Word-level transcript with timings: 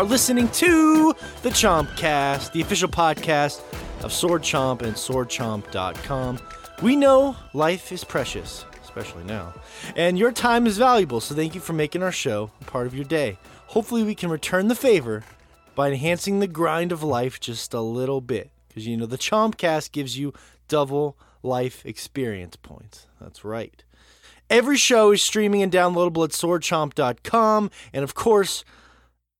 are 0.00 0.04
listening 0.04 0.48
to 0.48 1.14
the 1.42 1.50
Chompcast, 1.50 2.52
the 2.52 2.62
official 2.62 2.88
podcast 2.88 3.60
of 4.02 4.14
Sword 4.14 4.40
Chomp 4.40 4.80
and 4.80 4.94
SwordChomp.com. 4.94 6.38
We 6.80 6.96
know 6.96 7.36
life 7.52 7.92
is 7.92 8.02
precious, 8.02 8.64
especially 8.82 9.24
now, 9.24 9.52
and 9.96 10.18
your 10.18 10.32
time 10.32 10.66
is 10.66 10.78
valuable, 10.78 11.20
so 11.20 11.34
thank 11.34 11.54
you 11.54 11.60
for 11.60 11.74
making 11.74 12.02
our 12.02 12.12
show 12.12 12.50
a 12.62 12.64
part 12.64 12.86
of 12.86 12.94
your 12.94 13.04
day. 13.04 13.36
Hopefully, 13.66 14.02
we 14.02 14.14
can 14.14 14.30
return 14.30 14.68
the 14.68 14.74
favor 14.74 15.22
by 15.74 15.88
enhancing 15.90 16.38
the 16.38 16.46
grind 16.46 16.92
of 16.92 17.02
life 17.02 17.38
just 17.38 17.74
a 17.74 17.82
little 17.82 18.22
bit, 18.22 18.50
because 18.68 18.86
you 18.86 18.96
know 18.96 19.04
the 19.04 19.18
Chompcast 19.18 19.92
gives 19.92 20.18
you 20.18 20.32
double 20.66 21.18
life 21.42 21.84
experience 21.84 22.56
points. 22.56 23.06
That's 23.20 23.44
right. 23.44 23.84
Every 24.48 24.78
show 24.78 25.12
is 25.12 25.20
streaming 25.20 25.62
and 25.62 25.70
downloadable 25.70 26.24
at 26.24 26.30
swordchomp.com. 26.30 27.70
And 27.92 28.02
of 28.02 28.14
course, 28.14 28.64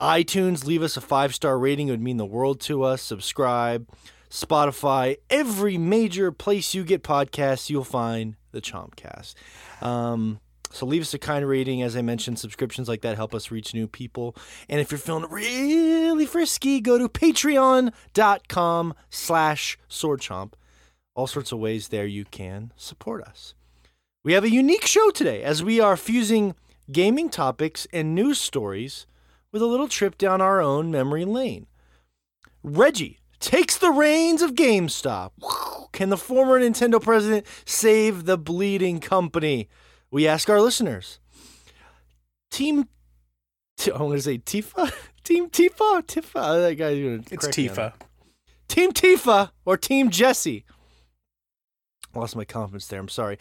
iTunes, 0.00 0.64
leave 0.64 0.82
us 0.82 0.96
a 0.96 1.00
five 1.00 1.34
star 1.34 1.58
rating. 1.58 1.88
It 1.88 1.92
would 1.92 2.02
mean 2.02 2.16
the 2.16 2.26
world 2.26 2.60
to 2.62 2.82
us. 2.82 3.02
Subscribe. 3.02 3.86
Spotify, 4.30 5.16
every 5.28 5.76
major 5.76 6.30
place 6.30 6.72
you 6.72 6.84
get 6.84 7.02
podcasts, 7.02 7.68
you'll 7.68 7.82
find 7.82 8.36
the 8.52 8.60
Chompcast. 8.60 9.34
Um, 9.82 10.38
so 10.70 10.86
leave 10.86 11.02
us 11.02 11.12
a 11.12 11.18
kind 11.18 11.46
rating. 11.46 11.82
As 11.82 11.96
I 11.96 12.02
mentioned, 12.02 12.38
subscriptions 12.38 12.88
like 12.88 13.00
that 13.02 13.16
help 13.16 13.34
us 13.34 13.50
reach 13.50 13.74
new 13.74 13.88
people. 13.88 14.36
And 14.68 14.80
if 14.80 14.92
you're 14.92 14.98
feeling 14.98 15.28
really 15.28 16.26
frisky, 16.26 16.80
go 16.80 16.96
to 16.96 17.08
patreon.com 17.08 18.94
slash 19.10 19.78
swordchomp. 19.88 20.52
All 21.16 21.26
sorts 21.26 21.50
of 21.50 21.58
ways 21.58 21.88
there 21.88 22.06
you 22.06 22.24
can 22.24 22.72
support 22.76 23.24
us. 23.24 23.54
We 24.22 24.34
have 24.34 24.44
a 24.44 24.50
unique 24.50 24.86
show 24.86 25.10
today 25.10 25.42
as 25.42 25.64
we 25.64 25.80
are 25.80 25.96
fusing 25.96 26.54
gaming 26.92 27.30
topics 27.30 27.88
and 27.92 28.14
news 28.14 28.40
stories 28.40 29.06
with 29.52 29.62
a 29.62 29.66
little 29.66 29.88
trip 29.88 30.18
down 30.18 30.40
our 30.40 30.60
own 30.60 30.90
memory 30.90 31.24
lane. 31.24 31.66
Reggie 32.62 33.18
takes 33.40 33.76
the 33.78 33.90
reins 33.90 34.42
of 34.42 34.54
GameStop. 34.54 35.30
Can 35.92 36.10
the 36.10 36.16
former 36.16 36.60
Nintendo 36.60 37.02
president 37.02 37.46
save 37.64 38.26
the 38.26 38.38
bleeding 38.38 39.00
company? 39.00 39.68
We 40.10 40.26
ask 40.26 40.48
our 40.48 40.60
listeners. 40.60 41.18
Team, 42.50 42.88
I'm 43.86 43.98
going 43.98 44.16
to 44.16 44.22
say 44.22 44.38
Tifa? 44.38 44.92
Team 45.24 45.48
Tifa? 45.48 46.02
Tifa? 46.02 46.36
Uh, 46.40 46.58
that 46.58 46.74
guy's 46.74 46.98
gonna 46.98 47.22
It's 47.30 47.46
correct 47.46 47.58
me 47.58 47.68
on 47.68 47.74
Tifa. 47.76 47.92
Team 48.68 48.92
Tifa 48.92 49.50
or 49.64 49.76
Team 49.76 50.10
Jessie? 50.10 50.64
Lost 52.14 52.34
my 52.36 52.44
confidence 52.44 52.86
there. 52.88 53.00
I'm 53.00 53.08
sorry. 53.08 53.38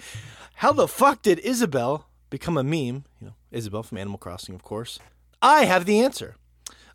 How 0.55 0.71
the 0.71 0.88
fuck 0.88 1.21
did 1.21 1.39
Isabelle 1.39 2.07
become 2.29 2.57
a 2.57 2.63
meme? 2.63 3.05
You 3.19 3.27
know, 3.27 3.33
Isabelle 3.51 3.83
from 3.83 3.97
Animal 3.97 4.19
Crossing, 4.19 4.53
of 4.53 4.63
course. 4.63 4.99
I 5.41 5.65
have 5.65 5.85
the 5.85 6.01
answer. 6.01 6.35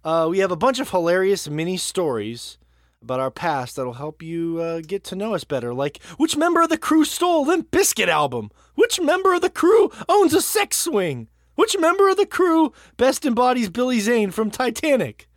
Uh, 0.05 0.27
we 0.31 0.39
have 0.39 0.51
a 0.51 0.57
bunch 0.57 0.79
of 0.79 0.91
hilarious 0.91 1.49
mini 1.49 1.77
stories 1.77 2.59
about 3.01 3.21
our 3.21 3.31
past 3.31 3.77
that'll 3.77 3.95
help 3.95 4.23
you 4.23 4.59
uh, 4.61 4.81
get 4.81 5.05
to 5.05 5.17
know 5.17 5.35
us 5.35 5.45
better. 5.45 5.73
Like, 5.73 6.03
which 6.17 6.37
member 6.37 6.63
of 6.63 6.69
the 6.69 6.79
crew 6.79 7.05
stole 7.05 7.47
Limp 7.47 7.71
Bizkit 7.71 8.09
album? 8.09 8.51
Which 8.75 9.01
member 9.01 9.35
of 9.35 9.41
the 9.41 9.51
crew 9.51 9.91
owns 10.09 10.35
a 10.35 10.43
sex 10.43 10.77
swing? 10.77 11.29
Which 11.55 11.79
member 11.79 12.09
of 12.11 12.17
the 12.17 12.27
crew 12.27 12.73
best 12.97 13.25
embodies 13.25 13.71
Billy 13.71 14.01
Zane 14.01 14.31
from 14.31 14.51
Titanic? 14.51 15.29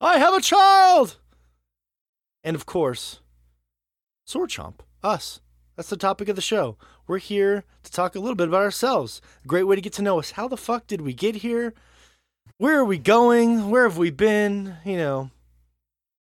I 0.00 0.18
have 0.18 0.34
a 0.34 0.40
child! 0.40 1.18
And 2.42 2.56
of 2.56 2.66
course, 2.66 3.20
Sword 4.24 4.50
Chomp, 4.50 4.80
us. 5.02 5.40
That's 5.76 5.90
the 5.90 5.96
topic 5.96 6.28
of 6.28 6.36
the 6.36 6.42
show. 6.42 6.76
We're 7.06 7.18
here 7.18 7.64
to 7.84 7.92
talk 7.92 8.14
a 8.14 8.20
little 8.20 8.34
bit 8.34 8.48
about 8.48 8.62
ourselves. 8.62 9.22
A 9.44 9.48
great 9.48 9.62
way 9.62 9.76
to 9.76 9.82
get 9.82 9.92
to 9.94 10.02
know 10.02 10.18
us. 10.18 10.32
How 10.32 10.48
the 10.48 10.56
fuck 10.56 10.86
did 10.86 11.00
we 11.00 11.14
get 11.14 11.36
here? 11.36 11.72
Where 12.62 12.78
are 12.78 12.84
we 12.84 12.98
going? 12.98 13.70
Where 13.70 13.82
have 13.88 13.98
we 13.98 14.10
been? 14.10 14.76
You 14.84 14.96
know, 14.96 15.30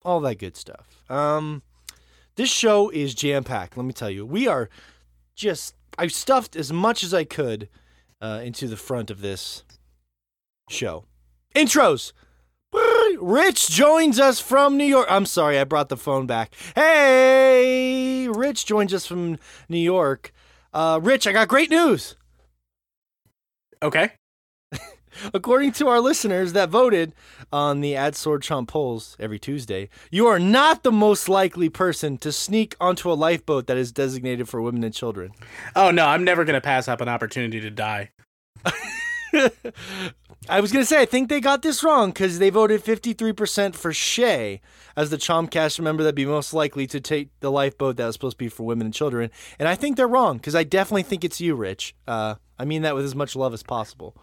all 0.04 0.20
that 0.22 0.40
good 0.40 0.58
stuff. 0.58 0.88
Um, 1.08 1.62
this 2.34 2.50
show 2.50 2.90
is 2.90 3.14
jam 3.14 3.44
packed. 3.44 3.78
Let 3.78 3.86
me 3.86 3.94
tell 3.94 4.10
you, 4.10 4.26
we 4.26 4.48
are 4.48 4.68
just. 5.36 5.76
I 6.00 6.08
stuffed 6.08 6.56
as 6.56 6.74
much 6.74 7.04
as 7.04 7.14
I 7.14 7.26
could 7.26 7.70
uh, 8.20 8.42
into 8.44 8.68
the 8.68 8.76
front 8.76 9.12
of 9.12 9.22
this 9.22 9.64
show. 10.68 11.06
Intros. 11.56 12.12
Rich 13.20 13.70
joins 13.70 14.20
us 14.20 14.40
from 14.40 14.78
New 14.78 14.86
York. 14.86 15.06
I'm 15.12 15.28
sorry, 15.28 15.60
I 15.60 15.64
brought 15.64 15.90
the 15.90 15.96
phone 15.96 16.26
back. 16.26 16.56
Hey, 16.74 18.28
Rich 18.28 18.66
joins 18.66 18.96
us 18.96 19.06
from 19.06 19.38
New 19.70 19.78
York. 19.78 20.34
Uh, 20.74 21.00
Rich, 21.04 21.28
I 21.28 21.34
got 21.34 21.50
great 21.50 21.70
news. 21.70 22.16
Okay. 23.84 24.14
According 25.34 25.74
to 25.74 25.88
our 25.88 26.00
listeners 26.00 26.54
that 26.54 26.70
voted 26.70 27.14
on 27.52 27.82
the 27.82 27.96
Ad 27.96 28.16
Sword 28.16 28.42
Chomp 28.44 28.68
polls 28.68 29.16
every 29.20 29.40
Tuesday, 29.40 29.90
you 30.10 30.28
are 30.28 30.40
not 30.40 30.84
the 30.84 30.92
most 30.92 31.30
likely 31.30 31.70
person 31.70 32.18
to 32.20 32.32
sneak 32.32 32.76
onto 32.80 33.12
a 33.12 33.14
lifeboat 33.14 33.68
that 33.68 33.78
is 33.78 33.92
designated 33.92 34.48
for 34.50 34.62
women 34.62 34.84
and 34.84 34.94
children. 34.94 35.32
Oh 35.76 35.92
no, 35.92 36.06
I'm 36.06 36.24
never 36.24 36.46
gonna 36.46 36.62
pass 36.62 36.88
up 36.88 37.02
an 37.02 37.10
opportunity 37.10 37.60
to 37.62 37.70
die. 37.70 38.12
I 40.50 40.60
was 40.60 40.72
going 40.72 40.84
to 40.84 40.88
say, 40.88 41.00
I 41.00 41.06
think 41.06 41.30
they 41.30 41.40
got 41.40 41.62
this 41.62 41.84
wrong 41.84 42.10
because 42.10 42.40
they 42.40 42.50
voted 42.50 42.84
53% 42.84 43.76
for 43.76 43.94
Shay 43.94 44.60
as 44.96 45.10
the 45.10 45.18
Chompcast 45.18 45.80
member 45.80 46.04
that'd 46.04 46.16
be 46.16 46.26
most 46.26 46.54
likely 46.54 46.88
to 46.88 47.00
take 47.00 47.30
the 47.40 47.52
lifeboat 47.52 47.98
that 47.98 48.08
was 48.08 48.16
supposed 48.16 48.38
to 48.38 48.44
be 48.44 48.50
for 48.50 48.64
women 48.64 48.88
and 48.88 48.94
children. 48.94 49.30
And 49.60 49.70
I 49.70 49.76
think 49.76 49.98
they're 49.98 50.08
wrong 50.08 50.38
because 50.38 50.56
I 50.56 50.64
definitely 50.64 51.04
think 51.04 51.24
it's 51.24 51.40
you, 51.40 51.56
Rich. 51.56 51.96
Uh, 52.08 52.36
I 52.58 52.66
mean 52.66 52.82
that 52.82 52.96
with 52.96 53.06
as 53.06 53.16
much 53.16 53.36
love 53.36 53.54
as 53.54 53.64
possible. 53.64 54.18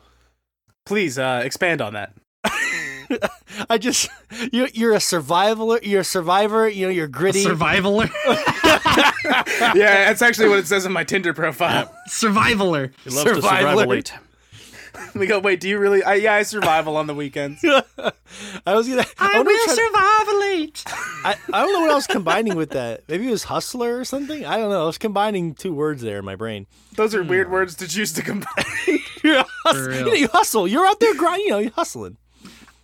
Please 0.89 1.19
uh, 1.19 1.43
expand 1.45 1.83
on 1.83 1.93
that. 1.93 2.15
I 3.69 3.77
just, 3.77 4.09
you, 4.53 4.69
you're 4.73 4.95
a 4.95 5.01
survivor. 5.01 5.79
You're 5.83 6.01
a 6.01 6.05
survivor. 6.05 6.67
You 6.67 6.87
know, 6.87 6.91
you're 6.91 7.09
gritty. 7.09 7.45
Survivaler. 7.45 8.11
yeah, 9.75 10.07
that's 10.07 10.23
actually 10.23 10.49
what 10.49 10.59
it 10.59 10.67
says 10.67 10.87
in 10.87 10.93
my 10.93 11.05
Tinder 11.05 11.35
profile. 11.35 11.95
Survivaler. 12.09 12.91
He 13.05 13.11
loves 13.11 13.25
to 13.25 13.35
Survival. 13.35 13.85
survivalate. 13.85 14.13
We 15.15 15.27
go, 15.27 15.39
wait, 15.39 15.61
do 15.61 15.69
you 15.69 15.79
really? 15.79 16.03
I, 16.03 16.15
yeah, 16.15 16.35
I 16.35 16.43
survival 16.43 16.97
on 16.97 17.07
the 17.07 17.15
weekends. 17.15 17.63
I 17.65 18.75
was 18.75 18.89
gonna. 18.89 19.05
I, 19.19 19.39
I 19.39 19.41
will 19.43 19.49
if 19.51 19.71
I- 19.71 19.75
survivalate. 20.25 20.83
I, 21.25 21.35
I 21.53 21.63
don't 21.63 21.73
know 21.73 21.81
what 21.81 21.91
I 21.91 21.95
was 21.95 22.07
combining 22.07 22.57
with 22.57 22.71
that. 22.71 23.03
Maybe 23.09 23.27
it 23.29 23.31
was 23.31 23.45
hustler 23.45 23.99
or 23.99 24.05
something. 24.05 24.45
I 24.45 24.57
don't 24.57 24.71
know. 24.71 24.83
I 24.83 24.87
was 24.87 24.99
combining 24.99 25.55
two 25.55 25.73
words 25.75 26.03
there 26.03 26.19
in 26.19 26.25
my 26.25 26.37
brain. 26.37 26.67
Those 26.97 27.15
are 27.15 27.23
weird 27.23 27.51
words 27.51 27.75
to 27.77 27.89
choose 27.89 28.13
to 28.15 28.23
combine. 28.23 28.49
You're 29.25 29.39
a 29.39 29.45
hus- 29.65 29.97
you, 29.99 30.05
know, 30.05 30.13
you 30.13 30.29
hustle. 30.29 30.69
You're 30.69 30.87
out 30.87 31.01
there 31.01 31.15
grinding. 31.15 31.47
You 31.47 31.51
know, 31.53 31.59
you're 31.59 31.71
hustling. 31.73 32.17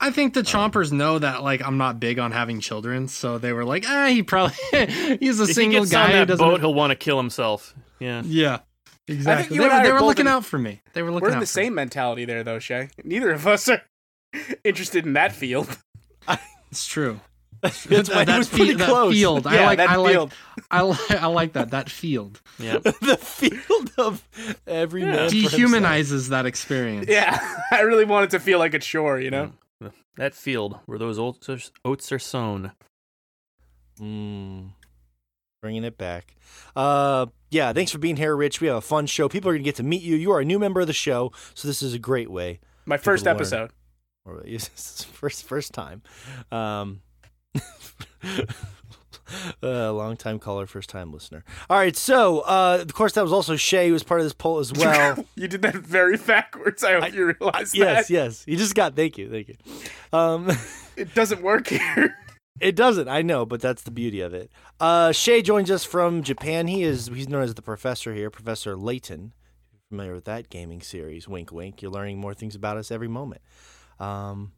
I 0.01 0.11
think 0.11 0.35
the 0.35 0.43
chompers 0.43 0.93
know 0.93 1.19
that 1.19 1.43
like 1.43 1.63
I'm 1.65 1.79
not 1.79 2.01
big 2.01 2.19
on 2.19 2.33
having 2.33 2.61
children, 2.61 3.09
so 3.09 3.39
they 3.39 3.53
were 3.53 3.65
like, 3.65 3.85
ah, 3.89 4.07
he 4.09 4.23
probably 4.23 4.57
he's 5.21 5.41
a 5.41 5.45
If 5.45 5.49
he 5.51 5.55
single 5.55 5.81
gets 5.83 5.93
guy 5.93 6.05
on 6.05 6.11
who 6.11 6.17
that 6.19 6.27
doesn't. 6.29 6.47
boat, 6.47 6.61
he'll 6.61 6.75
want 6.75 6.91
to 6.91 6.97
kill 6.97 7.17
himself. 7.17 7.75
Yeah. 8.01 8.23
yeah, 8.25 8.59
exactly. 9.09 9.59
They 9.59 9.65
were, 9.69 9.83
they 9.83 9.93
were 9.93 10.01
looking 10.03 10.27
in- 10.27 10.33
out 10.33 10.45
for 10.45 10.59
me. 10.59 10.81
They 10.93 11.03
were 11.03 11.11
looking 11.11 11.23
We're 11.25 11.29
in 11.31 11.35
out 11.37 11.41
the 11.41 11.47
for 11.47 11.61
me. 11.61 11.65
same 11.67 11.75
mentality 11.75 12.25
there, 12.25 12.43
though, 12.45 12.59
Shay. 12.59 12.89
Neither 13.05 13.33
of 13.33 13.47
us 13.47 13.69
are 13.69 13.83
interested 14.65 15.07
in 15.07 15.13
that 15.15 15.33
field. 15.33 15.77
It's 16.71 16.87
true. 16.87 17.21
That's 17.63 17.87
why 18.11 18.23
it 18.23 18.27
that, 18.27 18.37
was 18.39 18.49
fe- 18.49 18.57
pretty 18.59 18.75
that 18.75 18.89
close. 18.89 19.15
field. 19.15 19.47
I 19.47 19.55
Yeah, 19.55 19.67
like. 19.67 19.79
that 19.79 19.89
I 19.91 19.97
like. 19.97 20.13
field. 20.13 20.33
I 20.71 20.81
like. 20.83 21.11
I 21.13 21.27
like 21.27 21.53
that. 21.55 21.71
That 21.71 21.89
field 21.89 22.43
Yeah. 22.59 22.79
the 22.83 23.17
field 23.19 23.91
of 23.97 24.29
every 24.67 25.03
man. 25.05 25.31
for 25.31 25.35
himself. 25.35 25.53
dehumanizes 25.55 26.29
that 26.29 26.45
experience. 26.47 27.07
Yeah, 27.09 27.39
I 27.71 27.81
really 27.83 28.05
want 28.05 28.25
it 28.25 28.31
to 28.33 28.41
feel 28.41 28.59
like 28.59 28.75
a 28.75 28.79
chore, 28.79 29.19
you 29.19 29.31
know. 29.31 29.53
That 30.17 30.35
field 30.35 30.79
where 30.87 30.99
those 30.99 31.19
oats 31.19 31.49
are, 31.49 31.59
oats 31.85 32.13
are 32.13 32.19
sown. 32.19 32.73
Mm, 34.01 34.71
bringing 35.65 35.85
it 35.85 35.97
back. 35.97 36.37
Uh, 36.77 37.25
yeah. 37.51 37.73
Thanks 37.73 37.91
for 37.91 37.97
being 37.97 38.17
here, 38.17 38.37
Rich. 38.37 38.61
We 38.61 38.67
have 38.67 38.77
a 38.77 38.81
fun 38.83 39.07
show. 39.07 39.31
People 39.31 39.49
are 39.49 39.55
gonna 39.55 39.65
get 39.65 39.77
to 39.77 39.83
meet 39.83 40.03
you. 40.03 40.15
You 40.15 40.31
are 40.33 40.41
a 40.41 40.45
new 40.45 40.59
member 40.59 40.83
of 40.83 40.87
the 40.87 40.93
show, 40.93 41.33
so 41.55 41.67
this 41.67 41.83
is 41.83 41.95
a 41.95 41.99
great 41.99 42.31
way. 42.31 42.61
My 42.85 42.99
first 42.99 43.27
episode. 43.27 43.71
First 45.13 45.45
first 45.45 45.73
time. 45.73 46.03
Um, 46.53 47.01
uh, 49.63 49.93
long 49.93 50.17
time 50.19 50.39
caller, 50.39 50.67
first 50.67 50.91
time 50.91 51.13
listener. 51.13 51.45
All 51.71 51.79
right, 51.79 51.97
so 51.97 52.41
uh, 52.41 52.79
of 52.81 52.93
course 52.95 53.13
that 53.15 53.23
was 53.23 53.33
also 53.33 53.57
Shay 53.57 53.89
who 53.89 53.93
was 53.95 54.03
part 54.03 54.21
of 54.21 54.25
this 54.27 54.33
poll 54.33 54.59
as 54.61 54.73
well. 54.77 55.25
you 55.35 55.49
did 55.49 55.63
that 55.63 55.77
very 55.77 56.17
backwards. 56.17 56.83
I 56.85 57.01
hope 57.01 57.15
you 57.15 57.35
realize 57.39 57.75
yes, 57.75 58.09
that. 58.09 58.15
yes. 58.15 58.45
You 58.47 58.57
just 58.57 58.75
got 58.75 58.97
thank 58.97 59.19
you, 59.19 59.31
thank 59.31 59.49
you. 59.49 59.57
Um, 60.13 60.51
It 60.97 61.15
doesn't 61.15 61.43
work 61.43 61.69
here. 61.69 62.17
It 62.61 62.77
doesn't, 62.77 63.09
I 63.09 63.23
know, 63.23 63.45
but 63.45 63.61
that's 63.61 63.83
the 63.83 63.91
beauty 63.91 64.21
of 64.21 64.35
it. 64.35 64.51
Uh, 64.79 65.13
Shay 65.13 65.43
joins 65.43 65.71
us 65.71 65.85
from 65.85 66.23
Japan. 66.23 66.67
He 66.67 66.83
is 66.83 67.09
he's 67.09 67.29
known 67.29 67.43
as 67.43 67.55
the 67.55 67.63
professor 67.63 68.15
here, 68.15 68.31
Professor 68.31 68.77
Layton. 68.77 69.33
Familiar 69.91 70.15
with 70.15 70.25
that 70.25 70.49
gaming 70.49 70.81
series? 70.81 71.29
Wink, 71.29 71.53
wink. 71.53 71.83
You're 71.83 71.91
learning 71.91 72.19
more 72.19 72.35
things 72.35 72.55
about 72.55 72.77
us 72.77 72.91
every 72.91 73.09
moment. 73.09 73.43
Um, 74.01 74.53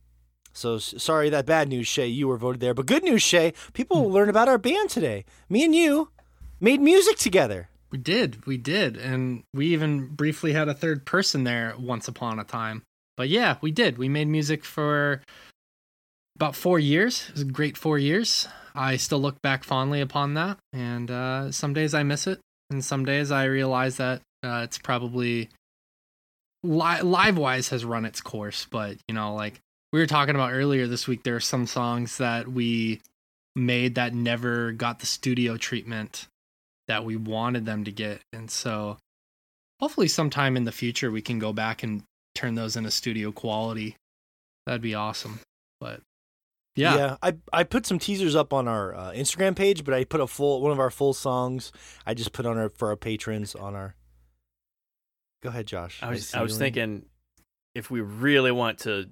so 0.53 0.79
sorry 0.79 1.29
that 1.31 1.45
bad 1.47 1.69
news, 1.69 1.87
Shay. 1.87 2.07
You 2.07 2.29
were 2.29 2.39
voted 2.39 2.61
there, 2.61 2.75
but 2.75 2.87
good 2.87 3.03
news, 3.03 3.23
Shay. 3.23 3.53
People 3.73 4.03
will 4.03 4.11
learn 4.11 4.29
about 4.29 4.49
our 4.49 4.59
band 4.59 4.89
today. 4.89 5.25
Me 5.49 5.65
and 5.65 5.75
you 5.75 6.11
made 6.61 6.81
music 6.81 7.19
together. 7.19 7.69
We 7.91 7.99
did, 7.99 8.47
we 8.47 8.57
did, 8.57 8.97
and 8.97 9.43
we 9.55 9.69
even 9.69 10.09
briefly 10.09 10.53
had 10.53 10.69
a 10.69 10.75
third 10.75 11.07
person 11.07 11.45
there 11.45 11.75
once 11.79 12.09
upon 12.09 12.39
a 12.39 12.45
time. 12.45 12.83
But 13.17 13.29
yeah, 13.29 13.57
we 13.61 13.71
did. 13.71 13.97
We 13.99 14.09
made 14.09 14.29
music 14.29 14.65
for 14.65 15.23
about 16.37 16.55
four 16.55 16.79
years. 16.79 17.27
It 17.29 17.33
was 17.33 17.43
a 17.43 17.47
great 17.47 17.77
four 17.77 17.99
years. 17.99 18.47
I 18.75 18.97
still 18.97 19.19
look 19.19 19.41
back 19.41 19.65
fondly 19.65 20.03
upon 20.03 20.35
that, 20.35 20.59
and 20.73 21.11
uh, 21.11 21.51
some 21.51 21.73
days 21.73 21.95
I 21.95 22.03
miss 22.03 22.27
it, 22.27 22.41
and 22.71 22.85
some 22.85 23.07
days 23.07 23.31
I 23.31 23.45
realize 23.45 23.97
that 23.97 24.21
uh, 24.45 24.61
it's 24.65 24.79
probably 24.79 25.49
li- 26.63 27.01
live 27.01 27.39
wise 27.39 27.71
has 27.71 27.87
run 27.87 28.05
its 28.05 28.21
course. 28.21 28.67
But 28.71 28.99
you 29.09 29.15
know, 29.15 29.35
like 29.35 29.61
we 29.93 29.99
were 29.99 30.07
talking 30.07 30.35
about 30.35 30.53
earlier 30.53 30.87
this 30.87 31.09
week, 31.09 31.23
there 31.23 31.37
are 31.37 31.41
some 31.41 31.67
songs 31.67 32.19
that 32.19 32.49
we 32.49 33.01
made 33.55 33.95
that 33.95 34.13
never 34.13 34.73
got 34.73 34.99
the 34.99 35.07
studio 35.07 35.57
treatment 35.57 36.27
that 36.87 37.05
we 37.05 37.17
wanted 37.17 37.65
them 37.65 37.85
to 37.85 37.91
get, 37.91 38.21
and 38.35 38.51
so 38.51 38.99
hopefully 39.81 40.09
sometime 40.09 40.57
in 40.57 40.65
the 40.65 40.73
future 40.73 41.11
we 41.11 41.23
can 41.23 41.39
go 41.39 41.55
back 41.55 41.83
and 41.83 42.03
turn 42.35 42.57
those 42.57 42.77
into 42.77 42.91
studio 42.91 43.33
quality. 43.33 43.97
That'd 44.67 44.83
be 44.83 44.95
awesome. 44.95 45.41
But 45.81 46.01
yeah, 46.77 47.17
I 47.23 47.37
I 47.53 47.65
put 47.65 47.87
some 47.87 47.99
teasers 47.99 48.37
up 48.37 48.53
on 48.53 48.69
our 48.69 48.95
uh, 48.95 49.13
Instagram 49.13 49.57
page, 49.57 49.85
but 49.85 49.95
I 49.95 50.05
put 50.05 50.21
a 50.21 50.27
full 50.27 50.61
one 50.61 50.73
of 50.73 50.79
our 50.79 50.91
full 50.91 51.15
songs. 51.15 51.73
I 52.07 52.15
just 52.15 52.33
put 52.33 52.47
on 52.47 52.59
our 52.59 52.69
for 52.69 52.89
our 52.89 52.97
patrons 52.97 53.55
on 53.55 53.75
our. 53.75 53.95
Go 55.43 55.49
ahead, 55.49 55.67
Josh. 55.67 56.01
I 56.03 56.11
was 56.11 56.29
see 56.29 56.39
I 56.39 56.43
was 56.43 56.59
thinking 56.59 57.07
if 57.75 57.91
we 57.91 58.01
really 58.01 58.53
want 58.53 58.79
to 58.81 59.11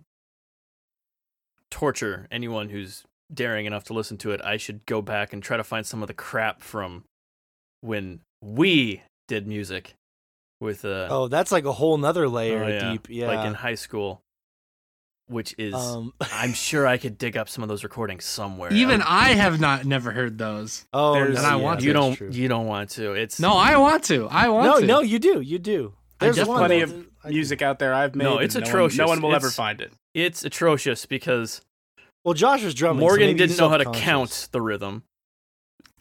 torture 1.71 2.27
anyone 2.31 2.69
who's 2.69 3.05
daring 3.33 3.67
enough 3.67 3.85
to 3.85 3.93
listen 3.93 4.17
to 4.19 4.31
it, 4.31 4.41
I 4.43 4.57
should 4.57 4.87
go 4.87 5.03
back 5.03 5.33
and 5.33 5.43
try 5.43 5.57
to 5.57 5.65
find 5.65 5.85
some 5.85 6.03
of 6.03 6.09
the 6.09 6.15
crap 6.15 6.63
from 6.63 7.05
when 7.81 8.21
we 8.41 9.03
did 9.29 9.47
music 9.47 9.95
with 10.61 10.85
uh 10.85 11.09
Oh, 11.11 11.29
that's 11.29 11.53
like 11.53 11.65
a 11.65 11.73
whole 11.73 11.99
nother 11.99 12.29
layer 12.29 12.65
oh, 12.65 12.69
yeah, 12.69 12.93
deep. 12.93 13.09
Yeah. 13.11 13.27
like 13.27 13.47
in 13.47 13.55
high 13.55 13.75
school, 13.75 14.23
which 15.27 15.55
is 15.59 15.75
um, 15.75 16.13
I'm 16.33 16.53
sure 16.53 16.87
I 16.87 16.97
could 16.99 17.17
dig 17.19 17.37
up 17.37 17.49
some 17.49 17.63
of 17.63 17.69
those 17.69 17.83
recordings 17.85 18.25
somewhere. 18.25 18.73
even 18.73 19.01
Um, 19.01 19.07
I 19.11 19.31
have 19.31 19.59
not 19.61 19.85
never 19.85 20.11
heard 20.11 20.37
those. 20.39 20.85
oh, 20.93 21.15
There's- 21.15 21.39
And 21.39 21.47
I 21.47 21.51
yeah, 21.51 21.63
want 21.63 21.83
you 21.83 21.93
don't 21.93 22.15
true. 22.15 22.31
you 22.31 22.49
don't 22.49 22.67
want 22.67 22.91
to. 22.91 23.13
It's 23.13 23.41
No, 23.41 23.55
I 23.55 23.77
want 23.77 24.05
to. 24.05 24.29
I 24.31 24.49
want 24.49 24.67
No, 24.67 24.81
to. 24.81 24.87
no, 24.87 25.01
you 25.01 25.19
do. 25.19 25.41
You 25.41 25.59
do. 25.59 25.95
There's 26.21 26.37
just 26.37 26.51
Plenty 26.51 26.81
of 26.83 26.93
I- 27.25 27.29
music 27.31 27.63
out 27.63 27.79
there 27.79 27.95
I've 27.95 28.15
made. 28.15 28.25
No, 28.25 28.37
and 28.37 28.45
it's 28.45 28.55
no 28.55 28.61
one- 28.61 28.69
atrocious. 28.69 28.99
No 28.99 29.07
one, 29.07 29.21
will 29.23 29.35
ever 29.35 29.51
find 29.51 29.81
it. 29.81 29.93
it's 30.15 30.45
atrocious 30.45 31.07
because 31.07 31.61
Well, 32.25 32.35
Josh 32.35 32.63
was 32.63 32.75
drumming. 32.75 33.01
Morgan 33.01 33.27
maybe 33.29 33.39
didn't 33.39 33.59
know 33.59 33.69
how 33.69 33.77
to 33.79 33.91
count 33.91 34.49
the 34.53 34.61
rhythm. 34.61 35.03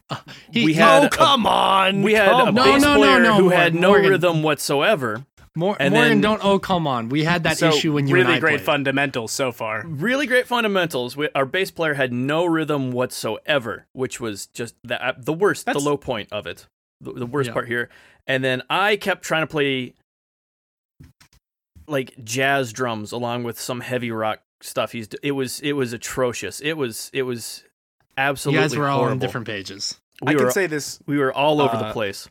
He- 0.51 0.65
we 0.65 0.73
had 0.73 1.03
oh, 1.03 1.05
a- 1.07 1.09
come 1.09 1.47
on. 1.47 2.01
We 2.03 2.13
had 2.13 2.29
come 2.29 2.49
a 2.49 2.51
No, 2.51 2.63
bass 2.65 2.81
no, 2.81 2.93
no, 2.93 2.99
player 2.99 3.19
no, 3.21 3.33
who 3.35 3.41
Morgan, 3.43 3.59
had 3.59 3.75
no 3.75 3.87
Morgan. 3.89 4.09
rhythm 4.11 4.43
whatsoever. 4.43 5.25
Mor- 5.55 5.77
And 5.79 5.93
Morgan, 5.93 6.09
then- 6.09 6.21
don't. 6.21 6.43
Oh, 6.43 6.57
come 6.57 6.87
on. 6.87 7.09
We 7.09 7.23
had 7.25 7.43
that 7.43 7.57
so 7.59 7.69
issue 7.69 7.93
when 7.93 8.07
you 8.07 8.15
really 8.15 8.25
and 8.25 8.33
I 8.35 8.39
great 8.39 8.57
played. 8.57 8.65
fundamentals 8.65 9.31
so 9.31 9.51
far. 9.51 9.83
Really 9.85 10.25
great 10.25 10.47
fundamentals. 10.47 11.15
We, 11.15 11.29
our 11.35 11.45
bass 11.45 11.69
player 11.69 11.93
had 11.93 12.11
no 12.11 12.45
rhythm 12.45 12.91
whatsoever, 12.91 13.85
which 13.93 14.19
was 14.19 14.47
just 14.47 14.75
the 14.83 15.03
uh, 15.05 15.13
the 15.17 15.33
worst, 15.33 15.65
That's- 15.67 15.83
the 15.83 15.87
low 15.89 15.95
point 15.97 16.29
of 16.31 16.47
it, 16.47 16.65
the, 17.01 17.13
the 17.13 17.25
worst 17.27 17.47
Yeah. 17.49 17.53
part 17.53 17.67
here. 17.67 17.89
And 18.25 18.43
then 18.43 18.63
I 18.69 18.95
kept 18.95 19.21
trying 19.23 19.43
to 19.43 19.47
play 19.47 19.93
like 21.87 22.13
jazz 22.23 22.71
drums 22.73 23.11
along 23.11 23.43
with 23.43 23.59
some 23.59 23.81
heavy 23.81 24.11
rock 24.11 24.41
stuff. 24.61 24.91
He's 24.91 25.07
it 25.21 25.31
was 25.33 25.59
it 25.59 25.73
was 25.73 25.93
atrocious. 25.93 26.61
It 26.61 26.73
was 26.77 27.09
it 27.13 27.23
was 27.23 27.63
You 27.63 27.69
absolutely 28.17 28.61
guys 28.63 28.75
were 28.77 28.87
all 28.87 28.99
horrible. 28.99 29.11
on 29.13 29.19
different 29.19 29.47
pages. 29.47 29.99
We 30.21 30.31
I 30.31 30.35
can 30.35 30.51
say 30.51 30.67
this. 30.67 30.99
we 31.05 31.17
were 31.17 31.33
all 31.33 31.61
over 31.61 31.75
the 31.77 31.85
uh, 31.87 31.93
place. 31.93 32.29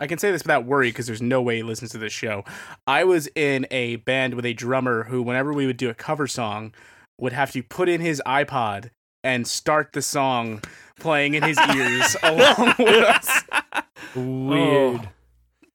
I 0.00 0.06
can 0.06 0.18
say 0.18 0.32
this 0.32 0.42
without 0.42 0.64
worry 0.64 0.88
because 0.88 1.06
there's 1.06 1.20
no 1.22 1.42
way 1.42 1.56
he 1.56 1.62
listens 1.62 1.90
to 1.90 1.98
this 1.98 2.12
show. 2.12 2.44
I 2.86 3.04
was 3.04 3.28
in 3.34 3.66
a 3.70 3.96
band 3.96 4.34
with 4.34 4.46
a 4.46 4.54
drummer 4.54 5.04
who, 5.04 5.22
whenever 5.22 5.52
we 5.52 5.66
would 5.66 5.76
do 5.76 5.90
a 5.90 5.94
cover 5.94 6.26
song, 6.26 6.72
would 7.18 7.32
have 7.34 7.52
to 7.52 7.62
put 7.62 7.88
in 7.88 8.00
his 8.00 8.22
iPod 8.26 8.90
and 9.22 9.46
start 9.46 9.92
the 9.92 10.00
song 10.00 10.62
playing 10.98 11.34
in 11.34 11.42
his 11.42 11.58
ears 11.76 12.16
along 12.22 12.74
with 12.78 13.04
us. 13.04 13.42
Weird. 14.16 15.10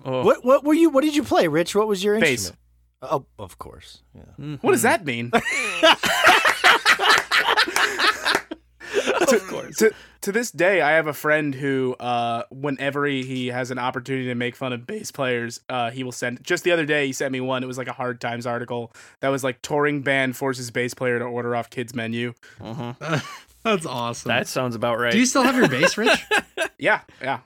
Oh. 0.04 0.24
What 0.24 0.44
what 0.44 0.64
were 0.64 0.74
you? 0.74 0.90
What 0.90 1.04
did 1.04 1.16
you 1.16 1.24
play, 1.24 1.48
Rich? 1.48 1.76
What 1.76 1.88
was 1.88 2.04
your 2.04 2.20
Bass. 2.20 2.30
instrument? 2.32 2.60
Oh, 3.04 3.26
of 3.38 3.60
course. 3.60 4.02
Yeah. 4.16 4.24
Mhm. 4.40 4.64
What 4.64 4.72
does 4.72 4.82
that 4.82 5.06
mean? 5.06 5.30
of 9.22 9.48
course. 9.48 9.76
to, 9.78 9.92
to 10.26 10.32
this 10.32 10.50
day, 10.50 10.82
I 10.82 10.94
have 10.94 11.06
a 11.06 11.14
friend 11.14 11.54
who, 11.54 11.94
uh, 12.00 12.44
whenever 12.50 13.06
he, 13.06 13.24
he 13.24 13.48
has 13.48 13.70
an 13.70 13.78
opportunity 13.78 14.26
to 14.26 14.34
make 14.34 14.56
fun 14.56 14.74
of 14.74 14.88
bass 14.88 15.12
players, 15.12 15.62
uh, 15.70 15.92
he 15.92 16.04
will 16.04 16.12
send. 16.12 16.44
Just 16.44 16.64
the 16.64 16.72
other 16.72 16.86
day, 16.86 17.06
he 17.06 17.14
sent 17.14 17.32
me 17.32 17.42
one. 17.42 17.64
It 17.64 17.68
was 17.68 17.78
like 17.78 17.88
a 17.88 17.94
Hard 17.94 18.20
Times 18.20 18.48
article 18.48 18.92
that 19.22 19.30
was 19.30 19.44
like 19.44 19.62
touring 19.62 20.02
band 20.02 20.36
forces 20.36 20.72
bass 20.72 20.96
player 20.96 21.20
to 21.20 21.26
order 21.26 21.56
off 21.56 21.70
kids 21.70 21.94
menu. 21.94 22.34
Uh-huh. 22.60 22.94
That's 23.64 23.86
awesome. 23.86 24.30
That 24.30 24.48
sounds 24.48 24.76
about 24.76 24.98
right. 24.98 25.12
Do 25.12 25.20
you 25.20 25.28
still 25.28 25.44
have 25.44 25.56
your 25.56 25.70
bass, 25.70 25.98
Rich? 25.98 26.20
Yeah, 26.78 27.02
yeah. 27.22 27.40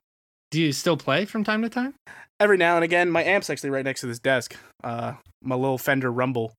Do 0.49 0.59
you 0.59 0.71
still 0.71 0.97
play 0.97 1.25
from 1.25 1.43
time 1.43 1.61
to 1.61 1.69
time? 1.69 1.93
Every 2.39 2.57
now 2.57 2.75
and 2.75 2.83
again, 2.83 3.11
my 3.11 3.23
amp's 3.23 3.47
actually 3.47 3.69
right 3.69 3.85
next 3.85 4.01
to 4.01 4.07
this 4.07 4.17
desk. 4.17 4.55
Uh, 4.83 5.13
my 5.43 5.53
little 5.53 5.77
Fender 5.77 6.11
Rumble. 6.11 6.53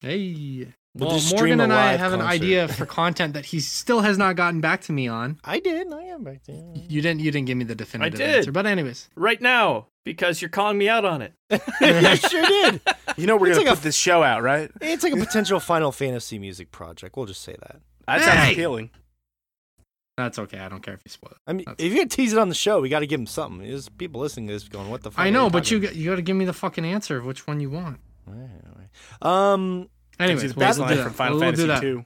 Hey. 0.00 0.72
We'll 0.96 1.08
Well, 1.10 1.20
Morgan 1.32 1.60
and 1.60 1.72
I 1.72 1.92
live 1.92 2.00
have 2.00 2.12
an 2.12 2.20
idea 2.20 2.68
for 2.78 2.86
content 2.86 3.34
that 3.34 3.46
he 3.46 3.58
still 3.58 4.02
has 4.02 4.16
not 4.16 4.36
gotten 4.36 4.60
back 4.60 4.82
to 4.82 4.92
me 4.92 5.08
on. 5.08 5.40
I 5.42 5.58
did. 5.58 5.92
I 5.92 6.02
am 6.02 6.22
back 6.22 6.44
to 6.44 6.52
You 6.52 7.02
didn't. 7.02 7.20
You 7.20 7.32
didn't 7.32 7.46
give 7.48 7.56
me 7.56 7.64
the 7.64 7.74
definitive 7.74 8.18
did. 8.18 8.34
answer. 8.36 8.52
But 8.52 8.66
anyways, 8.66 9.08
right 9.16 9.40
now 9.40 9.88
because 10.04 10.40
you're 10.40 10.50
calling 10.50 10.78
me 10.78 10.88
out 10.88 11.04
on 11.04 11.20
it. 11.22 11.32
I 11.50 12.14
sure 12.14 12.42
did. 12.42 12.80
You 13.16 13.28
know 13.28 13.36
we're 13.36 13.48
It's 13.48 13.58
gonna 13.58 13.70
like 13.70 13.74
a- 13.74 13.80
put 13.80 13.84
this 13.84 13.94
show 13.96 14.22
out, 14.24 14.42
right? 14.42 14.70
It's 14.80 15.04
like 15.04 15.12
a 15.12 15.16
potential 15.16 15.60
Final 15.60 15.92
Fantasy 15.92 16.36
music 16.40 16.72
project. 16.72 17.16
We'll 17.16 17.26
just 17.26 17.42
say 17.42 17.54
that. 17.60 17.76
That 18.08 18.22
sounds 18.22 18.38
Hey! 18.40 18.52
appealing. 18.52 18.90
that's 20.16 20.38
okay. 20.38 20.58
I 20.58 20.68
don't 20.68 20.82
care 20.82 20.94
if 20.94 21.00
you 21.04 21.10
spoil 21.10 21.30
it. 21.32 21.38
I 21.46 21.52
mean, 21.52 21.64
That's- 21.66 21.84
if 21.84 21.92
you're 21.92 22.00
gonna 22.02 22.08
tease 22.08 22.32
it 22.32 22.38
on 22.40 22.48
the 22.48 22.54
show, 22.56 22.80
we 22.80 22.88
got 22.88 23.00
to 23.00 23.06
give 23.06 23.20
them 23.20 23.26
something. 23.28 23.66
There's 23.66 23.88
people 23.88 24.20
listening 24.20 24.48
to 24.48 24.52
this 24.54 24.68
going, 24.68 24.90
"What 24.90 25.02
the 25.02 25.10
fuck?" 25.12 25.24
I 25.24 25.30
know, 25.30 25.44
you 25.44 25.50
but 25.50 25.70
you 25.70 25.78
talking 25.78 25.90
got- 25.94 25.96
you 25.96 26.10
got 26.10 26.16
to 26.16 26.22
give 26.22 26.36
me 26.36 26.44
the 26.44 26.52
fucking 26.52 26.84
answer 26.84 27.16
of 27.16 27.24
which 27.24 27.46
one 27.46 27.60
you 27.60 27.70
want. 27.70 27.98
about?" 28.26 28.34
Alright, 28.36 28.50
alright. 29.22 29.52
Um. 29.54 29.88
Anyways, 30.18 30.42
Use 30.42 30.56
we'll, 30.56 30.68
we'll 30.68 30.78
line 30.78 30.96
do 30.96 31.02
from 31.02 31.12
that. 31.12 31.16
Final 31.16 31.34
we'll, 31.34 31.40
Fantasy 31.40 31.62
do 31.62 31.66
that. 31.68 31.80
two. 31.80 32.04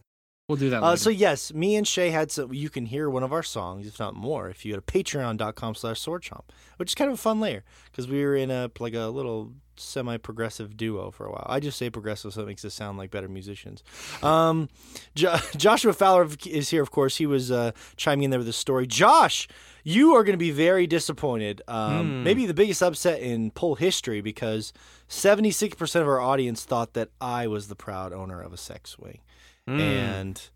We'll 0.49 0.57
do 0.57 0.71
that. 0.71 0.83
Uh, 0.83 0.97
so 0.97 1.11
yes, 1.11 1.53
me 1.53 1.77
and 1.77 1.87
Shay 1.87 2.09
had 2.11 2.31
some. 2.31 2.53
You 2.55 2.71
can 2.71 2.87
hear 2.87 3.11
one 3.11 3.23
of 3.23 3.33
our 3.33 3.43
songs, 3.43 3.87
if 3.87 3.99
not 3.99 4.15
more, 4.15 4.49
if 4.49 4.65
you 4.65 4.73
go 4.73 4.81
to 4.81 4.83
Patreon.com/slash 4.83 6.03
SwordChomp, 6.03 6.45
which 6.79 6.91
is 6.91 6.95
kind 6.95 7.11
of 7.11 7.15
a 7.15 7.21
fun 7.21 7.39
layer 7.39 7.65
because 7.85 8.09
we 8.09 8.25
were 8.25 8.35
in 8.35 8.51
a 8.51 8.71
like 8.79 8.95
a 8.95 9.09
little 9.09 9.53
semi-progressive 9.81 10.77
duo 10.77 11.11
for 11.11 11.27
a 11.27 11.31
while. 11.31 11.47
I 11.49 11.61
just 11.61 11.79
say 11.79 11.91
progressive 11.91 12.33
so 12.35 12.43
it 12.43 12.47
makes 12.47 12.65
us 12.65 12.75
sound 12.75 12.99
like 12.99 13.11
better 13.11 13.29
musicians. 13.29 13.83
Um, 14.23 14.69
jo- 15.15 15.37
Joshua 15.57 15.93
Fowler 15.93 16.29
is 16.47 16.71
here, 16.71 16.83
of 16.83 16.91
course. 16.91 17.17
He 17.17 17.27
was 17.27 17.51
uh, 17.51 17.73
chiming 17.97 18.25
in 18.25 18.31
there 18.31 18.39
with 18.41 18.49
a 18.49 18.53
story. 18.53 18.87
Josh, 18.87 19.49
you 19.85 20.15
are 20.15 20.25
going 20.25 20.35
to 20.35 20.39
be 20.39 20.51
very 20.51 20.87
disappointed. 20.87 21.63
Um, 21.69 21.99
Hmm. 22.09 22.25
Maybe 22.25 22.47
the 22.47 22.55
biggest 22.55 22.83
upset 22.83 23.21
in 23.21 23.51
poll 23.51 23.75
history 23.77 24.21
because 24.21 24.73
76% 25.09 26.01
of 26.01 26.07
our 26.09 26.21
audience 26.21 26.65
thought 26.65 26.93
that 26.95 27.09
I 27.21 27.47
was 27.47 27.69
the 27.69 27.75
proud 27.77 28.13
owner 28.13 28.41
of 28.41 28.53
a 28.53 28.57
sex 28.57 28.91
swing 28.91 29.21
Mm. 29.69 29.81
and 29.81 30.49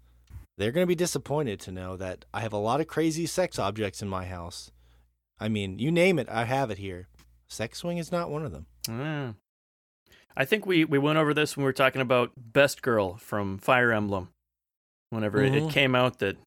they're 0.57 0.73
going 0.73 0.85
to 0.85 0.89
be 0.89 0.95
disappointed 0.95 1.61
to 1.61 1.71
know 1.73 1.97
that 1.99 2.25
I 2.33 2.41
have 2.41 2.53
a 2.55 2.59
lot 2.59 2.81
of 2.81 2.87
crazy 2.87 3.27
sex 3.27 3.59
objects 3.59 4.01
in 4.01 4.09
my 4.09 4.25
house. 4.25 4.71
I 5.39 5.49
mean, 5.49 5.79
you 5.79 5.91
name 5.91 6.19
it, 6.19 6.29
I 6.31 6.45
have 6.45 6.71
it 6.71 6.79
here. 6.79 7.09
Sex 7.49 7.79
swing 7.81 7.99
is 7.99 8.11
not 8.11 8.31
one 8.31 8.43
of 8.43 8.53
them. 8.53 8.65
Yeah. 8.89 9.33
I 10.37 10.45
think 10.45 10.65
we, 10.67 10.85
we 10.85 10.99
went 10.99 11.19
over 11.19 11.35
this 11.35 11.57
when 11.57 11.65
we 11.65 11.69
were 11.69 11.73
talking 11.75 12.01
about 12.01 12.33
Best 12.37 12.83
Girl 12.83 13.17
from 13.17 13.59
Fire 13.59 13.93
Emblem. 13.93 14.29
Whenever 15.11 15.43
it, 15.43 15.53
Mhm. 15.53 15.69
it 15.69 15.73
came 15.73 15.95
out 15.95 16.21
that 16.21 16.39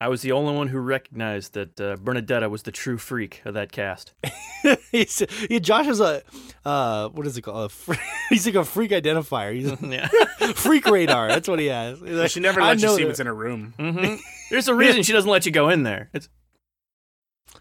I 0.00 0.08
was 0.08 0.22
the 0.22 0.32
only 0.32 0.54
one 0.54 0.68
who 0.68 0.78
recognized 0.78 1.52
that 1.54 1.78
uh, 1.80 1.96
Bernadetta 1.96 2.48
was 2.50 2.62
the 2.62 2.72
true 2.72 2.96
freak 2.96 3.42
of 3.44 3.52
that 3.54 3.70
cast. 3.70 4.14
he's, 4.90 5.22
yeah, 5.50 5.58
Josh 5.58 5.86
is 5.86 6.00
a 6.00 6.22
uh, 6.64 7.10
what 7.10 7.26
is 7.26 7.36
it 7.36 7.42
called? 7.42 7.66
A 7.66 7.68
fr- 7.68 7.94
he's 8.30 8.46
like 8.46 8.54
a 8.54 8.64
freak 8.64 8.92
identifier. 8.92 9.52
He's 9.54 9.70
yeah. 9.82 10.08
a 10.40 10.54
freak 10.54 10.86
radar. 10.86 11.28
That's 11.28 11.48
what 11.48 11.58
he 11.58 11.66
has. 11.66 12.00
Like, 12.00 12.30
She 12.30 12.40
never 12.40 12.62
lets 12.62 12.82
you 12.82 12.88
see 12.88 13.02
that- 13.02 13.06
what's 13.08 13.20
in 13.20 13.26
her 13.26 13.34
room. 13.34 13.74
hmm 13.78 14.14
There's 14.50 14.68
a 14.68 14.74
reason 14.74 15.02
she 15.02 15.12
doesn't 15.12 15.30
let 15.30 15.44
you 15.46 15.52
go 15.52 15.68
in 15.68 15.82
there. 15.82 16.08
It's, 16.14 16.28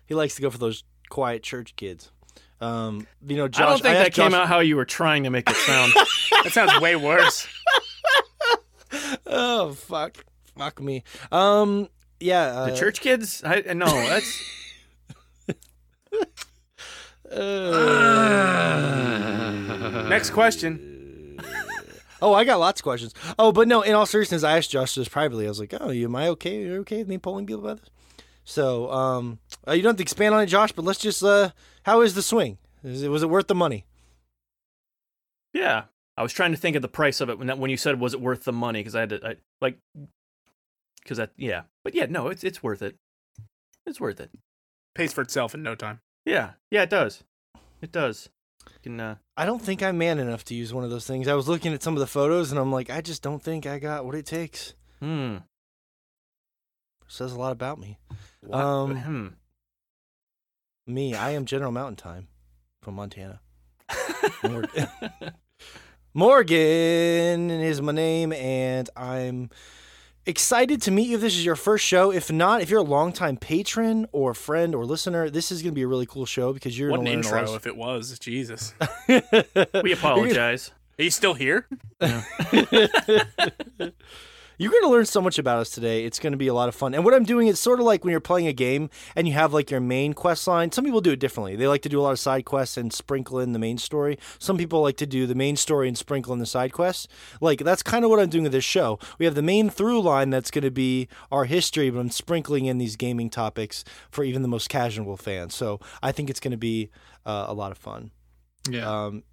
He 0.08 0.16
likes 0.16 0.36
to 0.36 0.42
go 0.42 0.50
for 0.50 0.58
those 0.58 0.84
quiet 1.10 1.44
church 1.44 1.76
kids. 1.76 2.12
Um, 2.62 3.08
you 3.26 3.38
know, 3.38 3.48
Josh. 3.48 3.62
I 3.62 3.70
don't 3.70 3.82
think 3.82 3.96
asked 3.96 4.16
that 4.16 4.22
came 4.22 4.34
out 4.34 4.48
how 4.48 4.60
you 4.60 4.76
were 4.76 4.86
trying 4.86 5.24
to 5.24 5.30
make 5.30 5.50
it 5.50 5.56
sound. 5.56 5.94
That 6.44 6.52
sounds 6.52 6.80
way 6.82 6.96
worse. 6.96 7.48
Oh 9.26 9.74
fuck, 9.74 10.24
fuck 10.56 10.80
me. 10.80 11.04
Um, 11.32 11.90
yeah. 12.20 12.44
Uh, 12.44 12.70
the 12.70 12.76
church 12.76 13.02
kids? 13.02 13.42
I 13.44 13.62
no, 13.74 13.88
that's 13.88 14.40
uh, 17.32 18.44
Next 20.10 20.30
question. 20.30 21.40
Oh, 22.22 22.34
I 22.34 22.46
got 22.46 22.60
lots 22.60 22.80
of 22.80 22.84
questions. 22.84 23.14
Oh, 23.38 23.52
but 23.52 23.68
no, 23.68 23.82
in 23.82 23.96
all 23.96 24.06
seriousness, 24.06 24.44
I 24.44 24.58
asked 24.58 24.72
Josh 24.72 24.96
this 24.96 25.10
privately. 25.10 25.46
I 25.46 25.50
was 25.50 25.60
like, 25.60 25.74
"Oh, 25.80 25.92
am 25.92 26.16
I 26.16 26.30
okay? 26.30 26.64
Are 26.64 26.68
you 26.68 26.80
okay 26.82 27.00
with 27.00 27.10
me 27.10 27.18
polling 27.18 27.46
people 27.46 27.66
about 27.66 27.82
this?" 27.82 27.90
So, 28.46 28.90
um, 28.92 29.40
uh, 29.68 29.74
you 29.74 29.82
don't 29.82 29.92
have 29.92 29.98
to 29.98 30.04
expand 30.04 30.36
on 30.36 30.42
it, 30.42 30.48
Josh. 30.48 30.72
But 30.72 30.86
let's 30.86 31.00
just, 31.00 31.24
uh, 31.24 31.52
how 31.84 32.02
is 32.02 32.16
the 32.16 32.22
swing? 32.22 32.58
Is 32.84 33.04
it 33.04 33.10
was 33.10 33.24
it 33.24 33.30
worth 33.30 33.48
the 33.48 33.56
money? 33.56 33.86
yeah. 35.54 35.84
I 36.16 36.22
was 36.22 36.34
trying 36.34 36.52
to 36.52 36.58
think 36.58 36.76
of 36.76 36.82
the 36.84 36.88
price 36.88 37.22
of 37.22 37.30
it 37.30 37.40
when 37.40 37.48
that, 37.48 37.58
when 37.58 37.72
you 37.72 37.78
said 37.78 38.00
was 38.00 38.14
it 38.14 38.22
worth 38.22 38.44
the 38.44 38.54
money 38.54 38.82
because 38.82 38.96
I 38.96 39.00
had 39.00 39.10
to 39.10 39.28
I, 39.28 39.36
like 39.62 39.80
because 41.02 41.18
that 41.18 41.32
yeah. 41.38 41.64
But 41.84 41.96
yeah, 41.96 42.06
no, 42.08 42.28
it's 42.28 42.44
it's 42.44 42.62
worth 42.62 42.82
it. 42.84 42.96
It's 43.86 44.00
worth 44.00 44.20
it. 44.20 44.30
Pays 44.94 45.12
for 45.12 45.22
itself 45.22 45.56
in 45.56 45.64
no 45.64 45.74
time. 45.74 46.02
Yeah, 46.24 46.52
yeah, 46.70 46.84
it 46.84 46.92
does. 46.92 47.24
It 47.82 47.92
does. 47.92 48.30
Can 48.84 49.00
uh, 49.00 49.16
I 49.36 49.46
don't 49.46 49.62
think 49.62 49.82
I'm 49.82 49.98
man 49.98 50.20
enough 50.20 50.46
to 50.46 50.56
use 50.56 50.72
one 50.74 50.84
of 50.84 50.92
those 50.92 51.08
things. 51.08 51.28
I 51.28 51.34
was 51.34 51.48
looking 51.48 51.74
at 51.74 51.82
some 51.82 51.96
of 51.96 52.00
the 52.00 52.08
photos 52.08 52.52
and 52.52 52.60
I'm 52.60 52.72
like, 52.72 52.92
I 52.92 53.02
just 53.02 53.24
don't 53.24 53.42
think 53.42 53.66
I 53.66 53.80
got 53.80 54.06
what 54.06 54.16
it 54.16 54.26
takes. 54.26 54.76
hmm. 55.00 55.38
Says 57.08 57.34
a 57.34 57.40
lot 57.40 57.52
about 57.52 57.80
me. 57.80 57.98
What? 58.42 58.60
Um, 58.60 58.96
hmm. 58.96 59.28
Me, 60.86 61.16
I 61.16 61.30
am 61.32 61.46
General 61.46 61.72
Mountain 61.72 61.96
Time 61.96 62.28
from 62.82 62.96
Montana. 62.96 63.40
Mor- 64.44 64.66
Morgan 66.14 67.50
is 67.50 67.82
my 67.82 67.94
name, 67.94 68.34
and 68.34 68.90
I'm 68.94 69.50
excited 70.26 70.82
to 70.82 70.92
meet 70.92 71.08
you 71.08 71.16
if 71.16 71.22
this 71.22 71.36
is 71.36 71.46
your 71.46 71.56
first 71.56 71.86
show. 71.86 72.12
If 72.12 72.30
not, 72.34 72.62
if 72.62 72.70
you're 72.70 72.82
a 72.82 72.84
longtime 72.84 73.38
patron 73.38 74.08
or 74.12 74.34
friend 74.34 74.76
or 74.76 74.86
listener, 74.86 75.30
this 75.30 75.54
is 75.54 75.62
going 75.62 75.72
to 75.72 75.76
be 75.76 75.84
a 75.84 75.88
really 75.88 76.06
cool 76.06 76.26
show 76.26 76.52
because 76.52 76.78
you're 76.78 76.92
What 76.92 77.00
an 77.00 77.08
intro 77.08 77.42
a 77.42 77.46
lot 77.46 77.56
if 77.56 77.66
it 77.66 77.78
was. 77.78 78.20
Jesus. 78.20 78.74
we 79.82 79.94
apologize. 79.94 80.72
Are 81.00 81.04
you 81.04 81.12
still 81.12 81.34
here? 81.34 81.66
You're 84.58 84.72
going 84.72 84.84
to 84.84 84.90
learn 84.90 85.06
so 85.06 85.22
much 85.22 85.40
about 85.40 85.58
us 85.58 85.70
today. 85.70 86.06
It's 86.06 86.20
going 86.20 86.34
to 86.34 86.38
be 86.38 86.48
a 86.48 86.54
lot 86.54 86.70
of 86.70 86.76
fun. 86.76 86.94
And 86.94 87.04
what 87.04 87.14
I'm 87.14 87.24
doing 87.24 87.48
is 87.48 87.60
sort 87.60 87.80
of 87.80 87.86
like 87.86 88.04
when 88.04 88.12
you're 88.12 88.20
playing 88.20 88.48
a 88.48 88.54
game 88.54 88.90
and 89.16 89.28
you 89.28 89.34
have 89.34 89.54
like 89.54 89.72
your 89.72 89.80
main 89.80 90.14
quest 90.14 90.48
line. 90.48 90.72
Some 90.72 90.86
people 90.86 91.02
do 91.02 91.12
it 91.12 91.20
differently. 91.20 91.56
They 91.56 91.68
like 91.68 91.82
to 91.84 91.90
do 91.90 92.00
a 92.00 92.04
lot 92.04 92.12
of 92.12 92.20
side 92.20 92.46
quests 92.46 92.78
and 92.78 92.94
sprinkle 92.94 93.40
in 93.40 93.54
the 93.54 93.60
main 93.60 93.78
story. 93.78 94.18
Some 94.40 94.58
people 94.58 94.82
like 94.82 94.98
to 94.98 95.08
do 95.08 95.26
the 95.26 95.36
main 95.36 95.56
story 95.56 95.88
and 95.88 95.98
sprinkle 95.98 96.34
in 96.34 96.40
the 96.40 96.46
side 96.46 96.72
quests. 96.72 97.08
Like 97.42 97.60
that's 97.60 97.84
kind 97.84 98.06
of 98.06 98.12
what 98.12 98.20
I'm 98.20 98.30
doing 98.30 98.44
with 98.44 98.52
this 98.52 98.64
show. 98.64 99.00
We 99.18 99.26
have 99.26 99.36
the 99.36 99.42
main 99.42 99.70
through 99.70 100.02
line 100.02 100.30
that's 100.30 100.52
going 100.52 100.64
to 100.64 100.72
be 100.72 101.08
our 101.32 101.46
history, 101.46 101.90
but 101.90 102.00
I'm 102.00 102.12
sprinkling 102.12 102.66
in 102.66 102.78
these 102.78 102.96
gaming 102.96 103.30
topics 103.30 103.84
for 104.12 104.24
even 104.24 104.42
the 104.42 104.48
most 104.48 104.70
casual 104.70 105.18
fans. 105.18 105.56
So 105.56 105.80
I 106.02 106.12
think 106.12 106.30
it's 106.30 106.40
going 106.40 106.52
to 106.52 106.58
be 106.58 106.90
uh, 107.26 107.46
a 107.48 107.54
lot 107.54 107.72
of 107.72 107.78
fun. 107.78 108.12
Yeah. 108.70 108.90
Um, 108.90 109.24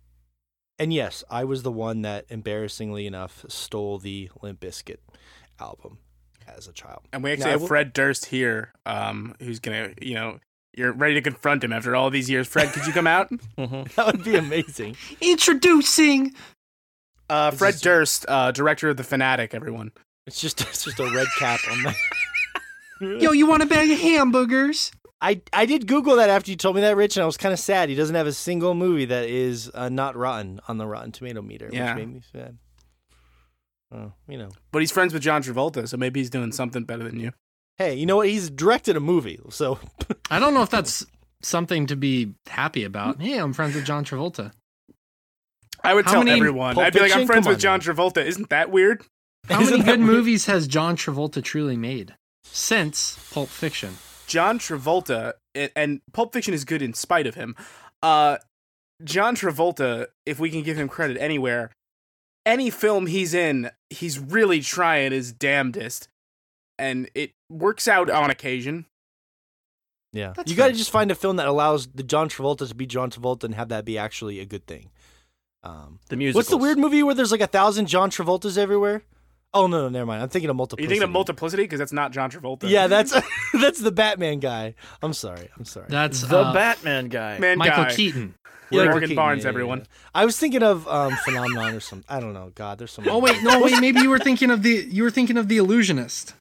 and 0.80 0.92
yes, 0.92 1.22
I 1.30 1.44
was 1.44 1.62
the 1.62 1.70
one 1.70 2.02
that, 2.02 2.24
embarrassingly 2.28 3.06
enough, 3.06 3.44
stole 3.48 3.98
the 3.98 4.30
Limp 4.42 4.58
Bizkit 4.60 4.96
album 5.60 5.98
as 6.48 6.66
a 6.66 6.72
child. 6.72 7.02
And 7.12 7.22
we 7.22 7.30
actually 7.30 7.44
Now, 7.44 7.50
have 7.52 7.60
will- 7.60 7.68
Fred 7.68 7.92
Durst 7.92 8.26
here, 8.26 8.72
um, 8.86 9.36
who's 9.40 9.60
gonna, 9.60 9.90
you 10.02 10.14
know, 10.14 10.40
you're 10.76 10.92
ready 10.92 11.14
to 11.14 11.20
confront 11.22 11.62
him 11.62 11.72
after 11.72 11.94
all 11.94 12.10
these 12.10 12.28
years. 12.30 12.48
Fred, 12.48 12.72
could 12.72 12.86
you 12.86 12.92
come 12.92 13.06
out? 13.06 13.30
Mhm. 13.58 13.92
That 13.94 14.06
would 14.06 14.24
be 14.24 14.34
amazing. 14.36 14.96
Introducing. 15.20 16.34
Uh, 17.28 17.50
Fred 17.52 17.74
is- 17.74 17.80
Durst, 17.80 18.24
uh, 18.28 18.50
director 18.50 18.88
of 18.88 18.96
the 18.96 19.04
Fanatic. 19.04 19.54
Everyone. 19.54 19.92
It's 20.26 20.40
just 20.40 20.60
it's 20.60 20.84
just 20.84 20.98
a 21.00 21.10
red 21.14 21.26
cap 21.38 21.60
on 21.70 21.82
my. 21.82 21.94
Yo, 23.00 23.32
you 23.32 23.46
want 23.46 23.62
a 23.62 23.66
bag 23.66 23.90
of 23.90 23.98
hamburgers? 23.98 24.92
I 25.22 25.42
I 25.52 25.66
did 25.66 25.86
Google 25.86 26.16
that 26.16 26.30
after 26.30 26.50
you 26.50 26.56
told 26.56 26.76
me 26.76 26.82
that, 26.82 26.96
Rich, 26.96 27.16
and 27.16 27.22
I 27.22 27.26
was 27.26 27.36
kind 27.36 27.52
of 27.52 27.58
sad. 27.58 27.88
He 27.88 27.94
doesn't 27.94 28.14
have 28.14 28.26
a 28.26 28.32
single 28.32 28.74
movie 28.74 29.04
that 29.06 29.28
is 29.28 29.70
uh, 29.74 29.88
not 29.88 30.16
rotten 30.16 30.60
on 30.68 30.78
the 30.78 30.86
Rotten 30.86 31.12
Tomato 31.12 31.42
meter, 31.42 31.68
Yeah. 31.72 31.94
which 31.94 32.06
made 32.06 32.14
me 32.14 32.22
sad. 32.32 32.56
Oh, 33.92 34.12
you 34.28 34.38
know. 34.38 34.50
But 34.72 34.78
he's 34.80 34.92
friends 34.92 35.12
with 35.12 35.22
John 35.22 35.42
Travolta, 35.42 35.88
so 35.88 35.96
maybe 35.96 36.20
he's 36.20 36.30
doing 36.30 36.52
something 36.52 36.84
better 36.84 37.02
than 37.04 37.18
you. 37.18 37.32
Hey, 37.76 37.94
you 37.94 38.06
know 38.06 38.16
what? 38.16 38.28
He's 38.28 38.48
directed 38.50 38.96
a 38.96 39.00
movie, 39.00 39.40
so 39.50 39.78
I 40.30 40.38
don't 40.38 40.54
know 40.54 40.62
if 40.62 40.70
that's 40.70 41.04
something 41.42 41.86
to 41.86 41.96
be 41.96 42.34
happy 42.46 42.84
about. 42.84 43.20
Hey, 43.20 43.38
I'm 43.38 43.52
friends 43.52 43.74
with 43.74 43.84
John 43.84 44.04
Travolta. 44.04 44.52
I 45.82 45.94
would 45.94 46.04
How 46.04 46.12
tell 46.12 46.24
many- 46.24 46.38
everyone. 46.38 46.74
Pulp 46.74 46.86
I'd 46.86 46.92
be 46.92 47.00
like, 47.00 47.14
I'm 47.16 47.26
friends 47.26 47.46
Come 47.46 47.52
with 47.54 47.60
John 47.60 47.74
on 47.74 47.80
Travolta. 47.80 48.24
Isn't 48.24 48.50
that 48.50 48.70
weird? 48.70 49.02
How 49.48 49.60
Isn't 49.62 49.78
many 49.80 49.84
good 49.84 49.98
weird? 50.00 50.12
movies 50.14 50.46
has 50.46 50.66
John 50.66 50.96
Travolta 50.96 51.42
truly 51.42 51.76
made 51.76 52.14
since 52.44 53.18
Pulp 53.32 53.48
Fiction? 53.48 53.96
John 54.30 54.60
Travolta, 54.60 55.32
and, 55.56 55.72
and 55.74 56.00
Pulp 56.12 56.32
Fiction 56.32 56.54
is 56.54 56.64
good 56.64 56.82
in 56.82 56.94
spite 56.94 57.26
of 57.26 57.34
him. 57.34 57.56
Uh, 58.00 58.36
John 59.02 59.34
Travolta, 59.34 60.06
if 60.24 60.38
we 60.38 60.50
can 60.50 60.62
give 60.62 60.76
him 60.76 60.88
credit 60.88 61.16
anywhere, 61.20 61.72
any 62.46 62.70
film 62.70 63.06
he's 63.06 63.34
in, 63.34 63.70
he's 63.90 64.20
really 64.20 64.60
trying 64.60 65.10
his 65.10 65.32
damnedest, 65.32 66.06
and 66.78 67.10
it 67.12 67.32
works 67.50 67.88
out 67.88 68.08
on 68.08 68.30
occasion. 68.30 68.86
yeah, 70.12 70.32
That's 70.36 70.48
you 70.48 70.56
got 70.56 70.68
to 70.68 70.74
just 70.74 70.92
find 70.92 71.10
a 71.10 71.16
film 71.16 71.34
that 71.36 71.48
allows 71.48 71.88
the 71.88 72.04
John 72.04 72.28
Travolta 72.28 72.68
to 72.68 72.74
be 72.74 72.86
John 72.86 73.10
Travolta 73.10 73.44
and 73.44 73.56
have 73.56 73.68
that 73.70 73.84
be 73.84 73.98
actually 73.98 74.38
a 74.38 74.46
good 74.46 74.64
thing. 74.64 74.90
Um, 75.64 75.98
The 76.08 76.16
music. 76.16 76.36
What's 76.36 76.50
the 76.50 76.56
weird 76.56 76.78
movie 76.78 77.02
where 77.02 77.16
there's 77.16 77.32
like 77.32 77.40
a 77.40 77.48
thousand 77.48 77.86
John 77.86 78.10
Travoltas 78.12 78.56
everywhere? 78.56 79.02
Oh 79.52 79.66
no, 79.66 79.82
no, 79.82 79.88
never 79.88 80.06
mind. 80.06 80.22
I'm 80.22 80.28
thinking 80.28 80.48
of 80.50 80.56
multiplicity. 80.56 80.82
multiple. 80.82 80.82
you 80.82 80.88
thinking 80.88 81.02
of 81.02 81.10
Multiplicity? 81.12 81.62
Because 81.64 81.78
that's 81.80 81.92
not 81.92 82.12
John 82.12 82.30
Travolta. 82.30 82.68
Yeah, 82.68 82.86
that's 82.86 83.12
that's 83.60 83.80
the 83.80 83.90
Batman 83.90 84.38
guy. 84.38 84.74
I'm 85.02 85.12
sorry. 85.12 85.48
I'm 85.58 85.64
sorry. 85.64 85.86
That's 85.88 86.22
The 86.22 86.38
uh, 86.38 86.52
Batman 86.54 87.08
guy. 87.08 87.38
Man 87.38 87.58
Michael 87.58 87.84
guy. 87.84 87.94
Keaton. 87.94 88.34
We're 88.70 88.84
Morgan 88.84 89.00
Keaton, 89.08 89.16
Barnes, 89.16 89.40
yeah, 89.42 89.46
yeah, 89.46 89.48
everyone. 89.48 89.78
yeah. 89.80 89.84
I 90.14 90.24
was 90.24 90.38
thinking 90.38 90.62
of 90.62 90.86
um, 90.86 91.16
Phenomenon 91.24 91.74
or 91.74 91.80
something. 91.80 92.06
I 92.08 92.20
don't 92.20 92.34
know. 92.34 92.52
God, 92.54 92.78
there's 92.78 92.92
some. 92.92 93.08
Oh 93.08 93.18
wait, 93.18 93.42
no, 93.42 93.60
wait. 93.60 93.80
Maybe 93.80 94.00
you 94.00 94.10
were 94.10 94.20
thinking 94.20 94.52
of 94.52 94.62
the 94.62 94.86
you 94.88 95.02
were 95.02 95.10
thinking 95.10 95.36
of 95.36 95.48
the 95.48 95.56
Illusionist, 95.56 96.34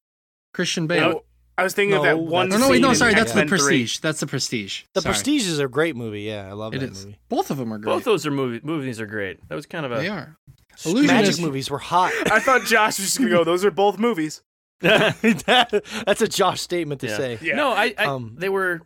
Christian 0.53 0.85
Bale. 0.85 1.03
Oh, 1.15 1.23
I 1.57 1.63
was 1.63 1.73
thinking 1.73 1.97
of 1.97 2.03
that 2.03 2.19
one. 2.19 2.49
that's- 2.49 2.65
no, 2.67 2.71
wait, 2.71 2.81
no, 2.81 2.93
sorry, 2.93 3.15
that's 3.15 3.33
the 3.33 3.39
X-Men 3.41 3.47
3. 3.47 3.57
Prestige. 3.57 3.97
That's 3.99 4.19
the 4.19 4.27
Prestige. 4.27 4.83
The 4.93 5.01
Sorry. 5.01 5.13
Prestige 5.13 5.47
is 5.47 5.59
a 5.59 5.67
great 5.67 5.95
movie. 5.95 6.21
Yeah, 6.21 6.47
I 6.47 6.53
love 6.53 6.73
It 6.75 6.79
that 6.79 6.91
is. 6.91 7.03
movie. 7.03 7.19
Both 7.27 7.49
of 7.51 7.57
them 7.57 7.73
are 7.73 7.79
great. 7.79 7.91
Both 7.93 8.03
those 8.05 8.25
are 8.25 8.31
movie, 8.31 8.61
movies 8.63 9.01
are 9.01 9.05
great. 9.07 9.39
That 9.49 9.55
was 9.55 9.65
kind 9.65 9.85
of 9.85 9.91
a. 9.91 9.95
they 9.97 10.07
are. 10.07 10.37
Magic 10.85 11.39
movies 11.39 11.69
were 11.69 11.77
hot. 11.79 12.11
I 12.31 12.39
thought 12.39 12.65
Josh 12.65 12.97
was 12.99 13.07
just 13.07 13.17
gonna 13.17 13.29
go. 13.29 13.43
Those 13.43 13.65
are 13.65 13.71
both 13.71 13.97
movies. 13.99 14.41
That's 14.81 16.21
a 16.21 16.27
Josh 16.27 16.61
statement 16.61 17.01
to 17.01 17.07
Yeah. 17.07 17.17
say. 17.17 17.39
Yeah. 17.41 17.55
No, 17.55 17.69
I, 17.71 17.93
I 17.97 18.05
Um, 18.05 18.35
they 18.37 18.49
were. 18.49 18.81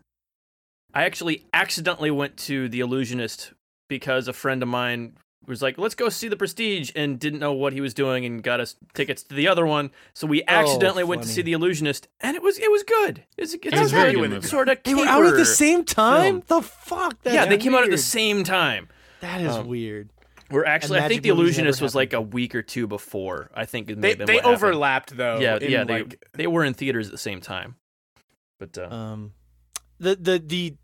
I 0.94 1.06
actually 1.06 1.46
accidentally 1.54 2.12
went 2.12 2.38
to 2.38 2.70
the 2.70 2.80
Illusionist 2.82 3.54
because 3.90 4.28
a 4.28 4.34
friend 4.34 4.62
of 4.64 4.70
mine 4.70 5.14
was 5.46 5.62
like, 5.62 5.78
"Let's 5.78 5.96
go 5.96 6.10
see 6.10 6.28
the 6.28 6.36
Prestige," 6.38 6.92
and 6.96 7.20
didn't 7.20 7.40
know 7.40 7.52
what 7.54 7.74
he 7.74 7.82
was 7.82 7.94
doing 7.94 8.26
and 8.26 8.42
got 8.42 8.60
us 8.60 8.76
tickets 8.94 9.24
to 9.24 9.36
the 9.36 9.48
other 9.48 9.66
one. 9.66 9.92
So 10.14 10.26
we 10.28 10.44
accidentally 10.48 11.04
went 11.04 11.24
to 11.24 11.28
Oh, 11.30 11.32
see 11.32 11.42
the 11.42 11.54
Illusionist, 11.54 12.08
and 12.22 12.36
it 12.36 12.42
was 12.44 12.58
it 12.60 12.72
was 12.72 12.84
good. 12.84 13.24
It's, 13.38 13.54
it's 13.54 13.66
It 13.66 13.74
was 13.80 13.92
a 13.92 13.96
very 13.96 14.12
very 14.14 14.22
good 14.22 14.30
movie. 14.32 14.48
sort 14.48 14.70
of 14.70 14.82
They 14.84 14.94
were 14.96 15.06
out 15.06 15.26
at 15.26 15.36
the 15.36 15.46
same 15.46 15.84
time. 15.84 16.42
film. 16.42 16.62
The 16.62 16.68
fuck? 16.68 17.22
That's 17.24 17.34
yeah, 17.36 17.46
they 17.46 17.58
came 17.58 17.76
out 17.76 17.84
at 17.84 17.92
the 17.92 17.98
same 17.98 18.44
time. 18.44 18.88
That 19.22 19.42
is 19.42 19.56
Um, 19.56 19.68
weird. 19.68 20.10
We're 20.52 20.66
actually, 20.66 21.00
I 21.00 21.08
think 21.08 21.24
the 21.24 21.30
Illusionist 21.30 21.82
was 21.82 21.96
like 21.96 22.14
a 22.14 22.22
week 22.22 22.54
or 22.56 22.62
two 22.62 22.86
before. 22.88 23.50
I 23.54 23.66
think 23.66 23.90
it 23.90 23.98
may 23.98 24.02
They 24.02 24.10
have 24.10 24.18
been 24.20 24.28
they 24.28 24.34
what 24.36 24.44
happened. 24.46 24.56
overlapped 24.64 25.18
though. 25.18 25.40
Yeah, 25.40 25.58
in, 25.58 25.72
yeah, 25.72 25.84
they 25.84 26.06
they 26.34 26.48
were 26.48 26.64
in 26.64 26.74
theaters 26.74 27.08
at 27.08 27.12
the 27.12 27.18
same 27.18 27.42
time. 27.42 27.76
But 28.60 28.78
uh, 28.78 28.88
Um, 28.94 29.34
the 30.00 30.16
the 30.16 30.40
the 30.40 30.76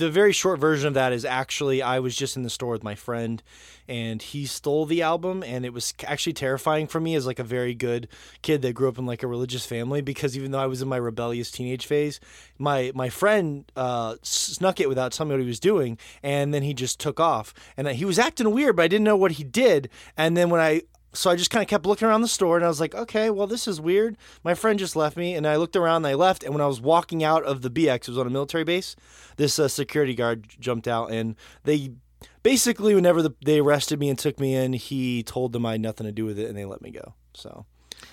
the 0.00 0.10
very 0.10 0.32
short 0.32 0.58
version 0.58 0.88
of 0.88 0.94
that 0.94 1.12
is 1.12 1.24
actually 1.24 1.82
I 1.82 2.00
was 2.00 2.16
just 2.16 2.36
in 2.36 2.42
the 2.42 2.50
store 2.50 2.72
with 2.72 2.82
my 2.82 2.94
friend, 2.94 3.42
and 3.86 4.20
he 4.20 4.46
stole 4.46 4.86
the 4.86 5.02
album, 5.02 5.44
and 5.44 5.64
it 5.64 5.72
was 5.72 5.92
actually 6.06 6.32
terrifying 6.32 6.86
for 6.86 7.00
me 7.00 7.14
as 7.14 7.26
like 7.26 7.38
a 7.38 7.44
very 7.44 7.74
good 7.74 8.08
kid 8.42 8.62
that 8.62 8.72
grew 8.72 8.88
up 8.88 8.98
in 8.98 9.04
like 9.06 9.22
a 9.22 9.26
religious 9.26 9.66
family 9.66 10.00
because 10.00 10.36
even 10.36 10.50
though 10.50 10.58
I 10.58 10.66
was 10.66 10.80
in 10.80 10.88
my 10.88 10.96
rebellious 10.96 11.50
teenage 11.50 11.86
phase, 11.86 12.18
my 12.58 12.92
my 12.94 13.10
friend 13.10 13.70
uh, 13.76 14.16
snuck 14.22 14.80
it 14.80 14.88
without 14.88 15.12
telling 15.12 15.28
me 15.28 15.34
what 15.34 15.42
he 15.42 15.46
was 15.46 15.60
doing, 15.60 15.98
and 16.22 16.52
then 16.54 16.62
he 16.62 16.74
just 16.74 16.98
took 16.98 17.20
off, 17.20 17.52
and 17.76 17.86
he 17.88 18.06
was 18.06 18.18
acting 18.18 18.50
weird, 18.50 18.76
but 18.76 18.82
I 18.82 18.88
didn't 18.88 19.04
know 19.04 19.16
what 19.16 19.32
he 19.32 19.44
did, 19.44 19.90
and 20.16 20.36
then 20.36 20.48
when 20.48 20.60
I 20.60 20.82
so 21.12 21.30
I 21.30 21.36
just 21.36 21.50
kind 21.50 21.62
of 21.62 21.68
kept 21.68 21.86
looking 21.86 22.06
around 22.08 22.20
the 22.22 22.28
store 22.28 22.56
and 22.56 22.64
I 22.64 22.68
was 22.68 22.80
like, 22.80 22.94
okay, 22.94 23.30
well, 23.30 23.46
this 23.46 23.66
is 23.66 23.80
weird. 23.80 24.16
My 24.44 24.54
friend 24.54 24.78
just 24.78 24.94
left 24.96 25.16
me 25.16 25.34
and 25.34 25.46
I 25.46 25.56
looked 25.56 25.76
around 25.76 25.96
and 25.98 26.06
I 26.06 26.14
left. 26.14 26.42
And 26.44 26.52
when 26.54 26.60
I 26.60 26.66
was 26.66 26.80
walking 26.80 27.24
out 27.24 27.42
of 27.44 27.62
the 27.62 27.70
BX, 27.70 27.94
it 28.02 28.08
was 28.08 28.18
on 28.18 28.26
a 28.26 28.30
military 28.30 28.64
base, 28.64 28.94
this 29.36 29.58
uh, 29.58 29.68
security 29.68 30.14
guard 30.14 30.46
jumped 30.60 30.86
out 30.86 31.10
and 31.10 31.34
they 31.64 31.92
basically, 32.42 32.94
whenever 32.94 33.22
the, 33.22 33.32
they 33.44 33.58
arrested 33.60 33.98
me 33.98 34.08
and 34.08 34.18
took 34.18 34.38
me 34.38 34.54
in, 34.54 34.72
he 34.74 35.22
told 35.22 35.52
them 35.52 35.66
I 35.66 35.72
had 35.72 35.80
nothing 35.80 36.06
to 36.06 36.12
do 36.12 36.24
with 36.24 36.38
it 36.38 36.48
and 36.48 36.56
they 36.56 36.64
let 36.64 36.80
me 36.82 36.90
go. 36.90 37.14
So, 37.34 37.66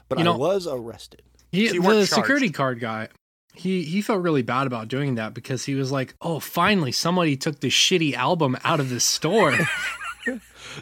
but 0.09 0.17
You 0.17 0.23
I 0.23 0.25
know- 0.25 0.37
was 0.37 0.65
arrested. 0.67 1.21
He, 1.51 1.67
So 1.69 1.73
you 1.75 1.81
the 1.81 1.87
charged. 1.93 2.09
security 2.09 2.49
card 2.49 2.79
guy, 2.79 3.07
he 3.53 3.83
he 3.83 4.01
felt 4.01 4.21
really 4.21 4.41
bad 4.43 4.67
about 4.67 4.87
doing 4.89 5.15
that 5.15 5.33
because 5.33 5.65
he 5.65 5.73
was 5.75 5.91
like, 5.91 6.13
"Oh, 6.21 6.39
finally, 6.39 6.91
somebody 6.91 7.35
took 7.37 7.59
this 7.61 7.73
shitty 7.73 8.13
album 8.13 8.55
out 8.63 8.79
of 8.79 8.89
the 8.89 8.99
store." 8.99 9.57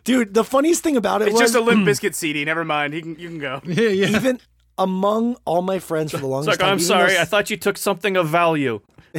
Dude, 0.04 0.34
the 0.34 0.44
funniest 0.44 0.84
thing 0.84 0.98
about 0.98 1.22
it 1.22 1.30
it's 1.30 1.34
was 1.34 1.42
just 1.42 1.56
a 1.56 1.62
Limp 1.62 1.84
hmm. 1.84 1.90
Bizkit 1.90 2.14
CD. 2.14 2.46
Never 2.46 2.66
mind. 2.66 2.94
He 2.94 3.02
can, 3.02 3.18
you 3.18 3.30
can 3.30 3.40
go. 3.40 3.62
yeah, 3.66 3.90
yeah. 3.90 4.08
even 4.08 4.40
among 4.78 5.38
all 5.46 5.62
my 5.62 5.80
friends 5.80 6.12
for 6.12 6.18
the 6.18 6.24
it's 6.24 6.30
longest 6.30 6.48
like, 6.48 6.60
time. 6.60 6.74
I'm 6.74 6.80
sorry, 6.80 7.14
though- 7.14 7.22
I 7.22 7.26
thought 7.26 7.50
you 7.50 7.58
took 7.58 7.78
something 7.78 8.18
of 8.18 8.28
value. 8.28 8.82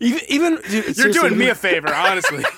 even, 0.00 0.20
even 0.28 0.58
dude, 0.68 0.96
You're 0.96 1.12
doing 1.12 1.36
me 1.36 1.48
a 1.48 1.56
favor, 1.56 1.92
honestly. 1.92 2.44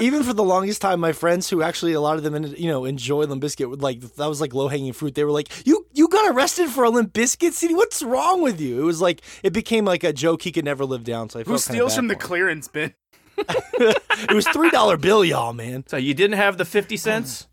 even 0.00 0.22
for 0.22 0.32
the 0.32 0.44
longest 0.44 0.80
time, 0.80 1.00
my 1.00 1.12
friends 1.12 1.50
who 1.50 1.62
actually 1.62 1.92
a 1.92 2.00
lot 2.00 2.16
of 2.16 2.22
them, 2.22 2.54
you 2.56 2.68
know, 2.68 2.84
enjoy 2.84 3.24
Limp 3.24 3.42
Bizkit 3.42 3.68
would 3.68 3.82
like 3.82 4.00
that 4.00 4.28
was 4.28 4.40
like 4.40 4.54
low 4.54 4.68
hanging 4.68 4.92
fruit. 4.92 5.14
They 5.14 5.24
were 5.24 5.32
like, 5.32 5.66
"You 5.66 5.86
you 5.92 6.08
got 6.08 6.32
arrested 6.32 6.68
for 6.68 6.84
a 6.84 6.90
Limp 6.90 7.12
Bizkit 7.12 7.52
CD? 7.52 7.74
What's 7.74 8.02
wrong 8.02 8.40
with 8.42 8.60
you?" 8.60 8.80
It 8.80 8.84
was 8.84 9.00
like 9.00 9.22
it 9.42 9.52
became 9.52 9.84
like 9.84 10.04
a 10.04 10.12
joke 10.12 10.42
he 10.42 10.52
could 10.52 10.64
never 10.64 10.84
live 10.84 11.04
down. 11.04 11.30
So 11.30 11.40
I 11.40 11.42
Who 11.42 11.50
felt 11.50 11.64
kinda 11.64 11.74
steals 11.74 11.92
bad 11.92 11.96
from 11.96 12.08
the 12.08 12.16
clearance 12.16 12.68
bin? 12.68 12.94
It 13.40 14.34
was 14.34 14.46
three 14.48 14.70
dollar 14.70 14.96
bill, 14.96 15.24
y'all, 15.24 15.52
man. 15.52 15.84
So 15.86 15.96
you 15.96 16.14
didn't 16.14 16.36
have 16.36 16.58
the 16.58 16.64
50 16.64 16.96
cents? 16.96 17.46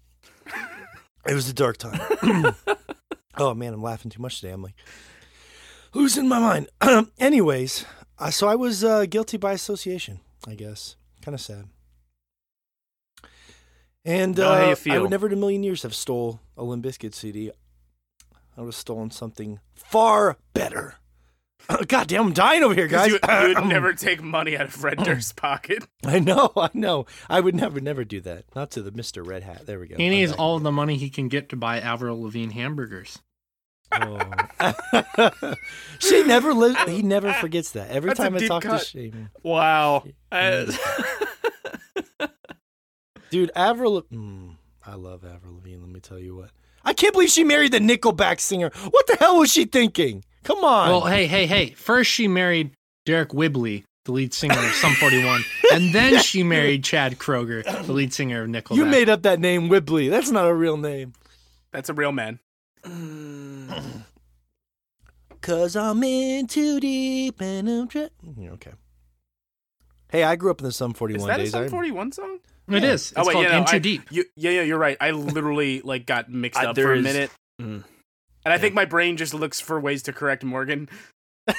It 1.28 1.34
was 1.34 1.50
a 1.50 1.54
dark 1.54 1.78
time. 1.78 2.56
Oh 3.38 3.54
man, 3.54 3.74
I'm 3.74 3.84
laughing 3.84 4.10
too 4.10 4.22
much 4.22 4.40
today. 4.40 4.54
I'm 4.54 4.62
like 4.64 4.76
losing 5.94 6.28
my 6.30 6.40
mind. 6.40 6.70
Anyways, 7.20 7.86
uh, 8.18 8.32
so 8.32 8.48
I 8.48 8.56
was 8.56 8.82
uh, 8.82 9.06
guilty 9.08 9.36
by 9.36 9.52
association. 9.52 10.22
I 10.48 10.56
guess 10.56 10.96
kind 11.22 11.36
of 11.36 11.42
sad. 11.42 11.66
And 14.06 14.38
how 14.38 14.54
uh, 14.54 14.66
you 14.68 14.72
I 14.72 14.76
feel. 14.76 15.02
would 15.02 15.12
never 15.12 15.28
in 15.28 15.34
a 15.34 15.36
million 15.36 15.64
years 15.64 15.84
have 15.84 15.94
stole 15.94 16.40
a 16.56 16.64
Limp 16.64 16.86
Bizkit 16.86 17.14
CD. 17.14 17.52
I 18.56 18.62
would 18.62 18.68
have 18.68 18.76
stolen 18.76 19.12
something 19.12 19.60
far 19.74 20.38
better. 20.54 20.96
God 21.88 22.08
damn, 22.08 22.28
I'm 22.28 22.34
dying 22.34 22.64
over 22.64 22.74
here, 22.74 22.88
guys. 22.88 23.08
You, 23.08 23.20
you 23.24 23.54
would 23.56 23.66
never 23.68 23.94
take 23.94 24.22
money 24.22 24.58
out 24.58 24.66
of 24.68 24.74
Fred 24.74 24.98
Durst's 25.00 25.34
pocket. 25.34 25.86
I 26.06 26.20
know, 26.20 26.52
I 26.56 26.70
know. 26.74 27.06
I 27.30 27.40
would 27.40 27.56
never, 27.56 27.80
never 27.80 28.04
do 28.04 28.22
that. 28.22 28.46
Not 28.56 28.72
to 28.72 28.82
the 28.82 28.92
Mister 28.92 29.24
Red 29.24 29.44
Hat. 29.44 29.66
There 29.66 29.80
we 29.80 29.88
go. 29.88 29.98
He 29.98 30.06
I'm 30.06 30.12
needs 30.12 30.32
all 30.32 30.60
the 30.60 30.72
money 30.72 30.98
he 30.98 31.10
can 31.10 31.28
get 31.28 31.50
to 31.50 31.56
buy 31.56 31.80
Avril 31.80 32.22
Lavigne 32.22 32.54
hamburgers. 32.54 33.20
Oh. 33.92 34.20
she 36.00 36.24
never 36.24 36.54
lives. 36.54 36.78
He 36.88 37.02
never 37.02 37.32
forgets 37.34 37.72
that. 37.72 37.92
Every 37.92 38.10
That's 38.10 38.20
time 38.20 38.36
I 38.36 38.48
talk 38.48 38.64
cut. 38.64 38.80
to 38.82 38.86
Shane, 38.86 39.30
Wow. 39.44 40.04
Yeah. 40.32 40.66
I- 42.20 42.28
dude, 43.30 43.52
Avril. 43.56 44.02
Mm, 44.04 44.56
I 44.86 44.96
love 44.96 45.24
Avril 45.24 45.56
Lavigne. 45.56 45.80
Let 45.82 45.90
me 45.90 46.00
tell 46.00 46.20
you 46.20 46.36
what. 46.36 46.52
I 46.86 46.94
can't 46.94 47.14
believe 47.14 47.30
she 47.30 47.44
married 47.44 47.72
the 47.72 47.80
Nickelback 47.80 48.40
singer. 48.40 48.70
What 48.90 49.08
the 49.08 49.16
hell 49.18 49.40
was 49.40 49.52
she 49.52 49.66
thinking? 49.66 50.24
Come 50.44 50.64
on. 50.64 50.90
Well, 50.90 51.06
hey, 51.06 51.26
hey, 51.28 51.48
hey. 51.48 51.72
First, 51.72 52.12
she 52.12 52.28
married 52.28 52.72
Deryck 53.08 53.34
Whibley, 53.34 53.84
the 54.06 54.12
lead 54.12 54.34
singer 54.34 54.58
of 54.58 54.72
Sum 54.76 54.94
41, 54.94 55.44
and 55.74 55.94
then 55.94 56.20
she 56.22 56.44
married 56.44 56.84
Chad 56.84 57.18
Kroeger, 57.18 57.64
the 57.86 57.92
lead 57.92 58.14
singer 58.14 58.44
of 58.44 58.50
Nickelback. 58.50 58.76
you 58.76 58.86
made 58.86 59.10
up 59.10 59.24
that 59.24 59.40
name, 59.40 59.70
Wibbly. 59.70 60.10
That's 60.10 60.30
not 60.30 60.48
a 60.48 60.54
real 60.54 60.78
name. 60.78 61.14
That's 61.72 61.90
a 61.90 61.94
real 61.94 62.12
man. 62.12 62.40
Cause 65.42 65.76
I'm 65.76 66.04
in 66.04 66.48
too 66.48 66.80
deep 66.80 67.40
and 67.40 67.70
I'm 67.70 67.88
tra- 67.88 68.10
okay. 68.54 68.72
Hey, 70.10 70.24
I 70.24 70.36
grew 70.36 70.50
up 70.50 70.60
in 70.60 70.66
the 70.66 70.72
Sum 70.72 70.94
41 70.94 71.22
Is 71.22 71.28
that 71.28 71.40
a. 71.40 71.48
Sum 71.48 71.70
41 71.70 72.12
song? 72.14 72.40
It 72.68 72.84
Yeah. 72.84 72.92
is. 72.94 73.12
It's 73.12 73.30
called 73.30 73.44
yeah, 73.44 73.52
no, 73.52 73.58
In 73.60 73.66
Too 73.66 73.76
I- 73.76 73.80
Deep. 73.80 74.02
You, 74.12 74.26
yeah, 74.36 74.52
yeah, 74.52 74.62
you're 74.64 74.78
right. 74.80 74.98
I 75.00 75.12
literally 75.12 75.82
like 75.82 76.06
got 76.06 76.30
mixed 76.32 76.60
up 76.62 76.76
there 76.76 76.86
for 76.88 76.94
a 76.94 76.98
is- 76.98 77.04
minute, 77.04 77.32
Mm. 77.62 77.84
and 78.44 78.54
I 78.54 78.58
think 78.58 78.74
my 78.74 78.86
brain 78.86 79.18
just 79.18 79.34
looks 79.34 79.62
for 79.62 79.80
ways 79.80 80.02
to 80.04 80.14
correct 80.14 80.44
Morgan. 80.44 80.90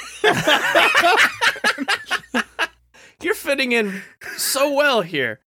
You're 3.22 3.34
fitting 3.34 3.72
in 3.72 4.02
so 4.36 4.72
well 4.75 5.00
here. 5.00 5.40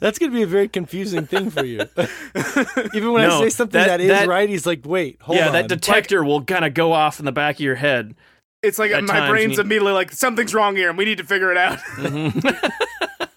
That's 0.00 0.18
going 0.18 0.32
to 0.32 0.36
be 0.36 0.42
a 0.42 0.46
very 0.46 0.68
confusing 0.68 1.26
thing 1.26 1.50
for 1.50 1.64
you. 1.64 1.80
Even 2.94 3.12
when 3.12 3.28
I 3.30 3.38
say 3.40 3.50
something 3.50 3.78
that- 3.78 3.88
that 3.88 4.00
is 4.00 4.08
that- 4.08 4.26
right, 4.28 4.48
he's 4.48 4.64
like, 4.66 4.80
wait, 4.86 5.18
hold 5.20 5.36
yeah, 5.38 5.48
on. 5.48 5.52
that 5.52 5.68
detector 5.68 6.24
will 6.24 6.42
kind 6.44 6.64
of 6.64 6.72
go 6.72 6.92
off 6.92 7.18
in 7.18 7.26
the 7.26 7.32
back 7.32 7.56
of 7.56 7.60
your 7.60 7.74
head. 7.74 8.14
It's 8.62 8.78
like 8.78 8.90
my 8.92 9.00
times 9.00 9.30
brain's 9.30 9.56
you- 9.56 9.62
immediately 9.62 9.92
like 9.92 10.12
something's 10.12 10.54
wrong 10.54 10.76
here, 10.76 10.88
and 10.88 10.96
we 10.96 11.04
need 11.04 11.18
to 11.18 11.24
figure 11.24 11.50
it 11.50 11.56
out. 11.58 11.78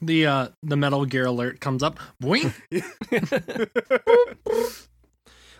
The 0.00 0.26
uh, 0.26 0.48
the 0.62 0.76
Metal 0.76 1.04
Gear 1.04 1.26
alert 1.26 1.60
comes 1.60 1.82
up. 1.82 1.98
Boing. 2.22 2.52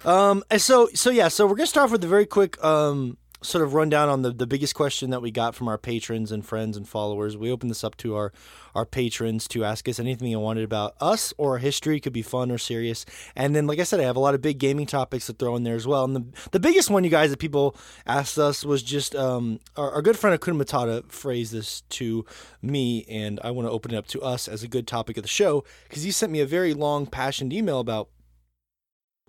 Um, 0.05 0.45
so 0.57 0.89
so 0.95 1.11
yeah, 1.11 1.29
so 1.29 1.47
we're 1.47 1.57
gonna 1.57 1.67
start 1.67 1.87
off 1.87 1.93
with 1.93 2.05
a 2.05 2.09
very 2.09 2.27
quick 2.27 2.63
um 2.65 3.17
sort 3.41 3.63
of 3.63 3.75
rundown 3.75 4.09
on 4.09 4.23
the 4.23 4.33
the 4.33 4.47
biggest 4.47 4.75
question 4.75 5.11
that 5.11 5.23
we 5.23 5.31
got 5.31 5.55
from 5.55 5.69
our 5.69 5.79
patrons 5.79 6.33
and 6.33 6.45
friends 6.45 6.77
and 6.77 6.89
followers. 6.89 7.37
We 7.37 7.51
opened 7.51 7.71
this 7.71 7.85
up 7.85 7.97
to 7.99 8.17
our 8.17 8.33
our 8.75 8.85
patrons 8.85 9.47
to 9.49 9.65
ask 9.65 9.89
us 9.89 9.99
anything 9.99 10.31
they 10.31 10.37
wanted 10.37 10.65
about 10.65 10.95
us 11.01 11.33
or 11.39 11.53
our 11.53 11.59
history. 11.59 12.01
Could 12.01 12.13
be 12.13 12.23
fun 12.23 12.51
or 12.51 12.59
serious. 12.59 13.05
And 13.37 13.55
then, 13.55 13.67
like 13.67 13.79
I 13.79 13.85
said, 13.85 14.01
I 14.01 14.05
have 14.05 14.17
a 14.17 14.21
lot 14.21 14.35
of 14.35 14.43
big 14.43 14.59
gaming 14.59 14.87
topics 14.87 15.27
to 15.27 15.33
throw 15.33 15.57
in 15.57 15.63
there 15.63 15.77
as 15.77 15.87
well. 15.87 16.05
And 16.05 16.17
the 16.17 16.25
the 16.51 16.61
biggest 16.61 16.91
one, 16.91 17.05
you 17.05 17.11
guys, 17.11 17.31
that 17.31 17.39
people 17.39 17.77
asked 18.07 18.39
us 18.39 18.65
was 18.65 18.83
just 18.83 19.15
um 19.15 19.61
our, 19.77 19.93
our 19.93 20.03
good 20.03 20.19
friend 20.19 20.39
Akuna 20.39 20.63
Matata 20.63 21.11
phrased 21.11 21.53
this 21.53 21.83
to 21.83 22.25
me, 22.61 23.05
and 23.09 23.39
I 23.45 23.51
want 23.51 23.69
to 23.69 23.73
open 23.73 23.95
it 23.95 23.97
up 23.97 24.09
to 24.09 24.21
us 24.21 24.49
as 24.49 24.63
a 24.63 24.69
good 24.69 24.87
topic 24.87 25.17
of 25.17 25.23
the 25.23 25.29
show 25.29 25.65
because 25.89 26.03
he 26.03 26.11
sent 26.11 26.33
me 26.33 26.41
a 26.41 26.47
very 26.47 26.75
long, 26.75 27.07
passionate 27.07 27.53
email 27.53 27.79
about 27.79 28.09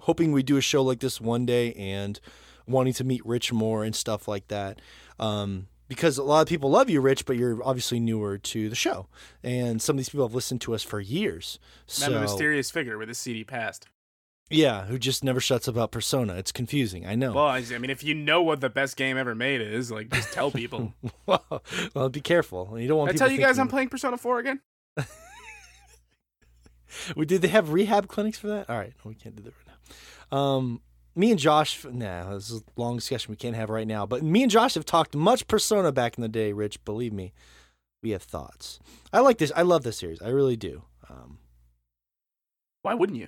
hoping 0.02 0.32
we 0.32 0.42
do 0.42 0.58
a 0.58 0.62
show 0.62 0.82
like 0.82 1.00
this 1.00 1.20
one 1.20 1.46
day 1.46 1.74
and 1.74 2.20
wanting 2.70 2.94
to 2.94 3.04
meet 3.04 3.26
Rich 3.26 3.52
more 3.52 3.84
and 3.84 3.96
stuff 3.96 4.28
like 4.28 4.48
that. 4.50 4.80
Um, 5.20 5.68
because 5.88 6.18
a 6.20 6.24
lot 6.24 6.42
of 6.42 6.48
people 6.48 6.70
love 6.70 6.90
you, 6.90 7.02
Rich, 7.02 7.26
but 7.26 7.36
you're 7.36 7.62
obviously 7.64 8.00
newer 8.00 8.38
to 8.38 8.70
the 8.70 8.76
show, 8.76 9.08
and 9.44 9.82
some 9.82 9.96
of 9.96 9.98
these 9.98 10.10
people 10.10 10.26
have 10.28 10.36
listened 10.36 10.62
to 10.62 10.76
us 10.76 10.84
for 10.84 11.00
years. 11.00 11.58
I'm 12.04 12.12
a 12.14 12.16
So 12.16 12.22
mysterious 12.22 12.70
figure 12.70 12.98
with 12.98 13.10
a 13.10 13.16
CD 13.16 13.44
past. 13.44 13.88
yeah, 14.52 14.86
who 14.86 15.00
just 15.00 15.24
never 15.24 15.40
shuts 15.40 15.68
up 15.68 15.74
about 15.76 15.92
Persona. 15.92 16.36
It's 16.36 16.52
confusing. 16.52 17.08
I 17.08 17.16
know. 17.16 17.34
Well, 17.34 17.48
I 17.48 17.62
mean, 17.80 17.90
if 17.90 18.04
you 18.04 18.14
know 18.14 18.44
what 18.44 18.62
the 18.62 18.70
best 18.70 18.98
game 18.98 19.18
ever 19.18 19.34
made 19.34 19.62
is, 19.62 19.92
like, 19.92 20.10
just 20.12 20.32
tell 20.32 20.52
people. 20.52 20.94
well, 21.26 21.64
well, 21.96 22.10
be 22.10 22.22
careful. 22.22 22.80
You 22.80 22.88
don't 22.88 22.98
want 23.00 23.10
I 23.10 23.14
tell 23.14 23.32
you 23.32 23.40
guys 23.40 23.58
I'm 23.58 23.68
playing 23.68 23.90
Persona 23.90 24.18
4 24.18 24.40
again. 24.40 24.60
We 27.16 27.26
did 27.26 27.42
they 27.44 27.50
have 27.50 27.72
rehab 27.72 28.08
clinics 28.08 28.40
for 28.40 28.48
that? 28.48 28.70
All 28.70 28.78
right, 28.78 28.94
no, 29.06 29.10
we 29.10 29.16
can't 29.16 29.36
do 29.36 29.44
that 29.44 29.54
right 29.68 29.78
now. 30.32 30.38
Um, 30.38 30.82
me 31.20 31.32
and 31.32 31.40
Josh, 31.40 31.84
nah, 31.84 32.34
this 32.34 32.50
is 32.50 32.62
a 32.62 32.80
long 32.80 32.96
discussion 32.96 33.32
we 33.32 33.36
can't 33.36 33.56
have 33.56 33.70
right 33.70 33.86
now. 33.88 34.06
But 34.06 34.24
me 34.24 34.42
and 34.42 34.50
Josh 34.52 34.76
have 34.76 34.86
talked 34.86 35.16
much 35.16 35.48
Persona 35.48 35.92
back 35.92 36.18
in 36.18 36.22
the 36.22 36.30
day. 36.30 36.54
Rich, 36.54 36.84
believe 36.86 37.12
me, 37.12 37.34
we 38.02 38.12
have 38.12 38.24
thoughts. 38.24 38.80
I 39.12 39.20
like 39.20 39.38
this. 39.38 39.52
I 39.56 39.64
love 39.64 39.84
this 39.84 39.98
series. 39.98 40.22
I 40.22 40.30
really 40.30 40.56
do. 40.56 40.84
Um, 41.10 41.40
Why 42.84 42.94
wouldn't 42.94 43.18
you? 43.20 43.28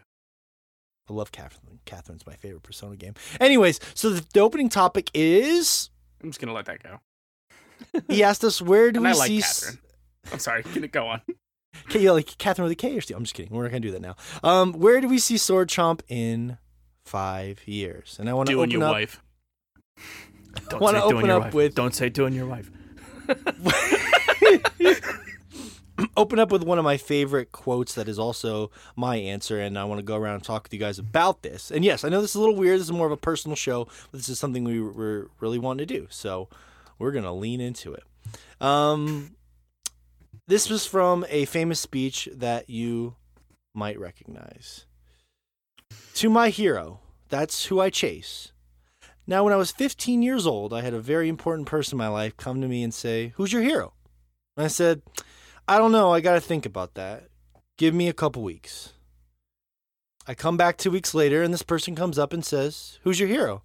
I 1.10 1.14
love 1.14 1.34
Catherine. 1.34 1.80
Catherine's 1.86 2.26
my 2.26 2.36
favorite 2.36 2.64
Persona 2.64 2.96
game. 2.96 3.14
Anyways, 3.42 3.80
so 3.94 4.12
the, 4.12 4.26
the 4.34 4.40
opening 4.40 4.70
topic 4.70 5.12
is 5.14 5.90
I'm 6.24 6.30
just 6.30 6.40
gonna 6.40 6.54
let 6.54 6.66
that 6.68 6.82
go. 6.82 7.00
he 8.08 8.24
asked 8.24 8.44
us 8.46 8.62
where 8.62 8.92
do 8.92 9.00
And 9.00 9.06
we 9.06 9.12
I 9.12 9.14
like 9.16 9.28
see. 9.28 9.42
Catherine. 9.42 9.80
I'm 10.32 10.40
sorry. 10.40 10.64
Can 10.64 10.84
it 10.86 10.92
go 10.94 11.08
on? 11.08 11.22
K- 11.90 12.00
yeah, 12.00 12.12
like 12.12 12.38
Catherine 12.38 12.64
with 12.64 12.72
a 12.72 12.76
K 12.76 12.96
or 12.96 13.02
Steve. 13.02 13.18
I'm 13.18 13.24
just 13.24 13.34
kidding. 13.34 13.52
We're 13.52 13.64
not 13.64 13.72
gonna 13.72 13.80
do 13.82 13.92
that 13.92 14.02
now. 14.02 14.16
Um, 14.44 14.72
where 14.74 15.02
do 15.02 15.10
we 15.10 15.20
see 15.20 15.38
Sword 15.38 15.68
Chomp 15.68 16.02
in 16.08 16.58
five 17.06 17.68
years? 17.68 18.18
And 18.20 18.30
I 18.30 18.34
want 18.34 18.48
to 18.48 18.54
Doing 18.54 18.70
open 18.70 18.80
your 18.80 18.84
up. 18.90 18.94
wife. 18.94 19.22
Don't 20.70 20.82
say 20.82 20.92
doing 20.92 21.04
open 21.14 21.26
your 21.26 21.36
up 21.38 21.44
wife. 21.46 21.54
with- 21.54 21.76
Don't 21.76 21.96
say 21.96 22.10
doing 22.10 22.34
your 22.34 22.48
wife. 22.48 22.70
open 26.18 26.40
up 26.40 26.52
with 26.52 26.64
one 26.64 26.78
of 26.78 26.84
my 26.84 26.98
favorite 26.98 27.52
quotes 27.52 27.96
that 27.96 28.08
is 28.08 28.20
also 28.20 28.72
my 28.96 29.16
answer, 29.18 29.60
and 29.60 29.78
I 29.78 29.84
want 29.86 30.00
to 30.00 30.04
go 30.04 30.16
around 30.16 30.36
and 30.36 30.44
talk 30.44 30.64
with 30.64 30.74
you 30.74 30.80
guys 30.80 31.00
about 31.00 31.42
this. 31.44 31.72
And 31.72 31.86
yes, 31.86 32.04
I 32.04 32.10
know 32.10 32.22
this 32.22 32.32
is 32.32 32.36
a 32.36 32.40
little 32.40 32.56
weird. 32.56 32.80
This 32.80 32.88
is 32.88 32.92
more 32.92 33.06
of 33.06 33.12
a 33.12 33.18
personal 33.18 33.56
show, 33.56 33.86
but 34.12 34.20
this 34.20 34.30
is 34.30 34.40
something 34.40 34.64
we 34.64 34.82
were 34.82 35.30
really 35.40 35.60
wanting 35.60 35.88
to 35.88 35.94
do. 35.94 36.08
So 36.10 36.50
we're 37.00 37.12
gonna 37.12 37.34
lean 37.34 37.62
into 37.62 37.94
it. 37.94 38.04
Um, 38.60 39.36
this 40.48 40.70
was 40.70 40.86
from 40.86 41.26
a 41.30 41.46
famous 41.46 41.80
speech 41.80 42.30
that 42.34 42.70
you 42.70 43.16
might 43.74 44.00
recognize. 44.00 44.86
To 46.16 46.30
my 46.30 46.50
hero, 46.50 47.00
that's 47.30 47.66
who 47.66 47.80
I 47.80 47.90
chase. 47.90 48.52
Now, 49.28 49.44
when 49.44 49.54
I 49.54 49.58
was 49.58 49.72
15 49.72 50.22
years 50.22 50.46
old, 50.46 50.74
I 50.74 50.82
had 50.82 50.94
a 50.94 51.00
very 51.00 51.30
important 51.30 51.68
person 51.68 51.96
in 51.96 52.00
my 52.00 52.08
life 52.08 52.36
come 52.38 52.62
to 52.62 52.68
me 52.68 52.84
and 52.84 52.94
say, 52.94 53.34
Who's 53.36 53.54
your 53.54 53.62
hero? 53.62 53.94
And 54.58 54.66
I 54.66 54.68
said, 54.68 55.02
I 55.68 55.78
don't 55.78 55.92
know. 55.92 56.14
I 56.14 56.20
got 56.20 56.34
to 56.34 56.42
think 56.42 56.66
about 56.66 56.96
that. 56.96 57.30
Give 57.78 57.94
me 57.94 58.10
a 58.10 58.14
couple 58.14 58.44
weeks. 58.44 58.94
I 60.28 60.34
come 60.34 60.58
back 60.58 60.78
two 60.78 60.92
weeks 60.92 61.14
later, 61.14 61.42
and 61.42 61.54
this 61.54 61.64
person 61.64 61.96
comes 61.96 62.20
up 62.20 62.34
and 62.34 62.44
says, 62.46 63.00
Who's 63.04 63.20
your 63.20 63.30
hero? 63.30 63.64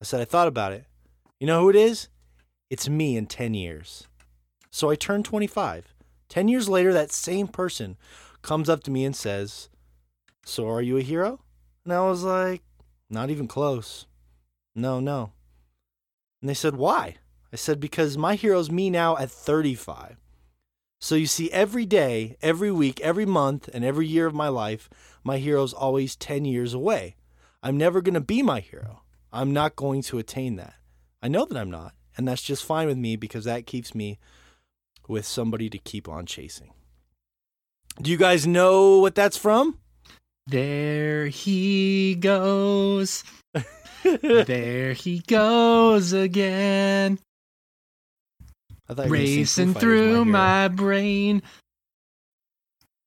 I 0.00 0.04
said, 0.04 0.20
I 0.20 0.24
thought 0.24 0.48
about 0.48 0.72
it. 0.72 0.86
You 1.38 1.46
know 1.46 1.60
who 1.60 1.70
it 1.70 1.76
is? 1.76 2.08
It's 2.70 2.88
me 2.88 3.16
in 3.16 3.26
10 3.26 3.54
years. 3.54 4.06
So 4.70 4.88
I 4.88 4.94
turned 4.94 5.24
25. 5.24 5.94
10 6.28 6.48
years 6.48 6.68
later, 6.68 6.92
that 6.92 7.10
same 7.10 7.48
person 7.48 7.96
comes 8.40 8.68
up 8.68 8.82
to 8.84 8.90
me 8.90 9.04
and 9.04 9.16
says, 9.16 9.68
So 10.50 10.68
are 10.68 10.82
you 10.82 10.96
a 10.96 11.02
hero? 11.02 11.38
And 11.84 11.92
I 11.92 12.00
was 12.00 12.24
like, 12.24 12.62
Not 13.08 13.30
even 13.30 13.46
close. 13.46 14.06
No, 14.74 14.98
no. 14.98 15.32
And 16.42 16.48
they 16.48 16.54
said, 16.54 16.74
Why? 16.74 17.16
I 17.52 17.56
said, 17.56 17.78
Because 17.78 18.18
my 18.18 18.34
hero's 18.34 18.70
me 18.70 18.90
now 18.90 19.16
at 19.16 19.30
35. 19.30 20.16
So 21.00 21.14
you 21.14 21.26
see, 21.26 21.50
every 21.52 21.86
day, 21.86 22.36
every 22.42 22.70
week, 22.70 23.00
every 23.00 23.24
month, 23.24 23.70
and 23.72 23.84
every 23.84 24.06
year 24.06 24.26
of 24.26 24.34
my 24.34 24.48
life, 24.48 24.90
my 25.24 25.38
hero's 25.38 25.72
always 25.72 26.16
10 26.16 26.44
years 26.44 26.74
away. 26.74 27.14
I'm 27.62 27.78
never 27.78 28.02
going 28.02 28.14
to 28.14 28.20
be 28.20 28.42
my 28.42 28.60
hero. 28.60 29.02
I'm 29.32 29.52
not 29.52 29.76
going 29.76 30.02
to 30.02 30.18
attain 30.18 30.56
that. 30.56 30.74
I 31.22 31.28
know 31.28 31.46
that 31.46 31.56
I'm 31.56 31.70
not. 31.70 31.94
And 32.16 32.26
that's 32.26 32.42
just 32.42 32.64
fine 32.64 32.88
with 32.88 32.98
me 32.98 33.16
because 33.16 33.44
that 33.44 33.66
keeps 33.66 33.94
me 33.94 34.18
with 35.06 35.24
somebody 35.24 35.70
to 35.70 35.78
keep 35.78 36.08
on 36.08 36.26
chasing. 36.26 36.72
Do 38.02 38.10
you 38.10 38.16
guys 38.16 38.46
know 38.46 38.98
what 38.98 39.14
that's 39.14 39.36
from? 39.36 39.79
There 40.50 41.26
he 41.28 42.16
goes. 42.16 43.22
there 44.22 44.92
he 44.94 45.20
goes 45.20 46.12
again. 46.12 47.18
I 48.88 48.94
thought 48.94 49.06
you 49.06 49.10
were 49.12 49.16
gonna 49.16 49.26
sing 49.46 49.46
Foo 49.46 49.46
Racing 49.46 49.74
through 49.74 50.08
Hero. 50.08 50.24
my 50.24 50.66
brain. 50.68 51.36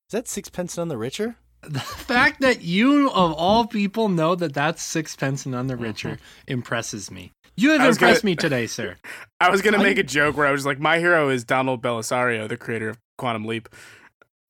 Is 0.08 0.12
that 0.12 0.26
Sixpence 0.28 0.76
None 0.78 0.88
the 0.88 0.96
Richer? 0.96 1.36
The 1.66 1.80
fact 1.80 2.40
that 2.42 2.60
you, 2.62 3.08
of 3.10 3.32
all 3.32 3.66
people, 3.66 4.10
know 4.10 4.34
that 4.34 4.52
that's 4.52 4.82
Sixpence 4.82 5.46
and 5.46 5.52
None 5.54 5.66
the 5.66 5.76
Richer 5.76 6.18
impresses 6.46 7.10
me. 7.10 7.32
You 7.56 7.70
have 7.70 7.80
impressed 7.80 8.20
gonna- 8.22 8.32
me 8.32 8.36
today, 8.36 8.66
sir. 8.66 8.96
I 9.40 9.50
was 9.50 9.60
gonna 9.62 9.78
make 9.78 9.96
a 9.98 10.02
joke 10.02 10.36
where 10.36 10.46
I 10.46 10.50
was 10.50 10.64
like, 10.66 10.78
my 10.78 10.98
hero 10.98 11.28
is 11.30 11.44
Donald 11.44 11.82
Bellisario, 11.82 12.48
the 12.48 12.56
creator 12.58 12.88
of 12.90 12.98
Quantum 13.18 13.44
Leap. 13.46 13.68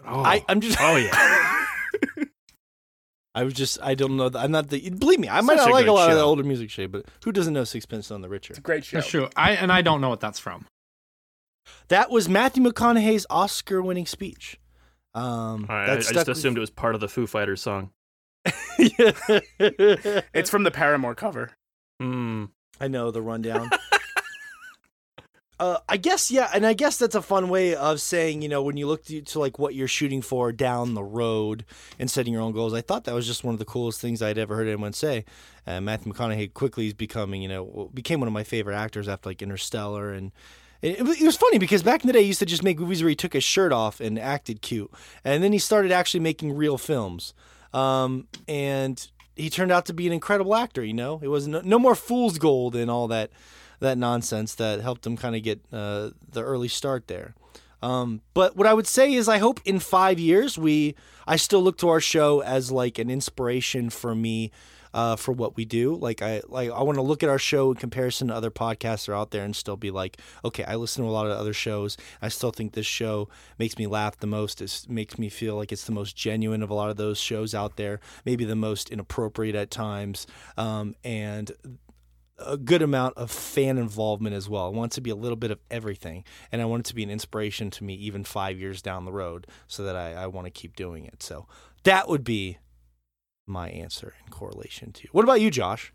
Oh, 0.06 0.22
I, 0.24 0.44
I'm 0.48 0.60
just. 0.60 0.76
Oh 0.80 0.96
yeah. 0.96 1.10
I 3.34 3.42
was 3.44 3.54
just. 3.54 3.78
I 3.82 3.94
don't 3.94 4.16
know. 4.16 4.30
I'm 4.34 4.50
not 4.52 4.68
the. 4.68 4.90
Believe 4.90 5.18
me, 5.18 5.28
I 5.28 5.40
might 5.40 5.58
Such 5.58 5.66
not 5.66 5.70
a 5.70 5.72
like 5.72 5.82
a 5.82 5.86
good 5.86 5.92
lot 5.92 6.10
of 6.10 6.16
the 6.16 6.22
older 6.22 6.44
music 6.44 6.70
shade, 6.70 6.92
but 6.92 7.04
who 7.24 7.32
doesn't 7.32 7.52
know 7.52 7.64
Sixpence 7.64 8.10
None 8.10 8.20
the 8.20 8.28
Richer? 8.28 8.52
it's 8.52 8.58
a 8.58 8.62
great 8.62 8.84
show. 8.84 8.98
That's 8.98 9.08
true. 9.08 9.28
I 9.36 9.52
and 9.52 9.72
I 9.72 9.82
don't 9.82 10.00
know 10.00 10.08
what 10.08 10.20
that's 10.20 10.38
from. 10.38 10.66
That 11.88 12.10
was 12.10 12.28
Matthew 12.28 12.62
McConaughey's 12.62 13.26
Oscar-winning 13.30 14.06
speech. 14.06 14.58
Um, 15.14 15.66
All 15.68 15.74
right, 15.76 15.84
I, 15.84 15.86
that 15.86 15.92
I 15.92 15.96
just 15.96 16.08
stuck 16.10 16.26
with- 16.28 16.36
assumed 16.36 16.56
it 16.58 16.60
was 16.60 16.70
part 16.70 16.94
of 16.94 17.00
the 17.00 17.08
Foo 17.08 17.26
Fighters 17.26 17.60
song. 17.62 17.90
It's 19.58 20.50
from 20.50 20.64
the 20.64 20.70
Paramore 20.70 21.14
cover. 21.14 21.52
Hmm. 22.00 22.46
I 22.80 22.88
know 22.88 23.10
the 23.10 23.22
rundown. 23.22 23.70
uh, 25.60 25.78
I 25.88 25.96
guess 25.96 26.30
yeah, 26.30 26.50
and 26.52 26.66
I 26.66 26.72
guess 26.72 26.96
that's 26.96 27.14
a 27.14 27.22
fun 27.22 27.48
way 27.48 27.74
of 27.74 28.00
saying 28.00 28.42
you 28.42 28.48
know 28.48 28.62
when 28.62 28.76
you 28.76 28.86
look 28.86 29.04
to, 29.06 29.22
to 29.22 29.38
like 29.38 29.58
what 29.58 29.74
you're 29.74 29.88
shooting 29.88 30.20
for 30.22 30.50
down 30.52 30.94
the 30.94 31.04
road 31.04 31.64
and 31.98 32.10
setting 32.10 32.32
your 32.32 32.42
own 32.42 32.52
goals. 32.52 32.74
I 32.74 32.80
thought 32.80 33.04
that 33.04 33.14
was 33.14 33.26
just 33.26 33.44
one 33.44 33.54
of 33.54 33.58
the 33.58 33.64
coolest 33.64 34.00
things 34.00 34.20
I'd 34.20 34.38
ever 34.38 34.56
heard 34.56 34.66
anyone 34.66 34.92
say. 34.92 35.24
Uh, 35.66 35.80
Matthew 35.80 36.12
McConaughey 36.12 36.52
quickly 36.52 36.88
is 36.88 36.94
becoming 36.94 37.40
you 37.42 37.48
know 37.48 37.90
became 37.94 38.20
one 38.20 38.26
of 38.26 38.32
my 38.34 38.44
favorite 38.44 38.76
actors 38.76 39.08
after 39.08 39.28
like 39.30 39.42
Interstellar 39.42 40.12
and. 40.12 40.32
It, 40.82 40.98
it 40.98 41.22
was- 41.22 41.36
funny 41.36 41.56
because 41.58 41.82
back 41.82 42.02
in 42.02 42.08
the 42.08 42.12
day, 42.12 42.20
he 42.20 42.26
used 42.26 42.40
to 42.40 42.46
just 42.46 42.62
make 42.62 42.78
movies 42.78 43.02
where 43.02 43.08
he 43.08 43.16
took 43.16 43.32
his 43.32 43.42
shirt 43.44 43.72
off 43.72 44.00
and 44.00 44.18
acted 44.18 44.60
cute, 44.60 44.90
and 45.24 45.42
then 45.42 45.50
he 45.52 45.58
started 45.58 45.90
actually 45.90 46.20
making 46.20 46.54
real 46.54 46.76
films. 46.76 47.32
Um, 47.72 48.28
and 48.46 49.08
he 49.34 49.48
turned 49.48 49.72
out 49.72 49.86
to 49.86 49.94
be 49.94 50.06
an 50.06 50.12
incredible 50.12 50.54
actor. 50.54 50.84
You 50.84 50.92
know, 50.92 51.20
it 51.22 51.28
was 51.28 51.48
no, 51.48 51.62
no 51.64 51.78
more 51.78 51.94
fool's 51.94 52.36
gold 52.36 52.76
and 52.76 52.90
all 52.90 53.08
that 53.08 53.30
that 53.80 53.98
nonsense 53.98 54.54
that 54.56 54.80
helped 54.80 55.02
them 55.02 55.16
kind 55.16 55.36
of 55.36 55.42
get 55.42 55.60
uh, 55.72 56.10
the 56.30 56.42
early 56.42 56.68
start 56.68 57.08
there. 57.08 57.34
Um, 57.82 58.22
but 58.32 58.56
what 58.56 58.66
I 58.66 58.72
would 58.72 58.86
say 58.86 59.12
is, 59.12 59.28
I 59.28 59.38
hope 59.38 59.60
in 59.64 59.78
five 59.78 60.18
years 60.18 60.56
we, 60.56 60.94
I 61.26 61.36
still 61.36 61.62
look 61.62 61.76
to 61.78 61.88
our 61.88 62.00
show 62.00 62.40
as 62.40 62.72
like 62.72 62.98
an 62.98 63.10
inspiration 63.10 63.90
for 63.90 64.14
me. 64.14 64.50
Uh, 64.94 65.16
for 65.16 65.32
what 65.32 65.56
we 65.56 65.64
do, 65.64 65.96
like 65.96 66.22
I 66.22 66.40
like, 66.46 66.70
I 66.70 66.80
want 66.84 66.98
to 66.98 67.02
look 67.02 67.24
at 67.24 67.28
our 67.28 67.36
show 67.36 67.72
in 67.72 67.76
comparison 67.76 68.28
to 68.28 68.34
other 68.34 68.52
podcasts 68.52 69.06
that 69.06 69.08
are 69.10 69.16
out 69.16 69.32
there, 69.32 69.42
and 69.44 69.56
still 69.56 69.76
be 69.76 69.90
like, 69.90 70.18
okay, 70.44 70.62
I 70.62 70.76
listen 70.76 71.02
to 71.02 71.10
a 71.10 71.10
lot 71.10 71.26
of 71.26 71.32
other 71.32 71.52
shows. 71.52 71.96
I 72.22 72.28
still 72.28 72.52
think 72.52 72.74
this 72.74 72.86
show 72.86 73.28
makes 73.58 73.76
me 73.76 73.88
laugh 73.88 74.16
the 74.16 74.28
most. 74.28 74.62
It 74.62 74.86
makes 74.88 75.18
me 75.18 75.28
feel 75.30 75.56
like 75.56 75.72
it's 75.72 75.82
the 75.82 75.90
most 75.90 76.14
genuine 76.14 76.62
of 76.62 76.70
a 76.70 76.74
lot 76.74 76.90
of 76.90 76.96
those 76.96 77.18
shows 77.18 77.56
out 77.56 77.74
there. 77.74 77.98
Maybe 78.24 78.44
the 78.44 78.54
most 78.54 78.88
inappropriate 78.88 79.56
at 79.56 79.72
times, 79.72 80.28
um, 80.56 80.94
and 81.02 81.50
a 82.38 82.56
good 82.56 82.82
amount 82.82 83.16
of 83.16 83.30
fan 83.30 83.78
involvement 83.78 84.34
as 84.34 84.48
well. 84.48 84.66
I 84.66 84.68
want 84.70 84.92
it 84.92 84.94
to 84.96 85.00
be 85.00 85.10
a 85.10 85.14
little 85.14 85.36
bit 85.36 85.50
of 85.50 85.60
everything, 85.70 86.24
and 86.50 86.60
I 86.60 86.64
want 86.64 86.80
it 86.80 86.88
to 86.90 86.94
be 86.94 87.02
an 87.04 87.10
inspiration 87.10 87.70
to 87.70 87.84
me 87.84 87.94
even 87.94 88.24
five 88.24 88.58
years 88.58 88.82
down 88.82 89.04
the 89.04 89.12
road, 89.12 89.46
so 89.68 89.84
that 89.84 89.94
I, 89.96 90.14
I 90.14 90.26
want 90.26 90.46
to 90.46 90.50
keep 90.50 90.74
doing 90.76 91.04
it. 91.04 91.22
So 91.22 91.46
that 91.84 92.08
would 92.08 92.24
be 92.24 92.58
my 93.46 93.68
answer 93.68 94.14
in 94.24 94.30
correlation 94.32 94.92
to. 94.92 95.08
What 95.12 95.22
about 95.24 95.40
you, 95.40 95.50
Josh? 95.50 95.92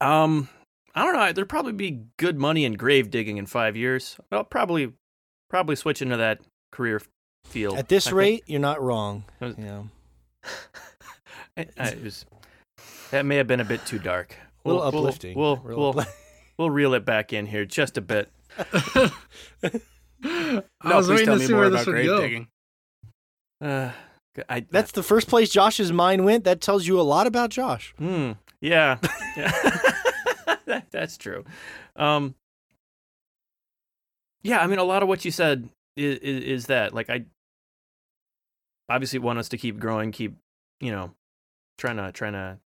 Um, 0.00 0.48
I 0.94 1.04
don't 1.04 1.14
know. 1.14 1.32
There'd 1.32 1.48
probably 1.48 1.72
be 1.72 2.04
good 2.16 2.38
money 2.38 2.64
in 2.64 2.74
grave 2.74 3.10
digging 3.10 3.36
in 3.36 3.46
five 3.46 3.76
years. 3.76 4.16
I'll 4.30 4.44
probably 4.44 4.92
probably 5.50 5.76
switch 5.76 6.00
into 6.02 6.16
that 6.16 6.40
career 6.70 7.00
field. 7.44 7.78
At 7.78 7.88
this 7.88 8.06
I 8.06 8.10
think. 8.10 8.18
rate, 8.18 8.44
you're 8.46 8.60
not 8.60 8.82
wrong. 8.82 9.24
Was- 9.40 9.56
You 9.58 9.64
know, 9.64 9.88
I- 11.56 11.66
I- 11.78 11.88
it 11.90 12.02
was- 12.02 12.24
that 13.10 13.26
may 13.26 13.36
have 13.36 13.46
been 13.46 13.60
a 13.60 13.64
bit 13.64 13.84
too 13.86 13.98
dark. 13.98 14.34
A 14.64 14.68
little 14.68 14.82
We'll- 14.90 14.98
uplifting. 15.06 15.38
We'll 15.38 15.56
we'll, 15.64 16.04
we'll 16.58 16.70
reel 16.70 16.94
it 16.94 17.04
back 17.04 17.32
in 17.32 17.46
here 17.46 17.64
just 17.64 17.96
a 17.98 18.00
bit. 18.00 18.30
I 18.58 19.10
No, 20.24 20.62
was 20.96 21.06
please 21.08 21.24
tell 21.24 21.38
to 21.38 21.46
me 21.48 21.52
more 21.52 21.64
about 21.64 21.84
grave 21.84 22.06
go. 22.06 22.20
digging. 22.20 22.48
Uh, 23.60 23.90
I, 24.48 24.64
That's 24.70 24.92
the 24.92 25.02
first 25.02 25.28
place 25.28 25.50
Josh's 25.50 25.92
mind 25.92 26.24
went. 26.24 26.44
That 26.44 26.60
tells 26.60 26.86
you 26.86 27.00
a 27.00 27.02
lot 27.02 27.26
about 27.26 27.50
Josh. 27.50 27.94
Hmm. 27.98 28.32
Yeah. 28.60 28.98
yeah. 29.36 29.50
that, 30.66 30.86
that's 30.90 31.16
true. 31.16 31.44
Um. 31.96 32.34
Yeah, 34.44 34.58
I 34.60 34.66
mean, 34.66 34.78
a 34.80 34.84
lot 34.84 35.02
of 35.04 35.08
what 35.08 35.24
you 35.24 35.30
said 35.30 35.68
is, 35.96 36.18
is, 36.18 36.44
is 36.44 36.66
that 36.66 36.92
like 36.94 37.08
I 37.10 37.24
obviously 38.88 39.18
want 39.20 39.38
us 39.38 39.48
to 39.50 39.56
keep 39.58 39.78
growing, 39.78 40.10
keep 40.12 40.36
you 40.80 40.90
know, 40.90 41.12
trying 41.78 41.96
to 41.96 42.10
trying 42.12 42.32
to 42.32 42.58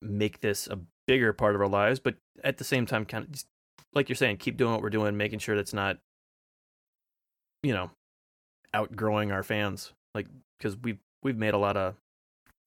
make 0.00 0.40
this 0.40 0.66
a 0.68 0.78
bigger 1.10 1.32
part 1.32 1.56
of 1.56 1.60
our 1.60 1.66
lives, 1.66 1.98
but 1.98 2.14
at 2.44 2.58
the 2.58 2.62
same 2.62 2.86
time, 2.86 3.04
kind 3.04 3.24
of 3.24 3.32
just, 3.32 3.48
like 3.92 4.08
you're 4.08 4.14
saying, 4.14 4.36
keep 4.36 4.56
doing 4.56 4.70
what 4.70 4.80
we're 4.80 4.90
doing, 4.90 5.16
making 5.16 5.40
sure 5.40 5.56
that's 5.56 5.74
not, 5.74 5.98
you 7.64 7.72
know, 7.72 7.90
outgrowing 8.72 9.32
our 9.32 9.42
fans, 9.42 9.92
like 10.14 10.28
because 10.56 10.76
we've 10.76 11.00
we've 11.24 11.36
made 11.36 11.52
a 11.52 11.58
lot 11.58 11.76
of 11.76 11.96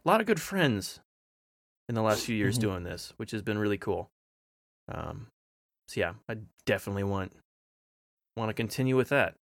a 0.06 0.10
lot 0.10 0.20
of 0.20 0.28
good 0.28 0.42
friends 0.42 1.00
in 1.88 1.96
the 1.96 2.02
last 2.02 2.26
few 2.26 2.36
years 2.36 2.58
Mhm. 2.58 2.62
doing 2.62 2.84
this, 2.84 3.14
which 3.16 3.32
has 3.32 3.42
been 3.42 3.58
really 3.58 3.78
cool. 3.78 4.10
Um, 4.90 5.28
so 5.88 6.02
yeah, 6.02 6.16
I 6.28 6.40
definitely 6.66 7.04
want 7.06 7.32
want 8.36 8.50
to 8.50 8.54
continue 8.54 8.98
with 8.98 9.08
that. 9.08 9.36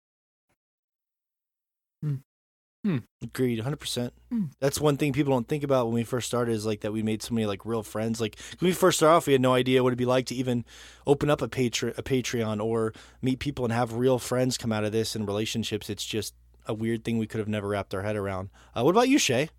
Agreed, 3.23 3.63
100%. 3.63 4.11
Hmm. 4.31 4.45
That's 4.59 4.81
one 4.81 4.97
thing 4.97 5.13
people 5.13 5.33
don't 5.33 5.47
think 5.47 5.63
about 5.63 5.87
when 5.87 5.95
we 5.95 6.05
first 6.05 6.27
started 6.27 6.53
is 6.53 6.65
like 6.65 6.81
that 6.81 6.93
we 6.93 7.03
made 7.03 7.23
so 7.23 7.35
many 7.35 7.47
like 7.47 7.67
real 7.67 7.83
friends. 7.83 8.21
Like 8.21 8.39
when 8.59 8.69
we 8.69 8.73
first 8.73 8.99
started 8.99 9.17
off, 9.17 9.27
we 9.27 9.35
had 9.35 9.43
no 9.43 9.53
idea 9.53 9.83
what 9.83 9.91
it'd 9.91 9.99
be 9.99 10.07
like 10.07 10.27
to 10.27 10.35
even 10.35 10.65
open 11.07 11.29
up 11.29 11.43
a, 11.43 11.49
Patre- 11.49 11.95
a 11.99 12.03
Patreon 12.03 12.65
or 12.65 12.95
meet 13.21 13.39
people 13.39 13.65
and 13.65 13.73
have 13.73 13.95
real 13.95 14.19
friends 14.19 14.57
come 14.57 14.73
out 14.73 14.85
of 14.85 14.93
this 14.93 15.15
and 15.15 15.27
relationships. 15.27 15.91
It's 15.91 16.07
just 16.07 16.35
a 16.67 16.73
weird 16.73 17.05
thing 17.05 17.19
we 17.19 17.27
could 17.27 17.39
have 17.41 17.49
never 17.49 17.69
wrapped 17.69 17.95
our 17.95 18.03
head 18.03 18.17
around. 18.17 18.49
Uh, 18.75 18.83
what 18.83 18.93
about 18.93 19.09
you, 19.09 19.19
Shay? 19.19 19.51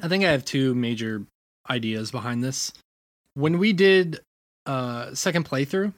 I 0.00 0.08
think 0.08 0.24
I 0.24 0.30
have 0.30 0.44
two 0.44 0.74
major 0.74 1.26
ideas 1.68 2.10
behind 2.10 2.44
this. 2.44 2.72
When 3.34 3.58
we 3.58 3.72
did 3.72 4.20
uh 4.66 5.14
second 5.14 5.48
playthrough, 5.48 5.92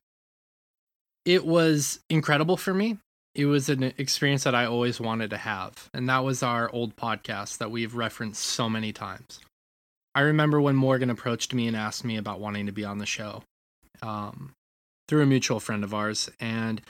it 1.27 1.45
was 1.45 2.01
incredible 2.09 2.57
for 2.57 2.73
me. 2.73 2.99
It 3.35 3.47
was 3.47 3.69
an 3.69 3.83
experience 3.99 4.45
that 4.45 4.55
I 4.55 4.65
always 4.65 5.01
wanted 5.01 5.31
to 5.31 5.37
have, 5.37 5.91
and 5.93 6.09
that 6.09 6.25
was 6.25 6.43
our 6.43 6.71
old 6.71 6.95
podcast 6.95 7.59
that 7.59 7.71
we've 7.71 7.97
referenced 7.97 8.43
so 8.43 8.69
many 8.69 8.93
times. 8.93 9.41
I 10.15 10.21
remember 10.21 10.61
when 10.61 10.77
Morgan 10.77 11.11
approached 11.11 11.53
me 11.53 11.67
and 11.67 11.77
asked 11.77 12.05
me 12.05 12.17
about 12.17 12.39
wanting 12.39 12.67
to 12.67 12.73
be 12.73 12.85
on 12.85 12.99
the 12.99 13.07
show 13.07 13.43
um, 14.03 14.53
through 15.09 15.23
a 15.23 15.27
mutual 15.27 15.59
friend 15.59 15.83
of 15.83 15.93
ours, 15.93 16.31
and 16.39 16.81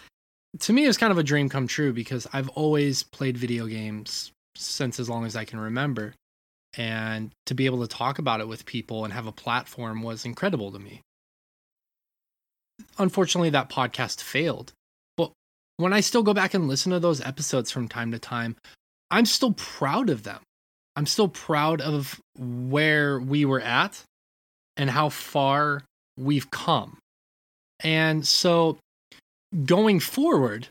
to 0.61 0.72
me, 0.72 0.85
it 0.85 0.88
was 0.88 0.98
kind 0.98 1.11
of 1.11 1.18
a 1.18 1.22
dream 1.22 1.48
come 1.48 1.66
true 1.66 1.92
because 1.92 2.26
I've 2.33 2.50
always 2.50 3.02
played 3.02 3.37
video 3.37 3.66
games 3.66 4.30
since 4.54 5.00
as 5.00 5.09
long 5.09 5.24
as 5.24 5.35
I 5.35 5.44
can 5.44 5.59
remember 5.59 6.14
and 6.76 7.30
to 7.46 7.54
be 7.54 7.66
able 7.66 7.80
to 7.87 7.88
talk 7.88 8.18
about 8.18 8.40
it 8.40 8.48
with 8.48 8.66
people 8.66 9.04
and 9.04 9.12
have 9.12 9.26
a 9.26 9.33
platform 9.33 10.02
was 10.02 10.24
incredible 10.24 10.72
to 10.72 10.78
me. 10.78 11.00
Unfortunately, 12.98 13.50
that 13.50 13.70
podcast 13.70 14.20
failed. 14.20 14.72
When 15.76 15.92
I 15.92 16.00
still 16.00 16.22
go 16.22 16.34
back 16.34 16.54
and 16.54 16.68
listen 16.68 16.92
to 16.92 17.00
those 17.00 17.20
episodes 17.20 17.70
from 17.70 17.88
time 17.88 18.12
to 18.12 18.18
time, 18.18 18.56
I'm 19.10 19.26
still 19.26 19.52
proud 19.52 20.10
of 20.10 20.22
them. 20.22 20.40
I'm 20.96 21.06
still 21.06 21.28
proud 21.28 21.80
of 21.80 22.20
where 22.38 23.18
we 23.18 23.44
were 23.44 23.60
at 23.60 24.02
and 24.76 24.88
how 24.88 25.08
far 25.08 25.82
we've 26.16 26.50
come. 26.50 26.98
And 27.80 28.26
so 28.26 28.78
going 29.64 30.00
forward, 30.00 30.68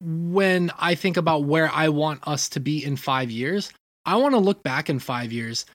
when 0.00 0.72
I 0.78 0.94
think 0.94 1.16
about 1.16 1.44
where 1.44 1.70
I 1.72 1.88
want 1.88 2.26
us 2.26 2.48
to 2.50 2.60
be 2.60 2.84
in 2.84 2.96
five 2.96 3.30
years, 3.30 3.72
I 4.04 4.16
want 4.16 4.34
to 4.34 4.40
look 4.40 4.62
back 4.62 4.90
in 4.90 4.98
five 4.98 5.32
years, 5.32 5.66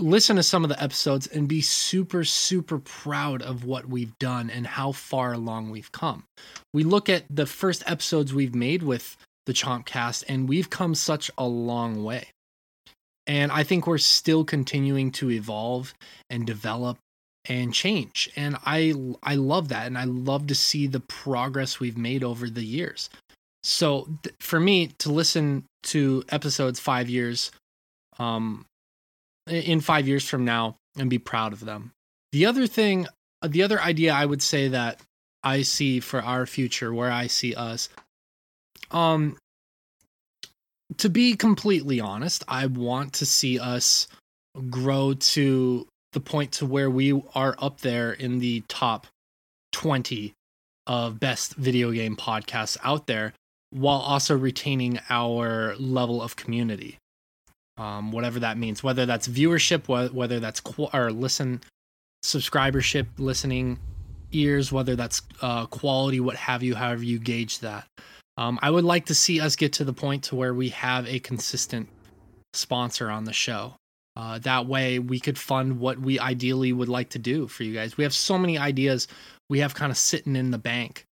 listen 0.00 0.36
to 0.36 0.42
some 0.42 0.64
of 0.64 0.70
the 0.70 0.82
episodes, 0.82 1.26
and 1.26 1.48
be 1.48 1.60
super, 1.60 2.24
super 2.24 2.78
proud 2.78 3.42
of 3.42 3.64
what 3.64 3.86
we've 3.86 4.18
done 4.18 4.50
and 4.50 4.66
how 4.66 4.92
far 4.92 5.32
along 5.32 5.70
we've 5.70 5.92
come. 5.92 6.24
We 6.72 6.84
look 6.84 7.08
at 7.08 7.24
the 7.30 7.46
first 7.46 7.82
episodes 7.86 8.34
we've 8.34 8.54
made 8.54 8.82
with 8.82 9.16
the 9.46 9.52
Chomp 9.52 9.86
Cast, 9.86 10.24
and 10.28 10.48
we've 10.48 10.70
come 10.70 10.94
such 10.94 11.30
a 11.38 11.46
long 11.46 12.04
way. 12.04 12.28
And 13.26 13.52
I 13.52 13.62
think 13.62 13.86
we're 13.86 13.98
still 13.98 14.44
continuing 14.44 15.12
to 15.12 15.30
evolve 15.30 15.94
and 16.28 16.46
develop 16.46 16.98
and 17.44 17.72
change. 17.72 18.30
And 18.36 18.56
I 18.64 18.94
I 19.22 19.36
love 19.36 19.68
that 19.68 19.86
and 19.86 19.96
I 19.96 20.04
love 20.04 20.46
to 20.48 20.54
see 20.54 20.86
the 20.86 21.00
progress 21.00 21.80
we've 21.80 21.96
made 21.96 22.22
over 22.22 22.50
the 22.50 22.64
years. 22.64 23.08
So 23.62 24.08
th- 24.22 24.34
for 24.40 24.60
me 24.60 24.88
to 24.98 25.12
listen 25.12 25.64
to 25.84 26.24
episodes 26.28 26.80
5 26.80 27.08
years 27.08 27.50
um 28.18 28.66
in 29.50 29.80
5 29.80 30.08
years 30.08 30.28
from 30.28 30.44
now 30.44 30.76
and 30.96 31.10
be 31.10 31.18
proud 31.18 31.52
of 31.52 31.60
them. 31.60 31.92
The 32.32 32.46
other 32.46 32.66
thing 32.66 33.06
the 33.42 33.62
other 33.62 33.80
idea 33.80 34.12
I 34.12 34.26
would 34.26 34.42
say 34.42 34.68
that 34.68 35.00
I 35.42 35.62
see 35.62 36.00
for 36.00 36.20
our 36.22 36.46
future 36.46 36.92
where 36.92 37.10
I 37.10 37.26
see 37.26 37.54
us 37.54 37.88
um 38.90 39.36
to 40.98 41.08
be 41.08 41.36
completely 41.36 42.00
honest, 42.00 42.44
I 42.48 42.66
want 42.66 43.14
to 43.14 43.26
see 43.26 43.58
us 43.58 44.08
grow 44.68 45.14
to 45.14 45.86
the 46.12 46.20
point 46.20 46.52
to 46.52 46.66
where 46.66 46.90
we 46.90 47.22
are 47.34 47.54
up 47.58 47.80
there 47.80 48.12
in 48.12 48.40
the 48.40 48.62
top 48.68 49.06
20 49.72 50.32
of 50.86 51.20
best 51.20 51.54
video 51.54 51.92
game 51.92 52.16
podcasts 52.16 52.76
out 52.82 53.06
there 53.06 53.32
while 53.70 54.00
also 54.00 54.36
retaining 54.36 54.98
our 55.08 55.76
level 55.76 56.20
of 56.20 56.34
community. 56.34 56.98
Um, 57.80 58.12
whatever 58.12 58.40
that 58.40 58.58
means, 58.58 58.82
whether 58.82 59.06
that's 59.06 59.26
viewership, 59.26 59.86
wh- 59.86 60.14
whether 60.14 60.38
that's 60.38 60.60
qu- 60.60 60.90
or 60.92 61.10
listen 61.10 61.62
subscribership, 62.22 63.06
listening 63.16 63.78
ears, 64.32 64.70
whether 64.70 64.94
that's 64.96 65.22
uh, 65.40 65.64
quality, 65.64 66.20
what 66.20 66.36
have 66.36 66.62
you, 66.62 66.74
however 66.74 67.02
you 67.02 67.18
gauge 67.18 67.60
that. 67.60 67.86
Um, 68.36 68.58
I 68.60 68.70
would 68.70 68.84
like 68.84 69.06
to 69.06 69.14
see 69.14 69.40
us 69.40 69.56
get 69.56 69.72
to 69.74 69.84
the 69.84 69.94
point 69.94 70.24
to 70.24 70.36
where 70.36 70.52
we 70.52 70.68
have 70.68 71.08
a 71.08 71.20
consistent 71.20 71.88
sponsor 72.52 73.10
on 73.10 73.24
the 73.24 73.32
show. 73.32 73.76
Uh, 74.14 74.38
that 74.40 74.66
way, 74.66 74.98
we 74.98 75.18
could 75.18 75.38
fund 75.38 75.80
what 75.80 75.98
we 75.98 76.18
ideally 76.20 76.74
would 76.74 76.90
like 76.90 77.08
to 77.10 77.18
do 77.18 77.48
for 77.48 77.64
you 77.64 77.72
guys. 77.72 77.96
We 77.96 78.04
have 78.04 78.12
so 78.12 78.36
many 78.36 78.58
ideas 78.58 79.08
we 79.48 79.60
have 79.60 79.74
kind 79.74 79.90
of 79.90 79.96
sitting 79.96 80.36
in 80.36 80.50
the 80.50 80.58
bank 80.58 81.04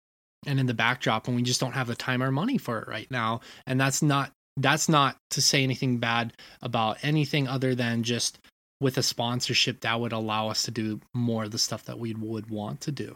and 0.45 0.59
in 0.59 0.65
the 0.65 0.73
backdrop, 0.73 1.27
and 1.27 1.35
we 1.37 1.43
just 1.43 1.61
don't 1.61 1.73
have 1.73 1.87
the 1.87 1.95
time 1.95 2.21
or 2.21 2.31
money 2.31 2.57
for 2.57 2.79
it 2.79 2.87
right 2.89 3.09
now. 3.09 3.39
And 3.65 3.79
that's 3.79 4.01
not 4.01 4.31
that's 4.57 4.89
not 4.89 5.15
to 5.31 5.41
say 5.41 5.63
anything 5.63 5.97
bad 5.99 6.33
about 6.61 6.97
anything 7.03 7.47
other 7.47 7.75
than 7.75 8.03
just 8.03 8.39
with 8.81 8.97
a 8.97 9.03
sponsorship 9.03 9.79
that 9.81 9.99
would 9.99 10.11
allow 10.11 10.49
us 10.49 10.63
to 10.63 10.71
do 10.71 10.99
more 11.13 11.45
of 11.45 11.51
the 11.51 11.57
stuff 11.59 11.85
that 11.85 11.97
we 11.99 12.13
would 12.13 12.49
want 12.49 12.81
to 12.81 12.91
do. 12.91 13.15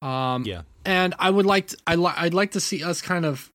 Um, 0.00 0.44
Yeah. 0.44 0.62
and 0.84 1.14
I 1.18 1.30
would 1.30 1.46
like 1.46 1.68
to, 1.68 1.76
I 1.86 1.96
li- 1.96 2.12
I'd 2.16 2.34
like 2.34 2.52
to 2.52 2.60
see 2.60 2.84
us 2.84 3.02
kind 3.02 3.24
of 3.26 3.50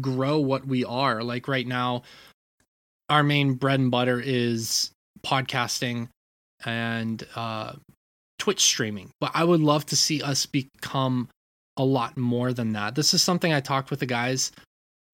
grow 0.00 0.38
what 0.38 0.66
we 0.66 0.84
are. 0.84 1.22
Like 1.22 1.48
right 1.48 1.66
now, 1.66 2.02
our 3.08 3.22
main 3.22 3.54
bread 3.54 3.80
and 3.80 3.90
butter 3.90 4.20
is 4.20 4.90
podcasting 5.26 6.08
and 6.64 7.26
uh, 7.34 7.72
Twitch 8.38 8.60
streaming, 8.60 9.10
but 9.20 9.32
I 9.34 9.44
would 9.44 9.60
love 9.60 9.86
to 9.86 9.96
see 9.96 10.22
us 10.22 10.46
become 10.46 11.28
a 11.76 11.84
lot 11.84 12.16
more 12.16 12.52
than 12.52 12.72
that. 12.72 12.94
This 12.94 13.12
is 13.14 13.22
something 13.22 13.52
I 13.52 13.60
talked 13.60 13.90
with 13.90 14.00
the 14.00 14.06
guys 14.06 14.52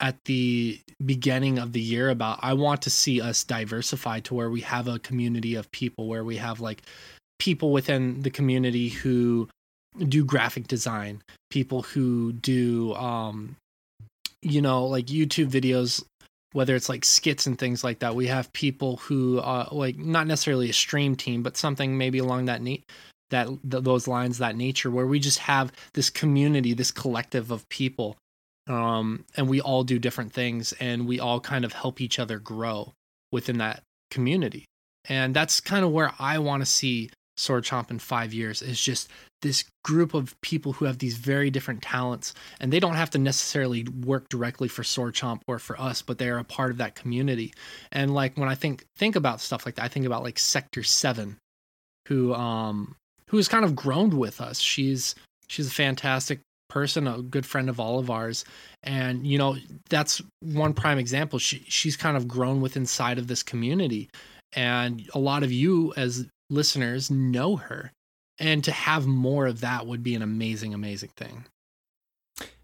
at 0.01 0.17
the 0.25 0.81
beginning 1.05 1.59
of 1.59 1.73
the 1.73 1.81
year 1.81 2.11
about 2.11 2.39
I 2.43 2.55
want 2.55 2.83
to 2.83 2.91
see 2.91 3.21
us 3.21 3.45
diversify 3.45 4.21
to 4.21 4.35
where 4.35 4.51
we 4.51 4.61
have 4.63 4.89
a 4.89 4.99
community 4.99 5.55
of 5.55 5.71
people 5.71 6.09
where 6.09 6.25
we 6.25 6.37
have 6.37 6.61
like 6.61 6.83
people 7.39 7.73
within 7.73 8.23
the 8.23 8.31
community 8.31 8.89
who 8.89 9.49
do 9.99 10.25
graphic 10.25 10.67
design, 10.67 11.23
people 11.51 11.83
who 11.83 12.33
do 12.33 12.95
um 12.95 13.57
you 14.43 14.61
know 14.61 14.87
like 14.87 15.07
YouTube 15.07 15.49
videos 15.49 16.03
whether 16.53 16.77
it's 16.77 16.89
like 16.89 17.05
skits 17.05 17.47
and 17.47 17.59
things 17.59 17.83
like 17.83 17.99
that. 17.99 18.15
We 18.15 18.29
have 18.29 18.53
people 18.53 18.97
who 18.99 19.39
uh 19.39 19.69
like 19.71 19.97
not 19.97 20.27
necessarily 20.27 20.71
a 20.71 20.75
stream 20.75 21.15
team 21.17 21.43
but 21.43 21.57
something 21.57 21.97
maybe 21.97 22.19
along 22.19 22.47
that 22.47 22.63
neat 22.63 22.85
that 23.31 23.47
th- 23.47 23.83
those 23.85 24.07
lines 24.07 24.39
that 24.39 24.57
nature 24.57 24.91
where 24.91 25.07
we 25.07 25.19
just 25.19 25.39
have 25.41 25.73
this 25.95 26.11
community, 26.11 26.75
this 26.75 26.91
collective 26.91 27.51
of 27.51 27.69
people 27.69 28.17
um, 28.67 29.25
and 29.37 29.49
we 29.49 29.61
all 29.61 29.85
do 29.85 29.99
different 29.99 30.33
things 30.33 30.73
and 30.81 31.07
we 31.07 31.21
all 31.21 31.41
kind 31.41 31.65
of 31.65 31.73
help 31.73 32.01
each 32.01 32.19
other 32.19 32.39
grow 32.39 32.93
within 33.33 33.59
that 33.59 33.83
community. 34.11 34.65
And 35.09 35.35
that's 35.35 35.61
kind 35.61 35.85
of 35.85 35.91
where 35.91 36.13
i 36.19 36.39
want 36.39 36.63
to 36.63 36.67
see 36.67 37.11
sword 37.37 37.65
chomp 37.65 37.91
in 37.91 37.99
five 37.99 38.33
years 38.33 38.63
is 38.63 38.81
just 38.81 39.09
this 39.43 39.65
group 39.83 40.15
of 40.15 40.41
people 40.41 40.73
who 40.73 40.85
have 40.85 40.99
these 40.99 41.17
very 41.17 41.51
different 41.51 41.83
talents 41.83 42.33
and 42.61 42.73
they 42.73 42.79
don't 42.79 42.95
have 42.95 43.11
to 43.11 43.19
necessarily 43.19 43.85
work 44.05 44.29
directly 44.29 44.69
for 44.69 44.85
sword 44.85 45.15
chomp 45.15 45.41
or 45.49 45.59
for 45.59 45.79
us 45.81 46.01
but 46.01 46.17
they're 46.17 46.39
a 46.39 46.45
part 46.45 46.71
of 46.71 46.79
that 46.79 46.95
community. 46.95 47.53
And 47.91 48.15
like 48.15 48.37
when 48.39 48.49
i 48.49 48.55
think 48.55 48.85
think 48.97 49.17
about 49.17 49.41
stuff 49.41 49.67
like 49.67 49.75
that 49.75 49.85
i 49.85 49.89
think 49.89 50.07
about 50.07 50.23
like 50.23 50.39
sector 50.39 50.83
7 50.83 51.37
who 52.09 52.35
um 52.35 52.97
who 53.29 53.37
has 53.39 53.49
kind 53.49 53.65
of 53.65 53.75
grown 53.75 54.17
with 54.17 54.41
us. 54.41 54.61
She's 54.61 55.15
she's 55.49 55.69
a 55.69 55.73
fantastic 55.73 56.41
person, 56.69 57.07
a 57.07 57.23
good 57.23 57.47
friend 57.47 57.69
of 57.69 57.81
all 57.81 57.99
of 57.99 58.11
ours. 58.11 58.45
And, 58.83 59.27
you 59.27 59.39
know, 59.39 59.57
that's 59.89 60.21
one 60.41 60.75
prime 60.75 60.99
example. 60.99 61.39
She, 61.39 61.65
she's 61.69 61.97
kind 61.97 62.17
of 62.17 62.29
grown 62.29 62.61
with 62.61 62.77
inside 62.77 63.19
of 63.19 63.27
this 63.27 63.43
community. 63.43 64.11
And 64.55 65.09
a 65.15 65.19
lot 65.19 65.43
of 65.43 65.53
you 65.53 65.93
as 65.97 66.27
listeners 66.51 67.11
know 67.11 67.57
her. 67.57 67.93
And 68.39 68.65
to 68.65 68.73
have 68.73 69.07
more 69.07 69.47
of 69.47 69.61
that 69.61 69.87
would 69.87 70.03
be 70.03 70.15
an 70.15 70.23
amazing, 70.23 70.75
amazing 70.75 71.11
thing. 71.17 71.45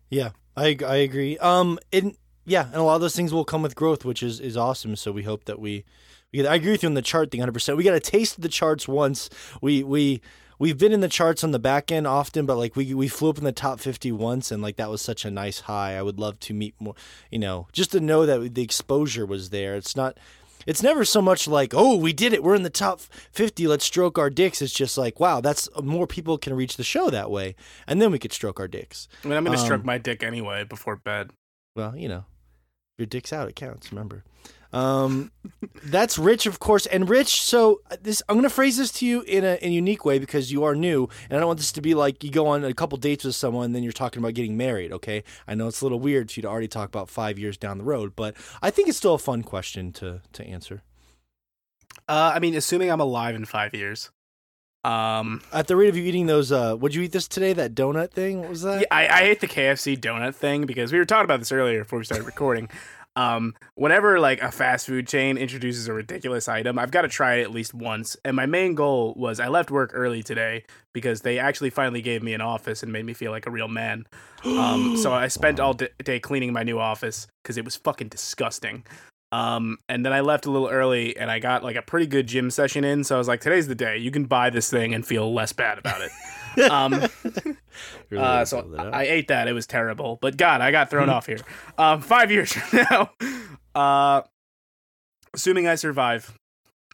Yeah, 0.08 0.30
I 0.56 0.76
I 0.84 0.96
agree. 0.96 1.38
Um, 1.38 1.78
and 1.92 2.16
yeah, 2.44 2.66
and 2.66 2.76
a 2.76 2.82
lot 2.82 2.96
of 2.96 3.00
those 3.00 3.14
things 3.14 3.32
will 3.32 3.44
come 3.44 3.62
with 3.62 3.76
growth, 3.76 4.04
which 4.04 4.22
is 4.22 4.40
is 4.40 4.56
awesome. 4.56 4.96
So 4.96 5.12
we 5.12 5.22
hope 5.22 5.44
that 5.44 5.60
we, 5.60 5.84
I 6.34 6.56
agree 6.56 6.72
with 6.72 6.82
you 6.82 6.88
on 6.88 6.94
the 6.94 7.02
chart 7.02 7.30
thing, 7.30 7.38
hundred 7.38 7.52
percent. 7.52 7.78
We 7.78 7.84
got 7.84 7.94
a 7.94 8.00
taste 8.00 8.40
the 8.40 8.48
charts 8.48 8.88
once. 8.88 9.30
We 9.62 9.84
we 9.84 10.20
we've 10.60 10.78
been 10.78 10.92
in 10.92 11.00
the 11.00 11.08
charts 11.08 11.42
on 11.42 11.50
the 11.50 11.58
back 11.58 11.90
end 11.90 12.06
often, 12.06 12.46
but 12.46 12.56
like 12.56 12.76
we 12.76 12.94
we 12.94 13.08
flew 13.08 13.30
up 13.30 13.38
in 13.38 13.44
the 13.44 13.50
top 13.50 13.80
fifty 13.80 14.12
once, 14.12 14.52
and 14.52 14.62
like 14.62 14.76
that 14.76 14.88
was 14.90 15.02
such 15.02 15.24
a 15.24 15.30
nice 15.30 15.60
high. 15.60 15.96
I 15.96 16.02
would 16.02 16.20
love 16.20 16.38
to 16.40 16.54
meet 16.54 16.74
more, 16.78 16.94
you 17.32 17.40
know, 17.40 17.66
just 17.72 17.90
to 17.92 18.00
know 18.00 18.24
that 18.26 18.54
the 18.54 18.62
exposure 18.62 19.26
was 19.26 19.50
there. 19.50 19.74
It's 19.74 19.96
not. 19.96 20.16
It's 20.66 20.82
never 20.82 21.06
so 21.06 21.22
much 21.22 21.48
like, 21.48 21.72
oh, 21.74 21.96
we 21.96 22.12
did 22.12 22.34
it. 22.34 22.42
We're 22.42 22.54
in 22.54 22.64
the 22.64 22.68
top 22.68 23.00
50. 23.00 23.66
Let's 23.66 23.84
stroke 23.86 24.18
our 24.18 24.28
dicks. 24.28 24.60
It's 24.60 24.74
just 24.74 24.98
like, 24.98 25.18
wow, 25.18 25.40
that's 25.40 25.70
more 25.82 26.06
people 26.06 26.36
can 26.36 26.52
reach 26.52 26.76
the 26.76 26.84
show 26.84 27.08
that 27.08 27.30
way. 27.30 27.54
And 27.86 28.00
then 28.00 28.10
we 28.12 28.18
could 28.18 28.32
stroke 28.32 28.60
our 28.60 28.68
dicks. 28.68 29.08
I 29.24 29.28
mean, 29.28 29.38
I'm 29.38 29.44
gonna 29.44 29.56
stroke 29.56 29.80
Um, 29.80 29.86
my 29.86 29.96
dick 29.96 30.22
anyway 30.22 30.64
before 30.64 30.96
bed. 30.96 31.30
Well, 31.74 31.96
you 31.96 32.08
know, 32.10 32.26
your 32.98 33.06
dick's 33.06 33.32
out, 33.32 33.48
it 33.48 33.56
counts. 33.56 33.90
Remember, 33.90 34.22
um, 34.72 35.32
that's 35.84 36.18
Rich, 36.18 36.46
of 36.46 36.60
course. 36.60 36.86
And 36.86 37.08
Rich, 37.08 37.42
so 37.42 37.80
uh, 37.90 37.96
this 38.00 38.22
I'm 38.28 38.36
gonna 38.36 38.48
phrase 38.48 38.76
this 38.76 38.92
to 38.92 39.06
you 39.06 39.22
in 39.22 39.44
a, 39.44 39.56
in 39.56 39.70
a 39.70 39.74
unique 39.74 40.04
way 40.04 40.18
because 40.18 40.52
you 40.52 40.64
are 40.64 40.74
new, 40.74 41.08
and 41.28 41.36
I 41.36 41.40
don't 41.40 41.48
want 41.48 41.58
this 41.58 41.72
to 41.72 41.80
be 41.80 41.94
like 41.94 42.22
you 42.22 42.30
go 42.30 42.46
on 42.46 42.64
a 42.64 42.72
couple 42.72 42.96
dates 42.98 43.24
with 43.24 43.34
someone, 43.34 43.66
and 43.66 43.74
then 43.74 43.82
you're 43.82 43.92
talking 43.92 44.22
about 44.22 44.34
getting 44.34 44.56
married. 44.56 44.92
Okay, 44.92 45.24
I 45.48 45.54
know 45.54 45.66
it's 45.66 45.80
a 45.80 45.84
little 45.84 46.00
weird 46.00 46.30
for 46.30 46.38
you 46.38 46.42
to 46.42 46.48
already 46.48 46.68
talk 46.68 46.88
about 46.88 47.08
five 47.08 47.38
years 47.38 47.56
down 47.56 47.78
the 47.78 47.84
road, 47.84 48.14
but 48.14 48.36
I 48.62 48.70
think 48.70 48.88
it's 48.88 48.98
still 48.98 49.14
a 49.14 49.18
fun 49.18 49.42
question 49.42 49.92
to 49.94 50.22
to 50.32 50.44
answer. 50.44 50.82
Uh, 52.08 52.32
I 52.34 52.38
mean, 52.38 52.54
assuming 52.54 52.90
I'm 52.90 53.00
alive 53.00 53.34
in 53.34 53.44
five 53.44 53.74
years. 53.74 54.10
Um, 54.82 55.42
At 55.52 55.66
the 55.66 55.76
rate 55.76 55.90
of 55.90 55.96
you 55.96 56.04
eating 56.04 56.26
those, 56.26 56.50
uh, 56.52 56.74
would 56.78 56.94
you 56.94 57.02
eat 57.02 57.12
this 57.12 57.28
today? 57.28 57.52
That 57.52 57.74
donut 57.74 58.12
thing? 58.12 58.40
What 58.40 58.48
was 58.48 58.62
that? 58.62 58.80
yeah, 58.80 58.86
I, 58.90 59.08
I 59.08 59.20
hate 59.24 59.40
the 59.40 59.46
KFC 59.46 59.98
donut 59.98 60.34
thing 60.34 60.64
because 60.64 60.90
we 60.90 60.98
were 60.98 61.04
talking 61.04 61.26
about 61.26 61.38
this 61.38 61.52
earlier 61.52 61.82
before 61.82 61.98
we 61.98 62.04
started 62.06 62.24
recording. 62.24 62.70
Um, 63.16 63.54
whenever 63.74 64.20
like 64.20 64.40
a 64.40 64.52
fast 64.52 64.86
food 64.86 65.08
chain 65.08 65.36
introduces 65.36 65.88
a 65.88 65.92
ridiculous 65.92 66.48
item, 66.48 66.78
I've 66.78 66.90
got 66.90 67.02
to 67.02 67.08
try 67.08 67.36
it 67.36 67.42
at 67.42 67.50
least 67.50 67.74
once. 67.74 68.16
And 68.24 68.36
my 68.36 68.46
main 68.46 68.74
goal 68.74 69.14
was 69.16 69.40
I 69.40 69.48
left 69.48 69.70
work 69.70 69.90
early 69.92 70.22
today 70.22 70.64
because 70.92 71.22
they 71.22 71.38
actually 71.38 71.70
finally 71.70 72.02
gave 72.02 72.22
me 72.22 72.34
an 72.34 72.40
office 72.40 72.82
and 72.82 72.92
made 72.92 73.04
me 73.04 73.12
feel 73.12 73.30
like 73.32 73.46
a 73.46 73.50
real 73.50 73.68
man. 73.68 74.06
Um, 74.44 74.96
so 74.96 75.12
I 75.12 75.28
spent 75.28 75.60
all 75.60 75.74
d- 75.74 75.88
day 76.04 76.20
cleaning 76.20 76.52
my 76.52 76.62
new 76.62 76.78
office 76.78 77.26
because 77.42 77.56
it 77.56 77.64
was 77.64 77.76
fucking 77.76 78.08
disgusting. 78.08 78.84
Um, 79.32 79.78
and 79.88 80.04
then 80.04 80.12
I 80.12 80.20
left 80.20 80.46
a 80.46 80.50
little 80.50 80.68
early 80.68 81.16
and 81.16 81.30
I 81.30 81.38
got 81.38 81.62
like 81.62 81.76
a 81.76 81.82
pretty 81.82 82.06
good 82.06 82.26
gym 82.26 82.50
session 82.50 82.84
in. 82.84 83.04
So 83.04 83.14
I 83.14 83.18
was 83.18 83.28
like, 83.28 83.40
today's 83.40 83.68
the 83.68 83.74
day. 83.74 83.96
You 83.96 84.10
can 84.10 84.24
buy 84.24 84.50
this 84.50 84.70
thing 84.70 84.94
and 84.94 85.06
feel 85.06 85.32
less 85.32 85.52
bad 85.52 85.78
about 85.78 86.00
it. 86.00 86.10
um, 86.70 87.02
Really 88.10 88.24
uh, 88.24 88.44
so 88.44 88.62
build. 88.62 88.78
I 88.78 89.04
ate 89.04 89.28
that. 89.28 89.48
It 89.48 89.52
was 89.52 89.66
terrible. 89.66 90.18
But 90.20 90.36
God, 90.36 90.60
I 90.60 90.70
got 90.70 90.90
thrown 90.90 91.08
off 91.08 91.26
here. 91.26 91.40
Um, 91.78 92.00
five 92.00 92.30
years 92.30 92.52
from 92.52 92.86
now, 92.90 93.10
uh, 93.74 94.22
assuming 95.32 95.68
I 95.68 95.76
survive. 95.76 96.36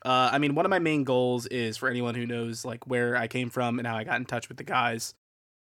Uh, 0.04 0.30
I 0.32 0.38
mean, 0.38 0.54
one 0.54 0.66
of 0.66 0.70
my 0.70 0.78
main 0.78 1.04
goals 1.04 1.46
is 1.46 1.76
for 1.76 1.88
anyone 1.88 2.14
who 2.14 2.26
knows 2.26 2.64
like 2.64 2.86
where 2.86 3.16
I 3.16 3.28
came 3.28 3.50
from 3.50 3.78
and 3.78 3.88
how 3.88 3.96
I 3.96 4.04
got 4.04 4.16
in 4.16 4.26
touch 4.26 4.48
with 4.48 4.58
the 4.58 4.64
guys. 4.64 5.14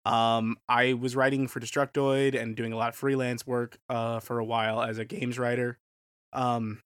Um, 0.04 0.58
I 0.67 0.93
was 0.93 1.15
writing 1.15 1.48
for 1.48 1.60
Destructoid 1.60 2.39
and 2.39 2.56
doing 2.56 2.74
a 2.74 2.78
lot 2.78 2.89
of 2.89 2.95
freelance 2.95 3.48
work 3.48 3.78
uh, 3.89 4.19
for 4.19 4.39
a 4.39 4.45
while 4.45 4.82
as 4.82 4.98
a 4.98 5.06
games 5.06 5.39
writer. 5.39 5.78
Um, 6.34 6.82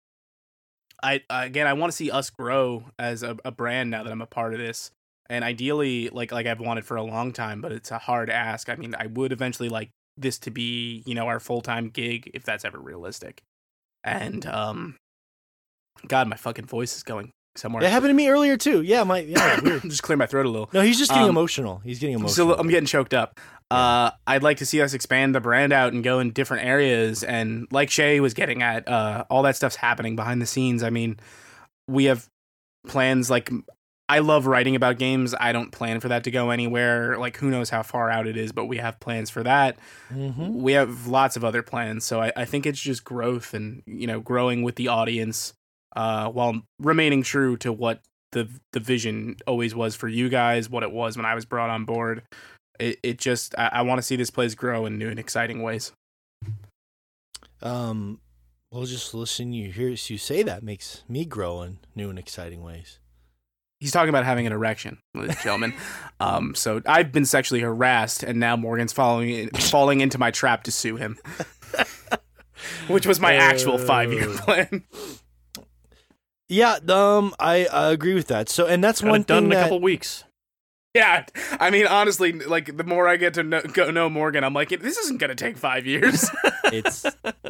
I 1.02 1.22
again, 1.30 1.66
I 1.66 1.74
want 1.74 1.92
to 1.92 1.96
see 1.96 2.12
us 2.12 2.30
grow 2.30 2.86
as 2.98 3.24
a, 3.24 3.38
a 3.44 3.52
brand 3.52 3.90
now 3.90 4.04
that 4.04 4.12
I'm 4.12 4.22
a 4.22 4.28
part 4.28 4.54
of 4.54 4.60
this 4.60 4.92
and 5.30 5.44
ideally 5.44 6.10
like 6.10 6.32
like 6.32 6.46
I've 6.48 6.60
wanted 6.60 6.86
for 6.86 6.98
a 6.98 7.04
long 7.04 7.32
time, 7.34 7.62
but 7.62 7.72
it's 7.72 7.92
a 7.92 7.98
hard 7.98 8.30
ask. 8.30 8.70
I 8.70 8.76
mean, 8.76 8.96
I 8.98 9.08
would 9.08 9.32
eventually 9.32 9.70
like 9.70 9.90
this 10.18 10.38
to 10.40 10.52
be, 10.52 11.04
you 11.06 11.16
know, 11.16 11.28
our 11.28 11.40
full-time 11.40 11.90
gig 11.90 12.30
if 12.34 12.44
that's 12.44 12.66
ever 12.66 12.80
realistic. 12.80 13.42
And 14.04 14.46
um 14.46 14.96
god, 16.08 16.28
my 16.28 16.36
fucking 16.36 16.66
voice 16.66 16.96
is 16.96 17.04
going 17.04 17.32
somewhere. 17.56 17.82
That 17.82 17.90
happened 17.90 18.10
to 18.10 18.14
me 18.14 18.30
earlier 18.30 18.58
too. 18.58 18.82
Yeah, 18.82 19.04
my 19.04 19.20
yeah, 19.20 19.60
weird. 19.64 19.84
Just 19.84 20.04
clear 20.04 20.18
my 20.18 20.26
throat 20.26 20.46
a 20.46 20.50
little. 20.50 20.70
No, 20.74 20.82
he's 20.82 20.98
just 20.98 21.12
getting 21.12 21.26
Um, 21.26 21.30
emotional. 21.30 21.80
He's 21.84 22.00
getting 22.00 22.16
emotional. 22.16 22.54
So 22.54 22.60
I'm 22.60 22.68
getting 22.70 22.88
choked 22.88 23.14
up. 23.14 23.40
Uh, 23.72 24.10
I'd 24.26 24.42
like 24.42 24.58
to 24.58 24.66
see 24.66 24.82
us 24.82 24.94
expand 24.96 25.36
the 25.36 25.40
brand 25.40 25.72
out 25.74 25.94
and 25.94 26.04
go 26.04 26.20
in 26.20 26.32
different 26.32 26.66
areas. 26.66 27.24
And 27.24 27.68
like 27.72 27.92
Shay 27.92 28.20
was 28.20 28.34
getting 28.34 28.64
at, 28.64 28.88
uh, 28.88 29.26
all 29.30 29.44
that 29.44 29.56
stuff's 29.56 29.76
happening 29.76 30.16
behind 30.16 30.42
the 30.42 30.48
scenes. 30.48 30.82
I 30.82 30.90
mean, 30.90 31.20
we 31.88 32.06
have 32.06 32.28
plans 32.88 33.30
like 33.30 33.52
I 34.10 34.20
love 34.20 34.48
writing 34.48 34.76
about 34.76 34.98
games. 34.98 35.36
I 35.40 35.52
don't 35.52 35.72
plan 35.72 36.00
for 36.00 36.08
that 36.08 36.24
to 36.24 36.32
go 36.32 36.50
anywhere. 36.50 37.18
Like 37.20 37.38
who 37.38 37.52
knows 37.52 37.70
how 37.70 37.84
far 37.84 38.10
out 38.10 38.26
it 38.26 38.36
is, 38.36 38.52
but 38.52 38.66
we 38.66 38.78
have 38.78 39.00
plans 39.00 39.30
for 39.30 39.44
that. 39.44 39.78
Mm-hmm. 40.12 40.62
We 40.62 40.74
have 40.74 41.06
lots 41.06 41.38
of 41.38 41.46
other 41.46 41.62
plans. 41.62 42.06
So 42.06 42.20
I, 42.20 42.32
I 42.36 42.46
think 42.46 42.66
it's 42.66 42.80
just 42.80 43.04
growth 43.04 43.54
and 43.54 43.84
you 43.86 44.08
know 44.08 44.20
growing 44.20 44.64
with 44.64 44.76
the 44.76 44.88
audience, 44.88 45.54
uh, 45.96 46.30
while 46.30 46.64
remaining 46.80 47.22
true 47.22 47.56
to 47.58 47.72
what 47.72 48.02
the 48.32 48.50
the 48.74 48.80
vision 48.80 49.38
always 49.46 49.76
was 49.76 49.96
for 49.96 50.08
you 50.08 50.28
guys, 50.28 50.72
what 50.72 50.82
it 50.82 50.92
was 50.92 51.16
when 51.16 51.28
I 51.28 51.36
was 51.36 51.46
brought 51.46 51.70
on 51.70 51.86
board. 51.86 52.24
It 52.80 53.00
it 53.04 53.20
just 53.20 53.54
I, 53.60 53.70
I 53.74 53.82
want 53.84 54.00
to 54.00 54.04
see 54.04 54.16
this 54.16 54.32
place 54.32 54.56
grow 54.56 54.88
in 54.88 54.98
new 54.98 55.10
and 55.10 55.20
exciting 55.20 55.62
ways. 55.62 55.92
Um, 57.62 58.22
well, 58.72 58.86
just 58.86 59.14
listen. 59.14 59.54
You 59.54 59.72
hear 59.72 59.90
you 59.90 60.18
say 60.18 60.42
that 60.42 60.64
makes 60.64 61.04
me 61.08 61.26
grow 61.26 61.62
in 61.62 61.78
new 61.94 62.10
and 62.10 62.18
exciting 62.18 62.64
ways. 62.64 62.98
He's 63.80 63.92
talking 63.92 64.10
about 64.10 64.26
having 64.26 64.46
an 64.46 64.52
erection, 64.52 64.98
ladies 65.16 65.36
and 65.36 65.44
gentlemen. 65.44 65.74
um, 66.20 66.54
so 66.54 66.82
I've 66.86 67.12
been 67.14 67.26
sexually 67.26 67.62
harassed, 67.62 68.24
and 68.24 68.40
now 68.40 68.56
Morgan's 68.58 68.92
following 68.92 69.50
falling 69.52 70.02
into 70.02 70.18
my 70.18 70.32
trap 70.32 70.64
to 70.64 70.72
sue 70.72 70.98
him, 70.98 71.18
which 72.88 73.08
was 73.08 73.20
my 73.20 73.36
actual 73.36 73.78
five 73.78 74.12
year 74.12 74.28
Oh. 74.28 74.38
plan. 74.38 74.84
Yeah, 76.50 76.80
um, 76.90 77.34
I, 77.40 77.68
I 77.68 77.92
agree 77.92 78.16
with 78.16 78.28
that. 78.28 78.50
So, 78.50 78.66
and 78.66 78.84
that's 78.84 79.02
Got 79.02 79.10
one 79.12 79.22
it 79.22 79.28
done 79.28 79.44
thing 79.44 79.46
in 79.46 79.52
a 79.52 79.56
that 79.56 79.64
couple 79.66 79.82
weeks. 79.82 80.24
Yeah, 80.96 81.26
I 81.60 81.70
mean, 81.70 81.86
honestly, 81.86 82.32
like 82.32 82.76
the 82.76 82.84
more 82.84 83.08
I 83.08 83.18
get 83.18 83.36
to 83.36 83.44
know, 83.44 83.62
go 83.62 83.92
know 83.92 84.10
Morgan, 84.10 84.44
I'm 84.44 84.56
like, 84.56 84.70
this 84.70 84.98
isn't 84.98 85.20
gonna 85.20 85.36
take 85.36 85.56
five 85.58 85.86
years. 85.86 86.30
it's 86.74 87.06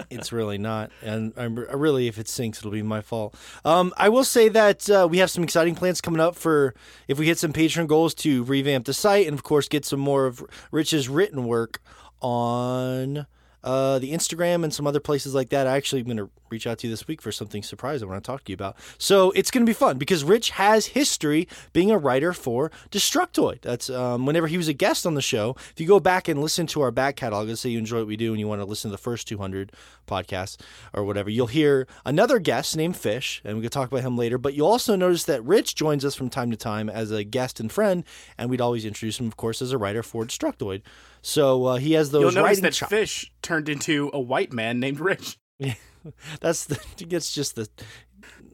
it's 0.10 0.32
really 0.32 0.58
not 0.58 0.92
and 1.02 1.34
I'm 1.38 1.56
really 1.56 2.08
if 2.08 2.18
it 2.18 2.28
sinks 2.28 2.60
it'll 2.60 2.72
be 2.72 2.82
my 2.82 3.02
fault 3.02 3.36
um 3.66 3.94
i 3.98 4.08
will 4.08 4.24
say 4.24 4.48
that 4.50 4.90
uh, 4.90 5.08
we 5.10 5.18
have 5.18 5.30
some 5.30 5.44
exciting 5.44 5.76
plans 5.76 6.00
coming 6.00 6.22
up 6.22 6.36
for 6.36 6.74
if 7.08 7.20
we 7.20 7.28
hit 7.28 7.38
some 7.38 7.52
patron 7.52 7.86
goals 7.86 8.14
to 8.16 8.44
revamp 8.44 8.86
the 8.86 8.94
site 8.94 9.28
and 9.28 9.34
of 9.34 9.44
course 9.44 9.68
get 9.68 9.86
some 9.86 10.00
more 10.00 10.26
of 10.26 10.44
rich's 10.72 11.10
written 11.10 11.46
work 11.46 11.82
on 12.22 13.26
uh, 13.64 14.00
the 14.00 14.14
Instagram 14.14 14.64
and 14.64 14.74
some 14.74 14.88
other 14.88 15.00
places 15.00 15.34
like 15.34 15.50
that. 15.50 15.68
I 15.68 15.76
actually 15.76 16.02
am 16.02 16.06
going 16.06 16.18
to 16.18 16.30
reach 16.52 16.68
out 16.68 16.80
to 16.80 16.88
you 16.88 16.94
this 16.94 17.08
week 17.08 17.22
for 17.22 17.32
something 17.32 17.64
surprise 17.64 18.02
I 18.02 18.06
want 18.06 18.24
to 18.24 18.28
talk 18.28 18.44
to 18.46 18.52
you 18.52 18.56
about. 18.56 18.78
So 18.98 19.32
it's 19.32 19.52
going 19.52 19.66
to 19.66 19.70
be 19.70 19.74
fun 19.74 19.98
because 19.98 20.24
Rich 20.24 20.52
has 20.52 20.88
history 20.88 21.48
being 21.74 21.92
a 21.92 21.98
writer 21.98 22.34
for 22.34 22.72
Destructoid. 22.92 23.62
That's 23.62 23.90
um, 23.90 24.26
whenever 24.26 24.48
he 24.48 24.58
was 24.58 24.68
a 24.68 24.74
guest 24.74 25.06
on 25.06 25.16
the 25.16 25.22
show. 25.22 25.56
If 25.72 25.80
you 25.80 25.88
go 25.88 26.00
back 26.00 26.28
and 26.28 26.42
listen 26.42 26.68
to 26.68 26.82
our 26.82 26.92
back 26.92 27.16
catalog, 27.16 27.48
let's 27.48 27.62
say 27.62 27.70
you 27.70 27.80
enjoy 27.80 28.00
what 28.00 28.08
we 28.08 28.18
do 28.18 28.32
and 28.32 28.40
you 28.40 28.48
want 28.48 28.62
to 28.62 28.66
listen 28.66 28.90
to 28.90 28.94
the 28.94 29.02
first 29.02 29.28
200 29.28 29.72
podcasts 30.08 30.58
or 30.94 31.04
whatever, 31.04 31.30
you'll 31.30 31.48
hear 31.48 31.88
another 32.06 32.40
guest 32.40 32.76
named 32.76 32.98
Fish, 32.98 33.42
and 33.46 33.56
we 33.56 33.62
can 33.62 33.72
talk 33.72 33.92
about 33.92 34.04
him 34.04 34.18
later. 34.18 34.38
But 34.38 34.54
you'll 34.54 34.68
also 34.68 34.96
notice 34.96 35.24
that 35.26 35.44
Rich 35.44 35.76
joins 35.76 36.04
us 36.04 36.16
from 36.16 36.30
time 36.30 36.52
to 36.52 36.58
time 36.58 36.90
as 36.90 37.12
a 37.12 37.24
guest 37.24 37.60
and 37.60 37.72
friend, 37.72 38.04
and 38.38 38.50
we'd 38.50 38.62
always 38.62 38.86
introduce 38.86 39.20
him, 39.20 39.28
of 39.28 39.38
course, 39.38 39.62
as 39.62 39.72
a 39.72 39.78
writer 39.78 40.04
for 40.04 40.26
Destructoid. 40.26 40.82
So 41.22 41.66
uh, 41.66 41.76
he 41.78 41.94
has 41.94 42.12
those 42.12 42.34
You'll 42.34 42.44
notice 42.44 42.80
that. 42.80 42.90
Fish 42.90 43.32
turned 43.42 43.70
into 43.70 44.10
a 44.14 44.20
white 44.20 44.54
man 44.54 44.80
named 44.80 45.00
Rich. 45.00 45.38
That's 46.42 46.66
the. 46.66 46.80
It's 47.10 47.34
just 47.34 47.56
the. 47.56 47.68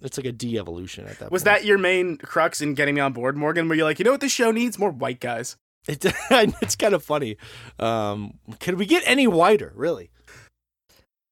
It's 0.01 0.17
like 0.17 0.25
a 0.27 0.31
de-evolution 0.31 1.05
at 1.07 1.19
that. 1.19 1.31
Was 1.31 1.43
point. 1.43 1.57
that 1.61 1.65
your 1.65 1.77
main 1.77 2.17
crux 2.17 2.61
in 2.61 2.73
getting 2.75 2.95
me 2.95 3.01
on 3.01 3.13
board, 3.13 3.35
Morgan? 3.37 3.67
Where 3.67 3.75
you're 3.77 3.85
like, 3.87 3.97
you 3.99 4.05
know 4.05 4.11
what 4.11 4.21
this 4.21 4.31
show 4.31 4.51
needs? 4.51 4.77
More 4.77 4.91
white 4.91 5.19
guys. 5.19 5.57
It, 5.87 6.03
it's 6.31 6.75
kind 6.75 6.93
of 6.93 7.03
funny. 7.03 7.37
Um, 7.79 8.39
can 8.59 8.77
we 8.77 8.85
get 8.85 9.03
any 9.05 9.25
whiter? 9.27 9.71
Really? 9.75 10.11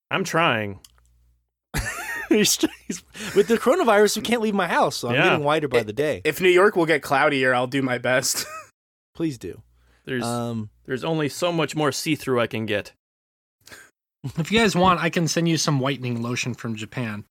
I'm 0.10 0.24
trying. 0.24 0.80
He's- 2.30 2.58
he's- 2.88 3.04
With 3.36 3.48
the 3.48 3.58
coronavirus, 3.58 4.18
we 4.18 4.24
can't 4.24 4.42
leave 4.42 4.56
my 4.56 4.68
house, 4.68 4.96
so 4.96 5.10
I'm 5.10 5.16
Yeah. 5.16 5.24
getting 5.26 5.44
whiter 5.44 5.68
by 5.68 5.84
the 5.84 5.94
day. 5.94 6.22
If 6.24 6.42
New 6.42 6.50
York 6.50 6.76
will 6.76 6.86
get 6.88 7.04
cloudier, 7.04 7.54
I'll 7.54 7.68
do 7.68 7.82
my 7.84 7.98
best. 8.00 8.46
Please 9.14 9.38
do. 9.38 9.62
There's 10.06 10.24
Um, 10.24 10.70
there's 10.86 11.04
only 11.04 11.30
so 11.30 11.52
much 11.52 11.76
more 11.76 11.92
see 11.92 12.16
through 12.16 12.40
I 12.42 12.48
can 12.48 12.66
get. 12.66 12.94
If 14.38 14.52
you 14.52 14.60
guys 14.60 14.76
want, 14.76 15.02
I 15.02 15.10
can 15.10 15.28
send 15.28 15.48
you 15.50 15.58
some 15.58 15.80
whitening 15.80 16.22
lotion 16.22 16.54
from 16.54 16.76
Japan, 16.76 17.26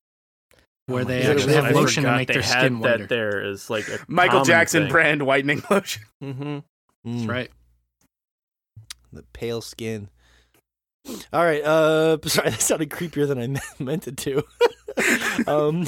where 0.86 1.02
Oh 1.02 1.04
they 1.04 1.22
God. 1.22 1.36
actually 1.36 1.56
I 1.56 1.62
have 1.62 1.74
lotion 1.74 2.04
to 2.04 2.12
make 2.16 2.28
they 2.28 2.34
their 2.34 2.42
had 2.42 2.60
skin 2.60 2.80
whiter. 2.80 2.98
that 2.98 3.08
there 3.08 3.42
is 3.44 3.70
like 3.70 3.88
a 3.88 3.98
Michael 4.08 4.44
Jackson 4.44 4.82
thing. 4.84 4.92
brand 4.92 5.22
whitening 5.26 5.62
lotion. 5.70 6.02
Mm-hmm. 6.22 6.42
mm, 6.42 6.62
That's 7.04 7.26
right. 7.26 7.50
The 9.12 9.22
pale 9.32 9.60
skin. 9.62 10.08
All 11.32 11.44
right. 11.44 11.62
Uh, 11.64 12.18
sorry, 12.26 12.50
that 12.50 12.60
sounded 12.60 12.90
creepier 12.90 13.26
than 13.26 13.56
I 13.56 13.60
meant 13.82 14.06
it 14.08 14.16
to. 14.18 14.42
um, 15.46 15.86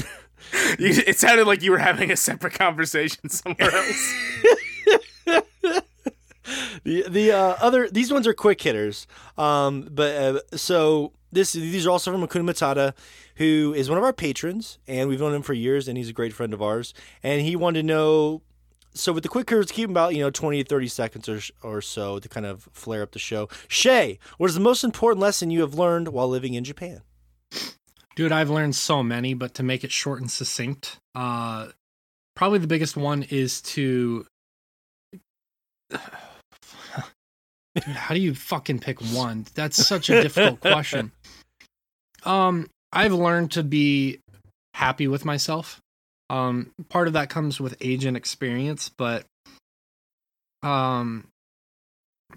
You, 0.79 0.89
it 1.07 1.19
sounded 1.19 1.47
like 1.47 1.63
you 1.63 1.71
were 1.71 1.79
having 1.79 2.11
a 2.11 2.17
separate 2.17 2.53
conversation 2.55 3.29
somewhere 3.31 3.71
else. 3.75 4.15
The 6.85 7.05
the 7.09 7.33
uh, 7.33 7.57
other 7.61 7.89
these 7.89 8.13
ones 8.13 8.27
are 8.27 8.35
quick 8.35 8.61
hitters. 8.61 9.07
Um, 9.39 9.89
but 9.91 10.17
uh, 10.17 10.57
so 10.57 11.13
this 11.33 11.53
these 11.53 11.87
are 11.87 11.91
also 11.91 12.13
from 12.13 12.27
Hakuna 12.27 12.51
Matata, 12.51 12.95
who 13.37 13.75
is 13.77 13.89
one 13.89 13.99
of 13.99 14.05
our 14.05 14.13
patrons, 14.13 14.79
and 14.87 15.09
we've 15.09 15.21
known 15.21 15.35
him 15.35 15.43
for 15.43 15.55
years, 15.55 15.89
and 15.89 15.99
he's 15.99 16.09
a 16.09 16.13
great 16.13 16.33
friend 16.33 16.55
of 16.55 16.63
ours. 16.63 16.95
And 17.23 17.43
he 17.43 17.57
wanted 17.57 17.83
to 17.83 17.87
know. 17.87 18.43
So 18.97 19.13
with 19.13 19.25
the 19.25 19.29
quick 19.29 19.51
hitters, 19.51 19.73
keep 19.73 19.91
about 19.91 20.15
you 20.15 20.23
know 20.23 20.31
twenty 20.31 20.63
to 20.63 20.69
thirty 20.69 20.89
seconds 20.89 21.29
or 21.29 21.41
or 21.63 21.81
so 21.81 22.19
to 22.19 22.29
kind 22.29 22.47
of 22.47 22.69
flare 22.73 23.03
up 23.03 23.13
the 23.13 23.19
show. 23.19 23.49
Shay, 23.69 24.19
what 24.39 24.49
is 24.49 24.55
the 24.55 24.61
most 24.61 24.85
important 24.85 25.21
lesson 25.21 25.51
you 25.51 25.61
have 25.63 25.75
learned 25.75 26.09
while 26.09 26.29
living 26.29 26.55
in 26.55 26.65
Japan? 26.65 27.03
Dude, 28.17 28.31
I've 28.31 28.51
learned 28.51 28.77
so 28.77 29.03
many, 29.03 29.35
but 29.35 29.55
to 29.55 29.65
make 29.65 29.83
it 29.83 29.91
short 29.91 30.21
and 30.21 30.31
succinct, 30.31 31.01
uh, 31.17 31.69
probably 32.37 32.61
the 32.61 32.69
biggest 32.69 32.97
one 32.97 33.25
is 33.25 33.61
to. 33.63 34.27
Dude, 37.75 37.85
how 37.97 38.15
do 38.15 38.21
you 38.21 38.35
fucking 38.35 38.79
pick 38.79 39.01
one? 39.01 39.47
That's 39.55 39.85
such 39.85 40.11
a 40.11 40.23
difficult 40.23 40.61
question. 40.61 41.13
Um, 42.25 42.69
I've 42.93 43.13
learned 43.13 43.53
to 43.53 43.63
be 43.63 44.21
happy 44.75 45.09
with 45.09 45.25
myself. 45.25 45.81
Um, 46.31 46.71
part 46.89 47.07
of 47.07 47.13
that 47.15 47.29
comes 47.29 47.61
with 47.61 47.77
age 47.81 48.05
and 48.05 48.17
experience, 48.17 48.91
but 48.97 49.25
um, 50.63 51.27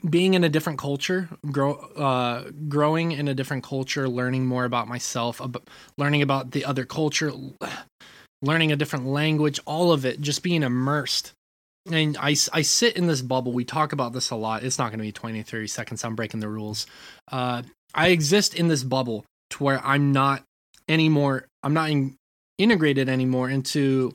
being 0.08 0.34
in 0.34 0.44
a 0.44 0.50
different 0.50 0.80
culture, 0.80 1.30
grow, 1.52 1.74
uh, 1.74 2.50
growing 2.68 3.12
in 3.12 3.28
a 3.28 3.34
different 3.34 3.64
culture, 3.64 4.10
learning 4.10 4.46
more 4.46 4.66
about 4.66 4.88
myself, 4.88 5.42
ab- 5.42 5.68
learning 5.98 6.22
about 6.22 6.52
the 6.52 6.66
other 6.66 6.86
culture, 6.86 7.32
learning 8.42 8.72
a 8.72 8.76
different 8.76 9.06
language, 9.06 9.60
all 9.66 9.92
of 9.92 10.06
it, 10.06 10.20
just 10.20 10.44
being 10.44 10.64
immersed. 10.64 11.32
And 11.90 12.18
I, 12.18 12.36
I 12.54 12.62
sit 12.62 12.98
in 12.98 13.08
this 13.08 13.22
bubble. 13.22 13.54
We 13.54 13.66
talk 13.66 13.94
about 13.94 14.14
this 14.14 14.30
a 14.30 14.36
lot. 14.36 14.64
It's 14.64 14.78
not 14.78 14.90
going 14.90 15.00
to 15.00 15.04
be 15.04 15.12
20, 15.12 15.44
30 15.44 15.68
seconds. 15.68 16.04
I'm 16.04 16.16
breaking 16.16 16.40
the 16.40 16.50
rules. 16.50 16.86
Uh, 17.32 17.64
I 17.94 18.10
exist 18.10 18.54
in 18.56 18.68
this 18.68 18.84
bubble 18.84 19.26
to 19.52 19.64
where 19.64 19.86
I'm 19.86 20.12
not 20.12 20.44
anymore, 20.90 21.48
I'm 21.64 21.74
not 21.74 21.90
in, 21.90 22.16
integrated 22.58 23.10
anymore 23.10 23.50
into 23.50 24.14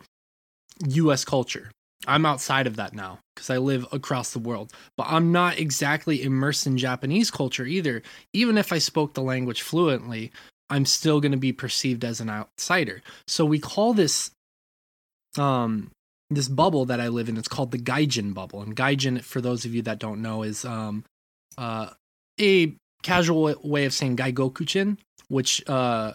US 0.87 1.25
culture. 1.25 1.71
I'm 2.07 2.27
outside 2.27 2.67
of 2.67 2.77
that 2.77 2.95
now 2.95 3.21
because 3.35 3.49
I 3.49 3.59
live 3.59 3.87
across 3.93 4.33
the 4.33 4.39
world. 4.39 4.73
But 4.97 5.07
I'm 5.09 5.31
not 5.31 5.59
exactly 5.59 6.23
immersed 6.23 6.67
in 6.67 6.77
Japanese 6.77 7.31
culture 7.31 7.65
either. 7.65 8.03
Even 8.33 8.59
if 8.59 8.73
I 8.73 8.79
spoke 8.79 9.15
the 9.15 9.23
language 9.23 9.63
fluently, 9.63 10.33
I'm 10.69 10.85
still 10.85 11.21
going 11.21 11.33
to 11.33 11.39
be 11.39 11.53
perceived 11.53 12.05
as 12.05 12.21
an 12.21 12.29
outsider. 12.29 13.03
So 13.27 13.45
we 13.45 13.59
call 13.59 13.95
this 13.95 14.31
um 15.39 15.91
this 16.35 16.49
bubble 16.49 16.85
that 16.87 17.01
I 17.01 17.09
live 17.09 17.29
in, 17.29 17.37
it's 17.37 17.49
called 17.49 17.71
the 17.71 17.79
Gaijin 17.79 18.35
bubble. 18.35 18.63
And 18.63 18.75
Gaijin, 18.77 19.23
for 19.23 19.41
those 19.41 19.65
of 19.65 19.75
you 19.75 19.83
that 19.83 19.99
don't 19.99 20.23
know, 20.23 20.43
is 20.43 20.65
um 20.65 21.05
uh 21.59 21.91
a 22.41 22.75
casual 23.03 23.55
way 23.63 23.85
of 23.85 23.93
saying 23.93 24.17
gaikokujin, 24.17 24.99
which 25.29 25.63
uh 25.69 26.13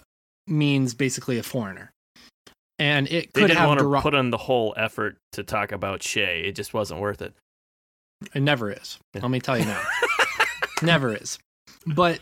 means 0.48 0.94
basically 0.94 1.38
a 1.38 1.44
foreigner. 1.44 1.92
And 2.80 3.08
it 3.08 3.34
They 3.34 3.42
could 3.42 3.48
didn't 3.48 3.58
have 3.60 3.68
want 3.70 3.80
to 3.80 3.86
dero- 3.86 4.02
put 4.02 4.14
in 4.14 4.30
the 4.30 4.38
whole 4.38 4.74
effort 4.78 5.18
to 5.34 5.44
talk 5.44 5.72
about 5.72 6.04
Shay. 6.04 6.44
It 6.46 6.52
just 6.56 6.74
wasn't 6.74 7.00
worth 7.02 7.22
it. 7.24 7.34
It 8.34 8.42
never 8.42 8.72
is. 8.72 8.98
Yeah. 9.14 9.22
Let 9.22 9.32
me 9.32 9.40
tell 9.40 9.58
you 9.58 9.66
now. 9.66 9.82
never 10.82 11.16
is. 11.16 11.40
But 11.86 12.20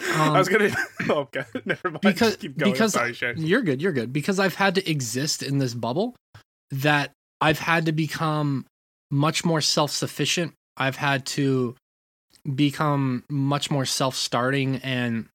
um, 0.00 0.20
I 0.34 0.38
was 0.38 0.48
gonna. 0.48 0.70
Oh 1.08 1.28
god, 1.32 1.46
never 1.66 1.90
mind. 1.90 2.00
because 2.00 2.36
Keep 2.36 2.56
going. 2.56 2.72
because 2.72 2.92
Sorry, 2.94 3.14
you're 3.36 3.60
good, 3.60 3.82
you're 3.82 3.92
good. 3.92 4.10
Because 4.12 4.38
I've 4.40 4.54
had 4.54 4.74
to 4.76 4.90
exist 4.90 5.42
in 5.42 5.58
this 5.58 5.74
bubble 5.74 6.14
that 6.82 7.12
I've 7.40 7.58
had 7.58 7.86
to 7.86 7.92
become 7.92 8.66
much 9.10 9.44
more 9.44 9.60
self-sufficient. 9.60 10.52
I've 10.76 10.96
had 10.96 11.26
to 11.26 11.76
become 12.54 13.24
much 13.30 13.70
more 13.70 13.84
self-starting 13.84 14.76
and 14.76 15.28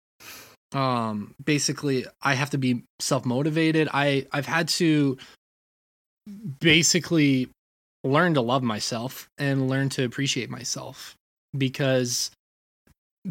um 0.74 1.34
basically 1.44 2.06
I 2.22 2.36
have 2.36 2.52
to 2.52 2.58
be 2.58 2.84
self-motivated. 3.00 3.90
I 3.92 4.28
I've 4.32 4.46
had 4.46 4.68
to 4.80 5.18
basically 6.60 7.50
learn 8.04 8.36
to 8.36 8.42
love 8.42 8.64
myself 8.64 9.28
and 9.38 9.68
learn 9.68 9.90
to 9.90 10.04
appreciate 10.04 10.50
myself 10.50 11.16
because 11.58 12.32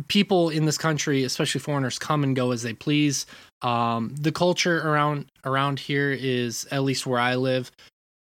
people 0.09 0.51
in 0.51 0.65
this 0.65 0.79
country, 0.79 1.25
especially 1.25 1.61
foreigners, 1.61 1.99
come 1.99 2.23
and 2.23 2.37
go 2.37 2.53
as 2.53 2.63
they 2.63 2.75
please. 2.75 3.27
Um, 3.63 4.15
the 4.15 4.33
culture 4.33 4.79
around 4.89 5.27
around 5.45 5.81
here 5.81 6.11
is, 6.13 6.67
at 6.71 6.83
least 6.83 7.07
where 7.07 7.21
I 7.21 7.37
live, 7.37 7.71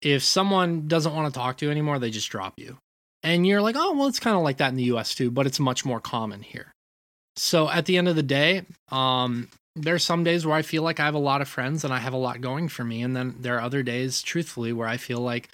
if 0.01 0.23
someone 0.23 0.87
doesn't 0.87 1.13
want 1.13 1.33
to 1.33 1.37
talk 1.37 1.57
to 1.57 1.65
you 1.65 1.71
anymore, 1.71 1.99
they 1.99 2.09
just 2.09 2.29
drop 2.29 2.53
you. 2.57 2.77
And 3.23 3.45
you're 3.45 3.61
like, 3.61 3.75
oh, 3.77 3.93
well, 3.93 4.07
it's 4.07 4.19
kind 4.19 4.37
of 4.37 4.43
like 4.43 4.57
that 4.57 4.69
in 4.69 4.75
the 4.75 4.91
US 4.95 5.13
too, 5.13 5.29
but 5.29 5.45
it's 5.45 5.59
much 5.59 5.85
more 5.85 5.99
common 5.99 6.41
here. 6.41 6.71
So 7.35 7.69
at 7.69 7.85
the 7.85 7.97
end 7.97 8.07
of 8.07 8.15
the 8.15 8.23
day, 8.23 8.63
um, 8.91 9.49
there's 9.75 10.03
some 10.03 10.23
days 10.23 10.45
where 10.45 10.55
I 10.55 10.61
feel 10.61 10.83
like 10.83 10.99
I 10.99 11.05
have 11.05 11.15
a 11.15 11.19
lot 11.19 11.41
of 11.41 11.47
friends 11.47 11.83
and 11.83 11.93
I 11.93 11.99
have 11.99 12.13
a 12.13 12.17
lot 12.17 12.41
going 12.41 12.69
for 12.69 12.83
me. 12.83 13.01
And 13.01 13.15
then 13.15 13.35
there 13.39 13.55
are 13.55 13.61
other 13.61 13.83
days, 13.83 14.21
truthfully, 14.21 14.73
where 14.73 14.87
I 14.87 14.97
feel 14.97 15.19
like 15.19 15.49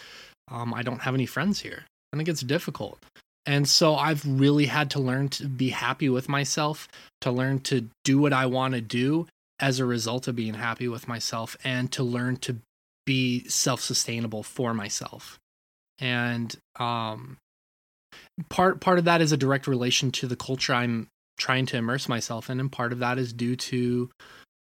um, 0.49 0.73
I 0.73 0.83
don't 0.83 1.01
have 1.01 1.13
any 1.13 1.25
friends 1.25 1.61
here. 1.61 1.85
I 2.13 2.17
think 2.17 2.29
it's 2.29 2.41
difficult. 2.41 2.99
And 3.45 3.69
so 3.69 3.95
I've 3.95 4.25
really 4.25 4.65
had 4.65 4.89
to 4.91 4.99
learn 4.99 5.29
to 5.29 5.47
be 5.47 5.69
happy 5.69 6.09
with 6.09 6.27
myself, 6.27 6.87
to 7.21 7.31
learn 7.31 7.59
to 7.61 7.87
do 8.03 8.19
what 8.19 8.33
I 8.33 8.47
want 8.47 8.73
to 8.73 8.81
do 8.81 9.27
as 9.59 9.79
a 9.79 9.85
result 9.85 10.27
of 10.27 10.35
being 10.35 10.55
happy 10.55 10.87
with 10.87 11.07
myself, 11.07 11.55
and 11.63 11.91
to 11.91 12.03
learn 12.03 12.37
to 12.37 12.57
be 13.05 13.47
self 13.47 13.81
sustainable 13.81 14.43
for 14.43 14.73
myself. 14.73 15.39
And 15.99 16.55
um, 16.77 17.37
part 18.49 18.81
part 18.81 18.99
of 18.99 19.05
that 19.05 19.21
is 19.21 19.31
a 19.31 19.37
direct 19.37 19.67
relation 19.67 20.11
to 20.11 20.27
the 20.27 20.35
culture 20.35 20.73
I'm 20.73 21.07
trying 21.37 21.65
to 21.67 21.77
immerse 21.77 22.07
myself 22.09 22.49
in, 22.49 22.59
and 22.59 22.71
part 22.71 22.93
of 22.93 22.99
that 22.99 23.17
is 23.17 23.33
due 23.33 23.55
to 23.55 24.09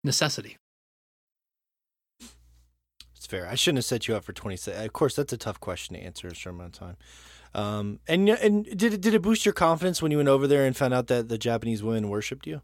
necessity. 0.03 0.57
It's 3.17 3.27
fair. 3.27 3.49
I 3.49 3.55
shouldn't 3.55 3.79
have 3.79 3.85
set 3.87 4.07
you 4.07 4.15
up 4.17 4.25
for 4.25 4.33
20 4.33 4.71
Of 4.73 4.93
course, 4.93 5.17
that's 5.17 5.33
a 5.33 5.39
tough 5.39 5.59
question 5.59 5.97
to 5.97 6.03
answer 6.03 6.29
in 6.29 6.33
a 6.33 6.37
short 6.37 6.57
amount 6.57 6.75
of 6.75 6.79
time. 6.79 6.97
Um, 7.55 8.01
and 8.09 8.29
and 8.29 8.65
did 8.65 8.95
it, 8.95 9.01
did 9.01 9.15
it 9.15 9.23
boost 9.23 9.47
your 9.47 9.55
confidence 9.55 10.03
when 10.03 10.11
you 10.11 10.19
went 10.19 10.29
over 10.29 10.47
there 10.47 10.67
and 10.67 10.77
found 10.77 10.93
out 10.93 11.07
that 11.07 11.29
the 11.29 11.39
Japanese 11.39 11.83
women 11.83 12.09
worshipped 12.09 12.47
you? 12.47 12.61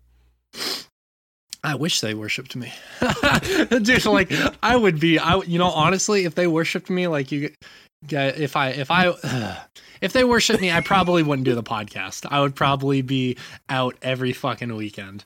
I 1.62 1.74
wish 1.74 2.00
they 2.00 2.14
worshipped 2.14 2.56
me. 2.56 2.72
Dude, 3.70 4.04
like 4.06 4.32
I 4.62 4.76
would 4.76 4.98
be 4.98 5.18
I 5.18 5.40
you 5.42 5.58
know 5.58 5.70
honestly 5.70 6.24
if 6.24 6.34
they 6.34 6.46
worshipped 6.46 6.90
me 6.90 7.06
like 7.06 7.30
you 7.32 7.52
if 8.08 8.56
I 8.56 8.68
if 8.70 8.90
I 8.90 9.12
if 10.00 10.12
they 10.12 10.24
worshiped 10.24 10.60
me 10.60 10.70
I 10.72 10.80
probably 10.80 11.22
wouldn't 11.22 11.44
do 11.44 11.54
the 11.54 11.62
podcast. 11.62 12.26
I 12.30 12.40
would 12.40 12.54
probably 12.54 13.02
be 13.02 13.36
out 13.68 13.96
every 14.02 14.32
fucking 14.32 14.74
weekend. 14.74 15.24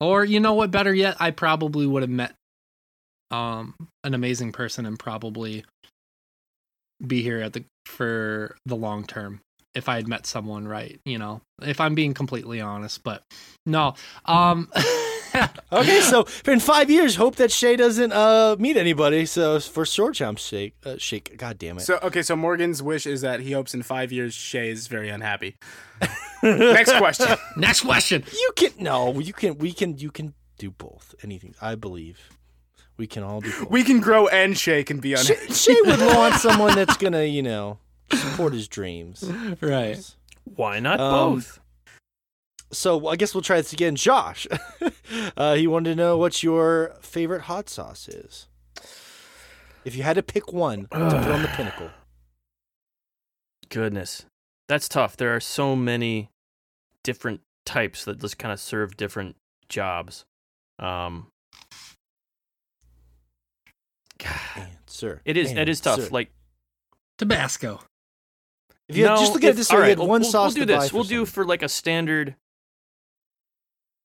Or 0.00 0.24
you 0.24 0.40
know 0.40 0.54
what 0.54 0.70
better 0.70 0.94
yet 0.94 1.16
I 1.20 1.30
probably 1.30 1.86
would 1.86 2.02
have 2.02 2.10
met 2.10 2.34
um 3.30 3.74
an 4.04 4.14
amazing 4.14 4.52
person 4.52 4.86
and 4.86 4.98
probably 4.98 5.64
be 7.06 7.22
here 7.22 7.40
at 7.40 7.52
the 7.52 7.64
for 7.86 8.56
the 8.66 8.76
long 8.76 9.04
term 9.06 9.40
if 9.74 9.88
I 9.88 9.96
had 9.96 10.08
met 10.08 10.26
someone 10.26 10.66
right, 10.66 10.98
you 11.04 11.18
know. 11.18 11.40
If 11.62 11.80
I'm 11.80 11.94
being 11.94 12.14
completely 12.14 12.60
honest, 12.60 13.04
but 13.04 13.22
no. 13.64 13.94
Um 14.24 14.70
okay, 15.72 16.00
so 16.00 16.26
in 16.46 16.60
five 16.60 16.90
years, 16.90 17.16
hope 17.16 17.36
that 17.36 17.50
Shay 17.52 17.76
doesn't 17.76 18.12
uh, 18.12 18.56
meet 18.58 18.76
anybody. 18.76 19.26
So 19.26 19.60
for 19.60 19.84
short 19.86 20.14
jump 20.14 20.38
shake, 20.38 20.74
uh, 20.84 20.96
shake. 20.98 21.36
God 21.36 21.58
damn 21.58 21.78
it. 21.78 21.82
So 21.82 21.98
okay, 22.02 22.22
so 22.22 22.34
Morgan's 22.36 22.82
wish 22.82 23.06
is 23.06 23.20
that 23.20 23.40
he 23.40 23.52
hopes 23.52 23.74
in 23.74 23.82
five 23.82 24.10
years 24.12 24.34
Shay 24.34 24.70
is 24.70 24.86
very 24.88 25.08
unhappy. 25.08 25.56
Next 26.42 26.96
question. 26.96 27.36
Next 27.56 27.80
question. 27.82 28.24
You 28.32 28.50
can 28.56 28.70
no. 28.78 29.18
You 29.18 29.32
can. 29.32 29.58
We 29.58 29.72
can. 29.72 29.98
You 29.98 30.10
can 30.10 30.34
do 30.58 30.70
both. 30.70 31.14
Anything. 31.22 31.54
I 31.60 31.74
believe. 31.74 32.18
We 32.96 33.06
can 33.06 33.22
all 33.22 33.40
do 33.40 33.50
both. 33.52 33.70
We 33.70 33.84
can 33.84 34.00
grow 34.00 34.26
and 34.28 34.56
Shay 34.58 34.82
can 34.84 34.98
be 34.98 35.12
unhappy. 35.14 35.52
Shay, 35.52 35.74
Shay 35.74 35.76
would 35.84 36.00
want 36.16 36.34
someone 36.34 36.74
that's 36.74 36.96
gonna, 36.96 37.22
you 37.24 37.42
know, 37.42 37.78
support 38.12 38.52
his 38.52 38.66
dreams. 38.66 39.22
Right. 39.60 39.98
Why 40.56 40.80
not 40.80 40.98
Um, 40.98 41.34
both? 41.34 41.60
So 42.70 43.08
I 43.08 43.16
guess 43.16 43.34
we'll 43.34 43.42
try 43.42 43.56
this 43.56 43.72
again. 43.72 43.96
Josh, 43.96 44.46
uh, 45.36 45.54
he 45.54 45.66
wanted 45.66 45.90
to 45.90 45.96
know 45.96 46.18
what 46.18 46.42
your 46.42 46.94
favorite 47.00 47.42
hot 47.42 47.68
sauce 47.68 48.08
is. 48.08 48.46
If 49.84 49.96
you 49.96 50.02
had 50.02 50.16
to 50.16 50.22
pick 50.22 50.52
one 50.52 50.82
to 50.82 50.86
put 50.88 51.00
on 51.30 51.42
the 51.42 51.48
pinnacle. 51.54 51.90
Goodness, 53.70 54.24
that's 54.68 54.88
tough. 54.88 55.16
There 55.16 55.34
are 55.34 55.40
so 55.40 55.74
many 55.76 56.30
different 57.02 57.40
types 57.64 58.04
that 58.04 58.20
just 58.20 58.38
kind 58.38 58.52
of 58.52 58.60
serve 58.60 58.96
different 58.96 59.36
jobs. 59.68 60.24
Um, 60.78 61.28
Answer. 64.56 65.22
it 65.24 65.36
is 65.36 65.52
it 65.52 65.68
is 65.68 65.80
tough. 65.80 66.00
Answer. 66.00 66.10
Like 66.10 66.30
Tabasco. 67.18 67.80
if 68.88 68.96
you 68.96 69.06
had- 69.06 69.18
just 69.18 69.32
look 69.32 69.44
at 69.44 69.50
it 69.50 69.56
this 69.56 69.70
way. 69.70 69.76
all 69.76 69.82
you 69.84 69.88
had 69.90 69.98
one 69.98 70.22
we'll, 70.22 70.30
sauce 70.30 70.54
We'll 70.54 70.66
do 70.66 70.72
this. 70.74 70.92
We'll 70.92 71.04
do 71.04 71.24
for 71.24 71.44
like 71.44 71.62
a 71.62 71.68
standard, 71.68 72.34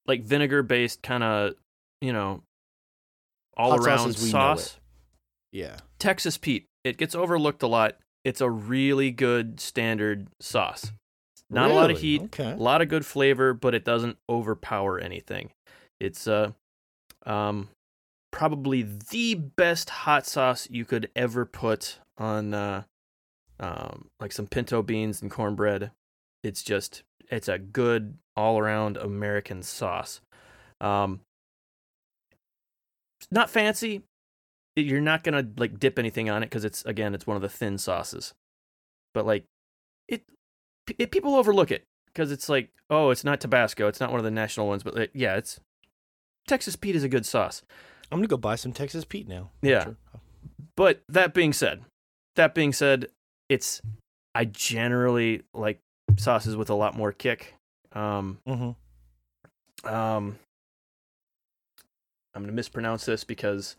like 0.08 0.24
vinegar 0.24 0.64
based 0.64 1.01
kind 1.01 1.24
of, 1.24 1.54
you 2.01 2.14
know, 2.14 2.43
all 3.56 3.72
Hot 3.72 3.80
around 3.80 4.14
sauce. 4.14 4.78
Yeah. 5.51 5.78
Texas 5.99 6.38
Pete. 6.38 6.66
It 6.84 6.97
gets 6.97 7.16
overlooked 7.16 7.64
a 7.64 7.68
lot. 7.68 7.97
It's 8.24 8.41
a 8.41 8.49
really 8.49 9.12
good 9.12 9.60
standard 9.60 10.28
sauce. 10.39 10.91
Not 11.49 11.70
a 11.70 11.74
lot 11.76 11.91
of 11.91 11.99
heat, 11.99 12.22
Okay. 12.24 12.51
a 12.51 12.56
lot 12.56 12.82
of 12.82 12.89
good 12.89 13.06
flavor, 13.06 13.54
but 13.54 13.76
it 13.76 13.86
doesn't 13.86 14.18
overpower 14.28 14.97
anything. 14.97 15.51
It's 15.99 16.28
uh 16.28 16.51
um 17.26 17.70
probably 18.32 18.82
the 18.82 19.36
best 19.36 19.89
hot 19.91 20.26
sauce 20.26 20.68
you 20.72 20.84
could 20.84 21.10
ever 21.16 21.45
put 21.45 21.99
on 22.18 22.54
uh 22.56 22.84
um 23.60 24.08
like 24.20 24.32
some 24.32 24.47
pinto 24.47 24.82
beans 24.82 25.22
and 25.22 25.30
cornbread. 25.30 25.91
It's 26.43 26.64
just 26.64 27.04
it's 27.30 27.47
a 27.47 27.60
good 27.60 28.18
all-around 28.36 28.98
American 28.98 29.62
sauce. 29.62 30.22
Um 30.82 31.22
not 33.32 33.50
fancy. 33.50 34.04
You're 34.76 35.02
not 35.02 35.24
going 35.24 35.34
to 35.34 35.62
like 35.62 35.80
dip 35.80 35.98
anything 35.98 36.30
on 36.30 36.44
it 36.44 36.52
cuz 36.52 36.66
it's 36.66 36.84
again 36.86 37.14
it's 37.14 37.28
one 37.28 37.36
of 37.36 37.42
the 37.42 37.50
thin 37.50 37.78
sauces. 37.78 38.34
But 39.14 39.26
like 39.26 39.46
it, 40.08 40.24
it 40.98 41.12
people 41.12 41.36
overlook 41.36 41.72
it 41.72 41.86
because 42.08 42.32
it's 42.32 42.50
like, 42.50 42.70
oh, 42.90 43.10
it's 43.10 43.24
not 43.24 43.40
Tabasco, 43.40 43.88
it's 43.88 44.00
not 44.00 44.12
one 44.12 44.20
of 44.20 44.24
the 44.24 44.32
national 44.32 44.68
ones, 44.68 44.84
but 44.84 44.96
like, 44.96 45.12
yeah, 45.14 45.36
it's 45.36 45.60
Texas 46.48 46.76
Pete 46.76 46.96
is 46.96 47.04
a 47.04 47.10
good 47.10 47.26
sauce. 47.26 47.64
I'm 48.12 48.20
gonna 48.20 48.28
go 48.28 48.38
buy 48.38 48.56
some 48.56 48.74
Texas 48.74 49.06
Pete 49.06 49.28
now. 49.28 49.50
Yeah. 49.62 49.86
Sure. 49.86 49.98
But 50.76 51.02
that 51.08 51.34
being 51.34 51.54
said, 51.54 51.84
that 52.36 52.54
being 52.54 52.74
said, 52.74 53.08
it's 53.50 53.82
I 54.36 54.46
generally 54.46 55.44
like 55.54 55.80
sauces 56.18 56.56
with 56.56 56.70
a 56.70 56.76
lot 56.76 56.96
more 56.96 57.12
kick. 57.12 57.56
Um, 57.94 58.39
Mhm. 58.48 58.76
um, 59.86 60.39
I'm 62.36 62.41
gonna 62.41 62.52
mispronounce 62.52 63.06
this 63.06 63.24
because, 63.24 63.76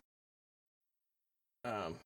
um, 1.65 1.99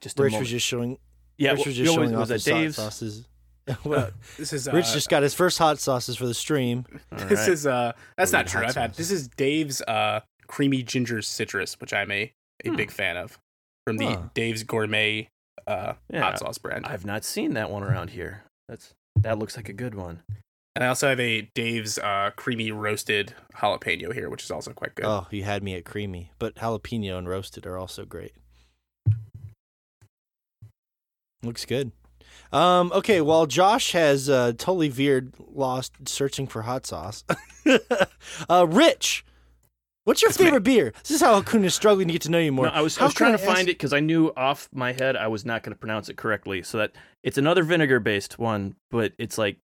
just 0.00 0.18
Rich 0.18 0.32
moment. 0.32 0.42
was 0.42 0.50
just 0.50 0.66
showing. 0.66 0.98
yeah, 1.38 1.52
Rich 1.52 1.62
wh- 1.62 1.66
was 1.66 1.76
just 1.76 1.94
showing 1.94 2.12
was 2.12 2.20
off 2.22 2.28
that 2.28 2.34
his 2.34 2.46
hot 2.46 2.54
Dave's? 2.54 2.76
sauces. 2.76 3.28
Uh, 3.68 4.10
this 4.38 4.52
is 4.52 4.68
uh, 4.68 4.72
Rich 4.72 4.92
just 4.92 5.08
got 5.08 5.22
his 5.22 5.34
first 5.34 5.58
hot 5.58 5.78
sauces 5.78 6.16
for 6.16 6.26
the 6.26 6.34
stream. 6.34 6.84
This 7.12 7.38
right. 7.40 7.48
is 7.48 7.66
uh 7.66 7.92
that's 8.16 8.32
Really 8.32 8.44
not 8.44 8.50
true. 8.50 8.64
I've 8.66 8.74
had 8.74 8.94
this 8.94 9.10
is 9.10 9.28
Dave's 9.28 9.80
uh 9.82 10.20
creamy 10.46 10.82
ginger 10.82 11.20
citrus, 11.22 11.78
which 11.80 11.92
I'm 11.92 12.10
a, 12.10 12.32
a 12.64 12.68
Hmm. 12.70 12.76
big 12.76 12.90
fan 12.90 13.16
of. 13.16 13.38
From 13.86 13.96
the 13.98 14.06
Huh. 14.06 14.28
Dave's 14.34 14.62
gourmet 14.64 15.28
uh 15.66 15.94
Yeah. 16.10 16.20
hot 16.22 16.38
sauce 16.38 16.58
brand. 16.58 16.86
I've 16.86 17.04
not 17.06 17.24
seen 17.24 17.54
that 17.54 17.70
one 17.70 17.82
around 17.82 18.10
here. 18.10 18.44
That's 18.68 18.94
that 19.16 19.38
looks 19.38 19.56
like 19.56 19.68
a 19.68 19.72
good 19.74 19.94
one. 19.94 20.22
And 20.74 20.84
I 20.84 20.88
also 20.88 21.08
have 21.08 21.18
a 21.18 21.42
Dave's 21.54 21.98
uh 21.98 22.30
creamy 22.36 22.70
roasted 22.70 23.34
jalapeno 23.56 24.12
here, 24.12 24.28
which 24.30 24.44
is 24.44 24.50
also 24.50 24.72
quite 24.72 24.94
good. 24.94 25.06
Oh, 25.06 25.26
you 25.30 25.42
had 25.44 25.62
me 25.62 25.74
at 25.76 25.84
creamy, 25.84 26.30
but 26.38 26.54
jalapeno 26.56 27.18
and 27.18 27.28
roasted 27.28 27.66
are 27.66 27.76
also 27.76 28.04
great. 28.04 28.32
Looks 31.42 31.64
good. 31.64 31.92
Um, 32.52 32.90
okay, 32.94 33.20
while 33.20 33.46
Josh 33.46 33.92
has 33.92 34.28
uh, 34.28 34.52
totally 34.56 34.88
veered, 34.88 35.34
lost 35.52 35.92
searching 36.08 36.46
for 36.46 36.62
hot 36.62 36.86
sauce. 36.86 37.24
uh, 38.48 38.66
Rich, 38.68 39.24
what's 40.04 40.22
your 40.22 40.30
It's 40.30 40.38
me. 40.38 40.46
favorite 40.46 40.62
beer? 40.62 40.92
This 41.02 41.10
is 41.12 41.20
how 41.20 41.40
Hakuna 41.40 41.64
is 41.64 41.74
struggling 41.74 42.08
to 42.08 42.12
get 42.12 42.22
to 42.22 42.30
know 42.30 42.38
you 42.38 42.50
more. 42.52 42.66
No, 42.66 42.72
I 42.72 42.80
was, 42.80 42.98
I 42.98 43.04
was 43.04 43.12
can 43.14 43.18
trying 43.18 43.36
to 43.36 43.44
ask- 43.44 43.54
find 43.56 43.68
it 43.68 43.72
because 43.72 43.92
I 43.92 44.00
knew 44.00 44.32
off 44.36 44.68
my 44.72 44.92
head 44.92 45.16
I 45.16 45.28
was 45.28 45.44
not 45.44 45.62
going 45.62 45.72
to 45.74 45.78
pronounce 45.78 46.08
it 46.08 46.16
correctly. 46.16 46.62
So 46.62 46.78
that 46.78 46.92
it's 47.22 47.38
another 47.38 47.62
vinegar 47.62 48.00
based 48.00 48.38
one, 48.38 48.74
but 48.90 49.12
it's 49.18 49.36
like 49.38 49.58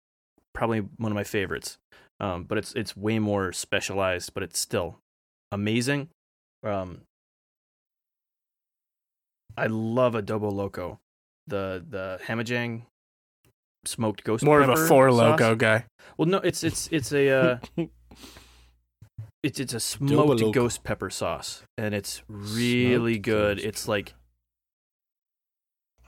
probably 0.54 0.80
one 0.80 1.12
of 1.12 1.16
my 1.16 1.24
favorites. 1.24 1.76
Um, 2.20 2.44
but 2.44 2.56
it's 2.58 2.72
it's 2.74 2.96
way 2.96 3.18
more 3.18 3.52
specialized, 3.52 4.32
but 4.34 4.42
it's 4.42 4.58
still 4.58 4.98
amazing. 5.52 6.08
Um, 6.62 7.02
I 9.56 9.66
love 9.66 10.14
Adobo 10.14 10.52
Loco, 10.52 10.98
the 11.46 11.84
the 11.88 12.18
Hamajang 12.26 12.82
smoked 13.84 14.24
ghost. 14.24 14.44
More 14.44 14.60
of 14.60 14.68
a 14.68 14.76
four 14.88 15.10
sauce. 15.10 15.18
loco 15.18 15.54
guy. 15.54 15.84
Well, 16.16 16.28
no, 16.28 16.38
it's 16.38 16.64
it's 16.64 16.88
it's 16.90 17.12
a 17.12 17.30
uh, 17.30 17.58
it's 19.42 19.60
it's 19.60 19.74
a 19.74 19.80
smoked 19.80 20.52
ghost 20.54 20.84
pepper 20.84 21.10
sauce, 21.10 21.62
and 21.76 21.94
it's 21.94 22.22
really 22.28 23.14
Smoked 23.14 23.24
good. 23.24 23.58
It's 23.60 23.86
like 23.88 24.14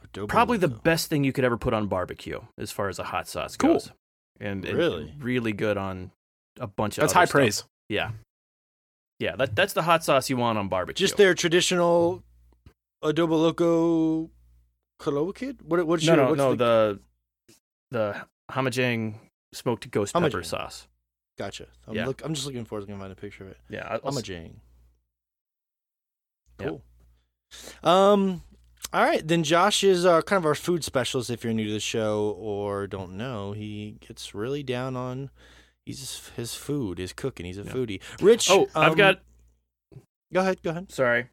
Adobo 0.07 0.29
probably 0.29 0.59
the 0.59 0.69
best 0.69 1.09
thing 1.09 1.25
you 1.25 1.33
could 1.33 1.45
ever 1.45 1.57
put 1.57 1.75
on 1.75 1.87
barbecue 1.89 2.41
as 2.59 2.71
far 2.73 2.89
as 2.89 2.99
a 2.99 3.05
hot 3.05 3.29
sauce 3.29 3.57
Cool. 3.57 3.75
goes. 3.75 3.93
And, 4.41 4.65
and 4.65 4.77
Really? 4.77 5.15
really 5.19 5.53
good 5.53 5.77
on 5.77 6.11
a 6.61 6.67
bunch 6.67 6.99
of 6.99 7.03
That's 7.03 7.13
high 7.13 7.25
stuff. 7.25 7.33
praise. 7.33 7.65
Yeah. 7.89 8.11
Yeah, 9.19 9.35
that 9.37 9.57
that's 9.57 9.73
the 9.73 9.83
hot 9.83 10.05
sauce 10.05 10.29
you 10.29 10.37
want 10.37 10.59
on 10.59 10.69
barbecue. 10.69 11.07
Just 11.07 11.17
their 11.17 11.33
traditional 11.35 12.23
Adobo 13.03 13.31
Loco 13.31 14.31
Kid? 15.33 15.61
What, 15.63 15.87
what's 15.87 16.05
no, 16.07 16.15
your, 16.15 16.23
no, 16.25 16.29
what's 16.31 16.39
no. 16.39 16.55
the, 16.55 17.01
The 17.49 17.55
the 17.99 18.27
hamajang 18.53 19.15
smoked 19.55 19.91
ghost 19.91 20.15
Hamajang. 20.15 20.23
pepper 20.23 20.43
sauce. 20.43 20.87
Gotcha. 21.39 21.67
I'm, 21.87 21.95
Yeah. 21.95 22.07
look, 22.07 22.23
I'm 22.25 22.35
just 22.35 22.47
looking 22.47 22.65
forward 22.65 22.87
to 22.89 22.97
find 22.99 23.13
a 23.13 23.15
picture 23.15 23.45
of 23.45 23.51
it. 23.51 23.59
Yeah, 23.71 23.99
I'll, 24.05 24.17
s- 24.19 24.23
Jane. 24.23 24.61
Yeah. 26.61 26.67
Cool. 26.69 26.83
Um. 27.83 28.43
All 28.93 29.03
right, 29.05 29.27
then 29.27 29.43
Josh 29.43 29.85
is 29.85 30.07
uh, 30.07 30.23
kind 30.23 30.39
of 30.39 30.47
our 30.47 30.55
food 30.55 30.85
specialist. 30.85 31.29
If 31.29 31.45
you're 31.45 31.53
new 31.53 31.67
to 31.67 31.73
the 31.73 31.81
show 31.81 32.37
or 32.39 32.87
don't 32.87 33.17
know, 33.17 33.53
he 33.53 33.97
gets 34.07 34.35
really 34.35 34.63
down 34.63 34.97
on 34.97 35.31
he's 35.85 36.31
his 36.37 36.55
food, 36.55 36.99
his 36.99 37.13
cooking. 37.13 37.47
He's 37.47 37.59
a 37.59 37.63
Yeah. 37.65 37.73
foodie. 37.73 38.01
Rich. 38.21 38.49
Oh, 38.51 38.69
I've 38.75 38.93
um, 38.93 38.97
got. 38.99 39.21
Go 40.33 40.41
ahead. 40.41 40.63
Go 40.63 40.71
ahead. 40.71 40.91
Sorry. 40.93 41.27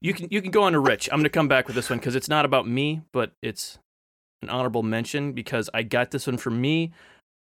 you 0.00 0.14
can 0.14 0.28
you 0.30 0.40
can 0.40 0.50
go 0.50 0.62
on 0.62 0.72
to 0.72 0.80
Rich. 0.80 1.08
I'm 1.12 1.18
gonna 1.18 1.28
come 1.28 1.48
back 1.48 1.66
with 1.66 1.74
this 1.76 1.90
one 1.90 1.98
because 1.98 2.14
it's 2.14 2.28
not 2.28 2.44
about 2.44 2.66
me, 2.66 3.02
but 3.12 3.32
it's 3.42 3.78
an 4.42 4.48
honorable 4.48 4.82
mention 4.82 5.32
because 5.32 5.68
I 5.74 5.82
got 5.82 6.10
this 6.10 6.26
one 6.26 6.38
for 6.38 6.50
me. 6.50 6.92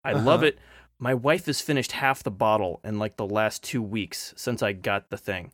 I 0.04 0.12
love 0.12 0.40
Uh-huh. 0.40 0.46
it. 0.48 0.58
My 1.00 1.14
wife 1.14 1.46
has 1.46 1.60
finished 1.60 1.92
half 1.92 2.22
the 2.22 2.30
bottle 2.30 2.80
in 2.84 2.98
like 2.98 3.16
the 3.16 3.26
last 3.26 3.62
two 3.64 3.82
weeks 3.82 4.32
since 4.36 4.62
I 4.62 4.72
got 4.72 5.10
the 5.10 5.18
thing. 5.18 5.50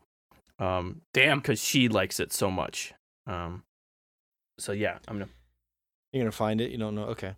Um, 0.61 1.01
Damn. 1.13 1.39
because 1.39 1.63
she 1.63 1.89
likes 1.89 2.21
it 2.21 2.33
so 2.33 2.51
much. 2.51 2.93
Um, 3.27 3.65
so 4.59 4.73
yeah, 4.73 4.99
I'm 5.09 5.17
gonna. 5.17 5.31
You're 6.13 6.23
gonna 6.25 6.33
find 6.33 6.61
it. 6.61 6.71
You 6.71 6.79
don't 6.79 6.95
know. 6.95 7.05
Okay. 7.05 7.35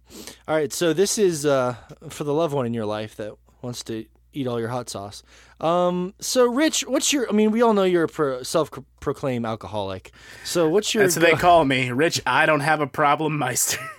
All 0.48 0.54
right. 0.54 0.72
So 0.72 0.92
this 0.92 1.18
is 1.18 1.46
uh, 1.46 1.76
for 2.08 2.24
the 2.24 2.34
loved 2.34 2.54
one 2.54 2.66
in 2.66 2.74
your 2.74 2.86
life 2.86 3.16
that 3.16 3.32
wants 3.60 3.84
to 3.84 4.06
eat 4.32 4.46
all 4.46 4.58
your 4.58 4.68
hot 4.68 4.90
sauce. 4.90 5.22
Um. 5.60 6.14
So 6.20 6.46
Rich, 6.46 6.86
what's 6.86 7.12
your? 7.12 7.28
I 7.28 7.32
mean, 7.32 7.50
we 7.50 7.62
all 7.62 7.74
know 7.74 7.84
you're 7.84 8.04
a 8.04 8.08
pro- 8.08 8.42
self-proclaimed 8.42 9.46
alcoholic. 9.46 10.10
So 10.44 10.68
what's 10.68 10.92
your? 10.94 11.04
That's 11.04 11.16
what 11.16 11.24
they 11.24 11.32
call 11.32 11.64
me, 11.64 11.90
Rich. 11.90 12.20
I 12.26 12.46
don't 12.46 12.60
have 12.60 12.80
a 12.80 12.86
problem, 12.86 13.38
Meister. 13.38 13.78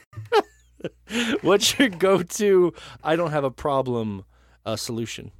What's 1.41 1.77
your 1.77 1.89
go-to? 1.89 2.73
I 3.03 3.15
don't 3.15 3.31
have 3.31 3.43
a 3.43 3.51
problem. 3.51 4.25
Uh, 4.65 4.77
solution. 4.77 5.31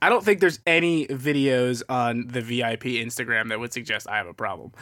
I 0.00 0.08
don't 0.08 0.24
think 0.24 0.40
there's 0.40 0.60
any 0.66 1.06
videos 1.06 1.82
on 1.88 2.28
the 2.28 2.40
VIP 2.40 2.84
Instagram 2.84 3.48
that 3.48 3.58
would 3.58 3.72
suggest 3.72 4.08
I 4.08 4.16
have 4.18 4.26
a 4.28 4.34
problem. 4.34 4.72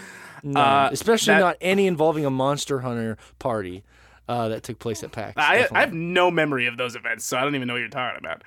No, 0.42 0.60
Uh, 0.60 0.88
especially 0.92 1.34
that- 1.34 1.40
not 1.40 1.56
any 1.60 1.86
involving 1.86 2.24
a 2.26 2.30
Monster 2.30 2.80
Hunter 2.80 3.16
party 3.38 3.82
uh, 4.28 4.48
that 4.48 4.62
took 4.62 4.78
place 4.78 5.02
at 5.04 5.12
PAX. 5.12 5.34
I, 5.36 5.66
I 5.72 5.80
have 5.80 5.94
no 5.94 6.30
memory 6.30 6.66
of 6.66 6.76
those 6.76 6.96
events, 6.96 7.24
so 7.24 7.36
I 7.38 7.42
don't 7.42 7.54
even 7.54 7.66
know 7.68 7.74
what 7.74 7.80
you're 7.80 7.88
talking 7.88 8.18
about. 8.18 8.42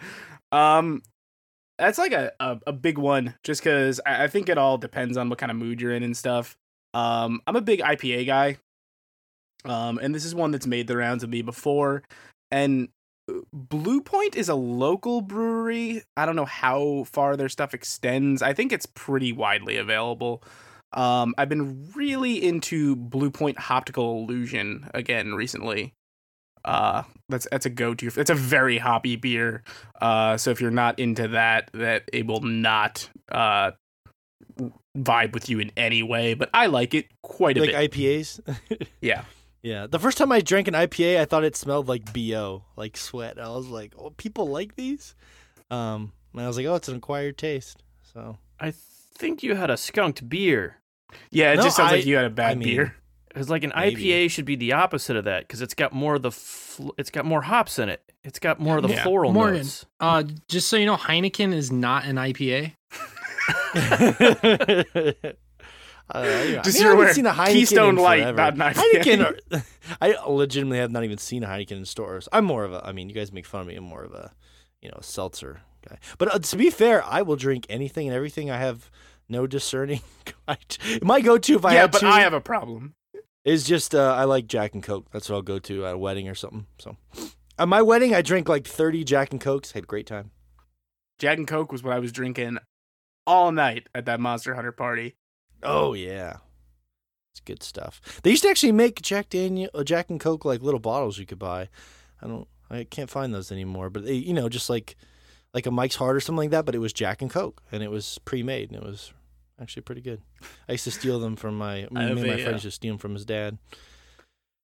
Um, 0.52 1.02
that's 1.78 1.98
like 1.98 2.12
a, 2.12 2.32
a, 2.40 2.60
a 2.68 2.74
big 2.74 2.98
one, 2.98 3.36
just 3.44 3.62
because 3.64 4.00
I, 4.06 4.26
I 4.26 4.28
think 4.28 4.50
it 4.50 4.58
all 4.58 4.78
depends 4.78 5.16
on 5.18 5.30
what 5.30 5.40
kind 5.40 5.50
of 5.52 5.58
mood 5.58 5.80
you're 5.82 5.94
in 5.94 6.04
and 6.04 6.16
stuff. 6.18 6.58
Um, 6.94 7.42
I'm 7.48 7.56
a 7.56 7.62
big 7.62 7.80
IPA 7.80 8.26
guy, 8.28 8.58
um, 9.66 10.00
and 10.02 10.14
this 10.14 10.26
is 10.26 10.36
one 10.36 10.52
that's 10.52 10.68
made 10.68 10.88
the 10.88 10.98
rounds 10.98 11.24
of 11.24 11.30
me 11.30 11.42
before. 11.42 12.04
And 12.52 12.90
Blue 13.54 14.02
Point 14.02 14.36
is 14.36 14.50
a 14.50 14.56
local 14.56 15.22
brewery. 15.22 16.04
I 16.18 16.26
don't 16.26 16.36
know 16.36 16.46
how 16.46 17.06
far 17.06 17.36
their 17.36 17.50
stuff 17.50 17.74
extends. 17.74 18.42
I 18.42 18.54
think 18.54 18.72
it's 18.72 18.86
pretty 18.86 19.32
widely 19.32 19.78
available. 19.78 20.44
Um, 20.94 21.36
I've 21.38 21.50
been 21.50 21.92
really 21.96 22.44
into 22.44 22.96
Blue 22.96 23.30
Point 23.32 23.70
Optical 23.70 24.24
Illusion 24.24 24.90
again 24.94 25.36
recently. 25.36 25.94
Uh, 26.66 27.04
that's 27.30 27.48
that's 27.52 27.66
a 27.66 27.70
go-to. 27.70 28.12
It's 28.18 28.30
a 28.30 28.36
very 28.36 28.78
hoppy 28.78 29.16
beer. 29.16 29.64
Uh, 30.02 30.38
so 30.38 30.52
if 30.52 30.60
you're 30.60 30.72
not 30.72 31.00
into 31.00 31.30
that, 31.30 31.70
that 31.74 32.04
it 32.12 32.28
will 32.28 32.42
not 32.42 33.10
uh 33.32 33.72
vibe 34.98 35.34
with 35.34 35.50
you 35.50 35.60
in 35.60 35.72
any 35.78 36.04
way. 36.04 36.34
But 36.34 36.50
I 36.54 36.66
like 36.68 36.94
it 36.94 37.08
quite 37.22 37.58
a 37.58 37.62
like 37.62 37.72
bit. 37.72 37.76
Like 37.76 37.92
IPAs. 37.92 38.88
yeah. 39.02 39.24
Yeah, 39.64 39.88
the 39.88 40.00
first 40.00 40.18
time 40.18 40.32
I 40.32 40.42
drank 40.42 40.68
an 40.68 40.74
IPA, 40.74 41.20
I 41.20 41.26
thought 41.26 41.44
it 41.44 41.56
smelled 41.56 41.88
like 41.88 42.14
bo, 42.14 42.64
like 42.76 42.98
sweat. 42.98 43.40
I 43.40 43.48
was 43.50 43.68
like, 43.68 43.94
"Oh, 43.98 44.12
people 44.12 44.48
like 44.48 44.76
these." 44.76 45.16
Um, 45.72 46.12
and 46.34 46.44
I 46.44 46.48
was 46.48 46.58
like, 46.58 46.66
"Oh, 46.66 46.76
it's 46.76 46.88
an 46.88 46.96
acquired 46.98 47.38
taste." 47.38 47.84
So 48.14 48.38
I 48.60 48.74
think 49.16 49.44
you 49.44 49.56
had 49.56 49.70
a 49.70 49.78
skunked 49.78 50.28
beer. 50.30 50.78
Yeah, 51.32 51.54
it 51.54 51.58
No, 51.58 51.64
just 51.64 51.78
sounds 51.78 51.92
I- 51.92 51.96
like 51.98 52.06
you 52.06 52.16
had 52.16 52.26
a 52.26 52.30
bad 52.30 52.52
I 52.52 52.56
mean- 52.56 52.68
beer. 52.68 52.96
Because 53.28 53.48
like 53.48 53.64
an 53.64 53.72
Maybe. 53.76 54.06
IPA 54.06 54.32
should 54.32 54.46
be 54.46 54.56
the 54.56 54.74
opposite 54.74 55.16
of 55.16 55.26
that 55.26 55.48
because 55.48 55.62
it's 55.62 55.76
got 55.76 55.94
more 55.94 56.16
of 56.16 56.24
the 56.24 56.32
fl- 56.32 56.90
it's 56.98 57.12
got 57.12 57.26
more 57.26 57.44
hops 57.44 57.78
in 57.78 57.88
it. 57.88 58.02
It's 58.24 58.40
got 58.40 58.60
more 58.60 58.78
of 58.78 58.84
the 58.84 58.90
Yeah. 58.90 59.04
floral 59.04 59.32
Morgan. 59.32 59.58
notes. 59.58 59.86
Uh, 60.00 60.24
just 60.48 60.68
so 60.68 60.78
you 60.78 60.88
know, 60.88 60.98
Heineken 60.98 61.54
is 61.54 61.72
not 61.72 62.06
an 62.06 62.16
IPA. 62.16 62.74
Uh, 66.10 66.22
yeah. 66.24 66.62
Just 66.62 66.78
I 66.78 66.80
mean, 66.80 66.88
I 66.88 66.90
you're 66.90 66.90
haven't 66.90 67.04
aware, 67.04 67.14
seen 67.14 67.26
a 67.26 67.32
Heineken 67.34 67.52
Keystone 67.54 67.90
in 67.90 67.96
Light, 68.04 68.22
forever. 68.22 68.38
not 68.38 68.54
an 68.54 68.74
Heineken. 68.74 69.26
Are, 69.52 69.64
I 70.02 70.16
legitimately 70.28 70.80
have 70.80 70.92
not 70.92 71.04
even 71.04 71.18
seen 71.18 71.44
a 71.44 71.48
Heineken 71.48 71.72
in 71.72 71.86
stores. 71.86 72.28
I'm 72.32 72.46
more 72.46 72.64
of 72.64 72.74
a. 72.74 72.86
I 72.86 72.92
mean, 72.92 73.10
you 73.10 73.16
guys 73.16 73.32
make 73.32 73.46
fun 73.46 73.62
of 73.62 73.68
me. 73.68 73.76
I'm 73.76 73.84
more 73.84 74.04
of 74.04 74.14
a, 74.14 74.34
you 74.82 74.90
know, 74.90 74.98
seltzer 75.02 75.62
guy. 75.88 75.98
But 76.18 76.34
uh, 76.34 76.40
to 76.40 76.58
be 76.58 76.70
fair, 76.70 77.04
I 77.06 77.22
will 77.22 77.36
drink 77.36 77.66
anything 77.70 78.08
and 78.08 78.16
everything. 78.16 78.50
I 78.50 78.58
have 78.58 78.90
no 79.28 79.46
discerning. 79.48 80.02
I, 80.48 80.58
my 81.02 81.22
go-to 81.22 81.56
if 81.56 81.66
I 81.66 81.74
yeah, 81.74 81.82
had 81.82 81.92
but 81.92 82.00
to 82.00 82.08
I 82.08 82.22
have 82.22 82.34
a 82.34 82.42
problem. 82.42 82.96
is 83.46 83.66
just 83.66 83.94
uh, 83.94 84.16
I 84.18 84.24
like 84.24 84.48
Jack 84.48 84.74
and 84.74 84.84
Coke. 84.84 85.08
That's 85.12 85.30
what 85.30 85.36
I'll 85.36 85.42
go 85.44 85.60
to 85.60 85.86
at 85.86 85.94
a 85.96 85.98
wedding 85.98 86.28
or 86.28 86.36
something. 86.36 86.66
So, 86.80 86.98
at 87.58 87.68
my 87.68 87.82
wedding, 87.82 88.16
I 88.16 88.22
drank 88.24 88.50
like 88.50 88.66
30 88.66 89.04
Jack 89.04 89.32
and 89.32 89.40
Cokes. 89.40 89.74
Had 89.74 89.84
a 89.84 89.88
great 89.88 90.08
time. 90.08 90.32
Jack 91.20 91.38
and 91.38 91.48
Coke 91.48 91.72
was 91.72 91.84
what 91.84 91.94
I 91.94 92.00
was 92.00 92.12
drinking 92.12 92.58
all 93.28 93.52
night 93.52 93.88
at 93.94 94.06
that 94.06 94.20
Monster 94.20 94.56
Hunter 94.56 94.72
party. 94.72 95.16
Oh 95.64 95.94
yeah, 95.94 96.38
it's 97.34 97.40
good 97.42 97.64
stuff. 97.64 98.02
They 98.24 98.32
used 98.32 98.44
to 98.44 98.50
actually 98.50 98.72
make 98.72 99.02
Jack 99.02 99.30
Daniel, 99.30 99.70
uh, 99.74 99.84
Jack 99.84 100.10
and 100.10 100.20
Coke 100.20 100.46
like 100.46 100.62
little 100.62 100.80
bottles 100.80 101.18
you 101.18 101.26
could 101.26 101.40
buy. 101.40 101.70
I 102.22 102.28
don't, 102.28 102.48
I 102.70 102.84
can't 102.84 103.10
find 103.10 103.34
those 103.34 103.52
anymore. 103.52 103.90
But 103.90 104.06
they, 104.06 104.14
you 104.14 104.34
know, 104.34 104.50
just 104.50 104.70
like 104.70 104.96
like 105.54 105.66
a 105.66 105.72
Mike's 105.72 105.96
Hard 105.96 106.16
or 106.16 106.20
something 106.20 106.38
like 106.38 106.52
that. 106.52 106.66
But 106.66 106.76
it 106.76 106.80
was 106.80 106.94
Jack 106.94 107.22
and 107.22 107.30
Coke, 107.32 107.62
and 107.72 107.84
it 107.84 107.92
was 107.92 108.20
pre-made, 108.26 108.72
and 108.72 108.82
it 108.82 108.86
was 108.86 109.14
actually 109.62 109.84
pretty 109.84 110.02
good. 110.02 110.22
I 110.68 110.74
used 110.74 110.84
to 110.86 110.92
steal 110.92 111.20
them 111.20 111.36
from 111.36 111.58
my. 111.58 111.88
Me 111.92 112.04
and 112.04 112.16
my 112.16 112.22
a, 112.22 112.34
friend 112.36 112.48
uh, 112.48 112.52
used 112.52 112.64
to 112.64 112.72
steal 112.72 112.94
them 112.94 113.00
from 113.00 113.14
his 113.14 113.26
dad. 113.26 113.58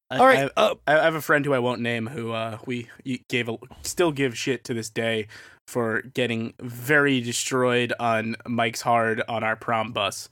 I- 0.10 0.18
All 0.20 0.26
right, 0.28 0.52
I, 0.56 0.62
uh, 0.62 0.76
I 0.86 0.92
have 1.04 1.16
a 1.16 1.22
friend 1.22 1.44
who 1.46 1.54
I 1.54 1.60
won't 1.60 1.82
name 1.82 2.06
who 2.08 2.32
uh, 2.32 2.60
we 2.68 2.90
gave 3.28 3.50
a, 3.50 3.58
still 3.82 4.12
give 4.12 4.38
shit 4.38 4.64
to 4.66 4.74
this 4.76 4.90
day 4.92 5.28
for 5.68 6.04
getting 6.04 6.54
very 6.62 7.22
destroyed 7.22 7.92
on 8.00 8.36
Mike's 8.48 8.82
Hard 8.82 9.24
on 9.28 9.44
our 9.44 9.56
prom 9.56 9.94
bus. 9.94 10.30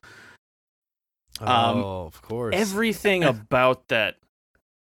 Um, 1.48 1.78
oh, 1.84 2.06
of 2.06 2.22
course. 2.22 2.56
Everything 2.56 3.24
about 3.26 3.88
that. 3.90 4.16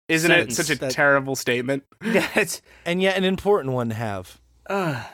Isn't 0.09 0.29
Sentence 0.29 0.59
it 0.59 0.65
such 0.65 0.75
a 0.75 0.79
that- 0.81 0.91
terrible 0.91 1.35
statement? 1.35 1.83
That's 2.01 2.61
and 2.85 3.01
yet 3.01 3.17
an 3.17 3.23
important 3.23 3.73
one 3.73 3.89
to 3.89 3.95
have. 3.95 4.39
uh, 4.69 5.03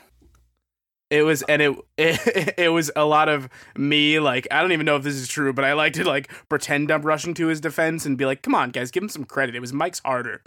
It 1.12 1.24
was, 1.24 1.42
and 1.42 1.60
it, 1.60 1.76
it 1.98 2.54
it 2.56 2.70
was 2.70 2.92
a 2.96 3.04
lot 3.04 3.30
of 3.30 3.50
me. 3.76 4.20
Like 4.20 4.48
I 4.52 4.62
don't 4.62 4.74
even 4.74 4.86
know 4.86 4.96
if 4.96 5.02
this 5.02 5.16
is 5.16 5.28
true, 5.28 5.52
but 5.54 5.66
I 5.66 5.74
like 5.74 5.94
to 5.94 6.04
like 6.04 6.30
pretend 6.50 6.92
I'm 6.92 7.02
rushing 7.02 7.34
to 7.34 7.48
his 7.48 7.60
defense 7.60 8.06
and 8.06 8.16
be 8.16 8.28
like, 8.28 8.44
"Come 8.44 8.54
on, 8.54 8.70
guys, 8.70 8.92
give 8.92 9.02
him 9.02 9.10
some 9.10 9.24
credit." 9.26 9.56
It 9.56 9.60
was 9.60 9.74
Mike's 9.74 10.02
harder. 10.06 10.44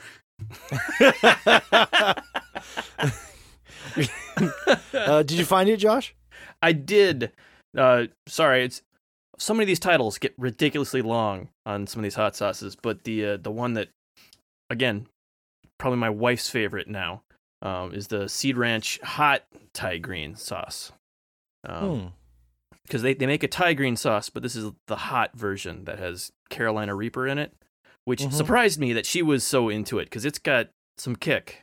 uh, 4.94 5.22
did 5.22 5.32
you 5.32 5.44
find 5.44 5.68
it, 5.68 5.78
Josh? 5.78 6.14
I 6.62 6.72
did. 6.72 7.32
Uh, 7.76 8.04
sorry, 8.26 8.64
it's 8.64 8.82
so 9.38 9.54
many 9.54 9.64
of 9.64 9.68
these 9.68 9.80
titles 9.80 10.18
get 10.18 10.34
ridiculously 10.38 11.02
long 11.02 11.48
on 11.66 11.86
some 11.86 12.00
of 12.00 12.04
these 12.04 12.14
hot 12.14 12.36
sauces, 12.36 12.76
but 12.76 13.04
the 13.04 13.24
uh, 13.26 13.36
the 13.36 13.50
one 13.50 13.74
that, 13.74 13.88
again, 14.70 15.06
probably 15.78 15.98
my 15.98 16.10
wife's 16.10 16.48
favorite 16.50 16.88
now, 16.88 17.22
um, 17.62 17.92
is 17.94 18.08
the 18.08 18.28
Seed 18.28 18.56
Ranch 18.56 19.00
hot 19.02 19.42
Thai 19.72 19.98
green 19.98 20.36
sauce. 20.36 20.92
Um, 21.64 22.00
Hmm. 22.00 22.06
because 22.84 23.02
they, 23.02 23.14
they 23.14 23.26
make 23.26 23.42
a 23.44 23.48
Thai 23.48 23.74
green 23.74 23.96
sauce, 23.96 24.28
but 24.28 24.42
this 24.42 24.56
is 24.56 24.72
the 24.88 24.96
hot 24.96 25.30
version 25.34 25.84
that 25.84 25.98
has 26.00 26.32
Carolina 26.50 26.94
Reaper 26.94 27.26
in 27.28 27.38
it, 27.38 27.54
which 28.04 28.20
Mhm. 28.22 28.32
surprised 28.32 28.80
me 28.80 28.92
that 28.92 29.06
she 29.06 29.22
was 29.22 29.44
so 29.44 29.68
into 29.68 29.98
it 30.00 30.06
because 30.06 30.24
it's 30.24 30.40
got 30.40 30.68
some 30.98 31.14
kick. 31.14 31.62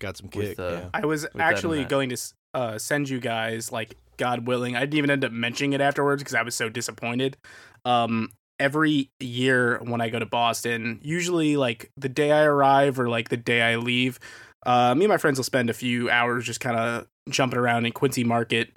Got 0.00 0.16
some 0.16 0.30
With, 0.34 0.50
kick. 0.56 0.58
uh, 0.58 0.70
yeah. 0.70 0.90
I 0.92 1.06
was 1.06 1.26
actually 1.38 1.78
that. 1.84 1.88
going 1.88 2.08
to 2.10 2.14
s- 2.14 2.34
uh, 2.54 2.78
send 2.78 3.08
you 3.08 3.20
guys, 3.20 3.70
like, 3.72 3.94
God 4.16 4.46
willing, 4.46 4.76
I 4.76 4.80
didn't 4.80 4.94
even 4.98 5.10
end 5.10 5.24
up 5.24 5.32
mentioning 5.32 5.72
it 5.74 5.80
afterwards 5.80 6.22
because 6.22 6.34
I 6.34 6.42
was 6.42 6.54
so 6.54 6.68
disappointed. 6.68 7.36
Um, 7.84 8.30
every 8.58 9.10
year 9.20 9.78
when 9.84 10.00
I 10.00 10.08
go 10.08 10.18
to 10.18 10.26
Boston, 10.26 10.98
usually 11.02 11.56
like 11.56 11.90
the 11.96 12.08
day 12.08 12.32
I 12.32 12.42
arrive 12.42 12.98
or 12.98 13.08
like 13.08 13.28
the 13.28 13.36
day 13.36 13.62
I 13.62 13.76
leave, 13.76 14.18
uh, 14.66 14.94
me 14.96 15.04
and 15.04 15.10
my 15.10 15.18
friends 15.18 15.38
will 15.38 15.44
spend 15.44 15.70
a 15.70 15.74
few 15.74 16.10
hours 16.10 16.44
just 16.44 16.58
kind 16.58 16.76
of 16.76 17.06
jumping 17.30 17.58
around 17.60 17.86
in 17.86 17.92
Quincy 17.92 18.24
Market. 18.24 18.72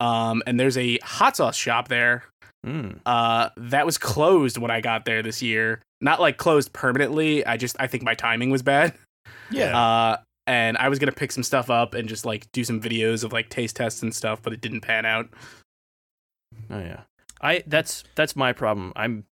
Um, 0.00 0.42
and 0.46 0.58
there's 0.58 0.78
a 0.78 0.98
hot 1.02 1.36
sauce 1.36 1.56
shop 1.56 1.88
there 1.88 2.24
Mm. 2.64 2.98
uh 3.06 3.50
that 3.56 3.86
was 3.86 3.96
closed 3.96 4.58
when 4.58 4.72
I 4.72 4.80
got 4.80 5.04
there 5.04 5.22
this 5.22 5.40
year. 5.40 5.82
Not 6.00 6.20
like 6.20 6.36
closed 6.36 6.72
permanently. 6.72 7.46
I 7.46 7.58
just 7.58 7.76
I 7.78 7.86
think 7.86 8.02
my 8.02 8.14
timing 8.14 8.50
was 8.50 8.62
bad. 8.62 8.94
yeah. 9.50 9.78
Uh, 9.78 10.16
and 10.46 10.76
I 10.78 10.88
was 10.88 10.98
gonna 10.98 11.12
pick 11.12 11.32
some 11.32 11.42
stuff 11.42 11.70
up 11.70 11.94
and 11.94 12.08
just 12.08 12.24
like 12.24 12.50
do 12.52 12.64
some 12.64 12.80
videos 12.80 13.24
of 13.24 13.32
like 13.32 13.48
taste 13.48 13.76
tests 13.76 14.02
and 14.02 14.14
stuff, 14.14 14.42
but 14.42 14.52
it 14.52 14.60
didn't 14.60 14.80
pan 14.82 15.04
out. 15.04 15.28
Oh 16.70 16.78
yeah. 16.78 17.02
I 17.40 17.62
that's 17.66 18.04
that's 18.14 18.34
my 18.36 18.52
problem. 18.52 18.92
I'm 18.96 19.24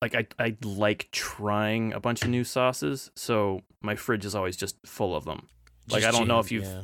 like 0.00 0.14
I 0.14 0.26
I 0.38 0.56
like 0.62 1.08
trying 1.10 1.92
a 1.92 2.00
bunch 2.00 2.22
of 2.22 2.28
new 2.28 2.44
sauces, 2.44 3.10
so 3.16 3.62
my 3.82 3.96
fridge 3.96 4.24
is 4.24 4.34
always 4.34 4.56
just 4.56 4.76
full 4.86 5.14
of 5.14 5.24
them. 5.24 5.48
Like, 5.90 6.02
Just 6.02 6.14
I 6.14 6.18
don't 6.18 6.28
know 6.28 6.38
if 6.38 6.52
you've- 6.52 6.66
yeah. 6.66 6.82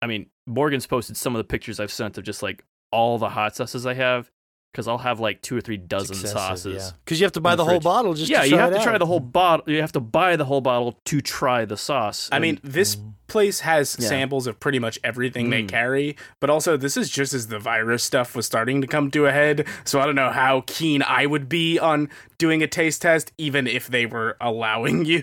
I 0.00 0.06
mean, 0.06 0.26
Morgan's 0.46 0.86
posted 0.86 1.16
some 1.16 1.34
of 1.34 1.38
the 1.38 1.44
pictures 1.44 1.80
I've 1.80 1.90
sent 1.90 2.16
of 2.18 2.24
just 2.24 2.42
like 2.42 2.64
all 2.92 3.18
the 3.18 3.30
hot 3.30 3.56
sauces 3.56 3.86
I 3.86 3.94
have 3.94 4.30
because 4.74 4.88
I'll 4.88 4.98
have 4.98 5.20
like 5.20 5.40
two 5.40 5.56
or 5.56 5.60
three 5.60 5.76
dozen 5.76 6.16
sauces. 6.16 6.92
Because 7.04 7.20
you 7.20 7.24
have 7.24 7.32
to 7.34 7.40
buy 7.40 7.52
the 7.52 7.62
the 7.62 7.70
whole 7.70 7.78
bottle 7.78 8.12
just 8.14 8.28
yeah, 8.28 8.42
to 8.42 8.48
you 8.48 8.58
have 8.58 8.72
it 8.72 8.78
to 8.78 8.82
try 8.82 8.98
the 8.98 9.06
whole 9.06 9.20
bottle. 9.20 9.64
You 9.72 9.80
have 9.80 9.92
to 9.92 10.00
buy 10.00 10.34
the 10.34 10.44
whole 10.44 10.60
bottle 10.60 10.98
to 11.04 11.20
try 11.20 11.64
the 11.64 11.76
sauce. 11.76 12.28
I 12.32 12.40
mean, 12.40 12.58
this 12.64 12.96
Mm. 12.96 13.12
place 13.28 13.60
has 13.60 13.96
Yeah. 14.00 14.08
samples 14.08 14.48
of 14.48 14.58
pretty 14.58 14.80
much 14.80 14.98
everything 15.04 15.50
they 15.50 15.62
Mm. 15.62 15.68
carry, 15.68 16.16
but 16.40 16.50
also 16.50 16.76
this 16.76 16.96
is 16.96 17.08
just 17.08 17.32
as 17.34 17.46
the 17.46 17.60
virus 17.60 18.02
stuff 18.02 18.34
was 18.34 18.46
starting 18.46 18.80
to 18.80 18.88
come 18.88 19.12
to 19.12 19.26
a 19.26 19.30
head. 19.32 19.64
So 19.84 20.00
I 20.00 20.06
don't 20.06 20.16
know 20.16 20.30
how 20.32 20.64
keen 20.66 21.04
I 21.04 21.26
would 21.26 21.48
be 21.48 21.78
on 21.78 22.08
doing 22.36 22.60
a 22.60 22.66
taste 22.66 23.00
test, 23.02 23.30
even 23.38 23.68
if 23.68 23.86
they 23.86 24.06
were 24.06 24.36
allowing 24.40 25.04
you. 25.04 25.22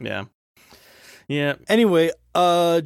yeah, 0.00 0.24
yeah. 1.28 1.54
Anyway, 1.68 2.10
uh 2.34 2.80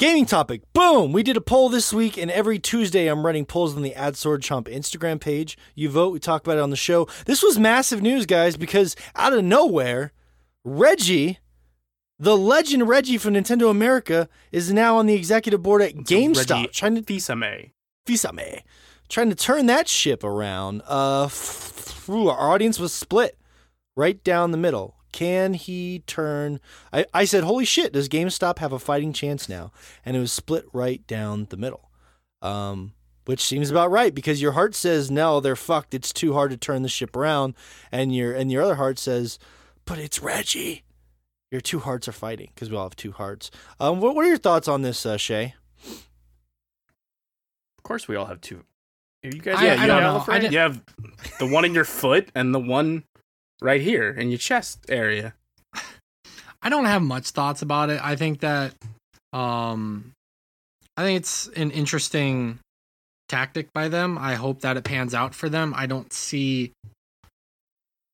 gaming 0.00 0.24
topic. 0.24 0.62
Boom! 0.72 1.12
We 1.12 1.22
did 1.22 1.36
a 1.36 1.42
poll 1.42 1.68
this 1.68 1.92
week, 1.92 2.16
and 2.16 2.30
every 2.30 2.58
Tuesday 2.58 3.06
I'm 3.06 3.24
running 3.24 3.44
polls 3.44 3.76
on 3.76 3.82
the 3.82 3.94
Ad 3.94 4.16
Sword 4.16 4.40
Chomp 4.40 4.64
Instagram 4.64 5.20
page. 5.20 5.58
You 5.74 5.90
vote, 5.90 6.14
we 6.14 6.18
talk 6.18 6.42
about 6.42 6.56
it 6.56 6.62
on 6.62 6.70
the 6.70 6.76
show. 6.76 7.06
This 7.26 7.42
was 7.42 7.58
massive 7.58 8.00
news, 8.00 8.24
guys, 8.24 8.56
because 8.56 8.96
out 9.14 9.34
of 9.34 9.44
nowhere, 9.44 10.12
Reggie, 10.64 11.38
the 12.18 12.36
legend 12.36 12.88
Reggie 12.88 13.18
from 13.18 13.34
Nintendo 13.34 13.70
America, 13.70 14.30
is 14.50 14.72
now 14.72 14.96
on 14.96 15.04
the 15.04 15.14
executive 15.14 15.62
board 15.62 15.82
at 15.82 15.94
GameStop, 15.94 16.50
Reggie 16.50 16.68
trying 16.68 16.94
to 16.94 17.02
Fils-Aimé. 17.02 17.72
Fils-Aimé, 18.06 18.62
trying 19.10 19.28
to 19.28 19.36
turn 19.36 19.66
that 19.66 19.86
ship 19.86 20.24
around. 20.24 20.80
Uh, 20.88 21.24
f- 21.24 22.08
ooh, 22.08 22.28
our 22.28 22.50
audience 22.50 22.80
was 22.80 22.94
split 22.94 23.38
right 23.96 24.24
down 24.24 24.50
the 24.50 24.56
middle. 24.56 24.96
Can 25.12 25.54
he 25.54 26.02
turn? 26.06 26.60
I, 26.92 27.04
I 27.12 27.24
said, 27.24 27.44
holy 27.44 27.64
shit, 27.64 27.92
does 27.92 28.08
GameStop 28.08 28.58
have 28.58 28.72
a 28.72 28.78
fighting 28.78 29.12
chance 29.12 29.48
now? 29.48 29.72
And 30.04 30.16
it 30.16 30.20
was 30.20 30.32
split 30.32 30.66
right 30.72 31.04
down 31.06 31.46
the 31.50 31.56
middle. 31.56 31.90
Um, 32.42 32.92
which 33.26 33.40
seems 33.42 33.70
about 33.70 33.90
right 33.90 34.14
because 34.14 34.40
your 34.42 34.52
heart 34.52 34.74
says 34.74 35.10
no, 35.10 35.40
they're 35.40 35.54
fucked. 35.56 35.94
It's 35.94 36.12
too 36.12 36.32
hard 36.32 36.50
to 36.52 36.56
turn 36.56 36.82
the 36.82 36.88
ship 36.88 37.14
around, 37.14 37.54
and 37.92 38.14
your 38.16 38.32
and 38.32 38.50
your 38.50 38.62
other 38.62 38.76
heart 38.76 38.98
says, 38.98 39.38
but 39.84 39.98
it's 39.98 40.20
Reggie. 40.22 40.82
Your 41.52 41.60
two 41.60 41.80
hearts 41.80 42.08
are 42.08 42.12
fighting 42.12 42.50
because 42.54 42.70
we 42.70 42.76
all 42.76 42.84
have 42.84 42.96
two 42.96 43.12
hearts. 43.12 43.50
Um, 43.78 44.00
what, 44.00 44.14
what 44.14 44.24
are 44.24 44.28
your 44.28 44.38
thoughts 44.38 44.68
on 44.68 44.82
this, 44.82 45.04
uh, 45.04 45.16
Shay? 45.16 45.54
Of 47.78 47.82
course, 47.82 48.08
we 48.08 48.16
all 48.16 48.26
have 48.26 48.40
two. 48.40 48.64
Are 49.24 49.30
you 49.30 49.40
guys? 49.40 49.56
I- 49.58 49.64
yeah, 49.66 49.70
I 49.72 49.74
you 49.82 49.86
don't 49.86 50.02
have 50.02 50.26
know. 50.28 50.32
I 50.32 50.38
didn't- 50.38 50.52
You 50.52 50.58
have 50.60 50.82
the 51.38 51.46
one 51.46 51.64
in 51.64 51.74
your 51.74 51.84
foot 51.84 52.30
and 52.34 52.54
the 52.54 52.58
one 52.60 53.04
right 53.62 53.80
here 53.80 54.10
in 54.10 54.30
your 54.30 54.38
chest 54.38 54.86
area. 54.88 55.34
I 56.62 56.68
don't 56.68 56.84
have 56.84 57.02
much 57.02 57.30
thoughts 57.30 57.62
about 57.62 57.90
it. 57.90 58.00
I 58.02 58.16
think 58.16 58.40
that 58.40 58.74
um 59.32 60.12
I 60.96 61.02
think 61.02 61.18
it's 61.18 61.48
an 61.48 61.70
interesting 61.70 62.58
tactic 63.28 63.72
by 63.72 63.88
them. 63.88 64.18
I 64.18 64.34
hope 64.34 64.60
that 64.60 64.76
it 64.76 64.84
pans 64.84 65.14
out 65.14 65.34
for 65.34 65.48
them. 65.48 65.72
I 65.76 65.86
don't 65.86 66.12
see 66.12 66.72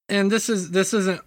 and 0.08 0.30
this 0.30 0.48
is 0.48 0.70
this 0.70 0.94
isn't 0.94 1.22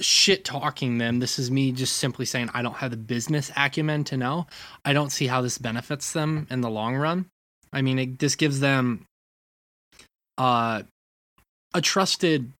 shit 0.00 0.44
talking 0.44 0.98
them. 0.98 1.18
This 1.18 1.38
is 1.38 1.50
me 1.50 1.72
just 1.72 1.96
simply 1.96 2.24
saying 2.24 2.50
I 2.54 2.62
don't 2.62 2.76
have 2.76 2.92
the 2.92 2.96
business 2.96 3.50
acumen 3.56 4.04
to 4.04 4.16
know. 4.16 4.46
I 4.84 4.92
don't 4.92 5.10
see 5.10 5.26
how 5.26 5.40
this 5.40 5.58
benefits 5.58 6.12
them 6.12 6.46
in 6.50 6.60
the 6.60 6.70
long 6.70 6.94
run. 6.94 7.26
I 7.72 7.82
mean, 7.82 7.98
it, 7.98 8.18
this 8.18 8.36
gives 8.36 8.60
them 8.60 9.06
uh 10.36 10.82
a 11.74 11.80
trusted 11.80 12.52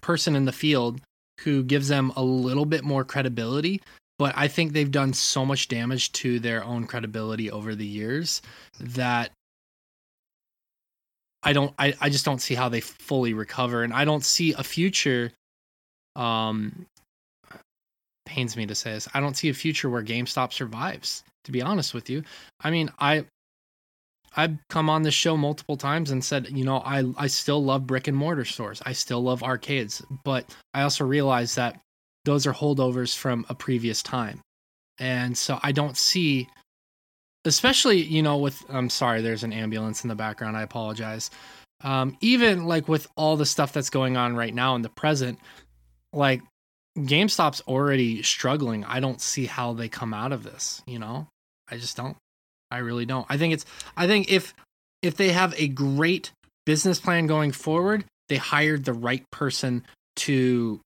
person 0.00 0.36
in 0.36 0.44
the 0.44 0.52
field 0.52 1.00
who 1.40 1.62
gives 1.62 1.88
them 1.88 2.12
a 2.16 2.22
little 2.22 2.66
bit 2.66 2.84
more 2.84 3.04
credibility. 3.04 3.80
But 4.18 4.34
I 4.36 4.48
think 4.48 4.72
they've 4.72 4.90
done 4.90 5.14
so 5.14 5.46
much 5.46 5.68
damage 5.68 6.12
to 6.12 6.38
their 6.38 6.62
own 6.62 6.86
credibility 6.86 7.50
over 7.50 7.74
the 7.74 7.86
years 7.86 8.42
that 8.78 9.30
I 11.42 11.54
don't 11.54 11.72
I, 11.78 11.94
I 12.00 12.10
just 12.10 12.26
don't 12.26 12.40
see 12.40 12.54
how 12.54 12.68
they 12.68 12.80
fully 12.80 13.32
recover. 13.32 13.82
And 13.82 13.94
I 13.94 14.04
don't 14.04 14.24
see 14.24 14.52
a 14.52 14.62
future 14.62 15.32
um 16.16 16.86
pains 18.26 18.56
me 18.56 18.66
to 18.66 18.74
say 18.74 18.92
this. 18.92 19.08
I 19.14 19.20
don't 19.20 19.36
see 19.36 19.48
a 19.48 19.54
future 19.54 19.88
where 19.90 20.02
GameStop 20.02 20.52
survives, 20.52 21.24
to 21.44 21.52
be 21.52 21.62
honest 21.62 21.94
with 21.94 22.10
you. 22.10 22.22
I 22.60 22.70
mean, 22.70 22.90
I 22.98 23.24
I've 24.36 24.56
come 24.68 24.88
on 24.88 25.02
this 25.02 25.14
show 25.14 25.36
multiple 25.36 25.76
times 25.76 26.10
and 26.10 26.24
said, 26.24 26.48
you 26.50 26.64
know, 26.64 26.78
I 26.78 27.04
I 27.16 27.26
still 27.26 27.62
love 27.62 27.86
brick 27.86 28.08
and 28.08 28.16
mortar 28.16 28.44
stores. 28.44 28.82
I 28.86 28.92
still 28.92 29.22
love 29.22 29.42
arcades, 29.42 30.02
but 30.24 30.54
I 30.72 30.82
also 30.82 31.04
realize 31.04 31.56
that 31.56 31.80
those 32.24 32.46
are 32.46 32.52
holdovers 32.52 33.16
from 33.16 33.44
a 33.48 33.54
previous 33.54 34.02
time. 34.02 34.40
And 34.98 35.36
so 35.36 35.58
I 35.62 35.72
don't 35.72 35.96
see 35.96 36.48
especially, 37.44 38.02
you 38.02 38.22
know, 38.22 38.36
with 38.36 38.62
I'm 38.68 38.90
sorry, 38.90 39.22
there's 39.22 39.44
an 39.44 39.52
ambulance 39.52 40.04
in 40.04 40.08
the 40.08 40.14
background. 40.14 40.56
I 40.56 40.62
apologize. 40.62 41.30
Um, 41.82 42.16
even 42.20 42.66
like 42.66 42.88
with 42.88 43.06
all 43.16 43.36
the 43.36 43.46
stuff 43.46 43.72
that's 43.72 43.90
going 43.90 44.16
on 44.16 44.36
right 44.36 44.54
now 44.54 44.74
in 44.76 44.82
the 44.82 44.90
present, 44.90 45.38
like 46.12 46.42
GameStop's 46.98 47.62
already 47.66 48.22
struggling. 48.22 48.84
I 48.84 49.00
don't 49.00 49.20
see 49.20 49.46
how 49.46 49.72
they 49.72 49.88
come 49.88 50.12
out 50.12 50.32
of 50.32 50.42
this, 50.42 50.82
you 50.86 50.98
know? 50.98 51.28
I 51.70 51.76
just 51.76 51.96
don't. 51.96 52.16
I 52.70 52.78
really 52.78 53.06
don't. 53.06 53.26
I 53.28 53.36
think 53.36 53.54
it's 53.54 53.64
I 53.96 54.06
think 54.06 54.30
if 54.30 54.54
if 55.02 55.16
they 55.16 55.30
have 55.30 55.54
a 55.58 55.68
great 55.68 56.32
business 56.66 57.00
plan 57.00 57.26
going 57.26 57.52
forward, 57.52 58.04
they 58.28 58.36
hired 58.36 58.84
the 58.84 58.92
right 58.92 59.24
person 59.30 59.84
to 60.16 60.80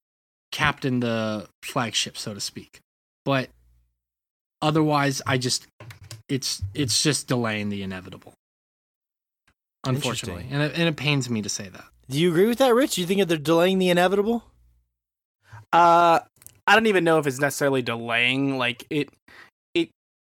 captain 0.52 1.00
the 1.00 1.48
flagship, 1.62 2.16
so 2.16 2.32
to 2.32 2.40
speak. 2.40 2.80
But 3.24 3.50
otherwise, 4.62 5.20
I 5.26 5.38
just 5.38 5.66
it's 6.28 6.62
it's 6.74 7.02
just 7.02 7.28
delaying 7.28 7.68
the 7.68 7.82
inevitable. 7.82 8.34
Unfortunately, 9.86 10.46
and 10.50 10.62
it, 10.62 10.72
and 10.78 10.88
it 10.88 10.96
pains 10.96 11.28
me 11.28 11.42
to 11.42 11.48
say 11.48 11.68
that. 11.68 11.84
Do 12.08 12.18
you 12.18 12.30
agree 12.30 12.46
with 12.46 12.58
that, 12.58 12.74
Rich? 12.74 12.94
Do 12.94 13.00
you 13.00 13.06
think 13.06 13.20
that 13.20 13.28
they're 13.28 13.38
delaying 13.38 13.78
the 13.78 13.90
inevitable? 13.90 14.44
Uh, 15.72 16.20
I 16.66 16.74
don't 16.74 16.86
even 16.86 17.04
know 17.04 17.18
if 17.18 17.26
it's 17.26 17.38
necessarily 17.38 17.82
delaying. 17.82 18.56
Like 18.56 18.86
it, 18.88 19.08
it. 19.08 19.23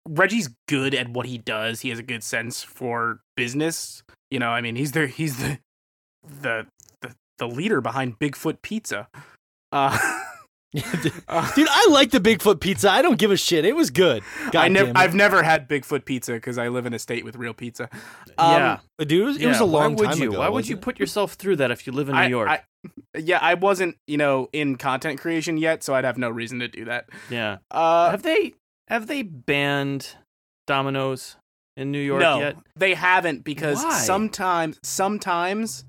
Reggie's 0.08 0.50
good 0.68 0.94
at 0.94 1.10
what 1.10 1.26
he 1.26 1.38
does. 1.38 1.82
He 1.82 1.90
has 1.90 2.00
a 2.00 2.04
good 2.04 2.24
sense 2.24 2.62
for 2.64 3.22
business. 3.36 4.04
You 4.30 4.40
know, 4.40 4.50
I 4.50 4.62
mean, 4.62 4.76
he's 4.76 4.92
the 4.92 5.08
he's 5.08 5.38
the 5.38 5.60
the 6.42 6.68
the, 7.02 7.16
the 7.38 7.48
leader 7.48 7.82
behind 7.82 8.20
Bigfoot 8.20 8.62
Pizza. 8.62 9.08
Uh, 9.72 9.98
uh, 11.28 11.52
Dude, 11.54 11.68
I 11.70 11.88
like 11.92 12.10
the 12.10 12.20
Bigfoot 12.20 12.60
pizza. 12.60 12.90
I 12.90 13.04
don't 13.04 13.20
give 13.20 13.30
a 13.30 13.38
shit. 13.38 13.64
It 13.64 13.76
was 13.76 13.92
good. 13.92 14.24
God 14.52 14.62
I 14.62 14.68
never, 14.70 14.92
I've 14.96 15.14
never 15.14 15.44
had 15.44 15.70
Bigfoot 15.70 16.04
Pizza 16.04 16.34
because 16.34 16.58
I 16.58 16.70
live 16.70 16.88
in 16.88 16.96
a 16.96 17.00
state 17.00 17.24
with 17.24 17.36
real 17.36 17.54
pizza. 17.54 17.90
Um, 18.40 18.52
yeah, 18.54 18.80
Dude, 18.98 19.12
it 19.12 19.24
was, 19.24 19.38
it 19.38 19.46
was 19.46 19.60
a 19.60 19.66
long 19.66 19.96
why 19.96 20.00
would 20.00 20.10
time 20.10 20.18
you? 20.24 20.30
ago. 20.32 20.40
Why 20.40 20.50
would 20.50 20.68
you 20.68 20.78
it? 20.78 20.82
put 20.82 21.00
yourself 21.00 21.34
through 21.34 21.58
that 21.58 21.70
if 21.70 21.86
you 21.86 21.94
live 21.94 22.10
in 22.10 22.16
New 22.16 22.22
I- 22.22 22.28
York? 22.28 22.50
I- 22.50 22.62
yeah, 23.16 23.38
I 23.40 23.54
wasn't, 23.54 23.98
you 24.08 24.18
know, 24.18 24.50
in 24.52 24.76
content 24.78 25.22
creation 25.22 25.58
yet, 25.58 25.84
so 25.84 25.94
I'd 25.94 26.06
have 26.06 26.18
no 26.18 26.30
reason 26.30 26.58
to 26.60 26.68
do 26.68 26.86
that. 26.86 27.06
yeah. 27.30 27.58
Uh, 27.70 28.10
have 28.10 28.24
they 28.24 28.56
have 28.88 29.08
they 29.08 29.22
banned 29.24 30.16
Domino's 30.68 31.36
in 31.76 31.92
New 31.92 32.00
York 32.00 32.22
no, 32.22 32.40
yet? 32.40 32.58
they 32.76 32.94
haven't 32.94 33.44
because 33.44 33.84
Why? 33.84 34.00
sometimes, 34.00 34.80
sometimes 34.84 35.86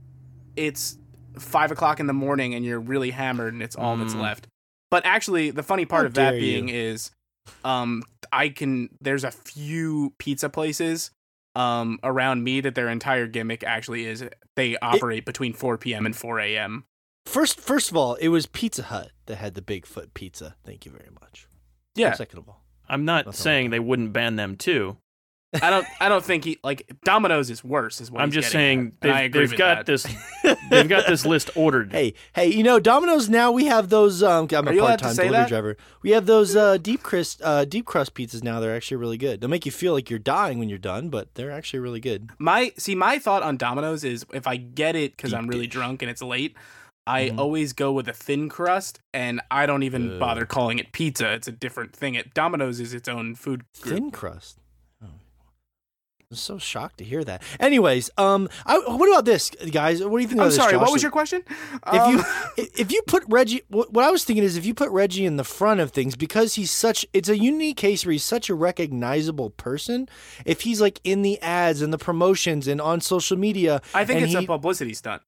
it's 0.56 0.98
five 1.38 1.70
o'clock 1.70 2.00
in 2.00 2.06
the 2.06 2.12
morning 2.12 2.54
and 2.54 2.64
you're 2.64 2.80
really 2.80 3.10
hammered 3.10 3.52
and 3.54 3.62
it's 3.62 3.76
all 3.76 3.96
that's 3.96 4.14
Mm. 4.14 4.20
left. 4.22 4.46
But 4.90 5.04
actually, 5.04 5.50
the 5.50 5.62
funny 5.64 5.84
part 5.84 6.02
How 6.02 6.06
of 6.06 6.14
that 6.14 6.38
being 6.38 6.68
you. 6.68 6.74
is, 6.74 7.10
um, 7.64 8.02
I 8.32 8.48
can. 8.48 8.90
There's 9.00 9.24
a 9.24 9.30
few 9.32 10.14
pizza 10.18 10.48
places, 10.48 11.10
um, 11.56 11.98
around 12.04 12.44
me 12.44 12.60
that 12.60 12.74
their 12.76 12.88
entire 12.88 13.26
gimmick 13.26 13.64
actually 13.64 14.06
is 14.06 14.24
they 14.56 14.76
operate 14.78 15.24
between 15.26 15.52
4 15.52 15.78
p.m. 15.78 16.06
and 16.06 16.14
4 16.16 16.38
a.m. 16.40 16.84
First, 17.26 17.60
first 17.60 17.90
of 17.90 17.96
all, 17.96 18.14
it 18.16 18.28
was 18.28 18.46
Pizza 18.46 18.84
Hut 18.84 19.10
that 19.26 19.36
had 19.36 19.54
the 19.54 19.62
Bigfoot 19.62 20.14
pizza. 20.14 20.54
Thank 20.64 20.84
you 20.86 20.92
very 20.92 21.10
much. 21.20 21.48
Yeah, 21.96 22.12
Second 22.12 22.38
of 22.40 22.48
all, 22.48 22.63
I'm 22.88 23.04
not 23.04 23.26
Nothing 23.26 23.38
saying 23.38 23.64
like 23.66 23.70
they 23.72 23.80
wouldn't 23.80 24.12
ban 24.12 24.36
them 24.36 24.56
too. 24.56 24.96
I 25.62 25.70
don't. 25.70 25.86
I 26.00 26.08
don't 26.08 26.24
think 26.24 26.44
he 26.44 26.58
like 26.64 26.90
Domino's 27.04 27.48
is 27.48 27.62
worse. 27.62 28.00
Is 28.00 28.10
what 28.10 28.20
I'm 28.22 28.28
he's 28.28 28.34
just 28.34 28.50
saying 28.50 28.88
at, 28.88 29.00
they've, 29.02 29.14
agree 29.14 29.40
they've 29.42 29.50
with 29.50 29.58
got 29.58 29.76
that. 29.76 29.86
this 29.86 30.04
they've 30.70 30.88
got 30.88 31.06
this 31.06 31.24
list 31.24 31.50
ordered. 31.56 31.92
hey, 31.92 32.14
hey, 32.34 32.48
you 32.48 32.64
know, 32.64 32.80
Domino's 32.80 33.28
now 33.28 33.52
we 33.52 33.66
have 33.66 33.88
those. 33.88 34.20
Um, 34.22 34.48
I'm 34.52 34.66
Are 34.66 34.72
a 34.72 34.74
you 34.74 34.80
allowed 34.80 34.98
to 34.98 35.04
part-time 35.04 35.14
delivery 35.26 35.30
that? 35.42 35.48
driver. 35.48 35.76
We 36.02 36.10
have 36.10 36.26
those 36.26 36.56
uh, 36.56 36.78
deep 36.78 37.04
crust, 37.04 37.40
uh, 37.44 37.64
deep 37.66 37.86
crust 37.86 38.14
pizzas 38.14 38.42
now. 38.42 38.58
They're 38.58 38.74
actually 38.74 38.96
really 38.96 39.16
good. 39.16 39.40
They'll 39.40 39.50
make 39.50 39.64
you 39.64 39.70
feel 39.72 39.92
like 39.92 40.10
you're 40.10 40.18
dying 40.18 40.58
when 40.58 40.68
you're 40.68 40.76
done, 40.78 41.08
but 41.08 41.32
they're 41.36 41.52
actually 41.52 41.78
really 41.78 42.00
good. 42.00 42.30
My 42.38 42.72
see, 42.76 42.96
my 42.96 43.20
thought 43.20 43.44
on 43.44 43.56
Domino's 43.56 44.02
is 44.02 44.26
if 44.34 44.48
I 44.48 44.56
get 44.56 44.96
it 44.96 45.16
because 45.16 45.32
I'm 45.32 45.46
really 45.46 45.66
dish. 45.66 45.74
drunk 45.74 46.02
and 46.02 46.10
it's 46.10 46.20
late, 46.22 46.56
I 47.06 47.30
Mhm. 47.30 47.38
always 47.38 47.72
go 47.74 47.92
with 47.92 48.08
a 48.08 48.12
thin 48.14 48.48
crust, 48.48 49.00
and 49.12 49.40
I 49.50 49.66
don't 49.66 49.82
even 49.82 50.14
Ugh. 50.14 50.18
bother 50.18 50.46
calling 50.46 50.78
it 50.78 50.92
pizza. 50.92 51.32
It's 51.34 51.46
a 51.48 51.52
different 51.52 51.94
thing. 51.94 52.16
At 52.16 52.32
Domino's 52.34 52.80
is 52.80 52.94
its 52.94 53.08
own 53.08 53.34
food 53.34 53.64
group. 53.82 53.94
Thin 53.94 54.10
crust. 54.10 54.58
Oh. 55.02 55.08
I'm 56.30 56.36
so 56.36 56.56
shocked 56.58 56.98
to 56.98 57.04
hear 57.04 57.22
that. 57.24 57.42
Anyways, 57.60 58.10
um, 58.16 58.48
I, 58.64 58.78
what 58.78 59.08
about 59.08 59.26
this, 59.26 59.50
guys? 59.70 60.02
What 60.02 60.16
do 60.18 60.22
you 60.22 60.28
think? 60.28 60.40
I'm 60.40 60.46
of 60.46 60.52
this, 60.52 60.56
sorry. 60.56 60.76
What 60.78 60.90
was 60.92 61.02
your 61.02 61.12
question? 61.12 61.42
If 61.48 62.00
Um, 62.00 62.14
you 62.56 62.66
if 62.76 62.90
you 62.90 63.02
put 63.06 63.22
Reggie, 63.28 63.60
what 63.68 63.92
what 63.92 64.04
I 64.04 64.10
was 64.10 64.24
thinking 64.24 64.42
is 64.42 64.56
if 64.56 64.64
you 64.64 64.72
put 64.72 64.88
Reggie 64.90 65.26
in 65.26 65.36
the 65.36 65.44
front 65.44 65.80
of 65.80 65.90
things 65.92 66.16
because 66.16 66.54
he's 66.54 66.70
such, 66.70 67.04
it's 67.12 67.28
a 67.28 67.36
unique 67.36 67.76
case 67.76 68.04
where 68.06 68.12
he's 68.12 68.24
such 68.24 68.48
a 68.48 68.54
recognizable 68.54 69.50
person. 69.50 70.08
If 70.46 70.62
he's 70.62 70.80
like 70.80 71.00
in 71.04 71.20
the 71.22 71.40
ads 71.42 71.82
and 71.82 71.92
the 71.92 71.98
promotions 71.98 72.66
and 72.66 72.80
on 72.80 73.02
social 73.02 73.36
media, 73.36 73.82
I 73.92 74.06
think 74.06 74.22
it's 74.22 74.32
he- 74.32 74.38
a 74.38 74.42
publicity 74.46 74.94
stunt 74.94 75.22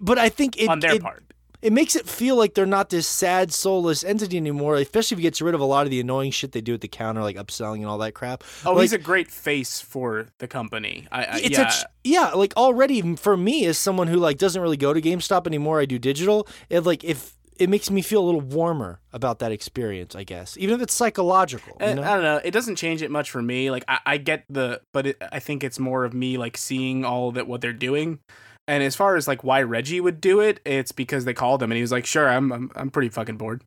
but 0.00 0.18
I 0.18 0.28
think 0.28 0.56
it 0.56 0.68
on 0.68 0.80
their 0.80 0.94
it, 0.94 1.02
part. 1.02 1.24
it 1.62 1.72
makes 1.72 1.96
it 1.96 2.08
feel 2.08 2.36
like 2.36 2.54
they're 2.54 2.66
not 2.66 2.90
this 2.90 3.06
sad, 3.06 3.52
soulless 3.52 4.04
entity 4.04 4.36
anymore. 4.36 4.76
Especially 4.76 5.16
if 5.16 5.18
he 5.18 5.22
gets 5.22 5.40
rid 5.40 5.54
of 5.54 5.60
a 5.60 5.64
lot 5.64 5.86
of 5.86 5.90
the 5.90 6.00
annoying 6.00 6.30
shit 6.30 6.52
they 6.52 6.60
do 6.60 6.74
at 6.74 6.80
the 6.80 6.88
counter, 6.88 7.22
like 7.22 7.36
upselling 7.36 7.76
and 7.76 7.86
all 7.86 7.98
that 7.98 8.14
crap. 8.14 8.44
Oh, 8.64 8.72
like, 8.72 8.82
he's 8.82 8.92
a 8.92 8.98
great 8.98 9.30
face 9.30 9.80
for 9.80 10.26
the 10.38 10.48
company. 10.48 11.06
I, 11.12 11.24
I 11.24 11.36
it's 11.38 11.58
yeah. 11.58 11.70
a 11.70 11.84
yeah, 12.04 12.28
like 12.30 12.54
already 12.56 13.16
for 13.16 13.36
me 13.36 13.66
as 13.66 13.78
someone 13.78 14.08
who 14.08 14.16
like 14.16 14.38
doesn't 14.38 14.60
really 14.60 14.76
go 14.76 14.92
to 14.92 15.00
GameStop 15.00 15.46
anymore, 15.46 15.80
I 15.80 15.86
do 15.86 15.98
digital. 15.98 16.46
It 16.68 16.80
like 16.80 17.04
if 17.04 17.34
it 17.56 17.70
makes 17.70 17.88
me 17.88 18.02
feel 18.02 18.20
a 18.20 18.26
little 18.26 18.40
warmer 18.40 19.00
about 19.12 19.38
that 19.38 19.52
experience, 19.52 20.16
I 20.16 20.24
guess, 20.24 20.56
even 20.58 20.74
if 20.74 20.82
it's 20.82 20.92
psychological. 20.92 21.76
You 21.78 21.86
Uh, 21.86 21.94
know? 21.94 22.02
I 22.02 22.14
don't 22.14 22.22
know. 22.24 22.40
It 22.42 22.50
doesn't 22.50 22.74
change 22.76 23.00
it 23.00 23.12
much 23.12 23.30
for 23.30 23.40
me. 23.40 23.70
Like 23.70 23.84
I, 23.86 24.00
I 24.04 24.16
get 24.16 24.44
the, 24.50 24.80
but 24.92 25.06
it, 25.06 25.22
I 25.30 25.38
think 25.38 25.62
it's 25.62 25.78
more 25.78 26.04
of 26.04 26.14
me 26.14 26.36
like 26.36 26.56
seeing 26.56 27.04
all 27.04 27.30
that 27.32 27.46
what 27.46 27.60
they're 27.60 27.72
doing. 27.72 28.18
And 28.66 28.82
as 28.82 28.96
far 28.96 29.16
as 29.16 29.28
like 29.28 29.44
why 29.44 29.62
Reggie 29.62 30.00
would 30.00 30.20
do 30.20 30.40
it, 30.40 30.60
it's 30.64 30.92
because 30.92 31.24
they 31.24 31.34
called 31.34 31.62
him 31.62 31.70
and 31.70 31.76
he 31.76 31.82
was 31.82 31.92
like, 31.92 32.06
"Sure, 32.06 32.28
I'm 32.28 32.52
I'm, 32.52 32.70
I'm 32.74 32.90
pretty 32.90 33.08
fucking 33.10 33.36
bored." 33.36 33.62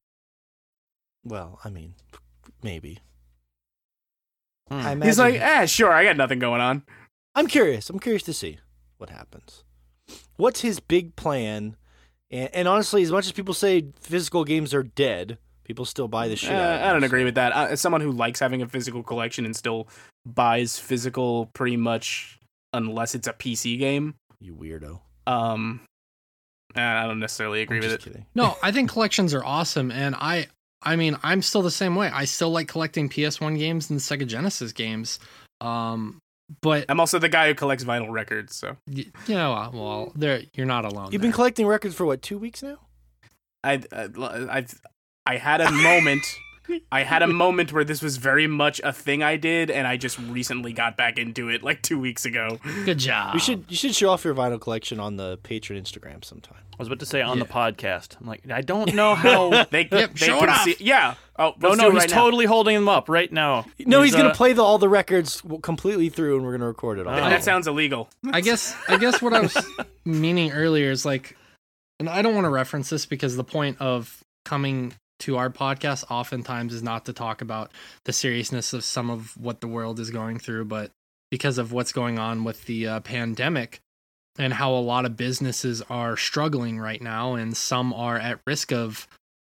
well, 1.24 1.60
I 1.64 1.70
mean, 1.70 1.94
maybe. 2.64 3.00
Hmm. 4.70 4.76
I 4.76 4.92
imagine, 4.92 5.02
He's 5.02 5.20
like, 5.20 5.36
"Eh, 5.36 5.66
sure, 5.66 5.92
I 5.92 6.04
got 6.04 6.18
nothing 6.18 6.40
going 6.40 6.62
on." 6.62 6.84
I'm 7.36 7.48
curious. 7.48 7.90
I'm 7.90 8.00
curious 8.00 8.24
to 8.24 8.34
see 8.34 8.58
what 8.98 9.10
happens. 9.10 9.64
What's 10.38 10.62
his 10.62 10.80
big 10.80 11.16
plan? 11.16 11.76
And, 12.32 12.50
and 12.54 12.68
honestly, 12.68 13.04
as 13.04 13.12
much 13.12 13.26
as 13.26 13.32
people 13.32 13.54
say 13.54 13.92
physical 14.00 14.44
games 14.44 14.74
are 14.74 14.84
dead, 14.84 15.38
people 15.64 15.86
still 15.86 16.08
buy 16.08 16.28
the 16.28 16.36
shit. 16.36 16.52
Uh, 16.52 16.56
out 16.56 16.82
of 16.82 16.82
I 16.82 16.94
don't 16.94 17.04
agree 17.04 17.24
with 17.24 17.36
that. 17.36 17.56
Uh, 17.56 17.68
as 17.70 17.82
someone 17.82 18.02
who 18.02 18.12
likes 18.12 18.40
having 18.40 18.62
a 18.62 18.68
physical 18.68 19.04
collection 19.04 19.46
and 19.46 19.56
still 19.56 19.88
buys 20.26 20.80
physical 20.80 21.48
pretty 21.48 21.78
much 21.78 22.40
unless 22.74 23.16
it's 23.16 23.28
a 23.28 23.34
PC 23.34 23.78
game, 23.78 24.16
You 24.40 24.56
weirdo. 24.56 25.00
um, 25.26 25.82
I 26.76 27.06
don't 27.08 27.20
necessarily 27.20 27.62
agree 27.62 27.78
I'm 27.78 27.84
with 27.84 27.94
it. 27.94 28.02
kidding. 28.02 28.26
No, 28.36 28.56
I 28.64 28.72
think 28.72 28.92
collections 28.92 29.34
are 29.34 29.44
awesome, 29.44 29.92
and 29.92 30.14
I, 30.16 30.48
I 30.84 30.96
mean, 30.96 31.18
I'm 31.24 31.42
still 31.42 31.62
the 31.64 31.72
same 31.72 31.96
way. 31.96 32.10
I 32.14 32.26
still 32.26 32.52
like 32.52 32.68
collecting 32.68 33.10
PS1 33.10 33.58
games 33.58 33.90
and 33.90 34.00
Sega 34.00 34.28
Genesis 34.28 34.72
games. 34.74 35.20
Um, 35.60 36.20
but 36.62 36.86
I'm 36.88 37.00
also 37.00 37.18
the 37.20 37.30
guy 37.30 37.48
who 37.48 37.56
collects 37.56 37.84
vinyl 37.84 38.12
records, 38.12 38.56
so 38.56 38.78
y- 38.88 39.06
you 39.28 39.36
know, 39.36 39.54
uh, 39.54 39.70
well, 39.74 40.12
there 40.16 40.42
you're 40.54 40.66
not 40.68 40.86
alone. 40.86 41.10
You've 41.12 41.22
been 41.22 41.32
collecting 41.32 41.66
records 41.66 41.96
for 41.96 42.06
what 42.06 42.22
two 42.22 42.38
weeks 42.38 42.62
now? 42.62 42.78
I 43.64 43.82
I 43.92 44.08
I 44.60 44.66
I 45.26 45.38
had 45.38 45.62
a 45.62 45.72
moment. 45.72 46.26
I 46.92 47.04
had 47.04 47.22
a 47.22 47.28
moment 47.28 47.72
where 47.74 47.84
this 47.84 48.02
was 48.02 48.18
very 48.18 48.48
much 48.48 48.82
a 48.84 48.92
thing 48.94 49.24
I 49.24 49.38
did, 49.38 49.70
and 49.72 49.88
I 49.88 49.98
just 49.98 50.18
recently 50.20 50.74
got 50.74 50.98
back 50.98 51.18
into 51.18 51.50
it 51.50 51.64
like 51.64 51.82
two 51.82 52.00
weeks 52.00 52.26
ago. 52.26 52.60
good 52.86 53.00
job. 53.00 53.34
You 53.34 53.40
should 53.40 53.66
you 53.70 53.76
should 53.76 53.96
show 53.96 54.10
off 54.10 54.24
your 54.26 54.36
vinyl 54.36 54.60
collection 54.60 55.00
on 55.00 55.18
the 55.18 55.38
Patreon 55.40 55.82
Instagram 55.82 56.24
sometime. 56.24 56.58
I 56.74 56.76
was 56.80 56.88
about 56.88 57.00
to 57.00 57.08
say 57.08 57.22
on 57.22 57.40
the 57.40 57.46
podcast. 57.46 58.20
I'm 58.22 58.28
like, 58.28 58.50
I 58.52 58.62
don't 58.62 58.94
know 58.94 59.16
how. 59.16 59.66
They, 59.72 59.88
Yep, 59.92 60.14
they 60.14 60.26
show 60.28 60.44
it 60.44 60.50
off. 60.50 60.64
see. 60.64 60.76
Yeah. 60.80 61.16
Oh, 61.40 61.54
no, 61.60 61.74
no, 61.74 61.92
he's 61.92 62.02
right 62.02 62.10
now. 62.10 62.16
totally 62.16 62.46
holding 62.46 62.76
them 62.76 62.88
up 62.88 63.10
right 63.10 63.32
now. 63.32 63.66
No, 63.80 64.02
he's, 64.02 64.16
gonna 64.16 64.30
uh, 64.30 64.34
play 64.36 64.54
the, 64.54 64.64
all 64.64 64.78
the 64.78 64.90
records 64.90 65.42
completely 65.62 66.10
through, 66.10 66.38
and 66.38 66.46
we're 66.46 66.52
gonna 66.52 66.68
record 66.68 67.00
it 67.00 67.08
all. 67.08 67.14
Oh. 67.14 67.30
That 67.30 67.44
sounds 67.44 67.68
illegal. 67.68 68.10
I 68.32 68.42
guess 68.42 68.76
I 68.88 68.98
guess 68.98 69.22
what 69.22 69.34
I 69.34 69.42
was 69.42 69.58
meaning 70.06 70.52
earlier 70.52 70.92
is 70.92 71.06
like, 71.06 71.36
and 72.00 72.08
I 72.10 72.22
don't 72.22 72.36
want 72.36 72.46
to 72.46 72.50
reference 72.50 72.90
this 72.90 73.06
because 73.06 73.36
the 73.36 73.44
point 73.44 73.78
of 73.80 74.24
coming 74.46 74.94
to 75.20 75.38
our 75.38 75.50
podcast 75.50 76.06
oftentimes 76.10 76.74
is 76.74 76.84
not 76.84 77.06
to 77.06 77.14
talk 77.14 77.42
about 77.42 77.72
the 78.06 78.14
seriousness 78.14 78.74
of 78.74 78.84
some 78.84 79.10
of 79.10 79.36
what 79.38 79.62
the 79.62 79.68
world 79.68 80.00
is 80.00 80.12
going 80.12 80.40
through, 80.40 80.66
but 80.66 80.92
because 81.32 81.58
of 81.58 81.72
what's 81.72 81.92
going 81.92 82.20
on 82.20 82.44
with 82.44 82.66
the 82.66 82.88
uh, 82.88 83.00
pandemic 83.02 83.80
and 84.38 84.54
how 84.54 84.72
a 84.74 84.78
lot 84.78 85.06
of 85.06 85.18
businesses 85.18 85.82
are 85.90 86.16
struggling 86.16 86.80
right 86.80 87.02
now, 87.02 87.34
and 87.34 87.58
some 87.58 87.94
are 87.94 88.18
at 88.18 88.40
risk 88.46 88.72
of 88.72 89.08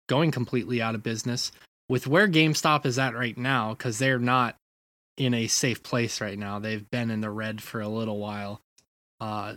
going 0.07 0.32
completely 0.32 0.82
out 0.82 0.95
of 0.95 1.03
business. 1.03 1.51
With 1.89 2.07
where 2.07 2.28
GameStop 2.28 2.86
is 2.86 2.97
at 2.97 3.16
right 3.16 3.38
now, 3.38 3.72
because 3.74 3.99
they're 3.99 4.20
not 4.20 4.55
in 5.18 5.34
a 5.34 5.47
safe 5.47 5.82
place 5.84 6.22
right 6.22 6.38
now. 6.38 6.59
They've 6.59 6.89
been 6.89 7.09
in 7.09 7.22
the 7.22 7.30
red 7.30 7.61
for 7.61 7.82
a 7.82 7.88
little 7.88 8.18
while. 8.18 8.61
Uh, 9.20 9.55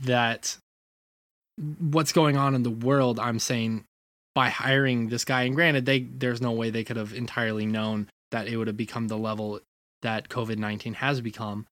that 0.00 0.56
what's 1.78 2.12
going 2.12 2.36
on 2.36 2.54
in 2.54 2.62
the 2.62 2.70
world, 2.70 3.18
I'm 3.18 3.38
saying 3.38 3.84
by 4.34 4.48
hiring 4.48 5.08
this 5.08 5.24
guy, 5.24 5.42
and 5.42 5.54
granted, 5.54 5.86
they 5.86 6.00
there's 6.00 6.40
no 6.40 6.52
way 6.52 6.70
they 6.70 6.84
could 6.84 6.96
have 6.96 7.12
entirely 7.12 7.66
known 7.66 8.08
that 8.30 8.48
it 8.48 8.56
would 8.56 8.66
have 8.66 8.76
become 8.76 9.08
the 9.08 9.18
level 9.18 9.60
that 10.02 10.28
COVID 10.28 10.58
19 10.58 10.94
has 10.94 11.20
become. 11.20 11.66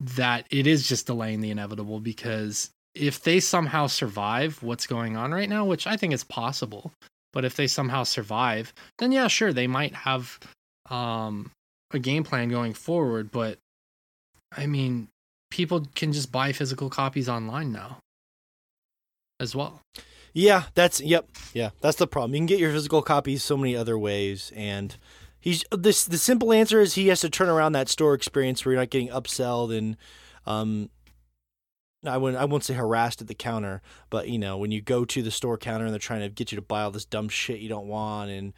That 0.00 0.46
it 0.50 0.66
is 0.66 0.86
just 0.86 1.06
delaying 1.06 1.40
the 1.40 1.50
inevitable 1.50 2.00
because 2.00 2.70
if 2.94 3.22
they 3.22 3.40
somehow 3.40 3.86
survive 3.86 4.62
what's 4.62 4.86
going 4.86 5.16
on 5.16 5.32
right 5.32 5.48
now, 5.48 5.64
which 5.64 5.86
I 5.86 5.96
think 5.96 6.12
is 6.12 6.24
possible, 6.24 6.92
but 7.32 7.44
if 7.44 7.56
they 7.56 7.66
somehow 7.66 8.04
survive, 8.04 8.72
then 8.98 9.12
yeah, 9.12 9.28
sure, 9.28 9.52
they 9.52 9.66
might 9.66 9.94
have 9.94 10.38
um, 10.90 11.50
a 11.92 11.98
game 11.98 12.24
plan 12.24 12.48
going 12.48 12.74
forward. 12.74 13.30
But 13.30 13.58
I 14.56 14.66
mean, 14.66 15.08
people 15.50 15.86
can 15.94 16.12
just 16.12 16.32
buy 16.32 16.52
physical 16.52 16.90
copies 16.90 17.28
online 17.28 17.72
now 17.72 17.98
as 19.40 19.54
well. 19.54 19.80
Yeah, 20.32 20.64
that's 20.74 21.00
yep, 21.00 21.28
yeah. 21.54 21.70
That's 21.80 21.96
the 21.96 22.06
problem. 22.06 22.34
You 22.34 22.40
can 22.40 22.46
get 22.46 22.58
your 22.58 22.72
physical 22.72 23.02
copies 23.02 23.42
so 23.42 23.56
many 23.56 23.74
other 23.76 23.98
ways, 23.98 24.52
and 24.54 24.96
he's 25.40 25.64
this. 25.70 26.04
The 26.04 26.18
simple 26.18 26.52
answer 26.52 26.80
is 26.80 26.94
he 26.94 27.08
has 27.08 27.20
to 27.20 27.30
turn 27.30 27.48
around 27.48 27.72
that 27.72 27.88
store 27.88 28.14
experience 28.14 28.64
where 28.64 28.74
you're 28.74 28.82
not 28.82 28.90
getting 28.90 29.08
upselled 29.08 29.76
and, 29.76 29.96
um, 30.46 30.90
I 32.06 32.16
wouldn't 32.16 32.40
I 32.40 32.44
won't 32.44 32.64
say 32.64 32.74
harassed 32.74 33.20
at 33.20 33.26
the 33.26 33.34
counter, 33.34 33.82
but 34.10 34.28
you 34.28 34.38
know 34.38 34.56
when 34.56 34.70
you 34.70 34.80
go 34.80 35.04
to 35.04 35.22
the 35.22 35.30
store 35.30 35.58
counter 35.58 35.84
and 35.84 35.92
they're 35.92 35.98
trying 35.98 36.20
to 36.20 36.28
get 36.28 36.52
you 36.52 36.56
to 36.56 36.62
buy 36.62 36.82
all 36.82 36.90
this 36.90 37.04
dumb 37.04 37.28
shit 37.28 37.60
you 37.60 37.68
don't 37.68 37.88
want 37.88 38.30
and 38.30 38.52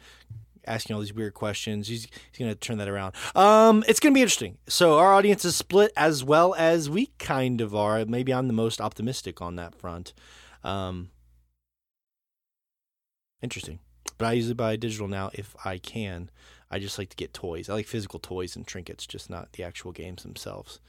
asking 0.65 0.93
all 0.93 0.99
these 0.99 1.13
weird 1.13 1.33
questions. 1.33 1.87
He's 1.87 2.03
he's 2.03 2.39
gonna 2.39 2.55
turn 2.55 2.77
that 2.77 2.87
around. 2.87 3.15
Um, 3.35 3.83
it's 3.87 3.99
gonna 3.99 4.13
be 4.13 4.21
interesting. 4.21 4.57
So 4.67 4.99
our 4.99 5.13
audience 5.13 5.43
is 5.43 5.55
split 5.55 5.91
as 5.97 6.23
well 6.23 6.53
as 6.55 6.89
we 6.89 7.07
kind 7.17 7.61
of 7.61 7.75
are. 7.75 8.05
Maybe 8.05 8.33
I'm 8.33 8.47
the 8.47 8.53
most 8.53 8.79
optimistic 8.79 9.41
on 9.41 9.55
that 9.55 9.73
front. 9.73 10.13
Um, 10.63 11.09
interesting. 13.41 13.79
But 14.17 14.25
I 14.27 14.33
usually 14.33 14.53
buy 14.53 14.75
digital 14.75 15.07
now 15.07 15.31
if 15.33 15.55
I 15.65 15.77
can. 15.77 16.29
I 16.69 16.79
just 16.79 16.97
like 16.97 17.09
to 17.09 17.15
get 17.17 17.33
toys. 17.33 17.69
I 17.69 17.73
like 17.73 17.87
physical 17.87 18.19
toys 18.19 18.55
and 18.55 18.65
trinkets, 18.65 19.05
just 19.05 19.29
not 19.29 19.53
the 19.53 19.63
actual 19.63 19.91
games 19.91 20.23
themselves. 20.23 20.79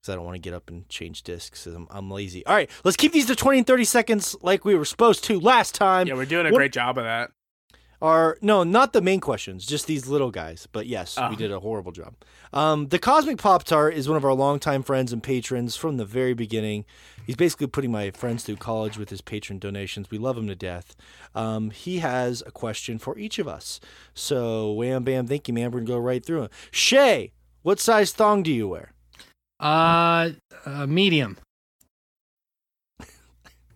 Because 0.00 0.12
I 0.12 0.16
don't 0.16 0.24
want 0.24 0.36
to 0.36 0.40
get 0.40 0.54
up 0.54 0.68
and 0.68 0.88
change 0.88 1.22
disks. 1.22 1.66
I'm, 1.66 1.86
I'm 1.90 2.10
lazy. 2.10 2.44
All 2.46 2.54
right, 2.54 2.70
let's 2.84 2.96
keep 2.96 3.12
these 3.12 3.26
to 3.26 3.36
20 3.36 3.58
and 3.58 3.66
30 3.66 3.84
seconds 3.84 4.36
like 4.42 4.64
we 4.64 4.74
were 4.74 4.84
supposed 4.84 5.24
to 5.24 5.38
last 5.40 5.74
time. 5.74 6.06
Yeah, 6.06 6.14
we're 6.14 6.24
doing 6.24 6.46
a 6.46 6.50
What- 6.50 6.58
great 6.58 6.72
job 6.72 6.98
of 6.98 7.04
that. 7.04 7.30
Are 8.00 8.38
no, 8.40 8.62
not 8.62 8.92
the 8.92 9.00
main 9.00 9.18
questions, 9.20 9.66
just 9.66 9.86
these 9.88 10.06
little 10.06 10.30
guys. 10.30 10.68
But 10.70 10.86
yes, 10.86 11.16
Oh. 11.18 11.30
we 11.30 11.36
did 11.36 11.50
a 11.50 11.58
horrible 11.58 11.90
job. 11.90 12.14
Um, 12.52 12.88
the 12.88 12.98
Cosmic 12.98 13.38
Pop 13.38 13.64
Tart 13.64 13.94
is 13.94 14.08
one 14.08 14.16
of 14.16 14.24
our 14.24 14.34
longtime 14.34 14.84
friends 14.84 15.12
and 15.12 15.20
patrons 15.22 15.74
from 15.74 15.96
the 15.96 16.04
very 16.04 16.32
beginning. 16.32 16.84
He's 17.26 17.36
basically 17.36 17.66
putting 17.66 17.90
my 17.90 18.10
friends 18.12 18.44
through 18.44 18.56
college 18.56 18.96
with 18.96 19.10
his 19.10 19.20
patron 19.20 19.58
donations. 19.58 20.10
We 20.10 20.18
love 20.18 20.38
him 20.38 20.46
to 20.46 20.54
death. 20.54 20.94
Um, 21.34 21.70
he 21.70 21.98
has 21.98 22.42
a 22.46 22.50
question 22.52 22.98
for 22.98 23.18
each 23.18 23.38
of 23.38 23.48
us. 23.48 23.80
So 24.14 24.72
wham 24.72 25.02
bam, 25.02 25.26
thank 25.26 25.48
you, 25.48 25.54
man. 25.54 25.70
We're 25.72 25.80
gonna 25.80 25.88
go 25.88 25.98
right 25.98 26.24
through 26.24 26.42
him. 26.44 26.50
Shay, 26.70 27.32
what 27.62 27.80
size 27.80 28.12
thong 28.12 28.42
do 28.44 28.52
you 28.52 28.68
wear? 28.68 28.92
Uh, 29.60 30.30
uh 30.64 30.86
medium. 30.86 31.36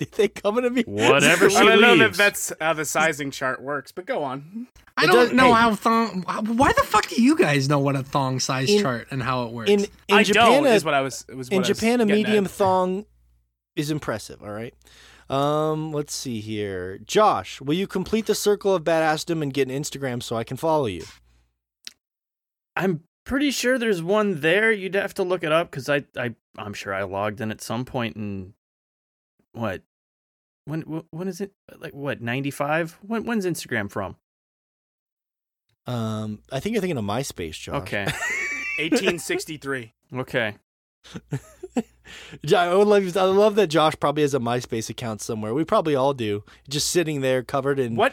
Did 0.04 0.12
they 0.12 0.28
come 0.28 0.56
to 0.60 0.70
me? 0.70 0.82
Whatever 0.86 1.48
she 1.50 1.56
I 1.56 1.64
don't 1.64 1.80
know 1.80 1.96
that 1.96 2.04
leaves. 2.06 2.18
that's 2.18 2.52
how 2.60 2.72
the 2.72 2.84
sizing 2.84 3.30
chart 3.30 3.62
works, 3.62 3.92
but 3.92 4.04
go 4.06 4.22
on. 4.24 4.66
I 4.96 5.04
It 5.04 5.06
don't 5.06 5.16
does- 5.16 5.32
know 5.32 5.54
hey. 5.54 5.60
how 5.60 5.74
thong. 5.74 6.22
Why 6.22 6.72
the 6.72 6.82
fuck 6.82 7.08
do 7.08 7.22
you 7.22 7.36
guys 7.36 7.68
know 7.68 7.78
what 7.78 7.96
a 7.96 8.02
thong 8.02 8.40
size 8.40 8.68
In- 8.70 8.82
chart 8.82 9.08
and 9.10 9.22
how 9.22 9.44
it 9.44 9.52
works? 9.52 9.70
In 9.70 9.80
in 10.08 10.16
I 10.18 10.22
Japan, 10.22 10.62
don't 10.62 10.66
a- 10.66 10.70
is 10.74 10.84
what 10.84 10.94
I 10.94 11.00
was. 11.02 11.24
Was 11.34 11.48
what 11.48 11.52
in 11.52 11.64
I 11.64 11.68
was 11.68 11.68
Japan, 11.68 12.00
a 12.00 12.06
getting 12.06 12.24
at. 12.24 12.28
medium 12.28 12.44
thong 12.46 13.06
is 13.76 13.90
impressive. 13.90 14.42
All 14.42 14.50
right. 14.50 14.74
Um, 15.30 15.92
let's 15.92 16.14
see 16.14 16.40
here. 16.40 16.98
Josh, 16.98 17.60
will 17.60 17.74
you 17.74 17.86
complete 17.86 18.26
the 18.26 18.34
circle 18.34 18.74
of 18.74 18.84
badassdom 18.84 19.40
and 19.42 19.54
get 19.54 19.68
an 19.70 19.74
Instagram 19.82 20.22
so 20.22 20.36
I 20.36 20.44
can 20.44 20.56
follow 20.58 20.86
you? 20.86 21.04
I'm 22.76 23.04
pretty 23.24 23.50
sure 23.50 23.78
there's 23.78 24.02
one 24.02 24.40
there. 24.40 24.70
You'd 24.72 24.94
have 24.94 25.14
to 25.14 25.22
look 25.22 25.42
it 25.44 25.52
up 25.52 25.70
because 25.70 25.88
I, 25.88 26.04
I, 26.16 26.34
I'm 26.58 26.74
sure 26.74 26.92
I 26.92 27.02
logged 27.04 27.40
in 27.40 27.50
at 27.50 27.60
some 27.62 27.84
point 27.84 28.16
in 28.16 28.54
what, 29.52 29.82
when, 30.64 31.04
when 31.10 31.28
is 31.28 31.40
it? 31.40 31.52
Like 31.78 31.94
what? 31.94 32.20
Ninety 32.20 32.50
five? 32.50 32.98
When, 33.02 33.24
when's 33.24 33.46
Instagram 33.46 33.90
from? 33.90 34.16
Um, 35.86 36.40
I 36.52 36.60
think 36.60 36.74
you're 36.74 36.80
thinking 36.80 36.96
of 36.98 37.04
MySpace, 37.04 37.58
Josh. 37.58 37.82
Okay, 37.82 38.04
1863. 38.78 39.92
okay. 40.14 40.54
I 42.54 42.74
would 42.74 42.86
love. 42.86 43.16
I 43.16 43.22
love 43.24 43.56
that 43.56 43.68
Josh 43.68 43.94
probably 43.98 44.22
has 44.22 44.34
a 44.34 44.38
MySpace 44.38 44.90
account 44.90 45.20
somewhere. 45.22 45.54
We 45.54 45.64
probably 45.64 45.96
all 45.96 46.14
do. 46.14 46.44
Just 46.68 46.90
sitting 46.90 47.20
there 47.20 47.42
covered 47.42 47.78
in 47.78 47.96
What 47.96 48.12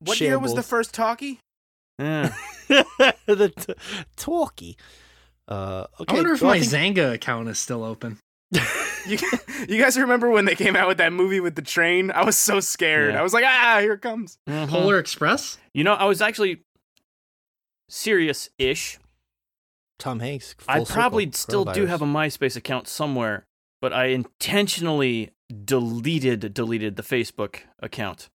what 0.00 0.20
year 0.20 0.38
was 0.38 0.54
the 0.54 0.62
first 0.62 0.94
talkie? 0.94 1.40
Yeah. 1.98 2.32
the 2.68 3.52
t- 3.56 3.74
talkie. 4.16 4.76
Uh, 5.48 5.86
okay. 6.00 6.12
I 6.12 6.14
wonder 6.14 6.32
if 6.32 6.42
well, 6.42 6.52
my 6.52 6.60
think- 6.60 6.96
Xanga 6.96 7.12
account 7.12 7.48
is 7.48 7.58
still 7.58 7.82
open. 7.82 8.18
You, 9.06 9.18
you 9.68 9.82
guys 9.82 9.96
remember 9.98 10.30
when 10.30 10.44
they 10.44 10.54
came 10.54 10.76
out 10.76 10.88
with 10.88 10.98
that 10.98 11.12
movie 11.12 11.40
with 11.40 11.54
the 11.54 11.62
train? 11.62 12.10
I 12.10 12.24
was 12.24 12.36
so 12.36 12.60
scared. 12.60 13.14
Yeah. 13.14 13.20
I 13.20 13.22
was 13.22 13.32
like, 13.32 13.44
ah, 13.46 13.78
here 13.80 13.94
it 13.94 14.02
comes. 14.02 14.38
Mhm. 14.48 14.68
Polar 14.68 14.98
Express. 14.98 15.58
You 15.74 15.84
know, 15.84 15.94
I 15.94 16.04
was 16.04 16.20
actually 16.20 16.62
serious-ish. 17.88 18.98
Tom 19.98 20.20
Hanks. 20.20 20.54
I 20.66 20.82
probably 20.84 21.24
circle, 21.26 21.32
still 21.32 21.64
do 21.66 21.86
have 21.86 22.00
a 22.02 22.06
MySpace 22.06 22.56
account 22.56 22.88
somewhere, 22.88 23.46
but 23.82 23.92
I 23.92 24.06
intentionally 24.06 25.30
deleted 25.64 26.54
deleted 26.54 26.96
the 26.96 27.02
Facebook 27.02 27.58
account. 27.80 28.28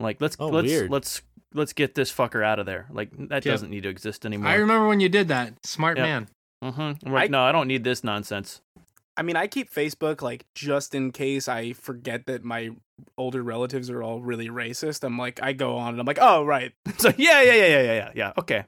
Like 0.00 0.20
let's 0.20 0.36
Oh, 0.40 0.48
let's 0.48 0.66
weird. 0.66 0.90
let's 0.90 1.22
let's 1.54 1.72
get 1.72 1.94
this 1.94 2.10
fucker 2.12 2.44
out 2.44 2.58
of 2.58 2.66
there. 2.66 2.86
Like 2.90 3.10
that 3.28 3.44
Yeah. 3.44 3.52
doesn't 3.52 3.70
need 3.70 3.84
to 3.84 3.88
exist 3.88 4.26
anymore. 4.26 4.48
I 4.48 4.54
remember 4.54 4.88
when 4.88 4.98
you 5.00 5.08
did 5.08 5.28
that. 5.28 5.64
Smart 5.64 5.96
Yep. 5.98 6.04
man. 6.06 6.28
Mm-hmm. 6.64 7.06
I'm 7.06 7.12
like, 7.12 7.24
I- 7.24 7.28
no, 7.28 7.42
I 7.42 7.52
don't 7.52 7.68
need 7.68 7.84
this 7.84 8.02
nonsense. 8.02 8.60
I 9.16 9.22
mean, 9.22 9.36
I 9.36 9.46
keep 9.46 9.72
Facebook 9.72 10.22
like 10.22 10.46
just 10.54 10.94
in 10.94 11.12
case 11.12 11.48
I 11.48 11.72
forget 11.72 12.26
that 12.26 12.44
my 12.44 12.70
older 13.18 13.42
relatives 13.42 13.90
are 13.90 14.02
all 14.02 14.22
really 14.22 14.48
racist. 14.48 15.04
I'm 15.04 15.18
like, 15.18 15.42
I 15.42 15.52
go 15.52 15.76
on 15.76 15.90
and 15.90 16.00
I'm 16.00 16.06
like, 16.06 16.18
oh 16.20 16.44
right, 16.44 16.72
So 16.98 17.12
yeah, 17.16 17.42
yeah, 17.42 17.54
yeah, 17.54 17.66
yeah, 17.66 17.82
yeah, 17.82 17.92
yeah, 17.92 18.10
yeah. 18.14 18.32
Okay. 18.38 18.64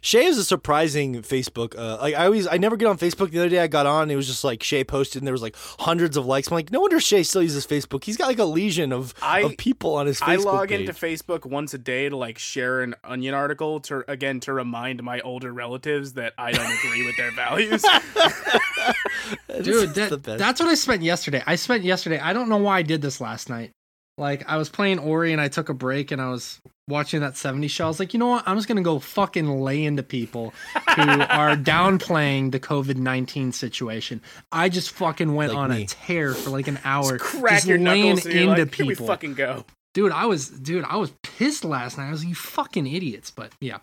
Shay 0.00 0.24
is 0.26 0.38
a 0.38 0.44
surprising 0.44 1.16
Facebook. 1.22 1.76
Uh, 1.78 1.98
like 2.00 2.14
I 2.14 2.26
always, 2.26 2.46
I 2.46 2.56
never 2.58 2.76
get 2.76 2.86
on 2.88 2.98
Facebook. 2.98 3.30
The 3.30 3.38
other 3.40 3.48
day 3.48 3.60
I 3.60 3.66
got 3.66 3.86
on, 3.86 4.10
it 4.10 4.16
was 4.16 4.26
just 4.26 4.44
like 4.44 4.62
Shay 4.62 4.84
posted, 4.84 5.20
and 5.22 5.26
there 5.26 5.32
was 5.32 5.42
like 5.42 5.56
hundreds 5.80 6.16
of 6.16 6.26
likes. 6.26 6.48
I'm 6.48 6.54
like, 6.54 6.70
no 6.72 6.80
wonder 6.80 7.00
Shay 7.00 7.22
still 7.22 7.42
uses 7.42 7.66
Facebook. 7.66 8.04
He's 8.04 8.16
got 8.16 8.26
like 8.28 8.38
a 8.38 8.44
legion 8.44 8.92
of, 8.92 9.14
I- 9.22 9.40
of 9.40 9.56
people 9.56 9.94
on 9.94 10.06
his 10.06 10.20
Facebook 10.20 10.28
I 10.28 10.36
log 10.36 10.68
page. 10.68 10.80
into 10.80 10.92
Facebook 10.92 11.44
once 11.46 11.74
a 11.74 11.78
day 11.78 12.08
to 12.08 12.16
like 12.16 12.38
share 12.38 12.82
an 12.82 12.94
Onion 13.04 13.34
article 13.34 13.80
to 13.80 14.04
again 14.10 14.40
to 14.40 14.52
remind 14.52 15.02
my 15.02 15.20
older 15.20 15.52
relatives 15.52 16.14
that 16.14 16.32
I 16.38 16.52
don't 16.52 16.72
agree 16.78 17.06
with 17.06 17.16
their 17.16 17.30
values. 17.32 17.84
Dude, 19.62 19.94
That's 19.94 20.10
the 20.10 20.16
that, 20.16 20.38
that's 20.38 20.60
what 20.60 20.68
I 20.68 20.74
spent 20.74 21.02
yesterday. 21.02 21.42
I 21.46 21.56
spent 21.56 21.84
yesterday. 21.84 22.18
I 22.18 22.32
don't 22.32 22.48
know 22.48 22.56
why 22.58 22.78
I 22.78 22.82
did 22.82 23.02
this 23.02 23.20
last 23.20 23.48
night. 23.48 23.70
Like 24.18 24.48
I 24.48 24.56
was 24.56 24.68
playing 24.68 24.98
Ori 24.98 25.32
and 25.32 25.40
I 25.40 25.48
took 25.48 25.68
a 25.68 25.74
break 25.74 26.10
and 26.10 26.20
I 26.20 26.30
was 26.30 26.60
watching 26.88 27.20
that 27.20 27.36
70 27.36 27.68
show. 27.68 27.84
I 27.86 27.88
was 27.88 27.98
like, 27.98 28.12
you 28.12 28.18
know 28.20 28.28
what? 28.28 28.46
I'm 28.46 28.56
just 28.56 28.68
gonna 28.68 28.82
go 28.82 28.98
fucking 28.98 29.60
lay 29.60 29.84
into 29.84 30.02
people 30.02 30.52
who 30.96 31.02
are 31.22 31.56
downplaying 31.56 32.52
the 32.52 32.60
COVID 32.60 32.96
19 32.96 33.52
situation. 33.52 34.20
I 34.52 34.68
just 34.68 34.90
fucking 34.90 35.34
went 35.34 35.52
Like 35.52 35.58
on 35.58 35.70
me. 35.70 35.82
a 35.84 35.86
tear 35.86 36.34
for 36.34 36.50
like 36.50 36.68
an 36.68 36.78
hour, 36.84 37.18
Just 37.18 37.24
crack 37.24 37.52
just 37.54 37.66
your 37.66 37.78
laying 37.78 38.16
knuckles 38.16 38.26
into 38.26 38.46
like, 38.46 38.74
Here 38.74 38.86
we 38.86 38.92
people. 38.94 39.06
fucking 39.06 39.34
go. 39.34 39.64
Dude, 39.94 40.12
I 40.12 40.26
was 40.26 40.48
dude, 40.48 40.84
I 40.84 40.96
was 40.96 41.12
pissed 41.22 41.64
last 41.64 41.96
night. 41.98 42.08
I 42.08 42.10
was 42.10 42.20
like, 42.22 42.28
you 42.28 42.34
fucking 42.34 42.86
idiots. 42.86 43.30
But 43.30 43.52
yeah, 43.60 43.78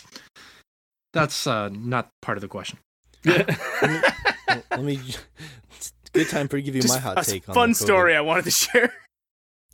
that's 1.13 1.47
uh, 1.47 1.69
not 1.69 2.09
part 2.21 2.37
of 2.37 2.41
the 2.41 2.47
question. 2.49 2.79
Let 3.25 4.83
me. 4.83 4.99
It's 5.75 5.93
a 6.07 6.11
good 6.11 6.29
time 6.29 6.47
for 6.49 6.57
to 6.57 6.61
give 6.61 6.75
you 6.75 6.81
Just 6.81 6.93
my 6.93 6.99
hot 6.99 7.25
a 7.25 7.29
take. 7.29 7.47
on 7.47 7.55
fun 7.55 7.69
the 7.69 7.73
COVID. 7.75 7.77
story 7.83 8.15
I 8.15 8.21
wanted 8.21 8.43
to 8.45 8.51
share. 8.51 8.93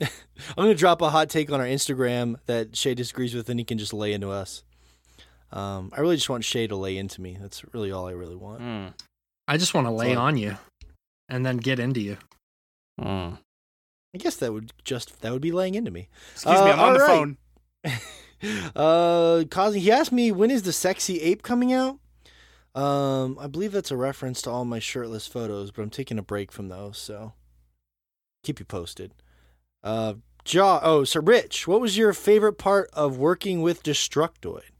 I'm 0.00 0.08
gonna 0.56 0.74
drop 0.74 1.02
a 1.02 1.10
hot 1.10 1.28
take 1.28 1.50
on 1.50 1.60
our 1.60 1.66
Instagram 1.66 2.36
that 2.46 2.76
Shay 2.76 2.94
disagrees 2.94 3.34
with, 3.34 3.48
and 3.48 3.58
he 3.58 3.64
can 3.64 3.78
just 3.78 3.92
lay 3.92 4.12
into 4.12 4.30
us. 4.30 4.62
Um, 5.50 5.90
I 5.96 6.00
really 6.00 6.16
just 6.16 6.28
want 6.28 6.44
Shay 6.44 6.66
to 6.66 6.76
lay 6.76 6.96
into 6.96 7.20
me. 7.20 7.36
That's 7.40 7.62
really 7.72 7.90
all 7.90 8.06
I 8.06 8.12
really 8.12 8.36
want. 8.36 8.60
Mm. 8.60 8.94
I 9.48 9.56
just 9.56 9.74
want 9.74 9.86
to 9.86 9.90
lay 9.90 10.14
on 10.14 10.36
you 10.36 10.56
and 11.28 11.44
then 11.44 11.56
get 11.56 11.78
into 11.78 12.00
you. 12.00 12.18
Mm. 13.00 13.38
I 14.14 14.18
guess 14.18 14.36
that 14.36 14.52
would 14.52 14.72
just 14.84 15.20
that 15.22 15.32
would 15.32 15.42
be 15.42 15.52
laying 15.52 15.74
into 15.74 15.90
me. 15.90 16.08
Excuse 16.32 16.54
me, 16.60 16.70
Uh, 16.70 16.72
I'm 16.74 16.80
on 16.80 16.94
the 16.94 17.00
all 17.00 17.06
right. 17.06 17.36
phone. 17.84 18.72
uh, 18.76 19.44
Cosby, 19.50 19.80
he 19.80 19.90
asked 19.90 20.12
me 20.12 20.30
when 20.32 20.50
is 20.50 20.62
the 20.62 20.72
sexy 20.72 21.20
ape 21.20 21.42
coming 21.42 21.72
out. 21.72 21.98
Um, 22.74 23.38
I 23.40 23.46
believe 23.48 23.72
that's 23.72 23.90
a 23.90 23.96
reference 23.96 24.40
to 24.42 24.50
all 24.50 24.64
my 24.64 24.78
shirtless 24.78 25.26
photos, 25.26 25.70
but 25.70 25.82
I'm 25.82 25.90
taking 25.90 26.18
a 26.18 26.22
break 26.22 26.52
from 26.52 26.68
those, 26.68 26.96
so 26.98 27.32
keep 28.44 28.60
you 28.60 28.64
posted. 28.66 29.12
Uh, 29.82 30.14
Jaw. 30.44 30.80
Oh, 30.82 31.04
so 31.04 31.20
Rich, 31.20 31.68
what 31.68 31.80
was 31.80 31.96
your 31.96 32.12
favorite 32.12 32.54
part 32.54 32.88
of 32.92 33.18
working 33.18 33.62
with 33.62 33.82
Destructoid? 33.82 34.70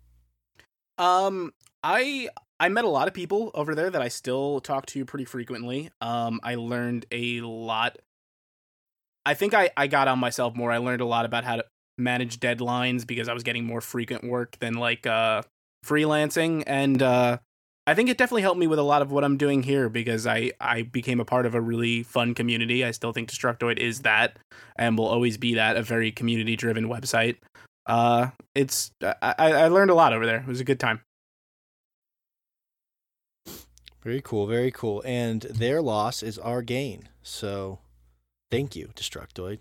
Um, 0.97 1.53
I 1.83 2.29
I 2.61 2.69
met 2.69 2.85
a 2.85 2.89
lot 2.89 3.07
of 3.09 3.15
people 3.15 3.51
over 3.55 3.75
there 3.75 3.91
that 3.91 4.03
I 4.03 4.09
still 4.09 4.61
talk 4.61 4.87
to 4.87 5.05
pretty 5.05 5.25
frequently. 5.25 5.91
Um, 6.01 6.41
I 6.43 6.57
learned 6.57 7.07
a 7.13 7.41
lot. 7.43 7.99
I 9.25 9.35
think 9.35 9.55
I 9.55 9.71
I 9.77 9.87
got 9.87 10.09
on 10.09 10.19
myself 10.19 10.57
more. 10.57 10.73
I 10.73 10.79
learned 10.79 11.03
a 11.03 11.07
lot 11.07 11.25
about 11.25 11.45
how 11.45 11.57
to 11.57 11.65
manage 11.99 12.41
deadlines 12.41 13.07
because 13.07 13.29
I 13.29 13.35
was 13.35 13.43
getting 13.43 13.65
more 13.65 13.81
frequent 13.81 14.25
work 14.25 14.59
than 14.61 14.75
like 14.75 15.07
uh 15.07 15.43
freelancing 15.85 16.65
and 16.67 17.03
uh 17.03 17.39
I 17.89 17.95
think 17.95 18.11
it 18.11 18.19
definitely 18.19 18.43
helped 18.43 18.61
me 18.61 18.67
with 18.67 18.79
a 18.79 18.83
lot 18.83 19.01
of 19.01 19.11
what 19.11 19.25
I'm 19.25 19.39
doing 19.39 19.63
here 19.63 19.89
because 19.89 20.27
I 20.27 20.53
I 20.61 20.83
became 20.83 21.21
a 21.21 21.25
part 21.25 21.47
of 21.47 21.55
a 21.55 21.61
really 21.61 22.03
fun 22.03 22.35
community. 22.35 22.85
I 22.85 22.91
still 22.91 23.15
think 23.15 23.31
Destructoid 23.31 23.79
is 23.79 24.01
that 24.01 24.39
and 24.77 24.99
will 24.99 25.07
always 25.07 25.39
be 25.39 25.55
that 25.55 25.79
a 25.79 25.83
very 25.83 26.13
community 26.13 26.55
driven 26.55 26.89
website. 26.89 27.37
Uh, 27.87 28.29
it's 28.55 28.91
I, 29.01 29.15
I 29.23 29.53
I 29.53 29.69
learned 29.69 29.91
a 29.91 29.95
lot 29.95 30.13
over 30.13 30.27
there. 30.27 30.41
It 30.41 30.47
was 30.47 30.61
a 30.61 30.65
good 30.65 30.79
time. 30.79 31.01
Very 34.03 34.21
cool, 34.21 34.47
very 34.47 34.71
cool. 34.71 35.03
And 35.07 35.41
their 35.45 35.81
loss 35.81 36.23
is 36.23 36.39
our 36.39 36.61
gain. 36.61 37.09
So 37.23 37.79
thank 38.51 38.77
you, 38.77 38.91
Destructoid. 38.97 39.61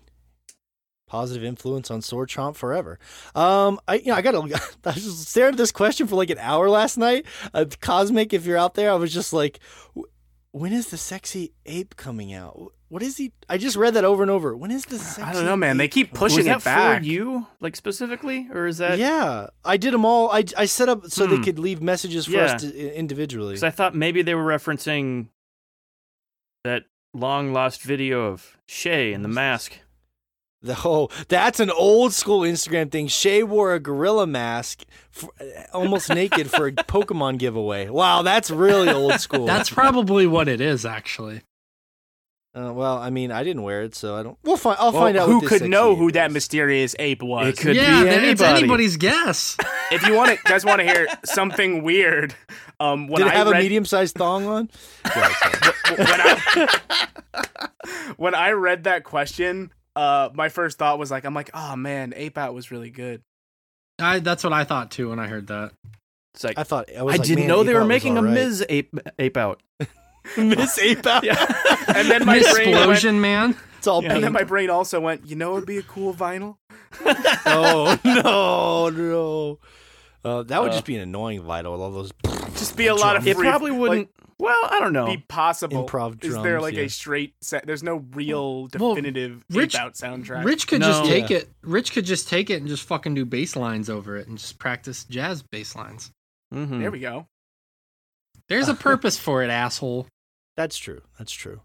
Positive 1.08 1.42
influence 1.42 1.90
on 1.90 2.02
Sword 2.02 2.28
Chomp 2.28 2.54
forever. 2.54 2.98
Um, 3.34 3.80
I 3.88 3.94
you 3.96 4.06
know 4.06 4.14
I 4.14 4.22
got 4.22 4.32
to 4.32 4.38
I 4.84 4.92
was 4.92 5.02
just 5.04 5.28
staring 5.28 5.52
at 5.54 5.58
this 5.58 5.72
question 5.72 6.06
for 6.06 6.14
like 6.16 6.30
an 6.30 6.38
hour 6.38 6.68
last 6.70 6.96
night. 6.98 7.24
Uh, 7.54 7.64
Cosmic, 7.80 8.32
if 8.32 8.46
you're 8.46 8.58
out 8.58 8.74
there, 8.74 8.90
I 8.90 8.94
was 8.94 9.12
just 9.12 9.32
like, 9.32 9.58
when 10.52 10.72
is 10.72 10.88
the 10.88 10.96
sexy 10.98 11.52
ape 11.66 11.96
coming 11.96 12.32
out? 12.32 12.72
What 12.90 13.02
is 13.02 13.18
he? 13.18 13.32
I 13.50 13.58
just 13.58 13.76
read 13.76 13.94
that 13.94 14.04
over 14.04 14.22
and 14.22 14.30
over. 14.30 14.56
When 14.56 14.70
is 14.70 14.86
the 14.86 14.98
sexy? 14.98 15.22
I 15.22 15.34
don't 15.34 15.44
know, 15.44 15.56
man. 15.56 15.76
They 15.76 15.88
keep 15.88 16.14
pushing 16.14 16.38
was 16.38 16.46
it 16.46 16.48
that 16.50 16.64
back. 16.64 17.00
for 17.00 17.04
you, 17.04 17.46
like 17.60 17.76
specifically, 17.76 18.48
or 18.52 18.66
is 18.66 18.78
that? 18.78 18.98
Yeah, 18.98 19.48
I 19.64 19.76
did 19.76 19.92
them 19.92 20.04
all. 20.06 20.30
I 20.30 20.44
I 20.56 20.64
set 20.64 20.88
up 20.88 21.06
so 21.08 21.26
they 21.26 21.36
Hmm. 21.36 21.42
could 21.42 21.58
leave 21.58 21.82
messages 21.82 22.26
for 22.26 22.38
us 22.38 22.62
to, 22.62 22.94
individually. 22.96 23.52
Because 23.52 23.64
I 23.64 23.70
thought 23.70 23.94
maybe 23.94 24.22
they 24.22 24.34
were 24.34 24.44
referencing 24.44 25.28
that 26.64 26.84
long 27.14 27.52
lost 27.52 27.82
video 27.82 28.26
of 28.26 28.56
Shay 28.66 29.12
in 29.12 29.22
the 29.22 29.28
mask. 29.28 29.78
The 30.60 30.76
oh, 30.84 31.08
that's 31.28 31.60
an 31.60 31.70
old 31.70 32.12
school 32.12 32.40
Instagram 32.40 32.90
thing. 32.90 33.06
Shay 33.06 33.44
wore 33.44 33.74
a 33.74 33.78
gorilla 33.80 34.26
mask, 34.26 34.84
for, 35.12 35.30
almost 35.72 36.08
naked 36.14 36.50
for 36.50 36.66
a 36.66 36.72
Pokemon 36.72 37.38
giveaway. 37.38 37.88
Wow, 37.88 38.22
that's 38.22 38.50
really 38.50 38.90
old 38.90 39.20
school. 39.20 39.46
That's 39.46 39.70
probably 39.70 40.26
what 40.26 40.48
it 40.48 40.60
is, 40.60 40.84
actually. 40.84 41.42
uh, 42.56 42.72
well, 42.72 42.98
I 42.98 43.10
mean, 43.10 43.30
I 43.30 43.44
didn't 43.44 43.62
wear 43.62 43.82
it, 43.82 43.94
so 43.94 44.16
I 44.16 44.24
don't. 44.24 44.36
We'll 44.42 44.56
find. 44.56 44.76
I'll 44.80 44.90
Well, 44.90 45.02
find 45.02 45.16
out 45.16 45.28
who 45.28 45.40
this 45.42 45.48
could 45.48 45.70
know 45.70 45.92
ape 45.92 45.98
who 45.98 46.10
that 46.12 46.30
is. 46.30 46.34
mysterious 46.34 46.96
ape 46.98 47.22
was. 47.22 47.48
It 47.50 47.58
could 47.58 47.76
yeah, 47.76 48.02
be 48.02 48.08
then 48.08 48.24
it's 48.24 48.40
anybody. 48.42 48.58
anybody's 48.64 48.96
guess. 48.96 49.56
if 49.92 50.04
you 50.08 50.14
want 50.16 50.36
to, 50.36 50.42
guys 50.42 50.64
want 50.64 50.80
to 50.80 50.84
hear 50.86 51.06
something 51.24 51.84
weird, 51.84 52.34
um, 52.80 53.06
when 53.06 53.22
Did 53.22 53.28
it 53.28 53.34
I 53.34 53.36
have 53.36 53.46
read, 53.46 53.60
a 53.60 53.62
medium-sized 53.62 54.16
thong 54.16 54.44
on? 54.46 54.70
Yeah, 55.06 55.28
sorry. 55.34 55.96
when 55.96 56.08
I 56.10 56.78
when 58.16 58.34
I 58.34 58.50
read 58.50 58.84
that 58.84 59.04
question, 59.04 59.72
uh, 59.98 60.30
my 60.32 60.48
first 60.48 60.78
thought 60.78 60.98
was 60.98 61.10
like, 61.10 61.24
I'm 61.24 61.34
like, 61.34 61.50
oh 61.54 61.74
man, 61.74 62.12
Ape 62.14 62.38
Out 62.38 62.54
was 62.54 62.70
really 62.70 62.90
good. 62.90 63.20
I, 63.98 64.20
that's 64.20 64.44
what 64.44 64.52
I 64.52 64.62
thought 64.62 64.92
too 64.92 65.10
when 65.10 65.18
I 65.18 65.26
heard 65.26 65.48
that. 65.48 65.72
It's 66.34 66.44
like 66.44 66.56
I 66.56 66.62
thought 66.62 66.88
I, 66.94 66.98
I, 66.98 67.02
like, 67.02 67.22
didn't 67.22 67.40
man, 67.40 67.48
know 67.48 67.60
Ape 67.62 67.66
they 67.66 67.74
were 67.74 67.84
making 67.84 68.16
a 68.16 68.20
all 68.20 68.26
right. 68.26 68.34
Ms. 68.34 68.64
Ape 68.68 68.94
Ape 69.18 69.36
Out. 69.36 69.60
Miss 70.36 70.78
Ape 70.78 71.04
Out. 71.04 71.24
Yeah, 71.24 71.34
and 71.96 72.08
then 72.08 72.24
my 72.24 72.38
brain 72.38 72.70
went, 72.70 72.90
Explosion, 72.90 73.20
man. 73.20 73.56
It's 73.78 73.88
all 73.88 74.04
and 74.04 74.22
then 74.22 74.32
my 74.32 74.44
brain 74.44 74.70
also 74.70 75.00
went, 75.00 75.26
you 75.26 75.34
know, 75.34 75.56
it'd 75.56 75.66
be 75.66 75.78
a 75.78 75.82
cool 75.82 76.14
vinyl. 76.14 76.58
oh 77.46 77.98
no, 78.04 78.90
no. 78.90 79.58
Uh, 80.24 80.42
that 80.44 80.62
would 80.62 80.70
Uh, 80.70 80.74
just 80.74 80.84
be 80.84 80.94
an 80.94 81.02
annoying 81.02 81.42
vital 81.42 81.72
with 81.72 81.80
all 81.80 81.90
those 81.90 82.12
Just 82.56 82.76
be 82.76 82.86
a 82.86 82.94
lot 82.94 83.16
of 83.16 83.26
It 83.26 83.36
probably 83.36 83.72
wouldn't. 83.72 84.10
Well, 84.38 84.58
I 84.70 84.78
don't 84.80 84.92
know. 84.92 85.06
be 85.06 85.18
possible. 85.28 85.84
Improv 85.86 86.18
drums, 86.18 86.36
Is 86.36 86.42
there 86.42 86.60
like 86.60 86.74
yeah. 86.74 86.82
a 86.82 86.88
straight 86.88 87.34
set? 87.40 87.66
There's 87.66 87.82
no 87.82 88.04
real 88.14 88.68
Well, 88.78 88.94
definitive 88.94 89.44
Rich- 89.50 89.74
Out 89.74 89.94
soundtrack. 89.94 90.44
Rich 90.44 90.66
could 90.68 90.82
just 90.82 91.04
No. 91.04 91.08
take 91.10 91.30
it. 91.30 91.50
Rich 91.62 91.92
could 91.92 92.04
just 92.04 92.28
take 92.28 92.50
it 92.50 92.56
and 92.60 92.68
just 92.68 92.84
fucking 92.84 93.14
do 93.14 93.24
bass 93.24 93.56
lines 93.56 93.90
over 93.90 94.16
it 94.16 94.28
and 94.28 94.38
just 94.38 94.58
practice 94.58 95.04
jazz 95.04 95.42
bass 95.42 95.74
lines. 95.74 96.12
Mhm. 96.54 96.80
there 96.80 96.90
we 96.90 97.00
go. 97.00 97.26
There's 98.48 98.68
a 98.68 98.74
purpose 98.88 99.18
for 99.18 99.42
it, 99.42 99.50
asshole. 99.50 100.06
That's 100.56 100.76
true. 100.78 101.02
That's 101.18 101.32
true. 101.32 101.60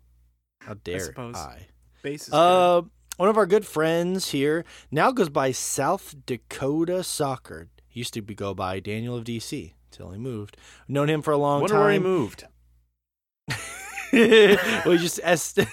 How 0.62 0.74
dare 0.76 1.00
suppose. 1.00 1.36
I? 1.36 1.68
Bass 2.02 2.28
is 2.28 2.34
Uh, 2.34 2.82
one 3.18 3.30
of 3.30 3.38
our 3.38 3.46
good 3.46 3.66
friends 3.66 4.32
here 4.32 4.66
now 4.92 5.12
goes 5.12 5.30
by 5.30 5.52
South 5.52 6.16
Dakota 6.26 7.04
Soccer. 7.04 7.70
He 7.88 8.00
used 8.02 8.14
to 8.16 8.22
be, 8.22 8.34
go 8.36 8.54
by 8.54 8.80
Daniel 8.80 9.16
of 9.16 9.24
DC 9.24 9.74
until 9.92 10.12
he 10.12 10.18
moved. 10.18 10.58
Known 10.88 11.10
him 11.10 11.22
for 11.22 11.32
a 11.32 11.38
long 11.38 11.62
Wonder 11.62 11.80
where 11.80 11.92
he 11.92 12.00
moved. 12.00 12.46
we 14.86 14.98
just 15.00 15.20
est- 15.24 15.58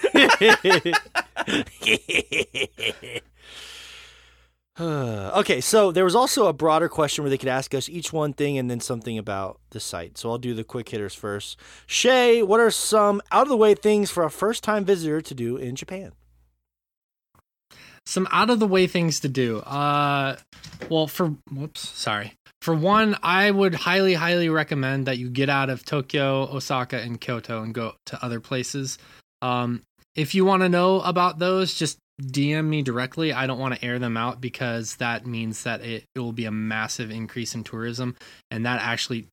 okay, 4.79 5.61
so 5.61 5.91
there 5.91 6.03
was 6.03 6.15
also 6.15 6.47
a 6.47 6.53
broader 6.53 6.89
question 6.89 7.23
where 7.23 7.29
they 7.29 7.37
could 7.37 7.49
ask 7.49 7.75
us 7.75 7.87
each 7.87 8.11
one 8.11 8.33
thing 8.33 8.57
and 8.57 8.69
then 8.69 8.79
something 8.79 9.17
about 9.17 9.59
the 9.69 9.79
site. 9.79 10.17
So 10.17 10.31
I'll 10.31 10.39
do 10.39 10.55
the 10.55 10.63
quick 10.63 10.89
hitters 10.89 11.13
first. 11.13 11.57
Shay, 11.85 12.41
what 12.41 12.59
are 12.59 12.71
some 12.71 13.21
out 13.31 13.43
of 13.43 13.49
the 13.49 13.57
way 13.57 13.75
things 13.75 14.09
for 14.09 14.23
a 14.23 14.31
first 14.31 14.63
time 14.63 14.85
visitor 14.85 15.21
to 15.21 15.35
do 15.35 15.57
in 15.57 15.75
Japan? 15.75 16.13
Some 18.05 18.27
out 18.31 18.49
of 18.49 18.59
the 18.59 18.67
way 18.67 18.87
things 18.87 19.19
to 19.21 19.29
do. 19.29 19.59
Uh, 19.59 20.35
well, 20.89 21.07
for 21.07 21.35
whoops, 21.51 21.87
sorry. 21.89 22.33
For 22.61 22.75
one, 22.75 23.15
I 23.23 23.49
would 23.49 23.73
highly, 23.73 24.13
highly 24.13 24.49
recommend 24.49 25.07
that 25.07 25.17
you 25.17 25.29
get 25.29 25.49
out 25.49 25.69
of 25.69 25.83
Tokyo, 25.85 26.43
Osaka, 26.53 26.99
and 26.99 27.19
Kyoto 27.19 27.63
and 27.63 27.73
go 27.73 27.93
to 28.07 28.23
other 28.23 28.39
places. 28.39 28.97
Um, 29.41 29.81
if 30.15 30.35
you 30.35 30.45
want 30.45 30.61
to 30.61 30.69
know 30.69 30.99
about 31.01 31.39
those, 31.39 31.73
just 31.73 31.97
DM 32.21 32.65
me 32.67 32.81
directly. 32.83 33.33
I 33.33 33.47
don't 33.47 33.57
want 33.57 33.73
to 33.75 33.83
air 33.83 33.97
them 33.97 34.15
out 34.17 34.41
because 34.41 34.97
that 34.97 35.25
means 35.25 35.63
that 35.63 35.81
it, 35.81 36.03
it 36.13 36.19
will 36.19 36.33
be 36.33 36.45
a 36.45 36.51
massive 36.51 37.09
increase 37.09 37.55
in 37.55 37.63
tourism, 37.63 38.15
and 38.51 38.65
that 38.65 38.79
actually, 38.81 39.27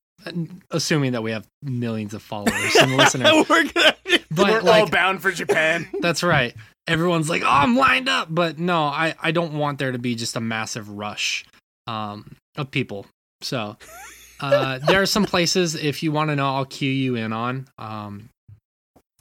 assuming 0.71 1.11
that 1.11 1.21
we 1.21 1.31
have 1.31 1.45
millions 1.61 2.13
of 2.13 2.23
followers 2.23 2.75
and 2.81 2.95
listeners, 2.97 3.45
We're 3.49 3.65
gonna- 3.65 3.95
but 4.31 4.47
We're 4.47 4.61
like 4.61 4.81
all 4.81 4.89
bound 4.89 5.21
for 5.21 5.31
Japan. 5.31 5.87
that's 6.01 6.23
right. 6.23 6.55
Everyone's 6.87 7.29
like, 7.29 7.43
"Oh, 7.43 7.49
I'm 7.49 7.75
lined 7.75 8.09
up," 8.09 8.27
but 8.29 8.57
no, 8.59 8.83
I 8.83 9.15
I 9.21 9.31
don't 9.31 9.53
want 9.53 9.79
there 9.79 9.91
to 9.91 9.99
be 9.99 10.15
just 10.15 10.35
a 10.35 10.41
massive 10.41 10.89
rush 10.89 11.45
um, 11.87 12.35
of 12.57 12.71
people. 12.71 13.05
So 13.41 13.77
uh, 14.39 14.79
there 14.79 15.01
are 15.01 15.05
some 15.05 15.25
places 15.25 15.75
if 15.75 16.03
you 16.03 16.11
want 16.11 16.29
to 16.29 16.35
know, 16.35 16.55
I'll 16.55 16.65
cue 16.65 16.91
you 16.91 17.15
in 17.15 17.33
on. 17.33 17.67
Um, 17.77 18.29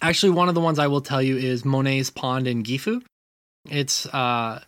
actually, 0.01 0.31
one 0.31 0.49
of 0.49 0.55
the 0.55 0.61
ones 0.61 0.79
I 0.79 0.87
will 0.87 1.01
tell 1.01 1.23
you 1.23 1.37
is 1.37 1.65
Monet's 1.65 2.11
Pond 2.11 2.47
in 2.47 2.63
Gifu. 2.63 3.03
It's 3.69 4.07
uh, 4.07 4.63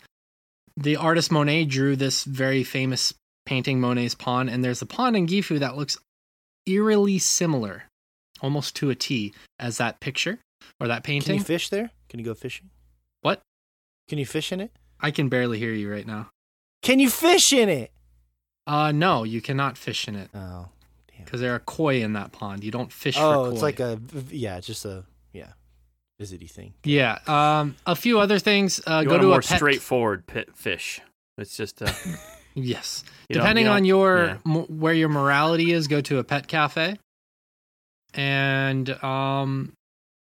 the 0.77 0.97
artist 0.97 1.31
Monet 1.31 1.67
drew 1.67 1.97
this 1.97 2.25
very 2.25 2.65
famous 2.65 3.15
painting, 3.47 3.81
Monet's 3.81 4.15
Pond, 4.15 4.51
and 4.51 4.63
there's 4.65 4.83
a 4.83 4.87
pond 4.87 5.17
in 5.17 5.27
Gifu 5.27 5.59
that 5.61 5.77
looks 5.77 5.99
eerily 6.67 7.19
similar, 7.19 7.85
almost 8.43 8.77
to 8.77 8.91
a 8.91 8.95
T, 8.95 9.33
as 9.59 9.79
that 9.79 10.01
picture 10.01 10.39
or 10.81 10.89
that 10.89 11.03
painting. 11.05 11.27
Can 11.35 11.39
you 11.39 11.45
fish 11.45 11.69
there? 11.69 11.91
Can 12.09 12.19
you 12.21 12.25
go 12.27 12.35
fishing? 12.35 12.71
What? 13.23 13.43
Can 14.09 14.19
you 14.19 14.27
fish 14.27 14.53
in 14.53 14.61
it? 14.61 14.73
I 15.01 15.11
can 15.11 15.29
barely 15.29 15.59
hear 15.59 15.73
you 15.73 15.91
right 15.91 16.07
now. 16.07 16.29
Can 16.83 16.99
you 16.99 17.09
fish 17.11 17.53
in 17.53 17.69
it? 17.69 17.91
Uh, 18.67 18.93
no, 18.93 19.25
you 19.25 19.41
cannot 19.41 19.77
fish 19.79 20.07
in 20.09 20.15
it 20.15 20.29
Oh, 20.35 20.69
damn. 21.11 21.25
because 21.25 21.41
there 21.41 21.55
are 21.55 21.59
koi 21.61 22.03
in 22.03 22.13
that 22.15 22.33
pond. 22.33 22.63
You 22.65 22.71
don't 22.71 22.93
fish 22.93 23.17
for 23.17 23.23
oh, 23.23 23.45
koi. 23.47 23.51
it's 23.53 23.63
like 23.63 23.81
a 23.81 23.99
yeah, 24.31 24.57
it's 24.59 24.67
just 24.67 24.85
a 24.85 25.05
yeah, 25.33 25.53
visity 26.19 26.47
thing. 26.47 26.75
yeah. 26.85 27.19
Um, 27.27 27.77
a 27.87 27.97
few 27.97 28.21
other 28.21 28.39
things. 28.39 28.81
Uh, 28.87 29.01
you 29.03 29.09
go 29.09 29.13
want 29.15 29.23
to 29.23 29.27
a 29.27 29.31
more 29.31 29.39
a 29.39 29.43
pet. 29.43 29.59
straightforward 29.59 30.27
pit 30.27 30.51
fish. 30.55 31.01
It's 31.39 31.57
just 31.57 31.81
uh, 31.83 31.91
Yes. 32.55 33.05
you 33.29 33.35
Depending 33.35 33.67
you 33.67 33.71
on 33.73 33.85
your 33.85 34.25
yeah. 34.27 34.37
mo- 34.45 34.67
where 34.69 34.93
your 34.95 35.09
morality 35.09 35.73
is, 35.73 35.87
go 35.89 36.01
to 36.03 36.19
a 36.19 36.25
pet 36.25 36.47
cafe. 36.49 36.99
And 38.15 38.91
um, 39.03 39.73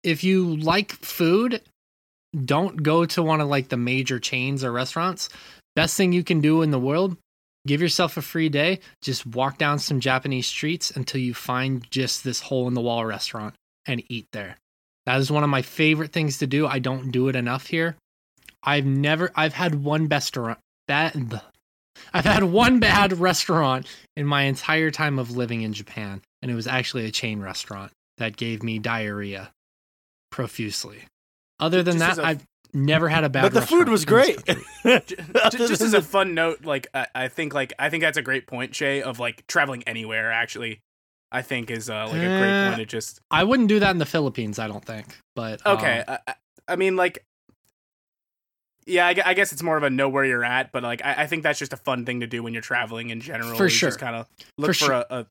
if 0.02 0.24
you 0.24 0.56
like 0.56 0.92
food, 0.92 1.62
don't 2.44 2.82
go 2.82 3.04
to 3.06 3.22
one 3.22 3.40
of 3.40 3.48
like 3.48 3.68
the 3.68 3.76
major 3.76 4.18
chains 4.18 4.62
or 4.64 4.72
restaurants. 4.72 5.28
Best 5.76 5.96
thing 5.96 6.12
you 6.12 6.24
can 6.24 6.40
do 6.40 6.62
in 6.62 6.70
the 6.70 6.78
world, 6.78 7.16
give 7.66 7.80
yourself 7.80 8.16
a 8.16 8.22
free 8.22 8.48
day. 8.48 8.80
Just 9.02 9.26
walk 9.26 9.58
down 9.58 9.78
some 9.78 10.00
Japanese 10.00 10.46
streets 10.46 10.90
until 10.90 11.20
you 11.20 11.34
find 11.34 11.88
just 11.90 12.24
this 12.24 12.40
hole 12.40 12.68
in 12.68 12.74
the 12.74 12.80
wall 12.80 13.04
restaurant 13.04 13.54
and 13.86 14.02
eat 14.08 14.26
there. 14.32 14.56
That 15.06 15.20
is 15.20 15.30
one 15.30 15.44
of 15.44 15.50
my 15.50 15.62
favorite 15.62 16.12
things 16.12 16.38
to 16.38 16.46
do. 16.46 16.66
I 16.66 16.78
don't 16.78 17.10
do 17.10 17.28
it 17.28 17.36
enough 17.36 17.66
here. 17.66 17.96
I've 18.62 18.84
never 18.84 19.32
I've 19.34 19.54
had 19.54 19.82
one 19.82 20.06
best 20.06 20.36
restaurant 20.36 20.58
bad 20.86 21.40
I've 22.12 22.24
had 22.24 22.44
one 22.44 22.80
bad 22.80 23.12
restaurant 23.12 23.86
in 24.16 24.26
my 24.26 24.42
entire 24.42 24.90
time 24.90 25.18
of 25.18 25.36
living 25.36 25.62
in 25.62 25.72
Japan, 25.72 26.22
and 26.42 26.50
it 26.50 26.54
was 26.54 26.66
actually 26.66 27.06
a 27.06 27.10
chain 27.10 27.40
restaurant 27.40 27.92
that 28.18 28.36
gave 28.36 28.62
me 28.62 28.78
diarrhea 28.78 29.52
profusely. 30.30 31.04
Other 31.58 31.82
than 31.82 31.98
Just 31.98 32.04
that, 32.04 32.10
as 32.12 32.18
a- 32.18 32.26
I've 32.26 32.46
never 32.72 33.08
had 33.08 33.24
a 33.24 33.28
bad. 33.28 33.42
but 33.42 33.52
the 33.52 33.62
food 33.66 33.88
was 33.88 34.04
great. 34.04 34.44
country. 34.46 34.64
Just 35.50 35.80
as 35.82 35.92
a 35.94 36.02
fun 36.02 36.34
note, 36.34 36.64
like 36.64 36.86
I, 36.94 37.06
I 37.14 37.28
think, 37.28 37.52
like 37.54 37.72
I 37.78 37.90
think 37.90 38.02
that's 38.02 38.16
a 38.18 38.22
great 38.22 38.46
point, 38.46 38.74
Shay, 38.74 39.02
of 39.02 39.18
like 39.18 39.46
traveling 39.46 39.82
anywhere. 39.86 40.30
Actually, 40.32 40.80
I 41.32 41.42
think 41.42 41.70
is 41.70 41.90
uh, 41.90 42.06
like 42.06 42.16
a 42.16 42.38
great 42.38 42.66
Uh, 42.66 42.68
point. 42.70 42.80
It 42.80 42.88
just 42.88 43.20
I 43.30 43.44
wouldn't 43.44 43.68
do 43.68 43.80
that 43.80 43.90
in 43.90 43.98
the 43.98 44.06
Philippines. 44.06 44.58
I 44.58 44.68
don't 44.68 44.84
think. 44.84 45.06
But 45.34 45.60
um, 45.66 45.76
okay. 45.78 46.04
I, 46.06 46.18
I- 46.26 46.34
I 46.68 46.76
mean, 46.76 46.94
like, 46.94 47.24
yeah, 48.86 49.06
I, 49.06 49.14
I 49.24 49.34
guess 49.34 49.52
it's 49.52 49.62
more 49.62 49.76
of 49.76 49.82
a 49.82 49.90
know 49.90 50.08
where 50.08 50.24
you're 50.24 50.44
at, 50.44 50.70
but 50.72 50.82
like 50.84 51.04
I, 51.04 51.22
I 51.22 51.26
think 51.26 51.42
that's 51.42 51.58
just 51.58 51.72
a 51.72 51.76
fun 51.76 52.04
thing 52.06 52.20
to 52.20 52.26
do 52.28 52.42
when 52.44 52.52
you're 52.52 52.62
traveling 52.62 53.10
in 53.10 53.20
general. 53.20 53.56
For 53.56 53.66
is 53.66 53.72
sure. 53.72 53.88
just 53.88 53.98
kind 53.98 54.14
of 54.16 54.28
look 54.56 54.68
For 54.70 54.74
for, 54.74 54.84
sure. 54.84 54.92
a, 54.94 55.06
a 55.20 55.26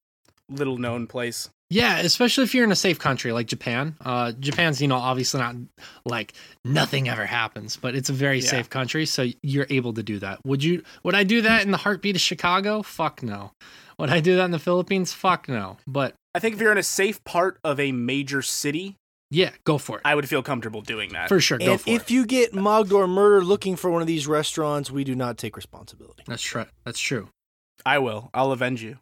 little 0.50 0.78
known 0.78 1.08
place. 1.08 1.50
Yeah, 1.72 2.00
especially 2.00 2.46
if 2.46 2.56
you're 2.56 2.64
in 2.64 2.72
a 2.72 2.76
safe 2.76 2.98
country 2.98 3.32
like 3.32 3.46
Japan. 3.46 3.96
Uh, 4.02 4.32
Japan's, 4.32 4.82
you 4.82 4.88
know, 4.88 4.96
obviously 4.96 5.40
not 5.40 5.56
like 6.04 6.34
nothing 6.66 7.08
ever 7.08 7.26
happens, 7.28 7.78
but 7.78 7.94
it's 7.94 8.10
a 8.10 8.14
very 8.14 8.40
Yeah. 8.40 8.50
safe 8.50 8.70
country, 8.72 9.06
so 9.06 9.28
you're 9.44 9.68
able 9.70 9.94
to 9.94 10.02
do 10.02 10.18
that. 10.20 10.40
Would 10.46 10.64
you? 10.64 10.84
Would 11.04 11.14
I 11.14 11.24
do 11.24 11.42
that 11.42 11.62
in 11.64 11.72
the 11.72 11.78
heartbeat 11.78 12.16
of 12.16 12.22
Chicago? 12.22 12.82
Fuck 12.82 13.22
no. 13.22 13.52
Would 14.00 14.10
I 14.10 14.20
do 14.20 14.36
that 14.38 14.46
in 14.46 14.52
the 14.52 14.58
Philippines? 14.60 15.14
Fuck 15.14 15.48
no. 15.48 15.78
But 15.86 16.16
I 16.34 16.40
think 16.40 16.56
if 16.56 16.62
you're 16.62 16.72
in 16.72 16.78
a 16.80 16.84
safe 16.84 17.24
part 17.24 17.60
of 17.64 17.80
a 17.80 17.92
major 17.92 18.42
city, 18.42 18.96
yeah, 19.30 19.52
go 19.64 19.78
for 19.78 19.98
it. 19.98 20.02
I 20.06 20.16
would 20.16 20.28
feel 20.28 20.42
comfortable 20.42 20.82
doing 20.82 21.12
that. 21.14 21.28
For 21.30 21.40
sure, 21.40 21.60
go 21.60 21.74
and 21.74 21.82
for 21.82 21.90
if 21.92 22.04
it. 22.04 22.12
you 22.12 22.26
get 22.26 22.52
mugged 22.56 22.92
or 22.92 23.08
murdered 23.08 23.44
looking 23.44 23.76
for 23.76 23.92
one 23.92 24.02
of 24.02 24.08
these 24.08 24.26
restaurants, 24.26 24.90
we 24.90 25.04
do 25.04 25.14
not 25.14 25.38
take 25.38 25.56
responsibility. 25.56 26.24
That's 26.26 26.42
true. 26.42 26.66
That's 26.84 27.00
true. 27.00 27.28
I 27.86 28.00
will. 28.00 28.32
I'll 28.34 28.52
avenge 28.52 28.82
you. 28.82 28.98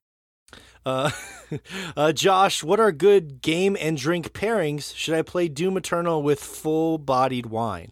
Uh, 0.88 1.12
uh, 1.98 2.14
Josh, 2.14 2.64
what 2.64 2.80
are 2.80 2.92
good 2.92 3.42
game 3.42 3.76
and 3.80 3.98
drink 3.98 4.32
pairings? 4.32 4.96
Should 4.96 5.16
I 5.16 5.22
play 5.22 5.48
Doom 5.48 5.76
Eternal 5.78 6.24
with 6.24 6.40
full-bodied 6.40 7.48
wine? 7.48 7.92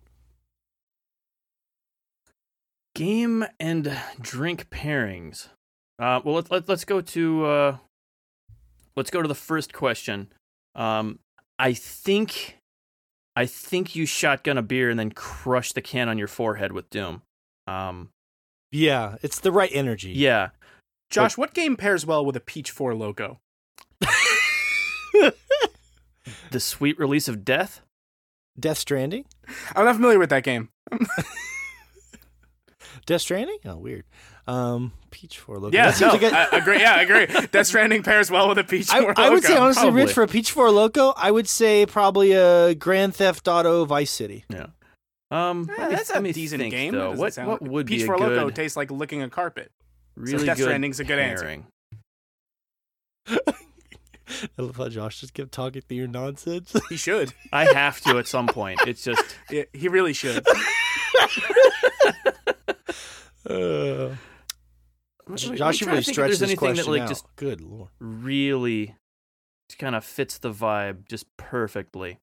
game 2.95 3.45
and 3.59 3.97
drink 4.19 4.69
pairings. 4.69 5.49
Uh, 5.99 6.21
well, 6.23 6.35
let's 6.35 6.49
let, 6.49 6.67
let's 6.67 6.85
go 6.85 7.01
to 7.01 7.45
uh, 7.45 7.77
let's 8.95 9.11
go 9.11 9.21
to 9.21 9.27
the 9.27 9.35
first 9.35 9.73
question. 9.73 10.31
Um, 10.73 11.19
I 11.59 11.73
think 11.73 12.57
I 13.35 13.45
think 13.45 13.95
you 13.95 14.05
shotgun 14.05 14.57
a 14.57 14.61
beer 14.61 14.89
and 14.89 14.99
then 14.99 15.11
crush 15.11 15.73
the 15.73 15.81
can 15.81 16.09
on 16.09 16.17
your 16.17 16.27
forehead 16.27 16.71
with 16.71 16.89
Doom. 16.89 17.21
Um, 17.67 18.09
Yeah, 18.71 19.17
it's 19.21 19.39
the 19.39 19.51
right 19.51 19.71
energy. 19.73 20.11
yeah, 20.11 20.49
Josh, 21.09 21.37
what 21.37 21.53
game 21.53 21.75
pairs 21.77 22.05
well 22.05 22.25
with 22.25 22.35
a 22.35 22.39
Peach 22.41 22.71
Four 22.71 22.93
Loco? 22.95 23.39
the 26.51 26.59
sweet 26.59 26.97
release 26.99 27.27
of 27.27 27.45
death. 27.45 27.81
Death 28.59 28.77
Stranding. 28.77 29.25
I'm 29.75 29.85
not 29.85 29.95
familiar 29.95 30.19
with 30.19 30.29
that 30.29 30.43
game. 30.43 30.69
Death 33.05 33.21
Stranding. 33.21 33.57
Oh, 33.65 33.75
weird. 33.77 34.05
Um, 34.47 34.93
Peach 35.11 35.37
Four 35.39 35.57
Loco. 35.59 35.75
Yeah, 35.75 35.87
That 35.87 35.95
seems 35.95 36.13
no, 36.13 36.19
like 36.19 36.31
a- 36.33 36.55
I 36.55 36.57
agree. 36.57 36.79
Yeah, 36.79 36.95
I 36.95 37.01
agree. 37.01 37.47
Death 37.51 37.67
Stranding 37.67 38.01
pairs 38.03 38.31
well 38.31 38.47
with 38.49 38.57
a 38.57 38.63
Peach 38.63 38.89
I, 38.91 39.01
Four 39.01 39.13
I 39.17 39.29
would 39.29 39.43
say 39.43 39.57
honestly, 39.57 39.81
probably. 39.83 40.03
Rich, 40.03 40.13
for 40.13 40.23
a 40.23 40.27
Peach 40.27 40.51
Four 40.51 40.71
Loco, 40.71 41.13
I 41.17 41.29
would 41.31 41.47
say 41.47 41.85
probably 41.85 42.31
a 42.33 42.73
Grand 42.75 43.15
Theft 43.15 43.47
Auto 43.47 43.85
Vice 43.85 44.11
City. 44.11 44.45
Um, 45.31 45.69
Eh, 45.69 45.73
let 45.77 45.89
me- 45.89 45.95
that's 45.95 46.09
a 46.11 46.21
decent 46.33 46.61
think, 46.61 46.71
game. 46.73 46.93
Though. 46.93 47.11
What 47.11 47.35
what 47.37 47.61
like- 47.61 47.61
would 47.61 47.87
Peach 47.87 47.99
be 47.99 48.03
a 48.03 48.07
Four 48.07 48.17
Loco 48.17 48.45
good, 48.45 48.55
tastes 48.55 48.77
like 48.77 48.89
licking 48.91 49.21
a 49.21 49.29
carpet. 49.29 49.71
Really 50.15 50.45
Death 50.45 50.57
good 50.57 50.65
Stranding's 50.65 50.99
a 50.99 51.03
good 51.03 51.19
answer. 51.19 51.63
I 54.57 54.61
love 54.61 54.75
how 54.75 54.89
Josh 54.89 55.21
just 55.21 55.33
kept 55.33 55.51
talking 55.51 55.81
through 55.81 55.97
your 55.97 56.07
nonsense. 56.07 56.75
He 56.89 56.97
should. 56.97 57.33
I 57.53 57.65
have 57.73 58.01
to 58.01 58.17
at 58.17 58.27
some 58.27 58.47
point. 58.47 58.79
It's 58.87 59.03
just 59.03 59.23
Yeah, 59.49 59.63
he 59.73 59.87
really 59.87 60.13
should. 60.13 60.45
Uh, 63.47 64.15
Josh, 65.35 65.45
you 65.45 65.55
trying 65.55 65.73
to 65.73 65.85
really 65.85 65.97
think 65.97 65.97
if 65.97 66.05
stretched 66.05 66.15
there's 66.15 66.39
this 66.39 66.41
anything 66.41 66.57
question 66.57 66.85
that 66.85 66.91
like 66.91 67.01
out. 67.01 67.09
just 67.09 67.25
Good 67.35 67.61
lord. 67.61 67.89
really 67.99 68.95
kind 69.77 69.95
of 69.95 70.03
fits 70.03 70.39
the 70.39 70.51
vibe 70.51 71.07
just 71.07 71.25
perfectly. 71.37 72.17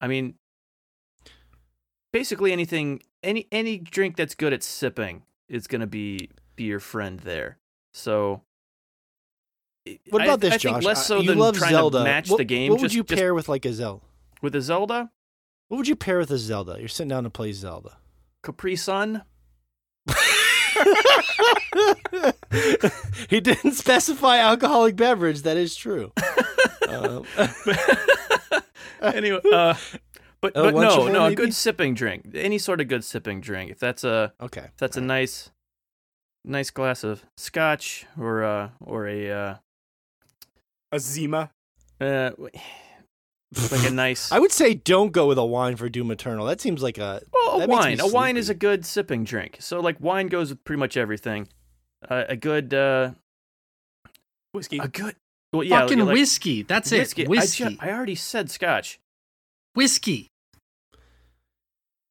I 0.00 0.06
mean, 0.06 0.34
basically 2.12 2.52
anything, 2.52 3.02
any 3.24 3.48
any 3.50 3.78
drink 3.78 4.16
that's 4.16 4.36
good 4.36 4.52
at 4.52 4.62
sipping 4.62 5.22
is 5.48 5.66
gonna 5.66 5.88
be 5.88 6.30
be 6.60 6.66
your 6.66 6.80
friend 6.80 7.18
there. 7.20 7.58
So, 7.92 8.42
What 10.10 10.22
about 10.22 10.34
I, 10.34 10.36
this, 10.36 10.54
I 10.54 10.58
think 10.58 10.76
Josh? 10.76 10.84
less 10.84 10.98
Uh, 10.98 11.02
so 11.04 11.20
you 11.20 11.28
than 11.28 11.38
love 11.38 11.56
trying 11.56 11.70
Zelda. 11.72 11.98
to 11.98 12.04
match 12.04 12.28
what, 12.30 12.36
the 12.38 12.44
game. 12.44 12.70
What 12.70 12.80
would 12.80 12.86
just, 12.86 12.94
you 12.94 13.02
just 13.02 13.18
pair 13.18 13.34
with 13.34 13.48
like 13.48 13.64
a 13.64 13.72
Zelda? 13.72 14.04
with 14.42 14.54
a 14.54 14.60
Zelda? 14.60 15.10
What 15.68 15.78
would 15.78 15.88
you 15.88 15.96
pair 15.96 16.18
with 16.18 16.30
a 16.30 16.38
Zelda? 16.38 16.76
You're 16.78 16.88
sitting 16.88 17.08
down 17.08 17.24
to 17.24 17.30
play 17.30 17.52
Zelda. 17.52 17.96
Capri 18.42 18.74
Sun. 18.76 19.22
he 23.28 23.40
didn't 23.40 23.72
specify 23.72 24.38
alcoholic 24.38 24.96
beverage. 24.96 25.42
That 25.42 25.56
is 25.56 25.76
true. 25.76 26.12
um, 26.88 27.24
anyway, 29.02 29.40
uh, 29.52 29.74
but 30.40 30.52
A 30.56 30.62
but 30.62 30.74
no, 30.74 31.08
no, 31.08 31.26
a 31.26 31.34
good 31.34 31.54
sipping 31.54 31.94
drink, 31.94 32.30
any 32.34 32.58
sort 32.58 32.80
of 32.80 32.88
good 32.88 33.04
sipping 33.04 33.40
drink. 33.40 33.70
If 33.70 33.78
that's 33.78 34.04
a 34.04 34.32
Okay. 34.40 34.62
if 34.72 34.76
that's 34.78 34.96
a 34.96 35.00
nice, 35.02 35.50
nice 36.44 36.70
glass 36.70 37.04
of 37.04 37.24
scotch 37.36 38.06
or 38.18 38.42
uh 38.44 38.70
or 38.80 39.06
a 39.06 39.30
uh, 39.30 39.54
A 40.92 40.98
Zima. 40.98 41.50
uh 42.00 42.30
like 43.72 43.84
a 43.84 43.90
nice 43.90 44.30
I 44.32 44.38
would 44.38 44.52
say 44.52 44.74
don't 44.74 45.12
go 45.12 45.26
with 45.26 45.38
a 45.38 45.44
wine 45.44 45.76
for 45.76 45.88
Doom 45.88 46.10
Eternal. 46.10 46.46
That 46.46 46.60
seems 46.60 46.82
like 46.82 46.98
a 46.98 47.20
well, 47.32 47.56
a 47.56 47.58
that 47.60 47.68
makes 47.68 47.84
me 47.86 47.90
wine. 47.96 48.00
A 48.00 48.06
wine 48.08 48.36
is 48.36 48.48
a 48.48 48.54
good 48.54 48.86
sipping 48.86 49.24
drink. 49.24 49.56
So 49.60 49.80
like 49.80 49.96
wine 50.00 50.28
goes 50.28 50.50
with 50.50 50.62
pretty 50.64 50.78
much 50.78 50.96
everything. 50.96 51.48
Uh, 52.08 52.24
a 52.28 52.36
good 52.36 52.72
uh 52.72 53.10
Whiskey. 54.52 54.78
a 54.78 54.88
good 54.88 55.14
well 55.52 55.62
yeah 55.64 55.80
Fucking 55.80 55.98
like, 56.00 56.14
whiskey. 56.14 56.62
That's 56.62 56.90
whiskey. 56.90 57.22
it. 57.22 57.26
I, 57.26 57.30
Whiskey. 57.30 57.64
ju- 57.64 57.76
I 57.80 57.90
already 57.90 58.14
said 58.14 58.50
scotch. 58.50 58.98
whiskey. 59.74 60.28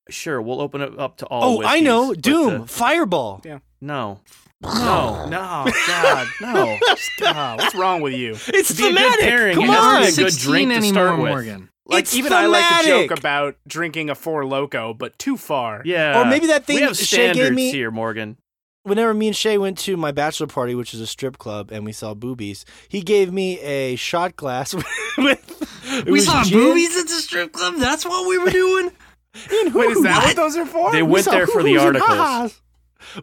Sure, 0.10 0.42
we'll 0.42 0.62
open 0.62 0.82
it 0.82 0.98
up 1.00 1.18
to 1.18 1.26
all. 1.28 1.60
Oh, 1.60 1.64
I 1.66 1.80
know. 1.80 2.14
Doom 2.14 2.62
uh, 2.64 2.66
Fireball. 2.66 3.42
Yeah. 3.46 3.60
No, 3.82 4.20
no, 4.62 5.26
no, 5.30 5.68
God, 5.88 6.28
no. 6.42 6.78
stop. 6.96 7.60
What's 7.60 7.76
wrong 7.76 8.02
with 8.02 8.14
you? 8.14 8.36
It's 8.48 8.70
To 8.70 8.76
be 8.76 8.88
a 8.88 8.90
good 8.92 8.96
thematic. 8.98 9.20
pairing, 9.22 9.56
Come 9.56 9.64
it 9.66 9.70
on. 9.78 10.02
be 10.02 10.08
a 10.08 10.12
good 10.12 10.34
16 10.34 10.52
drink 10.52 10.74
to 10.74 10.88
start 10.90 11.20
with. 11.20 11.30
Morgan. 11.30 11.70
Like 11.86 12.04
It's 12.04 12.16
even 12.16 12.34
I 12.34 12.46
like 12.46 12.84
the 12.84 12.88
joke 12.88 13.12
about 13.18 13.56
drinking 13.68 14.10
a 14.10 14.16
four 14.16 14.46
loco, 14.46 14.94
but 14.94 15.18
too 15.18 15.38
far. 15.38 15.82
Yeah, 15.86 16.22
Or 16.22 16.26
maybe 16.26 16.48
that 16.48 16.66
thing 16.66 16.76
we 16.76 16.82
have 16.84 16.98
Shay 16.98 17.34
gave 17.34 17.54
me- 17.54 17.72
here, 17.72 17.90
Morgan. 17.90 18.38
Whenever 18.84 19.14
me 19.14 19.28
and 19.28 19.36
Shay 19.36 19.58
went 19.58 19.78
to 19.80 19.98
my 19.98 20.12
bachelor 20.12 20.48
party, 20.48 20.74
which 20.76 20.94
is 20.94 21.02
a 21.02 21.08
strip 21.08 21.38
club, 21.38 21.70
and 21.72 21.84
we 21.86 21.92
saw 21.92 22.14
boobies, 22.14 22.64
he 22.88 23.02
gave 23.02 23.32
me 23.32 23.60
a 23.60 23.96
shot 23.98 24.36
glass 24.36 24.74
with. 25.18 25.68
it 25.86 26.06
We 26.06 26.22
saw 26.22 26.44
gin 26.44 26.60
boobies 26.60 26.96
at 26.98 27.04
the 27.08 27.14
strip 27.16 27.52
club. 27.54 27.76
That's 27.78 28.06
what 28.06 28.28
we 28.28 28.38
were 28.38 28.50
doing. 28.52 28.92
And 29.34 29.74
Wait, 29.74 29.92
is 29.92 30.04
that 30.04 30.18
what 30.18 30.26
what? 30.26 30.36
those 30.36 30.58
are 30.58 30.66
for? 30.66 30.92
They 30.92 31.04
went 31.04 31.26
saw 31.26 31.32
there 31.32 31.48
for 31.48 31.64
the 31.64 31.74
hoo-hoos 31.74 32.02
articles. 32.02 32.62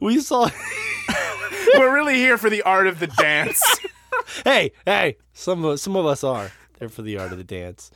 We 0.01 0.21
saw. 0.21 0.49
We're 1.75 1.95
really 1.95 2.15
here 2.15 2.39
for 2.39 2.49
the 2.49 2.63
art 2.63 2.87
of 2.87 3.01
the 3.01 3.09
dance. 3.09 3.63
hey, 4.45 4.73
hey, 4.85 5.17
some 5.33 5.65
of 5.65 5.81
some 5.81 5.97
of 5.97 6.07
us 6.07 6.25
are 6.25 6.51
there 6.79 6.89
for 6.89 7.03
the 7.03 7.19
art 7.19 7.33
of 7.33 7.39
the 7.39 7.45
dance 7.45 7.91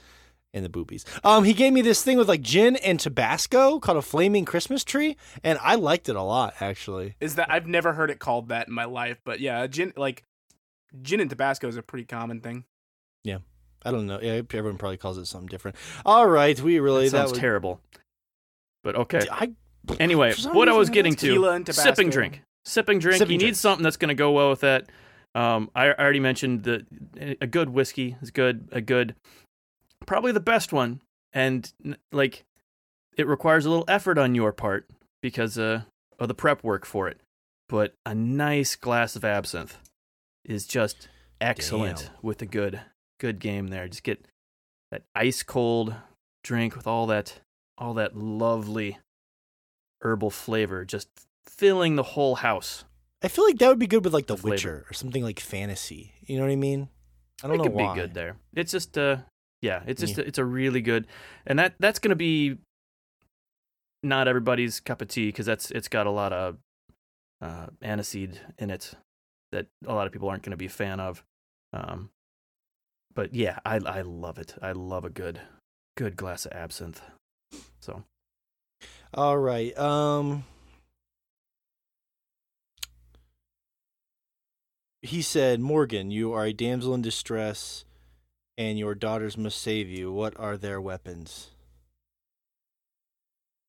and 0.52 0.64
the 0.64 0.68
boobies. 0.68 1.04
Um, 1.24 1.44
he 1.44 1.54
gave 1.54 1.72
me 1.72 1.80
this 1.80 2.02
thing 2.02 2.18
with 2.18 2.28
like 2.28 2.42
gin 2.42 2.76
and 2.76 2.98
Tabasco 2.98 3.78
called 3.78 3.98
a 3.98 4.02
flaming 4.02 4.44
Christmas 4.44 4.84
tree, 4.84 5.16
and 5.44 5.58
I 5.62 5.76
liked 5.76 6.08
it 6.08 6.16
a 6.16 6.22
lot 6.22 6.54
actually. 6.60 7.14
is 7.20 7.36
that 7.36 7.50
I've 7.50 7.66
never 7.66 7.92
heard 7.92 8.10
it 8.10 8.18
called 8.18 8.48
that 8.48 8.68
in 8.68 8.74
my 8.74 8.84
life, 8.84 9.18
but 9.24 9.40
yeah, 9.40 9.66
gin 9.66 9.92
like 9.96 10.24
gin 11.02 11.20
and 11.20 11.30
Tabasco 11.30 11.68
is 11.68 11.76
a 11.76 11.82
pretty 11.82 12.04
common 12.04 12.40
thing. 12.40 12.64
Yeah, 13.22 13.38
I 13.84 13.90
don't 13.90 14.06
know. 14.06 14.18
Yeah, 14.20 14.42
everyone 14.52 14.78
probably 14.78 14.96
calls 14.96 15.18
it 15.18 15.26
something 15.26 15.48
different. 15.48 15.76
All 16.04 16.26
right, 16.26 16.60
we 16.60 16.80
really 16.80 17.08
That 17.08 17.16
sounds 17.16 17.30
was, 17.32 17.40
terrible. 17.40 17.80
But 18.82 18.96
okay. 18.96 19.26
I 19.30 19.52
Anyway, 19.98 20.34
what 20.52 20.68
I 20.68 20.72
was 20.72 20.90
getting 20.90 21.14
to 21.16 21.64
sipping 21.72 22.10
drink. 22.10 22.42
Sipping 22.64 22.98
drink. 22.98 23.18
Sipping 23.18 23.32
you 23.32 23.38
drink. 23.38 23.50
need 23.50 23.56
something 23.56 23.82
that's 23.82 23.96
going 23.96 24.10
to 24.10 24.14
go 24.14 24.32
well 24.32 24.50
with 24.50 24.60
that. 24.60 24.90
Um, 25.34 25.70
I, 25.74 25.86
I 25.86 25.98
already 25.98 26.20
mentioned 26.20 26.64
the 26.64 26.86
a 27.40 27.46
good 27.46 27.70
whiskey 27.70 28.16
is 28.20 28.30
good. 28.30 28.68
A 28.72 28.80
good, 28.80 29.14
probably 30.06 30.32
the 30.32 30.40
best 30.40 30.72
one, 30.72 31.00
and 31.32 31.72
like 32.12 32.44
it 33.16 33.26
requires 33.26 33.64
a 33.64 33.70
little 33.70 33.84
effort 33.88 34.18
on 34.18 34.34
your 34.34 34.52
part 34.52 34.88
because 35.22 35.56
uh, 35.56 35.82
of 36.18 36.28
the 36.28 36.34
prep 36.34 36.62
work 36.62 36.84
for 36.84 37.08
it. 37.08 37.20
But 37.68 37.94
a 38.04 38.14
nice 38.14 38.76
glass 38.76 39.14
of 39.16 39.24
absinthe 39.24 39.78
is 40.44 40.66
just 40.66 41.08
excellent 41.40 41.98
Damn. 41.98 42.10
with 42.22 42.42
a 42.42 42.46
good 42.46 42.80
good 43.18 43.38
game 43.38 43.68
there. 43.68 43.88
Just 43.88 44.02
get 44.02 44.26
that 44.90 45.02
ice 45.14 45.42
cold 45.42 45.94
drink 46.42 46.76
with 46.76 46.86
all 46.86 47.06
that 47.06 47.40
all 47.80 47.94
that 47.94 48.16
lovely 48.16 48.98
herbal 50.02 50.30
flavor 50.30 50.84
just 50.84 51.08
filling 51.46 51.96
the 51.96 52.02
whole 52.02 52.36
house. 52.36 52.84
I 53.22 53.28
feel 53.28 53.44
like 53.44 53.58
that 53.58 53.68
would 53.68 53.78
be 53.78 53.86
good 53.86 54.04
with 54.04 54.14
like 54.14 54.26
The 54.26 54.36
The. 54.36 54.48
Witcher 54.48 54.86
or 54.88 54.92
something 54.94 55.22
like 55.22 55.40
fantasy. 55.40 56.12
You 56.22 56.36
know 56.38 56.44
what 56.44 56.52
I 56.52 56.56
mean? 56.56 56.88
I 57.42 57.46
don't 57.48 57.56
it 57.56 57.58
know 57.58 57.64
could 57.64 57.72
why. 57.72 57.94
be 57.94 58.00
good 58.00 58.14
there. 58.14 58.36
It's 58.54 58.70
just 58.72 58.96
uh 58.96 59.18
yeah, 59.62 59.82
it's 59.86 60.00
just 60.00 60.16
Yeah. 60.16 60.24
it's 60.26 60.38
a 60.38 60.44
really 60.44 60.80
good 60.80 61.06
and 61.46 61.58
that 61.58 61.74
that's 61.80 61.98
going 61.98 62.10
to 62.10 62.16
be 62.16 62.58
not 64.02 64.28
everybody's 64.28 64.80
cup 64.80 65.02
of 65.02 65.08
tea 65.08 65.26
because 65.28 65.46
that's 65.46 65.70
it's 65.70 65.88
got 65.88 66.06
a 66.06 66.10
lot 66.10 66.32
of 66.32 66.56
uh 67.42 67.66
aniseed 67.82 68.38
in 68.58 68.70
it 68.70 68.94
that 69.52 69.66
a 69.86 69.92
lot 69.94 70.06
of 70.06 70.12
people 70.12 70.28
aren't 70.28 70.42
going 70.42 70.52
to 70.52 70.56
be 70.56 70.66
a 70.66 70.70
fan 70.70 71.00
of. 71.00 71.22
Um 71.72 72.10
but 73.14 73.34
yeah, 73.34 73.58
I 73.66 73.76
I 73.76 74.00
love 74.02 74.38
it. 74.38 74.54
I 74.62 74.72
love 74.72 75.04
a 75.04 75.10
good 75.10 75.40
good 75.96 76.16
glass 76.16 76.46
of 76.46 76.52
absinthe. 76.52 77.02
So, 77.80 78.04
All 79.14 79.38
right. 79.38 79.76
Um 79.78 80.44
He 85.02 85.22
said, 85.22 85.60
"Morgan, 85.60 86.10
you 86.10 86.32
are 86.32 86.44
a 86.44 86.52
damsel 86.52 86.94
in 86.94 87.02
distress 87.02 87.84
and 88.58 88.78
your 88.78 88.94
daughters 88.94 89.38
must 89.38 89.60
save 89.60 89.88
you. 89.88 90.12
What 90.12 90.38
are 90.38 90.56
their 90.56 90.80
weapons?" 90.80 91.50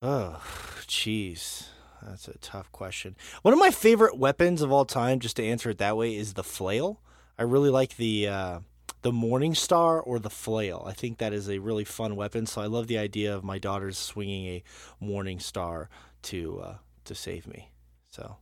Oh, 0.01 0.41
jeez. 0.87 1.67
That's 2.01 2.27
a 2.27 2.37
tough 2.39 2.71
question. 2.71 3.15
One 3.43 3.53
of 3.53 3.59
my 3.59 3.69
favorite 3.69 4.17
weapons 4.17 4.61
of 4.61 4.71
all 4.71 4.85
time, 4.85 5.19
just 5.19 5.35
to 5.35 5.45
answer 5.45 5.69
it 5.69 5.77
that 5.77 5.95
way, 5.95 6.15
is 6.15 6.33
the 6.33 6.43
flail. 6.43 6.99
I 7.37 7.43
really 7.43 7.69
like 7.69 7.95
the 7.97 8.27
uh, 8.27 8.59
the 9.01 9.11
Morning 9.11 9.55
Star 9.55 9.99
or 9.99 10.19
the 10.19 10.29
flail. 10.29 10.83
I 10.85 10.93
think 10.93 11.17
that 11.17 11.33
is 11.33 11.49
a 11.49 11.59
really 11.59 11.83
fun 11.83 12.15
weapon. 12.15 12.45
So 12.45 12.61
I 12.61 12.67
love 12.67 12.87
the 12.87 12.97
idea 12.97 13.35
of 13.35 13.43
my 13.43 13.57
daughters 13.57 13.97
swinging 13.97 14.45
a 14.47 14.63
Morning 14.99 15.39
Star 15.39 15.89
to 16.23 16.59
uh, 16.59 16.75
to 17.05 17.15
save 17.15 17.47
me. 17.47 17.71
So 18.09 18.37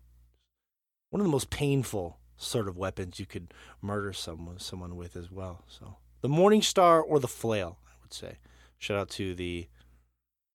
one 1.09 1.21
of 1.21 1.25
the 1.25 1.31
most 1.31 1.49
painful 1.49 2.17
sort 2.37 2.67
of 2.67 2.77
weapons 2.77 3.19
you 3.19 3.25
could 3.25 3.53
murder 3.81 4.13
someone 4.13 4.59
someone 4.59 4.95
with 4.95 5.15
as 5.15 5.31
well. 5.31 5.63
So 5.67 5.97
the 6.21 6.29
Morning 6.29 6.61
Star 6.61 7.01
or 7.01 7.19
the 7.19 7.27
flail, 7.27 7.79
I 7.87 7.93
would 8.01 8.13
say. 8.13 8.37
Shout 8.77 8.97
out 8.97 9.09
to 9.11 9.35
the 9.35 9.67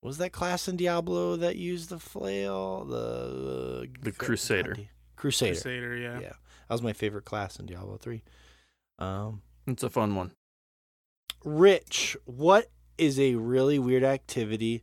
was 0.03 0.19
that 0.19 0.33
class 0.33 0.69
in 0.69 0.77
Diablo 0.77 1.37
that 1.37 1.57
used 1.57 1.89
the 1.89 1.99
flail? 1.99 2.85
The 2.85 3.89
The 4.03 4.13
Crusader. 4.13 4.77
Crusader. 5.17 5.53
Crusader, 5.55 5.97
yeah. 5.97 6.21
Yeah. 6.21 6.33
That 6.69 6.75
was 6.75 6.83
my 6.83 6.93
favorite 6.93 7.25
class 7.25 7.59
in 7.59 7.65
Diablo 7.65 7.97
3. 7.97 8.23
Um, 8.99 9.41
it's 9.67 9.83
a 9.83 9.91
fun 9.91 10.15
one. 10.15 10.33
Rich, 11.45 12.17
what 12.25 12.71
is 12.99 13.19
a 13.21 13.35
really 13.35 13.79
weird 13.79 14.05
activity? 14.05 14.83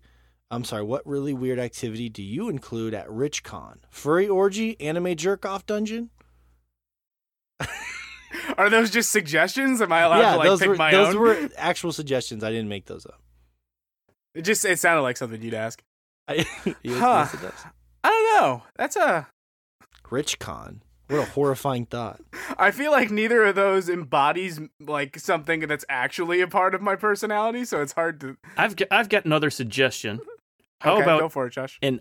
I'm 0.49 0.63
sorry, 0.63 0.83
what 0.83 1.05
really 1.07 1.33
weird 1.33 1.59
activity 1.59 2.09
do 2.09 2.21
you 2.21 2.49
include 2.49 2.93
at 2.93 3.07
RichCon? 3.07 3.77
Furry 3.89 4.27
orgy, 4.27 4.79
anime 4.81 5.15
jerk 5.15 5.45
off 5.45 5.65
dungeon? 5.65 6.09
Are 8.57 8.69
those 8.69 8.89
just 8.91 9.11
suggestions? 9.11 9.81
Am 9.81 9.91
I 9.91 10.01
allowed 10.01 10.19
yeah, 10.19 10.31
to 10.33 10.37
like 10.37 10.47
those 10.47 10.59
pick 10.59 10.69
were 10.69 10.75
my 10.75 10.91
those 10.91 11.15
own? 11.15 11.23
Those 11.23 11.41
were 11.43 11.49
actual 11.57 11.91
suggestions. 11.91 12.43
I 12.43 12.51
didn't 12.51 12.69
make 12.69 12.85
those 12.85 13.05
up. 13.05 13.21
It 14.33 14.43
just 14.43 14.63
it 14.65 14.79
sounded 14.79 15.01
like 15.01 15.17
something 15.17 15.41
you'd 15.41 15.53
ask. 15.53 15.81
I, 16.27 16.45
yes, 16.83 16.99
Huh. 16.99 17.27
yes. 17.41 17.65
I 18.03 18.09
don't 18.09 18.41
know. 18.41 18.63
That's 18.77 18.95
a. 18.95 19.27
RichCon. 20.05 20.79
What 21.11 21.27
a 21.27 21.31
horrifying 21.31 21.85
thought. 21.85 22.21
I 22.57 22.71
feel 22.71 22.91
like 22.91 23.11
neither 23.11 23.43
of 23.43 23.55
those 23.55 23.89
embodies 23.89 24.59
like 24.79 25.19
something 25.19 25.59
that's 25.67 25.83
actually 25.89 26.41
a 26.41 26.47
part 26.47 26.73
of 26.73 26.81
my 26.81 26.95
personality, 26.95 27.65
so 27.65 27.81
it's 27.81 27.93
hard 27.93 28.19
to. 28.21 28.37
I've 28.57 28.75
got, 28.75 28.87
I've 28.91 29.09
got 29.09 29.25
another 29.25 29.49
suggestion. 29.49 30.21
How 30.79 30.93
okay, 30.95 31.03
about 31.03 31.19
go 31.19 31.29
for 31.29 31.47
it, 31.47 31.51
Josh? 31.51 31.77
An 31.81 31.99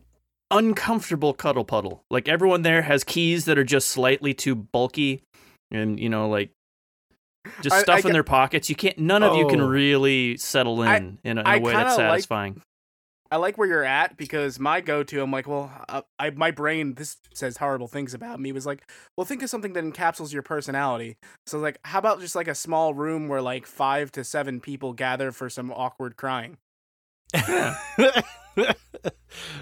uncomfortable 0.51 1.33
cuddle 1.35 1.65
puddle. 1.65 2.05
Like 2.11 2.29
everyone 2.29 2.63
there 2.63 2.83
has 2.83 3.05
keys 3.05 3.45
that 3.47 3.59
are 3.59 3.65
just 3.65 3.89
slightly 3.89 4.33
too 4.35 4.55
bulky 4.55 5.23
and 5.71 5.99
you 6.01 6.09
know 6.09 6.29
like 6.29 6.51
just 7.63 7.75
I- 7.77 7.81
stuff 7.83 7.95
I 7.97 7.99
in 7.99 8.03
ca- 8.03 8.13
their 8.13 8.25
pockets. 8.25 8.69
You 8.69 8.77
can't 8.77 8.99
none 8.99 9.23
of 9.23 9.37
you 9.37 9.47
can 9.49 9.61
Oh. 9.61 9.67
really 9.69 10.37
settle 10.37 10.83
in 10.83 10.89
I- 10.89 10.97
in 10.97 11.19
a, 11.25 11.31
in 11.31 11.39
a 11.39 11.43
I 11.43 11.57
way 11.59 11.73
kinda 11.73 11.85
that's 11.87 11.99
like- 11.99 12.07
satisfying. 12.11 12.63
I 13.33 13.37
like 13.37 13.57
where 13.57 13.69
you're 13.69 13.85
at 13.85 14.17
because 14.17 14.59
my 14.59 14.81
go-to, 14.81 15.23
I'm 15.23 15.31
like, 15.31 15.47
well, 15.47 15.71
uh, 15.89 16.03
I 16.19 16.31
my 16.31 16.51
brain 16.51 16.95
this 16.95 17.17
says 17.33 17.59
horrible 17.59 17.87
things 17.87 18.13
about 18.13 18.41
me. 18.41 18.51
Was 18.53 18.67
like, 18.67 18.91
well, 19.17 19.25
think 19.25 19.43
of 19.43 19.51
something 19.51 19.73
that 19.75 19.85
encapsulates 19.85 20.33
your 20.33 20.43
personality. 20.43 21.17
So 21.47 21.59
like, 21.59 21.79
how 21.85 22.01
about 22.01 22.21
just 22.21 22.35
like 22.35 22.49
a 22.49 22.55
small 22.57 22.93
room 22.93 23.29
where 23.29 23.41
like 23.43 23.67
five 23.67 24.11
to 24.13 24.25
seven 24.25 24.61
people 24.61 24.93
gather 24.95 25.31
for 25.31 25.49
some 25.49 25.71
awkward 25.71 26.17
crying? 26.17 26.57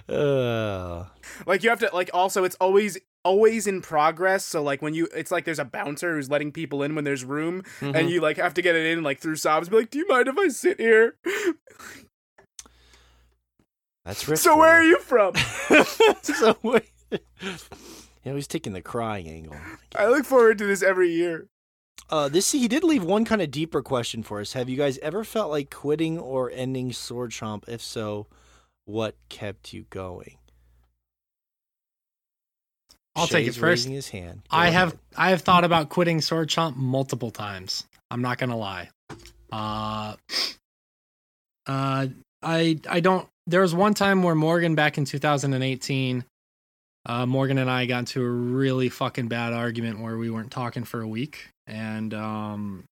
uh, 0.08 1.04
Like 1.46 1.62
you 1.62 1.68
have 1.70 1.80
to 1.80 1.90
like 1.92 2.10
also 2.14 2.44
it's 2.44 2.56
always 2.60 2.96
always 3.24 3.66
in 3.66 3.82
progress. 3.82 4.44
So 4.44 4.62
like 4.62 4.80
when 4.80 4.94
you 4.94 5.08
it's 5.14 5.30
like 5.30 5.44
there's 5.44 5.58
a 5.58 5.64
bouncer 5.64 6.14
who's 6.14 6.30
letting 6.30 6.52
people 6.52 6.82
in 6.82 6.94
when 6.94 7.04
there's 7.04 7.24
room, 7.24 7.62
Mhm. 7.80 7.94
and 7.94 8.10
you 8.10 8.20
like 8.22 8.38
have 8.38 8.54
to 8.54 8.62
get 8.62 8.74
it 8.74 8.86
in 8.86 9.02
like 9.02 9.20
through 9.20 9.36
sobs. 9.36 9.68
Be 9.68 9.76
like, 9.76 9.90
do 9.90 9.98
you 9.98 10.08
mind 10.08 10.28
if 10.28 10.38
I 10.38 10.48
sit 10.48 10.80
here? 10.80 11.16
That's 14.08 14.26
Rich. 14.26 14.40
so 14.40 14.56
where 14.56 14.72
are 14.72 14.82
you 14.82 14.98
from? 15.00 15.34
so 16.22 16.56
wait. 16.62 16.90
Yeah, 18.24 18.34
he's 18.34 18.48
taking 18.48 18.74
the 18.74 18.82
crying 18.82 19.26
angle. 19.26 19.56
I 19.96 20.08
look 20.08 20.26
forward 20.26 20.58
to 20.58 20.66
this 20.66 20.82
every 20.82 21.10
year. 21.10 21.46
Uh, 22.10 22.28
this 22.28 22.52
he 22.52 22.68
did 22.68 22.84
leave 22.84 23.02
one 23.02 23.24
kind 23.24 23.40
of 23.40 23.50
deeper 23.50 23.80
question 23.80 24.22
for 24.22 24.40
us. 24.40 24.52
Have 24.52 24.68
you 24.68 24.76
guys 24.76 24.98
ever 24.98 25.24
felt 25.24 25.50
like 25.50 25.70
quitting 25.70 26.18
or 26.18 26.50
ending 26.50 26.92
Sword 26.92 27.30
Chomp? 27.30 27.66
If 27.68 27.80
so, 27.80 28.26
what 28.84 29.14
kept 29.30 29.72
you 29.72 29.86
going? 29.88 30.36
I'll 33.16 33.26
take 33.26 33.46
it 33.46 33.52
first. 33.52 33.62
Raising 33.62 33.92
his 33.92 34.08
hand. 34.10 34.42
Go 34.50 34.56
I 34.56 34.68
have 34.70 34.88
ahead. 34.88 35.00
I 35.16 35.30
have 35.30 35.40
thought 35.42 35.64
about 35.64 35.88
quitting 35.88 36.20
Sword 36.20 36.50
Chomp 36.50 36.76
multiple 36.76 37.30
times. 37.30 37.84
I'm 38.10 38.20
not 38.20 38.36
gonna 38.38 38.58
lie. 38.58 38.90
Uh, 39.50 40.16
uh, 41.66 42.08
I 42.42 42.78
I 42.88 43.00
don't. 43.00 43.26
There 43.48 43.62
was 43.62 43.74
one 43.74 43.94
time 43.94 44.22
where 44.22 44.34
Morgan 44.34 44.74
back 44.74 44.98
in 44.98 45.04
2018, 45.04 46.24
uh, 47.06 47.26
Morgan 47.26 47.58
and 47.58 47.70
I 47.70 47.86
got 47.86 48.00
into 48.00 48.22
a 48.22 48.28
really 48.28 48.88
fucking 48.88 49.28
bad 49.28 49.52
argument 49.52 50.00
where 50.00 50.16
we 50.16 50.30
weren't 50.30 50.50
talking 50.50 50.84
for 50.84 51.00
a 51.00 51.08
week, 51.08 51.48
and 51.66 52.14
um, 52.14 52.84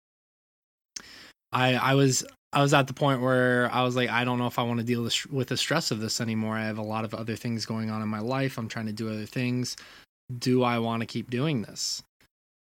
I 1.52 1.74
I 1.74 1.94
was 1.94 2.24
I 2.52 2.62
was 2.62 2.74
at 2.74 2.86
the 2.86 2.94
point 2.94 3.20
where 3.20 3.70
I 3.70 3.82
was 3.82 3.94
like, 3.94 4.08
I 4.08 4.24
don't 4.24 4.38
know 4.38 4.46
if 4.46 4.58
I 4.58 4.62
want 4.62 4.80
to 4.80 4.86
deal 4.86 5.08
with, 5.30 5.48
the 5.48 5.56
stress 5.56 5.90
of 5.90 6.00
this 6.00 6.20
anymore. 6.20 6.56
I 6.56 6.64
have 6.64 6.78
a 6.78 6.82
lot 6.82 7.04
of 7.04 7.12
other 7.12 7.36
things 7.36 7.66
going 7.66 7.90
on 7.90 8.00
in 8.00 8.08
my 8.08 8.20
life. 8.20 8.56
I'm 8.56 8.68
trying 8.68 8.86
to 8.86 8.92
do 8.92 9.10
other 9.10 9.26
things 9.26 9.76
do 10.38 10.62
I 10.62 10.78
want 10.78 11.00
to 11.00 11.06
keep 11.06 11.30
doing 11.30 11.62
this? 11.62 12.02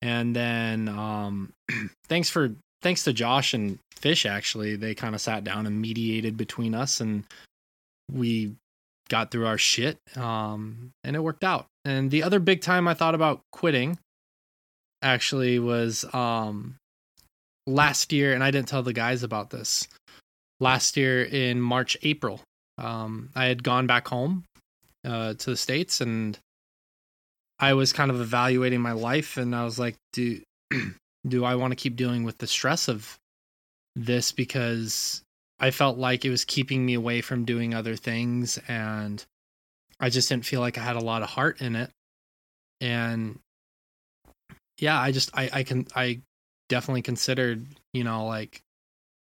And 0.02 0.36
then 0.36 0.88
um 0.88 1.52
thanks 2.08 2.30
for 2.30 2.54
thanks 2.82 3.04
to 3.04 3.12
Josh 3.12 3.54
and 3.54 3.78
Fish 3.92 4.26
actually, 4.26 4.76
they 4.76 4.94
kind 4.94 5.14
of 5.14 5.20
sat 5.20 5.42
down 5.44 5.66
and 5.66 5.80
mediated 5.80 6.36
between 6.36 6.74
us 6.74 7.00
and 7.00 7.24
we 8.10 8.54
got 9.08 9.30
through 9.30 9.46
our 9.46 9.58
shit 9.58 9.98
um 10.16 10.92
and 11.04 11.14
it 11.16 11.22
worked 11.22 11.44
out. 11.44 11.66
And 11.84 12.10
the 12.10 12.22
other 12.22 12.40
big 12.40 12.60
time 12.60 12.88
I 12.88 12.94
thought 12.94 13.14
about 13.14 13.40
quitting 13.52 13.98
actually 15.02 15.58
was 15.58 16.04
um 16.14 16.76
last 17.66 18.12
year 18.12 18.34
and 18.34 18.42
I 18.42 18.50
didn't 18.50 18.68
tell 18.68 18.82
the 18.82 18.92
guys 18.92 19.22
about 19.22 19.50
this. 19.50 19.86
Last 20.58 20.96
year 20.96 21.22
in 21.22 21.60
March 21.60 21.96
April. 22.02 22.40
Um 22.78 23.30
I 23.34 23.46
had 23.46 23.62
gone 23.62 23.86
back 23.86 24.08
home 24.08 24.44
uh 25.04 25.34
to 25.34 25.50
the 25.50 25.56
states 25.56 26.00
and 26.00 26.38
I 27.58 27.72
was 27.72 27.92
kind 27.92 28.10
of 28.10 28.20
evaluating 28.20 28.80
my 28.80 28.92
life 28.92 29.36
and 29.36 29.54
I 29.54 29.64
was 29.64 29.78
like, 29.78 29.96
do 30.12 30.40
do 31.28 31.44
I 31.44 31.54
want 31.54 31.72
to 31.72 31.76
keep 31.76 31.96
dealing 31.96 32.24
with 32.24 32.38
the 32.38 32.46
stress 32.46 32.88
of 32.88 33.16
this 33.94 34.30
because 34.30 35.22
I 35.58 35.70
felt 35.70 35.98
like 35.98 36.24
it 36.24 36.30
was 36.30 36.44
keeping 36.44 36.84
me 36.84 36.94
away 36.94 37.20
from 37.20 37.44
doing 37.44 37.74
other 37.74 37.96
things 37.96 38.58
and 38.68 39.24
I 39.98 40.10
just 40.10 40.28
didn't 40.28 40.44
feel 40.44 40.60
like 40.60 40.76
I 40.76 40.82
had 40.82 40.96
a 40.96 41.04
lot 41.04 41.22
of 41.22 41.30
heart 41.30 41.60
in 41.60 41.76
it. 41.76 41.90
And 42.80 43.38
yeah, 44.78 45.00
I 45.00 45.12
just 45.12 45.30
I 45.34 45.48
I 45.52 45.62
can 45.62 45.86
I 45.94 46.20
definitely 46.68 47.02
considered, 47.02 47.66
you 47.94 48.04
know, 48.04 48.26
like 48.26 48.60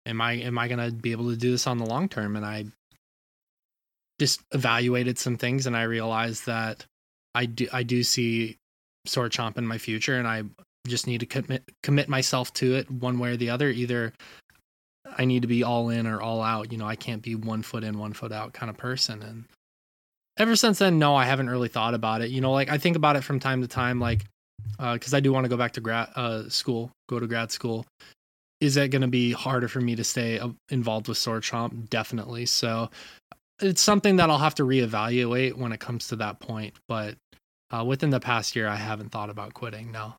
am 0.07 0.20
I 0.20 0.35
am 0.35 0.59
I 0.59 0.69
going 0.69 0.78
to 0.78 0.94
be 0.94 1.12
able 1.12 1.31
to 1.31 1.36
do 1.36 1.51
this 1.51 1.66
on 1.66 1.78
the 1.78 1.86
long 1.86 2.09
term 2.09 2.36
and 2.36 2.47
I 2.47 2.66
just 4.20 4.40
evaluated 4.53 5.19
some 5.19 5.36
things 5.36 5.66
and 5.66 5.77
I 5.77 5.82
realized 5.82 6.47
that 6.47 6.86
I 7.35 7.47
do 7.47 7.66
I 7.73 7.82
do 7.82 8.03
see 8.05 8.59
Sword 9.07 9.32
Chomp 9.32 9.59
in 9.59 9.66
my 9.66 9.78
future, 9.78 10.19
and 10.19 10.28
I 10.28 10.44
just 10.86 11.07
need 11.07 11.20
to 11.20 11.27
commit 11.27 11.65
commit 11.82 12.09
myself 12.09 12.53
to 12.55 12.74
it 12.74 12.90
one 12.90 13.19
way 13.19 13.31
or 13.31 13.36
the 13.36 13.51
other. 13.51 13.70
Either 13.70 14.12
I 15.17 15.25
need 15.25 15.43
to 15.43 15.49
be 15.49 15.63
all 15.63 15.89
in 15.91 16.07
or 16.07 16.21
all 16.21 16.43
out. 16.43 16.73
You 16.73 16.79
know, 16.79 16.87
I 16.87 16.97
can't 16.97 17.23
be 17.23 17.35
one 17.35 17.63
foot 17.63 17.85
in, 17.85 17.99
one 17.99 18.13
foot 18.13 18.33
out 18.33 18.53
kind 18.53 18.71
of 18.71 18.77
person. 18.77 19.23
And 19.23 19.45
ever 20.39 20.57
since 20.57 20.79
then, 20.79 20.99
no, 20.99 21.15
I 21.15 21.25
haven't 21.25 21.51
really 21.51 21.69
thought 21.69 21.95
about 21.95 22.23
it. 22.23 22.31
You 22.31 22.41
know, 22.41 22.53
like 22.53 22.71
I 22.71 22.79
think 22.79 22.97
about 22.97 23.17
it 23.17 23.25
from 23.25 23.41
time 23.41 23.63
to 23.63 23.69
time, 23.69 24.01
like 24.01 24.25
because 24.79 25.15
I 25.15 25.21
do 25.21 25.33
want 25.33 25.45
to 25.45 25.49
go 25.49 25.57
back 25.57 25.73
to 25.73 25.81
grad 25.81 26.09
uh, 26.15 26.49
school, 26.49 26.91
go 27.09 27.19
to 27.21 27.27
grad 27.27 27.51
school. 27.51 27.87
Is 28.61 28.77
it 28.77 28.89
going 28.89 29.03
to 29.03 29.09
be 29.09 29.33
harder 29.33 29.67
for 29.67 29.81
me 29.81 29.97
to 29.97 30.05
stay 30.05 30.39
uh, 30.39 30.51
involved 30.71 31.09
with 31.09 31.19
Sword 31.19 31.43
Chomp? 31.43 31.91
Definitely. 31.91 32.47
So 32.47 32.91
it's 33.61 33.83
something 33.83 34.17
that 34.17 34.31
I'll 34.31 34.39
have 34.39 34.55
to 34.57 34.63
reevaluate 34.63 35.55
when 35.55 35.73
it 35.73 35.81
comes 35.81 36.09
to 36.09 36.17
that 36.17 36.39
point. 36.39 36.75
But 36.87 37.17
uh, 37.71 37.85
within 37.85 38.11
the 38.11 38.21
past 38.21 38.55
year, 38.55 38.69
I 38.69 38.77
haven't 38.77 39.11
thought 39.11 39.31
about 39.31 39.53
quitting. 39.53 39.91
No, 39.91 40.15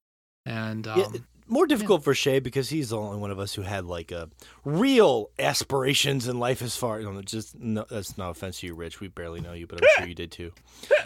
and 0.45 0.86
um, 0.88 1.26
more 1.53 1.67
difficult 1.67 2.03
for 2.03 2.13
Shay 2.13 2.39
because 2.39 2.69
he's 2.69 2.89
the 2.89 2.97
only 2.97 3.17
one 3.17 3.31
of 3.31 3.39
us 3.39 3.53
who 3.53 3.61
had 3.61 3.85
like 3.85 4.11
a 4.11 4.30
real 4.65 5.30
aspirations 5.39 6.27
in 6.27 6.39
life 6.39 6.61
as 6.61 6.75
far. 6.75 6.99
You 6.99 7.11
know, 7.11 7.21
just 7.21 7.57
no, 7.57 7.85
that's 7.89 8.17
no 8.17 8.30
offense 8.30 8.59
to 8.59 8.67
you, 8.67 8.73
Rich. 8.73 8.99
We 8.99 9.07
barely 9.07 9.39
know 9.39 9.53
you, 9.53 9.67
but 9.67 9.81
I'm 9.81 9.89
sure 9.97 10.07
you 10.07 10.15
did 10.15 10.31
too. 10.31 10.51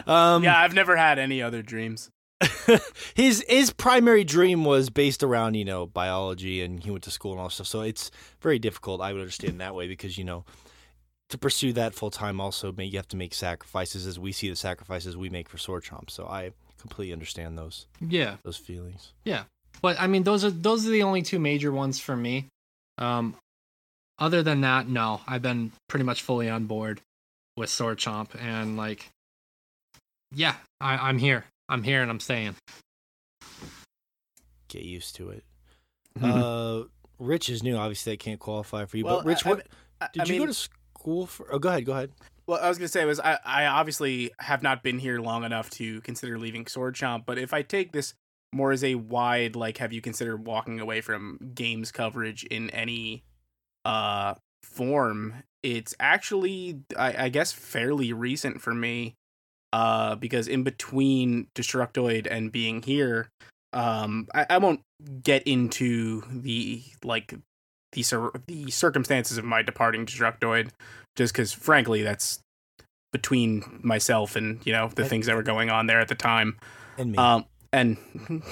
Um, 0.05 0.43
yeah, 0.43 0.57
I've 0.57 0.73
never 0.73 0.95
had 0.95 1.19
any 1.19 1.41
other 1.41 1.61
dreams. 1.61 2.09
his 3.15 3.43
his 3.49 3.71
primary 3.71 4.23
dream 4.23 4.63
was 4.63 4.89
based 4.89 5.21
around 5.21 5.55
you 5.55 5.65
know 5.65 5.85
biology, 5.85 6.61
and 6.61 6.81
he 6.81 6.91
went 6.91 7.03
to 7.03 7.11
school 7.11 7.33
and 7.33 7.41
all 7.41 7.49
stuff. 7.49 7.67
So 7.67 7.81
it's 7.81 8.09
very 8.39 8.57
difficult. 8.59 9.01
I 9.01 9.11
would 9.11 9.19
understand 9.19 9.59
that 9.59 9.75
way 9.75 9.87
because 9.87 10.17
you 10.17 10.23
know 10.23 10.45
to 11.29 11.37
pursue 11.37 11.73
that 11.73 11.93
full 11.93 12.11
time 12.11 12.39
also 12.39 12.71
may, 12.71 12.85
you 12.85 12.97
have 12.97 13.07
to 13.09 13.17
make 13.17 13.33
sacrifices 13.33 14.07
as 14.07 14.17
we 14.17 14.31
see 14.31 14.49
the 14.49 14.55
sacrifices 14.55 15.17
we 15.17 15.29
make 15.29 15.49
for 15.49 15.57
Sword 15.57 15.83
Chomp. 15.83 16.09
So 16.09 16.25
I 16.25 16.51
completely 16.79 17.11
understand 17.11 17.57
those 17.57 17.87
yeah, 17.99 18.35
those 18.43 18.57
feelings. 18.57 19.13
yeah. 19.25 19.43
But 19.81 19.99
I 19.99 20.07
mean, 20.07 20.23
those 20.23 20.43
are 20.43 20.49
those 20.51 20.87
are 20.87 20.91
the 20.91 21.03
only 21.03 21.21
two 21.21 21.39
major 21.39 21.71
ones 21.71 21.99
for 21.99 22.15
me. 22.15 22.47
Um, 22.97 23.35
other 24.19 24.41
than 24.43 24.61
that, 24.61 24.87
no, 24.87 25.21
I've 25.27 25.41
been 25.43 25.71
pretty 25.87 26.03
much 26.03 26.23
fully 26.23 26.49
on 26.49 26.65
board 26.65 27.01
with 27.55 27.69
Sword 27.69 27.99
Chomp, 27.99 28.29
and 28.41 28.75
like, 28.77 29.09
yeah, 30.33 30.55
I, 30.81 30.97
I'm 31.09 31.17
here. 31.19 31.45
I'm 31.69 31.83
here, 31.83 32.01
and 32.01 32.09
I'm 32.09 32.19
staying. 32.19 32.55
Get 34.69 34.83
used 34.83 35.15
to 35.17 35.29
it. 35.29 35.43
Mhm. 36.19 36.83
Uh, 36.83 36.87
Rich 37.19 37.49
is 37.49 37.63
new. 37.63 37.75
Obviously, 37.75 38.13
they 38.13 38.17
can't 38.17 38.39
qualify 38.39 38.85
for 38.85 38.97
you. 38.97 39.05
Well, 39.05 39.17
but 39.17 39.25
Rich, 39.25 39.45
I- 39.45 39.49
what 39.49 39.67
I- 40.01 40.09
did 40.13 40.21
I 40.21 40.25
you 40.25 40.31
mean, 40.33 40.41
go 40.41 40.45
to 40.47 40.53
school 40.53 41.25
for? 41.25 41.47
Oh, 41.51 41.57
go 41.59 41.69
ahead. 41.69 41.85
Go 41.85 41.93
ahead. 41.93 42.11
Well, 42.47 42.59
I 42.61 42.69
was 42.69 42.77
gonna 42.77 42.87
say 42.87 43.03
was 43.05 43.19
I, 43.19 43.37
I 43.43 43.65
obviously 43.65 44.31
have 44.39 44.61
not 44.63 44.81
been 44.83 44.99
here 44.99 45.19
long 45.19 45.43
enough 45.43 45.69
to 45.71 45.99
consider 46.01 46.37
leaving 46.39 46.65
Sword 46.67 46.95
Chomp, 46.95 47.25
but 47.25 47.37
if 47.37 47.53
I 47.53 47.61
take 47.61 47.91
this 47.91 48.13
more 48.53 48.71
as 48.71 48.83
a 48.83 48.95
wide 48.95 49.55
like, 49.55 49.77
have 49.77 49.93
you 49.93 50.01
considered 50.01 50.45
walking 50.45 50.79
away 50.79 51.01
from 51.01 51.37
games 51.53 51.91
coverage 51.91 52.43
in 52.45 52.69
any 52.71 53.23
uh 53.85 54.35
form? 54.63 55.35
It's 55.63 55.95
actually 55.99 56.79
I, 56.97 57.25
I 57.25 57.29
guess 57.29 57.51
fairly 57.51 58.13
recent 58.13 58.61
for 58.61 58.73
me, 58.73 59.15
uh, 59.73 60.15
because 60.15 60.47
in 60.47 60.63
between 60.63 61.47
Destructoid 61.55 62.27
and 62.29 62.51
being 62.51 62.81
here, 62.83 63.27
um, 63.73 64.27
I, 64.33 64.45
I 64.51 64.57
won't 64.59 64.81
get 65.23 65.43
into 65.43 66.21
the 66.31 66.83
like 67.03 67.33
the 67.91 68.03
cir- 68.03 68.31
the 68.47 68.69
circumstances 68.71 69.37
of 69.37 69.45
my 69.45 69.61
departing 69.61 70.05
Destructoid 70.05 70.69
just 71.15 71.33
because 71.33 71.51
frankly 71.51 72.03
that's 72.03 72.39
between 73.11 73.79
myself 73.83 74.35
and 74.35 74.65
you 74.65 74.71
know 74.73 74.89
the 74.89 75.01
And- 75.03 75.09
things 75.09 75.25
that 75.25 75.35
were 75.35 75.43
going 75.43 75.69
on 75.69 75.87
there 75.87 75.99
at 75.99 76.07
the 76.07 76.15
time 76.15 76.57
And 76.97 77.11
me. 77.13 77.17
um 77.17 77.45
and 77.73 77.97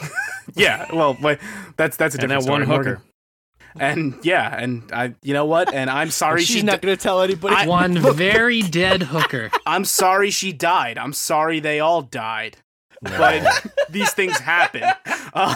yeah 0.56 0.86
well 0.94 1.16
but 1.22 1.40
that's 1.78 1.98
that's 1.98 2.16
a 2.16 2.20
And 2.22 2.30
different 2.30 2.46
that 2.46 2.52
one 2.52 2.62
hooker. 2.64 2.84
Morgan. 2.84 3.02
and 3.80 4.16
yeah 4.26 4.58
and 4.62 4.84
i 4.94 5.14
you 5.24 5.34
know 5.34 5.46
what 5.46 5.74
and 5.74 5.90
i'm 5.90 6.10
sorry 6.10 6.42
she's 6.42 6.58
she 6.58 6.62
not 6.64 6.82
di- 6.82 6.88
going 6.88 6.98
to 6.98 7.02
tell 7.02 7.22
anybody. 7.22 7.56
I- 7.56 7.68
One 7.68 7.98
very 8.16 8.62
dead 8.62 9.04
hooker. 9.04 9.52
i'm 9.66 9.86
sorry 9.86 10.30
she 10.32 10.52
died 10.54 10.98
i'm 10.98 11.14
sorry 11.14 11.60
they 11.60 11.80
all 11.80 12.02
died 12.02 12.58
No. 13.02 13.18
but 13.18 13.66
these 13.90 14.12
things 14.14 14.38
happen 14.40 14.84
uh, 15.34 15.56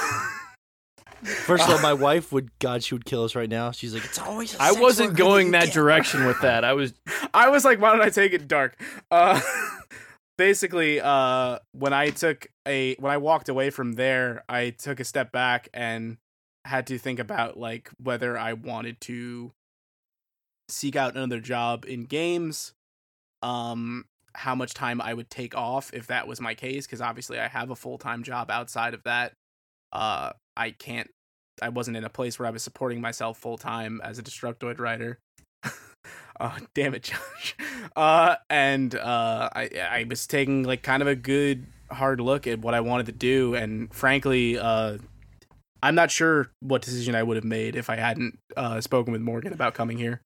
First 1.21 1.65
of 1.67 1.71
all, 1.75 1.81
my 1.81 1.91
wife 1.91 2.31
would 2.31 2.49
God, 2.59 2.81
she 2.81 2.95
would 2.95 3.03
kill 3.03 3.25
us 3.25 3.35
right 3.35 3.49
now. 3.49 3.71
She's 3.71 3.93
like, 3.93 4.05
it's 4.05 4.17
always. 4.19 4.55
I 4.57 4.69
I 4.69 4.71
wasn't 4.71 5.17
going 5.17 5.51
that 5.51 5.73
direction 5.73 6.25
with 6.25 6.39
that. 6.43 6.63
I 6.63 6.71
was 6.71 6.93
I 7.33 7.49
was 7.49 7.65
like, 7.65 7.81
why 7.81 7.91
don't 7.91 8.01
I 8.01 8.09
take 8.09 8.31
it 8.31 8.47
dark? 8.47 8.79
Uh, 9.11 9.41
basically, 10.39 11.01
uh, 11.01 11.59
when 11.73 11.91
I 11.91 12.09
took 12.11 12.47
a 12.65 12.95
when 12.95 13.11
I 13.11 13.17
walked 13.17 13.49
away 13.49 13.69
from 13.69 13.93
there, 13.93 14.43
I 14.47 14.71
took 14.71 14.99
a 14.99 15.03
step 15.03 15.31
back 15.33 15.67
and 15.73 16.17
had 16.65 16.87
to 16.87 16.97
think 16.97 17.19
about 17.19 17.57
like 17.59 17.91
whether 18.01 18.37
I 18.37 18.53
wanted 18.53 19.01
to 19.01 19.51
seek 20.69 20.95
out 20.95 21.15
another 21.15 21.41
job 21.41 21.85
in 21.85 22.05
games, 22.05 22.73
um, 23.43 24.05
how 24.33 24.55
much 24.55 24.73
time 24.73 25.01
I 25.01 25.13
would 25.13 25.29
take 25.29 25.55
off 25.55 25.93
if 25.93 26.07
that 26.07 26.27
was 26.27 26.39
my 26.39 26.55
case, 26.55 26.87
because 26.87 27.01
obviously 27.01 27.37
I 27.37 27.49
have 27.49 27.69
a 27.69 27.75
full 27.75 27.97
time 27.97 28.23
job 28.23 28.49
outside 28.49 28.93
of 28.93 29.03
that. 29.03 29.33
Uh, 29.91 30.31
I 30.55 30.71
can't. 30.71 31.09
I 31.61 31.67
wasn't 31.67 31.97
in 31.97 32.05
a 32.05 32.09
place 32.09 32.39
where 32.39 32.47
I 32.47 32.51
was 32.51 32.63
supporting 32.63 33.01
myself 33.01 33.37
full 33.37 33.57
time 33.57 33.99
as 34.05 34.17
a 34.17 34.23
Destructoid 34.23 34.79
writer. 34.79 35.19
Oh, 36.39 36.55
damn 36.73 36.93
it, 36.93 37.03
Josh. 37.03 37.55
Uh, 37.95 38.35
and 38.49 38.95
uh, 38.95 39.49
I 39.53 39.69
I 39.91 40.05
was 40.09 40.27
taking 40.27 40.63
like 40.63 40.83
kind 40.83 41.01
of 41.01 41.07
a 41.07 41.15
good 41.15 41.65
hard 41.91 42.21
look 42.21 42.47
at 42.47 42.59
what 42.59 42.73
I 42.73 42.81
wanted 42.81 43.07
to 43.07 43.11
do, 43.11 43.55
and 43.55 43.93
frankly, 43.93 44.57
uh, 44.57 44.97
I'm 45.81 45.95
not 45.95 46.11
sure 46.11 46.51
what 46.59 46.81
decision 46.81 47.15
I 47.15 47.23
would 47.23 47.37
have 47.37 47.45
made 47.45 47.75
if 47.75 47.89
I 47.89 47.95
hadn't 47.95 48.37
uh, 48.55 48.81
spoken 48.81 49.11
with 49.11 49.21
Morgan 49.21 49.53
about 49.53 49.73
coming 49.73 49.97
here. 49.97 50.21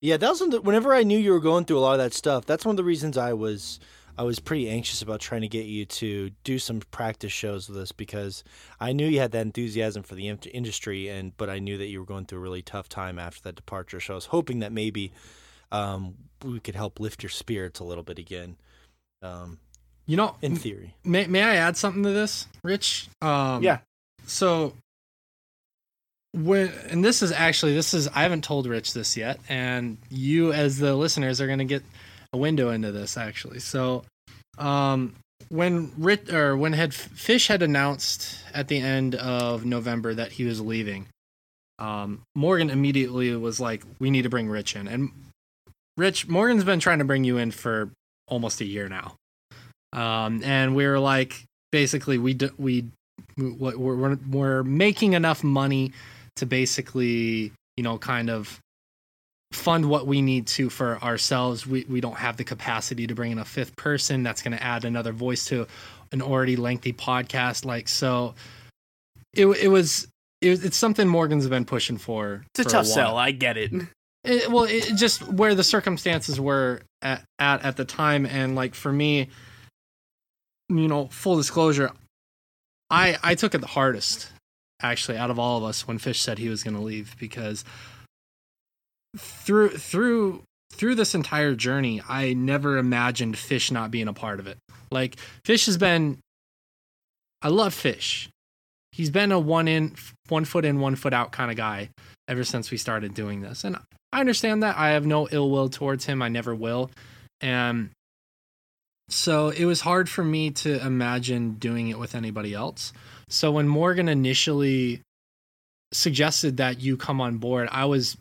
Yeah, 0.00 0.16
that 0.16 0.28
was 0.28 0.40
whenever 0.62 0.94
I 0.94 1.02
knew 1.02 1.18
you 1.18 1.32
were 1.32 1.40
going 1.40 1.64
through 1.64 1.78
a 1.78 1.80
lot 1.80 1.92
of 1.92 1.98
that 1.98 2.14
stuff. 2.14 2.46
That's 2.46 2.64
one 2.64 2.74
of 2.74 2.76
the 2.76 2.84
reasons 2.84 3.18
I 3.18 3.32
was 3.32 3.80
I 4.18 4.24
was 4.24 4.40
pretty 4.40 4.68
anxious 4.68 5.00
about 5.00 5.20
trying 5.20 5.42
to 5.42 5.48
get 5.48 5.66
you 5.66 5.86
to 5.86 6.30
do 6.42 6.58
some 6.58 6.80
practice 6.90 7.30
shows 7.30 7.68
with 7.68 7.78
us 7.78 7.92
because 7.92 8.42
I 8.80 8.92
knew 8.92 9.06
you 9.06 9.20
had 9.20 9.30
that 9.30 9.42
enthusiasm 9.46 10.02
for 10.02 10.16
the 10.16 10.28
industry, 10.28 11.08
and 11.08 11.36
but 11.36 11.48
I 11.48 11.60
knew 11.60 11.78
that 11.78 11.86
you 11.86 12.00
were 12.00 12.06
going 12.06 12.24
through 12.24 12.40
a 12.40 12.42
really 12.42 12.62
tough 12.62 12.88
time 12.88 13.18
after 13.20 13.42
that 13.44 13.54
departure. 13.54 14.00
So 14.00 14.14
I 14.14 14.16
was 14.16 14.26
hoping 14.26 14.58
that 14.58 14.72
maybe 14.72 15.12
um, 15.70 16.16
we 16.44 16.58
could 16.58 16.74
help 16.74 16.98
lift 16.98 17.22
your 17.22 17.30
spirits 17.30 17.78
a 17.78 17.84
little 17.84 18.02
bit 18.02 18.18
again. 18.18 18.56
Um, 19.22 19.58
You 20.06 20.16
know, 20.16 20.34
in 20.42 20.56
theory, 20.56 20.96
may 21.04 21.28
may 21.28 21.42
I 21.44 21.54
add 21.54 21.76
something 21.76 22.02
to 22.02 22.10
this, 22.10 22.48
Rich? 22.64 23.08
Um, 23.22 23.62
Yeah. 23.62 23.78
So 24.26 24.74
when 26.32 26.72
and 26.90 27.04
this 27.04 27.22
is 27.22 27.30
actually 27.30 27.74
this 27.74 27.94
is 27.94 28.08
I 28.08 28.22
haven't 28.22 28.42
told 28.42 28.66
Rich 28.66 28.94
this 28.94 29.16
yet, 29.16 29.38
and 29.48 29.98
you 30.10 30.52
as 30.52 30.78
the 30.78 30.96
listeners 30.96 31.40
are 31.40 31.46
going 31.46 31.60
to 31.60 31.64
get 31.64 31.84
a 32.32 32.38
window 32.38 32.70
into 32.70 32.92
this 32.92 33.16
actually. 33.16 33.60
So, 33.60 34.04
um, 34.58 35.14
when 35.48 35.92
Rich 35.96 36.32
or 36.32 36.56
when 36.56 36.72
had 36.72 36.92
Fish 36.92 37.46
had 37.48 37.62
announced 37.62 38.38
at 38.52 38.68
the 38.68 38.78
end 38.78 39.14
of 39.14 39.64
November 39.64 40.14
that 40.14 40.32
he 40.32 40.44
was 40.44 40.60
leaving, 40.60 41.06
um, 41.78 42.22
Morgan 42.34 42.70
immediately 42.70 43.34
was 43.36 43.60
like, 43.60 43.82
"We 43.98 44.10
need 44.10 44.22
to 44.22 44.28
bring 44.28 44.48
Rich 44.48 44.76
in." 44.76 44.88
And 44.88 45.10
Rich 45.96 46.28
Morgan's 46.28 46.64
been 46.64 46.80
trying 46.80 46.98
to 46.98 47.04
bring 47.04 47.24
you 47.24 47.38
in 47.38 47.50
for 47.50 47.90
almost 48.26 48.60
a 48.60 48.64
year 48.64 48.88
now, 48.88 49.14
um, 49.92 50.42
and 50.44 50.74
we 50.74 50.86
were 50.86 50.98
like, 50.98 51.44
basically, 51.72 52.18
we 52.18 52.34
d- 52.34 52.50
we 52.58 52.86
we're 53.36 54.16
we're 54.16 54.62
making 54.64 55.12
enough 55.14 55.42
money 55.44 55.92
to 56.36 56.46
basically 56.46 57.52
you 57.76 57.84
know 57.84 57.96
kind 57.98 58.28
of 58.28 58.60
fund 59.52 59.88
what 59.88 60.06
we 60.06 60.20
need 60.20 60.46
to 60.46 60.68
for 60.68 61.02
ourselves 61.02 61.66
we 61.66 61.84
we 61.88 62.00
don't 62.00 62.18
have 62.18 62.36
the 62.36 62.44
capacity 62.44 63.06
to 63.06 63.14
bring 63.14 63.32
in 63.32 63.38
a 63.38 63.44
fifth 63.44 63.74
person 63.76 64.22
that's 64.22 64.42
going 64.42 64.56
to 64.56 64.62
add 64.62 64.84
another 64.84 65.10
voice 65.12 65.46
to 65.46 65.66
an 66.12 66.20
already 66.20 66.54
lengthy 66.56 66.92
podcast 66.92 67.64
like 67.64 67.88
so 67.88 68.34
it 69.32 69.46
it 69.46 69.68
was 69.68 70.06
it, 70.42 70.50
was- 70.50 70.64
it's 70.64 70.76
something 70.76 71.08
Morgan's 71.08 71.46
been 71.48 71.64
pushing 71.64 71.96
for 71.98 72.44
It's 72.54 72.60
a 72.60 72.64
tough 72.64 72.84
while. 72.86 72.94
sell. 72.94 73.16
I 73.16 73.30
get 73.30 73.56
it. 73.56 73.72
It, 74.24 74.50
well, 74.50 74.64
it 74.64 74.94
just 74.96 75.22
where 75.28 75.54
the 75.54 75.62
circumstances 75.62 76.40
were 76.40 76.82
at, 77.00 77.22
at 77.38 77.64
at 77.64 77.76
the 77.76 77.84
time, 77.84 78.26
and 78.26 78.56
like 78.56 78.74
for 78.74 78.92
me, 78.92 79.28
you 80.68 80.88
know, 80.88 81.06
full 81.06 81.36
disclosure, 81.36 81.92
I 82.90 83.16
I 83.22 83.36
took 83.36 83.54
it 83.54 83.58
the 83.60 83.68
hardest 83.68 84.28
actually 84.82 85.16
out 85.16 85.30
of 85.30 85.38
all 85.38 85.56
of 85.58 85.64
us 85.64 85.86
when 85.86 85.98
Fish 85.98 86.20
said 86.20 86.38
he 86.38 86.48
was 86.48 86.62
going 86.64 86.74
to 86.76 86.82
leave 86.82 87.14
because 87.18 87.64
through 89.16 89.70
through 89.70 90.42
through 90.72 90.94
this 90.94 91.14
entire 91.14 91.54
journey, 91.54 92.02
I 92.08 92.34
never 92.34 92.78
imagined 92.78 93.38
Fish 93.38 93.70
not 93.70 93.90
being 93.90 94.08
a 94.08 94.12
part 94.12 94.40
of 94.40 94.46
it. 94.46 94.58
Like 94.90 95.16
Fish 95.44 95.66
has 95.66 95.76
been, 95.76 96.18
I 97.42 97.48
love 97.48 97.74
Fish. 97.74 98.28
He's 98.92 99.10
been 99.10 99.32
a 99.32 99.38
one 99.38 99.68
in, 99.68 99.94
one 100.28 100.44
foot 100.44 100.64
in, 100.64 100.80
one 100.80 100.96
foot 100.96 101.12
out 101.12 101.32
kind 101.32 101.50
of 101.50 101.56
guy 101.56 101.90
ever 102.26 102.44
since 102.44 102.70
we 102.70 102.76
started 102.76 103.14
doing 103.14 103.40
this, 103.40 103.64
and 103.64 103.76
I 104.12 104.20
understand 104.20 104.62
that. 104.62 104.76
I 104.76 104.90
have 104.90 105.06
no 105.06 105.28
ill 105.30 105.50
will 105.50 105.68
towards 105.68 106.06
him. 106.06 106.22
I 106.22 106.28
never 106.28 106.54
will. 106.54 106.90
And 107.40 107.90
so 109.08 109.48
it 109.48 109.64
was 109.64 109.80
hard 109.80 110.08
for 110.08 110.24
me 110.24 110.50
to 110.50 110.84
imagine 110.84 111.54
doing 111.54 111.88
it 111.88 111.98
with 111.98 112.14
anybody 112.14 112.54
else. 112.54 112.92
So 113.28 113.52
when 113.52 113.68
Morgan 113.68 114.08
initially 114.08 115.02
suggested 115.92 116.58
that 116.58 116.80
you 116.80 116.96
come 116.96 117.20
on 117.20 117.38
board, 117.38 117.68
I 117.70 117.86
was 117.86 118.16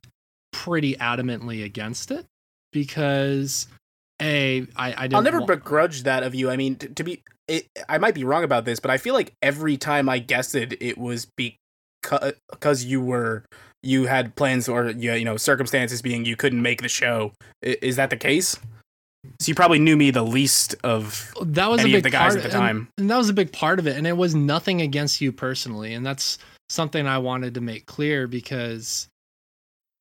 pretty 0.66 0.96
adamantly 0.96 1.64
against 1.64 2.12
it 2.12 2.26
because 2.72 3.68
a 4.22 4.62
I, 4.76 4.94
I 4.94 5.02
didn't 5.04 5.16
I'll 5.16 5.22
never 5.22 5.42
begrudge 5.46 6.04
that 6.04 6.24
of 6.24 6.34
you. 6.36 6.50
I 6.50 6.58
mean, 6.58 6.76
t- 6.76 6.88
to 6.88 7.04
be, 7.04 7.22
it, 7.48 7.68
I 7.88 7.98
might 8.00 8.16
be 8.16 8.24
wrong 8.24 8.44
about 8.44 8.66
this, 8.66 8.80
but 8.80 8.90
I 8.92 8.98
feel 8.98 9.14
like 9.14 9.34
every 9.42 9.78
time 9.78 10.10
I 10.10 10.20
guessed 10.20 10.56
it, 10.56 10.74
it 10.82 10.98
was 10.98 11.28
because 11.38 12.84
you 12.84 13.02
were 13.02 13.44
you 13.84 14.06
had 14.08 14.36
plans 14.36 14.68
or 14.68 14.90
you, 14.90 15.14
you 15.14 15.26
know 15.26 15.38
circumstances 15.38 16.02
being 16.02 16.26
you 16.26 16.36
couldn't 16.36 16.62
make 16.62 16.82
the 16.82 16.90
show. 16.90 17.32
I- 17.64 17.78
Is 17.82 17.96
that 17.98 18.10
the 18.10 18.18
case? 18.18 18.58
So 19.42 19.50
you 19.50 19.56
probably 19.56 19.80
knew 19.80 19.98
me 19.98 20.10
the 20.12 20.24
least 20.24 20.76
of 20.84 21.34
that 21.42 21.70
was 21.70 21.82
a 21.82 21.86
of 21.86 21.92
big 21.92 22.04
the 22.04 22.10
guys 22.10 22.34
part 22.34 22.38
at 22.46 22.52
the 22.52 22.58
and- 22.58 22.68
time. 22.68 22.88
and 22.98 23.10
that 23.10 23.18
was 23.18 23.30
a 23.30 23.34
big 23.34 23.52
part 23.52 23.78
of 23.78 23.86
it 23.86 23.98
and 23.98 24.08
it 24.08 24.16
was 24.16 24.34
nothing 24.34 24.82
against 24.82 25.20
you 25.20 25.32
personally 25.34 25.94
and 25.94 26.06
that's 26.06 26.38
something 26.70 27.06
i 27.08 27.18
wanted 27.18 27.54
to 27.56 27.60
make 27.62 27.86
clear 27.88 28.26
because 28.28 29.08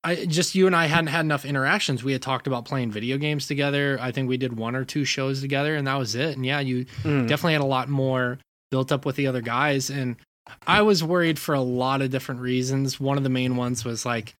i 0.06 0.24
just 0.24 0.54
you 0.54 0.66
and 0.66 0.74
i 0.76 0.86
hadn't 0.86 1.08
had 1.08 1.24
enough 1.24 1.44
interactions. 1.44 2.02
We 2.04 2.12
had 2.12 2.22
talked 2.22 2.46
about 2.46 2.64
playing 2.64 2.90
video 2.92 3.18
games 3.18 3.46
together. 3.46 3.98
I 4.00 4.12
think 4.12 4.28
we 4.28 4.36
did 4.36 4.56
one 4.56 4.74
or 4.76 4.84
two 4.84 5.04
shows 5.04 5.40
together 5.40 5.74
and 5.76 5.86
that 5.86 5.98
was 5.98 6.14
it. 6.14 6.36
And 6.36 6.46
yeah 6.46 6.60
you 6.60 6.86
Mm. 7.04 7.26
definitely 7.28 7.54
had 7.54 7.62
a 7.62 7.74
lot 7.78 7.88
more 7.88 8.38
built 8.70 8.90
up 8.92 9.04
with 9.04 9.16
the 9.16 9.26
other 9.26 9.42
guys. 9.42 9.90
And 9.90 10.16
i 10.66 10.80
was 10.82 11.02
worried 11.02 11.38
for 11.38 11.54
a 11.54 11.60
lot 11.60 12.00
of 12.02 12.10
different 12.10 12.40
reasons. 12.40 13.00
One 13.00 13.16
of 13.18 13.24
the 13.24 13.30
main 13.40 13.56
ones 13.56 13.84
was 13.84 14.06
like 14.06 14.34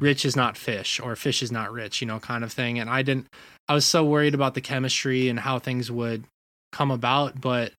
rich 0.00 0.24
is 0.24 0.36
not 0.36 0.56
fish 0.56 0.98
or 1.00 1.14
fish 1.16 1.42
is 1.42 1.52
not 1.52 1.72
rich 1.72 2.00
you 2.00 2.06
know 2.06 2.18
kind 2.18 2.42
of 2.44 2.52
thing. 2.52 2.78
And 2.80 2.90
i 2.90 3.02
didn't 3.02 3.26
i 3.68 3.74
was 3.74 3.84
so 3.84 4.04
worried 4.04 4.34
about 4.34 4.54
the 4.54 4.60
chemistry 4.60 5.28
and 5.28 5.38
how 5.40 5.58
things 5.58 5.90
would 5.90 6.24
come 6.72 6.90
about. 6.90 7.40
But 7.40 7.72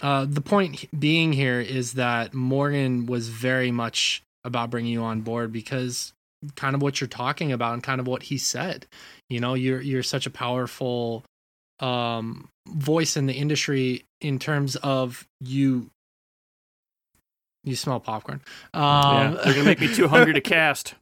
uh, 0.00 0.26
the 0.28 0.40
point 0.40 0.86
being 0.98 1.32
here 1.32 1.60
is 1.60 1.94
that 1.94 2.32
morgan 2.34 3.06
was 3.06 3.28
very 3.28 3.72
much 3.72 4.22
about 4.44 4.70
bringing 4.70 4.92
you 4.92 5.02
on 5.02 5.22
board 5.22 5.50
because 5.52 6.12
kind 6.56 6.74
of 6.74 6.82
what 6.82 7.00
you're 7.00 7.08
talking 7.08 7.52
about 7.52 7.74
and 7.74 7.82
kind 7.82 8.00
of 8.00 8.06
what 8.06 8.22
he 8.22 8.38
said 8.38 8.86
you 9.28 9.40
know 9.40 9.54
you're 9.54 9.80
you're 9.80 10.02
such 10.02 10.26
a 10.26 10.30
powerful 10.30 11.24
um 11.80 12.48
voice 12.68 13.16
in 13.16 13.26
the 13.26 13.34
industry 13.34 14.04
in 14.20 14.38
terms 14.38 14.76
of 14.76 15.26
you 15.40 15.90
you 17.64 17.74
smell 17.76 18.00
popcorn 18.00 18.40
um 18.74 18.82
yeah, 19.34 19.40
they're 19.44 19.54
gonna 19.54 19.64
make 19.64 19.80
me 19.80 19.92
too 19.92 20.08
hungry 20.08 20.32
to 20.32 20.40
cast. 20.56 20.94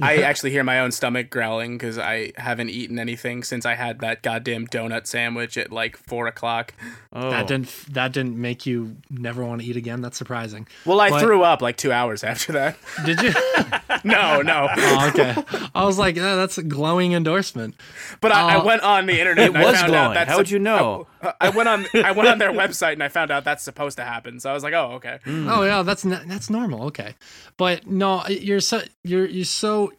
I 0.00 0.16
actually 0.22 0.50
hear 0.52 0.64
my 0.64 0.80
own 0.80 0.90
stomach 0.92 1.28
growling 1.28 1.76
because 1.76 1.98
I 1.98 2.32
haven't 2.36 2.70
eaten 2.70 2.98
anything 2.98 3.42
since 3.42 3.66
I 3.66 3.74
had 3.74 3.98
that 4.00 4.22
goddamn 4.22 4.66
donut 4.68 5.06
sandwich 5.06 5.58
at 5.58 5.70
like 5.70 5.96
four 5.96 6.26
o'clock. 6.26 6.72
Oh, 7.12 7.28
that 7.30 7.46
didn't 7.46 7.68
that 7.92 8.12
didn't 8.12 8.40
make 8.40 8.64
you 8.64 8.96
never 9.10 9.44
want 9.44 9.60
to 9.60 9.66
eat 9.66 9.76
again 9.76 10.00
that's 10.00 10.16
surprising 10.16 10.66
Well, 10.86 11.00
I 11.00 11.10
But- 11.10 11.20
threw 11.20 11.42
up 11.42 11.60
like 11.60 11.76
two 11.76 11.92
hours 11.92 12.24
after 12.24 12.52
that. 12.52 12.76
did 13.04 13.20
you 13.20 13.32
no, 14.04 14.40
no. 14.40 14.68
oh, 14.74 15.08
okay 15.08 15.34
i 15.74 15.84
was 15.84 15.98
like 15.98 16.16
yeah, 16.16 16.36
that's 16.36 16.56
a 16.58 16.62
glowing 16.62 17.12
endorsement 17.12 17.74
But 18.20 18.32
I, 18.32 18.54
I 18.54 18.56
Uh, 18.56 18.64
went 18.64 18.82
on 18.82 19.06
the 19.06 19.18
internet. 19.18 19.44
It 19.50 19.54
and 19.54 19.58
I 19.58 19.64
was 19.64 19.74
found 19.80 19.94
out 19.94 19.98
glowing. 20.02 20.14
that's 20.14 20.30
How 20.30 20.36
would 20.38 20.50
you 20.50 20.58
know? 20.58 21.06
I, 21.22 21.34
I 21.40 21.50
went 21.50 21.68
on. 21.68 21.86
I 21.94 22.12
went 22.12 22.28
on 22.28 22.38
their 22.38 22.52
website 22.52 22.94
and 22.94 23.02
I 23.02 23.08
found 23.08 23.30
out 23.30 23.44
that's 23.44 23.62
supposed 23.62 23.96
to 23.98 24.04
happen. 24.04 24.40
So 24.40 24.50
I 24.50 24.54
was 24.54 24.62
like, 24.62 24.74
oh, 24.74 24.92
okay. 24.94 25.18
Hmm. 25.24 25.48
Oh 25.48 25.62
yeah, 25.62 25.82
that's 25.82 26.04
n- 26.04 26.24
that's 26.26 26.50
normal. 26.50 26.84
Okay, 26.86 27.14
but 27.56 27.86
no, 27.86 28.26
you're 28.26 28.60
so 28.60 28.82
you're 29.04 29.26
you're 29.26 29.44
so 29.44 29.92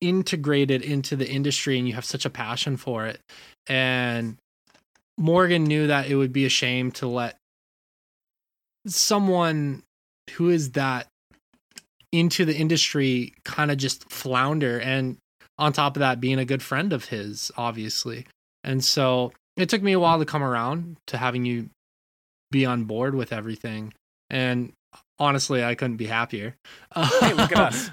integrated 0.00 0.82
into 0.82 1.16
the 1.16 1.28
industry 1.28 1.78
and 1.78 1.88
you 1.88 1.94
have 1.94 2.04
such 2.04 2.24
a 2.24 2.30
passion 2.30 2.76
for 2.76 3.06
it. 3.06 3.20
And 3.66 4.36
Morgan 5.18 5.64
knew 5.64 5.88
that 5.88 6.08
it 6.08 6.14
would 6.14 6.32
be 6.32 6.46
a 6.46 6.50
shame 6.50 6.92
to 6.92 7.08
let 7.08 7.36
someone 8.86 9.82
who 10.32 10.48
is 10.50 10.72
that 10.72 11.08
into 12.12 12.44
the 12.44 12.56
industry 12.56 13.34
kind 13.44 13.70
of 13.70 13.76
just 13.76 14.10
flounder 14.10 14.78
and 14.80 15.18
on 15.58 15.72
top 15.72 15.96
of 15.96 16.00
that 16.00 16.20
being 16.20 16.38
a 16.38 16.44
good 16.44 16.62
friend 16.62 16.92
of 16.92 17.06
his 17.06 17.50
obviously 17.56 18.24
and 18.64 18.82
so 18.82 19.32
it 19.58 19.68
took 19.68 19.82
me 19.82 19.92
a 19.92 20.00
while 20.00 20.18
to 20.18 20.24
come 20.24 20.42
around 20.42 20.96
to 21.08 21.16
having 21.18 21.44
you 21.44 21.68
be 22.50 22.64
on 22.64 22.84
board 22.84 23.14
with 23.14 23.32
everything 23.32 23.92
and 24.30 24.72
honestly 25.18 25.62
i 25.62 25.74
couldn't 25.74 25.96
be 25.98 26.06
happier 26.06 26.54
Hey, 26.94 27.34
look 27.34 27.52
at 27.52 27.58
us. 27.74 27.90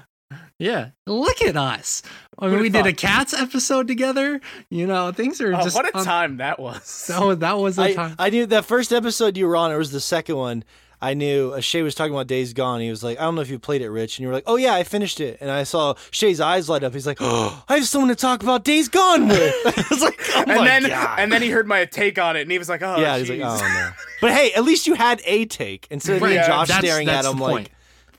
yeah 0.58 0.90
look 1.06 1.42
at 1.42 1.56
us 1.56 2.02
i 2.38 2.46
mean 2.46 2.52
Who'd've 2.52 2.62
we 2.62 2.68
did 2.70 2.86
a 2.86 2.92
cats 2.94 3.34
episode 3.34 3.86
together 3.86 4.40
you 4.70 4.86
know 4.86 5.12
things 5.12 5.40
are 5.42 5.54
Oh, 5.54 5.62
just 5.62 5.76
what 5.76 5.86
a 5.88 5.98
on- 5.98 6.04
time 6.04 6.36
that 6.38 6.58
was. 6.58 7.06
that 7.08 7.20
was 7.22 7.38
that 7.38 7.58
was 7.58 7.78
a 7.78 7.82
I, 7.82 7.92
time 7.92 8.16
I 8.18 8.30
knew 8.30 8.46
that 8.46 8.64
first 8.64 8.92
episode 8.92 9.36
you 9.36 9.46
were 9.46 9.56
on. 9.56 9.70
It 9.72 9.76
was 9.76 9.90
the 9.92 10.00
second 10.00 10.36
one. 10.36 10.64
I 11.00 11.14
knew 11.14 11.52
uh, 11.52 11.60
Shay 11.60 11.82
was 11.82 11.94
talking 11.94 12.12
about 12.14 12.26
Days 12.26 12.52
Gone. 12.54 12.80
He 12.80 12.88
was 12.90 13.04
like, 13.04 13.18
I 13.18 13.22
don't 13.22 13.34
know 13.34 13.42
if 13.42 13.50
you 13.50 13.58
played 13.58 13.82
it, 13.82 13.90
Rich. 13.90 14.18
And 14.18 14.22
you 14.22 14.28
were 14.28 14.34
like, 14.34 14.44
Oh, 14.46 14.56
yeah, 14.56 14.74
I 14.74 14.82
finished 14.82 15.20
it. 15.20 15.38
And 15.40 15.50
I 15.50 15.64
saw 15.64 15.94
Shay's 16.10 16.40
eyes 16.40 16.68
light 16.68 16.82
up. 16.84 16.92
He's 16.94 17.06
like, 17.06 17.18
Oh, 17.20 17.62
I 17.68 17.76
have 17.76 17.86
someone 17.86 18.08
to 18.08 18.14
talk 18.16 18.42
about 18.42 18.64
Days 18.64 18.88
Gone 18.88 19.28
with. 19.28 19.54
I 19.66 19.84
was 19.90 20.00
like, 20.02 20.20
Oh, 20.34 20.44
and 20.46 20.56
my 20.56 20.64
then 20.66 20.82
God. 20.84 21.18
and 21.18 21.30
then 21.32 21.42
he 21.42 21.50
heard 21.50 21.66
my 21.66 21.84
take 21.84 22.18
on 22.18 22.36
it 22.36 22.42
and 22.42 22.50
he 22.50 22.58
was 22.58 22.68
like, 22.68 22.82
oh, 22.82 22.98
yeah, 22.98 23.18
he's 23.18 23.28
like. 23.30 23.40
Oh, 23.42 23.56
no. 23.58 23.90
But 24.20 24.32
hey, 24.32 24.52
at 24.54 24.64
least 24.64 24.86
you 24.86 24.94
had 24.94 25.20
a 25.26 25.44
take 25.44 25.86
instead 25.90 26.16
of 26.16 26.22
me 26.22 26.28
and 26.30 26.38
Right, 26.38 26.46
Josh 26.46 26.68
that's- 26.68 26.84
staring 26.84 27.06
that's 27.06 27.26
at 27.26 27.30
him 27.30 27.36
the 27.38 27.42
like, 27.44 27.52
point. 27.52 27.68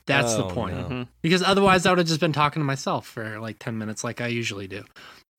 that's 0.06 0.34
the 0.36 0.44
Oh, 0.44 0.48
point 0.50 0.76
no. 0.76 0.84
Mhm. 0.84 1.08
because 1.22 1.42
otherwise 1.42 1.84
I 1.86 1.90
would 1.90 1.98
have 1.98 2.06
just 2.06 2.20
been 2.20 2.32
talking 2.32 2.60
to 2.60 2.64
myself 2.64 3.06
for 3.06 3.40
like 3.40 3.58
10 3.58 3.76
minutes 3.78 4.04
like 4.04 4.20
I 4.20 4.28
usually 4.28 4.68
do. 4.68 4.84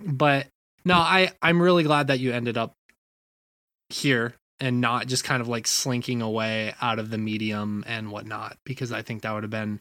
But 0.02 0.48
no, 0.84 0.96
I 0.96 1.32
I'm 1.42 1.62
really 1.62 1.84
glad 1.84 2.08
that 2.08 2.20
you 2.20 2.34
ended 2.34 2.58
up 2.58 2.74
here 3.90 4.34
and 4.60 4.82
not 4.82 5.08
just 5.08 5.24
kind 5.24 5.42
of 5.42 5.48
like 5.48 5.68
slinking 5.68 6.22
away 6.22 6.74
out 6.82 7.00
of 7.00 7.10
the 7.10 7.18
medium 7.18 7.84
and 7.88 8.12
whatnot 8.12 8.58
because 8.66 8.92
I 8.92 9.02
think 9.02 9.22
that 9.24 9.32
would 9.34 9.44
have 9.44 9.50
been 9.52 9.80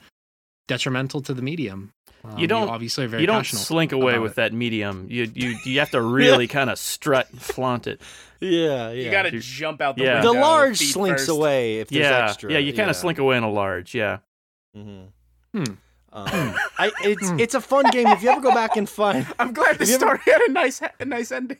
detrimental 0.68 1.20
to 1.22 1.34
the 1.34 1.42
medium. 1.42 1.92
Um, 2.24 2.38
You 2.38 2.46
don't- 2.46 2.68
obviously 2.68 3.04
are 3.04 3.08
very 3.08 3.22
you 3.22 3.26
don't 3.26 3.46
slink 3.46 3.92
away 3.92 4.18
with 4.18 4.32
it. 4.32 4.36
that 4.36 4.52
medium. 4.52 5.06
You 5.08 5.30
you 5.34 5.56
you 5.64 5.78
have 5.78 5.90
to 5.90 6.02
really 6.02 6.46
kind 6.48 6.68
of 6.70 6.78
strut 6.78 7.30
and 7.30 7.40
flaunt 7.40 7.86
it. 7.86 8.00
Yeah, 8.40 8.90
yeah. 8.92 9.04
You 9.06 9.10
got 9.10 9.22
to 9.22 9.40
jump 9.40 9.80
out 9.80 9.96
the 9.96 10.04
Yeah. 10.04 10.14
window. 10.22 10.32
the 10.32 10.38
large 10.38 10.78
slinks 10.78 11.22
first. 11.22 11.28
away 11.28 11.78
if 11.80 11.88
there's 11.88 12.02
Yeah, 12.08 12.26
extra. 12.28 12.52
yeah. 12.52 12.58
You 12.58 12.72
kind 12.72 12.88
of 12.88 12.94
slink 12.94 13.18
away 13.18 13.36
in 13.36 13.42
a 13.42 13.50
large. 13.50 13.96
Yeah. 13.96 14.18
hmm 14.72 15.06
Hmm. 15.52 15.64
Um, 16.12 16.54
I, 16.78 16.92
it's 17.02 17.28
it's 17.40 17.54
a 17.54 17.60
fun 17.60 17.86
game. 17.90 18.06
If 18.06 18.22
you 18.22 18.30
ever 18.30 18.40
go 18.40 18.54
back 18.54 18.76
and 18.76 18.88
find, 18.88 19.26
I'm 19.40 19.52
glad 19.52 19.78
the 19.78 19.86
Have 19.86 19.88
you 19.88 19.94
ever- 19.96 20.04
story 20.04 20.20
had 20.24 20.40
a 20.48 20.52
nice 20.52 20.80
a 21.00 21.04
nice 21.04 21.32
ending. 21.32 21.58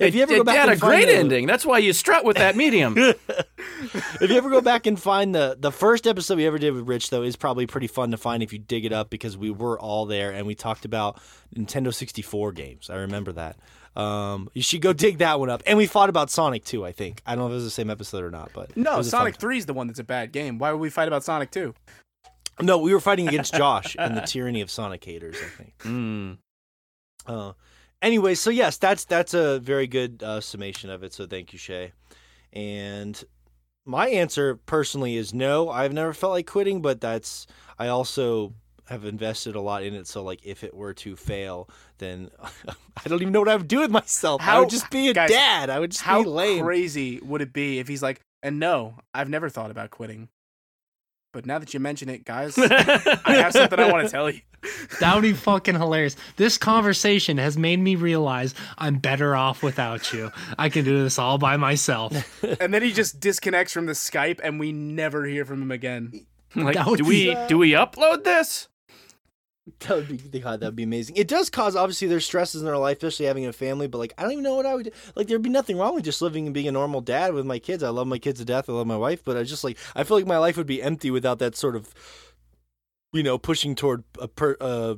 If 0.00 0.14
you 0.14 0.22
ever 0.22 0.34
it, 0.34 0.38
go 0.38 0.44
back 0.44 0.54
it 0.56 0.58
had 0.58 0.68
and 0.70 0.76
a 0.78 0.80
great 0.80 1.06
the- 1.06 1.14
ending. 1.14 1.46
That's 1.46 1.64
why 1.66 1.78
you 1.78 1.92
strut 1.92 2.24
with 2.24 2.36
that 2.36 2.56
medium. 2.56 2.94
if 2.98 4.30
you 4.30 4.36
ever 4.36 4.50
go 4.50 4.60
back 4.60 4.86
and 4.86 5.00
find 5.00 5.34
the 5.34 5.56
the 5.58 5.72
first 5.72 6.06
episode 6.06 6.36
we 6.38 6.46
ever 6.46 6.58
did 6.58 6.72
with 6.74 6.86
Rich, 6.88 7.10
though, 7.10 7.22
is 7.22 7.36
probably 7.36 7.66
pretty 7.66 7.86
fun 7.86 8.10
to 8.10 8.16
find 8.16 8.42
if 8.42 8.52
you 8.52 8.58
dig 8.58 8.84
it 8.84 8.92
up 8.92 9.10
because 9.10 9.36
we 9.36 9.50
were 9.50 9.78
all 9.78 10.06
there 10.06 10.30
and 10.32 10.46
we 10.46 10.54
talked 10.54 10.84
about 10.84 11.20
Nintendo 11.54 11.92
64 11.92 12.52
games. 12.52 12.90
I 12.90 12.96
remember 12.96 13.32
that. 13.32 13.56
Um, 13.94 14.48
you 14.54 14.62
should 14.62 14.80
go 14.80 14.94
dig 14.94 15.18
that 15.18 15.38
one 15.38 15.50
up. 15.50 15.62
And 15.66 15.76
we 15.76 15.86
fought 15.86 16.08
about 16.08 16.30
Sonic 16.30 16.64
too. 16.64 16.84
I 16.84 16.92
think 16.92 17.20
I 17.26 17.34
don't 17.34 17.40
know 17.44 17.46
if 17.48 17.52
it 17.52 17.54
was 17.56 17.64
the 17.64 17.70
same 17.70 17.90
episode 17.90 18.24
or 18.24 18.30
not, 18.30 18.50
but 18.54 18.74
No, 18.76 18.96
was 18.96 19.08
a 19.08 19.10
fun 19.10 19.20
Sonic. 19.20 19.36
Three 19.36 19.58
is 19.58 19.66
the 19.66 19.74
one 19.74 19.86
that's 19.86 19.98
a 19.98 20.04
bad 20.04 20.32
game. 20.32 20.58
Why 20.58 20.72
would 20.72 20.80
we 20.80 20.88
fight 20.90 21.08
about 21.08 21.24
Sonic 21.24 21.50
Two? 21.50 21.74
No, 22.60 22.78
we 22.78 22.92
were 22.94 23.00
fighting 23.00 23.28
against 23.28 23.54
Josh 23.56 23.96
and 23.98 24.16
the 24.16 24.20
tyranny 24.22 24.60
of 24.60 24.70
Sonic 24.70 25.04
haters. 25.04 25.36
I 25.36 25.48
think. 25.62 25.78
Mm. 25.80 26.38
Uh, 27.26 27.52
anyway, 28.02 28.34
so 28.34 28.50
yes, 28.50 28.76
that's 28.76 29.04
that's 29.04 29.32
a 29.34 29.58
very 29.60 29.86
good 29.86 30.22
uh, 30.22 30.40
summation 30.40 30.90
of 30.90 31.02
it. 31.02 31.14
So 31.14 31.26
thank 31.26 31.52
you, 31.52 31.58
Shay. 31.58 31.92
And 32.52 33.22
my 33.86 34.08
answer 34.08 34.56
personally 34.66 35.16
is 35.16 35.32
no. 35.32 35.70
I've 35.70 35.92
never 35.92 36.12
felt 36.12 36.32
like 36.32 36.46
quitting, 36.46 36.82
but 36.82 37.00
that's 37.00 37.46
I 37.78 37.88
also 37.88 38.52
have 38.88 39.04
invested 39.04 39.54
a 39.54 39.60
lot 39.60 39.82
in 39.84 39.94
it. 39.94 40.06
So 40.06 40.22
like, 40.22 40.40
if 40.44 40.62
it 40.64 40.74
were 40.74 40.92
to 40.94 41.16
fail, 41.16 41.68
then 41.98 42.30
I 42.68 43.08
don't 43.08 43.22
even 43.22 43.32
know 43.32 43.40
what 43.40 43.48
I 43.48 43.56
would 43.56 43.68
do 43.68 43.80
with 43.80 43.90
myself. 43.90 44.40
I 44.42 44.44
How- 44.44 44.60
would 44.60 44.70
just 44.70 44.90
be 44.90 45.08
a 45.08 45.14
guys, 45.14 45.30
dad. 45.30 45.70
I 45.70 45.78
would 45.78 45.92
just 45.92 46.02
How 46.02 46.22
be 46.22 46.28
lame. 46.28 46.62
crazy 46.64 47.20
would 47.20 47.40
it 47.40 47.52
be 47.52 47.78
if 47.78 47.88
he's 47.88 48.02
like, 48.02 48.20
and 48.42 48.58
no, 48.58 48.98
I've 49.14 49.28
never 49.28 49.48
thought 49.48 49.70
about 49.70 49.90
quitting. 49.90 50.28
But 51.32 51.46
now 51.46 51.58
that 51.58 51.72
you 51.72 51.80
mention 51.80 52.10
it, 52.10 52.24
guys, 52.26 52.58
I 52.58 53.22
have 53.36 53.52
something 53.54 53.78
I 53.80 53.90
want 53.90 54.04
to 54.06 54.10
tell 54.10 54.30
you. 54.30 54.40
That 55.00 55.14
would 55.14 55.22
be 55.22 55.32
fucking 55.32 55.74
hilarious. 55.74 56.14
This 56.36 56.58
conversation 56.58 57.38
has 57.38 57.56
made 57.56 57.80
me 57.80 57.94
realize 57.96 58.54
I'm 58.76 58.98
better 58.98 59.34
off 59.34 59.62
without 59.62 60.12
you. 60.12 60.30
I 60.58 60.68
can 60.68 60.84
do 60.84 61.02
this 61.02 61.18
all 61.18 61.38
by 61.38 61.56
myself. 61.56 62.12
And 62.60 62.72
then 62.74 62.82
he 62.82 62.92
just 62.92 63.18
disconnects 63.18 63.72
from 63.72 63.86
the 63.86 63.92
Skype, 63.92 64.40
and 64.44 64.60
we 64.60 64.72
never 64.72 65.24
hear 65.24 65.44
from 65.44 65.62
him 65.62 65.70
again. 65.70 66.26
Like, 66.54 66.74
That 66.74 66.86
would 66.86 66.98
do 66.98 67.04
be- 67.04 67.30
we 67.34 67.46
do 67.48 67.56
we 67.58 67.70
upload 67.72 68.24
this? 68.24 68.68
That 69.80 69.96
would 69.96 70.30
be 70.30 70.40
God, 70.40 70.60
that 70.60 70.66
would 70.66 70.76
be 70.76 70.82
amazing. 70.82 71.16
It 71.16 71.28
does 71.28 71.48
cause 71.48 71.76
obviously 71.76 72.08
there's 72.08 72.26
stresses 72.26 72.62
in 72.62 72.68
our 72.68 72.78
life, 72.78 72.96
especially 72.98 73.26
having 73.26 73.46
a 73.46 73.52
family. 73.52 73.86
But 73.86 73.98
like, 73.98 74.12
I 74.18 74.22
don't 74.22 74.32
even 74.32 74.44
know 74.44 74.56
what 74.56 74.66
I 74.66 74.74
would 74.74 74.92
like. 75.14 75.28
There'd 75.28 75.42
be 75.42 75.50
nothing 75.50 75.78
wrong 75.78 75.94
with 75.94 76.04
just 76.04 76.22
living 76.22 76.46
and 76.46 76.54
being 76.54 76.68
a 76.68 76.72
normal 76.72 77.00
dad 77.00 77.32
with 77.32 77.46
my 77.46 77.58
kids. 77.58 77.82
I 77.82 77.90
love 77.90 78.06
my 78.06 78.18
kids 78.18 78.40
to 78.40 78.44
death. 78.44 78.68
I 78.68 78.72
love 78.72 78.86
my 78.86 78.96
wife, 78.96 79.22
but 79.24 79.36
I 79.36 79.44
just 79.44 79.64
like 79.64 79.78
I 79.94 80.04
feel 80.04 80.16
like 80.16 80.26
my 80.26 80.38
life 80.38 80.56
would 80.56 80.66
be 80.66 80.82
empty 80.82 81.10
without 81.10 81.38
that 81.38 81.56
sort 81.56 81.76
of, 81.76 81.94
you 83.12 83.22
know, 83.22 83.38
pushing 83.38 83.74
toward 83.74 84.04
a 84.18 84.28
per, 84.28 84.56
uh, 84.60 84.96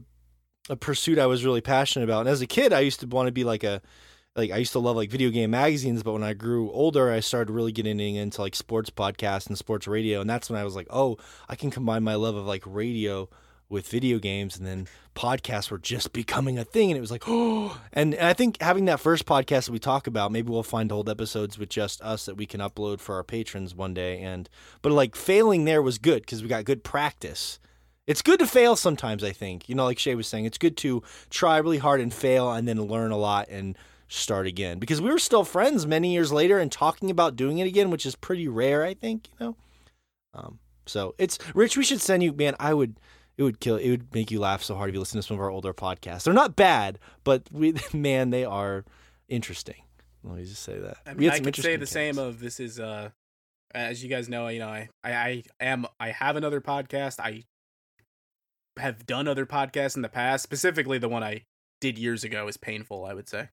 a 0.70 0.76
pursuit 0.76 1.18
I 1.18 1.26
was 1.26 1.44
really 1.44 1.60
passionate 1.60 2.04
about. 2.04 2.20
And 2.20 2.28
as 2.30 2.40
a 2.40 2.46
kid, 2.46 2.72
I 2.72 2.80
used 2.80 3.00
to 3.00 3.06
want 3.06 3.26
to 3.26 3.32
be 3.32 3.44
like 3.44 3.64
a 3.64 3.82
like 4.36 4.50
I 4.50 4.56
used 4.56 4.72
to 4.72 4.78
love 4.78 4.96
like 4.96 5.10
video 5.10 5.30
game 5.30 5.50
magazines, 5.50 6.02
but 6.02 6.12
when 6.12 6.24
I 6.24 6.32
grew 6.32 6.70
older, 6.72 7.10
I 7.10 7.20
started 7.20 7.52
really 7.52 7.72
getting 7.72 8.00
into 8.00 8.40
like 8.40 8.54
sports 8.54 8.90
podcasts 8.90 9.46
and 9.46 9.58
sports 9.58 9.86
radio, 9.86 10.20
and 10.20 10.28
that's 10.28 10.50
when 10.50 10.58
I 10.58 10.64
was 10.64 10.74
like, 10.74 10.88
oh, 10.90 11.18
I 11.48 11.54
can 11.54 11.70
combine 11.70 12.02
my 12.02 12.14
love 12.14 12.34
of 12.34 12.46
like 12.46 12.62
radio 12.66 13.28
with 13.74 13.88
video 13.88 14.18
games, 14.18 14.56
and 14.56 14.66
then 14.66 14.86
podcasts 15.14 15.70
were 15.70 15.78
just 15.78 16.12
becoming 16.14 16.58
a 16.58 16.64
thing, 16.64 16.90
and 16.90 16.96
it 16.96 17.00
was 17.02 17.10
like, 17.10 17.24
oh, 17.26 17.78
and, 17.92 18.14
and 18.14 18.26
I 18.26 18.32
think 18.32 18.62
having 18.62 18.86
that 18.86 19.00
first 19.00 19.26
podcast 19.26 19.66
that 19.66 19.72
we 19.72 19.78
talk 19.78 20.06
about, 20.06 20.32
maybe 20.32 20.50
we'll 20.50 20.62
find 20.62 20.90
old 20.90 21.10
episodes 21.10 21.58
with 21.58 21.68
just 21.68 22.00
us 22.00 22.24
that 22.24 22.36
we 22.36 22.46
can 22.46 22.60
upload 22.60 23.00
for 23.00 23.16
our 23.16 23.24
patrons 23.24 23.74
one 23.74 23.92
day, 23.92 24.20
and 24.20 24.48
but 24.80 24.92
like 24.92 25.14
failing 25.14 25.64
there 25.64 25.82
was 25.82 25.98
good 25.98 26.22
because 26.22 26.42
we 26.42 26.48
got 26.48 26.64
good 26.64 26.82
practice. 26.82 27.58
It's 28.06 28.22
good 28.22 28.38
to 28.40 28.46
fail 28.46 28.76
sometimes, 28.76 29.24
I 29.24 29.32
think. 29.32 29.68
You 29.68 29.74
know, 29.74 29.84
like 29.84 29.98
Shay 29.98 30.14
was 30.14 30.26
saying, 30.26 30.44
it's 30.44 30.58
good 30.58 30.76
to 30.78 31.02
try 31.30 31.56
really 31.56 31.78
hard 31.78 32.02
and 32.02 32.12
fail 32.12 32.52
and 32.52 32.68
then 32.68 32.82
learn 32.82 33.10
a 33.10 33.16
lot 33.16 33.48
and 33.48 33.78
start 34.08 34.46
again. 34.46 34.78
Because 34.78 35.00
we 35.00 35.10
were 35.10 35.18
still 35.18 35.42
friends 35.42 35.86
many 35.86 36.12
years 36.12 36.30
later 36.30 36.58
and 36.58 36.70
talking 36.70 37.10
about 37.10 37.34
doing 37.34 37.58
it 37.58 37.66
again, 37.66 37.90
which 37.90 38.04
is 38.04 38.14
pretty 38.14 38.46
rare, 38.46 38.84
I 38.84 38.92
think, 38.92 39.28
you 39.28 39.46
know. 39.46 39.56
Um, 40.34 40.58
so 40.86 41.14
it's 41.18 41.38
Rich, 41.54 41.76
we 41.76 41.84
should 41.84 42.00
send 42.00 42.22
you 42.22 42.32
man, 42.32 42.54
I 42.60 42.74
would 42.74 42.96
it 43.36 43.42
would 43.42 43.60
kill 43.60 43.76
it 43.76 43.90
would 43.90 44.14
make 44.14 44.30
you 44.30 44.40
laugh 44.40 44.62
so 44.62 44.74
hard 44.74 44.90
if 44.90 44.94
you 44.94 45.00
listen 45.00 45.18
to 45.20 45.26
some 45.26 45.36
of 45.36 45.40
our 45.40 45.50
older 45.50 45.74
podcasts. 45.74 46.24
They're 46.24 46.34
not 46.34 46.56
bad, 46.56 46.98
but 47.24 47.42
we 47.52 47.74
man, 47.92 48.30
they 48.30 48.44
are 48.44 48.84
interesting. 49.28 49.82
Let 50.22 50.36
me 50.38 50.44
just 50.44 50.62
say 50.62 50.78
that. 50.78 50.98
I 51.06 51.14
mean, 51.14 51.30
I 51.30 51.40
could 51.40 51.56
say 51.56 51.76
the 51.76 51.86
same 51.86 52.18
of 52.18 52.40
this 52.40 52.60
is 52.60 52.80
uh 52.80 53.10
as 53.74 54.02
you 54.02 54.08
guys 54.08 54.28
know, 54.28 54.48
you 54.48 54.60
know, 54.60 54.68
I, 54.68 54.88
I 55.02 55.12
I 55.12 55.42
am 55.60 55.86
I 55.98 56.10
have 56.10 56.36
another 56.36 56.60
podcast. 56.60 57.18
I 57.18 57.44
have 58.78 59.06
done 59.06 59.28
other 59.28 59.46
podcasts 59.46 59.96
in 59.96 60.02
the 60.02 60.08
past. 60.08 60.42
Specifically 60.42 60.98
the 60.98 61.08
one 61.08 61.22
I 61.22 61.44
did 61.80 61.98
years 61.98 62.24
ago 62.24 62.48
is 62.48 62.56
painful, 62.56 63.04
I 63.04 63.14
would 63.14 63.28
say. 63.28 63.48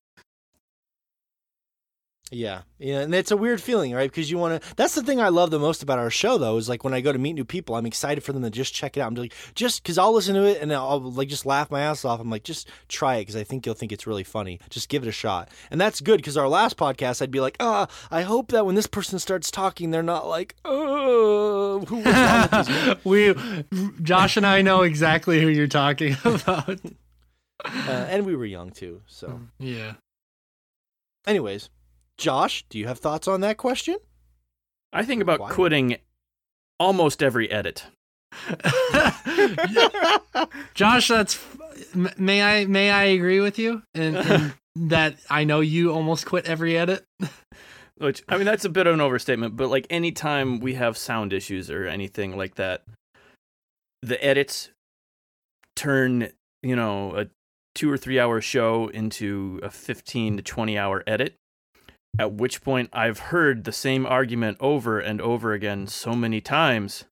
Yeah, 2.34 2.62
yeah, 2.80 3.02
and 3.02 3.14
it's 3.14 3.32
a 3.32 3.36
weird 3.36 3.62
feeling, 3.62 3.91
right? 3.94 4.10
Because 4.10 4.32
you 4.32 4.38
want 4.38 4.64
to. 4.64 4.76
That's 4.78 4.95
the 4.95 5.03
thing 5.03 5.20
I 5.20 5.28
love 5.28 5.52
the 5.52 5.60
most 5.60 5.84
about 5.84 5.99
our 5.99 6.10
show, 6.10 6.38
though, 6.38 6.56
is 6.56 6.70
like 6.70 6.86
when 6.86 6.94
I 6.94 7.02
go 7.02 7.12
to 7.12 7.20
meet 7.20 7.34
new 7.34 7.44
people, 7.44 7.76
I'm 7.76 7.86
excited 7.86 8.24
for 8.24 8.32
them 8.32 8.41
to 8.44 8.49
just 8.49 8.74
check 8.74 8.95
it 8.95 9.02
out. 9.02 9.08
I'm 9.08 9.16
like, 9.16 9.34
just 9.53 9.84
because 9.84 9.98
I'll 9.98 10.14
listen 10.14 10.36
to 10.36 10.45
it 10.45 10.62
and 10.62 10.72
I'll 10.72 11.02
like 11.02 11.28
just 11.28 11.45
laugh 11.45 11.70
my 11.70 11.82
ass 11.82 12.06
off. 12.06 12.22
I'm 12.22 12.30
like, 12.30 12.44
just 12.45 12.70
try 12.88 13.16
it 13.18 13.24
because 13.24 13.36
I 13.36 13.44
think 13.44 13.66
you'll 13.66 13.76
think 13.76 13.91
it's 13.91 14.08
really 14.08 14.24
funny. 14.24 14.62
Just 14.70 14.88
give 14.88 15.03
it 15.03 15.10
a 15.10 15.12
shot, 15.12 15.49
and 15.72 15.82
that's 15.82 15.99
good 15.99 16.18
because 16.20 16.38
our 16.38 16.48
last 16.48 16.78
podcast, 16.78 17.22
I'd 17.22 17.32
be 17.32 17.41
like, 17.41 17.58
ah, 17.60 17.90
I 18.10 18.22
hope 18.22 18.52
that 18.52 18.66
when 18.66 18.76
this 18.76 18.88
person 18.88 19.20
starts 19.20 19.52
talking, 19.52 19.91
they're 19.91 20.02
not 20.02 20.26
like, 20.26 20.56
oh, 20.64 21.84
who 21.86 21.98
what's 21.98 22.62
wrong 22.64 22.98
with 23.03 23.68
these 23.70 23.82
we, 23.82 23.91
Josh 24.03 24.38
and 24.38 24.48
I 24.48 24.62
know 24.62 24.84
exactly 24.84 25.41
who 25.41 25.49
you're 25.49 25.68
talking 25.68 26.16
about. 26.24 26.80
uh, 27.66 28.06
and 28.10 28.26
we 28.26 28.38
were 28.38 28.45
young 28.45 28.70
too. 28.72 29.02
So, 29.06 29.41
Yeah. 29.60 29.95
anyways, 31.28 31.70
Josh, 32.22 32.64
do 32.69 32.77
you 32.77 32.85
have 32.85 32.99
thoughts 32.99 33.27
on 33.27 33.41
that 33.41 33.57
question? 33.57 33.98
I 34.93 35.03
think 35.03 35.23
about 35.23 35.39
Why? 35.39 35.49
quitting 35.49 35.98
almost 36.80 37.23
every 37.23 37.49
edit. 37.49 37.85
Josh, 40.76 41.07
that's 41.07 41.43
may 41.95 42.43
I 42.43 42.65
may 42.65 42.91
I 42.91 43.06
agree 43.06 43.39
with 43.39 43.57
you 43.57 43.81
in, 43.95 44.15
in 44.15 44.53
that 44.89 45.15
I 45.31 45.45
know 45.45 45.61
you 45.61 45.91
almost 45.91 46.27
quit 46.27 46.45
every 46.45 46.77
edit. 46.77 47.03
Which 47.98 48.22
I 48.30 48.38
mean 48.38 48.45
that's 48.45 48.65
a 48.65 48.69
bit 48.69 48.85
of 48.85 48.93
an 48.93 49.02
overstatement, 49.02 49.57
but 49.57 49.72
like 49.72 49.88
anytime 49.89 50.60
we 50.60 50.76
have 50.76 50.99
sound 50.99 51.34
issues 51.34 51.72
or 51.72 51.88
anything 51.88 52.38
like 52.38 52.53
that, 52.56 52.84
the 54.03 54.23
edits 54.23 54.69
turn, 55.76 56.30
you 56.61 56.76
know, 56.76 57.15
a 57.15 57.26
two 57.73 57.91
or 57.91 57.98
three 57.98 58.19
hour 58.19 58.41
show 58.41 58.89
into 58.89 59.60
a 59.64 59.72
15 59.72 60.38
to 60.38 60.43
20 60.43 60.77
hour 60.77 61.03
edit. 61.07 61.35
At 62.19 62.33
which 62.33 62.61
point 62.61 62.89
I've 62.93 63.19
heard 63.19 63.63
the 63.63 63.71
same 63.71 64.05
argument 64.05 64.57
over 64.59 64.99
and 64.99 65.21
over 65.21 65.53
again 65.53 65.88
so 65.88 66.13
many 66.13 66.41
times 66.41 67.05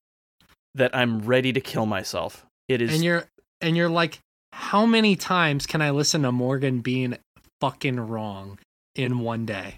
that 0.76 0.95
I'm 0.95 1.19
ready 1.19 1.53
to 1.53 1.61
kill 1.61 1.85
myself. 1.85 2.45
It 2.67 2.81
is 2.81 2.93
And 2.93 3.03
you're 3.03 3.26
and 3.61 3.76
you're 3.76 3.89
like, 3.89 4.19
how 4.53 4.85
many 4.85 5.15
times 5.15 5.65
can 5.65 5.81
I 5.81 5.91
listen 5.91 6.21
to 6.23 6.31
Morgan 6.31 6.81
being 6.81 7.17
fucking 7.61 7.99
wrong 7.99 8.59
in 8.95 9.19
one 9.19 9.45
day? 9.45 9.76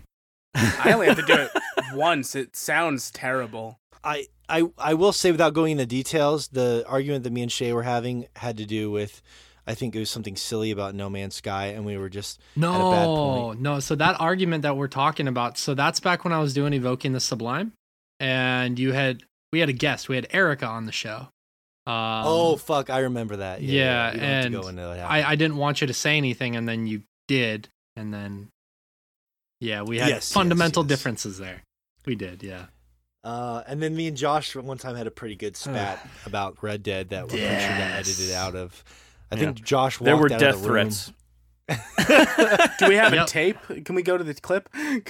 I 0.56 0.92
only 0.94 1.08
have 1.08 1.18
to 1.18 1.26
do 1.26 1.34
it 1.34 1.52
once. 1.94 2.36
It 2.36 2.56
sounds 2.56 3.12
terrible. 3.12 3.80
I, 4.04 4.28
I 4.50 4.70
I 4.78 4.94
will 4.96 5.14
say 5.14 5.32
without 5.32 5.54
going 5.54 5.74
into 5.74 5.86
details, 5.86 6.50
the 6.50 6.84
argument 6.88 7.24
that 7.24 7.32
me 7.32 7.44
and 7.44 7.52
Shay 7.52 7.72
were 7.74 7.84
having 7.84 8.28
had 8.36 8.58
to 8.58 8.66
do 8.66 8.92
with 8.92 9.22
I 9.68 9.76
think 9.76 9.96
it 9.96 10.00
was 10.00 10.10
something 10.10 10.36
silly 10.36 10.72
about 10.72 10.96
No 10.96 11.10
Man's 11.10 11.36
Sky, 11.36 11.68
and 11.68 11.86
we 11.86 11.96
were 11.98 12.10
just 12.10 12.40
a 12.58 12.60
bad 12.62 13.06
No, 13.06 13.16
point. 13.16 13.62
no. 13.62 13.80
So 13.80 13.96
that 13.96 14.20
argument 14.20 14.64
that 14.64 14.76
we're 14.76 14.88
talking 14.88 15.28
about, 15.28 15.58
so 15.58 15.74
that's 15.76 16.00
back 16.00 16.24
when 16.24 16.34
I 16.34 16.40
was 16.40 16.54
doing 16.54 16.74
evoking 16.74 17.14
the 17.14 17.20
sublime, 17.20 17.74
and 18.20 18.80
you 18.80 18.92
had 18.94 19.24
we 19.54 19.60
had 19.60 19.70
a 19.70 19.74
guest, 19.74 20.10
we 20.10 20.16
had 20.16 20.28
Erica 20.32 20.66
on 20.66 20.86
the 20.86 20.92
show. 20.92 21.28
Um, 21.88 22.24
oh 22.26 22.56
fuck, 22.58 22.90
I 22.90 23.00
remember 23.00 23.38
that. 23.38 23.62
Yeah, 23.62 23.82
yeah, 23.82 24.14
we 24.14 24.20
don't 24.20 24.22
to 24.22 24.26
and 24.46 24.56
go 24.56 24.68
into 24.70 24.82
that. 24.82 25.10
I, 25.12 25.32
I 25.32 25.36
didn't 25.36 25.58
want 25.58 25.82
you 25.82 25.88
to 25.88 25.94
say 25.94 26.18
anything, 26.18 26.56
and 26.56 26.68
then 26.68 26.88
you 26.88 27.04
did, 27.28 27.68
and 27.96 28.14
then 28.14 28.50
yeah, 29.60 29.84
we 29.84 29.98
had 30.00 30.08
Yes, 30.10 30.16
yes, 30.16 30.32
fundamental 30.32 30.84
yes. 30.84 30.90
differences 30.90 31.38
there. 31.38 31.62
We 32.06 32.16
did, 32.16 32.42
yeah. 32.44 32.66
Uh, 33.24 33.62
and 33.68 33.82
then 33.82 33.96
me 33.96 34.08
and 34.08 34.18
Josh 34.18 34.56
one 34.56 34.80
time 34.80 34.96
had 34.96 35.06
a 35.06 35.12
pretty 35.12 35.36
good 35.36 35.56
spat 35.58 36.04
about 36.26 36.64
Red 36.64 36.82
Dead 36.82 37.10
that 37.10 37.26
we're 37.26 37.38
pretty 37.38 37.46
sure 37.60 37.70
got 37.78 37.92
edited 37.92 38.32
out 38.32 38.56
of. 38.56 38.84
I 39.32 39.36
Yeah. 39.36 39.40
think 39.46 39.64
Josh 39.64 40.00
walked 40.00 40.06
there 40.06 40.18
were 40.18 40.32
out 40.32 40.40
death 40.40 40.56
of 40.56 40.64
the 40.64 40.72
room. 40.72 40.90
threats. 40.92 41.12
Do 42.80 42.88
we 42.88 42.96
have 42.96 43.14
Yep. 43.14 43.24
a 43.26 43.30
tape? 43.30 43.58
Can 43.86 43.96
we 43.96 44.02
go 44.02 44.18
to 44.18 44.24
the 44.24 44.34
clip? 44.34 44.68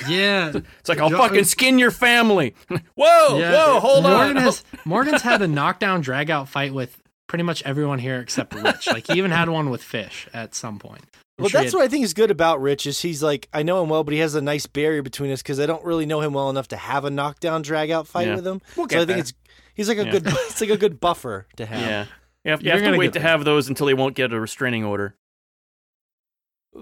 Yeah. 0.07 0.51
It's 0.79 0.89
like 0.89 0.99
I'll 0.99 1.09
Jo- 1.09 1.17
fucking 1.17 1.45
skin 1.45 1.79
your 1.79 1.91
family. 1.91 2.53
whoa, 2.95 3.39
yeah. 3.39 3.51
whoa, 3.51 3.79
hold 3.79 4.03
Morgan 4.03 4.37
on. 4.37 4.43
Has, 4.43 4.63
Morgan's 4.85 5.21
had 5.23 5.41
a 5.41 5.47
knockdown 5.47 6.01
drag 6.01 6.29
out 6.29 6.47
fight 6.49 6.73
with 6.73 7.01
pretty 7.27 7.43
much 7.43 7.63
everyone 7.63 7.97
here 7.99 8.19
except 8.19 8.53
Rich. 8.53 8.87
Like 8.87 9.07
he 9.07 9.17
even 9.17 9.31
had 9.31 9.49
one 9.49 9.69
with 9.69 9.81
Fish 9.81 10.27
at 10.33 10.53
some 10.53 10.77
point. 10.77 11.01
I'm 11.39 11.43
Well, 11.43 11.49
sure 11.49 11.61
that's 11.61 11.71
had- 11.73 11.77
what 11.79 11.85
I 11.85 11.87
think 11.87 12.03
is 12.03 12.13
good 12.13 12.29
about 12.29 12.61
Rich 12.61 12.85
is 12.85 13.01
he's 13.01 13.23
like 13.23 13.47
I 13.53 13.63
know 13.63 13.81
him 13.81 13.89
well, 13.89 14.03
but 14.03 14.13
he 14.13 14.19
has 14.19 14.35
a 14.35 14.41
nice 14.41 14.67
barrier 14.67 15.01
between 15.01 15.31
us 15.31 15.41
because 15.41 15.59
I 15.59 15.65
don't 15.65 15.83
really 15.83 16.05
know 16.05 16.21
him 16.21 16.33
well 16.33 16.49
enough 16.51 16.67
to 16.69 16.77
have 16.77 17.05
a 17.05 17.09
knockdown 17.09 17.63
drag 17.63 17.89
out 17.89 18.07
fight 18.07 18.27
Yeah. 18.27 18.35
with 18.35 18.45
him. 18.45 18.61
We'll 18.75 18.87
so 18.89 18.97
I 18.97 18.99
think 18.99 19.07
there. 19.07 19.17
it's 19.19 19.33
he's 19.73 19.87
like 19.87 19.97
a 19.97 20.05
Yeah. 20.05 20.11
good 20.11 20.23
it's 20.27 20.61
like 20.61 20.69
a 20.69 20.77
good 20.77 20.99
buffer 20.99 21.47
to 21.55 21.65
have. 21.65 21.79
Yeah. 21.81 22.05
You 22.43 22.51
have, 22.51 22.61
you 22.61 22.65
You're 22.67 22.73
have 22.75 22.81
to 22.81 22.85
gonna 22.87 22.97
wait 22.97 23.13
to 23.13 23.19
there. 23.19 23.27
have 23.29 23.45
those 23.45 23.67
until 23.69 23.87
he 23.87 23.93
won't 23.93 24.15
get 24.15 24.33
a 24.33 24.39
restraining 24.39 24.83
order. 24.83 25.15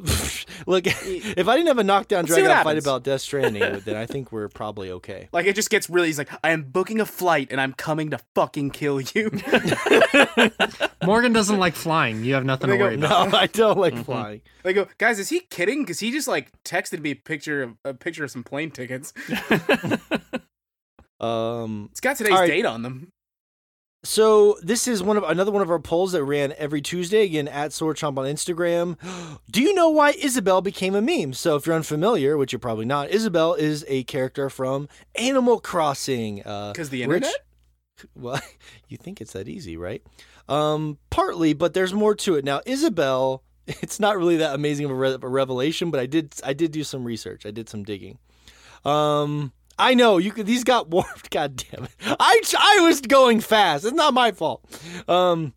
Look, 0.68 0.86
if 0.88 1.48
I 1.48 1.56
didn't 1.56 1.68
have 1.68 1.80
a 1.80 1.84
knockdown 1.84 2.24
Let's 2.26 2.36
see 2.36 2.42
drag 2.42 2.58
out 2.60 2.64
fight 2.64 2.78
about 2.78 3.04
Death 3.04 3.22
Stranding, 3.22 3.80
then 3.86 3.96
I 3.96 4.06
think 4.06 4.32
we're 4.32 4.48
probably 4.50 4.92
okay. 4.92 5.28
Like 5.34 5.48
it 5.48 5.56
just 5.56 5.70
gets 5.70 5.90
really. 5.90 6.08
He's 6.08 6.18
like, 6.18 6.30
I 6.44 6.52
am 6.52 6.64
booking 6.64 7.02
a 7.02 7.06
flight 7.06 7.48
and 7.52 7.60
I'm 7.60 7.74
coming 7.74 8.12
to 8.12 8.20
fucking 8.36 8.70
kill 8.72 9.02
you. 9.02 9.32
Morgan 11.04 11.34
doesn't 11.34 11.58
like 11.58 11.74
flying. 11.76 12.24
You 12.24 12.36
have 12.36 12.46
nothing 12.46 12.70
to 12.70 12.78
go, 12.78 12.84
worry 12.86 12.96
about. 12.96 13.32
No, 13.32 13.38
I 13.38 13.48
don't 13.48 13.80
like 13.80 13.96
Mhm. 13.96 14.06
flying. 14.06 14.42
they 14.64 14.74
go, 14.74 14.88
guys, 14.98 15.18
is 15.20 15.30
he 15.30 15.40
kidding? 15.42 15.82
Because 15.84 16.00
he 16.00 16.12
just 16.12 16.28
like 16.28 16.52
texted 16.64 17.00
me 17.02 17.12
a 17.12 17.16
picture 17.16 17.64
of 17.64 17.74
a 17.84 17.94
picture 17.94 18.24
of 18.24 18.32
some 18.32 18.44
plane 18.44 18.70
tickets. 18.72 19.12
Um, 21.20 21.90
It's 21.92 22.00
got 22.00 22.16
today's 22.16 22.34
All 22.34 22.40
right. 22.42 22.48
date 22.48 22.66
on 22.66 22.82
them. 22.84 23.12
So 24.04 24.58
this 24.64 24.88
is 24.88 25.04
one 25.04 25.18
of 25.18 25.24
another 25.24 25.52
one 25.52 25.62
of 25.62 25.70
our 25.70 25.80
polls 25.80 26.14
that 26.14 26.24
ran 26.24 26.54
every 26.58 26.82
Tuesday 26.82 27.24
again 27.24 27.50
at 27.50 27.74
Sword 27.74 27.98
Chomp 27.98 28.18
on 28.18 28.26
Instagram. 28.26 28.98
Do 29.52 29.62
you 29.62 29.74
know 29.74 29.90
why 29.90 30.12
Isabelle 30.12 30.62
became 30.62 30.96
a 30.96 31.02
meme? 31.02 31.34
So 31.34 31.58
if 31.58 31.66
you're 31.68 31.76
unfamiliar, 31.76 32.38
which 32.38 32.54
you're 32.54 32.60
probably 32.60 32.86
not, 32.86 33.10
Isabelle 33.10 33.56
is 33.56 33.84
a 33.90 34.04
character 34.06 34.50
from 34.50 34.88
Animal 35.16 35.60
Crossing. 35.60 36.46
Uh, 36.46 36.72
Because 36.72 36.90
the 36.92 37.06
Rich- 37.08 37.24
internet. 37.26 37.36
well, 38.16 38.42
you 38.88 38.96
think 38.96 39.20
it's 39.20 39.34
that 39.34 39.50
easy, 39.50 39.76
right? 39.76 40.02
Um, 40.48 40.98
partly, 41.10 41.52
but 41.54 41.74
there's 41.74 41.94
more 41.94 42.16
to 42.16 42.36
it. 42.36 42.46
Now, 42.46 42.62
Isabelle, 42.66 43.44
it's 43.68 44.00
not 44.00 44.18
really 44.18 44.38
that 44.38 44.56
amazing 44.56 44.86
of 44.86 44.92
a, 44.92 44.96
re- 44.96 45.18
a 45.22 45.28
revelation, 45.28 45.92
but 45.92 46.00
I 46.00 46.06
did 46.06 46.34
I 46.46 46.54
did 46.54 46.72
do 46.72 46.86
some 46.86 47.04
research. 47.04 47.46
I 47.46 47.52
did 47.52 47.68
some 47.68 47.84
digging. 47.84 48.18
Um, 48.86 49.52
I 49.80 49.94
know 49.96 50.18
you 50.18 50.32
could. 50.32 50.46
These 50.46 50.64
got 50.64 50.88
warped. 50.92 51.30
God 51.32 51.56
damn 51.56 51.86
it! 51.86 51.92
I 52.02 52.42
I 52.60 52.80
was 52.82 53.02
going 53.02 53.40
fast. 53.40 53.86
It's 53.86 53.94
not 53.94 54.14
my 54.14 54.32
fault. 54.32 54.64
Um, 55.08 55.54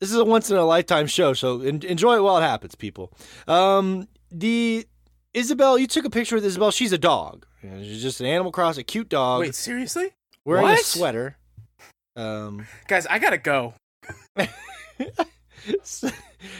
this 0.00 0.10
is 0.10 0.16
a 0.16 0.24
once 0.24 0.50
in 0.50 0.56
a 0.56 0.64
lifetime 0.64 1.06
show, 1.06 1.32
so 1.32 1.60
en- 1.62 1.82
enjoy 1.84 2.16
it 2.16 2.22
while 2.22 2.38
it 2.38 2.42
happens, 2.42 2.74
people. 2.74 3.12
Um, 3.46 4.08
the 4.30 4.86
Isabelle, 5.34 5.78
you 5.78 5.86
took 5.86 6.04
a 6.04 6.10
picture 6.10 6.34
with 6.36 6.44
Isabelle. 6.44 6.70
She's 6.70 6.92
a 6.92 6.98
dog. 6.98 7.46
She's 7.62 8.02
just 8.02 8.20
an 8.20 8.26
Animal 8.26 8.52
Cross, 8.52 8.78
a 8.78 8.84
cute 8.84 9.08
dog 9.08 9.40
Wait, 9.40 9.54
seriously, 9.54 10.10
wearing 10.44 10.64
a 10.64 10.68
What? 10.70 10.84
sweater. 10.84 11.36
Um, 12.16 12.66
guys, 12.86 13.06
I 13.06 13.18
gotta 13.18 13.38
go. 13.38 13.74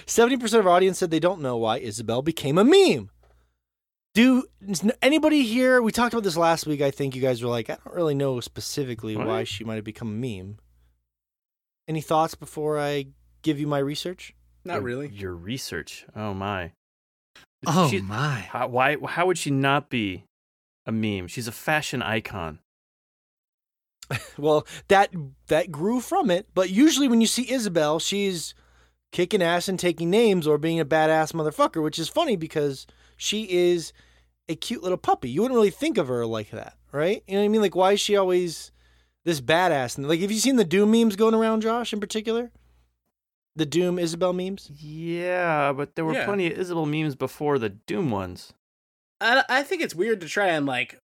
seventy 0.06 0.36
percent 0.36 0.60
of 0.60 0.66
our 0.66 0.72
audience 0.72 0.98
said 0.98 1.10
they 1.10 1.20
don't 1.20 1.40
know 1.40 1.56
why 1.56 1.78
Isabelle 1.78 2.22
became 2.22 2.58
a 2.58 2.64
meme. 2.64 3.10
Do 4.18 4.42
anybody 5.00 5.44
here? 5.44 5.80
We 5.80 5.92
talked 5.92 6.12
about 6.12 6.24
this 6.24 6.36
last 6.36 6.66
week. 6.66 6.80
I 6.80 6.90
think 6.90 7.14
you 7.14 7.22
guys 7.22 7.40
were 7.40 7.48
like, 7.48 7.70
I 7.70 7.76
don't 7.84 7.94
really 7.94 8.16
know 8.16 8.40
specifically 8.40 9.16
why 9.16 9.44
she 9.44 9.62
might 9.62 9.76
have 9.76 9.84
become 9.84 10.08
a 10.08 10.10
meme. 10.10 10.58
Any 11.86 12.00
thoughts 12.00 12.34
before 12.34 12.80
I 12.80 13.06
give 13.42 13.60
you 13.60 13.68
my 13.68 13.78
research? 13.78 14.34
Not 14.64 14.74
Your- 14.74 14.82
really. 14.82 15.08
Your 15.10 15.34
research. 15.36 16.04
Oh 16.16 16.34
my. 16.34 16.72
Oh 17.64 17.88
She- 17.88 18.00
my. 18.00 18.40
How, 18.40 18.66
why? 18.66 18.96
How 19.06 19.24
would 19.26 19.38
she 19.38 19.52
not 19.52 19.88
be 19.88 20.24
a 20.84 20.90
meme? 20.90 21.28
She's 21.28 21.46
a 21.46 21.52
fashion 21.52 22.02
icon. 22.02 22.58
Well, 24.36 24.66
that 24.88 25.14
that 25.46 25.70
grew 25.70 26.00
from 26.00 26.28
it. 26.28 26.48
But 26.54 26.70
usually, 26.70 27.06
when 27.06 27.20
you 27.20 27.28
see 27.28 27.52
Isabelle, 27.52 28.00
she's 28.00 28.52
kicking 29.12 29.42
ass 29.42 29.68
and 29.68 29.78
taking 29.78 30.10
names 30.10 30.44
or 30.44 30.58
being 30.58 30.80
a 30.80 30.84
badass 30.84 31.32
motherfucker, 31.32 31.82
which 31.84 32.00
is 32.00 32.08
funny 32.08 32.34
because 32.34 32.84
she 33.16 33.44
is 33.44 33.92
a 34.48 34.54
cute 34.54 34.82
little 34.82 34.98
puppy. 34.98 35.28
You 35.30 35.42
wouldn't 35.42 35.56
really 35.56 35.70
think 35.70 35.98
of 35.98 36.08
her 36.08 36.24
like 36.26 36.50
that, 36.50 36.74
right? 36.92 37.22
You 37.26 37.34
know 37.34 37.40
what 37.40 37.44
I 37.44 37.48
mean? 37.48 37.60
Like, 37.62 37.76
why 37.76 37.92
is 37.92 38.00
she 38.00 38.16
always 38.16 38.72
this 39.24 39.40
badass? 39.40 39.96
And 39.98 40.08
like, 40.08 40.20
have 40.20 40.30
you 40.32 40.38
seen 40.38 40.56
the 40.56 40.64
Doom 40.64 40.90
memes 40.90 41.16
going 41.16 41.34
around, 41.34 41.60
Josh, 41.62 41.92
in 41.92 42.00
particular? 42.00 42.50
The 43.56 43.66
Doom 43.66 43.98
Isabelle 43.98 44.32
memes. 44.32 44.70
Yeah, 44.78 45.72
but 45.72 45.96
there 45.96 46.04
were 46.04 46.14
Yeah. 46.14 46.24
plenty 46.24 46.46
of 46.52 46.58
Isabelle 46.58 46.86
memes 46.86 47.14
before 47.16 47.58
the 47.58 47.70
Doom 47.70 48.10
ones. 48.10 48.52
I, 49.20 49.42
I 49.48 49.62
think 49.64 49.82
it's 49.82 49.94
weird 49.96 50.20
to 50.20 50.28
try 50.28 50.46
and 50.48 50.64
like 50.64 51.00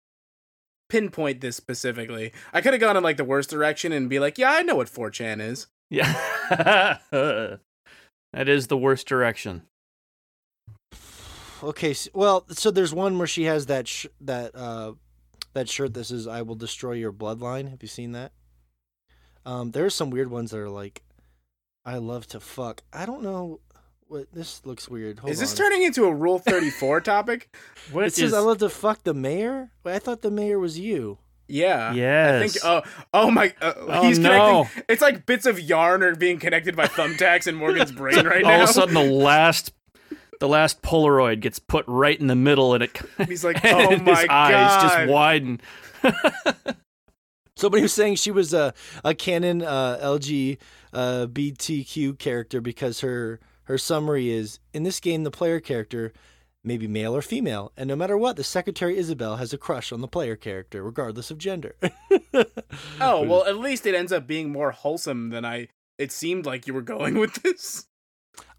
pinpoint 0.90 1.40
this 1.40 1.56
specifically. 1.56 2.34
I 2.52 2.60
could 2.60 2.74
have 2.74 2.82
gone 2.82 2.98
in 2.98 3.04
like 3.04 3.16
the 3.16 3.24
worst 3.24 3.50
direction 3.50 3.94
and 3.94 4.10
be 4.10 4.20
like, 4.20 4.38
yeah, 4.38 4.52
I 4.52 4.62
know 4.64 4.76
what 4.76 4.90
4chan 4.90 5.40
is. 5.40 5.68
Yeah. 5.90 6.14
that 7.12 7.60
is 8.34 8.68
the 8.68 8.78
worst 8.78 9.08
direction. 9.08 9.64
Okay, 11.64 11.92
s 11.92 12.08
well, 12.14 12.46
so 12.50 12.72
there's 12.72 12.94
one 12.94 13.18
where 13.18 13.28
she 13.28 13.44
has 13.44 13.68
that 13.68 13.88
sh- 13.88 14.08
that 14.22 14.56
uh 14.56 14.94
that 15.54 15.70
shirt 15.70 15.94
that 15.94 16.06
says 16.06 16.28
"I 16.28 16.42
will 16.42 16.56
destroy 16.56 16.94
your 16.94 17.12
bloodline." 17.14 17.70
Have 17.70 17.82
you 17.82 17.88
seen 17.88 18.12
that? 18.14 18.32
Um, 19.46 19.72
there 19.72 19.86
are 19.86 19.90
some 19.92 20.10
weird 20.10 20.30
ones 20.32 20.52
that 20.52 20.60
are 20.60 20.70
like, 20.70 21.04
"I 21.86 21.98
love 21.98 22.28
to 22.28 22.40
fuck." 22.40 22.84
I 22.94 23.06
don't 23.06 23.24
know 23.24 23.60
what 24.08 24.32
this 24.34 24.62
looks 24.66 24.90
weird. 24.90 25.20
Hold 25.20 25.32
is 25.32 25.40
this 25.40 25.52
on. 25.52 25.58
turning 25.58 25.84
into 25.84 26.06
a 26.06 26.14
Rule 26.14 26.40
34 26.48 27.02
topic? 27.02 27.56
What 27.92 28.06
It 28.06 28.14
says, 28.14 28.34
"I 28.34 28.40
love 28.40 28.58
to 28.60 28.70
fuck 28.70 29.04
the 29.04 29.14
mayor." 29.14 29.72
Wait, 29.84 29.94
I 29.96 30.00
thought 30.00 30.22
the 30.22 30.32
mayor 30.32 30.60
was 30.60 30.78
you. 30.80 31.18
Yeah. 31.48 31.90
I 31.92 31.94
Yes. 31.96 32.54
think. 32.54 32.66
Oh, 32.66 32.82
oh 33.14 33.30
my! 33.32 33.54
Uh, 33.62 33.74
Oh, 33.78 34.02
he's 34.08 34.20
no. 34.20 34.64
connecting. 34.64 34.84
It's 34.88 35.02
like 35.02 35.26
bits 35.26 35.46
of 35.46 35.60
yarn 35.60 36.02
are 36.02 36.16
being 36.16 36.40
connected 36.40 36.76
by 36.76 36.86
thumbtacks 36.88 37.46
in 37.46 37.56
Morgan's 37.56 37.92
brain 37.92 38.26
right 38.26 38.42
now. 38.44 38.54
All 38.54 38.64
of 38.64 38.70
a 38.70 38.74
sudden, 38.74 38.94
the 38.94 39.04
last, 39.04 39.74
the 40.42 40.48
last 40.48 40.82
Polaroid 40.82 41.40
gets 41.40 41.60
put 41.60 41.86
right 41.88 42.20
in 42.20 42.26
the 42.26 42.36
middle, 42.36 42.74
and 42.74 42.84
it. 42.84 43.00
He's 43.28 43.46
like, 43.46 43.64
and 43.66 44.02
"Oh 44.02 44.04
my 44.04 44.22
his 44.22 44.30
eyes 44.30 44.82
just 44.82 45.10
widen. 45.10 45.62
Somebody 47.56 47.84
was 47.84 47.94
saying 47.94 48.16
she 48.16 48.32
was 48.32 48.52
a 48.52 48.74
a 49.06 49.14
canon 49.14 49.62
uh, 49.62 50.00
LG 50.02 50.58
uh, 50.94 51.28
BTQ 51.28 52.18
character 52.18 52.60
because 52.60 53.02
her 53.02 53.40
her 53.66 53.78
summary 53.78 54.32
is 54.32 54.60
in 54.74 54.82
this 54.82 55.00
game 55.00 55.24
the 55.24 55.32
player 55.32 55.60
character 55.60 56.12
may 56.64 56.78
be 56.78 56.88
male 56.88 57.16
or 57.16 57.22
female, 57.22 57.72
and 57.78 57.88
no 57.88 57.96
matter 57.96 58.18
what, 58.18 58.36
the 58.36 58.44
secretary 58.44 58.98
Isabelle 58.98 59.36
has 59.36 59.54
a 59.54 59.60
crush 59.60 59.92
on 59.92 60.02
the 60.02 60.08
player 60.08 60.36
character 60.36 60.82
regardless 60.82 61.30
of 61.30 61.38
gender. 61.38 61.76
Oh 63.00 63.22
well, 63.28 63.46
at 63.46 63.58
least 63.60 63.86
it 63.86 63.94
ends 63.94 64.12
up 64.12 64.26
being 64.26 64.52
more 64.52 64.72
wholesome 64.72 65.30
than 65.30 65.46
I. 65.46 65.68
It 66.00 66.12
seemed 66.12 66.48
like 66.48 66.66
you 66.66 66.74
were 66.74 66.82
going 66.82 67.20
with 67.20 67.44
this. 67.44 67.86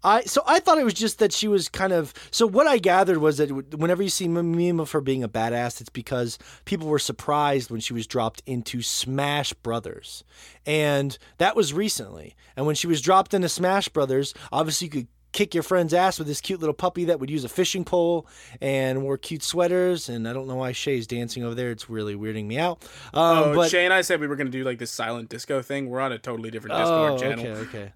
I 0.03 0.21
so 0.23 0.43
I 0.45 0.59
thought 0.59 0.77
it 0.77 0.83
was 0.83 0.93
just 0.93 1.19
that 1.19 1.31
she 1.31 1.47
was 1.47 1.69
kind 1.69 1.93
of 1.93 2.13
so 2.29 2.45
what 2.45 2.67
I 2.67 2.77
gathered 2.77 3.19
was 3.19 3.37
that 3.37 3.49
whenever 3.77 4.03
you 4.03 4.09
see 4.09 4.25
a 4.25 4.29
meme 4.29 4.79
of 4.79 4.91
her 4.91 5.01
being 5.01 5.23
a 5.23 5.29
badass, 5.29 5.79
it's 5.79 5.89
because 5.89 6.37
people 6.65 6.87
were 6.87 6.99
surprised 6.99 7.71
when 7.71 7.79
she 7.79 7.93
was 7.93 8.05
dropped 8.05 8.41
into 8.45 8.81
Smash 8.81 9.53
Brothers, 9.53 10.23
and 10.65 11.17
that 11.37 11.55
was 11.55 11.73
recently. 11.73 12.35
And 12.55 12.65
when 12.65 12.75
she 12.75 12.87
was 12.87 13.01
dropped 13.01 13.33
into 13.33 13.49
Smash 13.49 13.87
Brothers, 13.89 14.33
obviously 14.51 14.87
you 14.87 14.91
could 14.91 15.07
kick 15.31 15.53
your 15.53 15.63
friend's 15.63 15.93
ass 15.93 16.19
with 16.19 16.27
this 16.27 16.41
cute 16.41 16.59
little 16.59 16.75
puppy 16.75 17.05
that 17.05 17.19
would 17.19 17.29
use 17.29 17.43
a 17.43 17.49
fishing 17.49 17.83
pole 17.83 18.27
and 18.61 19.01
wore 19.01 19.17
cute 19.17 19.41
sweaters. 19.41 20.07
And 20.07 20.27
I 20.27 20.33
don't 20.33 20.47
know 20.47 20.55
why 20.55 20.73
Shay's 20.73 21.07
dancing 21.07 21.43
over 21.43 21.55
there; 21.55 21.71
it's 21.71 21.89
really 21.89 22.15
weirding 22.15 22.45
me 22.45 22.59
out. 22.59 22.83
Um, 23.13 23.37
oh, 23.37 23.55
but 23.55 23.71
Shay 23.71 23.85
and 23.85 23.93
I 23.93 24.01
said 24.01 24.19
we 24.19 24.27
were 24.27 24.35
going 24.35 24.47
to 24.47 24.57
do 24.57 24.65
like 24.65 24.79
this 24.79 24.91
silent 24.91 25.29
disco 25.29 25.61
thing. 25.61 25.89
We're 25.89 26.01
on 26.01 26.11
a 26.11 26.19
totally 26.19 26.51
different 26.51 26.75
Discord 26.77 27.11
oh, 27.13 27.17
channel. 27.17 27.47
Okay, 27.47 27.61
okay. 27.61 27.91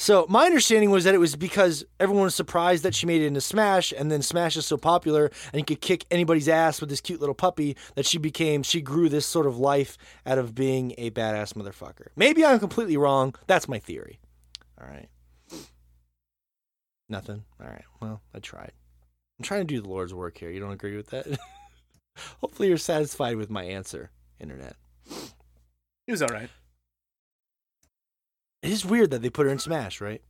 So 0.00 0.24
my 0.30 0.46
understanding 0.46 0.88
was 0.88 1.04
that 1.04 1.14
it 1.14 1.18
was 1.18 1.36
because 1.36 1.84
everyone 2.00 2.24
was 2.24 2.34
surprised 2.34 2.84
that 2.84 2.94
she 2.94 3.04
made 3.04 3.20
it 3.20 3.26
into 3.26 3.42
Smash, 3.42 3.92
and 3.92 4.10
then 4.10 4.22
Smash 4.22 4.56
is 4.56 4.64
so 4.64 4.78
popular, 4.78 5.30
and 5.52 5.60
you 5.60 5.64
could 5.66 5.82
kick 5.82 6.06
anybody's 6.10 6.48
ass 6.48 6.80
with 6.80 6.88
this 6.88 7.02
cute 7.02 7.20
little 7.20 7.34
puppy 7.34 7.76
that 7.96 8.06
she 8.06 8.16
became. 8.16 8.62
She 8.62 8.80
grew 8.80 9.10
this 9.10 9.26
sort 9.26 9.46
of 9.46 9.58
life 9.58 9.98
out 10.24 10.38
of 10.38 10.54
being 10.54 10.94
a 10.96 11.10
badass 11.10 11.52
motherfucker. 11.52 12.06
Maybe 12.16 12.46
I'm 12.46 12.58
completely 12.58 12.96
wrong. 12.96 13.34
That's 13.46 13.68
my 13.68 13.78
theory. 13.78 14.18
All 14.80 14.88
right. 14.88 15.10
Nothing. 17.10 17.44
All 17.60 17.68
right. 17.68 17.84
Well, 18.00 18.22
I 18.34 18.38
tried. 18.38 18.72
I'm 19.38 19.44
trying 19.44 19.66
to 19.66 19.74
do 19.74 19.82
the 19.82 19.88
Lord's 19.90 20.14
work 20.14 20.38
here. 20.38 20.48
You 20.48 20.60
don't 20.60 20.72
agree 20.72 20.96
with 20.96 21.10
that? 21.10 21.26
Hopefully, 22.40 22.68
you're 22.68 22.78
satisfied 22.78 23.36
with 23.36 23.50
my 23.50 23.64
answer, 23.64 24.10
Internet. 24.38 24.76
He 26.06 26.12
was 26.12 26.22
all 26.22 26.28
right. 26.28 26.48
It 28.62 28.70
is 28.70 28.84
weird 28.84 29.10
that 29.10 29.22
they 29.22 29.30
put 29.30 29.46
her 29.46 29.52
in 29.52 29.58
Smash, 29.58 30.00
right? 30.00 30.22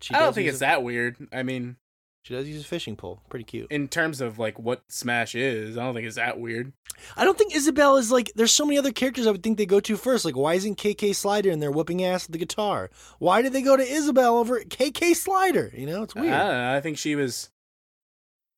She 0.00 0.14
I 0.14 0.18
don't 0.20 0.32
think 0.34 0.48
it's 0.48 0.58
a- 0.58 0.60
that 0.60 0.82
weird. 0.82 1.16
I 1.32 1.42
mean, 1.42 1.76
She 2.22 2.34
does 2.34 2.46
use 2.48 2.60
a 2.62 2.64
fishing 2.64 2.94
pole. 2.96 3.22
Pretty 3.30 3.44
cute. 3.44 3.68
in 3.70 3.88
terms 3.88 4.20
of 4.20 4.38
like 4.38 4.58
what 4.58 4.82
Smash 4.88 5.34
is, 5.34 5.78
I 5.78 5.84
don't 5.84 5.94
think 5.94 6.06
it's 6.06 6.16
that 6.16 6.38
weird. 6.38 6.72
I 7.16 7.24
don't 7.24 7.38
think 7.38 7.54
Isabelle 7.54 7.96
is 7.96 8.10
like. 8.12 8.30
There's 8.34 8.52
so 8.52 8.66
many 8.66 8.76
other 8.78 8.92
characters 8.92 9.26
I 9.26 9.30
would 9.30 9.42
think 9.42 9.56
they 9.56 9.66
go 9.66 9.80
to 9.80 9.96
first. 9.96 10.24
Like, 10.24 10.36
why 10.36 10.54
isn't 10.54 10.76
KK 10.78 11.14
Slider 11.14 11.50
in 11.50 11.60
there 11.60 11.70
whooping 11.70 12.04
ass 12.04 12.26
with 12.26 12.32
the 12.32 12.38
guitar? 12.38 12.90
Why 13.18 13.40
did 13.40 13.52
they 13.52 13.62
go 13.62 13.76
to 13.76 13.82
Isabelle 13.82 14.36
over 14.36 14.60
KK 14.60 15.14
Slider? 15.14 15.70
You 15.74 15.86
know, 15.86 16.02
it's 16.02 16.14
I 16.16 16.20
weird. 16.20 16.32
don't 16.32 16.48
know. 16.48 16.74
I 16.76 16.80
think 16.80 16.98
she 16.98 17.14
was 17.14 17.48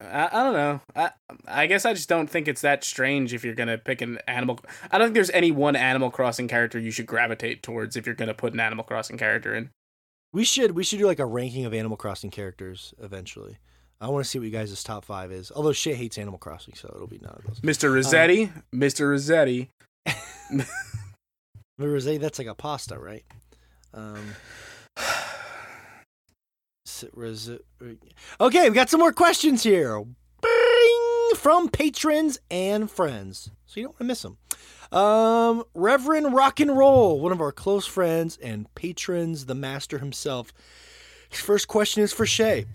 I, 0.00 0.28
I 0.32 0.42
don't 0.42 0.54
know. 0.54 0.80
I 0.96 1.10
I 1.46 1.66
guess 1.66 1.84
I 1.84 1.92
just 1.92 2.08
don't 2.08 2.28
think 2.28 2.48
it's 2.48 2.62
that 2.62 2.84
strange 2.84 3.34
if 3.34 3.44
you're 3.44 3.54
gonna 3.54 3.78
pick 3.78 4.00
an 4.00 4.18
animal. 4.26 4.60
I 4.90 4.98
don't 4.98 5.08
think 5.08 5.14
there's 5.14 5.30
any 5.30 5.50
one 5.50 5.76
Animal 5.76 6.10
Crossing 6.10 6.48
character 6.48 6.78
you 6.78 6.90
should 6.90 7.06
gravitate 7.06 7.62
towards 7.62 7.96
if 7.96 8.06
you're 8.06 8.14
gonna 8.14 8.34
put 8.34 8.52
an 8.54 8.60
Animal 8.60 8.84
Crossing 8.84 9.18
character 9.18 9.54
in. 9.54 9.70
We 10.32 10.44
should 10.44 10.72
we 10.72 10.84
should 10.84 10.98
do 10.98 11.06
like 11.06 11.18
a 11.18 11.26
ranking 11.26 11.64
of 11.64 11.74
Animal 11.74 11.96
Crossing 11.96 12.30
characters 12.30 12.94
eventually. 13.00 13.58
I 14.00 14.08
want 14.08 14.24
to 14.24 14.30
see 14.30 14.38
what 14.38 14.46
you 14.46 14.50
guys' 14.50 14.82
top 14.82 15.04
five 15.04 15.30
is. 15.30 15.52
Although 15.54 15.72
shit 15.72 15.96
hates 15.96 16.16
Animal 16.16 16.38
Crossing, 16.38 16.74
so 16.74 16.90
it'll 16.94 17.06
be 17.06 17.18
none 17.18 17.34
of 17.34 17.44
those. 17.44 17.60
Mr. 17.60 17.90
Resetti, 17.92 18.50
Mr. 18.74 19.06
Resetti. 19.14 19.68
Rosé, 21.80 22.20
that's 22.20 22.38
like 22.38 22.48
a 22.48 22.54
pasta, 22.54 22.98
right? 22.98 23.24
Um, 23.92 24.34
s- 27.02 27.10
ros- 27.14 27.50
okay, 28.40 28.68
we 28.68 28.74
got 28.74 28.90
some 28.90 29.00
more 29.00 29.12
questions 29.12 29.62
here. 29.62 30.04
From 31.36 31.68
patrons 31.68 32.38
and 32.50 32.90
friends, 32.90 33.50
so 33.64 33.78
you 33.80 33.84
don't 33.86 33.92
want 33.92 33.98
to 33.98 34.04
miss 34.04 34.22
them. 34.22 34.36
Um, 34.92 35.62
Reverend 35.74 36.34
Rock 36.34 36.58
and 36.58 36.76
Roll, 36.76 37.20
one 37.20 37.30
of 37.32 37.40
our 37.40 37.52
close 37.52 37.86
friends 37.86 38.36
and 38.42 38.72
patrons, 38.74 39.46
the 39.46 39.54
master 39.54 39.98
himself. 39.98 40.52
His 41.30 41.40
first 41.40 41.68
question 41.68 42.02
is 42.02 42.12
for 42.12 42.26
Shay. 42.26 42.66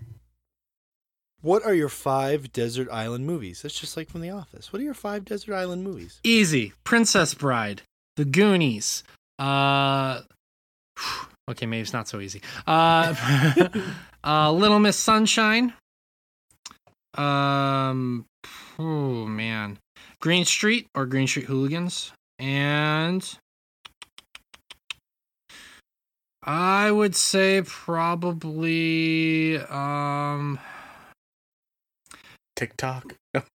What 1.42 1.64
are 1.64 1.74
your 1.74 1.90
five 1.90 2.50
desert 2.52 2.88
island 2.90 3.26
movies? 3.26 3.60
That's 3.62 3.78
just 3.78 3.96
like 3.96 4.08
from 4.08 4.22
The 4.22 4.30
Office. 4.30 4.72
What 4.72 4.80
are 4.80 4.84
your 4.84 4.94
five 4.94 5.26
desert 5.26 5.54
island 5.54 5.84
movies? 5.84 6.18
Easy. 6.24 6.72
Princess 6.82 7.34
Bride, 7.34 7.82
The 8.16 8.24
Goonies. 8.24 9.04
Uh, 9.38 10.22
okay, 11.50 11.66
maybe 11.66 11.80
it's 11.82 11.92
not 11.92 12.08
so 12.08 12.20
easy. 12.20 12.42
Uh, 12.66 13.14
uh, 14.24 14.52
Little 14.52 14.78
Miss 14.78 14.96
Sunshine. 14.96 15.72
Um, 17.14 18.26
oh 18.78 19.24
man, 19.26 19.78
Green 20.20 20.44
Street 20.44 20.86
or 20.94 21.06
Green 21.06 21.26
Street 21.26 21.46
Hooligans, 21.46 22.12
and 22.38 23.26
I 26.42 26.90
would 26.90 27.16
say 27.16 27.62
probably 27.64 29.56
um, 29.58 30.58
TikTok. 32.54 33.14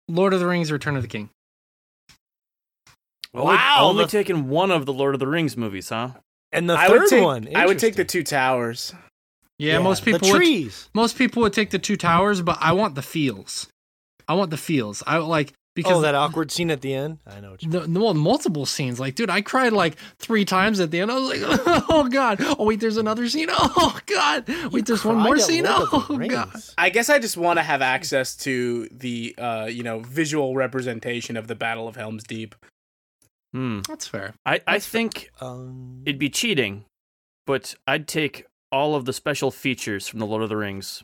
Lord 0.07 0.33
of 0.35 0.41
the 0.41 0.47
Rings: 0.47 0.71
Return 0.71 0.95
of 0.97 1.03
the 1.03 1.09
King. 1.09 1.31
Only, 3.35 3.57
Wow, 3.57 3.79
Only 3.81 4.05
the- 4.05 4.11
taking 4.11 4.49
one 4.49 4.71
of 4.71 4.87
the 4.87 4.93
Lord 4.93 5.15
of 5.15 5.21
the 5.21 5.27
Rings 5.27 5.57
movies, 5.57 5.89
huh? 5.89 6.11
And 6.53 6.69
the 6.69 6.77
I 6.77 6.89
third 6.89 7.01
would 7.01 7.11
take. 7.11 7.25
one. 7.25 7.57
I 7.57 7.67
would 7.67 7.79
take 7.79 7.95
the 7.97 8.05
two 8.05 8.23
towers. 8.23 8.95
Yeah, 9.59 9.81
most 9.81 10.05
people 10.05 10.21
the 10.21 10.33
would 10.33 10.39
trees. 10.39 10.89
most 10.95 11.19
people 11.19 11.43
would 11.43 11.53
take 11.53 11.71
the 11.71 11.79
two 11.79 11.97
towers, 11.97 12.41
but 12.43 12.59
I 12.61 12.73
want 12.73 12.95
the 12.95 13.03
feels. 13.03 13.67
I 14.29 14.35
want 14.35 14.51
the 14.51 14.57
feels. 14.57 15.03
I 15.07 15.19
like 15.19 15.53
because 15.79 15.99
oh, 15.99 16.01
that 16.01 16.17
awkward 16.17 16.51
scene 16.51 16.73
at 16.73 16.81
the 16.81 16.93
end. 16.93 17.19
I 17.25 17.39
know. 17.39 17.53
What 17.53 17.63
you 17.63 17.71
the, 17.71 17.81
the 17.81 18.01
well, 18.01 18.13
multiple 18.13 18.67
scenes. 18.67 18.99
Like, 18.99 19.15
dude, 19.15 19.31
I 19.31 19.43
cried 19.43 19.73
like 19.73 19.97
three 20.19 20.45
times 20.45 20.81
at 20.81 20.91
the 20.91 21.01
end. 21.01 21.11
I 21.11 21.19
was 21.19 21.29
like, 21.29 21.41
oh 21.89 22.09
god. 22.09 22.39
Oh 22.41 22.65
wait, 22.65 22.81
there's 22.81 22.97
another 22.97 23.29
scene. 23.29 23.49
Oh 23.81 23.99
god. 24.07 24.49
Wait, 24.73 24.87
there's 24.87 25.05
one 25.05 25.19
more 25.19 25.39
scene. 25.39 25.65
Lord 25.65 25.83
of 25.93 26.09
the 26.09 26.15
Oh 26.15 26.29
god. 26.29 26.61
I 26.77 26.91
guess 26.91 27.09
I 27.09 27.19
just 27.19 27.37
want 27.37 27.59
to 27.59 27.63
have 27.63 27.81
access 27.81 28.35
to 28.39 28.89
the, 28.91 29.35
uh, 29.39 29.69
you 29.71 29.83
know, 29.83 30.01
visual 30.01 30.55
representation 30.57 31.37
of 31.37 31.47
the 31.47 31.55
Battle 31.55 31.87
of 31.87 31.95
Helm's 31.97 32.25
Deep. 32.25 32.57
Hmm. 33.55 33.81
That's 33.89 34.07
fair. 34.07 34.35
I, 34.45 34.61
I 34.67 34.79
think 34.79 35.31
Um, 35.41 36.03
it'd 36.05 36.19
be 36.19 36.29
cheating, 36.31 36.85
but 37.47 37.75
I'd 37.87 38.07
take 38.07 38.45
all 38.71 38.95
of 38.95 39.05
the 39.07 39.13
special 39.13 39.51
features 39.51 40.07
from 40.07 40.19
the 40.19 40.27
Lord 40.27 40.43
of 40.43 40.49
the 40.51 40.57
Rings. 40.57 41.03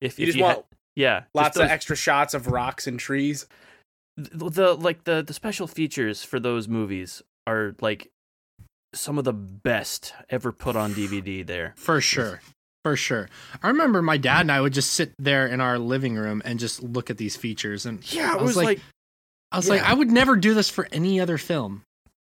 If, 0.00 0.18
You 0.18 0.24
if 0.24 0.26
just 0.28 0.38
you 0.38 0.44
want 0.44 0.58
ha- 0.58 0.64
yeah, 0.94 1.24
lots 1.34 1.56
of 1.56 1.68
extra 1.68 1.96
shots 1.96 2.34
of 2.34 2.46
rocks 2.46 2.86
and 2.86 2.98
trees. 3.00 3.46
the, 4.16 4.48
the 4.50 4.74
like 4.74 5.04
the 5.04 5.22
the 5.22 5.32
special 5.34 5.66
features 5.66 6.22
for 6.22 6.38
those 6.38 6.68
movies 6.68 7.22
are 7.46 7.74
like 7.80 8.08
some 8.94 9.18
of 9.18 9.24
the 9.24 9.32
best 9.32 10.14
ever 10.30 10.52
put 10.52 10.76
on 10.76 10.92
DVD 10.94 11.44
there. 11.46 11.74
For 11.76 12.00
sure. 12.00 12.40
For 12.84 12.96
sure. 12.96 13.28
I 13.62 13.68
remember 13.68 14.00
my 14.00 14.16
dad 14.16 14.42
and 14.42 14.52
I 14.52 14.60
would 14.60 14.72
just 14.72 14.92
sit 14.92 15.12
there 15.18 15.46
in 15.48 15.60
our 15.60 15.78
living 15.78 16.14
room 16.14 16.40
and 16.44 16.58
just 16.60 16.82
look 16.82 17.10
at 17.10 17.16
these 17.18 17.36
features 17.36 17.84
and 17.84 18.00
Yeah, 18.12 18.34
it 18.34 18.40
was 18.40 18.48
was 18.50 18.56
like- 18.58 18.66
like, 18.66 18.80
I 19.52 19.56
was 19.56 19.68
like, 19.68 19.82
I 19.82 19.94
would 19.94 20.10
never 20.10 20.36
do 20.36 20.54
this 20.54 20.68
for 20.68 20.88
any 20.92 21.20
other 21.20 21.38
film, 21.38 21.82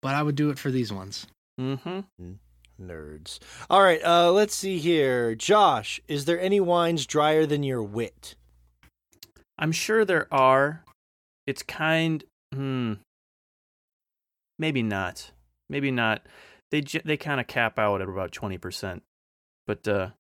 but 0.03 0.15
I 0.15 0.23
would 0.23 0.37
do 0.37 0.51
it 0.51 0.59
for 0.59 0.71
these 0.71 0.93
ones. 0.93 1.27
Mm-hmm. 1.61 2.33
nerds. 2.81 3.39
All 3.71 3.83
right. 3.83 4.03
Uh, 4.05 4.31
let's 4.33 4.55
see 4.55 4.79
here. 4.79 5.35
Josh, 5.35 6.01
is 6.09 6.27
there 6.27 6.39
any 6.41 6.61
wines 6.61 7.07
drier 7.07 7.47
than 7.47 7.63
your 7.63 7.83
wit? 7.83 8.37
I'm 9.59 9.73
sure 9.73 10.05
there 10.05 10.33
are. 10.33 10.85
It's 11.47 11.63
kind 11.63 12.25
hmm 12.55 12.95
maybe 14.59 14.83
not. 14.83 15.31
Maybe 15.69 15.91
not. 15.91 16.27
They 16.71 16.81
j- 16.83 17.03
they 17.05 17.17
kind 17.17 17.41
of 17.41 17.47
cap 17.47 17.79
out 17.79 18.01
at 18.03 18.09
about 18.09 18.33
20%. 18.33 19.01
But 19.67 19.89
uh 19.89 20.11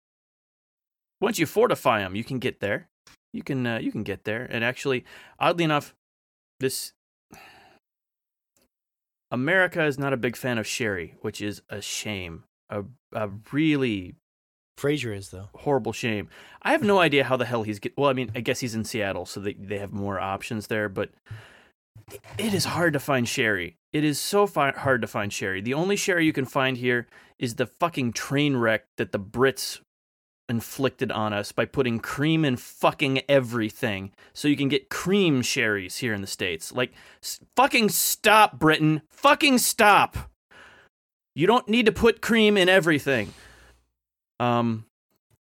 once 1.20 1.39
you 1.39 1.47
fortify 1.47 2.01
them, 2.01 2.14
you 2.14 2.24
can 2.24 2.39
get 2.39 2.60
there. 2.60 2.89
You 3.32 3.43
can 3.43 3.66
uh, 3.66 3.78
you 3.78 3.93
can 3.93 4.02
get 4.02 4.24
there. 4.24 4.47
And 4.51 4.64
actually, 4.64 5.05
oddly 5.39 5.64
enough, 5.64 5.94
this 6.61 6.93
America 9.31 9.85
is 9.85 9.99
not 9.99 10.12
a 10.12 10.16
big 10.16 10.37
fan 10.37 10.59
of 10.59 10.66
sherry, 10.66 11.15
which 11.20 11.41
is 11.41 11.62
a 11.69 11.81
shame. 11.81 12.45
A 12.70 12.85
a 13.12 13.31
really 13.53 14.15
Fraser 14.77 15.12
is 15.12 15.31
though. 15.31 15.49
horrible 15.55 15.93
shame. 15.93 16.28
I 16.62 16.73
have 16.73 16.83
no 16.83 16.99
idea 17.07 17.24
how 17.24 17.37
the 17.37 17.45
hell 17.47 17.62
he's 17.62 17.78
get. 17.78 17.97
Well, 17.97 18.11
I 18.11 18.12
mean, 18.12 18.31
I 18.35 18.41
guess 18.41 18.61
he's 18.61 18.74
in 18.74 18.85
Seattle, 18.85 19.27
so 19.27 19.41
they 19.41 19.55
they 19.55 19.78
have 19.78 19.93
more 19.93 20.20
options 20.20 20.66
there. 20.66 20.89
But 20.89 21.11
it 22.39 22.55
is 22.55 22.65
hard 22.66 22.93
to 22.93 23.01
find 23.01 23.28
sherry. 23.28 23.77
It 23.93 24.05
is 24.05 24.20
so 24.20 24.47
fi- 24.47 24.73
hard 24.73 25.01
to 25.01 25.09
find 25.09 25.33
sherry. 25.33 25.61
The 25.61 25.74
only 25.74 25.97
sherry 25.97 26.24
you 26.27 26.33
can 26.33 26.45
find 26.45 26.77
here 26.77 27.07
is 27.39 27.55
the 27.57 27.66
fucking 27.66 28.12
train 28.12 28.57
wreck 28.57 28.85
that 28.97 29.12
the 29.12 29.19
Brits 29.19 29.81
inflicted 30.48 31.10
on 31.10 31.32
us 31.32 31.52
by 31.52 31.64
putting 31.64 31.98
cream 31.98 32.44
in 32.44 32.56
fucking 32.56 33.23
everything, 33.28 34.12
so 34.32 34.48
you 34.48 34.56
can 34.56 34.68
get 34.68 34.89
cream 34.90 35.43
sherries 35.43 35.97
here 35.98 36.14
in 36.14 36.20
the 36.20 36.27
states. 36.27 36.73
Like, 36.73 36.93
s- 37.23 37.40
fucking 37.56 37.89
stop, 37.89 38.59
Britain. 38.59 39.02
Fucking 39.10 39.59
stop. 39.59 40.16
You 41.35 41.47
don't 41.47 41.68
need 41.68 41.86
to 41.86 41.93
put 41.93 42.20
cream 42.23 42.56
in 42.56 42.68
everything. 42.68 43.35
Um. 44.40 44.85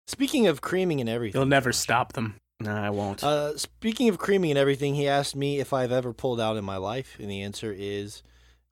Speaking 0.08 0.48
of 0.48 0.60
creaming 0.62 1.00
and 1.00 1.10
everything, 1.10 1.40
You'll 1.40 1.48
never 1.48 1.72
stop 1.72 2.14
them. 2.14 2.36
No, 2.60 2.76
I 2.76 2.90
won't. 2.90 3.24
Uh, 3.24 3.58
speaking 3.58 4.10
of 4.10 4.18
creaming 4.18 4.52
and 4.52 4.58
everything, 4.60 4.96
he 4.96 5.08
asked 5.08 5.36
me 5.38 5.60
if 5.60 5.72
I've 5.72 5.92
ever 5.92 6.12
pulled 6.12 6.42
out 6.42 6.58
in 6.58 6.66
my 6.66 6.76
life, 6.78 7.16
and 7.20 7.32
the 7.32 7.42
answer 7.42 7.74
is, 7.76 8.22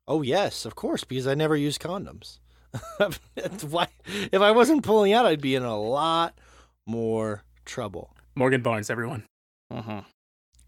oh 0.06 0.20
yes, 0.22 0.66
of 0.66 0.74
course, 0.76 1.02
because 1.02 1.26
I 1.26 1.34
never 1.34 1.56
use 1.56 1.78
condoms. 1.78 2.38
Why. 3.68 3.88
If 4.32 4.40
I 4.40 4.50
wasn't 4.52 4.82
pulling 4.84 5.12
out, 5.12 5.26
I'd 5.26 5.40
be 5.40 5.54
in 5.54 5.62
a 5.62 5.78
lot 5.78 6.38
more 6.86 7.42
trouble. 7.64 8.14
Morgan 8.34 8.62
Barnes, 8.62 8.90
everyone. 8.90 9.24
uh-huh. 9.70 10.02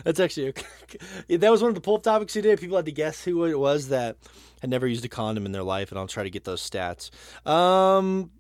That's 0.05 0.21
actually 0.21 0.53
that 1.29 1.51
was 1.51 1.61
one 1.61 1.71
of 1.71 1.75
the 1.75 1.81
pull-up 1.81 2.03
topics 2.03 2.33
today. 2.33 2.57
People 2.57 2.77
had 2.77 2.87
to 2.87 2.93
guess 2.93 3.25
who 3.25 3.45
it 3.45 3.59
was 3.59 3.89
that 3.89 4.17
had 4.61 4.71
never 4.71 4.87
used 4.87 5.05
a 5.05 5.09
condom 5.09 5.47
in 5.47 5.53
their 5.53 5.63
life, 5.63 5.91
and 5.91 5.99
I'll 5.99 6.07
try 6.07 6.23
to 6.23 6.31
get 6.31 6.45
those 6.45 6.69
stats. 6.69 7.11
Um, 7.49 8.31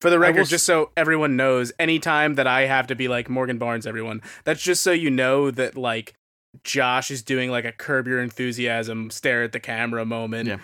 For 0.00 0.10
the 0.10 0.18
record, 0.18 0.46
just 0.46 0.64
so 0.64 0.90
everyone 0.96 1.36
knows, 1.36 1.72
anytime 1.78 2.34
that 2.36 2.46
I 2.46 2.62
have 2.62 2.86
to 2.88 2.94
be 2.94 3.08
like 3.08 3.28
Morgan 3.28 3.58
Barnes, 3.58 3.86
everyone, 3.86 4.22
that's 4.44 4.62
just 4.62 4.82
so 4.82 4.92
you 4.92 5.10
know 5.10 5.50
that 5.50 5.76
like 5.76 6.14
Josh 6.64 7.10
is 7.10 7.22
doing 7.22 7.50
like 7.50 7.64
a 7.64 7.72
curb 7.72 8.06
your 8.06 8.20
enthusiasm, 8.20 9.10
stare 9.10 9.42
at 9.42 9.52
the 9.52 9.60
camera 9.60 10.04
moment. 10.04 10.48
Yeah. 10.48 10.58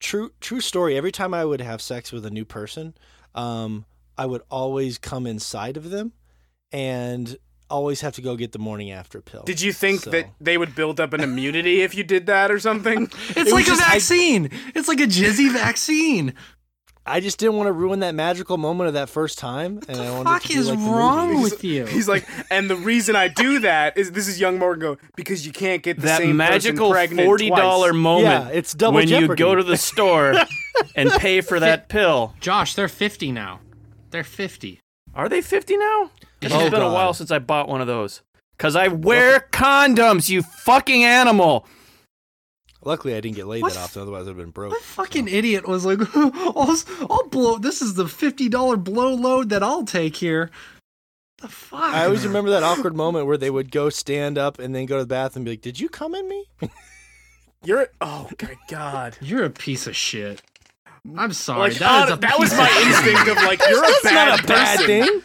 True, 0.00 0.30
true 0.40 0.60
story. 0.60 0.96
Every 0.96 1.12
time 1.12 1.34
I 1.34 1.44
would 1.44 1.60
have 1.60 1.80
sex 1.82 2.12
with 2.12 2.24
a 2.26 2.30
new 2.30 2.44
person, 2.44 2.94
um, 3.34 3.84
I 4.16 4.26
would 4.26 4.42
always 4.50 4.98
come 4.98 5.26
inside 5.26 5.76
of 5.76 5.90
them, 5.90 6.12
and 6.72 7.36
always 7.70 8.00
have 8.00 8.14
to 8.14 8.22
go 8.22 8.34
get 8.34 8.52
the 8.52 8.58
morning 8.58 8.90
after 8.90 9.20
pill. 9.20 9.42
Did 9.44 9.60
you 9.60 9.72
think 9.74 10.00
So- 10.00 10.10
that 10.10 10.32
they 10.40 10.56
would 10.56 10.74
build 10.74 10.98
up 11.00 11.12
an 11.12 11.20
immunity 11.20 11.82
if 11.82 11.94
you 11.94 12.02
did 12.02 12.26
that 12.26 12.50
or 12.50 12.58
something? 12.58 13.10
It's 13.30 13.36
was 13.36 13.52
like 13.52 13.64
a 13.66 13.68
just- 13.68 13.82
I- 13.82 13.92
vaccine. 13.94 14.50
It's 14.74 14.88
like 14.88 15.00
a 15.00 15.06
jizzy 15.06 15.52
vaccine. 15.52 16.32
I 17.10 17.20
just 17.20 17.38
didn't 17.38 17.56
want 17.56 17.68
to 17.68 17.72
ruin 17.72 18.00
that 18.00 18.14
magical 18.14 18.56
moment 18.58 18.88
of 18.88 18.94
that 18.94 19.08
first 19.08 19.38
time, 19.38 19.80
and 19.88 20.00
I 20.00 20.10
wanted 20.10 20.24
fuck 20.30 20.42
to 20.42 20.48
be 20.48 20.54
is 20.54 20.68
like 20.68 20.78
the 20.78 20.84
wrong 20.84 21.28
movie. 21.34 21.42
with 21.42 21.64
you? 21.64 21.86
He's 21.86 22.08
like, 22.08 22.26
and 22.50 22.68
the 22.68 22.76
reason 22.76 23.16
I 23.16 23.28
do 23.28 23.60
that 23.60 23.96
is 23.96 24.12
this 24.12 24.28
is 24.28 24.38
young 24.40 24.58
Morgan 24.58 24.80
go 24.80 24.98
because 25.16 25.46
you 25.46 25.52
can't 25.52 25.82
get 25.82 25.96
the 25.96 26.02
that 26.06 26.18
same 26.18 26.36
magical 26.36 26.90
pregnant 26.90 27.26
forty 27.26 27.50
dollar 27.50 27.92
moment 27.92 28.26
Yeah, 28.46 28.48
it's 28.56 28.74
double 28.74 28.94
when 28.96 29.08
you 29.08 29.34
go 29.34 29.54
to 29.54 29.62
the 29.62 29.76
store 29.88 30.34
and 30.94 31.10
pay 31.12 31.40
for 31.40 31.58
that 31.60 31.88
pill. 31.88 32.34
Josh, 32.40 32.74
they're 32.74 32.88
50 32.88 33.32
now. 33.32 33.60
They're 34.10 34.24
50. 34.24 34.80
Are 35.14 35.28
they 35.28 35.40
fifty 35.40 35.76
now? 35.76 36.10
It's 36.40 36.54
Oh, 36.54 36.70
been 36.70 36.82
a 36.82 36.92
while 36.92 37.12
since 37.14 37.30
I 37.30 37.38
bought 37.40 37.68
one 37.68 37.80
of 37.80 37.86
those. 37.86 38.22
Cause 38.58 38.76
I 38.76 38.88
wear 38.88 39.46
condoms, 39.52 40.28
you 40.28 40.42
fucking 40.42 41.04
animal. 41.04 41.66
Luckily, 42.84 43.14
I 43.14 43.20
didn't 43.20 43.36
get 43.36 43.46
laid 43.46 43.62
What 43.62 43.74
that 43.74 43.80
often; 43.80 44.02
otherwise, 44.02 44.22
I'd 44.22 44.28
have 44.28 44.36
been 44.36 44.50
broke. 44.50 44.72
What 44.72 44.82
fucking 44.82 45.28
idiot 45.28 45.66
was 45.66 45.84
like, 45.84 45.98
I'll, 46.14 46.76
I'll 47.10 47.28
blow, 47.28 47.58
this 47.58 47.82
is 47.82 47.94
the 47.94 48.04
$50 48.04 48.84
blow 48.84 49.14
load 49.14 49.48
that 49.50 49.62
I'll 49.62 49.84
take 49.84 50.16
here. 50.16 50.50
The 51.40 51.48
fuck? 51.48 51.80
I 51.80 52.04
always 52.04 52.26
remember 52.26 52.50
that 52.50 52.62
awkward 52.62 52.96
moment 52.96 53.26
where 53.26 53.36
they 53.36 53.50
would 53.50 53.70
go 53.70 53.90
stand 53.90 54.38
up 54.38 54.58
and 54.58 54.74
then 54.74 54.86
go 54.86 54.96
to 54.96 55.04
the 55.04 55.08
bathroom 55.08 55.40
and 55.42 55.44
be 55.44 55.50
like, 55.52 55.60
"Did 55.60 55.78
you 55.78 55.88
come 55.88 56.14
in 56.14 56.28
me?" 56.28 56.44
You're 57.64 57.88
oh 58.00 58.28
my 58.42 58.56
god. 58.68 59.16
You're 59.20 59.44
a 59.44 59.50
piece 59.50 59.86
of 59.86 59.94
shit. 59.94 60.42
I'm 61.16 61.32
sorry. 61.32 61.70
Like 61.70 61.78
that 61.78 62.08
is 62.08 62.12
uh, 62.12 62.16
that 62.16 62.38
was 62.38 62.52
my 62.56 62.68
instinct 62.86 63.28
of 63.28 63.36
like 63.46 63.60
you're 63.68 63.84
a 63.84 63.88
bad 64.02 64.28
not 64.28 64.40
a 64.40 64.46
bad 64.46 64.78
person. 64.78 64.86
thing. 64.86 65.20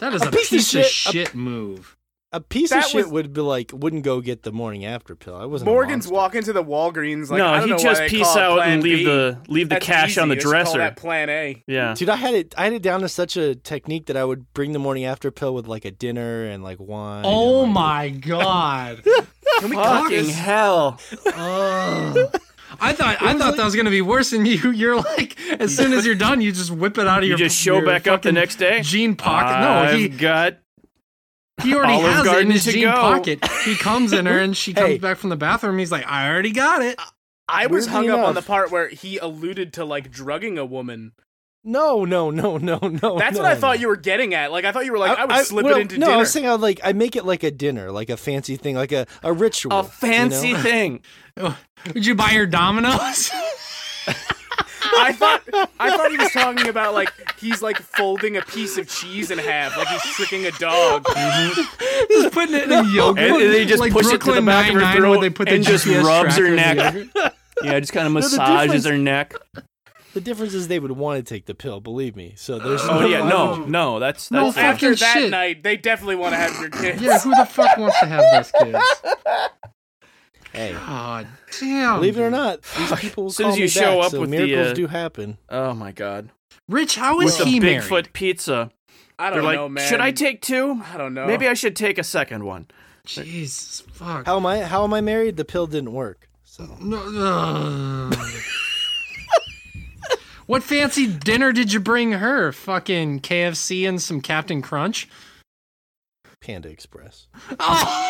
That 0.00 0.14
is 0.14 0.22
a 0.22 0.28
a, 0.28 0.30
piece 0.30 0.44
of 0.44 0.50
piece, 0.50 0.74
of 0.74 0.84
shit- 0.84 0.90
shit, 0.90 1.34
move. 1.34 1.96
A 2.34 2.40
piece 2.40 2.70
That 2.70 2.84
of 2.84 2.90
shit 2.90 3.04
was- 3.04 3.12
would 3.12 3.32
be 3.34 3.42
like 3.42 3.70
wouldn't 3.74 4.04
go 4.04 4.20
get 4.22 4.42
the 4.42 4.52
morning 4.52 4.84
after 4.86 5.14
pill. 5.14 5.36
I 5.36 5.44
wasn't. 5.44 5.70
Morgan's 5.70 6.04
monster. 6.06 6.14
walking 6.14 6.42
to 6.44 6.52
the 6.54 6.64
Walgreens 6.64 7.28
like 7.30 7.42
I 7.42 7.44
no, 7.44 7.52
don't 7.58 7.62
he 7.64 7.70
know 7.72 7.78
just 7.78 8.00
they 8.00 8.08
peace 8.08 8.36
out 8.36 8.60
and 8.60 8.82
leave 8.82 8.98
B. 9.00 9.04
the 9.04 9.38
leave 9.48 9.68
the 9.68 9.74
That's 9.74 9.86
cash 9.86 10.16
on 10.16 10.28
the 10.28 10.34
easy. 10.36 10.42
Just 10.42 10.52
call 10.52 10.62
dresser. 10.64 10.78
that 10.78 10.96
Plan 10.96 11.28
A. 11.28 11.62
Yeah. 11.66 11.94
Dude, 11.94 12.08
I 12.08 12.16
had 12.16 12.34
it. 12.34 12.54
I 12.56 12.64
had 12.64 12.72
it 12.72 12.82
down 12.82 13.00
to 13.02 13.08
such 13.10 13.36
a 13.36 13.54
technique 13.54 14.06
that 14.06 14.16
I 14.16 14.24
would 14.24 14.52
bring 14.54 14.72
the 14.72 14.78
morning 14.78 15.04
after 15.04 15.30
pill 15.30 15.52
with 15.54 15.66
like 15.66 15.84
a 15.84 15.90
dinner 15.90 16.44
and 16.46 16.62
like 16.64 16.78
wine. 16.80 17.24
Oh 17.26 17.60
like, 17.64 17.70
my 17.72 18.08
god. 18.26 19.02
Can 19.04 19.68
we 19.70 19.76
Fucking 19.76 20.28
hell. 20.30 20.98
Ugh. 21.26 22.16
I 22.80 22.94
thought 22.94 23.18
I 23.20 23.36
thought 23.38 23.56
that 23.58 23.64
was 23.64 23.76
gonna 23.76 23.90
be 23.90 24.00
worse 24.00 24.30
than 24.30 24.46
you. 24.46 24.70
You're 24.72 24.96
like, 24.96 25.38
as 25.60 25.76
soon 25.76 25.92
as 25.92 26.06
you're 26.06 26.14
done, 26.14 26.40
you 26.40 26.50
just 26.52 26.70
whip 26.70 26.96
it 26.96 27.06
out 27.06 27.18
of 27.18 27.24
You 27.24 27.30
your. 27.30 27.38
just 27.38 27.56
show 27.58 27.76
your 27.76 27.84
back 27.86 28.06
up 28.08 28.22
the 28.22 28.32
next 28.32 28.56
day. 28.56 28.80
jean 28.80 29.14
pocket. 29.14 29.60
No, 29.60 29.68
I've 29.70 29.94
he 29.98 30.08
got 30.08 30.56
he 31.62 31.74
already 31.74 31.94
Olive 31.94 32.12
has 32.12 32.26
it 32.26 32.38
in 32.40 32.50
his 32.50 32.64
jean 32.64 32.84
go. 32.84 32.92
pocket. 32.92 33.44
He 33.64 33.74
comes 33.76 34.12
in 34.12 34.26
her 34.26 34.38
and 34.40 34.56
she 34.56 34.72
comes 34.72 34.88
Hey. 34.88 34.98
back 34.98 35.16
from 35.16 35.30
the 35.30 35.36
bathroom. 35.36 35.78
He's 35.78 35.92
like, 35.92 36.06
I 36.06 36.28
already 36.28 36.52
got 36.52 36.82
it. 36.82 36.98
I 37.48 37.66
was 37.66 37.86
Weirdly 37.86 38.08
hung 38.08 38.20
up 38.20 38.26
on 38.28 38.34
the 38.34 38.42
part 38.42 38.70
where 38.70 38.88
he 38.88 39.18
alluded 39.18 39.72
to 39.74 39.84
like 39.84 40.10
drugging 40.10 40.58
a 40.58 40.64
woman. 40.64 41.12
No, 41.64 42.04
no, 42.04 42.30
no, 42.30 42.56
no, 42.56 42.78
no. 42.78 43.18
That's 43.18 43.36
no, 43.36 43.42
what 43.42 43.52
I 43.52 43.54
thought 43.54 43.78
you 43.78 43.86
were 43.86 43.96
getting 43.96 44.34
at. 44.34 44.50
Like 44.50 44.64
I 44.64 44.72
thought 44.72 44.84
you 44.84 44.90
were 44.92 44.98
like 44.98 45.16
I, 45.16 45.24
would 45.26 45.46
slip 45.46 45.64
well, 45.64 45.76
it 45.76 45.82
into 45.82 45.98
no, 45.98 46.06
dinner. 46.06 46.16
I 46.16 46.18
was 46.18 46.32
saying 46.32 46.48
I 46.48 46.54
like 46.54 46.80
I 46.82 46.92
make 46.92 47.14
it 47.14 47.24
like 47.24 47.44
a 47.44 47.52
dinner, 47.52 47.92
like 47.92 48.10
a 48.10 48.16
fancy 48.16 48.56
thing, 48.56 48.74
like 48.74 48.90
a, 48.90 49.06
a 49.22 49.32
ritual. 49.32 49.72
a 49.72 49.84
fancy 49.84 50.48
you 50.48 50.54
know? 50.54 50.60
thing. 50.62 51.02
Would 51.94 52.04
you 52.04 52.14
buy 52.16 52.30
your 52.30 52.46
Domino's? 52.46 53.30
I 54.96 55.12
thought 55.12 55.42
I 55.78 55.96
thought 55.96 56.10
he 56.10 56.16
was 56.16 56.30
talking 56.32 56.68
about 56.68 56.94
like 56.94 57.10
he's 57.38 57.62
like 57.62 57.78
folding 57.78 58.36
a 58.36 58.42
piece 58.42 58.78
of 58.78 58.88
cheese 58.88 59.30
in 59.30 59.38
half, 59.38 59.76
like 59.76 59.88
he's 59.88 60.02
tricking 60.14 60.46
a 60.46 60.50
dog. 60.52 61.04
Mm-hmm. 61.04 62.06
He's 62.08 62.30
putting 62.30 62.54
it 62.54 62.64
in 62.64 62.72
a 62.72 62.84
yogurt. 62.88 63.18
And 63.42 63.52
they 63.52 63.64
just 63.64 63.80
like 63.80 63.92
push 63.92 64.06
it 64.06 64.10
to 64.12 64.18
the 64.18 64.24
Brooklyn 64.24 64.44
back 64.46 64.72
of 64.72 64.80
her 64.80 64.96
throat 64.96 65.10
where 65.10 65.20
they 65.20 65.30
put 65.30 65.48
the 65.48 65.54
and 65.54 65.64
just 65.64 65.86
GPS 65.86 66.02
rubs 66.04 66.36
her 66.36 66.54
tracker 66.54 66.88
in 66.98 67.10
the 67.14 67.20
neck. 67.22 67.32
Yeah, 67.62 67.78
just 67.80 67.92
kind 67.92 68.06
of 68.06 68.12
massages 68.12 68.82
difference- 68.82 68.84
her 68.86 68.98
neck. 68.98 69.34
The 70.14 70.20
difference 70.20 70.52
is 70.52 70.68
they 70.68 70.78
would 70.78 70.92
want 70.92 71.24
to 71.24 71.34
take 71.34 71.46
the 71.46 71.54
pill, 71.54 71.80
believe 71.80 72.16
me. 72.16 72.34
So 72.36 72.58
there's 72.58 72.82
Oh 72.82 73.00
no 73.00 73.06
yeah, 73.06 73.26
no, 73.26 73.64
no, 73.64 73.98
that's 73.98 74.30
No, 74.30 74.44
that's 74.44 74.56
fuck 74.56 74.64
After 74.64 74.94
that 74.94 75.14
shit. 75.14 75.30
night, 75.30 75.62
they 75.62 75.78
definitely 75.78 76.16
want 76.16 76.34
to 76.34 76.36
have 76.36 76.60
your 76.60 76.68
kids. 76.68 77.00
Yeah, 77.00 77.18
who 77.18 77.30
the 77.34 77.46
fuck 77.46 77.78
wants 77.78 77.98
to 78.00 78.06
have 78.06 78.22
those 78.32 78.52
kids? 78.62 78.84
Hey, 80.52 80.72
God 80.72 81.26
damn. 81.60 81.96
believe 81.96 82.18
it 82.18 82.22
or 82.22 82.30
not, 82.30 82.62
these 82.76 82.92
people 83.00 83.24
will 83.24 83.30
As 83.30 83.36
soon 83.36 83.48
as 83.48 83.56
you 83.58 83.64
me 83.64 83.68
show 83.68 83.96
back, 83.96 84.04
up 84.06 84.10
so 84.12 84.20
with 84.20 84.30
the, 84.30 84.36
miracles 84.38 84.68
uh, 84.72 84.74
do 84.74 84.86
happen. 84.86 85.38
Oh 85.48 85.72
my 85.74 85.92
god. 85.92 86.28
Rich, 86.68 86.96
how 86.96 87.20
is 87.20 87.38
With 87.38 87.46
he 87.48 87.58
the 87.58 87.66
married? 87.66 87.82
Bigfoot 87.90 88.12
pizza. 88.12 88.70
I 89.18 89.30
don't 89.30 89.44
like, 89.44 89.56
know, 89.56 89.68
man. 89.68 89.88
should 89.88 90.00
I 90.00 90.10
take 90.12 90.42
two? 90.42 90.82
I 90.92 90.96
don't 90.98 91.14
know. 91.14 91.26
Maybe 91.26 91.48
I 91.48 91.54
should 91.54 91.74
take 91.76 91.96
a 91.98 92.04
second 92.04 92.44
one. 92.44 92.66
Jesus 93.06 93.82
fuck. 93.92 94.26
How 94.26 94.36
am 94.36 94.46
I? 94.46 94.60
How 94.62 94.84
am 94.84 94.92
I 94.94 95.00
married? 95.00 95.36
The 95.36 95.44
pill 95.44 95.66
didn't 95.66 95.92
work. 95.92 96.28
So 96.44 96.68
No, 96.80 96.98
ugh. 98.12 98.14
what 100.46 100.62
fancy 100.62 101.06
dinner 101.06 101.52
did 101.52 101.72
you 101.72 101.80
bring 101.80 102.12
her? 102.12 102.52
Fucking 102.52 103.20
KFC 103.20 103.88
and 103.88 104.00
some 104.02 104.20
Captain 104.20 104.60
Crunch? 104.62 105.08
Panda 106.40 106.68
Express. 106.68 107.26
Oh. 107.60 108.08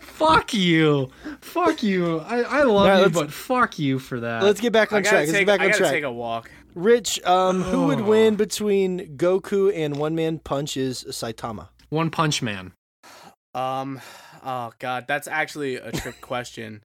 Fuck 0.00 0.54
you. 0.54 1.10
Fuck 1.40 1.82
you. 1.82 2.18
I, 2.20 2.40
I 2.42 2.62
love 2.64 2.86
Alright, 2.88 3.02
you, 3.04 3.10
but 3.10 3.32
fuck 3.32 3.78
you 3.78 3.98
for 3.98 4.20
that. 4.20 4.42
Let's 4.42 4.60
get 4.60 4.72
back 4.72 4.92
on 4.92 5.02
gotta 5.02 5.16
track. 5.16 5.26
Let's 5.28 5.38
get 5.38 5.46
back 5.46 5.60
I 5.60 5.64
on 5.64 5.70
gotta 5.70 5.78
track. 5.82 5.92
take 5.92 6.04
a 6.04 6.12
walk. 6.12 6.50
Rich, 6.74 7.22
um, 7.24 7.62
who 7.62 7.86
would 7.88 8.00
Oh. 8.00 8.04
win 8.04 8.36
between 8.36 9.16
Goku 9.16 9.72
and 9.76 9.96
One 9.96 10.14
Man 10.14 10.38
Punch 10.38 10.76
is 10.76 11.04
Saitama? 11.04 11.68
One 11.90 12.10
Punch 12.10 12.40
Man. 12.40 12.72
Um, 13.54 14.00
oh 14.44 14.72
god, 14.78 15.04
that's 15.06 15.28
actually 15.28 15.76
a 15.76 15.92
trick 15.92 16.20
question. 16.22 16.82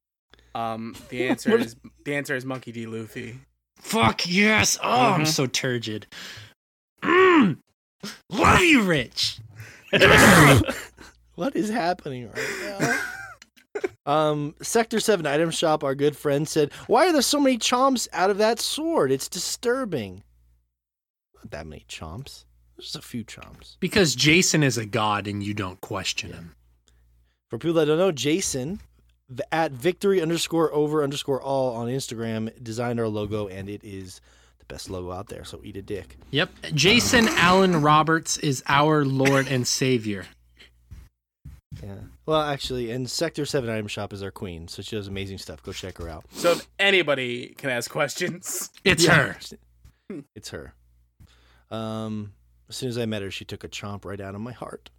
Um, 0.53 0.95
the 1.09 1.27
answer 1.29 1.57
is 1.57 1.75
the 2.03 2.15
answer 2.15 2.35
is 2.35 2.43
Monkey 2.43 2.71
D. 2.73 2.85
Luffy. 2.85 3.39
Fuck 3.79 4.27
yes. 4.27 4.77
Oh, 4.83 5.13
I'm 5.13 5.21
Mhm. 5.21 5.27
so 5.27 5.45
turgid. 5.45 6.07
Mm. 7.03 7.59
Love 8.29 8.59
you, 8.61 8.81
Rich. 8.81 9.37
What 11.37 11.55
is 11.55 11.69
happening 11.69 12.31
right 12.31 12.79
now? 12.79 13.81
um, 14.11 14.55
Sector 14.59 14.99
7 14.99 15.27
item 15.27 15.51
shop, 15.51 15.83
our 15.83 15.93
good 15.93 16.17
friend 16.17 16.49
said, 16.49 16.73
Why 16.87 17.07
are 17.07 17.13
there 17.13 17.21
so 17.21 17.39
many 17.39 17.59
chomps 17.59 18.07
out 18.11 18.31
of 18.31 18.39
that 18.39 18.59
sword? 18.59 19.11
It's 19.11 19.29
disturbing. 19.29 20.23
Not 21.35 21.51
that 21.51 21.67
many 21.67 21.85
chomps. 21.87 22.45
There's 22.75 22.95
a 22.95 23.03
few 23.03 23.23
chomps. 23.23 23.77
Because 23.79 24.15
Jason 24.15 24.63
is 24.63 24.79
a 24.79 24.85
god 24.87 25.27
and 25.27 25.43
you 25.43 25.53
don't 25.53 25.79
question 25.79 26.33
him. 26.33 26.55
For 27.51 27.59
people 27.59 27.75
that 27.75 27.85
don't 27.85 27.99
know, 27.99 28.11
Jason 28.11 28.79
at 29.51 29.73
victory 29.73 30.19
underscore 30.19 30.73
over 30.73 31.03
underscore 31.03 31.39
all 31.39 31.75
on 31.75 31.87
Instagram 31.87 32.51
designed 32.63 32.99
our 32.99 33.07
logo, 33.07 33.47
and 33.47 33.69
it 33.69 33.83
is 33.83 34.21
the 34.57 34.65
best 34.65 34.89
logo 34.89 35.11
out 35.11 35.27
there. 35.27 35.43
So 35.43 35.61
eat 35.63 35.77
a 35.77 35.83
dick. 35.83 36.17
Yep. 36.31 36.49
Jason 36.73 37.27
Allen 37.27 37.83
Roberts 37.83 38.37
is 38.37 38.63
our 38.67 39.05
Lord 39.05 39.47
and 39.47 39.67
Savior. 39.67 40.25
Yeah. 41.83 41.95
Well, 42.25 42.41
actually, 42.41 42.91
and 42.91 43.09
Sector 43.09 43.45
7 43.45 43.69
item 43.69 43.87
shop 43.87 44.13
is 44.13 44.23
our 44.23 44.31
queen. 44.31 44.67
So 44.67 44.81
she 44.81 44.95
does 44.95 45.07
amazing 45.07 45.37
stuff. 45.37 45.61
Go 45.63 45.71
check 45.71 45.97
her 45.99 46.09
out. 46.09 46.25
So 46.31 46.53
if 46.53 46.67
anybody 46.79 47.53
can 47.57 47.69
ask 47.69 47.89
questions. 47.91 48.69
It's 48.83 49.03
Yeah. 49.05 49.33
her. 49.33 49.37
It's 50.35 50.49
her. 50.49 50.73
Um, 51.69 52.31
as 52.69 52.75
soon 52.77 52.89
as 52.89 52.97
I 52.97 53.05
met 53.05 53.21
her, 53.21 53.29
she 53.31 53.43
took 53.45 53.63
a 53.63 53.67
chomp 53.67 54.05
right 54.05 54.21
out 54.21 54.35
of 54.35 54.41
my 54.41 54.53
heart. 54.53 54.89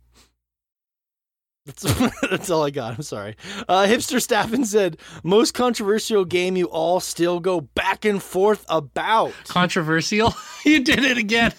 That's, 1.67 1.83
that's 2.31 2.51
all 2.51 2.65
I 2.65 2.71
got. 2.71 2.95
I'm 2.95 3.03
sorry. 3.03 3.37
Uh, 3.69 3.85
Hipster 3.87 4.21
Staffin 4.23 4.65
said, 4.65 4.97
most 5.23 5.53
controversial 5.53 6.25
game 6.25 6.57
you 6.57 6.67
all 6.67 7.01
still 7.01 7.41
go 7.41 7.61
back 7.61 8.05
and 8.05 8.23
forth 8.23 8.65
about. 8.69 9.33
Controversial. 9.47 10.35
you 10.65 10.83
did 10.85 11.05
it 11.05 11.19
again. 11.19 11.53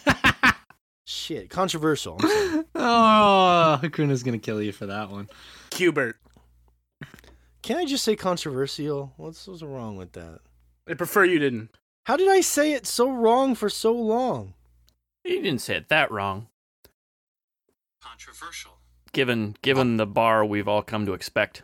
Shit, 1.12 1.50
controversial. 1.50 2.20
I'm 2.22 2.66
oh, 2.76 3.80
Hakuna's 3.82 4.22
gonna 4.22 4.38
kill 4.38 4.62
you 4.62 4.72
for 4.72 4.86
that 4.86 5.10
one. 5.10 5.28
Cubert. 5.72 6.18
Can 7.64 7.78
I 7.78 7.86
just 7.86 8.04
say 8.04 8.16
controversial? 8.16 9.12
What's, 9.18 9.48
what's 9.48 9.64
wrong 9.64 9.98
with 9.98 10.12
that? 10.12 10.42
I 10.88 10.94
prefer 10.94 11.24
you 11.24 11.40
didn't. 11.40 11.76
How 12.06 12.16
did 12.16 12.30
I 12.30 12.42
say 12.42 12.74
it 12.74 12.86
so 12.86 13.10
wrong 13.10 13.56
for 13.56 13.72
so 13.72 13.92
long? 13.92 14.54
You 15.26 15.42
didn't 15.42 15.62
say 15.62 15.78
it 15.78 15.90
that 15.90 16.12
wrong. 16.12 16.46
Controversial. 18.04 18.78
Given 19.12 19.56
given 19.64 19.96
uh, 19.96 20.04
the 20.04 20.06
bar 20.06 20.46
we've 20.46 20.68
all 20.68 20.84
come 20.84 21.08
to 21.08 21.14
expect. 21.14 21.64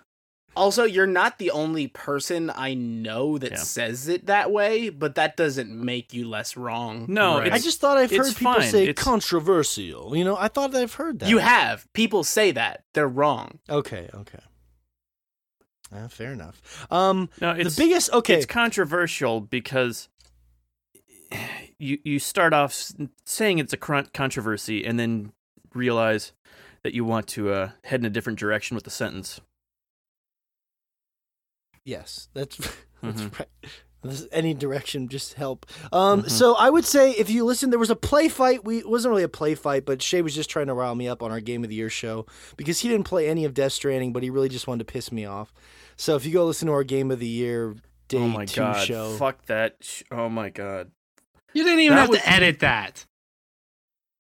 Also, 0.56 0.84
you're 0.86 1.06
not 1.08 1.38
the 1.38 1.52
only 1.52 1.88
person 1.88 2.50
I 2.50 2.74
know 2.74 3.38
that 3.38 3.52
Yeah. 3.52 3.58
says 3.58 4.08
it 4.08 4.26
that 4.28 4.52
way, 4.52 4.90
but 4.90 5.16
that 5.16 5.36
doesn't 5.36 5.70
make 5.70 6.14
you 6.14 6.28
less 6.30 6.56
wrong. 6.56 7.06
No, 7.10 7.40
Right. 7.40 7.52
I 7.52 7.60
just 7.60 7.80
thought 7.82 7.98
I've 7.98 8.12
It's 8.12 8.28
heard 8.28 8.36
people 8.38 8.54
fine. 8.54 8.72
say 8.72 8.88
It's- 8.88 9.04
controversial. 9.04 10.16
You 10.16 10.24
know, 10.24 10.38
I 10.38 10.48
thought 10.48 10.74
I've 10.74 10.94
heard 10.94 11.20
that. 11.20 11.30
you 11.30 11.40
have 11.40 11.92
people 11.94 12.24
say 12.24 12.52
that 12.52 12.84
they're 12.94 13.08
wrong. 13.08 13.60
Okay, 13.70 14.10
okay. 14.14 14.40
Uh, 15.94 16.08
fair 16.08 16.32
enough. 16.34 16.62
Um, 16.92 17.30
No, 17.42 17.52
it's 17.52 17.76
the 17.76 17.84
biggest. 17.84 18.12
Okay, 18.12 18.36
it's 18.36 18.46
controversial 18.46 19.40
because 19.42 20.10
you 21.78 22.00
you 22.04 22.20
start 22.20 22.54
off 22.54 22.74
saying 23.26 23.60
it's 23.60 23.74
a 23.74 23.78
controversy 23.78 24.86
and 24.86 25.00
then 25.00 25.32
realize 25.74 26.32
that 26.84 26.94
you 26.94 27.04
want 27.04 27.28
to 27.28 27.52
uh, 27.52 27.72
head 27.84 28.00
in 28.00 28.06
a 28.06 28.10
different 28.10 28.40
direction 28.40 28.76
with 28.76 28.84
the 28.84 28.90
sentence. 28.92 29.42
Yes, 31.86 32.28
that's 32.34 32.58
that's 33.02 33.22
Mhm. 33.22 33.40
right. 33.40 33.48
Any 34.32 34.54
direction, 34.54 35.08
just 35.08 35.34
help. 35.34 35.66
Um, 35.92 36.22
Mhm. 36.24 36.30
so 36.30 36.54
I 36.56 36.70
would 36.70 36.86
say 36.86 37.12
if 37.14 37.28
you 37.28 37.44
listen, 37.44 37.72
there 37.72 37.80
was 37.80 37.90
a 37.90 37.96
play 37.96 38.28
fight. 38.30 38.64
We 38.64 38.78
it 38.80 38.90
wasn't 38.90 39.10
really 39.12 39.24
a 39.24 39.28
play 39.28 39.56
fight, 39.56 39.84
but 39.86 40.02
Shay 40.04 40.22
was 40.22 40.36
just 40.36 40.48
trying 40.50 40.68
to 40.68 40.74
rile 40.76 40.94
me 40.94 41.08
up 41.08 41.24
on 41.24 41.32
our 41.32 41.40
Game 41.40 41.64
of 41.64 41.70
the 41.72 41.76
Year 41.76 41.90
show 41.90 42.28
because 42.56 42.82
he 42.82 42.90
didn't 42.90 43.06
play 43.06 43.28
any 43.28 43.46
of 43.46 43.56
Death 43.56 43.74
Stranding, 43.74 44.14
but 44.14 44.22
he 44.22 44.30
really 44.30 44.50
just 44.50 44.68
wanted 44.68 44.86
to 44.88 44.92
piss 44.94 45.12
me 45.12 45.26
off. 45.26 45.52
So 45.98 46.16
if 46.16 46.24
you 46.26 46.34
go 46.34 46.46
listen 46.46 46.68
to 46.68 46.74
our 46.74 46.84
Game 46.84 47.10
of 47.10 47.18
the 47.20 47.26
Year 47.28 47.76
day 48.08 48.18
oh 48.20 48.28
my 48.28 48.46
two 48.46 48.62
god! 48.62 48.86
show, 48.86 49.16
Fuck 49.18 49.46
that! 49.48 50.04
Oh 50.12 50.30
my 50.30 50.50
god! 50.50 50.92
You 51.54 51.64
didn't 51.64 51.80
even 51.80 51.96
That 51.96 52.02
have 52.02 52.10
was- 52.10 52.20
to 52.20 52.30
edit 52.30 52.60
that. 52.60 53.06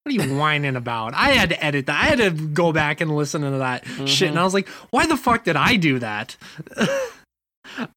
What 0.03 0.15
are 0.15 0.23
you 0.27 0.35
whining 0.37 0.75
about? 0.75 1.13
I 1.15 1.31
had 1.31 1.49
to 1.49 1.63
edit 1.63 1.87
that. 1.87 1.99
I 1.99 2.05
had 2.05 2.17
to 2.19 2.29
go 2.31 2.71
back 2.71 3.01
and 3.01 3.15
listen 3.15 3.41
to 3.41 3.49
that 3.57 3.85
shit, 4.07 4.29
and 4.29 4.39
I 4.39 4.43
was 4.43 4.53
like, 4.53 4.67
"Why 4.91 5.05
the 5.07 5.17
fuck 5.17 5.43
did 5.43 5.55
I 5.55 5.75
do 5.77 5.97
that?" 5.99 6.37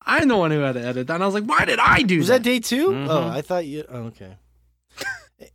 I'm 0.07 0.29
the 0.29 0.37
one 0.37 0.51
who 0.51 0.61
had 0.61 0.73
to 0.75 0.83
edit 0.85 1.07
that. 1.07 1.15
And 1.15 1.23
I 1.23 1.27
was 1.27 1.35
like, 1.35 1.45
"Why 1.45 1.65
did 1.65 1.79
I 1.79 2.03
do 2.03 2.19
was 2.19 2.29
that?" 2.29 2.43
that 2.43 2.43
day 2.43 2.61
2 2.61 2.89
Mhm. 2.89 3.07
Oh, 3.09 3.29
I 3.29 3.43
thought 3.43 3.67
you. 3.67 3.85
Oh, 3.89 4.05
okay. 4.05 4.37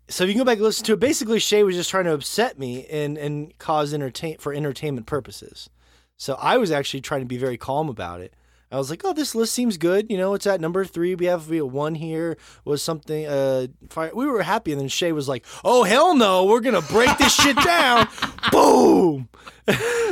So 0.08 0.24
if 0.24 0.30
you 0.30 0.36
can 0.36 0.42
go 0.42 0.46
back 0.46 0.58
and 0.58 0.64
listen 0.64 0.86
to 0.86 0.94
it, 0.94 1.00
basically 1.00 1.40
Shay 1.40 1.64
was 1.64 1.76
just 1.76 1.90
trying 1.90 2.06
to 2.06 2.14
upset 2.14 2.58
me 2.58 2.86
and 2.88 3.18
and 3.18 3.58
cause 3.58 3.94
entertain 3.94 4.38
for 4.38 4.54
entertainment 4.54 5.08
purposes. 5.08 5.70
So 6.16 6.36
I 6.36 6.58
was 6.58 6.72
actually 6.72 7.02
trying 7.02 7.22
to 7.22 7.26
be 7.28 7.38
very 7.38 7.58
calm 7.58 7.90
about 7.90 8.22
it. 8.22 8.34
I 8.74 8.78
was 8.78 8.90
like, 8.90 9.02
"Oh, 9.06 9.14
this 9.14 9.36
list 9.36 9.54
seems 9.54 9.78
good. 9.78 10.08
You 10.10 10.18
know, 10.18 10.34
it's 10.34 10.48
at 10.48 10.60
number 10.60 10.84
three. 10.84 11.14
We 11.14 11.28
have 11.28 11.48
we 11.48 11.58
have 11.58 11.68
one 11.68 11.94
here 11.96 12.38
was 12.66 12.82
something. 12.82 13.28
Uh, 13.28 13.68
fire. 13.90 14.12
we 14.14 14.26
were 14.26 14.42
happy, 14.42 14.72
and 14.72 14.82
then 14.82 14.88
Shay 14.88 15.12
was 15.12 15.30
like, 15.30 15.46
"Oh 15.64 15.84
hell 15.84 16.16
no, 16.16 16.46
we're 16.46 16.60
gonna 16.60 16.82
break 16.82 17.16
this 17.20 17.36
shit 17.36 17.56
down." 17.58 18.08
Boom. 18.52 19.30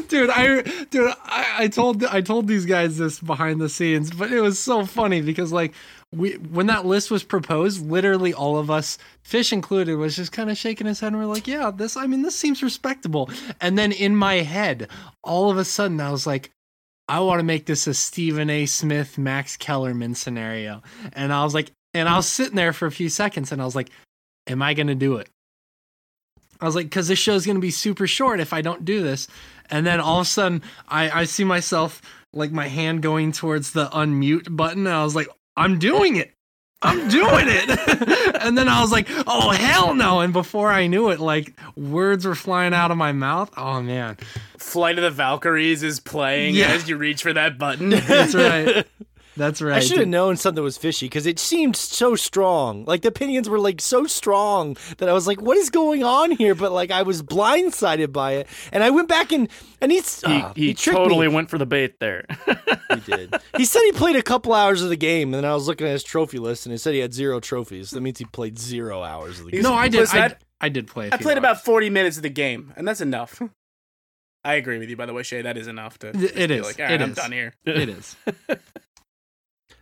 dude 0.07 0.29
i 0.29 0.61
dude 0.91 1.11
I, 1.25 1.55
I 1.59 1.67
told 1.67 2.05
i 2.05 2.21
told 2.21 2.47
these 2.47 2.65
guys 2.65 2.97
this 2.97 3.19
behind 3.19 3.59
the 3.59 3.67
scenes 3.67 4.09
but 4.09 4.31
it 4.31 4.39
was 4.39 4.57
so 4.57 4.85
funny 4.85 5.21
because 5.21 5.51
like 5.51 5.73
we 6.13 6.33
when 6.35 6.67
that 6.67 6.85
list 6.85 7.11
was 7.11 7.23
proposed 7.23 7.85
literally 7.85 8.33
all 8.33 8.57
of 8.57 8.71
us 8.71 8.97
fish 9.23 9.51
included 9.51 9.95
was 9.95 10.15
just 10.15 10.31
kind 10.31 10.49
of 10.49 10.57
shaking 10.57 10.87
his 10.87 11.01
head 11.01 11.07
and 11.07 11.17
we're 11.17 11.25
like 11.25 11.47
yeah 11.47 11.69
this 11.69 11.97
i 11.97 12.07
mean 12.07 12.21
this 12.21 12.35
seems 12.35 12.63
respectable 12.63 13.29
and 13.59 13.77
then 13.77 13.91
in 13.91 14.15
my 14.15 14.35
head 14.35 14.87
all 15.21 15.51
of 15.51 15.57
a 15.57 15.65
sudden 15.65 15.99
i 15.99 16.11
was 16.11 16.25
like 16.25 16.51
i 17.11 17.19
want 17.19 17.39
to 17.39 17.43
make 17.43 17.65
this 17.65 17.87
a 17.87 17.93
stephen 17.93 18.49
a 18.49 18.65
smith 18.65 19.17
max 19.17 19.57
kellerman 19.57 20.15
scenario 20.15 20.81
and 21.13 21.31
i 21.33 21.43
was 21.43 21.53
like 21.53 21.71
and 21.93 22.07
i 22.07 22.15
was 22.15 22.27
sitting 22.27 22.55
there 22.55 22.73
for 22.73 22.85
a 22.85 22.91
few 22.91 23.09
seconds 23.09 23.51
and 23.51 23.61
i 23.61 23.65
was 23.65 23.75
like 23.75 23.89
am 24.47 24.61
i 24.61 24.73
gonna 24.73 24.95
do 24.95 25.17
it 25.17 25.29
I 26.61 26.65
was 26.65 26.75
like, 26.75 26.85
because 26.85 27.07
this 27.07 27.17
show's 27.17 27.45
gonna 27.45 27.59
be 27.59 27.71
super 27.71 28.05
short 28.05 28.39
if 28.39 28.53
I 28.53 28.61
don't 28.61 28.85
do 28.85 29.01
this. 29.01 29.27
And 29.69 29.85
then 29.85 29.99
all 29.99 30.19
of 30.19 30.27
a 30.27 30.29
sudden, 30.29 30.61
I 30.87 31.21
I 31.21 31.23
see 31.23 31.43
myself 31.43 32.01
like 32.33 32.51
my 32.51 32.67
hand 32.67 33.01
going 33.01 33.31
towards 33.31 33.71
the 33.71 33.87
unmute 33.87 34.55
button, 34.55 34.85
and 34.85 34.95
I 34.95 35.03
was 35.03 35.15
like, 35.15 35.27
I'm 35.57 35.79
doing 35.79 36.17
it. 36.17 36.33
I'm 36.81 37.07
doing 37.09 37.45
it. 37.47 38.35
and 38.41 38.57
then 38.57 38.67
I 38.67 38.81
was 38.81 38.91
like, 38.91 39.07
oh 39.27 39.51
hell 39.51 39.93
no. 39.93 40.21
And 40.21 40.33
before 40.33 40.71
I 40.71 40.87
knew 40.87 41.09
it, 41.09 41.19
like 41.19 41.53
words 41.75 42.25
were 42.25 42.35
flying 42.35 42.73
out 42.73 42.89
of 42.91 42.97
my 42.97 43.11
mouth. 43.11 43.51
Oh 43.55 43.81
man. 43.81 44.17
Flight 44.57 44.97
of 44.97 45.03
the 45.03 45.11
Valkyries 45.11 45.83
is 45.83 45.99
playing 45.99 46.55
Yeah. 46.55 46.67
as 46.73 46.89
you 46.89 46.97
reach 46.97 47.21
for 47.23 47.33
that 47.33 47.57
button. 47.57 47.89
That's 47.89 48.33
right. 48.35 48.85
That's 49.37 49.61
right. 49.61 49.77
I 49.77 49.79
should 49.79 49.99
have 49.99 50.07
known 50.09 50.35
something 50.35 50.61
was 50.63 50.77
fishy 50.77 51.05
because 51.05 51.25
it 51.25 51.39
seemed 51.39 51.75
so 51.77 52.15
strong. 52.15 52.83
Like 52.85 53.01
the 53.01 53.07
opinions 53.07 53.47
were 53.47 53.59
like 53.59 53.79
so 53.79 54.05
strong 54.05 54.75
that 54.97 55.07
I 55.07 55.13
was 55.13 55.25
like, 55.27 55.41
"What 55.41 55.57
is 55.57 55.69
going 55.69 56.03
on 56.03 56.31
here?" 56.31 56.53
But 56.53 56.71
like 56.73 56.91
I 56.91 57.03
was 57.03 57.23
blindsided 57.23 58.11
by 58.11 58.33
it, 58.33 58.47
and 58.73 58.83
I 58.83 58.89
went 58.89 59.07
back 59.07 59.31
and 59.31 59.47
and 59.79 59.91
he's 59.91 60.19
He, 60.21 60.27
ah, 60.27 60.51
he, 60.55 60.73
tricked 60.73 60.97
totally 60.97 61.27
me. 61.29 61.33
went 61.33 61.49
for 61.49 61.57
the 61.57 61.65
bait 61.65 61.99
there. 61.99 62.25
He 62.93 62.99
did. 63.05 63.33
he 63.55 63.63
said 63.63 63.81
he 63.85 63.93
played 63.93 64.17
a 64.17 64.21
couple 64.21 64.53
hours 64.53 64.81
of 64.81 64.89
the 64.89 64.97
game, 64.97 65.33
and 65.33 65.43
then 65.43 65.49
I 65.49 65.53
was 65.53 65.65
looking 65.67 65.87
at 65.87 65.93
his 65.93 66.03
trophy 66.03 66.37
list, 66.37 66.65
and 66.65 66.73
he 66.73 66.77
said 66.77 66.93
he 66.93 66.99
had 66.99 67.13
zero 67.13 67.39
trophies. 67.39 67.91
That 67.91 68.01
means 68.01 68.19
he 68.19 68.25
played 68.25 68.59
zero 68.59 69.01
hours 69.01 69.39
of 69.39 69.45
the 69.45 69.51
game. 69.51 69.61
No, 69.61 69.73
I 69.73 69.87
did. 69.87 70.09
I, 70.09 70.13
that- 70.27 70.41
I 70.59 70.67
did 70.69 70.87
play. 70.87 71.09
I 71.09 71.15
I 71.15 71.17
played 71.17 71.37
about 71.37 71.63
40 71.63 71.89
minutes 71.89 72.17
of 72.17 72.23
the 72.23 72.29
game, 72.29 72.73
and 72.75 72.85
that's 72.87 73.01
enough. 73.01 73.41
I 74.43 74.55
agree 74.55 74.77
with 74.79 74.89
you, 74.89 74.97
by 74.97 75.05
the 75.05 75.13
way, 75.13 75.23
Shay. 75.23 75.41
That 75.43 75.55
is 75.57 75.67
enough 75.67 75.99
to 75.99 76.09
It 76.09 76.47
just 76.49 76.63
like, 76.65 76.79
all 76.79 76.85
right, 76.85 76.93
It 76.95 77.01
I'm 77.01 77.11
is. 77.11 77.15
done 77.15 77.31
here. 77.31 77.53
It 77.65 77.89
is. 77.89 78.15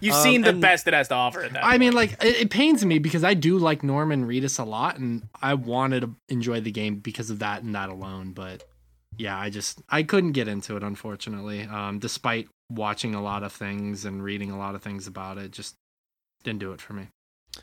You've 0.01 0.15
Um, 0.15 0.23
seen 0.23 0.41
the 0.41 0.53
best 0.53 0.87
it 0.87 0.93
has 0.93 1.09
to 1.09 1.15
offer 1.15 1.41
at 1.43 1.53
that 1.53 1.65
I 1.65 1.77
mean, 1.77 1.93
like 1.93 2.13
it, 2.23 2.41
it 2.41 2.49
pains 2.49 2.85
me 2.85 2.99
because 2.99 3.23
I 3.23 3.33
do 3.33 3.57
like 3.57 3.83
Norman 3.83 4.27
Reedus 4.27 4.59
a 4.59 4.63
lot, 4.63 4.97
and 4.97 5.27
I 5.41 5.53
wanted 5.55 6.01
to 6.01 6.15
enjoy 6.29 6.61
the 6.61 6.71
game 6.71 6.95
because 6.99 7.29
of 7.29 7.39
that 7.39 7.63
and 7.63 7.75
that 7.75 7.89
alone. 7.89 8.31
But 8.31 8.63
yeah, 9.17 9.37
I 9.37 9.49
just 9.49 9.81
I 9.89 10.03
couldn't 10.03 10.31
get 10.31 10.47
into 10.47 10.77
it, 10.77 10.83
unfortunately. 10.83 11.63
Um, 11.63 11.99
despite 11.99 12.47
watching 12.69 13.13
a 13.15 13.21
lot 13.21 13.43
of 13.43 13.51
things 13.51 14.05
and 14.05 14.23
reading 14.23 14.51
a 14.51 14.57
lot 14.57 14.75
of 14.75 14.81
things 14.81 15.07
about 15.07 15.37
it, 15.37 15.51
just 15.51 15.75
didn't 16.43 16.59
do 16.59 16.71
it 16.71 16.79
for 16.79 16.93
me. 16.93 17.07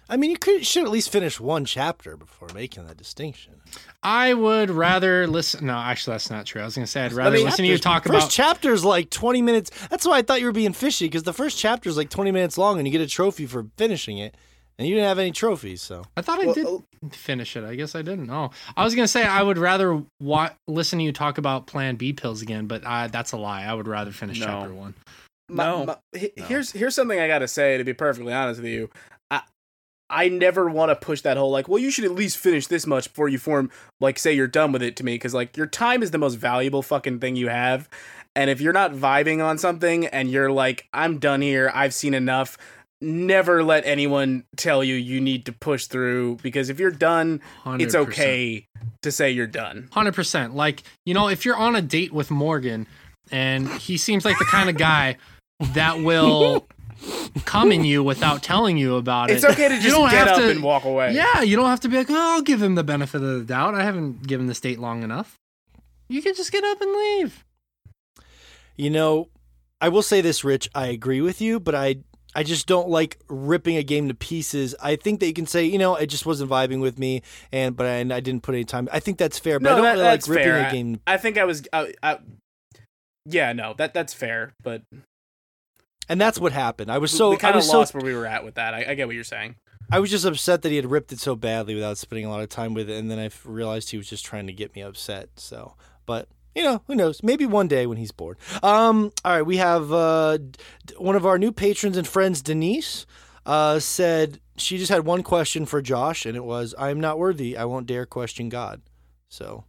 I 0.09 0.17
mean, 0.17 0.31
you 0.31 0.37
could 0.39 0.65
should 0.67 0.85
at 0.85 0.91
least 0.91 1.11
finish 1.11 1.39
one 1.41 1.65
chapter 1.65 2.17
before 2.17 2.49
making 2.55 2.87
that 2.87 2.97
distinction. 2.97 3.55
I 4.03 4.35
would 4.35 4.71
rather 4.71 5.27
listen. 5.27 5.67
No, 5.67 5.75
actually, 5.77 6.15
that's 6.15 6.31
not 6.31 6.47
true. 6.47 6.63
I 6.63 6.65
was 6.65 6.75
gonna 6.75 6.87
say 6.87 7.05
I'd 7.05 7.13
rather 7.13 7.37
mean, 7.37 7.45
listen 7.45 7.65
to 7.65 7.71
you 7.71 7.79
chapters- 7.79 7.81
talk 7.83 8.05
first 8.05 8.17
about. 8.27 8.31
chapter's 8.31 8.85
like 8.85 9.11
20 9.11 9.43
minutes. 9.43 9.71
That's 9.89 10.07
why 10.07 10.19
I 10.19 10.23
thought 10.23 10.41
you 10.41 10.47
were 10.47 10.53
being 10.53 10.73
fishy 10.73 11.07
because 11.07 11.23
the 11.25 11.33
first 11.33 11.59
chapter 11.59 11.89
is 11.89 11.97
like 11.97 12.11
20 12.11 12.31
minutes 12.33 12.57
long, 12.59 12.79
and 12.79 12.87
you 12.87 12.93
get 12.93 13.01
a 13.01 13.07
trophy 13.07 13.47
for 13.47 13.67
finishing 13.77 14.19
it, 14.19 14.37
and 14.79 14.87
you 14.87 14.95
didn't 14.95 15.09
have 15.09 15.19
any 15.19 15.33
trophies. 15.33 15.83
So 15.83 16.05
I 16.17 16.23
thought 16.23 16.41
I 16.41 16.47
Well, 16.47 16.55
did 16.55 16.67
oh. 16.67 16.85
finish 17.13 17.57
it. 17.57 17.65
I 17.65 17.75
guess 17.75 17.95
I 17.95 18.03
didn't. 18.03 18.31
Oh, 18.31 18.51
I 18.77 18.85
was 18.85 18.95
gonna 18.95 19.09
say 19.09 19.25
I 19.25 19.43
would 19.43 19.59
rather 19.59 20.03
wa- 20.21 20.51
listen 20.69 20.99
to 21.01 21.05
you 21.05 21.13
talk 21.13 21.39
about 21.39 21.67
Plan 21.67 21.97
B 21.97 22.13
pills 22.13 22.43
again, 22.43 22.67
but 22.67 22.87
I, 22.87 23.09
that's 23.09 23.33
a 23.33 23.37
lie. 23.37 23.65
I 23.65 23.75
would 23.75 23.89
rather 23.89 24.13
finish 24.13 24.39
No. 24.41 24.47
chapter 24.47 24.73
one. 24.75 24.95
My- 25.49 25.65
No. 25.67 25.85
my- 25.87 25.97
he- 26.19 26.33
No. 26.37 26.45
here's 26.47 26.73
here's 26.73 26.95
something 26.95 27.19
I 27.21 27.29
gotta 27.29 27.49
say 27.49 27.77
to 27.79 27.85
be 27.85 27.93
perfectly 27.95 28.33
honest 28.33 28.61
with 28.61 28.71
you. 28.71 28.91
I 30.09 30.29
never 30.29 30.69
want 30.69 30.91
to 30.91 30.97
push 30.97 31.21
that 31.23 31.37
whole 31.37 31.51
like, 31.51 31.69
well, 31.69 31.79
you 31.79 31.91
should 31.91 32.05
at 32.05 32.13
least 32.13 32.39
finish 32.39 32.67
this 32.67 32.87
much 32.87 33.09
before 33.09 33.29
you 33.29 33.39
form 33.39 33.71
like 34.01 34.19
say 34.19 34.33
you're 34.33 34.47
done 34.47 34.73
with 34.73 34.83
it 34.83 34.97
to 34.97 35.05
me 35.05 35.15
because 35.15 35.35
like 35.35 35.57
your 35.57 35.67
time 35.67 36.03
is 36.03 36.13
the 36.13 36.19
most 36.19 36.35
valuable 36.35 36.83
fucking 36.83 37.19
thing 37.19 37.37
you 37.37 37.49
have, 37.49 37.89
and 38.37 38.51
if 38.51 38.61
you're 38.61 38.73
not 38.73 38.93
vibing 38.93 39.45
on 39.45 39.59
something 39.59 40.07
and 40.07 40.31
you're 40.31 40.51
like, 40.51 40.87
I'm 40.93 41.19
done 41.19 41.41
here, 41.41 41.71
I've 41.75 41.95
seen 41.95 42.15
enough. 42.15 42.59
Never 43.01 43.63
let 43.63 43.85
anyone 43.85 44.45
tell 44.57 44.83
you 44.83 44.95
you 44.95 45.21
need 45.21 45.47
to 45.47 45.53
push 45.53 45.87
through 45.87 46.37
because 46.43 46.71
if 46.71 46.79
you're 46.79 46.91
done, 46.91 47.43
it's 47.67 47.95
100%. 47.95 48.09
okay 48.09 48.67
to 49.03 49.13
say 49.13 49.31
you're 49.31 49.47
done. 49.47 49.89
Hundred 49.93 50.15
percent. 50.15 50.55
Like 50.55 50.83
you 51.05 51.15
know, 51.15 51.29
if 51.29 51.45
you're 51.45 51.57
on 51.57 51.77
a 51.77 51.83
date 51.83 52.13
with 52.13 52.31
Morgan, 52.31 52.87
and 53.31 53.69
he 53.69 53.97
seems 53.97 54.25
like 54.25 54.39
the 54.39 54.45
kind 54.45 54.71
of 54.71 54.77
guy 54.77 55.17
that 55.75 56.01
will 56.01 56.67
come 57.45 57.73
in 57.73 57.85
you 57.85 58.03
without 58.03 58.43
telling 58.43 58.77
you 58.77 58.97
about 58.97 59.31
It's 59.31 59.45
it. 59.45 59.51
It's 59.51 59.59
okay 59.59 59.69
to 59.69 59.75
just 59.75 59.85
You 59.85 59.91
just 59.91 60.01
don't 60.01 60.11
get 60.11 60.19
have 60.29 60.37
up 60.37 60.43
to- 60.43 60.51
and 60.51 60.63
walk 60.63 60.85
away. 60.85 61.13
Yeah, 61.15 61.43
you 61.43 61.57
don't 61.57 61.67
have 61.67 61.81
to 61.81 61.89
be 61.89 61.97
like, 61.97 62.11
oh, 62.11 62.15
I'll 62.37 62.43
give 62.43 62.63
him 62.63 62.75
the 62.75 62.85
benefit 62.85 63.23
of 63.23 63.39
the 63.41 63.45
doubt. 63.45 63.75
I 63.75 63.83
haven't 63.83 64.27
given 64.27 64.47
the 64.47 64.55
state 64.55 64.79
long 64.79 65.03
enough. 65.03 65.37
You 66.09 66.23
can 66.23 66.35
just 66.35 66.53
get 66.53 66.65
up 66.65 66.81
and 66.81 66.93
leave. 66.93 67.45
You 68.77 68.91
know, 68.91 69.29
I 69.81 69.89
will 69.89 70.03
say 70.03 70.21
this, 70.21 70.45
Rich. 70.45 70.69
I 70.75 70.87
agree 70.87 71.21
with 71.21 71.41
you, 71.41 71.59
but 71.61 71.75
I 71.75 71.97
I 72.35 72.43
just 72.43 72.67
don't 72.67 72.89
like 72.91 73.19
ripping 73.29 73.77
a 73.77 73.83
game 73.83 74.09
to 74.09 74.15
pieces. 74.15 74.75
I 74.83 74.97
think 74.97 75.21
that 75.21 75.27
you 75.27 75.33
can 75.33 75.47
say, 75.47 75.65
you 75.65 75.79
know, 75.79 75.97
it 75.97 76.07
just 76.09 76.27
wasn't 76.27 76.51
vibing 76.51 76.81
with 76.83 76.99
me, 76.99 77.23
and 77.51 77.75
but 77.75 77.87
I, 77.87 77.91
and 77.95 78.13
I 78.13 78.21
didn't 78.21 78.43
put 78.43 78.55
any 78.55 78.65
time. 78.65 78.89
I 78.93 79.01
think 79.01 79.17
that's 79.17 79.39
fair, 79.39 79.59
but 79.59 79.73
I 79.73 79.75
don't 79.75 79.85
that, 79.85 79.93
really 79.95 80.05
like 80.05 80.29
ripping 80.29 80.45
fair. 80.45 80.69
a 80.69 80.71
game. 80.71 81.01
I, 81.07 81.15
I 81.15 81.17
think 81.17 81.39
I 81.39 81.45
was. 81.45 81.63
I, 81.73 81.95
I, 82.03 82.19
yeah, 83.25 83.53
no, 83.55 83.75
that 83.79 83.95
that's 83.95 84.13
fair. 84.13 84.53
But 84.63 84.83
And 86.09 86.21
that's 86.21 86.39
what 86.39 86.53
happened. 86.53 86.91
I 86.91 86.99
was 86.99 87.11
so 87.11 87.31
we 87.31 87.37
kind 87.37 87.55
of 87.55 87.61
was 87.61 87.71
so 87.71 87.79
lost 87.79 87.95
where 87.95 88.05
we 88.05 88.15
were 88.15 88.27
at 88.27 88.45
with 88.45 88.55
that. 88.55 88.75
I, 88.75 88.85
I 88.91 88.95
get 88.95 89.07
what 89.07 89.15
you're 89.15 89.25
saying. 89.25 89.57
I 89.91 90.01
was 90.01 90.11
just 90.11 90.25
upset 90.25 90.63
that 90.63 90.71
he 90.71 90.77
had 90.77 90.91
ripped 90.91 91.13
it 91.13 91.21
so 91.21 91.37
badly 91.37 91.75
without 91.75 91.99
spending 91.99 92.27
a 92.27 92.31
lot 92.31 92.43
of 92.43 92.49
time 92.49 92.75
with 92.75 92.91
it, 92.91 92.99
and 92.99 93.11
then 93.11 93.19
I 93.19 93.31
realized 93.45 93.91
he 93.91 93.97
was 93.97 94.09
just 94.09 94.25
trying 94.25 94.47
to 94.49 94.53
get 94.53 94.75
me 94.75 94.83
upset. 94.83 95.31
So, 95.37 95.75
but 96.07 96.29
you 96.55 96.63
know, 96.63 96.83
who 96.87 96.95
knows? 96.95 97.23
Maybe 97.23 97.47
one 97.47 97.69
day 97.69 97.87
when 97.87 97.99
he's 97.99 98.13
bored. 98.13 98.39
Um, 98.63 99.13
all 99.25 99.33
right, 99.33 99.43
we 99.43 99.59
have 99.59 99.93
uh, 99.93 100.39
one 100.97 101.15
of 101.15 101.27
our 101.27 101.39
new 101.39 101.53
patrons 101.53 101.97
and 101.97 102.07
friends, 102.07 102.43
Denise, 102.43 103.07
uh, 103.45 103.79
said 103.79 104.41
she 104.57 104.79
just 104.79 104.91
had 104.91 105.05
one 105.05 105.23
question 105.23 105.67
for 105.67 105.81
Josh, 105.83 106.27
and 106.27 106.37
it 106.37 106.45
was, 106.45 106.75
"I 106.79 106.91
am 106.91 106.99
not 107.01 107.19
worthy. 107.19 107.57
I 107.57 107.65
won't 107.65 107.87
dare 107.87 108.07
question 108.07 108.49
God." 108.49 108.81
So, 109.29 109.65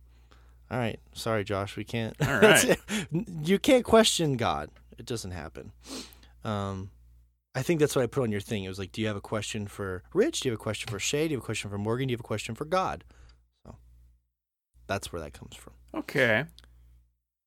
all 0.72 0.80
right, 0.80 1.00
sorry, 1.14 1.44
Josh, 1.44 1.76
we 1.76 1.84
can't. 1.84 2.16
All 2.28 2.40
right. 2.40 2.80
you 3.44 3.60
can't 3.60 3.84
question 3.84 4.38
God. 4.38 4.70
It 4.98 5.06
doesn't 5.06 5.32
happen. 5.32 5.74
Um, 6.44 6.92
I 7.56 7.64
think 7.64 7.80
that's 7.80 7.96
what 7.96 8.04
I 8.04 8.08
put 8.08 8.24
on 8.24 8.32
your 8.32 8.42
thing. 8.42 8.64
It 8.64 8.70
was 8.70 8.80
like, 8.80 8.92
do 8.92 9.02
you 9.02 9.08
have 9.08 9.16
a 9.16 9.22
question 9.22 9.68
for 9.68 10.04
Rich? 10.14 10.42
Do 10.42 10.50
you 10.50 10.52
have 10.52 10.60
a 10.60 10.64
question 10.64 10.90
for 10.90 11.00
Shay? 11.00 11.28
Do 11.28 11.32
you 11.32 11.38
have 11.38 11.44
a 11.44 11.46
question 11.46 11.70
for 11.70 11.78
Morgan? 11.78 12.08
Do 12.08 12.12
you 12.12 12.16
have 12.16 12.22
a 12.22 12.24
question 12.24 12.54
for 12.54 12.66
God? 12.66 13.04
So 13.66 13.76
that's 14.86 15.12
where 15.12 15.22
that 15.22 15.34
comes 15.34 15.56
from. 15.56 15.74
Okay. 15.96 16.46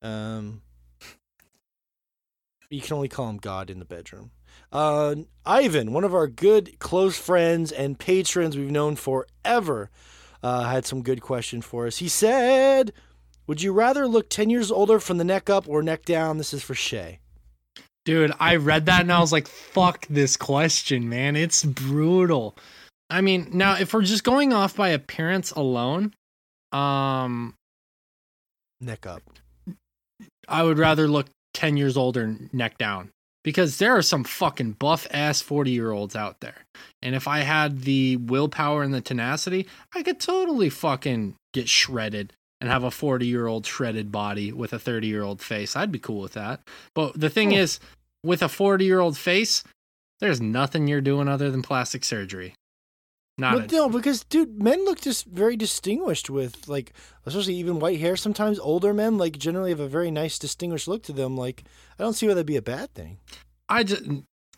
Um, 0.02 0.62
you 2.70 2.80
can 2.80 2.94
only 2.94 3.08
call 3.08 3.28
him 3.28 3.36
God 3.36 3.70
in 3.70 3.78
the 3.78 3.84
bedroom. 3.84 4.30
Uh, 4.72 5.14
Ivan, 5.44 5.92
one 5.92 6.04
of 6.04 6.14
our 6.14 6.26
good 6.26 6.78
close 6.78 7.18
friends 7.18 7.70
and 7.72 7.98
patrons 7.98 8.56
we've 8.56 8.70
known 8.70 8.96
forever, 8.96 9.90
uh, 10.42 10.64
had 10.64 10.86
some 10.86 11.02
good 11.02 11.20
question 11.20 11.62
for 11.62 11.86
us. 11.86 11.98
He 11.98 12.08
said, 12.08 12.92
"Would 13.46 13.62
you 13.62 13.72
rather 13.72 14.06
look 14.06 14.28
ten 14.28 14.50
years 14.50 14.70
older 14.70 14.98
from 14.98 15.18
the 15.18 15.24
neck 15.24 15.50
up 15.50 15.68
or 15.68 15.82
neck 15.82 16.04
down?" 16.04 16.38
This 16.38 16.54
is 16.54 16.62
for 16.62 16.74
Shay. 16.74 17.20
Dude, 18.10 18.32
I 18.40 18.56
read 18.56 18.86
that 18.86 19.02
and 19.02 19.12
I 19.12 19.20
was 19.20 19.30
like, 19.30 19.46
fuck 19.46 20.04
this 20.08 20.36
question, 20.36 21.08
man. 21.08 21.36
It's 21.36 21.62
brutal. 21.62 22.56
I 23.08 23.20
mean, 23.20 23.50
now 23.52 23.76
if 23.78 23.94
we're 23.94 24.02
just 24.02 24.24
going 24.24 24.52
off 24.52 24.74
by 24.74 24.88
appearance 24.88 25.52
alone, 25.52 26.12
um, 26.72 27.54
Neck 28.80 29.06
up. 29.06 29.22
I 30.48 30.64
would 30.64 30.76
rather 30.76 31.06
look 31.06 31.28
10 31.54 31.76
years 31.76 31.96
older 31.96 32.36
neck 32.52 32.78
down 32.78 33.10
because 33.44 33.78
there 33.78 33.96
are 33.96 34.02
some 34.02 34.24
fucking 34.24 34.72
buff 34.72 35.06
ass 35.12 35.40
40 35.40 35.70
year 35.70 35.92
olds 35.92 36.16
out 36.16 36.40
there. 36.40 36.64
And 37.00 37.14
if 37.14 37.28
I 37.28 37.40
had 37.40 37.82
the 37.82 38.16
willpower 38.16 38.82
and 38.82 38.92
the 38.92 39.00
tenacity, 39.00 39.68
I 39.94 40.02
could 40.02 40.18
totally 40.18 40.68
fucking 40.68 41.36
get 41.52 41.68
shredded 41.68 42.32
and 42.60 42.68
have 42.68 42.82
a 42.82 42.90
40 42.90 43.24
year 43.24 43.46
old 43.46 43.66
shredded 43.66 44.10
body 44.10 44.52
with 44.52 44.72
a 44.72 44.80
30 44.80 45.06
year 45.06 45.22
old 45.22 45.40
face. 45.40 45.76
I'd 45.76 45.92
be 45.92 46.00
cool 46.00 46.20
with 46.20 46.32
that. 46.32 46.60
But 46.92 47.18
the 47.20 47.30
thing 47.30 47.52
is, 47.52 47.78
with 48.24 48.42
a 48.42 48.48
40 48.48 48.84
year 48.84 49.01
old 49.01 49.16
face, 49.16 49.64
there's 50.20 50.40
nothing 50.40 50.86
you're 50.88 51.01
doing 51.01 51.28
other 51.28 51.51
than 51.51 51.62
plastic 51.62 52.05
surgery. 52.05 52.55
Not 53.38 53.55
But 53.55 53.72
a, 53.72 53.74
no, 53.74 53.88
because 53.88 54.22
dude, 54.24 54.62
men 54.62 54.84
look 54.84 55.01
just 55.01 55.24
very 55.24 55.56
distinguished 55.56 56.28
with 56.28 56.68
like, 56.68 56.92
especially 57.24 57.55
even 57.55 57.80
white 57.80 57.98
hair. 57.98 58.14
Sometimes 58.16 58.59
older 58.59 58.92
men 58.92 59.16
like 59.16 59.38
generally 59.38 59.70
have 59.70 59.80
a 59.80 59.88
very 59.88 60.10
nice, 60.10 60.38
distinguished 60.38 60.86
look 60.88 61.02
to 61.05 61.12
them. 61.14 61.36
Like, 61.38 61.64
I 61.98 62.02
don't 62.02 62.12
see 62.12 62.26
why 62.26 62.34
that'd 62.34 62.47
be 62.47 62.56
a 62.56 62.62
bad 62.62 62.92
thing. 62.94 63.18
I 63.68 63.84
just 63.84 64.02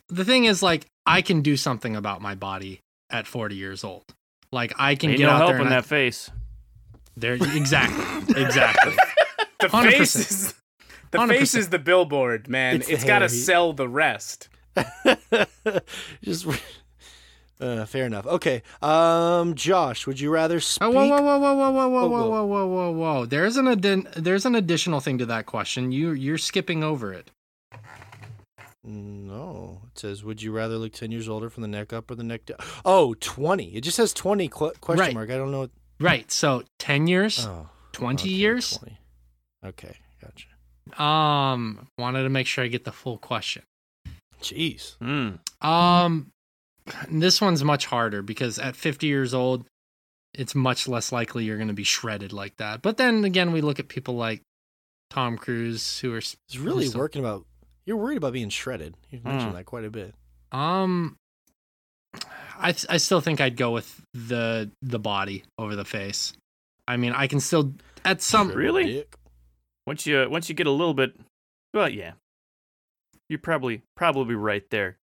the 0.09 0.25
thing 0.25 0.47
is 0.47 0.63
like 0.63 0.87
I 1.07 1.23
can 1.23 1.43
do 1.43 1.57
something 1.57 1.95
about 1.95 2.21
my 2.23 2.35
body 2.35 2.81
at 3.11 3.27
40 3.29 3.55
years 3.55 3.85
old. 3.85 4.03
Like 4.51 4.73
I 4.79 4.97
can 4.97 5.11
Ain't 5.11 5.19
get 5.19 5.27
no 5.27 5.33
out 5.33 5.37
help 5.39 5.49
there 5.51 5.61
in 5.61 5.67
and 5.67 5.75
I- 5.75 5.81
that 5.81 5.87
face. 5.87 6.31
there 7.17 7.35
exactly 7.35 8.43
exactly. 8.43 8.95
The 9.61 9.69
100%. 9.69 9.91
face 9.93 10.17
is 10.17 10.55
the 11.13 11.19
100%. 11.19 11.29
face 11.29 11.55
is 11.55 11.69
the 11.69 11.79
billboard, 11.79 12.49
man. 12.49 12.77
It's 12.77 12.89
it's 12.89 13.05
got 13.05 13.21
to 13.21 13.29
sell 13.29 13.73
the 13.73 13.89
rest. 13.89 14.49
just 16.23 16.47
uh, 17.61 17.85
fair 17.87 18.07
enough. 18.07 18.27
Okay, 18.27 18.63
um, 18.81 19.55
Josh, 19.55 20.07
would 20.07 20.19
you 20.19 20.31
rather 20.31 20.59
speak? 20.61 20.89
Oh, 20.89 20.91
whoa, 20.91 21.07
whoa, 21.09 21.21
whoa, 21.23 21.39
whoa, 21.39 21.55
whoa, 21.55 21.71
whoa, 21.71 21.89
whoa, 21.89 22.09
Whoa, 22.09 22.29
whoa, 22.29 22.47
whoa. 22.47 22.67
whoa, 22.67 22.91
whoa! 22.93 23.27
There's 23.27 23.57
an 23.57 23.69
addin- 23.69 24.09
there's 24.17 24.45
an 24.47 24.55
additional 24.55 25.01
thing 25.01 25.19
to 25.19 25.27
that 25.27 25.47
question. 25.47 25.93
You 25.93 26.11
you're 26.13 26.39
skipping 26.39 26.83
over 26.83 27.13
it. 27.13 27.31
No, 28.85 29.83
it 29.93 29.99
says, 29.99 30.25
would 30.25 30.43
you 30.43 30.51
rather 30.51 30.77
look 30.77 30.93
ten 30.93 31.13
years 31.13 31.29
older 31.29 31.49
from 31.49 31.63
the 31.63 31.69
neck 31.69 31.93
up 31.93 32.11
or 32.11 32.17
the 32.17 32.25
neck 32.25 32.47
down? 32.47 32.59
Oh, 32.85 33.15
20. 33.21 33.77
It 33.77 33.83
just 33.83 33.97
says 33.97 34.13
twenty 34.13 34.49
qu- 34.49 34.73
question 34.81 35.01
Right. 35.07 35.15
mark. 35.15 35.31
I 35.31 35.37
don't 35.37 35.53
know. 35.53 35.61
What, 35.61 35.71
Right. 36.01 36.33
So 36.33 36.65
10 36.81 37.07
years, 37.07 37.47
oh, 37.47 37.69
20 37.93 38.23
okay, 38.25 38.29
years. 38.35 38.77
20. 38.79 38.99
Okay, 39.67 39.97
gotcha. 40.21 40.49
Um, 40.99 41.87
wanted 41.99 42.23
to 42.25 42.29
make 42.29 42.47
sure 42.47 42.65
I 42.65 42.69
get 42.69 42.85
the 42.85 42.93
full 42.93 43.19
question. 43.19 43.63
Jeez. 44.41 44.97
Hmm. 44.99 45.67
Um, 45.67 46.29
this 47.11 47.41
one's 47.41 47.63
much 47.65 47.87
harder 47.87 48.23
because 48.23 48.59
at 48.59 48.75
50 48.77 49.07
years 49.07 49.33
old, 49.35 49.65
it's 50.35 50.55
much 50.55 50.89
less 50.89 51.13
likely 51.13 51.45
you're 51.45 51.57
going 51.59 51.69
to 51.69 51.75
be 51.75 51.85
shredded 51.85 52.33
like 52.33 52.57
that. 52.57 52.83
But 52.83 52.97
then 52.97 53.25
again, 53.25 53.53
we 53.53 53.61
look 53.61 53.79
at 53.79 53.89
people 53.89 54.15
like 54.17 54.41
Tom 55.11 55.37
Cruise 55.39 55.99
who 56.01 56.13
are 56.15 56.19
s- 56.19 56.37
It's 56.49 56.57
really 56.59 56.85
Who's 56.85 56.93
the- 56.95 56.99
working 56.99 57.21
about. 57.25 57.45
You're 57.85 57.97
worried 57.97 58.17
about 58.17 58.33
being 58.33 58.49
shredded. 58.49 58.95
You've 59.11 59.25
mentioned 59.25 59.53
Mm. 59.53 59.57
that 59.57 59.67
quite 59.67 59.85
a 59.85 59.91
bit. 59.91 60.15
um. 60.53 61.17
I 62.59 62.75
I 62.89 62.99
still 62.99 63.21
think 63.21 63.41
I'd 63.41 63.57
go 63.57 63.71
with 63.73 64.03
the 64.15 64.71
the 64.83 64.99
body 64.99 65.45
over 65.59 65.75
the 65.75 65.85
face. 65.85 66.33
I 66.87 66.97
mean, 66.97 67.13
I 67.13 67.27
can 67.27 67.41
still 67.41 67.73
at 68.05 68.21
some 68.23 68.49
Really? 68.53 68.85
dick. 68.85 69.15
Once 69.87 70.07
you 70.07 70.29
once 70.31 70.49
you 70.49 70.55
get 70.55 70.67
a 70.67 70.71
little 70.71 70.95
bit, 70.95 71.15
well, 71.75 71.89
yeah, 71.89 72.13
you're 73.29 73.39
probably 73.39 73.83
probably 73.97 74.35
right 74.35 74.69
there. 74.71 74.99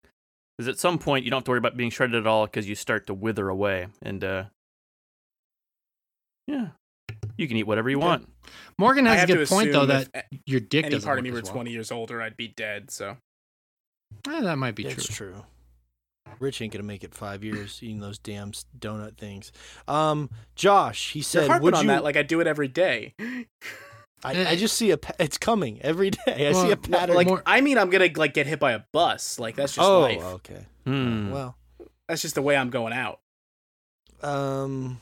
Because 0.58 0.68
at 0.70 0.80
some 0.80 0.98
point 0.98 1.24
you 1.24 1.32
don't 1.32 1.40
have 1.40 1.46
to 1.46 1.52
worry 1.52 1.58
about 1.60 1.78
being 1.78 1.90
shredded 1.92 2.16
at 2.16 2.28
all 2.28 2.46
because 2.46 2.68
you 2.68 2.76
start 2.76 3.08
to 3.08 3.14
wither 3.14 3.50
away, 3.50 3.88
and 4.02 4.24
uh, 4.24 4.46
yeah, 6.48 6.70
you 7.38 7.48
can 7.48 7.58
eat 7.58 7.68
whatever 7.68 7.90
you 7.90 7.98
Okay. 7.98 8.06
want. 8.08 8.30
Morgan 8.78 9.06
has 9.06 9.24
a 9.24 9.28
good 9.28 9.48
point 9.48 9.72
though 9.72 9.86
that 9.86 10.10
if 10.32 10.40
your 10.46 10.60
dick 10.60 10.86
any 10.86 10.96
doesn't 10.96 11.08
part 11.08 11.20
of 11.20 11.24
me 11.24 11.32
were 11.32 11.42
well. 11.42 11.54
20 11.54 11.72
years 11.72 11.92
older, 11.92 12.22
I'd 12.22 12.38
be 12.38 12.48
dead. 12.48 12.90
So 12.92 13.18
Eh, 14.28 14.42
that 14.42 14.58
might 14.58 14.76
be 14.76 14.84
Yeah, 14.84 14.94
true. 14.94 15.04
True. 15.04 15.46
Rich 16.40 16.62
ain't 16.62 16.74
gonna 16.74 16.84
make 16.84 17.04
it 17.04 17.14
five 17.16 17.44
years 17.44 17.80
eating 17.82 18.00
those 18.00 18.18
damn 18.20 18.52
donut 18.78 19.18
things. 19.18 19.52
Um, 19.88 20.30
Josh, 20.56 21.14
he 21.14 21.20
you're 21.20 21.24
said, 21.24 21.48
harping 21.48 21.64
"Would 21.66 21.74
on 21.74 21.84
you?" 21.84 21.88
that 21.90 22.04
like 22.04 22.16
I 22.18 22.24
do 22.24 22.42
it 22.42 22.48
every 22.48 22.68
day. 22.68 23.14
I, 24.24 24.48
I 24.52 24.56
just 24.56 24.76
see 24.76 24.92
a. 24.92 24.98
It's 25.20 25.38
coming 25.38 25.80
every 25.82 26.10
day. 26.26 26.48
I 26.48 26.52
Well, 26.52 26.66
see 26.66 26.72
a 26.72 26.78
pattern. 26.78 27.16
like 27.16 27.28
more- 27.28 27.44
I 27.46 27.62
mean, 27.62 27.78
I'm 27.78 27.90
gonna 27.90 28.10
like 28.16 28.34
get 28.34 28.48
hit 28.48 28.60
by 28.60 28.72
a 28.74 28.80
bus. 28.92 29.40
Like 29.40 29.56
that's 29.56 29.76
just 29.76 29.88
oh, 29.88 30.02
life. 30.02 30.24
okay. 30.24 30.66
Hmm. 30.86 31.32
Well, 31.32 31.56
That's 32.08 32.22
just 32.22 32.36
the 32.36 32.42
way 32.42 32.56
I'm 32.58 32.70
going 32.70 32.94
out. 32.94 33.20
um, 34.24 35.00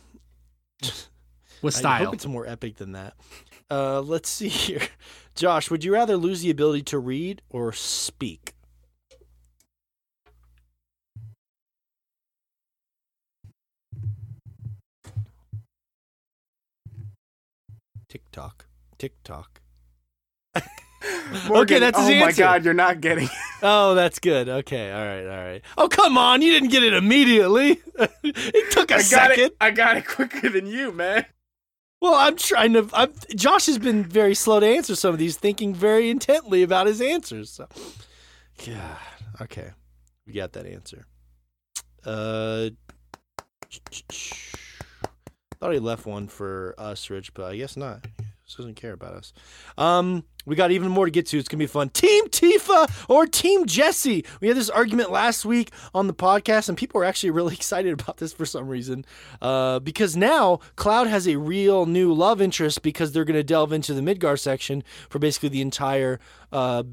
With 1.62 1.74
style. 1.74 2.02
I 2.02 2.06
hope 2.06 2.14
it's 2.16 2.26
more 2.26 2.46
epic 2.46 2.76
than 2.78 2.92
that. 2.94 3.14
Uh, 3.72 4.02
let's 4.02 4.30
see 4.30 4.48
here. 4.50 4.82
Josh, 5.36 5.70
would 5.72 5.84
you 5.84 5.94
rather 5.94 6.18
lose 6.18 6.42
the 6.42 6.50
ability 6.52 6.84
to 6.84 7.00
read 7.00 7.42
or 7.50 7.72
speak? 7.72 8.54
TikTok. 18.08 18.65
TikTok. 18.98 19.62
Morgan, 21.48 21.82
that's 21.82 21.98
his 22.00 22.10
answer. 22.10 22.24
oh 22.24 22.26
my 22.26 22.32
god, 22.32 22.66
you're 22.66 22.74
not 22.74 23.02
getting. 23.02 23.30
Oh, 23.68 23.96
that's 23.96 24.20
good. 24.20 24.48
Okay, 24.48 24.92
all 24.92 25.04
right, 25.04 25.26
all 25.26 25.44
right. 25.44 25.62
Oh, 25.76 25.88
come 25.88 26.20
on, 26.20 26.44
you 26.44 26.52
didn't 26.52 26.70
get 26.70 26.84
it 26.84 26.94
immediately. 26.94 27.80
it 28.24 28.72
took 28.72 28.92
a 28.92 28.96
I 28.96 28.98
got 28.98 29.04
second. 29.06 29.44
it. 29.46 29.58
I 29.60 29.72
got 29.72 29.98
it 29.98 30.06
quicker 30.06 30.50
than 30.50 30.68
you, 30.68 30.92
man. 30.92 31.26
Well, 32.00 32.14
I'm 32.14 32.36
trying 32.36 32.74
to. 32.74 32.88
I'm, 32.94 33.12
Josh 33.36 33.66
has 33.66 33.80
been 33.80 34.04
very 34.04 34.36
slow 34.36 34.60
to 34.60 34.68
answer 34.68 34.94
some 34.94 35.14
of 35.14 35.20
these, 35.20 35.38
thinking 35.38 35.74
very 35.74 36.12
intently 36.12 36.62
about 36.62 36.86
his 36.86 37.02
answers. 37.02 37.50
So, 37.50 37.68
God, 38.64 38.98
okay, 39.42 39.72
we 40.28 40.34
got 40.34 40.52
that 40.54 40.68
answer. 40.68 41.08
Uh, 42.06 42.70
thought 45.60 45.72
he 45.72 45.80
left 45.80 46.06
one 46.06 46.28
for 46.28 46.76
us, 46.78 47.10
Rich, 47.10 47.34
but 47.34 47.46
I 47.46 47.56
guess 47.56 47.76
not. 47.78 48.06
He 48.46 48.54
doesn't 48.56 48.76
care 48.76 48.94
about 48.94 49.14
us. 49.16 49.34
Um, 49.76 50.24
we 50.46 50.56
got 50.56 50.70
even 50.70 50.90
more 50.90 51.06
to 51.06 51.12
get 51.12 51.26
to. 51.28 51.40
It's 51.40 51.48
gonna 51.48 51.64
be 51.64 51.68
fun. 51.68 51.90
Team 51.90 52.28
Tifa 52.28 53.10
or 53.10 53.26
Team 53.26 53.66
Jessie? 53.66 54.24
We 54.40 54.48
had 54.48 54.56
this 54.56 54.70
argument 54.70 55.10
last 55.10 55.46
week 55.46 55.72
on 55.96 56.06
the 56.06 56.14
podcast, 56.14 56.70
and 56.70 56.78
people 56.78 57.02
are 57.02 57.06
actually 57.06 57.32
really 57.32 57.54
excited 57.62 57.92
about 57.92 58.18
this 58.18 58.34
for 58.34 58.46
some 58.46 58.68
reason. 58.68 59.04
Uh, 59.42 59.80
because 59.80 60.16
now 60.16 60.60
Cloud 60.76 61.08
has 61.08 61.28
a 61.28 61.38
real 61.38 61.88
new 61.88 62.14
love 62.14 62.40
interest 62.40 62.84
because 62.84 63.12
they're 63.12 63.26
gonna 63.26 63.44
delve 63.44 63.74
into 63.74 63.96
the 63.96 64.02
Midgar 64.02 64.38
section 64.38 64.84
for 65.10 65.18
basically 65.18 65.50
the 65.50 65.62
entire 65.62 66.20
uh 66.52 66.84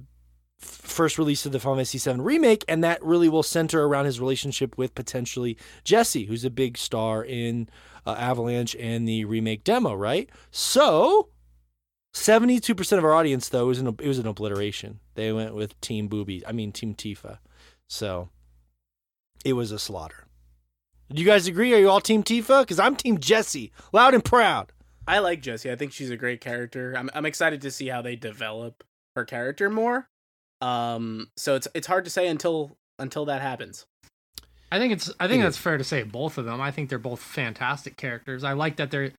first 0.59 1.19
release 1.19 1.45
of 1.45 1.51
the 1.51 1.59
Final 1.59 1.77
Fantasy 1.77 1.99
VII 1.99 2.21
remake, 2.21 2.65
and 2.69 2.83
that 2.85 3.03
really 3.05 3.29
will 3.29 3.43
center 3.43 3.85
around 3.85 4.05
his 4.05 4.21
relationship 4.21 4.79
with 4.79 4.95
potentially 4.95 5.59
Jessie, 5.85 6.25
who's 6.27 6.45
a 6.45 6.51
big 6.51 6.79
star 6.79 7.25
in 7.25 7.69
uh, 8.07 8.13
Avalanche 8.13 8.77
and 8.77 9.07
the 9.07 9.25
remake 9.25 9.65
demo, 9.65 9.93
right? 9.93 10.31
So, 10.53 11.29
seventy-two 12.15 12.75
percent 12.75 12.99
of 12.99 13.05
our 13.05 13.15
audience, 13.15 13.49
though, 13.49 13.71
is 13.71 13.79
an 13.79 13.89
it 13.89 14.09
was 14.09 14.19
an 14.19 14.27
obliteration. 14.27 15.01
They 15.15 15.33
went 15.33 15.55
with 15.55 15.81
Team 15.81 16.09
Boobies. 16.09 16.43
I 16.47 16.53
mean, 16.53 16.73
Team 16.73 16.95
Tifa. 16.95 17.39
So, 17.89 18.29
it 19.45 19.53
was 19.55 19.73
a 19.73 19.79
slaughter. 19.79 20.27
Do 21.13 21.21
you 21.21 21.27
guys 21.27 21.47
agree? 21.47 21.75
Are 21.75 21.79
you 21.79 21.91
all 21.91 22.01
Team 22.01 22.23
Tifa? 22.23 22.63
Because 22.63 22.79
I'm 22.79 22.97
Team 22.97 23.19
Jessie, 23.19 23.73
loud 23.93 24.15
and 24.15 24.25
proud. 24.25 24.73
I 25.07 25.19
like 25.19 25.43
Jessie. 25.43 25.71
I 25.71 25.77
think 25.77 25.93
she's 25.93 26.11
a 26.11 26.17
great 26.17 26.41
character. 26.41 26.95
I'm 26.97 27.11
I'm 27.13 27.27
excited 27.27 27.61
to 27.63 27.71
see 27.71 27.89
how 27.89 28.03
they 28.03 28.17
develop 28.17 28.85
her 29.17 29.25
character 29.25 29.69
more. 29.69 30.09
Um, 30.61 31.29
so 31.37 31.57
it's 31.57 31.69
it's 31.75 31.87
hard 31.87 32.05
to 32.05 32.11
say 32.11 32.29
until 32.29 32.77
until 32.99 33.25
that 33.27 33.43
happens. 33.43 33.85
I 34.71 34.79
think 34.79 34.93
it's 34.93 35.13
I 35.21 35.29
think 35.29 35.41
It 35.41 35.45
that's 35.45 35.59
fair 35.59 35.77
to 35.77 35.85
say 35.85 36.03
both 36.03 36.39
of 36.39 36.45
them. 36.45 36.61
I 36.61 36.71
think 36.71 36.89
they're 36.89 36.99
both 36.99 37.21
fantastic 37.21 37.97
characters. 37.97 38.45
I 38.45 38.53
like 38.53 38.77
that 38.77 38.91
they're 38.91 39.13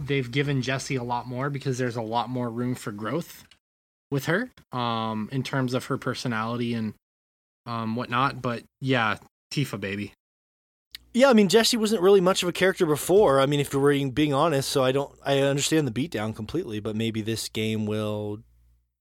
they've 0.00 0.30
given 0.30 0.62
Jessie 0.62 0.96
a 0.96 1.02
lot 1.04 1.28
more 1.28 1.50
because 1.50 1.78
there's 1.78 1.96
a 1.96 2.02
lot 2.02 2.28
more 2.30 2.48
room 2.50 2.74
for 2.74 2.90
growth 2.92 3.44
with 4.10 4.24
her 4.26 4.50
um 4.72 5.28
in 5.30 5.42
terms 5.42 5.74
of 5.74 5.84
her 5.84 5.96
personality 5.98 6.74
and 6.74 6.94
um 7.66 7.94
whatnot. 7.96 8.42
But 8.42 8.64
yeah, 8.80 9.18
Tifa 9.52 9.78
baby. 9.78 10.12
Yeah, 11.12 11.28
I 11.28 11.32
mean 11.32 11.48
Jessie 11.48 11.76
wasn't 11.76 12.02
really 12.02 12.20
much 12.20 12.42
of 12.42 12.48
a 12.48 12.52
character 12.52 12.86
before. 12.86 13.40
I 13.40 13.46
mean, 13.46 13.60
if 13.60 13.74
we're 13.74 13.90
being, 13.92 14.10
being 14.12 14.32
honest, 14.32 14.68
so 14.68 14.82
I 14.84 14.92
don't 14.92 15.12
I 15.24 15.40
understand 15.40 15.86
the 15.86 16.08
beatdown 16.08 16.34
completely, 16.34 16.80
but 16.80 16.96
maybe 16.96 17.20
this 17.20 17.48
game 17.48 17.86
will 17.86 18.40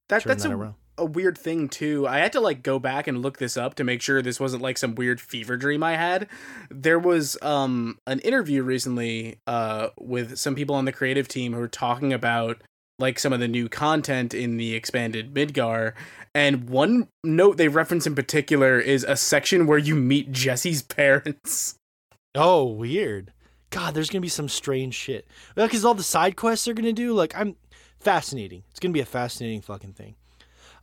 That 0.09 0.23
turn 0.23 0.29
that's 0.31 0.43
that 0.43 0.51
a, 0.51 0.55
around. 0.55 0.75
A 0.99 1.05
weird 1.05 1.37
thing 1.37 1.69
too. 1.69 2.05
I 2.07 2.17
had 2.19 2.33
to 2.33 2.41
like 2.41 2.61
go 2.61 2.77
back 2.77 3.07
and 3.07 3.21
look 3.21 3.37
this 3.37 3.55
up 3.55 3.75
to 3.75 3.85
make 3.85 4.01
sure 4.01 4.21
this 4.21 4.39
wasn't 4.39 4.61
like 4.61 4.77
some 4.77 4.95
weird 4.95 5.21
fever 5.21 5.55
dream 5.55 5.81
I 5.81 5.95
had. 5.95 6.27
There 6.69 6.99
was 6.99 7.37
um 7.41 7.97
an 8.05 8.19
interview 8.19 8.63
recently 8.63 9.39
uh 9.47 9.89
with 9.97 10.37
some 10.37 10.55
people 10.55 10.75
on 10.75 10.83
the 10.83 10.91
creative 10.91 11.29
team 11.29 11.53
who 11.53 11.59
were 11.59 11.69
talking 11.69 12.11
about 12.11 12.61
like 12.99 13.17
some 13.17 13.31
of 13.31 13.39
the 13.39 13.47
new 13.47 13.69
content 13.69 14.33
in 14.33 14.57
the 14.57 14.75
expanded 14.75 15.33
Midgar 15.33 15.93
and 16.35 16.69
one 16.69 17.07
note 17.23 17.55
they 17.55 17.69
reference 17.69 18.05
in 18.05 18.13
particular 18.13 18.77
is 18.77 19.05
a 19.05 19.15
section 19.15 19.65
where 19.65 19.77
you 19.77 19.95
meet 19.95 20.31
Jessie's 20.33 20.81
parents. 20.83 21.75
Oh, 22.35 22.65
weird. 22.65 23.31
God, 23.69 23.93
there's 23.93 24.09
gonna 24.09 24.21
be 24.21 24.27
some 24.27 24.49
strange 24.49 24.95
shit. 24.95 25.27
Because 25.55 25.85
all 25.85 25.93
the 25.93 26.03
side 26.03 26.35
quests 26.35 26.65
they're 26.65 26.73
gonna 26.73 26.91
do, 26.93 27.13
like 27.13 27.33
I'm 27.35 27.55
fascinating. 27.99 28.63
It's 28.69 28.79
gonna 28.79 28.93
be 28.93 28.99
a 28.99 29.05
fascinating 29.05 29.61
fucking 29.61 29.93
thing. 29.93 30.15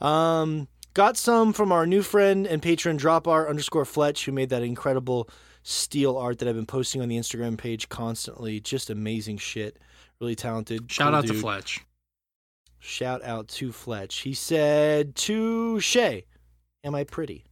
Um, 0.00 0.68
got 0.94 1.16
some 1.16 1.52
from 1.52 1.72
our 1.72 1.86
new 1.86 2.02
friend 2.02 2.46
and 2.46 2.62
patron 2.62 2.98
Dropar 2.98 3.48
underscore 3.48 3.84
Fletch, 3.84 4.24
who 4.24 4.32
made 4.32 4.50
that 4.50 4.62
incredible 4.62 5.28
steel 5.62 6.16
art 6.16 6.38
that 6.38 6.48
I've 6.48 6.54
been 6.54 6.66
posting 6.66 7.02
on 7.02 7.08
the 7.08 7.16
Instagram 7.16 7.58
page 7.58 7.88
constantly. 7.88 8.60
Just 8.60 8.90
amazing 8.90 9.38
shit. 9.38 9.78
Really 10.20 10.34
talented. 10.36 10.90
Shout 10.90 11.08
cool 11.08 11.16
out 11.16 11.26
to. 11.26 11.34
Fletch. 11.34 11.84
Shout 12.78 13.22
out 13.24 13.48
to 13.48 13.72
Fletch. 13.72 14.20
He 14.20 14.32
said 14.32 15.16
to 15.16 15.80
Shay, 15.80 16.24
"Am 16.84 16.94
I 16.94 17.04
pretty?" 17.04 17.44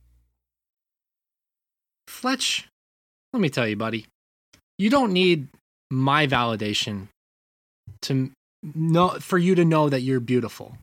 Fletch, 2.07 2.69
let 3.33 3.41
me 3.41 3.49
tell 3.49 3.67
you, 3.67 3.77
buddy. 3.77 4.07
you 4.79 4.91
don't 4.91 5.13
need 5.13 5.49
my 5.91 6.27
validation 6.27 7.09
to 8.03 8.31
know 8.63 9.11
for 9.21 9.39
you 9.39 9.55
to 9.55 9.65
know 9.65 9.89
that 9.89 10.01
you're 10.03 10.21
beautiful. 10.21 10.79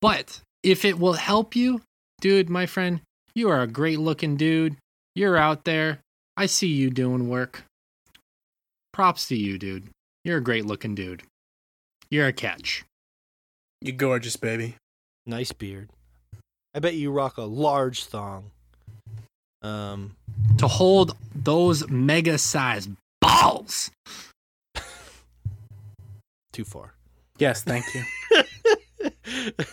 But 0.00 0.40
if 0.62 0.84
it 0.84 0.98
will 0.98 1.14
help 1.14 1.56
you, 1.56 1.82
dude, 2.20 2.48
my 2.50 2.66
friend, 2.66 3.00
you 3.34 3.48
are 3.48 3.62
a 3.62 3.66
great 3.66 3.98
looking 4.00 4.36
dude. 4.36 4.76
You're 5.14 5.36
out 5.36 5.64
there. 5.64 6.00
I 6.36 6.46
see 6.46 6.68
you 6.68 6.90
doing 6.90 7.28
work. 7.28 7.64
Props 8.92 9.28
to 9.28 9.36
you, 9.36 9.58
dude. 9.58 9.88
You're 10.24 10.38
a 10.38 10.42
great 10.42 10.66
looking 10.66 10.94
dude. 10.94 11.22
You're 12.10 12.26
a 12.26 12.32
catch. 12.32 12.84
You're 13.80 13.96
gorgeous, 13.96 14.36
baby. 14.36 14.76
Nice 15.26 15.52
beard. 15.52 15.90
I 16.74 16.78
bet 16.80 16.94
you 16.94 17.10
rock 17.10 17.36
a 17.38 17.42
large 17.42 18.04
thong. 18.04 18.50
Um, 19.62 20.16
To 20.58 20.68
hold 20.68 21.16
those 21.34 21.88
mega 21.88 22.38
sized 22.38 22.90
balls. 23.20 23.90
too 26.52 26.64
far. 26.64 26.94
Yes, 27.38 27.62
thank 27.62 27.84
you. 27.94 28.04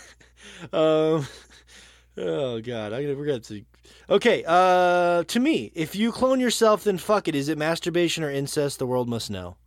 um, 0.74 1.28
oh 2.18 2.62
god, 2.62 2.92
gonna 2.92 3.16
forget 3.16 3.44
to. 3.44 3.64
Okay, 4.10 4.44
uh, 4.48 5.24
to 5.24 5.40
me, 5.40 5.72
if 5.76 5.96
you 5.96 6.12
clone 6.12 6.40
yourself, 6.40 6.84
then 6.84 6.98
fuck 6.98 7.28
it. 7.28 7.36
Is 7.36 7.50
it 7.50 7.58
masturbation 7.58 8.24
or 8.24 8.32
incest? 8.32 8.80
The 8.80 8.88
world 8.88 9.10
must 9.10 9.30
know. 9.30 9.58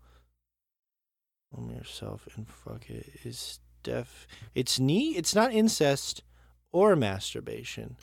Clone 1.54 1.74
yourself 1.74 2.28
and 2.36 2.48
fuck 2.48 2.88
it 2.88 3.06
is 3.24 3.60
def. 3.82 4.26
It's 4.54 4.78
knee. 4.78 5.16
It's 5.16 5.34
not 5.34 5.52
incest 5.52 6.22
or 6.72 6.96
masturbation. 6.96 7.96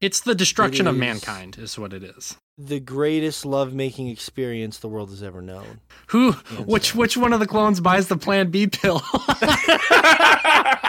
It's 0.00 0.20
the 0.20 0.34
destruction 0.34 0.86
of 0.86 0.96
mankind, 0.96 1.56
is 1.58 1.78
what 1.78 1.92
it 1.92 2.02
is. 2.02 2.36
The 2.58 2.80
greatest 2.80 3.46
lovemaking 3.46 4.08
experience 4.08 4.78
the 4.78 4.88
world 4.88 5.10
has 5.10 5.22
ever 5.22 5.40
known. 5.40 5.80
Who, 6.08 6.32
which, 6.66 6.94
which 6.94 7.16
one 7.16 7.32
of 7.32 7.40
the 7.40 7.46
clones 7.46 7.80
buys 7.80 8.08
the 8.08 8.16
Plan 8.16 8.50
B 8.50 8.66
pill? 8.66 9.00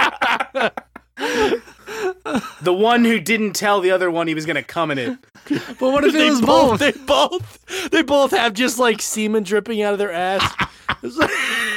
the 2.66 2.74
one 2.74 3.06
who 3.06 3.20
didn't 3.20 3.54
tell 3.54 3.80
the 3.80 3.92
other 3.92 4.12
one 4.12 4.28
he 4.28 4.36
was 4.36 4.46
gonna 4.46 4.64
come 4.64 4.92
in 4.92 4.98
it. 4.98 5.18
but 5.50 5.80
what 5.80 6.04
if 6.04 6.14
it 6.14 6.18
they 6.18 6.30
was 6.30 6.42
both? 6.42 6.80
They 6.80 6.92
both. 6.92 7.90
They 7.92 8.02
both 8.02 8.32
have 8.32 8.54
just 8.54 8.78
like 8.78 9.02
semen 9.02 9.44
dripping 9.44 9.82
out 9.82 9.94
of 9.94 10.00
their 10.00 10.12
ass. 10.12 10.42
it's, 11.04 11.18
like, 11.18 11.30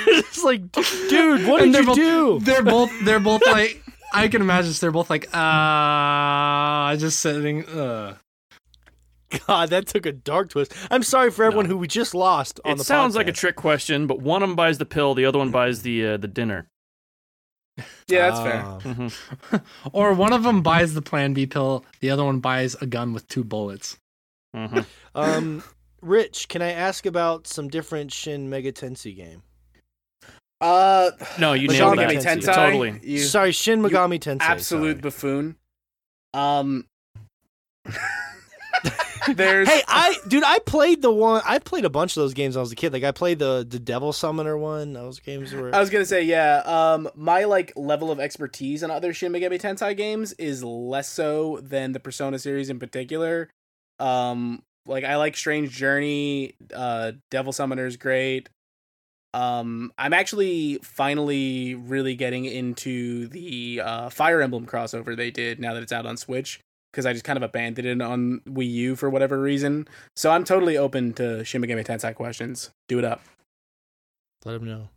it's 0.06 0.44
like, 0.44 0.72
dude, 0.72 1.46
what 1.46 1.62
And 1.62 1.72
did 1.72 1.74
they're 1.74 1.82
you 1.82 1.86
both, 1.86 1.96
do? 1.96 2.38
They're 2.40 2.62
both. 2.62 2.90
They're 3.04 3.20
both 3.20 3.46
like. 3.46 3.82
I 4.12 4.28
can 4.28 4.40
imagine 4.40 4.72
they're 4.80 4.90
both 4.90 5.10
like, 5.10 5.28
uh, 5.34 6.96
just 6.96 7.20
sitting. 7.20 7.66
Uh. 7.66 8.16
God, 9.46 9.68
that 9.68 9.86
took 9.86 10.06
a 10.06 10.12
dark 10.12 10.48
twist. 10.48 10.72
I'm 10.90 11.02
sorry 11.02 11.30
for 11.30 11.44
everyone 11.44 11.66
who 11.66 11.76
we 11.76 11.86
just 11.86 12.14
lost 12.14 12.58
on 12.64 12.72
It 12.72 12.78
the 12.78 12.84
sounds 12.84 13.14
like 13.14 13.28
a 13.28 13.32
trick 13.32 13.56
question, 13.56 14.06
but 14.06 14.22
one 14.22 14.42
of 14.42 14.48
them 14.48 14.56
buys 14.56 14.78
the 14.78 14.86
pill, 14.86 15.14
the 15.14 15.26
other 15.26 15.38
one 15.38 15.50
buys 15.50 15.82
the 15.82 16.06
uh, 16.06 16.16
the 16.16 16.28
dinner. 16.28 16.66
Yeah, 18.08 18.30
that's 18.30 18.40
fair. 18.40 18.62
Ah. 18.64 18.78
hmm 18.80 19.56
Or 19.92 20.12
one 20.14 20.32
of 20.32 20.42
them 20.42 20.62
buys 20.62 20.94
the 20.94 21.02
Plan 21.02 21.34
B 21.34 21.46
pill, 21.46 21.84
the 22.00 22.10
other 22.10 22.24
one 22.24 22.40
buys 22.40 22.74
a 22.80 22.86
gun 22.86 23.12
with 23.12 23.28
two 23.28 23.44
bullets. 23.44 23.96
hmm 24.54 24.80
Um, 25.14 25.62
Rich, 26.00 26.48
can 26.48 26.62
I 26.62 26.72
ask 26.72 27.06
about 27.06 27.46
some 27.46 27.68
different 27.68 28.12
Shin 28.12 28.48
Mega 28.48 28.72
Tensei 28.72 29.14
game? 29.16 29.42
Uh, 30.60 31.10
No, 31.38 31.52
you 31.52 31.68
Like 31.68 31.76
nailed 31.78 31.98
Megami 31.98 32.22
that. 32.22 32.38
Tensei. 32.38 32.54
Totally. 32.54 33.00
You 33.02 33.18
sorry, 33.20 33.52
Shin 33.52 33.80
Megami 33.80 34.18
Tensei. 34.18 34.40
absolute 34.42 34.90
sorry. 34.96 35.00
buffoon. 35.02 35.56
Um, 36.34 36.86
there's 39.34 39.68
Hey, 39.68 39.82
I 39.86 40.16
dude, 40.26 40.44
I 40.44 40.58
played 40.60 41.02
the 41.02 41.12
one. 41.12 41.42
I 41.44 41.58
played 41.58 41.84
a 41.84 41.90
bunch 41.90 42.16
of 42.16 42.22
those 42.22 42.34
games 42.34 42.56
when 42.56 42.60
I 42.60 42.62
was 42.62 42.72
a 42.72 42.76
kid. 42.76 42.92
Like 42.92 43.04
I 43.04 43.12
played 43.12 43.38
the 43.38 43.66
the 43.68 43.78
Devil 43.78 44.12
Summoner 44.12 44.56
one. 44.56 44.92
Those 44.92 45.20
games 45.20 45.52
were. 45.52 45.74
I 45.74 45.80
was 45.80 45.90
gonna 45.90 46.04
say, 46.04 46.22
yeah. 46.22 46.62
Um, 46.64 47.08
my 47.14 47.44
like 47.44 47.72
level 47.76 48.10
of 48.10 48.20
expertise 48.20 48.82
in 48.82 48.90
other 48.90 49.12
Shin 49.12 49.32
Megami 49.32 49.60
Tensei 49.60 49.96
games 49.96 50.32
is 50.34 50.62
less 50.64 51.08
so 51.08 51.60
than 51.62 51.92
the 51.92 52.00
Persona 52.00 52.38
series 52.38 52.70
in 52.70 52.78
particular. 52.78 53.50
Um, 53.98 54.62
like 54.86 55.04
I 55.04 55.16
like 55.16 55.36
Strange 55.36 55.70
Journey. 55.70 56.54
Uh, 56.74 57.12
Devil 57.30 57.52
Summoner 57.52 57.86
is 57.86 57.96
great. 57.96 58.48
Um, 59.34 59.92
I'm 59.98 60.14
actually 60.14 60.78
finally 60.82 61.74
really 61.74 62.14
getting 62.14 62.46
into 62.46 63.28
the 63.28 63.82
uh, 63.84 64.08
Fire 64.08 64.40
Emblem 64.40 64.66
crossover 64.66 65.14
they 65.14 65.30
did 65.30 65.60
now 65.60 65.74
that 65.74 65.82
it's 65.82 65.92
out 65.92 66.06
on 66.06 66.16
Switch 66.16 66.60
because 66.90 67.06
I 67.06 67.12
just 67.12 67.24
kind 67.24 67.36
of 67.36 67.42
abandoned 67.42 67.86
it 67.86 68.00
on 68.02 68.40
Wii 68.46 68.70
U 68.70 68.96
for 68.96 69.10
whatever 69.10 69.40
reason. 69.40 69.88
So 70.16 70.30
I'm 70.30 70.44
totally 70.44 70.76
open 70.76 71.12
to 71.14 71.44
Shin 71.44 71.62
Megami 71.62 71.84
Tensei 71.84 72.14
questions. 72.14 72.70
Do 72.88 72.98
it 72.98 73.04
up. 73.04 73.22
Let 74.44 74.56
him 74.56 74.66
know. 74.66 74.88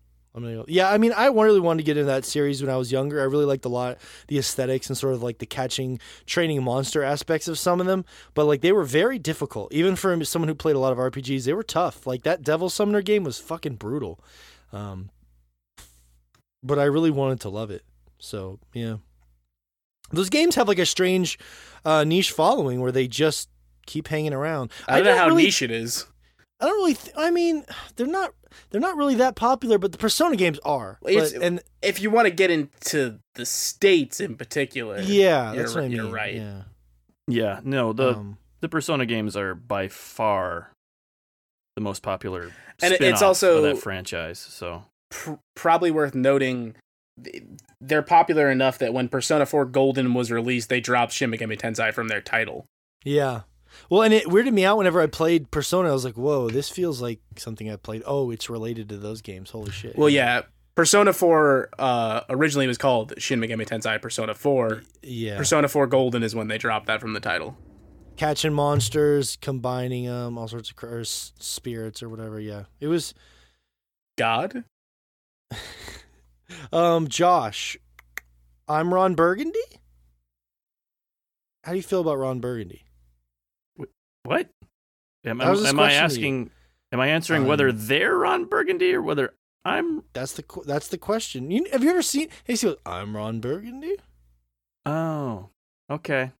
Yeah, 0.70 0.90
I 0.90 0.98
mean, 0.98 1.12
I 1.12 1.26
really 1.28 1.60
wanted 1.60 1.80
to 1.80 1.84
get 1.84 1.98
into 1.98 2.08
that 2.08 2.24
series 2.24 2.62
when 2.62 2.72
I 2.72 2.78
was 2.78 2.90
younger. 2.90 3.20
I 3.20 3.26
really 3.26 3.44
liked 3.44 3.66
a 3.66 3.70
lot 3.70 3.98
the 4.28 4.38
aesthetics 4.38 4.88
and 4.88 4.98
sort 4.98 5.14
of 5.14 5.22
like 5.22 5.40
the 5.40 5.46
catching, 5.46 6.00
training 6.26 6.64
monster 6.64 7.04
aspects 7.04 7.50
of 7.50 7.60
some 7.60 7.82
of 7.82 7.86
them. 7.86 8.06
But 8.34 8.46
like 8.46 8.62
they 8.62 8.72
were 8.72 8.86
very 8.86 9.20
difficult, 9.20 9.74
even 9.74 9.98
for 9.98 10.24
someone 10.24 10.48
who 10.48 10.56
played 10.56 10.78
a 10.78 10.80
lot 10.80 10.94
of 10.94 11.00
RPGs. 11.00 11.44
They 11.44 11.54
were 11.54 11.64
tough. 11.64 12.08
Like 12.08 12.24
that 12.24 12.44
Devil 12.44 12.70
Summoner 12.70 13.02
game 13.02 13.26
was 13.26 13.40
fucking 13.40 13.76
brutal. 13.76 14.24
Um, 14.72 15.10
but 16.64 16.80
I 16.80 16.86
really 16.86 17.12
wanted 17.12 17.42
to 17.42 17.50
love 17.50 17.70
it. 17.70 17.84
So 18.18 18.60
yeah, 18.74 18.98
those 20.14 20.30
games 20.30 20.56
have 20.56 20.68
like 20.68 20.80
a 20.80 20.86
strange 20.86 21.38
uh, 21.86 22.04
niche 22.04 22.32
following 22.32 22.82
where 22.82 22.92
they 22.92 23.08
just 23.08 23.50
keep 23.86 24.08
hanging 24.08 24.34
around. 24.34 24.72
I 24.88 24.98
don't 24.98 25.06
know 25.06 25.18
how 25.18 25.28
really 25.28 25.44
niche 25.46 25.62
it 25.62 25.72
is. 25.72 26.06
I 26.60 26.66
don't 26.68 26.76
really. 26.78 26.94
Th- 26.94 27.14
I 27.18 27.32
mean, 27.32 27.66
they're 27.96 28.08
not. 28.08 28.34
They're 28.70 28.82
not 28.82 28.98
really 28.98 29.16
that 29.16 29.36
popular, 29.36 29.78
but 29.78 29.92
the 29.94 29.98
Persona 29.98 30.36
games 30.36 30.60
are. 30.66 31.00
But- 31.02 31.32
and 31.34 31.62
if 31.82 32.02
you 32.02 32.12
want 32.12 32.26
to 32.28 32.32
get 32.32 32.52
into 32.52 33.20
the 33.36 33.46
states 33.46 34.20
in 34.20 34.36
particular, 34.36 35.00
yeah, 35.02 35.54
you're 35.54 35.64
that's 35.64 35.74
what 35.76 35.86
I 35.86 35.88
mean. 35.88 35.98
you're 35.98 36.12
right. 36.12 36.36
Yeah. 36.36 36.62
Yeah, 37.28 37.62
no, 37.64 37.94
the 37.94 38.10
um, 38.16 38.38
the 38.60 38.68
Persona 38.70 39.06
games 39.06 39.38
are 39.38 39.56
by 39.56 39.88
far 39.88 40.72
the 41.76 41.82
most 41.82 42.04
popular, 42.04 42.52
And 42.82 42.94
it's 43.00 43.22
also- 43.22 43.58
of 43.58 43.64
that 43.64 43.78
franchise. 43.82 44.38
So 44.40 44.84
pr- 45.10 45.34
probably 45.56 45.92
worth 45.92 46.14
noting. 46.14 46.76
Th- 47.24 47.44
They're 47.80 48.02
popular 48.02 48.50
enough 48.50 48.78
that 48.80 48.94
when 48.94 49.08
Persona 49.10 49.46
4 49.46 49.66
Golden 49.66 50.14
was 50.14 50.32
released, 50.32 50.70
they 50.70 50.80
dropped 50.80 51.14
Shin 51.14 51.32
Megami 51.32 51.58
Tensei 51.60 51.94
from 51.94 52.08
their 52.08 52.22
title. 52.22 52.66
yeah. 53.04 53.42
Well, 53.90 54.02
and 54.02 54.14
it 54.14 54.26
weirded 54.26 54.52
me 54.52 54.66
out 54.66 54.78
whenever 54.78 55.02
I 55.02 55.08
played 55.08 55.50
Persona. 55.50 55.90
I 55.90 55.94
was 55.94 56.04
like, 56.04 56.16
"Whoa, 56.18 56.50
this 56.50 56.68
feels 56.70 57.02
like 57.02 57.22
something 57.38 57.72
I 57.72 57.78
played." 57.78 58.04
Oh, 58.06 58.30
it's 58.30 58.50
related 58.50 58.90
to 58.90 58.98
those 58.98 59.22
games. 59.22 59.50
Holy 59.52 59.72
shit! 59.72 59.98
Well, 59.98 60.10
yeah, 60.10 60.42
Persona 60.76 61.14
4 61.14 61.70
uh, 61.80 62.22
originally 62.28 62.68
was 62.68 62.78
called 62.78 63.14
Shin 63.18 63.40
Megami 63.40 63.66
Tensei 63.66 64.02
Persona 64.02 64.34
4. 64.34 64.84
yeah. 65.04 65.38
Persona 65.38 65.70
4 65.70 65.88
Golden 65.88 66.22
is 66.22 66.36
when 66.36 66.50
they 66.50 66.58
dropped 66.58 66.88
that 66.88 67.00
from 67.00 67.14
the 67.14 67.22
title. 67.22 67.58
Catching 68.18 68.52
monsters, 68.54 69.38
combining 69.38 70.04
them, 70.04 70.38
all 70.38 70.50
sorts 70.50 70.70
of 70.70 70.76
cr- 70.76 71.04
spirits 71.04 72.04
or 72.04 72.10
whatever. 72.10 72.42
Yeah, 72.42 72.64
it 72.82 72.88
was. 72.90 73.14
God? 74.18 74.66
Um, 76.72 77.08
Josh, 77.08 77.78
I'm 78.68 78.94
Ron 78.94 79.16
Burgundy. 79.16 79.60
How 81.64 81.72
do 81.72 81.78
you 81.78 81.84
feel 81.84 82.02
about 82.02 82.18
Ron 82.18 82.40
Burgundy? 82.40 82.84
what? 84.24 84.50
Am, 85.26 85.42
am, 85.42 85.48
am 85.50 85.50
I 85.50 85.54
question 85.54 85.76
to 85.76 85.94
you. 85.94 86.00
asking? 86.00 86.50
Am 86.92 87.00
I 87.00 87.08
answering 87.08 87.46
whether 87.48 87.70
Um, 87.70 87.76
they're 87.78 88.18
Ron 88.18 88.46
Burgundy 88.46 88.94
or 88.94 89.02
whether 89.02 89.34
I'm? 89.64 90.04
That's 90.14 90.34
the 90.34 90.44
that's 90.66 90.88
the 90.88 90.98
question. 90.98 91.52
You, 91.52 91.66
have 91.72 91.84
you 91.84 91.92
ever 91.92 92.02
seen? 92.02 92.30
Hey, 92.44 92.56
he 92.56 92.66
goes, 92.68 92.78
"I'm 92.86 93.16
Ron 93.16 93.40
Burgundy." 93.40 93.96
Oh, 94.86 95.50
okay. 95.90 96.32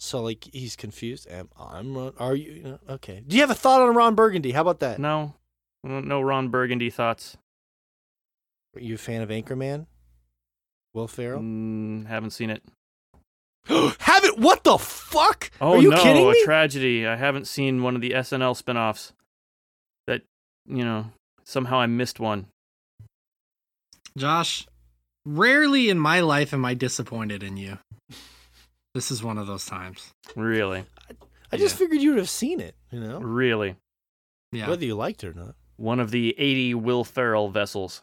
So 0.00 0.22
like 0.22 0.48
he's 0.52 0.76
confused. 0.76 1.26
Am 1.28 1.48
I'm 1.58 1.96
Ron? 1.96 2.12
Are 2.18 2.34
you? 2.36 2.52
you 2.52 2.62
know, 2.62 2.78
okay. 2.88 3.22
Do 3.26 3.34
you 3.36 3.42
have 3.42 3.50
a 3.50 3.54
thought 3.54 3.82
on 3.82 3.94
Ron 3.96 4.14
Burgundy? 4.14 4.52
How 4.52 4.60
about 4.62 4.80
that? 4.80 4.98
No 5.00 5.34
no 5.82 6.20
Ron 6.20 6.48
Burgundy 6.48 6.90
thoughts. 6.90 7.36
Are 8.78 8.80
you 8.80 8.94
a 8.94 8.98
fan 8.98 9.22
of 9.22 9.28
Anchorman? 9.28 9.86
Will 10.94 11.08
Ferrell? 11.08 11.40
Mm, 11.40 12.06
haven't 12.06 12.30
seen 12.30 12.48
it. 12.50 12.62
have 13.66 14.24
it? 14.24 14.38
What 14.38 14.62
the 14.62 14.78
fuck? 14.78 15.50
Oh 15.60 15.72
Are 15.74 15.82
you 15.82 15.90
no, 15.90 16.00
kidding 16.00 16.30
a 16.30 16.44
tragedy! 16.44 17.04
I 17.06 17.16
haven't 17.16 17.48
seen 17.48 17.82
one 17.82 17.96
of 17.96 18.00
the 18.00 18.10
SNL 18.12 18.56
spin-offs. 18.56 19.12
That 20.06 20.22
you 20.66 20.84
know 20.84 21.06
somehow 21.44 21.80
I 21.80 21.86
missed 21.86 22.20
one. 22.20 22.46
Josh, 24.16 24.66
rarely 25.26 25.88
in 25.90 25.98
my 25.98 26.20
life 26.20 26.54
am 26.54 26.64
I 26.64 26.74
disappointed 26.74 27.42
in 27.42 27.56
you. 27.56 27.78
This 28.94 29.10
is 29.10 29.22
one 29.22 29.38
of 29.38 29.46
those 29.48 29.66
times. 29.66 30.12
Really, 30.36 30.84
I 31.52 31.56
just 31.56 31.74
Yeah. 31.74 31.78
figured 31.78 32.00
you 32.00 32.10
would 32.10 32.18
have 32.18 32.30
seen 32.30 32.60
it. 32.60 32.76
You 32.92 33.00
know, 33.00 33.18
really, 33.18 33.74
Yeah. 34.52 34.68
whether 34.68 34.84
you 34.84 34.94
liked 34.94 35.24
it 35.24 35.28
or 35.30 35.34
not. 35.34 35.56
one 35.76 36.00
of 36.00 36.10
the 36.12 36.34
eighty 36.38 36.74
Will 36.74 37.04
Ferrell 37.04 37.50
vessels. 37.50 38.02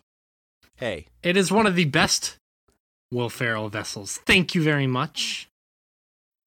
Hey, 0.78 1.06
It 1.24 1.38
is 1.38 1.52
one 1.52 1.66
of 1.68 1.76
the 1.76 1.86
best 1.86 2.38
Will 3.12 3.30
Ferrell 3.30 3.70
vessels. 3.70 4.20
Thank 4.26 4.56
you 4.56 4.62
very 4.62 4.88
much. 4.88 5.48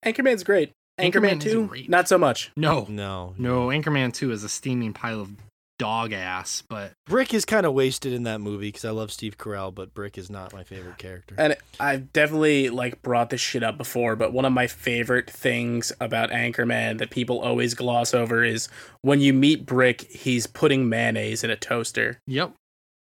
Anchorman's 0.05 0.45
great. 0.45 0.73
Anchorman, 1.01 1.39
Anchorman 1.39 1.41
2? 1.41 1.67
great. 1.69 1.89
Not 1.89 2.09
so 2.09 2.19
much. 2.19 2.51
No, 2.57 2.87
No, 2.89 3.35
no, 3.39 3.69
Anchorman 3.69 4.13
Two 4.13 4.33
is 4.33 4.43
a 4.45 4.49
steaming 4.49 4.93
pile 4.93 5.21
of 5.21 5.31
dog 5.79 6.13
ass. 6.13 6.63
But 6.69 6.93
Brick 7.07 7.33
is 7.33 7.45
kind 7.45 7.65
of 7.65 7.73
wasted 7.73 8.13
in 8.13 8.25
that 8.25 8.41
movie 8.41 8.69
because 8.69 8.85
I 8.85 8.91
love 8.91 9.13
Steve 9.13 9.39
Carell, 9.39 9.73
but 9.73 9.95
Brick 9.95 10.19
is 10.19 10.29
not 10.29 10.53
my 10.53 10.65
favorite 10.65 10.99
character. 10.99 11.37
And 11.39 11.57
I've 11.79 12.13
definitely 12.13 12.69
like 12.69 13.01
brought 13.01 13.31
this 13.31 13.41
shit 13.41 13.63
up 13.63 13.79
before, 13.79 14.17
but 14.17 14.33
one 14.33 14.45
of 14.45 14.53
my 14.53 14.67
favorite 14.67 15.31
things 15.31 15.93
about 16.01 16.31
Anchorman 16.31 16.99
that 16.99 17.11
people 17.11 17.41
always 17.41 17.75
gloss 17.75 18.13
over 18.13 18.43
is 18.45 18.69
when 19.03 19.21
you 19.21 19.33
meet 19.33 19.65
Brick, 19.67 20.03
he's 20.11 20.49
putting 20.49 20.89
mayonnaise 20.89 21.45
in 21.45 21.51
a 21.51 21.57
toaster. 21.57 22.19
yep, 22.27 22.53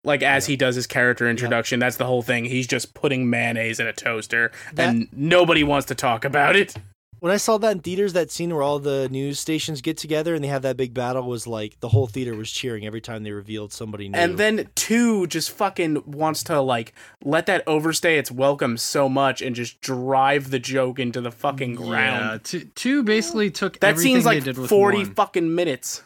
Like 0.05 0.23
as 0.23 0.47
he 0.47 0.57
does 0.57 0.75
his 0.75 0.87
character 0.87 1.29
introduction, 1.29 1.79
that's 1.79 1.97
the 1.97 2.07
whole 2.07 2.23
thing. 2.23 2.45
He's 2.45 2.67
just 2.67 2.95
putting 2.95 3.31
mayonnaise 3.31 3.79
in 3.79 3.87
a 3.87 3.93
toaster, 3.93 4.51
and 4.77 5.09
nobody 5.13 5.63
wants 5.63 5.87
to 5.87 5.95
talk 5.95 6.25
about 6.25 6.57
it. 6.57 6.75
When 7.21 7.31
I 7.31 7.37
saw 7.37 7.57
that 7.59 7.71
in 7.71 7.79
theaters, 7.79 8.15
that 8.15 8.33
scene 8.33 8.53
where 8.53 8.65
all 8.65 8.81
the 8.81 9.09
news 9.09 9.39
stations 9.39 9.81
get 9.81 9.97
together 9.97 10.35
and 10.35 10.43
they 10.43 10.49
have 10.49 10.63
that 10.63 10.77
big 10.77 10.93
battle 10.93 11.23
was 11.23 11.47
like 11.47 11.79
the 11.79 11.89
whole 11.89 12.09
theater 12.09 12.35
was 12.35 12.51
cheering 12.51 12.85
every 12.85 13.01
time 13.01 13.23
they 13.23 13.31
revealed 13.31 13.73
somebody 13.73 14.09
new. 14.09 14.19
And 14.19 14.39
then 14.39 14.69
two 14.75 15.29
just 15.29 15.53
fucking 15.53 16.03
wants 16.05 16.43
to 16.43 16.61
like 16.61 16.93
let 17.23 17.47
that 17.47 17.63
overstay 17.69 18.19
its 18.19 18.33
welcome 18.33 18.77
so 18.77 19.09
much 19.09 19.41
and 19.41 19.55
just 19.55 19.81
drive 19.81 20.51
the 20.51 20.59
joke 20.59 20.99
into 20.99 21.21
the 21.21 21.31
fucking 21.31 21.79
yeah. 21.79 21.87
ground. 21.87 22.43
Two, 22.43 22.65
two 22.75 23.05
basically 23.05 23.53
took 23.53 23.79
That 23.79 23.91
everything 23.91 24.15
seems 24.15 24.25
they 24.25 24.31
like 24.31 24.43
did 24.43 24.59
with 24.59 24.69
forty 24.69 25.05
one. 25.05 25.15
fucking 25.15 25.55
minutes. 25.55 26.03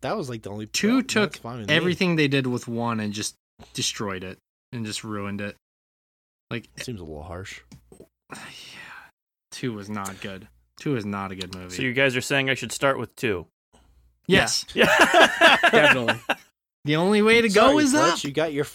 That 0.00 0.16
was 0.16 0.28
like 0.28 0.42
the 0.42 0.50
only 0.50 0.66
Two 0.66 0.94
well, 0.96 1.02
took 1.02 1.32
that's 1.32 1.42
fine 1.42 1.58
with 1.60 1.68
me. 1.68 1.74
everything 1.74 2.16
they 2.16 2.28
did 2.28 2.46
with 2.46 2.68
one 2.68 3.00
and 3.00 3.12
just 3.12 3.34
destroyed 3.74 4.24
it 4.24 4.38
and 4.72 4.84
just 4.86 5.04
ruined 5.04 5.40
it. 5.40 5.56
Like 6.50 6.68
Seems 6.76 7.00
a 7.00 7.04
little 7.04 7.22
harsh. 7.22 7.60
yeah, 8.32 8.38
two 9.50 9.72
was 9.72 9.88
not 9.88 10.20
good. 10.20 10.48
Two 10.80 10.96
is 10.96 11.04
not 11.06 11.32
a 11.32 11.36
good 11.36 11.54
movie. 11.54 11.74
So 11.74 11.82
you 11.82 11.92
guys 11.92 12.16
are 12.16 12.20
saying 12.20 12.50
I 12.50 12.54
should 12.54 12.72
start 12.72 12.98
with 12.98 13.14
two? 13.16 13.46
yes, 14.26 14.64
Yeah. 14.74 14.86
Definitely. 15.70 16.20
the 16.84 16.96
only 16.96 17.22
way 17.22 17.40
to 17.40 17.48
go 17.48 17.78
is 17.78 17.92
Fletch, 17.92 18.12
up. 18.18 18.24
You 18.24 18.32
got 18.32 18.52
your 18.52 18.66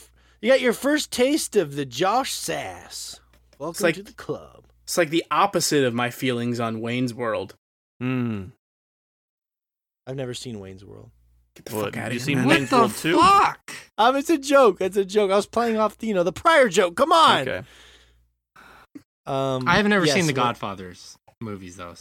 you 0.42 0.50
got 0.52 0.62
your 0.62 0.74
first 0.74 1.12
taste 1.12 1.56
of 1.56 1.76
the 1.76 1.86
Josh 1.86 2.34
Sass. 2.34 3.20
Welcome 3.60 3.84
like- 3.84 3.96
to 3.96 4.04
the 4.04 4.14
club. 4.14 4.66
It's 4.84 4.98
like 4.98 5.10
the 5.10 5.26
opposite 5.30 5.84
of 5.84 5.94
my 5.94 6.10
feelings 6.12 6.60
on 6.62 6.80
Wayne's 6.80 7.14
World. 7.14 7.56
Hmm. 8.00 8.46
I've 10.08 10.16
never 10.16 10.34
seen 10.34 10.60
Wayne's 10.60 10.84
World. 10.86 11.12
Get 11.56 11.66
the 11.66 11.76
What, 11.76 11.86
fuck 11.86 11.98
out 11.98 12.06
of 12.08 12.12
here. 12.14 12.20
seen 12.22 12.38
man. 12.38 12.46
What 12.48 12.56
Wayne's 12.58 12.70
the 12.70 12.78
World 12.78 12.96
too? 12.96 13.20
fuck? 13.20 13.72
Um, 13.98 14.16
it's 14.16 14.30
a 14.30 14.38
joke. 14.38 14.78
It's 14.80 14.96
a 14.98 15.04
joke. 15.06 15.32
I 15.32 15.36
was 15.36 15.46
playing 15.48 15.78
off, 15.78 15.98
the, 15.98 16.08
you 16.08 16.14
know, 16.14 16.24
the 16.24 16.32
prior 16.32 16.70
joke. 16.70 16.96
Come 16.96 17.12
on. 17.12 17.42
Okay. 17.42 17.62
Um, 19.26 19.68
I 19.68 19.76
have 19.78 19.88
never 19.88 20.06
yes, 20.06 20.16
seen 20.16 20.26
the 20.28 20.32
what- 20.34 20.38
Godfather's 20.38 21.18
movies 21.42 21.76
though. 21.76 21.96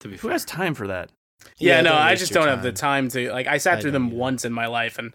To 0.00 0.08
be 0.08 0.16
Who 0.16 0.28
fair, 0.28 0.32
has 0.32 0.44
time 0.44 0.74
for 0.74 0.86
that? 0.88 1.10
Yeah, 1.58 1.80
no, 1.80 1.94
I 1.94 2.14
just 2.16 2.32
don't 2.32 2.48
have 2.48 2.62
the 2.62 2.72
time 2.72 3.08
to 3.10 3.30
like. 3.32 3.46
I 3.46 3.56
sat 3.58 3.78
I 3.78 3.80
through 3.80 3.92
them 3.92 4.08
either. 4.08 4.16
once 4.16 4.44
in 4.44 4.52
my 4.52 4.66
life, 4.66 4.98
and 4.98 5.12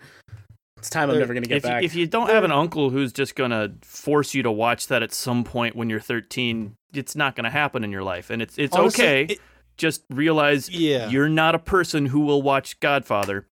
it's 0.78 0.90
time 0.90 1.10
I'm 1.12 1.20
never 1.20 1.34
gonna 1.36 1.46
get 1.46 1.58
If 1.58 1.64
you, 1.64 1.70
back. 1.70 1.84
if 1.84 1.96
you 1.96 2.08
don't 2.08 2.30
have 2.30 2.44
an 2.44 2.52
uncle 2.52 2.90
who's 2.90 3.14
just 3.14 3.36
gonna 3.36 3.74
force 3.84 4.34
you 4.34 4.42
to 4.44 4.52
watch 4.52 4.88
that 4.88 5.04
at 5.04 5.14
some 5.14 5.44
point 5.44 5.76
when 5.76 5.90
you're 5.90 6.00
13, 6.00 6.74
it's 6.94 7.16
not 7.16 7.36
gonna 7.36 7.52
happen 7.52 7.84
in 7.84 7.92
your 7.92 8.02
life, 8.04 8.32
and 8.32 8.42
it's 8.42 8.58
it's 8.58 8.76
Honestly, 8.76 9.04
okay. 9.04 9.34
it- 9.34 9.40
just 9.78 10.04
realize 10.10 10.70
yeah. 10.70 11.10
you're 11.10 11.30
not 11.30 11.56
a 11.56 11.60
person 11.60 12.08
who 12.08 12.22
will 12.22 12.42
watch 12.42 12.80
Godfather, 12.80 13.48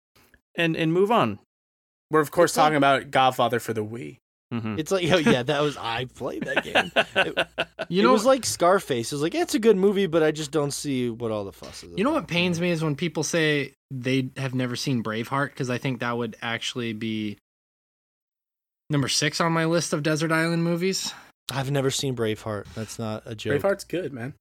and 0.55 0.75
and 0.75 0.93
move 0.93 1.11
on. 1.11 1.39
We're 2.09 2.19
of 2.21 2.31
course 2.31 2.51
It's 2.51 2.57
not- 2.57 2.63
talking 2.63 2.77
about 2.77 3.11
Godfather 3.11 3.59
for 3.59 3.73
the 3.73 3.83
Wii. 3.83 4.17
Mhm. 4.53 4.77
It's 4.77 4.91
like, 4.91 5.09
oh 5.09 5.17
yeah, 5.17 5.43
that 5.43 5.61
was 5.61 5.77
I 5.77 6.05
played 6.13 6.43
that 6.43 6.63
game. 6.65 6.91
It, 7.15 7.47
you 7.89 8.01
it 8.01 8.03
know, 8.03 8.11
was 8.13 8.25
like 8.25 8.45
Scarface. 8.45 9.11
It 9.11 9.15
was 9.15 9.21
like 9.21 9.33
it's 9.35 9.55
a 9.55 9.59
good 9.59 9.77
movie, 9.77 10.07
but 10.07 10.23
I 10.23 10.31
just 10.31 10.51
don't 10.51 10.71
see 10.71 11.09
what 11.09 11.31
all 11.31 11.45
the 11.45 11.51
fuss 11.53 11.83
is. 11.83 11.93
you 11.97 12.03
know 12.03 12.11
what 12.11 12.27
pains 12.27 12.59
me 12.59 12.69
is 12.71 12.83
when 12.83 12.95
people 12.97 13.23
say 13.23 13.73
they 13.91 14.29
have 14.37 14.53
never 14.53 14.75
seen 14.75 15.03
Braveheart 15.03 15.49
because 15.51 15.69
I 15.69 15.77
think 15.77 15.99
that 16.01 16.17
would 16.17 16.35
actually 16.41 16.91
be 16.93 17.37
number 18.89 19.07
six 19.07 19.39
on 19.39 19.51
my 19.53 19.65
list 19.65 19.93
of 19.93 20.03
desert 20.03 20.31
island 20.33 20.63
movies. 20.65 21.13
I've 21.51 21.71
never 21.71 21.89
seen 21.91 22.15
Braveheart. 22.15 22.65
That's 22.75 22.99
not 22.99 23.23
a 23.25 23.35
joke. 23.35 23.61
Braveheart's 23.61 23.83
good, 23.85 24.11
man. 24.13 24.33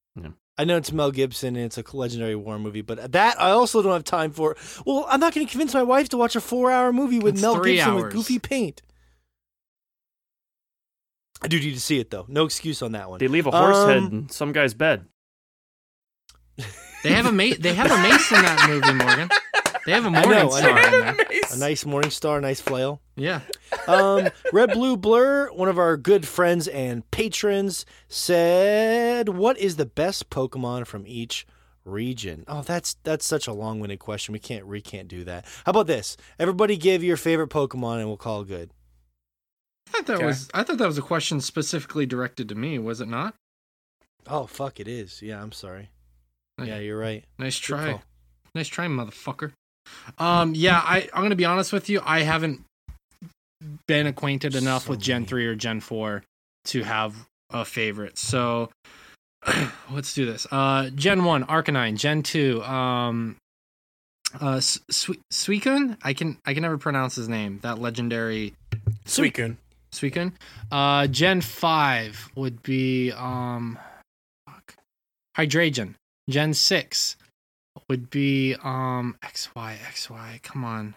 I 0.60 0.64
know 0.64 0.76
it's 0.76 0.92
Mel 0.92 1.10
Gibson 1.10 1.56
and 1.56 1.64
it's 1.64 1.78
a 1.78 1.96
legendary 1.96 2.36
war 2.36 2.58
movie, 2.58 2.82
but 2.82 3.12
that 3.12 3.40
I 3.40 3.48
also 3.52 3.80
don't 3.80 3.94
have 3.94 4.04
time 4.04 4.30
for. 4.30 4.58
Well, 4.84 5.06
I'm 5.08 5.18
not 5.18 5.32
going 5.32 5.46
to 5.46 5.50
convince 5.50 5.72
my 5.72 5.82
wife 5.82 6.10
to 6.10 6.18
watch 6.18 6.36
a 6.36 6.40
four-hour 6.42 6.92
movie 6.92 7.18
with 7.18 7.36
It's 7.36 7.42
Mel 7.42 7.56
three 7.56 7.76
Gibson 7.76 7.94
with 7.94 8.12
goofy 8.12 8.38
paint. 8.38 8.82
I 11.40 11.48
do 11.48 11.58
need 11.58 11.72
to 11.72 11.80
see 11.80 11.98
it 11.98 12.10
though. 12.10 12.26
No 12.28 12.44
excuse 12.44 12.82
on 12.82 12.92
that 12.92 13.08
one. 13.08 13.20
They 13.20 13.28
leave 13.28 13.46
a 13.46 13.50
horse 13.50 13.86
head 13.86 13.96
Um, 14.02 14.04
in 14.12 14.28
some 14.28 14.52
guy's 14.52 14.74
bed. 14.74 15.06
They 17.02 17.12
have 17.14 17.24
a 17.24 17.32
ma- 17.32 17.54
they 17.58 17.72
have 17.72 17.90
a 17.90 17.96
mace 18.02 18.30
in 18.30 18.42
that 18.42 18.68
movie, 18.68 18.92
Morgan. 18.92 19.30
They 19.86 19.92
have 19.92 20.04
a 20.06 20.10
morning 20.10 20.30
know, 20.30 20.50
star 20.50 20.74
know. 20.74 20.98
in 21.08 21.16
there. 21.16 21.26
A 21.52 21.56
nice 21.56 21.84
morning 21.86 22.10
star, 22.10 22.38
a 22.38 22.40
nice 22.40 22.60
flail. 22.60 23.00
Yeah. 23.16 23.40
Um, 23.88 24.28
Red 24.52 24.72
Blue 24.72 24.96
Blur, 24.96 25.50
one 25.52 25.68
of 25.68 25.78
our 25.78 25.96
good 25.96 26.26
friends 26.28 26.68
and 26.68 27.08
patrons, 27.10 27.86
said, 28.08 29.28
"What 29.30 29.58
is 29.58 29.76
the 29.76 29.86
best 29.86 30.30
Pokemon 30.30 30.86
from 30.86 31.04
each 31.06 31.46
region?" 31.84 32.44
Oh, 32.46 32.62
that's 32.62 32.94
that's 33.04 33.24
such 33.26 33.46
a 33.46 33.52
long-winded 33.52 33.98
question. 33.98 34.32
We 34.32 34.38
can't 34.38 34.66
we 34.66 34.80
can't 34.80 35.08
do 35.08 35.24
that. 35.24 35.44
How 35.64 35.70
about 35.70 35.86
this? 35.86 36.16
Everybody 36.38 36.76
give 36.76 37.02
your 37.02 37.16
favorite 37.16 37.50
Pokemon, 37.50 37.98
and 37.98 38.06
we'll 38.08 38.16
call 38.16 38.42
it 38.42 38.48
good. 38.48 38.70
I 39.88 39.90
thought 39.92 40.06
that 40.06 40.16
Okay. 40.16 40.26
was 40.26 40.48
I 40.54 40.62
thought 40.62 40.78
that 40.78 40.86
was 40.86 40.98
a 40.98 41.02
question 41.02 41.40
specifically 41.40 42.06
directed 42.06 42.48
to 42.50 42.54
me, 42.54 42.78
was 42.78 43.00
it 43.00 43.08
not? 43.08 43.34
Oh 44.26 44.46
fuck, 44.46 44.78
it 44.78 44.86
is. 44.86 45.22
Yeah, 45.22 45.42
I'm 45.42 45.52
sorry. 45.52 45.90
Yeah, 46.62 46.78
you're 46.78 46.98
right. 46.98 47.24
Nice 47.38 47.58
Good 47.58 47.64
try. 47.66 47.90
call. 47.92 48.02
Nice 48.54 48.68
try, 48.68 48.86
motherfucker. 48.86 49.52
Um, 50.18 50.54
yeah, 50.54 50.78
I 50.78 51.08
I'm 51.14 51.22
gonna 51.22 51.36
be 51.36 51.44
honest 51.44 51.72
with 51.72 51.88
you. 51.88 52.00
I 52.04 52.20
haven't 52.22 52.64
been 53.86 54.06
acquainted 54.06 54.54
enough 54.54 54.84
So 54.84 54.90
with 54.90 55.00
Gen 55.00 55.22
many. 55.22 55.26
three 55.28 55.46
or 55.46 55.54
Gen 55.54 55.80
four 55.80 56.22
to 56.66 56.82
have 56.82 57.14
a 57.50 57.64
favorite. 57.64 58.18
So 58.18 58.70
let's 59.90 60.14
do 60.14 60.26
this. 60.26 60.46
Uh, 60.50 60.90
Gen 60.94 61.24
one, 61.24 61.44
Arcanine. 61.44 61.96
Gen 61.96 62.22
two, 62.22 62.62
um, 62.64 63.36
uh, 64.40 64.56
Suicune. 64.60 65.96
I 66.02 66.12
can 66.14 66.38
I 66.44 66.54
can 66.54 66.62
never 66.62 66.78
pronounce 66.78 67.16
his 67.16 67.28
name. 67.28 67.58
That 67.62 67.78
legendary 67.78 68.54
Suicune. 69.04 69.56
Suicune. 69.92 70.32
Uh, 70.70 71.06
Gen 71.08 71.40
five 71.40 72.30
would 72.36 72.62
be 72.62 73.12
um, 73.12 73.78
fuck. 74.46 74.74
Hydreigon. 75.36 75.94
Gen 76.28 76.54
six 76.54 77.16
would 77.88 78.10
be 78.10 78.54
um 78.62 79.16
XY 79.22 79.76
XY. 79.78 80.42
Come 80.42 80.64
on, 80.64 80.94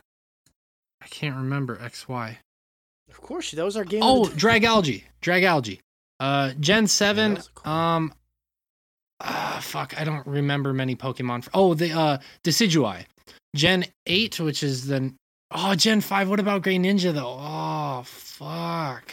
I 1.02 1.08
can't 1.08 1.36
remember 1.36 1.78
XY. 1.78 2.38
Of 3.10 3.22
course, 3.22 3.52
that 3.52 3.64
was 3.66 3.78
our 3.78 3.84
game. 3.84 4.02
Oh, 4.04 4.24
Dragalge. 4.36 5.04
Drag 5.22 5.44
Algae. 5.44 5.80
Uh, 6.20 6.54
Gen 6.60 6.88
seven. 6.88 7.36
that's 7.36 7.50
cool. 7.50 7.72
Um, 7.72 8.14
ah, 9.20 9.60
fuck, 9.62 10.00
I 10.00 10.04
don't 10.04 10.26
remember 10.26 10.74
many 10.74 10.96
Pokemon. 10.96 11.48
Oh, 11.54 11.74
the 11.74 11.92
uh 11.92 12.18
Decidueye. 12.44 13.06
Gen 13.56 13.86
eight, 14.08 14.40
which 14.40 14.64
is 14.64 14.88
the 14.88 15.14
oh 15.52 15.76
Gen 15.76 16.02
five. 16.02 16.30
What 16.30 16.40
about 16.40 16.64
Greninja 16.64 17.14
though? 17.14 17.38
Oh 17.40 18.04
fuck. 18.06 19.12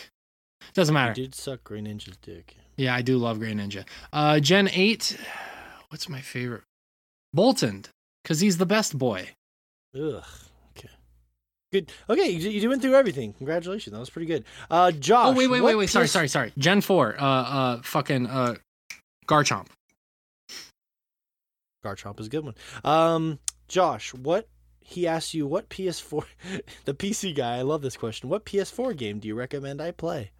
Doesn't 0.73 0.93
You 0.95 0.99
matter. 1.01 1.12
did 1.15 1.35
suck 1.35 1.65
Greninja's 1.65 2.16
dick. 2.23 2.57
Yeah, 2.77 2.95
I 2.95 3.03
do 3.03 3.19
love 3.19 3.39
Greninja. 3.39 3.85
Uh, 4.12 4.39
Gen 4.41 4.69
8, 4.73 5.19
what's 5.89 6.09
my 6.09 6.20
favorite? 6.20 6.62
Boltund, 7.36 7.86
because 8.23 8.40
he's 8.40 8.59
the 8.59 8.66
best 8.66 8.98
boy. 8.98 9.31
Ugh. 9.94 10.24
Okay. 10.77 10.89
Good. 11.73 11.93
Okay, 12.09 12.31
you, 12.31 12.51
you 12.51 12.69
went 12.69 12.82
through 12.82 12.94
everything. 12.94 13.32
Congratulations. 13.35 13.93
That 13.93 14.01
was 14.01 14.11
pretty 14.11 14.27
good. 14.27 14.44
Uh, 14.70 14.90
Josh. 14.93 15.28
oh, 15.28 15.32
wait, 15.32 15.48
wait, 15.48 15.61
what 15.61 15.69
wait, 15.69 15.74
wait. 15.77 15.90
Sorry, 15.90 16.09
sorry, 16.09 16.28
sorry. 16.28 16.52
Gen 16.59 16.81
4, 16.81 17.16
uh, 17.20 17.24
uh, 17.24 17.82
fucking, 17.82 18.27
uh, 18.27 18.55
Garchomp. 19.27 19.66
Garchomp 21.85 22.20
is 22.20 22.27
a 22.27 22.31
good 22.31 22.44
one. 22.44 22.55
Um, 22.85 23.39
Josh, 23.69 24.12
what 24.12 24.48
he 24.81 25.07
asked 25.07 25.35
you? 25.35 25.47
What 25.47 25.69
PS4? 25.69 26.24
the 26.85 26.94
PC 26.94 27.35
guy. 27.35 27.59
I 27.59 27.62
love 27.62 27.82
this 27.82 27.97
question. 27.97 28.28
What 28.28 28.44
PS4 28.44 28.97
game 28.97 29.19
do 29.19 29.28
you 29.28 29.35
recommend 29.35 29.81
I 29.81 29.93
play? 29.93 30.32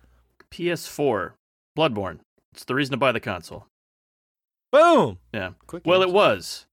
PS4, 0.53 1.33
Bloodborne. 1.79 2.19
It's 2.53 2.65
the 2.65 2.75
reason 2.75 2.93
to 2.93 2.97
buy 2.97 3.13
the 3.13 3.21
console. 3.21 3.67
Boom. 4.73 5.19
Yeah. 5.33 5.51
Quick. 5.67 5.85
Well, 5.87 6.03
it 6.03 6.11
was. 6.11 6.67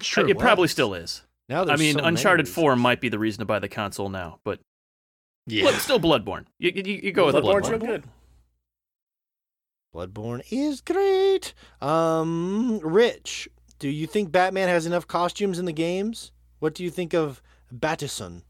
Sure. 0.00 0.28
it 0.28 0.38
probably 0.38 0.68
still 0.68 0.94
is. 0.94 1.22
Now 1.48 1.64
I 1.66 1.76
mean, 1.76 1.94
so 1.98 2.04
Uncharted 2.04 2.48
4 2.48 2.74
might 2.76 3.00
be 3.00 3.08
the 3.08 3.18
reason 3.18 3.40
to 3.40 3.44
buy 3.44 3.58
the 3.58 3.68
console 3.68 4.08
now, 4.08 4.38
but 4.44 4.60
Yeah. 5.46 5.62
Blood- 5.64 5.74
still 5.80 6.00
Bloodborne. 6.00 6.46
You, 6.58 6.72
you, 6.74 7.00
you 7.04 7.12
go 7.12 7.26
with 7.26 7.34
Bloodborne's 7.36 7.68
Bloodborne. 7.68 7.70
real 7.70 7.78
good. 7.80 8.04
Bloodborne 9.94 10.42
is 10.50 10.80
great. 10.80 11.54
Um, 11.80 12.80
Rich, 12.82 13.48
do 13.78 13.88
you 13.88 14.06
think 14.06 14.32
Batman 14.32 14.68
has 14.68 14.86
enough 14.86 15.06
costumes 15.06 15.58
in 15.58 15.66
the 15.66 15.72
games? 15.72 16.32
What 16.58 16.74
do 16.74 16.82
you 16.82 16.90
think 16.90 17.14
of 17.14 17.40
Battinson? 17.72 18.42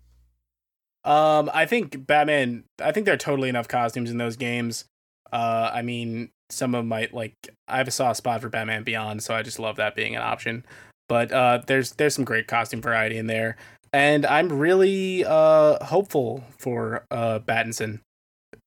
Um, 1.04 1.50
I 1.52 1.66
think 1.66 2.06
Batman. 2.06 2.64
I 2.80 2.92
think 2.92 3.04
there 3.04 3.14
are 3.14 3.18
totally 3.18 3.50
enough 3.50 3.68
costumes 3.68 4.10
in 4.10 4.16
those 4.16 4.36
games. 4.36 4.86
Uh, 5.30 5.70
I 5.74 5.82
mean, 5.82 6.30
some 6.48 6.74
of 6.74 6.86
my 6.86 7.08
like 7.12 7.34
I 7.68 7.76
have 7.76 7.88
a 7.88 7.90
soft 7.90 8.16
spot 8.16 8.40
for 8.40 8.48
Batman 8.48 8.84
Beyond, 8.84 9.22
so 9.22 9.34
I 9.34 9.42
just 9.42 9.58
love 9.58 9.76
that 9.76 9.94
being 9.94 10.16
an 10.16 10.22
option. 10.22 10.64
But 11.08 11.32
uh, 11.32 11.62
there's 11.66 11.92
there's 11.92 12.14
some 12.14 12.24
great 12.24 12.46
costume 12.46 12.80
variety 12.80 13.18
in 13.18 13.26
there, 13.26 13.56
and 13.92 14.24
I'm 14.24 14.48
really 14.48 15.24
uh 15.24 15.84
hopeful 15.84 16.44
for 16.58 17.04
uh 17.10 17.40
Battinson. 17.40 18.00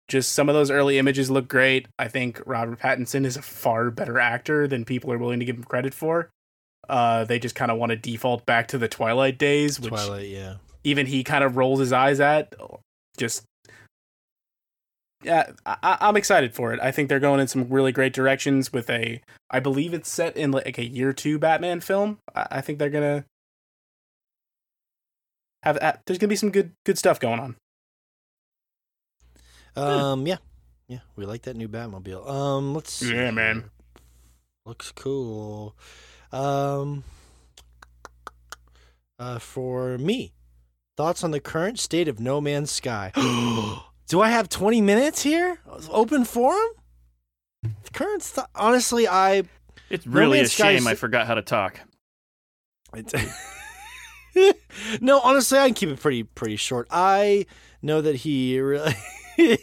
Just 0.08 0.32
some 0.32 0.48
of 0.48 0.56
those 0.56 0.72
early 0.72 1.00
images 1.00 1.30
look 1.30 1.48
great. 1.48 1.88
I 2.00 2.08
think 2.08 2.42
Robert 2.46 2.80
Pattinson 2.80 3.26
is 3.26 3.36
a 3.36 3.42
far 3.42 3.92
better 3.92 4.20
actor 4.20 4.68
than 4.68 4.86
people 4.86 5.12
are 5.12 5.18
willing 5.18 5.40
to 5.40 5.46
give 5.46 5.58
him 5.58 5.64
credit 5.64 5.94
for. 5.94 6.30
Uh, 6.88 7.26
they 7.26 7.40
just 7.40 7.56
kind 7.56 7.72
of 7.72 7.78
want 7.78 7.90
to 7.90 7.98
default 7.98 8.46
back 8.46 8.70
to 8.70 8.78
the 8.78 8.88
Twilight 8.88 9.38
days, 9.38 9.80
which 9.80 9.90
Twilight, 9.90 10.30
yeah. 10.30 10.56
even 10.86 11.06
he 11.06 11.24
kind 11.24 11.44
of 11.44 11.58
rolls 11.58 11.80
his 11.80 11.92
eyes 11.92 12.22
at. 12.22 12.56
Just 13.18 13.44
yeah, 15.28 15.52
I, 15.66 15.98
I'm 16.00 16.16
excited 16.16 16.56
for 16.56 16.74
it. 16.74 16.80
I 16.82 16.92
think 16.92 17.10
they're 17.10 17.20
going 17.20 17.42
in 17.42 17.48
some 17.48 17.68
really 17.68 17.92
great 17.92 18.14
directions 18.14 18.72
with 18.72 18.90
a. 18.90 19.22
I 19.52 19.60
believe 19.60 19.94
it's 19.94 20.10
set 20.10 20.38
in 20.38 20.52
like 20.52 20.78
a 20.78 20.86
year 20.86 21.12
two 21.12 21.38
Batman 21.38 21.82
film. 21.82 22.20
I, 22.34 22.48
I 22.52 22.62
think 22.62 22.80
they're 22.80 22.90
gonna 22.90 23.26
have. 25.64 25.78
Uh, 25.82 25.94
there's 26.06 26.18
gonna 26.18 26.30
be 26.30 26.38
some 26.38 26.52
good 26.52 26.72
good 26.86 26.98
stuff 26.98 27.20
going 27.20 27.40
on. 27.40 27.56
Um, 29.76 30.26
yeah, 30.26 30.38
yeah, 30.88 31.00
we 31.18 31.26
like 31.26 31.42
that 31.44 31.58
new 31.58 31.68
Batmobile. 31.68 32.28
Um, 32.28 32.74
let's 32.74 32.94
see 32.94 33.14
Yeah, 33.14 33.32
man. 33.32 33.66
Looks 34.66 34.92
cool. 34.92 35.76
Um, 36.32 37.04
uh, 39.20 39.40
for 39.40 39.98
me, 39.98 40.32
thoughts 40.96 41.24
on 41.24 41.32
the 41.32 41.42
current 41.42 41.80
state 41.80 42.08
of 42.08 42.22
No 42.22 42.40
Man's 42.40 42.72
Sky. 42.72 43.12
Do 44.08 44.22
I 44.22 44.30
have 44.30 44.48
20 44.50 44.82
minutes 44.82 45.22
here? 45.24 45.60
Open 45.90 46.24
forum? 46.26 46.70
The 47.64 47.92
current 47.94 48.24
st- 48.24 48.48
honestly, 48.56 49.08
I 49.08 49.44
It's 49.90 50.06
No 50.06 50.20
really 50.20 50.40
a 50.40 50.48
shame 50.48 50.78
is- 50.78 50.88
I 50.88 50.96
forgot 50.96 51.28
how 51.28 51.34
to 51.36 51.42
talk. 51.42 51.80
no, 55.02 55.20
honestly, 55.20 55.58
I 55.60 55.68
can 55.68 55.74
keep 55.74 55.90
it 55.90 56.00
pretty 56.00 56.24
pretty 56.24 56.56
short. 56.56 56.88
I 56.90 57.46
know 57.82 58.02
that 58.02 58.16
he 58.16 58.60
really. 58.60 58.94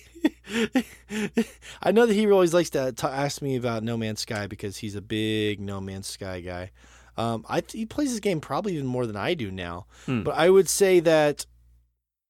I 1.82 1.90
know 1.92 2.06
that 2.06 2.14
he 2.14 2.30
always 2.30 2.52
likes 2.54 2.70
to 2.70 2.92
t- 2.92 3.06
ask 3.06 3.40
me 3.40 3.56
about 3.56 3.82
No 3.82 3.96
Man's 3.96 4.20
Sky 4.20 4.46
because 4.46 4.76
he's 4.78 4.94
a 4.94 5.00
big 5.02 5.58
No 5.60 5.80
Man's 5.80 6.06
Sky 6.06 6.40
guy. 6.40 6.70
Um, 7.16 7.46
I 7.48 7.62
he 7.68 7.86
plays 7.86 8.10
this 8.10 8.20
game 8.20 8.40
probably 8.40 8.74
even 8.74 8.86
more 8.86 9.06
than 9.06 9.16
I 9.16 9.34
do 9.34 9.50
now. 9.50 9.86
Hmm. 10.06 10.22
But 10.22 10.34
I 10.36 10.50
would 10.50 10.68
say 10.68 11.00
that 11.00 11.38
th- 11.38 11.48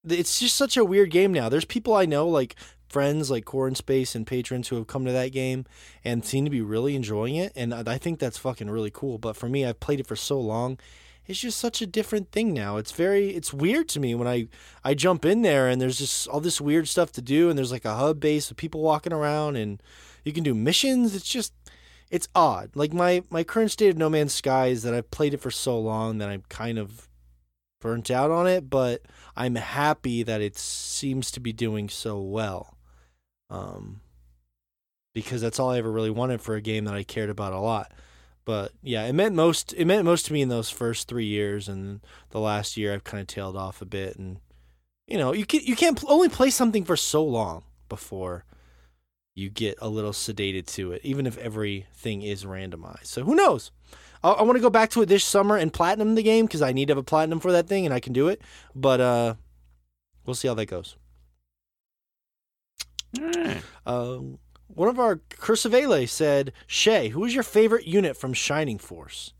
it's 0.09 0.39
just 0.41 0.57
such 0.57 0.77
a 0.77 0.85
weird 0.85 1.11
game 1.11 1.33
now. 1.33 1.49
There's 1.49 1.65
people 1.65 1.95
I 1.95 2.07
know 2.07 2.29
like 2.29 2.57
friends 2.89 3.31
like 3.31 3.45
Core 3.45 3.67
and 3.67 3.77
Space 3.77 4.15
and 4.15 4.27
patrons 4.27 4.69
who 4.69 4.77
have 4.77 4.87
come 4.87 5.05
to 5.05 5.13
that 5.13 5.33
game 5.33 5.65
and 6.05 6.25
seem 6.25 6.45
to 6.45 6.51
be 6.51 6.61
really 6.61 6.95
enjoying 6.95 7.37
it, 7.37 7.53
and 7.57 7.75
I 7.75 7.99
think 7.99 8.19
that's 8.19 8.39
fucking 8.39 8.71
really 8.71 8.91
cool. 8.91 9.19
But 9.19 9.37
for 9.37 9.49
me, 9.49 9.65
I've 9.65 9.81
played 9.81 10.01
it 10.01 10.07
for 10.07 10.17
so 10.17 10.39
long 10.41 10.79
it's 11.27 11.41
just 11.41 11.59
such 11.59 11.81
a 11.81 11.87
different 11.87 12.31
thing 12.33 12.53
now. 12.53 12.77
It's 12.77 12.93
very 12.93 13.31
it's 13.31 13.53
weird 13.53 13.89
to 13.91 14.01
me 14.01 14.15
when 14.15 14.29
I 14.29 14.49
I 14.85 14.95
jump 14.95 15.25
in 15.25 15.43
there 15.43 15.69
and 15.69 15.81
there's 15.81 15.99
just 15.99 16.29
all 16.29 16.41
this 16.41 16.61
weird 16.61 16.89
stuff 16.89 17.13
to 17.13 17.23
do 17.23 17.49
and 17.49 17.57
there's 17.57 17.73
like 17.73 17.85
a 17.85 17.95
hub 17.95 18.21
base 18.21 18.49
with 18.49 18.59
people 18.59 18.83
walking 18.83 19.13
around 19.13 19.57
and 19.57 19.83
you 20.25 20.33
can 20.33 20.45
do 20.45 20.55
missions. 20.55 21.15
It's 21.15 21.29
just 21.29 21.55
it's 22.11 22.29
odd. 22.35 22.71
Like 22.75 22.93
my 22.93 23.23
my 23.31 23.43
current 23.43 23.71
state 23.71 23.89
of 23.89 23.97
No 23.97 24.11
Man's 24.11 24.35
Sky 24.35 24.67
is 24.67 24.83
that 24.83 24.95
I've 24.95 25.11
played 25.11 25.35
it 25.35 25.41
for 25.41 25.51
so 25.51 25.79
long 25.79 26.19
that 26.19 26.29
I'm 26.29 26.43
kind 26.49 26.79
of 26.79 27.09
burnt 27.85 28.11
out 28.11 28.31
on 28.33 28.49
it, 28.49 28.69
but 28.69 29.03
I'm 29.37 29.55
happy 29.55 30.23
that 30.25 30.41
it 30.41 30.57
seems 30.57 31.31
to 31.33 31.41
be 31.41 31.53
doing 31.53 31.89
so 31.89 32.21
well. 32.21 32.77
Um 33.51 34.01
because 35.13 35.41
that's 35.41 35.61
all 35.61 35.71
I 35.71 35.79
ever 35.79 35.93
really 35.93 36.11
wanted 36.11 36.41
for 36.41 36.57
a 36.57 36.61
game 36.61 36.87
that 36.87 36.95
I 36.95 37.05
cared 37.05 37.31
about 37.31 37.53
a 37.53 37.61
lot 37.61 37.93
but 38.45 38.73
yeah, 38.83 39.05
it 39.05 39.15
meant 39.15 39.35
most. 39.35 39.73
It 39.73 39.87
meant 39.87 40.05
most 40.05 40.27
to 40.27 40.33
me 40.33 40.43
in 40.43 40.49
those 40.49 40.71
first 40.71 41.09
three 41.09 41.25
years, 41.25 41.69
and 41.69 42.01
the 42.31 42.41
last 42.41 42.77
year 42.77 42.93
I've 42.93 43.05
kind 43.05 43.21
of 43.21 43.27
tailed 43.27 43.57
off 43.57 43.81
a 43.81 43.87
bit. 43.87 44.17
And 44.17 44.39
you 45.07 45.17
know, 45.19 45.33
you 45.33 45.47
can 45.47 45.61
you 45.63 45.77
can't 45.77 46.03
only 46.07 46.29
play 46.29 46.51
something 46.51 46.85
for 46.85 46.97
so 46.97 47.25
long 47.25 47.65
before 47.89 48.45
you 49.35 49.49
get 49.49 49.77
a 49.81 49.89
little 49.89 50.13
sedated 50.13 50.67
to 50.67 50.93
it, 50.93 51.01
even 51.05 51.27
if 51.27 51.39
everything 51.39 52.23
is 52.23 52.45
randomized. 52.45 53.07
So 53.07 53.25
who 53.25 53.35
knows? 53.35 53.71
I, 54.25 54.31
I 54.31 54.43
want 54.43 54.57
to 54.57 54.63
go 54.63 54.71
back 54.71 54.91
to 54.91 55.03
it 55.03 55.07
this 55.07 55.25
summer 55.25 55.57
and 55.57 55.73
platinum 55.73 56.17
the 56.17 56.23
game 56.23 56.47
because 56.47 56.63
I 56.63 56.73
need 56.73 56.87
to 56.89 56.93
have 56.93 56.99
a 56.99 57.05
platinum 57.05 57.39
for 57.39 57.53
that 57.53 57.69
thing, 57.69 57.85
and 57.85 57.95
I 57.95 58.01
can 58.01 58.13
do 58.13 58.27
it. 58.29 58.43
But 58.75 59.01
uh, 59.01 59.35
we'll 60.27 60.35
see 60.35 60.49
how 60.49 60.55
that 60.55 60.67
goes. 60.67 60.97
Eh. 63.21 63.61
Um, 63.87 64.39
one 64.67 64.89
of 64.89 64.99
our 64.99 65.17
Cursivele 65.17 66.09
said, 66.09 66.53
"Shay, 66.67 67.11
who 67.11 67.25
is 67.25 67.35
your 67.35 67.45
favorite 67.45 67.87
unit 67.87 68.17
from 68.17 68.33
Shining 68.33 68.79
Force?" 68.79 69.35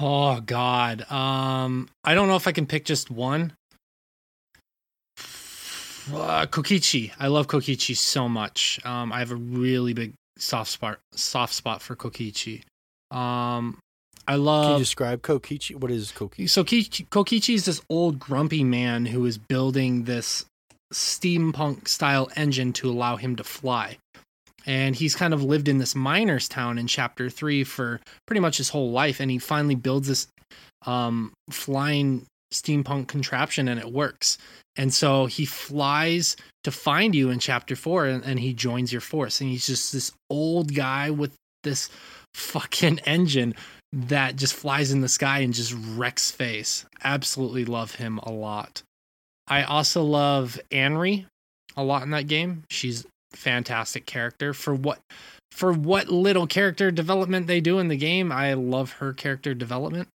Oh 0.00 0.40
God. 0.40 1.10
Um, 1.10 1.88
I 2.04 2.14
don't 2.14 2.28
know 2.28 2.36
if 2.36 2.46
I 2.46 2.52
can 2.52 2.66
pick 2.66 2.84
just 2.84 3.10
one. 3.10 3.54
Uh, 6.12 6.46
Kokichi. 6.46 7.12
I 7.18 7.28
love 7.28 7.46
Kokichi 7.46 7.96
so 7.96 8.28
much. 8.28 8.80
Um, 8.84 9.12
I 9.12 9.20
have 9.20 9.30
a 9.30 9.36
really 9.36 9.94
big 9.94 10.14
soft 10.38 10.70
spot 10.70 10.98
soft 11.12 11.54
spot 11.54 11.82
for 11.82 11.96
Kokichi. 11.96 12.62
Um, 13.10 13.78
I 14.28 14.34
Can 14.34 14.44
love 14.44 14.72
you 14.72 14.78
describe 14.78 15.22
Kokichi? 15.22 15.74
What 15.74 15.90
is 15.90 16.12
Kokichi? 16.12 16.48
so 16.48 16.62
Ki- 16.62 16.84
Kokichi 16.84 17.54
is 17.54 17.64
this 17.64 17.82
old 17.90 18.18
grumpy 18.18 18.62
man 18.62 19.06
who 19.06 19.24
is 19.26 19.38
building 19.38 20.04
this 20.04 20.44
steampunk 20.92 21.88
style 21.88 22.28
engine 22.36 22.72
to 22.74 22.90
allow 22.90 23.16
him 23.16 23.36
to 23.36 23.44
fly. 23.44 23.98
And 24.66 24.94
he's 24.94 25.16
kind 25.16 25.32
of 25.32 25.42
lived 25.42 25.68
in 25.68 25.78
this 25.78 25.94
miner's 25.94 26.48
town 26.48 26.78
in 26.78 26.86
chapter 26.86 27.30
three 27.30 27.64
for 27.64 28.00
pretty 28.26 28.40
much 28.40 28.58
his 28.58 28.68
whole 28.68 28.90
life. 28.90 29.18
And 29.18 29.30
he 29.30 29.38
finally 29.38 29.74
builds 29.74 30.06
this 30.06 30.28
um, 30.86 31.32
flying 31.50 32.26
steampunk 32.52 33.08
contraption 33.08 33.68
and 33.68 33.80
it 33.80 33.90
works. 33.90 34.36
And 34.76 34.92
so 34.92 35.26
he 35.26 35.44
flies 35.44 36.36
to 36.64 36.70
find 36.70 37.14
you 37.14 37.30
in 37.30 37.38
chapter 37.38 37.74
four 37.74 38.06
and, 38.06 38.22
and 38.24 38.38
he 38.38 38.52
joins 38.52 38.92
your 38.92 39.00
force. 39.00 39.40
And 39.40 39.48
he's 39.48 39.66
just 39.66 39.92
this 39.92 40.12
old 40.28 40.74
guy 40.74 41.10
with 41.10 41.32
this 41.62 41.88
fucking 42.34 43.00
engine 43.00 43.54
that 43.92 44.36
just 44.36 44.54
flies 44.54 44.92
in 44.92 45.00
the 45.00 45.08
sky 45.08 45.40
and 45.40 45.52
just 45.52 45.74
wrecks 45.96 46.30
face. 46.30 46.84
Absolutely 47.02 47.64
love 47.64 47.96
him 47.96 48.18
a 48.22 48.30
lot. 48.30 48.82
I 49.48 49.64
also 49.64 50.02
love 50.02 50.60
Anri 50.70 51.26
a 51.76 51.82
lot 51.82 52.02
in 52.02 52.10
that 52.10 52.28
game. 52.28 52.64
She's 52.70 53.04
fantastic 53.32 54.06
character 54.06 54.52
for 54.52 54.74
what 54.74 55.00
for 55.52 55.72
what 55.72 56.08
little 56.08 56.46
character 56.46 56.90
development 56.90 57.46
they 57.46 57.60
do 57.60 57.78
in 57.78 57.88
the 57.88 57.96
game. 57.96 58.30
I 58.30 58.54
love 58.54 58.92
her 58.92 59.12
character 59.12 59.54
development. 59.54 60.08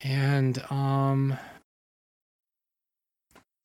And 0.00 0.62
um 0.70 1.38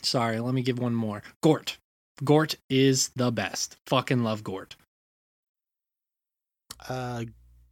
sorry, 0.02 0.40
let 0.40 0.54
me 0.54 0.62
give 0.62 0.80
one 0.80 0.96
more. 0.96 1.24
Gort. 1.42 1.78
Gort 2.24 2.56
is 2.70 3.10
the 3.16 3.32
best. 3.32 3.78
Fucking 3.88 4.24
love 4.24 4.44
Gort. 4.44 4.76
Uh, 6.90 7.26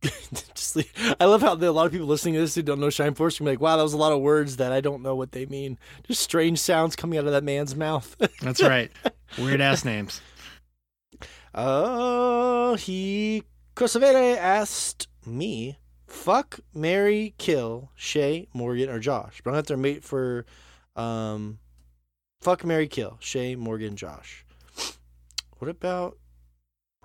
just 0.53 0.77
I 1.19 1.25
love 1.25 1.41
how 1.41 1.55
the, 1.55 1.69
a 1.69 1.71
lot 1.71 1.85
of 1.85 1.91
people 1.91 2.07
listening 2.07 2.35
to 2.35 2.41
this 2.41 2.55
who 2.55 2.61
don't 2.61 2.79
know 2.79 2.89
Shine 2.89 3.13
Force 3.13 3.37
can 3.37 3.45
be 3.45 3.51
like, 3.51 3.61
"Wow, 3.61 3.77
that 3.77 3.83
was 3.83 3.93
a 3.93 3.97
lot 3.97 4.11
of 4.11 4.21
words 4.21 4.57
that 4.57 4.71
I 4.71 4.81
don't 4.81 5.01
know 5.01 5.15
what 5.15 5.31
they 5.31 5.45
mean." 5.45 5.77
Just 6.03 6.21
strange 6.21 6.59
sounds 6.59 6.95
coming 6.95 7.17
out 7.19 7.25
of 7.25 7.31
that 7.31 7.43
man's 7.43 7.75
mouth. 7.75 8.15
That's 8.41 8.61
right. 8.61 8.91
Weird 9.37 9.61
ass 9.61 9.85
names. 9.85 10.21
Oh, 11.53 12.75
he 12.75 13.43
Cosavere 13.75 14.37
asked 14.37 15.07
me, 15.25 15.77
"Fuck, 16.07 16.59
Mary, 16.73 17.33
kill 17.37 17.91
Shay, 17.95 18.47
Morgan, 18.53 18.89
or 18.89 18.99
Josh." 18.99 19.41
But 19.43 19.51
I'm 19.51 19.53
gonna 19.53 19.57
have 19.57 19.67
to 19.67 19.77
mate 19.77 20.03
for, 20.03 20.45
um, 20.95 21.59
fuck, 22.41 22.63
Mary, 22.63 22.87
kill 22.87 23.17
Shay, 23.19 23.55
Morgan, 23.55 23.95
Josh. 23.95 24.45
What 25.59 25.69
about 25.69 26.17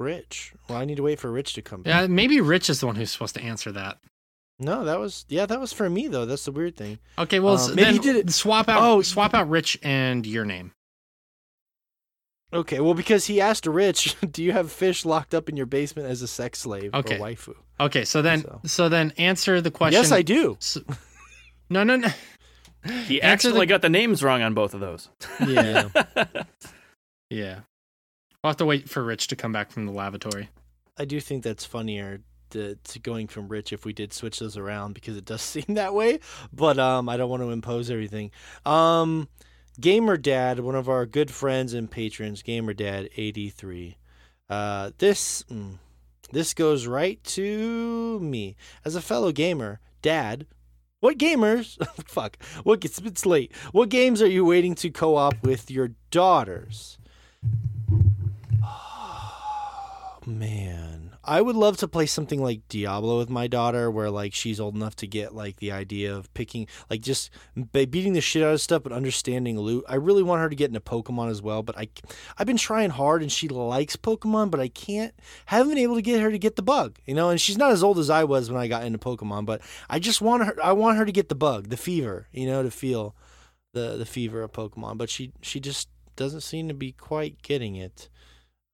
Rich? 0.00 0.54
Well, 0.68 0.78
I 0.78 0.84
need 0.84 0.96
to 0.96 1.02
wait 1.02 1.20
for 1.20 1.30
Rich 1.30 1.54
to 1.54 1.62
come 1.62 1.82
back. 1.82 2.00
Yeah, 2.02 2.06
maybe 2.08 2.40
Rich 2.40 2.68
is 2.70 2.80
the 2.80 2.86
one 2.86 2.96
who's 2.96 3.10
supposed 3.12 3.34
to 3.36 3.42
answer 3.42 3.70
that. 3.72 3.98
No, 4.58 4.84
that 4.84 4.98
was 4.98 5.24
yeah, 5.28 5.46
that 5.46 5.60
was 5.60 5.72
for 5.72 5.88
me 5.88 6.08
though. 6.08 6.26
That's 6.26 6.44
the 6.44 6.52
weird 6.52 6.76
thing. 6.76 6.98
Okay, 7.18 7.38
well, 7.40 7.58
Um, 7.58 7.70
maybe 7.74 7.82
then 7.84 7.92
he 7.94 7.98
did 8.00 8.16
it- 8.16 8.30
Swap 8.30 8.68
out. 8.68 8.82
Oh, 8.82 9.00
swap 9.02 9.32
out 9.34 9.48
Rich 9.48 9.78
and 9.82 10.26
your 10.26 10.44
name. 10.44 10.72
Okay, 12.52 12.80
well, 12.80 12.94
because 12.94 13.26
he 13.26 13.40
asked 13.40 13.64
Rich, 13.66 14.16
"Do 14.32 14.42
you 14.42 14.52
have 14.52 14.72
fish 14.72 15.04
locked 15.04 15.34
up 15.34 15.48
in 15.48 15.56
your 15.56 15.66
basement 15.66 16.08
as 16.08 16.20
a 16.20 16.26
sex 16.28 16.58
slave 16.58 16.92
Okay. 16.94 17.16
or 17.16 17.20
waifu?" 17.20 17.54
Okay, 17.78 18.04
so 18.04 18.20
then, 18.22 18.42
So- 18.42 18.60
so, 18.66 18.88
then 18.88 19.12
answer 19.16 19.60
the 19.60 19.70
question. 19.70 20.00
Yes, 20.02 20.10
I 20.12 20.22
do. 20.22 20.56
So, 20.60 20.80
no, 21.70 21.84
no, 21.84 21.96
no. 21.96 22.08
He 23.06 23.20
Answer 23.20 23.32
accidentally 23.32 23.66
the- 23.66 23.70
got 23.70 23.82
the 23.82 23.88
names 23.90 24.22
wrong 24.22 24.42
on 24.42 24.52
both 24.54 24.74
of 24.74 24.80
those. 24.80 25.08
Yeah, 25.46 25.88
yeah. 27.30 27.60
I'll 28.42 28.50
have 28.50 28.56
to 28.58 28.66
wait 28.66 28.88
for 28.88 29.02
Rich 29.02 29.28
to 29.28 29.36
come 29.36 29.52
back 29.52 29.70
from 29.70 29.86
the 29.86 29.92
lavatory. 29.92 30.48
I 30.98 31.04
do 31.04 31.20
think 31.20 31.42
that's 31.42 31.64
funnier 31.64 32.20
to, 32.50 32.76
to 32.76 32.98
going 32.98 33.28
from 33.28 33.48
Rich 33.48 33.72
if 33.72 33.84
we 33.84 33.92
did 33.92 34.12
switch 34.12 34.38
those 34.38 34.56
around 34.56 34.94
because 34.94 35.16
it 35.16 35.24
does 35.24 35.42
seem 35.54 35.64
that 35.68 35.94
way. 35.94 36.20
But 36.52 36.78
um, 36.78 37.08
I 37.08 37.16
don't 37.16 37.30
want 37.30 37.42
to 37.42 37.50
impose 37.50 37.90
everything. 37.90 38.30
Um, 38.64 39.28
Gamer 39.80 40.16
Dad, 40.16 40.60
one 40.60 40.74
of 40.74 40.88
our 40.88 41.06
good 41.06 41.30
friends 41.30 41.74
and 41.74 41.90
patrons, 41.90 42.42
Gamer 42.42 42.74
Dad 42.74 43.08
eighty 43.16 43.48
three, 43.50 43.96
Uh, 44.48 44.90
this 44.98 45.42
mm, 45.44 45.78
this 46.32 46.54
goes 46.54 46.86
right 46.86 47.22
to 47.24 48.18
me 48.20 48.56
as 48.84 48.94
a 48.94 49.00
fellow 49.00 49.32
gamer, 49.32 49.80
Dad. 50.02 50.46
What 51.00 51.16
gamers? 51.16 51.78
fuck. 52.06 52.36
What 52.62 52.84
it's 52.84 53.24
late. 53.24 53.54
What 53.72 53.88
games 53.88 54.20
are 54.20 54.28
you 54.28 54.44
waiting 54.44 54.74
to 54.76 54.90
co-op 54.90 55.42
with 55.42 55.70
your 55.70 55.92
daughters? 56.10 56.98
Man, 60.38 61.16
I 61.22 61.42
would 61.42 61.56
love 61.56 61.76
to 61.78 61.88
play 61.88 62.06
something 62.06 62.42
like 62.42 62.66
Diablo 62.68 63.18
with 63.18 63.28
my 63.28 63.46
daughter, 63.46 63.90
where 63.90 64.10
like 64.10 64.32
she's 64.32 64.58
old 64.58 64.74
enough 64.74 64.96
to 64.96 65.06
get 65.06 65.34
like 65.34 65.56
the 65.56 65.72
idea 65.72 66.14
of 66.14 66.32
picking, 66.34 66.66
like 66.88 67.00
just 67.00 67.30
beating 67.72 68.14
the 68.14 68.20
shit 68.20 68.42
out 68.42 68.54
of 68.54 68.60
stuff, 68.60 68.82
but 68.82 68.92
understanding 68.92 69.58
loot. 69.58 69.84
I 69.88 69.96
really 69.96 70.22
want 70.22 70.40
her 70.40 70.48
to 70.48 70.56
get 70.56 70.68
into 70.68 70.80
Pokemon 70.80 71.30
as 71.30 71.42
well, 71.42 71.62
but 71.62 71.76
I, 71.78 71.88
I've 72.38 72.46
been 72.46 72.56
trying 72.56 72.90
hard, 72.90 73.22
and 73.22 73.30
she 73.30 73.48
likes 73.48 73.96
Pokemon, 73.96 74.50
but 74.50 74.60
I 74.60 74.68
can't, 74.68 75.14
haven't 75.46 75.70
been 75.70 75.78
able 75.78 75.96
to 75.96 76.02
get 76.02 76.20
her 76.20 76.30
to 76.30 76.38
get 76.38 76.56
the 76.56 76.62
bug, 76.62 76.98
you 77.04 77.14
know. 77.14 77.30
And 77.30 77.40
she's 77.40 77.58
not 77.58 77.72
as 77.72 77.82
old 77.82 77.98
as 77.98 78.10
I 78.10 78.24
was 78.24 78.50
when 78.50 78.60
I 78.60 78.68
got 78.68 78.84
into 78.84 78.98
Pokemon, 78.98 79.46
but 79.46 79.60
I 79.88 79.98
just 79.98 80.20
want 80.20 80.44
her, 80.44 80.56
I 80.62 80.72
want 80.72 80.98
her 80.98 81.04
to 81.04 81.12
get 81.12 81.28
the 81.28 81.34
bug, 81.34 81.68
the 81.68 81.76
fever, 81.76 82.28
you 82.32 82.46
know, 82.46 82.62
to 82.62 82.70
feel 82.70 83.14
the 83.72 83.96
the 83.96 84.06
fever 84.06 84.42
of 84.42 84.52
Pokemon, 84.52 84.98
but 84.98 85.10
she 85.10 85.32
she 85.42 85.60
just 85.60 85.88
doesn't 86.16 86.40
seem 86.40 86.68
to 86.68 86.74
be 86.74 86.92
quite 86.92 87.42
getting 87.42 87.76
it. 87.76 88.08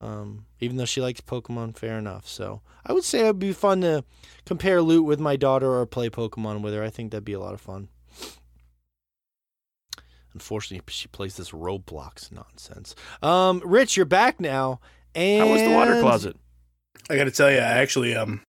Um, 0.01 0.47
even 0.61 0.77
though 0.77 0.85
she 0.85 1.01
likes 1.01 1.21
Pokemon, 1.21 1.77
fair 1.77 1.99
enough. 1.99 2.29
So 2.29 2.61
I 2.85 2.93
would 2.93 3.05
say 3.05 3.21
it'd 3.21 3.39
be 3.39 3.53
fun 3.53 3.81
to 3.81 4.05
compare 4.45 4.83
loot 4.83 5.05
with 5.05 5.21
my 5.21 5.37
daughter 5.37 5.73
or 5.73 5.87
play 5.87 6.11
Pokemon 6.11 6.61
with 6.61 6.75
her. 6.75 6.83
I 6.83 6.91
think 6.91 7.11
that'd 7.11 7.25
be 7.25 7.33
a 7.33 7.41
lot 7.41 7.55
of 7.55 7.61
fun. 7.61 7.89
Unfortunately, 10.35 10.85
she 10.89 11.09
plays 11.09 11.37
this 11.37 11.51
Roblox 11.51 12.31
nonsense. 12.31 12.95
Um, 13.23 13.63
Rich, 13.65 13.97
you're 13.97 14.05
back 14.05 14.39
now. 14.39 14.81
And 15.15 15.41
How 15.41 15.51
was 15.51 15.63
the 15.63 15.71
water 15.71 15.99
closet? 16.03 16.37
I 17.09 17.17
got 17.17 17.25
to 17.25 17.31
tell 17.31 17.51
you, 17.51 17.57
I 17.57 17.79
actually 17.79 18.15
um, 18.15 18.43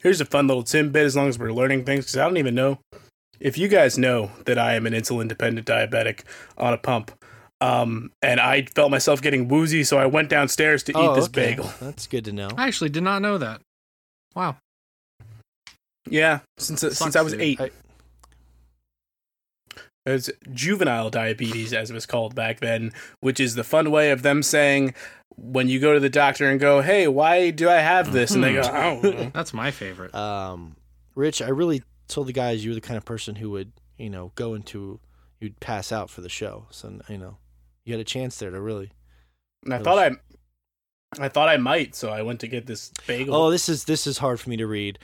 here's 0.00 0.20
a 0.20 0.26
fun 0.26 0.46
little 0.46 0.62
Tim 0.62 0.92
bit. 0.92 1.06
As 1.06 1.16
long 1.16 1.28
as 1.28 1.38
we're 1.38 1.52
learning 1.52 1.84
things, 1.84 2.04
because 2.04 2.18
I 2.18 2.24
don't 2.24 2.36
even 2.36 2.54
know 2.54 2.80
if 3.40 3.56
you 3.56 3.68
guys 3.68 3.96
know 3.96 4.30
that 4.44 4.58
I 4.58 4.74
am 4.74 4.86
an 4.86 4.92
insulin 4.92 5.26
dependent 5.26 5.66
diabetic 5.66 6.24
on 6.58 6.74
a 6.74 6.78
pump. 6.78 7.12
Um, 7.62 8.10
and 8.22 8.40
I 8.40 8.62
felt 8.62 8.90
myself 8.90 9.22
getting 9.22 9.46
woozy, 9.48 9.84
so 9.84 9.96
I 9.98 10.06
went 10.06 10.28
downstairs 10.28 10.82
to 10.84 10.92
Oh, 10.94 11.12
eat 11.12 11.16
this 11.16 11.24
okay. 11.26 11.50
bagel. 11.50 11.72
That's 11.80 12.06
good 12.06 12.24
to 12.26 12.32
know. 12.32 12.48
I 12.56 12.66
actually 12.66 12.90
did 12.90 13.02
not 13.04 13.22
know 13.22 13.38
that. 13.38 13.60
Wow. 14.34 14.56
Yeah, 16.08 16.40
since 16.58 16.80
since 16.80 17.14
I 17.16 17.22
was 17.22 17.32
dude. 17.32 17.42
eight. 17.42 17.60
I- 17.60 17.70
It's 20.04 20.28
juvenile 20.52 21.10
diabetes, 21.10 21.72
as 21.72 21.88
it 21.90 21.94
was 21.94 22.06
called 22.06 22.34
back 22.34 22.58
then, 22.58 22.92
which 23.20 23.38
is 23.38 23.54
the 23.54 23.62
fun 23.62 23.92
way 23.92 24.10
of 24.10 24.22
them 24.22 24.42
saying 24.42 24.94
when 25.36 25.68
you 25.68 25.78
go 25.78 25.94
to 25.94 26.00
the 26.00 26.10
doctor 26.10 26.50
and 26.50 26.58
go, 26.58 26.82
"Hey, 26.82 27.06
why 27.06 27.50
do 27.50 27.70
I 27.70 27.76
have 27.76 28.12
this?" 28.12 28.32
and 28.32 28.42
they 28.42 28.54
go, 28.54 28.62
"I. 28.62 29.30
That's 29.34 29.54
my 29.54 29.70
favorite. 29.70 30.12
Um, 30.12 30.74
Rich, 31.14 31.40
I 31.40 31.48
really 31.50 31.84
told 32.08 32.26
the 32.26 32.32
guys 32.32 32.64
you 32.64 32.72
were 32.72 32.74
the 32.74 32.80
kind 32.80 32.98
of 32.98 33.04
person 33.04 33.36
who 33.36 33.50
would, 33.50 33.70
you 33.96 34.10
know, 34.10 34.32
go 34.34 34.54
into, 34.54 34.98
you'd 35.40 35.60
pass 35.60 35.92
out 35.92 36.10
for 36.10 36.20
the 36.20 36.28
show. 36.28 36.66
So 36.70 36.98
you 37.08 37.18
know, 37.18 37.36
you 37.84 37.92
had 37.92 38.00
a 38.00 38.04
chance 38.04 38.36
there 38.38 38.50
to 38.50 38.60
really. 38.60 38.90
And 39.64 39.74
I 39.74 39.78
thought 39.78 39.98
I, 39.98 40.10
I 41.18 41.28
thought 41.28 41.48
I 41.48 41.56
might, 41.56 41.94
so 41.94 42.10
I 42.10 42.22
went 42.22 42.40
to 42.40 42.48
get 42.48 42.66
this 42.66 42.92
bagel. 43.06 43.34
Oh, 43.34 43.50
this 43.50 43.68
is 43.68 43.84
this 43.84 44.06
is 44.06 44.18
hard 44.18 44.40
for 44.40 44.50
me 44.50 44.56
to 44.56 44.66
read. 44.66 44.98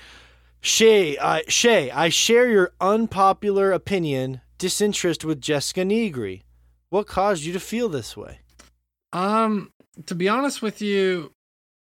Shay, 0.60 1.16
I 1.18 1.42
Shay, 1.48 1.90
I 1.90 2.08
share 2.08 2.48
your 2.48 2.72
unpopular 2.80 3.72
opinion, 3.72 4.40
disinterest 4.58 5.24
with 5.24 5.40
Jessica 5.40 5.84
Negri. 5.84 6.42
What 6.90 7.06
caused 7.06 7.44
you 7.44 7.52
to 7.52 7.60
feel 7.60 7.88
this 7.88 8.16
way? 8.16 8.40
Um, 9.12 9.70
to 10.06 10.14
be 10.14 10.28
honest 10.28 10.62
with 10.62 10.80
you, 10.80 11.32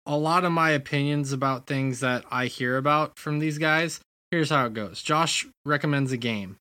a 0.05 0.17
lot 0.17 0.45
of 0.45 0.51
my 0.51 0.71
opinions 0.71 1.31
about 1.31 1.67
things 1.67 1.99
that 2.01 2.25
I 2.31 2.47
hear 2.47 2.77
about 2.77 3.17
from 3.17 3.39
these 3.39 3.57
guys, 3.57 3.99
here's 4.31 4.49
how 4.49 4.65
it 4.65 4.73
goes. 4.73 5.01
Josh 5.01 5.47
recommends 5.65 6.11
a 6.11 6.17
game. 6.17 6.57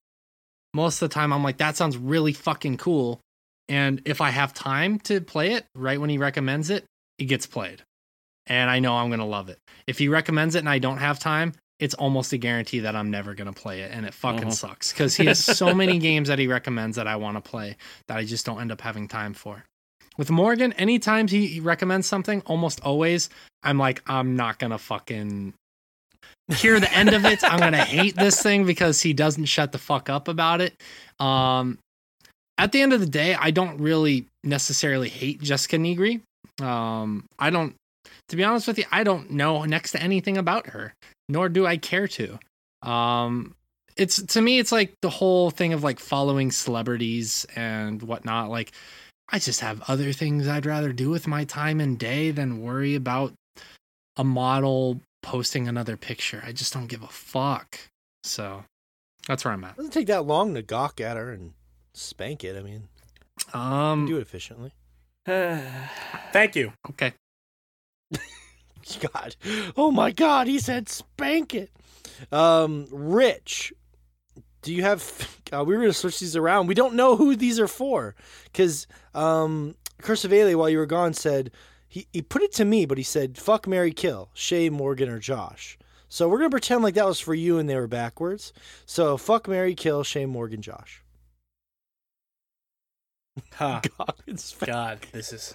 Most 0.75 1.01
of 1.01 1.09
the 1.09 1.15
time 1.15 1.33
I'm 1.33 1.43
like, 1.43 1.57
that 1.59 1.77
sounds 1.77 1.97
really 1.97 2.33
fucking 2.33 2.77
cool. 2.77 3.21
And 3.69 4.01
if 4.05 4.21
I 4.21 4.31
have 4.31 4.55
time 4.55 4.99
to 5.01 5.21
play 5.21 5.53
it 5.53 5.65
right 5.75 6.01
when 6.01 6.11
he 6.11 6.19
recommends 6.19 6.71
it, 6.71 6.85
it 7.19 7.25
gets 7.27 7.47
played. 7.47 7.83
And 8.47 8.71
I 8.71 8.79
know 8.79 8.97
I'm 8.97 9.09
going 9.09 9.19
to 9.21 9.27
love 9.27 9.49
it. 9.51 9.59
If 9.87 9.99
he 9.99 10.09
recommends 10.09 10.55
it 10.55 10.61
and 10.61 10.69
I 10.69 10.79
don't 10.79 10.99
have 10.99 11.19
time, 11.19 11.53
it's 11.79 11.95
almost 11.95 12.33
a 12.33 12.39
guarantee 12.39 12.81
that 12.81 12.97
I'm 12.97 13.11
never 13.11 13.35
going 13.35 13.53
to 13.53 13.59
play 13.61 13.83
it. 13.83 13.93
And 13.93 14.07
it 14.07 14.15
fucking 14.15 14.49
Mhm. 14.49 14.53
sucks 14.53 14.91
because 14.93 15.17
he 15.17 15.27
has 15.27 15.45
so 15.45 15.75
many 15.75 15.99
games 16.09 16.29
that 16.29 16.39
he 16.39 16.47
recommends 16.47 16.97
that 16.97 17.07
I 17.07 17.17
want 17.17 17.37
to 17.37 17.41
play 17.43 17.77
that 18.09 18.17
I 18.17 18.25
just 18.25 18.47
don't 18.47 18.61
end 18.61 18.73
up 18.73 18.81
having 18.81 19.07
time 19.07 19.35
for. 19.35 19.65
With 20.17 20.31
Morgan, 20.31 20.73
anytime 20.73 21.29
he 21.29 21.47
he 21.47 21.61
recommends 21.61 22.07
something, 22.09 22.43
almost 22.47 22.81
always, 22.81 23.29
I'm 23.63 23.79
like, 23.79 24.03
I'm 24.11 24.35
not 24.35 24.59
gonna 24.59 24.79
fucking 24.79 25.53
hear 26.57 26.81
the 26.81 26.93
end 26.93 27.11
of 27.15 27.25
it. 27.25 27.45
I'm 27.45 27.61
gonna 27.61 27.85
hate 27.85 28.17
this 28.17 28.43
thing 28.43 28.65
because 28.65 29.01
he 29.03 29.13
doesn't 29.13 29.45
shut 29.45 29.71
the 29.73 29.79
fuck 29.79 30.09
up 30.11 30.27
about 30.27 30.61
it. 30.61 30.75
Um, 31.21 31.79
at 32.59 32.73
the 32.73 32.83
end 32.83 32.93
of 32.93 33.01
the 33.01 33.07
day, 33.07 33.35
I 33.35 33.51
don't 33.53 33.81
really 33.81 34.27
necessarily 34.45 35.09
hate 35.09 35.41
Jessica 35.41 35.79
Negri. 35.79 36.21
Um, 36.61 37.25
I 37.39 37.51
don't, 37.51 37.75
to 38.29 38.37
be 38.37 38.45
honest 38.45 38.67
with 38.67 38.79
you, 38.79 38.85
I 38.91 39.05
don't 39.05 39.31
know 39.31 39.65
next 39.65 39.93
to 39.93 40.03
anything 40.03 40.37
about 40.37 40.69
her, 40.69 40.93
nor 41.29 41.49
do 41.49 41.67
I 41.67 41.77
care 41.77 42.09
to. 42.09 42.39
Um, 42.83 43.55
it's 43.97 44.23
to 44.23 44.41
me, 44.41 44.59
it's 44.59 44.73
like 44.73 44.93
the 45.03 45.11
whole 45.11 45.51
thing 45.51 45.73
of 45.73 45.83
like 45.83 46.01
following 46.01 46.51
celebrities 46.51 47.47
and 47.57 48.03
whatnot. 48.03 48.51
Like, 48.51 48.73
I 49.31 49.39
just 49.39 49.61
have 49.61 49.83
other 49.89 50.13
things 50.13 50.49
I'd 50.49 50.67
rather 50.67 50.93
do 50.93 51.11
with 51.11 51.27
my 51.27 51.45
time 51.45 51.81
and 51.81 51.99
day 51.99 52.31
than 52.31 52.63
worry 52.63 52.95
about 52.95 53.33
a 54.17 54.25
model 54.25 55.01
posting 55.23 55.69
another 55.69 55.97
picture. 55.97 56.43
I 56.45 56.53
just 56.53 56.73
don't 56.73 56.87
give 56.87 57.03
a 57.03 57.09
fuck. 57.09 57.79
So 58.25 58.65
that's 59.27 59.45
where 59.45 59.53
I'm 59.53 59.65
at. 59.65 59.73
It 59.73 59.77
doesn't 59.77 59.93
take 59.93 60.07
that 60.07 60.27
long 60.27 60.55
to 60.55 60.63
gawk 60.63 61.01
at 61.01 61.17
her 61.17 61.31
and 61.33 61.53
spank 61.99 62.45
it. 62.45 62.57
I 62.57 62.63
mean, 62.63 62.89
Um, 63.53 64.07
do 64.07 64.17
it 64.17 64.23
efficiently. 64.23 64.73
Thank 65.27 66.57
you. 66.57 66.73
okay. 66.91 67.13
God, 69.13 69.37
oh 69.77 69.91
my 69.91 70.11
God, 70.13 70.47
he 70.47 70.59
said 70.59 70.89
spank 70.89 71.55
it. 71.55 71.71
Um, 72.33 72.87
Rich, 72.91 73.73
do 74.63 74.73
you 74.75 74.83
have? 74.83 75.03
Uh, 75.51 75.65
we 75.65 75.75
were 75.75 75.81
gonna 75.81 75.95
switch 75.95 76.21
these 76.21 76.37
around. 76.37 76.67
We 76.67 76.75
don't 76.75 76.93
know 76.93 77.17
who 77.17 77.35
these 77.35 77.59
are 77.59 77.67
for, 77.67 78.15
because 78.53 78.87
um, 79.15 79.77
Cursivale, 80.03 80.55
while 80.57 80.69
you 80.69 80.77
were 80.77 80.85
gone, 80.85 81.15
said 81.15 81.51
he 81.89 82.07
he 82.13 82.21
put 82.21 82.43
it 82.43 82.53
to 82.57 82.67
me, 82.67 82.85
but 82.85 82.99
he 82.99 83.03
said 83.03 83.39
fuck, 83.39 83.67
Mary, 83.67 83.93
kill 83.93 84.29
Shay, 84.35 84.69
Morgan, 84.69 85.09
or 85.09 85.19
Josh. 85.19 85.79
So 86.11 86.29
we're 86.29 86.37
gonna 86.37 86.51
pretend 86.51 86.83
like 86.83 86.93
that 86.97 87.07
was 87.07 87.19
for 87.19 87.33
you 87.35 87.57
and 87.57 87.67
they 87.67 87.77
were 87.77 87.87
backwards. 87.87 88.53
So 88.85 89.17
fuck, 89.17 89.49
Mary, 89.49 89.75
kill 89.75 90.03
Shay, 90.03 90.27
Morgan, 90.27 90.61
Josh. 90.61 91.03
Huh. 93.55 93.81
God, 93.99 94.15
it's 94.27 94.55
God, 94.57 94.99
this 95.13 95.33
is. 95.33 95.55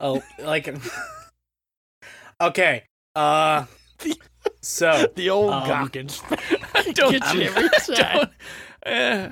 Oh, 0.00 0.22
like. 0.38 0.68
okay. 2.40 2.84
Uh. 3.14 3.66
So 4.60 5.06
the 5.14 5.28
old 5.30 5.52
Um, 5.52 5.66
Goggins. 5.68 6.22
I 6.74 6.92
don't, 6.92 7.12
Get 7.12 7.34
you 7.34 7.42
I 7.42 7.44
every 7.44 7.68
time. 7.96 7.96
don't- 7.96 8.30
eh, 8.84 9.28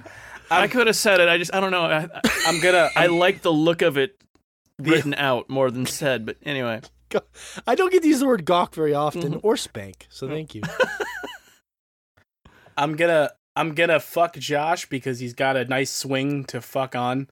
I 0.51 0.69
could 0.69 0.86
have 0.86 0.97
said 0.97 1.20
it. 1.20 1.28
I 1.28 1.36
just 1.39 1.55
I 1.55 1.60
don't 1.60 1.70
know. 1.70 1.82
I, 1.85 2.01
I, 2.05 2.20
I'm 2.47 2.60
gonna. 2.60 2.89
I 2.97 3.06
like 3.06 3.40
the 3.43 3.52
look 3.52 3.81
of 3.82 3.97
it 3.98 4.16
written 4.78 5.12
out 5.14 5.48
more 5.51 5.70
than 5.70 5.85
said. 5.86 6.24
But 6.27 6.36
anyway, 6.44 6.81
I 7.66 7.74
don't 7.74 7.90
get 7.93 8.02
to 8.02 8.09
use 8.09 8.20
the 8.20 8.27
word 8.27 8.44
gawk 8.47 8.74
very 8.74 8.94
often 8.94 9.23
Mm-hmm. 9.35 9.47
or 9.47 9.56
spank, 9.59 10.06
so 10.10 10.28
thank 10.28 10.55
you. 10.55 10.62
I'm 12.77 12.97
gonna. 12.97 13.31
I'm 13.57 13.74
gonna 13.74 14.01
fuck 14.01 14.35
Josh 14.37 14.87
because 14.89 15.19
he's 15.19 15.35
got 15.35 15.57
a 15.57 15.65
nice 15.65 15.91
swing 15.91 16.45
to 16.45 16.61
fuck 16.61 16.95
on. 16.97 17.29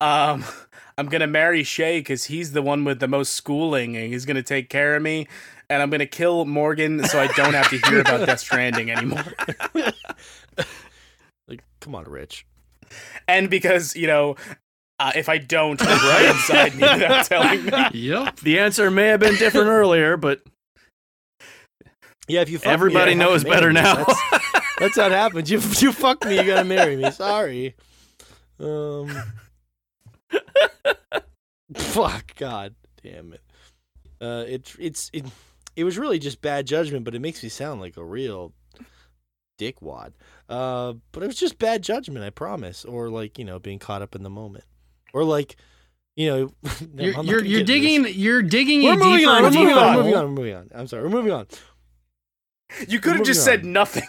Um, 0.00 0.44
I'm 0.98 1.06
gonna 1.06 1.26
marry 1.26 1.62
Shay 1.64 2.00
because 2.00 2.24
he's 2.24 2.52
the 2.52 2.62
one 2.62 2.84
with 2.84 3.00
the 3.00 3.08
most 3.08 3.32
schooling 3.34 3.96
and 3.96 4.12
he's 4.12 4.24
gonna 4.24 4.42
take 4.42 4.68
care 4.68 4.94
of 4.96 5.02
me. 5.02 5.26
And 5.70 5.82
I'm 5.82 5.90
gonna 5.90 6.06
kill 6.06 6.44
Morgan 6.46 7.04
so 7.04 7.20
I 7.20 7.26
don't 7.28 7.54
have 7.54 7.68
to 7.70 7.78
hear 7.88 8.00
about 8.00 8.26
Death 8.26 8.40
Stranding 8.40 8.90
anymore. 8.90 9.24
like, 11.48 11.62
come 11.80 11.94
on, 11.94 12.04
Rich. 12.04 12.46
And 13.26 13.50
because 13.50 13.94
you 13.96 14.06
know, 14.06 14.36
uh, 14.98 15.12
if 15.14 15.28
I 15.28 15.38
don't, 15.38 15.80
he'll 15.80 15.90
right 15.90 16.26
inside 16.30 16.74
me 16.74 16.82
without 16.82 17.26
telling 17.26 17.64
me. 17.66 17.72
Yep. 17.92 18.40
the 18.40 18.58
answer 18.58 18.90
may 18.90 19.08
have 19.08 19.20
been 19.20 19.36
different 19.36 19.68
earlier, 19.68 20.16
but 20.16 20.40
Yeah, 22.28 22.40
if 22.40 22.48
you 22.50 22.58
fuck 22.58 22.72
everybody 22.72 23.12
me, 23.12 23.18
knows 23.20 23.44
better 23.44 23.68
me. 23.68 23.74
now. 23.74 24.06
That's, 24.78 24.94
that's 24.94 24.96
how 24.96 25.06
it 25.06 25.12
happens. 25.12 25.50
You 25.50 25.58
you 25.78 25.92
fuck 25.92 26.24
me, 26.24 26.36
you 26.36 26.44
gotta 26.44 26.64
marry 26.64 26.96
me. 26.96 27.10
Sorry. 27.10 27.74
Um. 28.60 29.10
fuck. 31.76 32.34
God 32.36 32.74
damn 33.02 33.32
it. 33.32 33.42
Uh, 34.20 34.44
it 34.48 34.74
it's 34.78 35.10
it 35.12 35.24
it 35.76 35.84
was 35.84 35.98
really 35.98 36.18
just 36.18 36.40
bad 36.40 36.66
judgment, 36.66 37.04
but 37.04 37.14
it 37.14 37.20
makes 37.20 37.42
me 37.42 37.48
sound 37.48 37.80
like 37.80 37.96
a 37.96 38.04
real 38.04 38.52
dickwad. 39.58 40.12
Uh, 40.48 40.94
but 41.12 41.22
it 41.22 41.26
was 41.26 41.36
just 41.36 41.58
bad 41.58 41.82
judgment, 41.82 42.24
I 42.24 42.30
promise, 42.30 42.84
or 42.84 43.08
like 43.10 43.38
you 43.38 43.44
know 43.44 43.58
being 43.58 43.78
caught 43.78 44.02
up 44.02 44.14
in 44.14 44.22
the 44.22 44.30
moment, 44.30 44.64
or 45.12 45.24
like 45.24 45.56
you 46.16 46.28
know, 46.28 46.52
no, 46.94 47.04
You're 47.04 47.22
you're, 47.24 47.44
you're 47.44 47.62
digging 47.64 48.02
this. 48.02 48.16
you're 48.16 48.42
digging 48.42 48.82
We're 48.82 48.94
a 48.94 48.96
moving 48.96 49.18
deeper 49.18 49.30
on. 49.30 49.44
and 49.44 49.54
We're 49.54 49.60
moving 49.62 49.76
on. 49.76 49.96
We're 49.96 50.02
moving 50.02 50.14
on. 50.16 50.24
We're 50.24 50.30
moving 50.30 50.54
on. 50.56 50.70
I'm 50.74 50.86
sorry. 50.88 51.02
We're 51.04 51.10
moving 51.10 51.32
on. 51.32 51.46
You 52.88 52.98
could 52.98 53.10
have 53.12 53.18
Moving 53.20 53.24
just 53.24 53.44
said 53.44 53.64
nothing. 53.64 54.02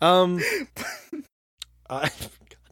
Um, 0.00 0.38
I, 1.90 2.08
God 2.08 2.10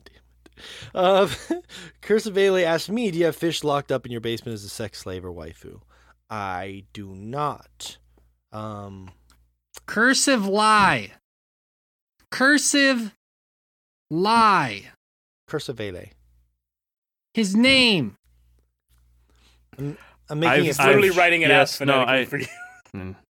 damn 0.05 0.15
it. 0.15 0.61
Uh, 0.95 1.27
Cursivale 2.03 2.65
asked 2.65 2.91
me, 2.91 3.11
"Do 3.11 3.19
you 3.19 3.25
have 3.27 3.37
fish 3.37 3.63
locked 3.65 3.93
up 3.93 4.05
in 4.07 4.13
your 4.13 4.21
basement 4.21 4.55
as 4.55 4.65
a 4.65 4.69
sex 4.69 4.99
slave 4.99 5.25
or 5.25 5.33
waifu?" 5.33 5.81
I 6.29 6.85
do 6.93 7.15
not. 7.15 7.99
Um, 8.53 9.11
Cursive 9.87 10.47
lie. 10.47 11.13
Cursive 12.31 13.15
lie. 14.11 14.85
Cursivale. 15.49 16.11
His 17.35 17.55
name. 17.57 18.17
I'm 19.79 19.97
I've- 20.29 20.39
making 20.41 20.65
He's 20.67 20.79
it. 20.79 20.85
literally 20.85 21.09
I've- 21.11 21.19
writing 21.19 21.43
it 21.43 21.49
yes, 21.49 21.81
out 21.81 21.87
no, 21.87 21.93
phonetically 22.05 22.21
I- 22.23 22.25
for 22.27 22.39
you. 22.39 22.47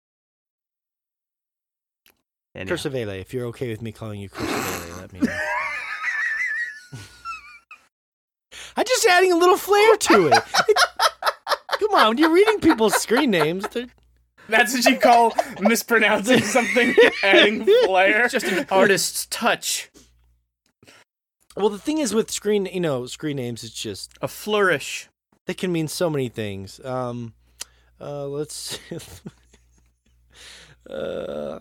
Anyhow. 2.54 2.74
Cursivale. 2.74 3.20
If 3.20 3.32
you're 3.32 3.46
okay 3.46 3.68
with 3.68 3.82
me 3.82 3.92
calling 3.92 4.20
you 4.20 4.28
Cursivale, 4.28 5.00
let 5.00 5.12
me 5.12 5.20
know. 5.20 5.38
I'm 8.76 8.84
just 8.86 9.06
adding 9.06 9.32
a 9.32 9.36
little 9.36 9.56
flair 9.56 9.96
to 9.96 10.28
it. 10.28 10.42
Come 11.80 11.94
on, 11.94 12.08
when 12.08 12.18
you're 12.18 12.32
reading 12.32 12.60
people's 12.60 12.94
screen 13.00 13.30
names, 13.30 13.66
they're- 13.68 13.88
That's 14.48 14.72
what 14.74 14.84
you 14.84 14.98
call 14.98 15.34
mispronouncing 15.60 16.40
something, 16.42 16.94
adding 17.22 17.64
flair. 17.64 18.24
It's 18.24 18.32
just 18.32 18.46
an 18.46 18.66
artist's 18.70 19.26
touch, 19.26 19.90
well, 21.56 21.70
the 21.70 21.78
thing 21.78 21.98
is 21.98 22.14
with 22.14 22.30
screen, 22.30 22.66
you 22.66 22.78
know, 22.78 23.06
screen 23.06 23.36
names, 23.36 23.64
it's 23.64 23.74
just 23.74 24.12
a 24.22 24.28
flourish. 24.28 25.08
they 25.46 25.54
can 25.54 25.72
mean 25.72 25.88
so 25.88 26.08
many 26.08 26.28
things. 26.28 26.78
Um, 26.84 27.34
uh, 28.00 28.26
let's 28.28 28.78
uh, 30.88 31.58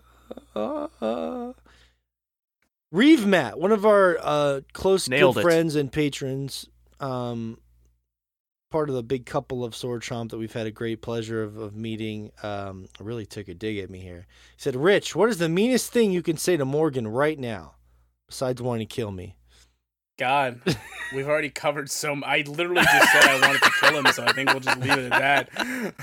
uh, 0.56 0.88
uh, 1.02 1.54
Reeve 2.92 3.26
Matt, 3.26 3.60
one 3.60 3.72
of 3.72 3.86
our 3.86 4.18
uh, 4.22 4.62
close 4.74 5.10
Nailed 5.10 5.36
good 5.36 5.42
it. 5.42 5.44
friends 5.44 5.76
and 5.76 5.92
patrons, 5.92 6.68
um, 7.00 7.60
part 8.72 8.90
of 8.90 8.96
the 8.96 9.04
big 9.04 9.26
couple 9.26 9.64
of 9.66 9.76
Sword 9.76 10.02
Chomp 10.02 10.30
that 10.30 10.38
we've 10.38 10.54
had 10.54 10.68
a 10.68 10.72
great 10.72 11.02
pleasure 11.02 11.44
of, 11.44 11.58
of 11.58 11.76
meeting, 11.76 12.32
um, 12.44 12.88
really 13.00 13.26
took 13.26 13.48
a 13.50 13.54
dig 13.54 13.78
at 13.80 13.90
me 13.90 14.00
here. 14.00 14.26
He 14.56 14.62
said, 14.62 14.76
Rich, 14.76 15.16
what 15.16 15.30
is 15.30 15.38
the 15.38 15.50
meanest 15.50 15.92
thing 15.92 16.12
you 16.12 16.22
can 16.22 16.38
say 16.38 16.56
to 16.58 16.66
Morgan 16.66 17.08
right 17.08 17.38
now, 17.38 17.76
besides 18.28 18.62
wanting 18.62 18.88
to 18.88 18.94
kill 18.96 19.12
me? 19.12 19.36
God, 20.18 20.62
we've 21.14 21.28
already 21.28 21.50
covered 21.50 21.92
so. 21.92 22.12
m- 22.14 22.24
I 22.26 22.44
literally 22.48 22.84
just 22.84 23.12
said 23.12 23.24
I 23.26 23.40
wanted 23.48 23.62
to 23.62 23.72
kill 23.82 24.00
him, 24.00 24.06
so 24.14 24.24
I 24.24 24.32
think 24.34 24.50
we'll 24.50 24.62
just 24.62 24.80
leave 24.80 24.92
it 24.98 25.12
at 25.12 25.50
that. 25.50 25.94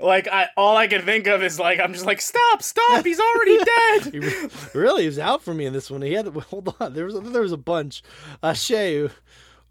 Like 0.00 0.28
I, 0.28 0.48
all 0.56 0.76
I 0.76 0.86
can 0.86 1.02
think 1.02 1.26
of 1.26 1.42
is 1.42 1.58
like 1.58 1.78
I'm 1.80 1.92
just 1.92 2.06
like 2.06 2.20
stop, 2.20 2.62
stop. 2.62 3.04
He's 3.04 3.20
already 3.20 3.58
He 3.58 3.64
dead. 3.64 4.14
re- 4.14 4.48
really 4.74 5.02
he 5.02 5.08
was 5.08 5.18
out 5.18 5.42
for 5.42 5.54
me 5.54 5.66
in 5.66 5.72
this 5.72 5.90
one. 5.90 6.02
He 6.02 6.12
had 6.12 6.26
to, 6.26 6.40
hold 6.40 6.74
on. 6.80 6.94
There 6.94 7.04
was 7.04 7.18
there 7.32 7.42
was 7.42 7.52
a 7.52 7.56
bunch. 7.56 8.02
Uh, 8.42 8.52
Shay, 8.54 9.08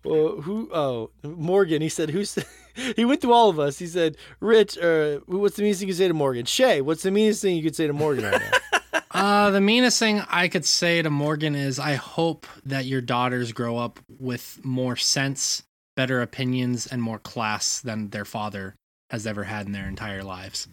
who, 0.03 0.37
uh, 0.37 0.41
who 0.41 0.69
oh 0.73 1.11
Morgan. 1.23 1.81
He 1.81 1.89
said 1.89 2.09
who's 2.09 2.37
he 2.95 3.05
went 3.05 3.21
through 3.21 3.33
all 3.33 3.49
of 3.49 3.59
us. 3.59 3.79
He 3.79 3.87
said 3.87 4.17
Rich. 4.39 4.77
Uh, 4.77 5.19
what's 5.25 5.57
the 5.57 5.63
meanest 5.63 5.79
thing 5.81 5.87
you 5.89 5.93
could 5.93 5.97
say 5.99 6.07
to 6.07 6.13
Morgan? 6.13 6.45
Shay, 6.45 6.81
what's 6.81 7.03
the 7.03 7.11
meanest 7.11 7.41
thing 7.41 7.55
you 7.57 7.63
could 7.63 7.75
say 7.75 7.87
to 7.87 7.93
Morgan 7.93 8.25
right 8.25 8.41
now? 8.41 9.01
Uh, 9.13 9.49
the 9.51 9.61
meanest 9.61 9.99
thing 9.99 10.21
I 10.29 10.47
could 10.47 10.65
say 10.65 11.01
to 11.01 11.09
Morgan 11.09 11.53
is 11.53 11.79
I 11.79 11.95
hope 11.95 12.47
that 12.65 12.85
your 12.85 13.01
daughters 13.01 13.51
grow 13.51 13.77
up 13.77 13.99
with 14.07 14.59
more 14.63 14.95
sense, 14.95 15.63
better 15.97 16.21
opinions, 16.21 16.87
and 16.87 17.01
more 17.01 17.19
class 17.19 17.81
than 17.81 18.09
their 18.09 18.23
father 18.25 18.75
has 19.11 19.27
ever 19.27 19.43
had 19.43 19.65
in 19.65 19.73
their 19.73 19.87
entire 19.87 20.23
lives. 20.23 20.67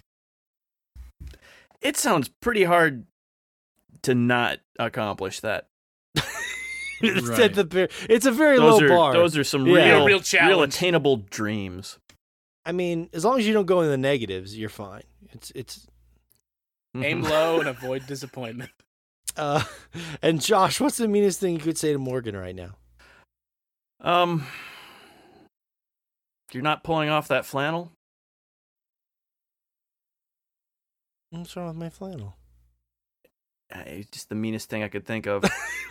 It 1.81 1.97
sounds 1.97 2.28
pretty 2.40 2.65
hard 2.65 3.05
to 4.02 4.15
not 4.15 4.59
accomplish 4.78 5.40
that. 5.40 5.69
it's, 7.01 7.28
Right. 7.28 7.52
the 7.52 7.89
it's 8.09 8.27
a 8.27 8.32
very 8.32 8.56
Those 8.59 8.81
low 8.81 8.86
are 8.86 8.89
bar. 8.89 9.12
those 9.12 9.36
are 9.36 9.44
some 9.44 9.66
Yeah. 9.66 10.05
real, 10.05 10.06
Real 10.06 10.23
real, 10.47 10.62
attainable 10.62 11.16
dreams. 11.19 11.98
I 12.65 12.73
mean, 12.73 13.09
as 13.12 13.24
long 13.24 13.39
as 13.39 13.47
you 13.47 13.52
don't 13.52 13.66
go 13.66 13.81
in 13.81 13.89
the 13.90 13.97
negatives, 13.97 14.56
you're 14.56 14.69
fine. 14.69 15.02
It's 15.32 15.51
it's 15.55 15.86
Aim 16.97 17.23
low 17.23 17.59
and 17.60 17.69
avoid 17.69 18.06
disappointment. 18.06 18.70
uh, 19.36 19.62
and 20.23 20.40
Josh, 20.40 20.81
what's 20.81 20.97
the 20.97 21.09
meanest 21.09 21.39
thing 21.40 21.55
you 21.55 21.60
could 21.60 21.78
say 21.78 21.93
to 21.93 21.98
Morgan 21.98 22.36
right 22.36 22.55
now? 22.56 22.77
Um, 24.01 24.47
you're 26.52 26.62
not 26.62 26.82
pulling 26.85 27.09
off 27.09 27.28
that 27.28 27.44
flannel. 27.47 27.93
What's 31.30 31.55
wrong 31.56 31.68
with 31.68 31.76
my 31.76 31.90
flannel? 31.90 32.36
Uh, 33.74 33.82
It's 33.86 34.10
just 34.10 34.28
the 34.28 34.34
meanest 34.34 34.70
thing 34.70 34.82
I 34.82 34.88
could 34.88 35.06
think 35.06 35.26
of. 35.26 35.44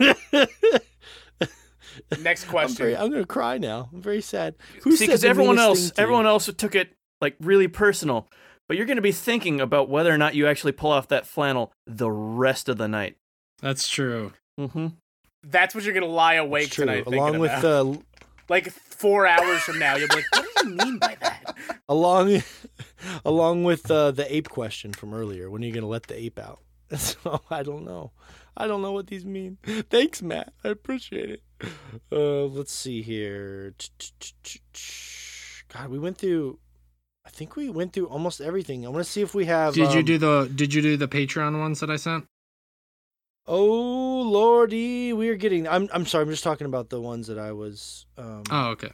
Next 2.22 2.44
I'm, 2.44 2.50
question. 2.50 2.76
very, 2.76 2.96
I'm 2.96 3.10
gonna 3.10 3.26
cry 3.26 3.58
now. 3.58 3.88
I'm 3.92 4.00
very 4.02 4.20
sad. 4.20 4.54
Who 4.82 4.96
See, 4.96 5.06
because 5.06 5.24
everyone 5.24 5.58
else, 5.58 5.80
thing 5.80 5.90
to 5.90 6.00
you? 6.00 6.02
everyone 6.02 6.26
else 6.26 6.46
took 6.56 6.74
it 6.74 6.94
like 7.20 7.36
really 7.40 7.68
personal. 7.68 8.28
But 8.68 8.76
you're 8.76 8.86
going 8.86 8.96
to 8.96 9.02
be 9.02 9.12
thinking 9.12 9.62
about 9.62 9.88
whether 9.88 10.12
or 10.12 10.18
not 10.18 10.34
you 10.34 10.46
actually 10.46 10.72
pull 10.72 10.90
off 10.90 11.08
that 11.08 11.26
flannel 11.26 11.72
the 11.86 12.10
rest 12.10 12.68
of 12.68 12.76
the 12.76 12.86
night. 12.86 13.16
That's 13.62 13.88
true. 13.88 14.34
Mm-hmm. 14.60 14.88
That's 15.42 15.74
what 15.74 15.84
you're 15.84 15.94
gonna 15.94 16.06
lie 16.06 16.34
awake 16.34 16.66
It's 16.66 16.74
true. 16.74 16.84
tonight 16.84 17.04
thinking 17.04 17.14
Along 17.20 17.38
with 17.38 17.50
about. 17.52 17.64
uh, 17.64 17.94
like 18.50 18.70
four 18.70 19.26
hours 19.26 19.60
from 19.62 19.78
now, 19.78 19.96
you'll 19.96 20.08
be 20.08 20.16
like, 20.16 20.24
"What 20.32 20.46
do 20.62 20.68
you 20.68 20.74
mean 20.76 20.98
by 20.98 21.16
that?" 21.20 21.54
along 21.88 22.42
along 23.24 23.64
with 23.64 23.90
uh, 23.90 24.10
the 24.10 24.32
ape 24.34 24.48
question 24.48 24.92
from 24.92 25.14
earlier. 25.14 25.50
When 25.50 25.62
are 25.62 25.66
you 25.66 25.72
gonna 25.72 25.86
let 25.86 26.06
the 26.08 26.18
ape 26.18 26.38
out? 26.38 26.60
So 26.96 27.42
I 27.50 27.62
don't 27.62 27.84
know. 27.84 28.12
I 28.56 28.66
don't 28.66 28.80
know 28.80 28.92
what 28.92 29.08
these 29.08 29.24
mean. 29.26 29.58
Thanks, 29.90 30.22
Matt. 30.22 30.52
I 30.64 30.68
appreciate 30.68 31.28
it. 31.30 31.42
Uh, 32.10 32.44
let's 32.46 32.72
see 32.72 33.02
here. 33.02 33.74
God, 35.68 35.90
we 35.90 35.98
went 35.98 36.16
through. 36.18 36.58
I 37.26 37.30
think 37.30 37.56
we 37.56 37.68
went 37.68 37.92
through 37.92 38.06
almost 38.06 38.40
everything. 38.40 38.86
I 38.86 38.88
want 38.88 39.04
to 39.04 39.10
see 39.10 39.20
if 39.20 39.34
we 39.34 39.44
have. 39.44 39.74
Did 39.74 39.92
you 39.92 39.98
um, 40.00 40.04
do 40.06 40.18
the 40.18 40.50
Did 40.54 40.72
you 40.72 40.80
do 40.80 40.96
the 40.96 41.08
Patreon 41.08 41.58
ones 41.58 41.80
that 41.80 41.90
I 41.90 41.96
sent? 41.96 42.24
Oh 43.46 44.22
lordy, 44.22 45.12
we 45.12 45.28
are 45.28 45.36
getting. 45.36 45.68
I'm. 45.68 45.88
I'm 45.92 46.06
sorry. 46.06 46.22
I'm 46.24 46.30
just 46.30 46.44
talking 46.44 46.66
about 46.66 46.88
the 46.90 47.00
ones 47.00 47.26
that 47.26 47.38
I 47.38 47.52
was. 47.52 48.06
Um, 48.16 48.44
Oh, 48.50 48.68
okay. 48.70 48.90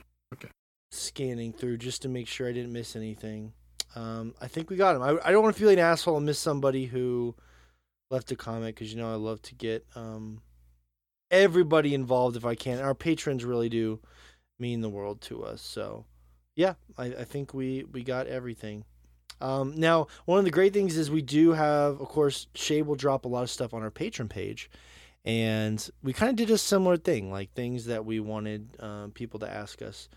scanning 0.91 1.53
through 1.53 1.77
just 1.79 2.03
to 2.03 2.09
make 2.09 2.29
sure 2.29 2.49
I 2.49 2.53
didn't 2.53 2.73
miss 2.73 2.95
anything. 2.97 3.53
Um, 3.95 4.35
I 4.41 4.49
think 4.49 4.71
we 4.71 4.77
got 4.77 4.97
him. 4.97 5.03
I, 5.03 5.17
I 5.25 5.33
don't 5.33 5.43
want 5.43 5.55
to 5.55 5.59
feel 5.59 5.69
like 5.69 5.79
an 5.79 5.85
asshole 5.85 6.17
and 6.17 6.27
miss 6.27 6.39
somebody 6.39 6.87
who 6.87 7.35
left 8.11 8.33
a 8.33 8.37
comment 8.37 8.75
because 8.75 8.93
you 8.93 9.01
know 9.01 9.11
I 9.11 9.17
love 9.17 9.41
to 9.43 9.55
get 9.55 9.87
um, 9.95 10.41
everybody 11.31 11.95
involved 11.95 12.37
if 12.37 12.45
I 12.45 12.55
can. 12.55 12.81
Our 12.81 12.95
patrons 12.95 13.45
really 13.45 13.69
do 13.69 14.01
mean 14.59 14.81
the 14.81 14.89
world 14.89 15.21
to 15.23 15.45
us. 15.45 15.63
So 15.63 16.05
yeah, 16.57 16.75
I, 16.99 17.07
I 17.07 17.25
think 17.25 17.55
we 17.55 17.85
we 17.93 18.03
got 18.03 18.27
everything. 18.27 18.85
Um, 19.41 19.75
now, 19.77 20.07
one 20.27 20.39
of 20.39 20.45
the 20.45 20.51
great 20.51 20.73
things 20.73 20.97
is 20.97 21.11
we 21.11 21.21
do 21.21 21.53
have, 21.53 22.01
of 22.01 22.09
course, 22.09 22.47
Shay 22.55 22.83
will 22.83 22.95
drop 22.95 23.25
a 23.25 23.29
lot 23.29 23.43
of 23.43 23.51
stuff 23.51 23.75
on 23.75 23.83
our 23.83 23.91
patron 23.91 24.29
page, 24.29 24.71
and 25.25 25.89
we 26.03 26.13
kind 26.13 26.31
of 26.31 26.37
did 26.37 26.51
a 26.51 26.59
similar 26.59 26.97
thing, 26.97 27.31
like 27.31 27.53
things 27.53 27.87
that 27.87 28.05
we 28.05 28.21
wanted 28.21 28.69
um, 28.81 29.11
people 29.11 29.41
to 29.41 29.51
ask 29.51 29.83
us 29.83 30.09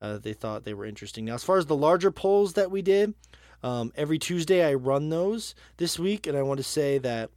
uh, 0.00 0.18
they 0.18 0.32
thought 0.32 0.64
they 0.64 0.74
were 0.74 0.84
interesting. 0.84 1.24
Now, 1.24 1.34
as 1.34 1.44
far 1.44 1.58
as 1.58 1.66
the 1.66 1.76
larger 1.76 2.10
polls 2.10 2.54
that 2.54 2.70
we 2.70 2.82
did, 2.82 3.14
um, 3.62 3.92
every 3.96 4.18
Tuesday 4.18 4.64
I 4.64 4.74
run 4.74 5.08
those 5.08 5.54
this 5.78 5.98
week, 5.98 6.26
and 6.26 6.36
I 6.36 6.42
want 6.42 6.58
to 6.58 6.64
say 6.64 6.98
that 6.98 7.30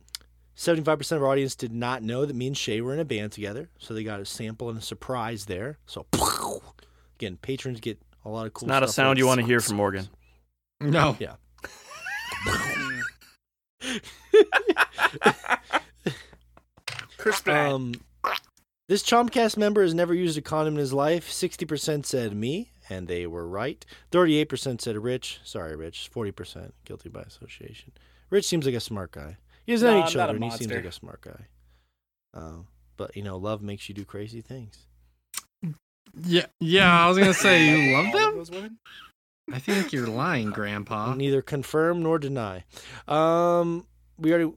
75% 0.56 1.14
of 1.14 1.24
our 1.24 1.30
audience 1.30 1.56
did 1.56 1.72
not 1.72 2.04
know 2.04 2.26
that 2.26 2.36
me 2.36 2.48
and 2.48 2.58
Shay 2.58 2.82
were 2.82 2.94
in 2.94 3.00
a 3.00 3.06
band 3.06 3.32
together, 3.32 3.70
so 3.80 3.94
they 3.94 4.04
got 4.04 4.20
a 4.20 4.26
sample 4.26 4.70
and 4.70 4.78
a 4.78 4.82
surprise 4.82 5.46
there. 5.46 5.78
So, 5.86 6.06
again, 7.16 7.38
patrons 7.42 7.80
get 7.80 8.00
a 8.26 8.30
lot 8.30 8.46
of 8.46 8.54
cool 8.54 8.68
It's 8.68 8.70
not 8.70 8.84
a 8.84 8.88
sound 8.88 9.10
like 9.10 9.18
you 9.20 9.28
want 9.28 9.40
to 9.40 9.46
hear 9.46 9.62
from 9.62 9.78
Morgan. 9.78 10.10
No. 10.82 11.18
Yeah. 11.20 11.36
Chris 17.18 17.42
Um, 17.48 17.94
this 18.90 19.04
Chompcast 19.04 19.56
member 19.56 19.84
has 19.84 19.94
never 19.94 20.16
used 20.16 20.36
a 20.36 20.42
condom 20.42 20.74
in 20.74 20.80
his 20.80 20.92
life. 20.94 21.30
60% 21.30 22.08
said 22.08 22.36
me, 22.36 22.72
and 22.90 23.08
they 23.08 23.28
were 23.28 23.48
right. 23.48 23.86
38% 24.12 24.82
said 24.82 24.98
Rich. 24.98 25.40
Sorry, 25.44 25.76
Rich. 25.76 26.10
40% 26.12 26.72
guilty 26.86 27.08
by 27.08 27.22
association. 27.22 27.92
Rich 28.32 28.48
seems 28.48 28.66
like 28.66 28.74
a 28.74 28.80
smart 28.80 29.12
guy. 29.12 29.38
He 29.68 29.74
doesn't 29.74 29.88
No, 29.88 29.92
have 29.92 30.00
I'm 30.02 30.10
any 30.10 30.12
children. 30.12 30.42
He 30.42 30.58
seems 30.58 30.72
like 30.72 30.86
a 30.86 30.92
smart 30.92 31.22
guy. 31.22 31.46
Um, 32.34 32.66
but, 32.98 33.16
you 33.16 33.22
know, 33.22 33.38
love 33.38 33.62
makes 33.62 33.88
you 33.90 33.94
do 33.94 34.06
crazy 34.06 34.42
things. 34.42 34.88
Yeah. 36.26 36.48
Yeah. 36.60 37.06
I 37.06 37.08
was 37.08 37.20
gonna 37.20 37.36
say 37.36 37.68
you 37.68 37.96
love 38.18 38.48
them. 38.52 38.80
I 39.54 39.60
think 39.60 39.94
you're 39.94 40.08
lying, 40.08 40.50
Grandpa. 40.50 41.14
Neither 41.14 41.44
confirm 41.44 42.02
nor 42.02 42.18
deny. 42.18 42.64
Um, 43.08 43.86
we 44.18 44.32
already 44.32 44.52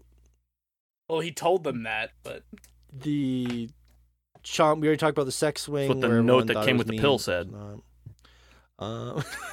Well, 1.10 1.20
he 1.20 1.32
told 1.32 1.64
them 1.64 1.82
that, 1.82 2.12
but 2.22 2.44
the 2.90 3.68
chomp. 4.42 4.80
We 4.80 4.88
already 4.88 4.98
talked 4.98 5.16
about 5.16 5.26
the 5.26 5.32
sex 5.32 5.62
swing. 5.62 5.88
what 5.88 6.00
the 6.00 6.08
where 6.08 6.22
note 6.22 6.46
that 6.48 6.64
came 6.64 6.78
with 6.78 6.86
the 6.86 6.92
mean. 6.92 7.00
pill 7.00 7.18
said. 7.18 7.52
Um, 8.78 9.22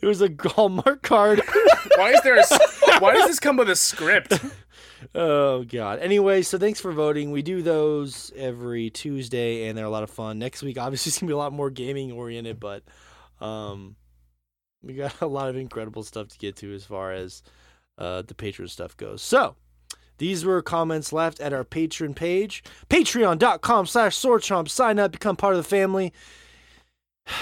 it 0.00 0.02
was 0.02 0.22
a 0.22 0.30
Hallmark 0.44 1.02
card. 1.02 1.40
Why 1.96 2.12
is 2.12 2.20
there? 2.22 2.36
A, 2.36 2.40
s- 2.40 2.82
why 3.00 3.14
does 3.14 3.26
this 3.26 3.38
come 3.40 3.56
with 3.56 3.68
a 3.68 3.76
script? 3.76 4.40
oh 5.14 5.64
god. 5.64 5.98
Anyway, 6.00 6.42
so 6.42 6.58
thanks 6.58 6.80
for 6.80 6.92
voting. 6.92 7.30
We 7.30 7.42
do 7.42 7.62
those 7.62 8.32
every 8.36 8.90
Tuesday, 8.90 9.68
and 9.68 9.76
they're 9.76 9.84
a 9.84 9.90
lot 9.90 10.02
of 10.04 10.10
fun. 10.10 10.38
Next 10.38 10.62
week, 10.62 10.78
obviously, 10.78 11.10
it's 11.10 11.18
gonna 11.18 11.28
be 11.28 11.34
a 11.34 11.38
lot 11.38 11.52
more 11.52 11.70
gaming 11.70 12.12
oriented, 12.12 12.60
but 12.60 12.82
um, 13.40 13.96
we 14.82 14.94
got 14.94 15.20
a 15.20 15.26
lot 15.26 15.48
of 15.48 15.56
incredible 15.56 16.02
stuff 16.02 16.28
to 16.28 16.38
get 16.38 16.56
to 16.56 16.72
as 16.74 16.84
far 16.84 17.12
as 17.12 17.42
uh, 17.98 18.22
the 18.22 18.34
Patreon 18.34 18.70
stuff 18.70 18.96
goes. 18.96 19.22
So. 19.22 19.56
These 20.22 20.44
were 20.44 20.62
comments 20.62 21.12
left 21.12 21.40
at 21.40 21.52
our 21.52 21.64
Patreon 21.64 22.14
page, 22.14 22.62
patreon.com 22.88 23.86
slash 23.86 24.16
swordchomp. 24.16 24.68
Sign 24.68 25.00
up, 25.00 25.10
become 25.10 25.34
part 25.34 25.54
of 25.54 25.58
the 25.58 25.68
family. 25.68 26.12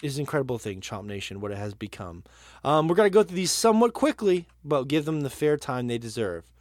Is 0.00 0.16
an 0.16 0.20
incredible 0.20 0.58
thing, 0.58 0.80
Chomp 0.80 1.06
Nation, 1.06 1.40
what 1.40 1.50
it 1.50 1.58
has 1.58 1.74
become. 1.74 2.22
Um, 2.62 2.86
we're 2.86 2.94
going 2.94 3.10
to 3.10 3.12
go 3.12 3.24
through 3.24 3.34
these 3.34 3.50
somewhat 3.50 3.94
quickly, 3.94 4.46
but 4.64 4.86
give 4.86 5.06
them 5.06 5.22
the 5.22 5.28
fair 5.28 5.56
time 5.56 5.88
they 5.88 5.98
deserve. 5.98 6.52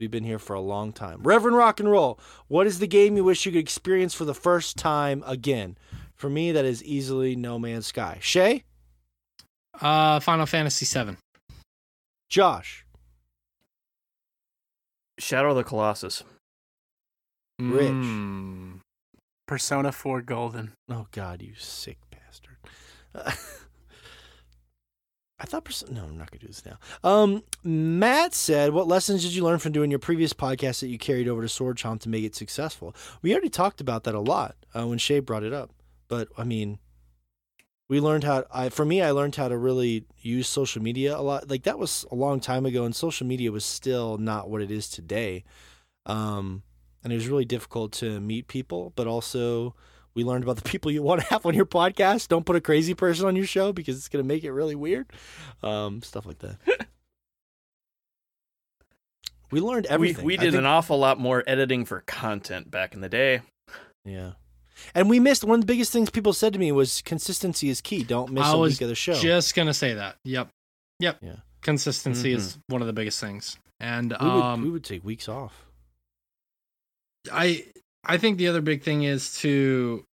We've 0.00 0.10
been 0.10 0.24
here 0.24 0.38
for 0.38 0.54
a 0.54 0.62
long 0.62 0.94
time. 0.94 1.22
Reverend 1.22 1.58
Rock 1.58 1.78
and 1.78 1.90
Roll, 1.90 2.18
what 2.48 2.66
is 2.66 2.78
the 2.78 2.86
game 2.86 3.18
you 3.18 3.24
wish 3.24 3.44
you 3.44 3.52
could 3.52 3.58
experience 3.58 4.14
for 4.14 4.24
the 4.24 4.32
first 4.32 4.78
time 4.78 5.22
again? 5.26 5.76
For 6.14 6.30
me, 6.30 6.52
that 6.52 6.64
is 6.64 6.82
easily 6.82 7.36
No 7.36 7.58
Man's 7.58 7.88
Sky. 7.88 8.16
Shay? 8.22 8.64
Uh, 9.78 10.20
Final 10.20 10.46
Fantasy 10.46 10.86
VII. 10.86 11.18
Josh? 12.30 12.83
Shadow 15.18 15.50
of 15.50 15.56
the 15.56 15.64
Colossus. 15.64 16.24
Rich. 17.60 17.90
Mm. 17.90 18.80
Persona 19.46 19.92
4 19.92 20.22
Golden. 20.22 20.72
Oh, 20.90 21.06
God, 21.12 21.42
you 21.42 21.52
sick 21.56 21.98
bastard. 22.10 22.56
Uh, 23.14 23.32
I 25.38 25.46
thought, 25.46 25.64
Persona. 25.64 25.92
no, 25.92 26.04
I'm 26.04 26.16
not 26.16 26.30
going 26.30 26.40
to 26.40 26.46
do 26.46 26.46
this 26.46 26.64
now. 26.64 26.78
Um, 27.02 27.42
Matt 27.62 28.34
said, 28.34 28.72
What 28.72 28.88
lessons 28.88 29.22
did 29.22 29.34
you 29.34 29.44
learn 29.44 29.58
from 29.58 29.72
doing 29.72 29.90
your 29.90 29.98
previous 29.98 30.32
podcast 30.32 30.80
that 30.80 30.88
you 30.88 30.98
carried 30.98 31.28
over 31.28 31.42
to 31.42 31.48
Sword 31.48 31.76
Chomp 31.76 32.00
to 32.00 32.08
make 32.08 32.24
it 32.24 32.34
successful? 32.34 32.94
We 33.20 33.32
already 33.32 33.50
talked 33.50 33.80
about 33.80 34.04
that 34.04 34.14
a 34.14 34.20
lot 34.20 34.56
uh, 34.74 34.86
when 34.86 34.98
Shay 34.98 35.20
brought 35.20 35.42
it 35.44 35.52
up. 35.52 35.70
But, 36.08 36.28
I 36.38 36.44
mean, 36.44 36.78
we 37.88 38.00
learned 38.00 38.24
how, 38.24 38.44
I, 38.52 38.68
for 38.70 38.84
me, 38.84 39.02
I 39.02 39.10
learned 39.10 39.36
how 39.36 39.48
to 39.48 39.56
really 39.58 40.04
use 40.20 40.48
social 40.48 40.82
media 40.82 41.16
a 41.16 41.20
lot. 41.20 41.48
Like, 41.50 41.64
that 41.64 41.78
was 41.78 42.06
a 42.10 42.14
long 42.14 42.40
time 42.40 42.64
ago, 42.66 42.84
and 42.84 42.94
social 42.96 43.26
media 43.26 43.52
was 43.52 43.64
still 43.64 44.16
not 44.18 44.48
what 44.48 44.62
it 44.62 44.70
is 44.70 44.88
today. 44.88 45.44
Um, 46.06 46.62
and 47.02 47.12
it 47.12 47.16
was 47.16 47.28
really 47.28 47.44
difficult 47.44 47.92
to 47.94 48.20
meet 48.20 48.48
people, 48.48 48.92
but 48.96 49.06
also 49.06 49.74
we 50.14 50.24
learned 50.24 50.44
about 50.44 50.56
the 50.56 50.62
people 50.70 50.90
you 50.90 51.02
want 51.02 51.20
to 51.20 51.26
have 51.28 51.44
on 51.44 51.54
your 51.54 51.66
podcast. 51.66 52.28
Don't 52.28 52.46
put 52.46 52.56
a 52.56 52.60
crazy 52.60 52.94
person 52.94 53.26
on 53.26 53.36
your 53.36 53.46
show 53.46 53.72
because 53.72 53.96
it's 53.98 54.08
going 54.08 54.24
to 54.24 54.26
make 54.28 54.44
it 54.44 54.52
really 54.52 54.74
weird. 54.74 55.10
Um, 55.62 56.00
stuff 56.02 56.24
like 56.24 56.38
that. 56.38 56.56
we 59.50 59.60
learned 59.60 59.86
We, 59.90 59.94
everything. 59.94 60.24
we 60.24 60.34
I 60.38 60.42
did 60.42 60.52
think- 60.52 60.60
an 60.60 60.66
awful 60.66 60.98
lot 60.98 61.18
more 61.20 61.44
editing 61.46 61.84
for 61.84 62.00
content 62.00 62.70
back 62.70 62.94
in 62.94 63.00
the 63.02 63.08
day. 63.10 63.42
Yeah. 64.04 64.32
And 64.94 65.08
we 65.08 65.20
missed 65.20 65.44
one 65.44 65.56
of 65.56 65.60
the 65.60 65.66
biggest 65.66 65.92
things 65.92 66.10
people 66.10 66.32
said 66.32 66.52
to 66.52 66.58
me 66.58 66.72
was 66.72 67.02
consistency 67.02 67.68
is 67.68 67.80
key. 67.80 68.04
Don't 68.04 68.32
miss 68.32 68.44
I 68.44 68.52
a 68.52 68.58
was 68.58 68.74
week 68.74 68.82
of 68.82 68.88
the 68.88 68.94
show. 68.94 69.14
Just 69.14 69.54
gonna 69.54 69.74
say 69.74 69.94
that. 69.94 70.16
Yep. 70.24 70.48
Yep. 71.00 71.18
Yeah. 71.22 71.36
Consistency 71.62 72.32
is 72.32 72.58
one 72.68 72.80
of 72.80 72.86
the 72.86 72.92
biggest 72.92 73.20
things. 73.20 73.58
And 73.80 74.14
we, 74.20 74.26
would, 74.26 74.42
um 74.42 74.62
we 74.62 74.70
would 74.70 74.84
take 74.84 75.04
weeks 75.04 75.28
off. 75.28 75.64
I 77.32 77.64
I 78.04 78.18
think 78.18 78.38
the 78.38 78.48
other 78.48 78.60
big 78.60 78.82
thing 78.82 79.02
is 79.02 79.38
to 79.40 80.04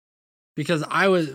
because 0.56 0.84
I 0.88 1.08
was 1.08 1.30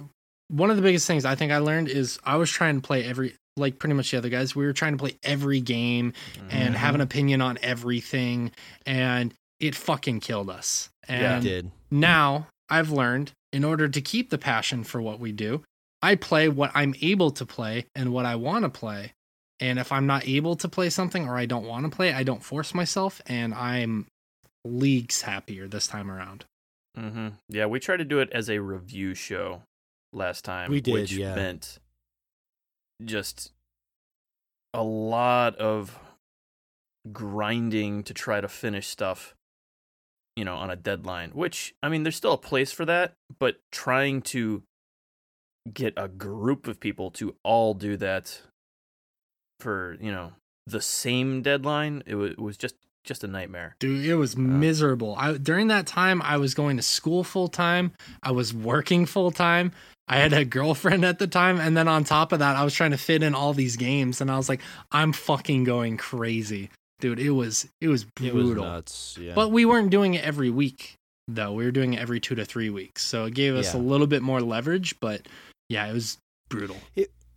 one 0.48 0.70
of 0.70 0.76
the 0.76 0.82
biggest 0.82 1.08
things 1.08 1.26
I 1.26 1.36
think 1.36 1.52
I 1.52 1.58
learned 1.58 1.90
is 1.90 2.20
I 2.24 2.38
was 2.38 2.50
trying 2.50 2.80
to 2.80 2.86
play 2.86 3.04
every 3.04 3.36
like 3.58 3.80
pretty 3.80 3.94
much 3.94 4.12
the 4.12 4.18
other 4.18 4.30
guys. 4.30 4.56
We 4.56 4.66
were 4.66 4.74
trying 4.74 4.94
to 4.94 4.98
play 4.98 5.18
every 5.24 5.62
game 5.62 6.14
and 6.50 6.76
have 6.76 6.96
an 6.96 7.02
opinion 7.02 7.42
on 7.42 7.58
everything 7.62 8.52
and 8.86 9.34
it 9.60 9.76
fucking 9.76 10.20
killed 10.20 10.50
us. 10.50 10.90
Yeah. 11.08 11.36
And 11.36 11.44
did. 11.44 11.72
now 11.90 12.48
I've 12.70 12.92
learned 12.92 13.32
in 13.52 13.64
order 13.64 13.88
to 13.88 14.02
keep 14.02 14.30
the 14.30 14.38
passion 14.38 14.84
for 14.84 15.02
what 15.02 15.20
we 15.20 15.32
do, 15.32 15.64
I 16.02 16.16
play 16.16 16.50
what 16.50 16.72
I'm 16.74 16.96
able 17.02 17.32
to 17.32 17.46
play 17.46 17.86
and 17.96 18.12
what 18.12 18.26
I 18.26 18.36
want 18.36 18.64
to 18.64 18.70
play. 18.70 19.14
And 19.60 19.80
if 19.80 19.92
I'm 19.92 20.06
not 20.06 20.28
able 20.28 20.56
to 20.58 20.68
play 20.68 20.90
something 20.90 21.28
or 21.28 21.38
I 21.38 21.46
don't 21.46 21.66
want 21.66 21.86
to 21.86 21.96
play, 21.96 22.14
I 22.14 22.24
don't 22.24 22.44
force 22.44 22.74
myself 22.74 23.22
and 23.26 23.54
I'm 23.54 24.08
leagues 24.66 25.22
happier 25.22 25.68
this 25.68 25.88
time 25.88 26.12
around. 26.12 26.46
hmm 26.98 27.30
Yeah, 27.50 27.68
we 27.68 27.80
tried 27.80 27.98
to 27.98 28.06
do 28.06 28.20
it 28.20 28.30
as 28.32 28.50
a 28.50 28.60
review 28.60 29.14
show 29.14 29.62
last 30.12 30.44
time. 30.44 30.72
We 30.72 30.82
did, 30.82 30.94
which 30.94 31.12
yeah. 31.14 31.36
meant 31.36 31.80
just 33.04 33.52
a 34.74 34.84
lot 34.84 35.56
of 35.58 35.98
grinding 37.12 38.04
to 38.04 38.14
try 38.14 38.42
to 38.42 38.48
finish 38.48 38.88
stuff, 38.88 39.35
you 40.36 40.46
know, 40.46 40.56
on 40.56 40.70
a 40.70 40.76
deadline. 40.76 41.32
Which 41.32 41.76
I 41.82 41.90
mean, 41.90 42.04
there's 42.04 42.16
still 42.16 42.34
a 42.34 42.38
place 42.38 42.72
for 42.72 42.86
that, 42.86 43.14
but 43.40 43.58
trying 43.72 44.22
to 44.24 44.64
get 45.74 45.94
a 45.98 46.08
group 46.08 46.68
of 46.68 46.80
people 46.80 47.10
to 47.10 47.36
all 47.44 47.74
do 47.74 47.98
that 47.98 48.42
for 49.60 49.98
you 50.00 50.12
know 50.12 50.34
the 50.68 50.82
same 50.82 51.42
deadline, 51.42 52.04
it 52.06 52.16
was, 52.16 52.32
it 52.32 52.40
was 52.40 52.58
just 52.58 52.76
just 53.04 53.24
a 53.24 53.28
nightmare. 53.28 53.76
Dude, 53.80 54.06
it 54.06 54.16
was 54.16 54.36
miserable. 54.36 55.16
I 55.18 55.34
during 55.34 55.68
that 55.68 55.88
time 55.88 56.22
I 56.22 56.38
was 56.38 56.54
going 56.54 56.78
to 56.78 56.84
school 56.84 57.24
full 57.24 57.48
time. 57.48 57.94
I 58.24 58.32
was 58.32 58.54
working 58.54 59.06
full 59.06 59.32
time. 59.32 59.72
I 60.08 60.18
had 60.18 60.34
a 60.34 60.46
girlfriend 60.46 61.04
at 61.04 61.18
the 61.18 61.28
time, 61.28 61.60
and 61.60 61.76
then 61.76 61.88
on 61.88 62.04
top 62.04 62.32
of 62.32 62.40
that, 62.40 62.56
I 62.56 62.64
was 62.64 62.76
trying 62.76 62.92
to 62.92 62.98
fit 62.98 63.24
in 63.24 63.34
all 63.34 63.54
these 63.54 63.76
games, 63.76 64.22
and 64.22 64.30
I 64.30 64.38
was 64.38 64.50
like, 64.50 64.62
I'm 64.92 65.14
fucking 65.14 65.64
going 65.64 65.98
crazy, 65.98 66.70
dude. 67.10 67.20
It 67.20 67.32
was 67.32 67.68
it 67.82 67.88
was 67.88 68.06
It 68.22 68.34
was 68.34 68.46
brutal. 68.46 68.66
nuts. 68.66 69.18
Yeah. 69.20 69.34
But 69.36 69.52
we 69.52 69.66
weren't 69.66 69.90
doing 69.92 70.14
it 70.16 70.24
every 70.24 70.50
week, 70.50 70.96
though. 71.28 71.54
We 71.54 71.66
were 71.66 71.72
doing 71.72 71.94
it 71.94 72.00
every 72.02 72.20
two 72.20 72.36
to 72.36 72.46
three 72.46 72.70
weeks, 72.70 73.04
so 73.04 73.26
it 73.26 73.34
gave 73.34 73.56
us 73.56 73.74
Yeah. 73.74 73.80
a 73.80 73.82
little 73.82 74.08
bit 74.08 74.22
more 74.22 74.42
leverage. 74.42 75.00
But 75.00 75.28
yeah, 75.70 75.88
it 75.88 75.94
was 75.94 76.18
brutal. 76.50 76.78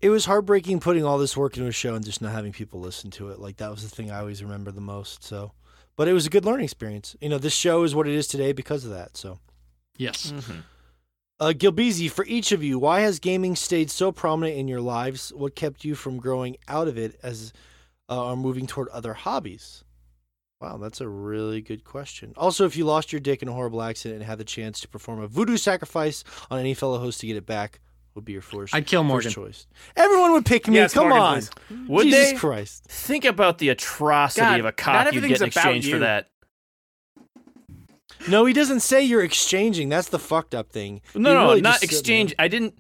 it 0.01 0.11
was 0.11 0.25
heartbreaking 0.27 0.81
putting 0.81 1.05
all 1.05 1.19
this 1.19 1.37
work 1.37 1.57
into 1.57 1.69
a 1.69 1.73
show 1.73 1.95
and 1.95 2.05
just 2.05 2.23
not 2.23 2.33
having 2.33 2.53
people 2.53 2.79
listen 2.81 3.11
to 3.13 3.31
it. 3.31 3.39
Like 3.41 3.57
that 3.57 3.71
was 3.71 3.83
the 3.83 3.89
thing 3.95 4.11
I 4.11 4.21
always 4.21 4.43
remember 4.43 4.71
the 4.71 4.81
most. 4.81 5.25
So, 5.25 5.53
but 5.97 6.07
it 6.09 6.13
was 6.13 6.27
a 6.27 6.31
good 6.31 6.45
learning 6.45 6.65
experience. 6.65 7.17
You 7.21 7.29
know, 7.29 7.39
this 7.39 7.55
show 7.55 7.83
is 7.83 7.95
what 7.95 8.07
it 8.07 8.15
is 8.15 8.27
today 8.29 8.53
because 8.53 8.85
of 8.85 8.91
that. 8.93 9.17
So, 9.17 9.39
Yes. 9.97 10.31
Mm-hmm. 10.33 10.59
uh, 11.41 11.53
Gilbeezy, 11.57 12.09
for 12.11 12.25
each 12.27 12.53
of 12.53 12.63
you, 12.63 12.79
why 12.79 13.01
has 13.01 13.19
gaming 13.19 13.57
stayed 13.57 13.91
so 13.91 14.13
prominent 14.13 14.57
in 14.57 14.69
your 14.69 14.81
lives? 14.81 15.33
What 15.33 15.57
kept 15.57 15.85
you 15.85 15.97
from 15.97 16.19
growing 16.19 16.57
out 16.69 16.87
of 16.87 16.97
it 16.97 17.19
as 17.23 17.53
uh, 18.09 18.27
or 18.31 18.37
moving 18.37 18.67
toward 18.67 18.89
other 18.89 19.15
hobbies? 19.15 19.85
Wow, 20.61 20.77
that's 20.79 21.01
a 21.01 21.09
really 21.09 21.61
good 21.61 21.85
question. 21.85 22.33
Also, 22.37 22.65
if 22.67 22.77
you 22.77 22.85
lost 22.85 23.13
your 23.13 23.21
dick 23.21 23.43
in 23.43 23.49
a 23.49 23.53
horrible 23.53 23.81
accident 23.81 24.21
and 24.21 24.29
had 24.29 24.39
the 24.39 24.45
chance 24.45 24.81
to 24.81 24.89
perform 24.89 25.21
a 25.21 25.29
voodoo 25.29 25.57
sacrifice 25.57 26.25
on 26.51 26.59
any 26.59 26.75
fellow 26.75 26.99
host 26.99 27.21
to 27.21 27.27
get 27.29 27.37
it 27.37 27.47
back, 27.47 27.81
would 28.17 28.25
be 28.25 28.33
your 28.33 28.43
first, 28.43 28.75
I'd 28.75 28.85
kill 28.87 29.05
Morgan. 29.05 29.27
first 29.31 29.37
choice. 29.37 29.67
Everyone 29.97 30.33
would 30.33 30.45
pick 30.45 30.67
me. 30.67 30.75
Yes, 30.75 30.93
Come 30.93 31.11
Morgan, 31.11 31.23
on. 31.23 31.35
please. 31.43 31.51
Would 31.89 32.05
Jesus 32.07 32.31
they? 32.33 32.37
Christ. 32.37 32.85
Think 32.89 33.25
about 33.25 33.59
the 33.59 33.69
atrocity 33.69 34.41
God, 34.41 34.59
of 34.61 34.67
a 34.67 34.69
not 34.71 34.77
cock 34.77 35.05
you 35.13 35.19
everything's 35.19 35.39
get 35.39 35.47
in 35.47 35.49
about 35.53 35.77
exchange 35.77 35.91
for 35.93 35.99
that. 36.01 36.29
No, 38.29 38.45
he 38.45 38.53
doesn't 38.53 38.81
say 38.81 39.05
you're 39.05 39.23
exchanging. 39.23 39.89
That's 39.89 40.09
the 40.09 40.19
fucked 40.19 40.55
up 40.55 40.71
thing. 40.73 41.01
No, 41.15 41.31
He 41.31 41.35
no, 41.37 41.43
really 41.51 41.61
not 41.61 41.83
exchange. 41.85 42.35
I 42.39 42.49
didn't. 42.49 42.77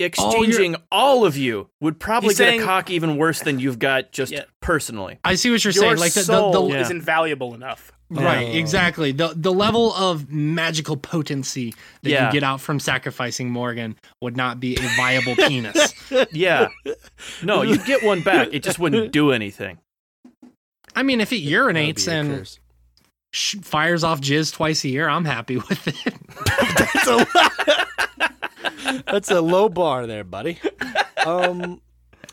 Exchanging 0.00 0.76
all 0.90 1.24
of 1.26 1.36
you 1.36 1.68
would 1.80 2.00
probably 2.00 2.30
He's 2.30 2.38
get 2.38 2.48
saying- 2.48 2.62
a 2.62 2.64
cock 2.64 2.90
even 2.90 3.16
worse 3.16 3.40
than 3.40 3.58
you've 3.60 3.78
got 3.78 4.12
just 4.12 4.32
Yeah. 4.32 4.44
personally. 4.60 5.18
I 5.24 5.34
see 5.34 5.50
what 5.50 5.62
you're 5.64 5.72
Your 5.72 5.82
saying. 5.82 5.98
Like 5.98 6.14
the, 6.14 6.20
the, 6.20 6.24
soul 6.24 6.68
the, 6.68 6.74
Yeah. 6.74 6.80
isn't 6.80 7.02
valuable 7.02 7.54
enough. 7.54 7.92
Right, 8.12 8.48
Oh. 8.48 8.58
exactly. 8.58 9.12
The 9.12 9.34
the 9.36 9.52
level 9.52 9.92
of 9.94 10.28
magical 10.32 10.96
potency 10.96 11.74
that 12.02 12.10
Yeah. 12.10 12.26
you 12.26 12.32
get 12.32 12.42
out 12.42 12.60
from 12.60 12.80
sacrificing 12.80 13.50
Morgan 13.50 13.94
would 14.20 14.36
not 14.36 14.58
be 14.58 14.74
a 14.76 14.80
viable 14.96 15.36
penis. 15.48 15.94
Yeah. 16.32 16.70
No, 17.42 17.62
you'd 17.62 17.84
get 17.84 18.02
one 18.02 18.22
back. 18.22 18.48
It 18.50 18.64
just 18.64 18.80
wouldn't 18.80 19.12
do 19.12 19.30
anything. 19.30 19.78
I 20.96 21.04
mean, 21.04 21.20
if 21.20 21.32
it 21.32 21.36
That 21.36 21.42
would 21.64 21.74
be 21.74 21.82
urinates 21.82 22.08
and 22.08 22.38
curse. 22.38 22.58
Sh- 23.30 23.56
fires 23.62 24.04
off 24.04 24.20
jizz 24.20 24.52
twice 24.52 24.84
a 24.84 24.88
year, 24.88 25.08
I'm 25.08 25.24
happy 25.24 25.56
with 25.68 25.88
it. 25.88 26.14
that's, 26.76 27.06
a, 27.06 29.02
that's 29.10 29.30
a 29.30 29.40
low 29.40 29.68
bar 29.68 30.06
there, 30.06 30.24
buddy. 30.24 30.58
Um, 31.24 31.80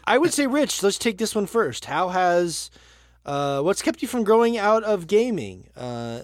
I 0.06 0.18
would 0.18 0.34
say, 0.34 0.48
Rich. 0.48 0.84
Let's 0.84 0.98
take 0.98 1.18
this 1.18 1.36
one 1.36 1.46
first. 1.46 1.86
How 1.86 2.10
has 2.10 2.72
uh, 3.26 3.62
what's 3.62 3.82
kept 3.82 4.02
you 4.02 4.08
from 4.08 4.24
growing 4.24 4.58
out 4.58 4.84
of 4.84 5.06
gaming? 5.08 5.68
Uh, 5.76 6.22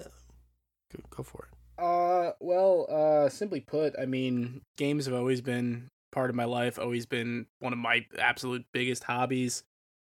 go, 0.95 1.03
go 1.10 1.24
for 1.24 1.48
it. 1.50 1.84
Uh, 1.84 2.32
well, 2.40 2.88
uh, 2.90 3.30
simply 3.30 3.60
put, 3.60 3.93
I 4.00 4.06
mean, 4.06 4.61
games 4.77 5.06
have 5.06 5.16
always 5.16 5.42
been 5.42 5.90
part 6.14 6.30
of 6.30 6.35
my 6.35 6.45
life, 6.45 6.80
always 6.80 7.06
been 7.06 7.48
one 7.60 7.74
of 7.74 7.80
my 7.80 8.06
absolute 8.18 8.66
biggest 8.72 9.03
hobbies. 9.03 9.64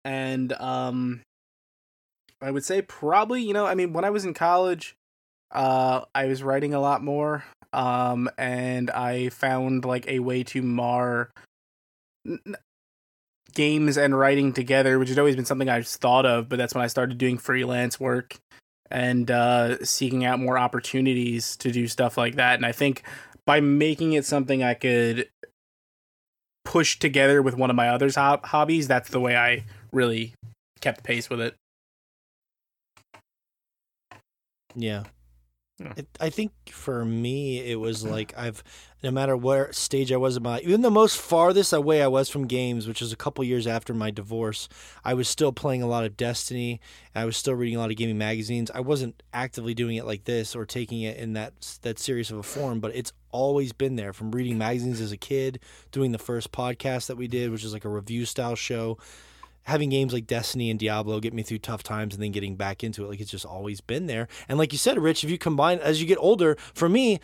And, 0.04 0.52
um, 0.54 1.22
I 2.42 2.50
would 2.50 2.64
say 2.64 2.82
probably, 2.82 3.42
you 3.42 3.52
know, 3.52 3.66
I 3.66 3.74
mean, 3.74 3.92
when 3.92 4.04
I 4.04 4.10
was 4.10 4.24
in 4.24 4.34
college, 4.34 4.94
uh, 5.52 6.02
I 6.14 6.26
was 6.26 6.42
writing 6.42 6.74
a 6.74 6.80
lot 6.80 7.02
more. 7.02 7.44
um, 7.72 8.30
and 8.38 8.88
I 8.90 9.30
found 9.30 9.84
like 9.84 10.06
a 10.06 10.20
way 10.20 10.44
to 10.44 10.62
mar 10.62 11.30
n- 12.26 12.54
games 13.52 13.96
and 13.98 14.16
writing 14.16 14.52
together, 14.52 14.98
which 14.98 15.08
had 15.08 15.18
always 15.18 15.34
been 15.36 15.44
something 15.44 15.68
I 15.68 15.80
just 15.80 16.00
thought 16.00 16.24
of. 16.24 16.48
But 16.48 16.58
that's 16.58 16.74
when 16.74 16.84
I 16.84 16.86
started 16.88 17.18
doing 17.18 17.36
freelance 17.36 17.98
work 17.98 18.36
and 18.90 19.28
uh, 19.30 19.84
seeking 19.84 20.24
out 20.24 20.38
more 20.38 20.56
opportunities 20.56 21.56
to 21.56 21.72
do 21.72 21.88
stuff 21.88 22.16
like 22.16 22.36
that. 22.36 22.56
And 22.56 22.66
I 22.66 22.72
think 22.72 23.02
by 23.44 23.60
making 23.60 24.12
it 24.12 24.24
something 24.24 24.62
I 24.62 24.74
could 24.74 25.28
push 26.64 26.98
together 26.98 27.42
with 27.42 27.56
one 27.56 27.70
of 27.70 27.76
my 27.76 27.88
other 27.88 28.08
hob- 28.14 28.44
hobbies, 28.46 28.86
that's 28.86 29.10
the 29.10 29.20
way 29.20 29.36
I 29.36 29.64
really 29.92 30.34
kept 30.80 31.02
pace 31.02 31.28
with 31.28 31.40
it. 31.40 31.54
Yeah. 34.74 35.04
Yeah. 35.80 35.92
It, 35.96 36.06
I 36.20 36.30
think 36.30 36.52
for 36.70 37.04
me, 37.04 37.58
it 37.58 37.80
was 37.80 38.04
like 38.16 38.32
I've, 38.36 38.62
no 39.02 39.10
matter 39.10 39.36
where 39.36 39.72
stage 39.72 40.12
I 40.12 40.16
was 40.16 40.36
in 40.36 40.42
my, 40.42 40.60
even 40.60 40.82
the 40.82 40.90
most 40.90 41.16
farthest 41.16 41.72
away 41.72 42.00
I 42.02 42.06
was 42.06 42.28
from 42.28 42.46
games, 42.46 42.86
which 42.86 43.00
was 43.00 43.12
a 43.12 43.16
couple 43.16 43.42
years 43.44 43.66
after 43.66 43.92
my 43.92 44.10
divorce, 44.10 44.68
I 45.04 45.14
was 45.14 45.28
still 45.28 45.52
playing 45.52 45.82
a 45.82 45.88
lot 45.88 46.04
of 46.04 46.16
Destiny. 46.16 46.80
and 47.14 47.22
I 47.22 47.24
was 47.26 47.36
still 47.36 47.54
reading 47.54 47.76
a 47.76 47.80
lot 47.80 47.90
of 47.90 47.96
gaming 47.96 48.18
magazines. 48.18 48.70
I 48.72 48.80
wasn't 48.80 49.22
actively 49.32 49.74
doing 49.74 49.96
it 49.96 50.06
like 50.06 50.24
this 50.24 50.54
or 50.54 50.64
taking 50.64 51.02
it 51.02 51.16
in 51.16 51.32
that 51.32 51.78
that 51.82 51.98
serious 51.98 52.30
of 52.30 52.38
a 52.38 52.42
form, 52.42 52.80
but 52.80 52.94
it's 52.94 53.12
always 53.32 53.72
been 53.72 53.96
there. 53.96 54.12
From 54.12 54.30
reading 54.30 54.56
magazines 54.56 55.00
as 55.00 55.10
a 55.10 55.16
kid, 55.16 55.58
doing 55.90 56.12
the 56.12 56.18
first 56.18 56.52
podcast 56.52 57.08
that 57.08 57.16
we 57.16 57.26
did, 57.26 57.50
which 57.50 57.64
is 57.64 57.72
like 57.72 57.84
a 57.84 57.88
review 57.90 58.24
style 58.24 58.54
show, 58.54 58.96
having 59.64 59.90
games 59.90 60.12
like 60.12 60.26
Destiny 60.26 60.70
and 60.70 60.78
Diablo 60.78 61.20
get 61.20 61.34
me 61.34 61.42
through 61.42 61.58
tough 61.58 61.82
times 61.82 62.14
and 62.14 62.22
then 62.22 62.32
getting 62.32 62.56
back 62.56 62.84
into 62.84 63.04
it. 63.04 63.08
Like 63.08 63.20
it's 63.20 63.30
just 63.30 63.46
always 63.46 63.80
been 63.80 64.06
there. 64.06 64.28
And 64.48 64.58
like 64.58 64.72
you 64.72 64.78
said, 64.78 64.98
Rich, 64.98 65.24
if 65.24 65.30
you 65.30 65.38
combine 65.38 65.78
as 65.78 66.00
you 66.00 66.06
get 66.06 66.18
older, 66.18 66.56
for 66.74 66.88
me, 66.88 67.20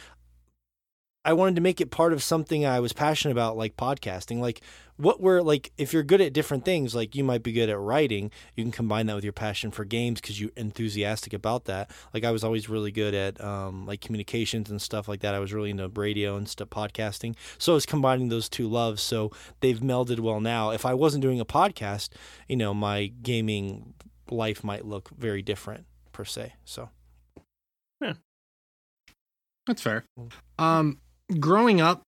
I 1.24 1.34
wanted 1.34 1.56
to 1.56 1.60
make 1.60 1.80
it 1.80 1.90
part 1.90 2.12
of 2.14 2.22
something 2.22 2.64
I 2.64 2.80
was 2.80 2.94
passionate 2.94 3.32
about, 3.32 3.56
like 3.56 3.76
podcasting. 3.76 4.40
Like 4.40 4.62
what 5.00 5.20
we're 5.20 5.40
like, 5.40 5.72
if 5.78 5.92
you're 5.92 6.02
good 6.02 6.20
at 6.20 6.32
different 6.32 6.64
things, 6.64 6.94
like 6.94 7.14
you 7.14 7.24
might 7.24 7.42
be 7.42 7.52
good 7.52 7.68
at 7.68 7.78
writing, 7.78 8.30
you 8.54 8.62
can 8.62 8.70
combine 8.70 9.06
that 9.06 9.14
with 9.14 9.24
your 9.24 9.32
passion 9.32 9.70
for 9.70 9.84
games 9.84 10.20
because 10.20 10.40
you're 10.40 10.50
enthusiastic 10.56 11.32
about 11.32 11.64
that. 11.64 11.90
Like 12.12 12.24
I 12.24 12.30
was 12.30 12.44
always 12.44 12.68
really 12.68 12.92
good 12.92 13.14
at 13.14 13.40
um, 13.40 13.86
like 13.86 14.00
communications 14.00 14.70
and 14.70 14.80
stuff 14.80 15.08
like 15.08 15.20
that. 15.20 15.34
I 15.34 15.38
was 15.38 15.52
really 15.52 15.70
into 15.70 15.88
radio 15.88 16.36
and 16.36 16.48
stuff, 16.48 16.68
podcasting. 16.68 17.34
So 17.58 17.72
I 17.72 17.74
was 17.74 17.86
combining 17.86 18.28
those 18.28 18.48
two 18.48 18.68
loves. 18.68 19.02
So 19.02 19.30
they've 19.60 19.80
melded 19.80 20.20
well 20.20 20.40
now. 20.40 20.70
If 20.70 20.84
I 20.84 20.94
wasn't 20.94 21.22
doing 21.22 21.40
a 21.40 21.46
podcast, 21.46 22.10
you 22.48 22.56
know, 22.56 22.74
my 22.74 23.06
gaming 23.06 23.94
life 24.30 24.62
might 24.62 24.84
look 24.84 25.10
very 25.16 25.42
different 25.42 25.86
per 26.12 26.24
se. 26.24 26.54
So 26.64 26.90
Yeah. 28.00 28.14
That's 29.66 29.82
fair. 29.82 30.04
Um, 30.58 30.98
growing 31.38 31.80
up, 31.80 32.02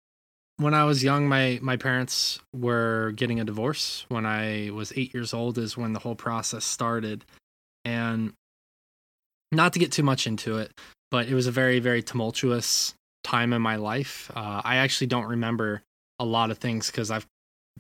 when 0.61 0.75
I 0.75 0.85
was 0.85 1.03
young, 1.03 1.27
my 1.27 1.59
my 1.63 1.77
parents 1.77 2.39
were 2.55 3.13
getting 3.17 3.41
a 3.41 3.45
divorce. 3.45 4.05
When 4.09 4.27
I 4.27 4.71
was 4.71 4.93
eight 4.95 5.15
years 5.15 5.33
old, 5.33 5.57
is 5.57 5.77
when 5.77 5.95
the 5.95 6.01
whole 6.01 6.15
process 6.15 6.65
started, 6.65 7.25
and 7.85 8.35
not 9.51 9.73
to 9.73 9.79
get 9.79 9.91
too 9.91 10.03
much 10.03 10.27
into 10.27 10.59
it, 10.59 10.73
but 11.11 11.29
it 11.29 11.35
was 11.35 11.47
a 11.47 11.51
very 11.51 11.81
very 11.81 12.03
tumultuous 12.03 12.95
time 13.25 13.53
in 13.53 13.63
my 13.63 13.77
life. 13.77 14.31
Uh, 14.37 14.61
I 14.63 14.77
actually 14.77 15.07
don't 15.07 15.27
remember 15.27 15.83
a 16.19 16.25
lot 16.25 16.51
of 16.51 16.59
things 16.59 16.89
because 16.89 17.11
I've 17.11 17.27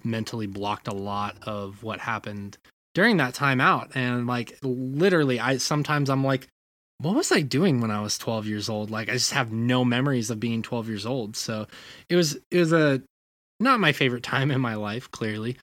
mentally 0.03 0.47
blocked 0.47 0.89
a 0.89 0.95
lot 0.95 1.37
of 1.43 1.83
what 1.83 2.01
happened 2.01 2.57
during 2.95 3.19
that 3.19 3.35
time 3.35 3.61
out, 3.61 3.91
and 3.95 4.27
like 4.27 4.59
literally, 4.63 5.39
I 5.39 5.59
sometimes 5.59 6.09
I'm 6.09 6.25
like 6.25 6.49
what 7.01 7.15
was 7.15 7.33
I 7.33 7.41
doing 7.41 7.81
when 7.81 7.91
I 7.91 8.01
was 8.01 8.19
12 8.19 8.47
years 8.47 8.69
old? 8.69 8.91
Like 8.91 9.09
I 9.09 9.13
just 9.13 9.33
have 9.33 9.51
no 9.51 9.85
memories 9.85 10.31
of 10.31 10.39
being 10.39 10.63
12 10.63 10.89
years 10.89 11.07
old. 11.07 11.37
So 11.37 11.67
it 12.09 12.17
was 12.17 12.37
it 12.51 12.59
was 12.59 12.73
a 12.73 13.03
not 13.59 13.81
my 13.81 13.93
favorite 13.93 14.23
time 14.23 14.51
in 14.51 14.61
my 14.61 14.75
life, 14.75 15.11
clearly. 15.11 15.57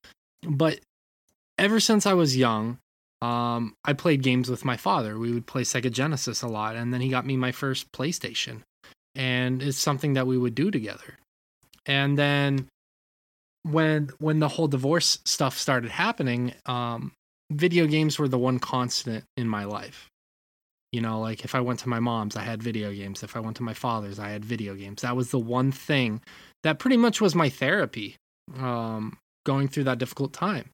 But 0.48 0.80
ever 1.57 1.80
since 1.80 2.06
I 2.06 2.14
was 2.14 2.38
young, 2.38 2.80
um, 3.22 3.75
I 3.85 3.93
played 3.93 4.24
games 4.24 4.49
with 4.49 4.66
my 4.66 4.77
father. 4.77 5.17
We 5.17 5.32
would 5.32 5.48
play 5.48 5.64
Sega 5.64 5.91
Genesis 5.91 6.41
a 6.41 6.48
lot, 6.48 6.75
and 6.75 6.93
then 6.93 7.01
he 7.01 7.09
got 7.09 7.25
me 7.25 7.38
my 7.38 7.51
first 7.51 7.91
PlayStation. 7.91 8.61
And 9.16 9.64
it's 9.64 9.80
something 9.80 10.14
that 10.14 10.27
we 10.27 10.38
would 10.38 10.53
do 10.53 10.69
together. 10.69 11.17
And 11.85 12.17
then 12.17 12.67
when 13.64 14.09
when 14.19 14.40
the 14.40 14.48
whole 14.48 14.67
divorce 14.67 15.19
stuff 15.25 15.57
started 15.57 15.91
happening, 15.91 16.53
um, 16.66 17.11
video 17.51 17.85
games 17.85 18.17
were 18.17 18.27
the 18.27 18.40
one 18.40 18.59
constant 18.59 19.24
in 19.35 19.48
my 19.48 19.66
life. 19.66 20.09
You 20.91 21.01
know, 21.01 21.19
like 21.19 21.43
if 21.43 21.53
I 21.53 21.59
went 21.59 21.80
to 21.82 21.90
my 21.90 21.99
mom's, 21.99 22.35
I 22.35 22.41
had 22.41 22.64
video 22.64 22.93
games. 22.93 23.24
If 23.24 23.35
I 23.35 23.40
went 23.40 23.57
to 23.57 23.64
my 23.64 23.74
father's, 23.74 24.19
I 24.19 24.30
had 24.30 24.45
video 24.45 24.74
games. 24.74 25.01
That 25.01 25.16
was 25.16 25.32
the 25.32 25.40
one 25.40 25.72
thing 25.72 26.22
that 26.64 26.80
pretty 26.80 26.98
much 26.98 27.19
was 27.19 27.35
my 27.35 27.49
therapy 27.49 28.16
um, 28.57 29.17
going 29.45 29.67
through 29.67 29.85
that 29.85 29.98
difficult 29.98 30.33
time. 30.33 30.69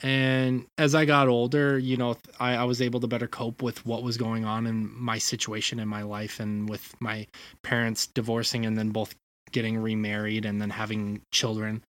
And 0.00 0.66
as 0.76 0.94
I 0.94 1.04
got 1.04 1.28
older, 1.28 1.78
you 1.78 1.96
know, 1.96 2.16
I, 2.40 2.56
I 2.56 2.64
was 2.64 2.82
able 2.82 3.00
to 3.00 3.06
better 3.06 3.28
cope 3.28 3.62
with 3.62 3.86
what 3.86 4.02
was 4.02 4.16
going 4.16 4.44
on 4.44 4.66
in 4.66 4.90
my 4.92 5.18
situation 5.18 5.78
in 5.78 5.88
my 5.88 6.02
life 6.02 6.40
and 6.40 6.68
with 6.68 6.94
my 7.00 7.26
parents 7.62 8.08
divorcing 8.08 8.66
and 8.66 8.76
then 8.76 8.90
both 8.90 9.14
getting 9.52 9.78
remarried 9.78 10.44
and 10.44 10.60
then 10.60 10.70
having 10.70 11.22
children, 11.32 11.82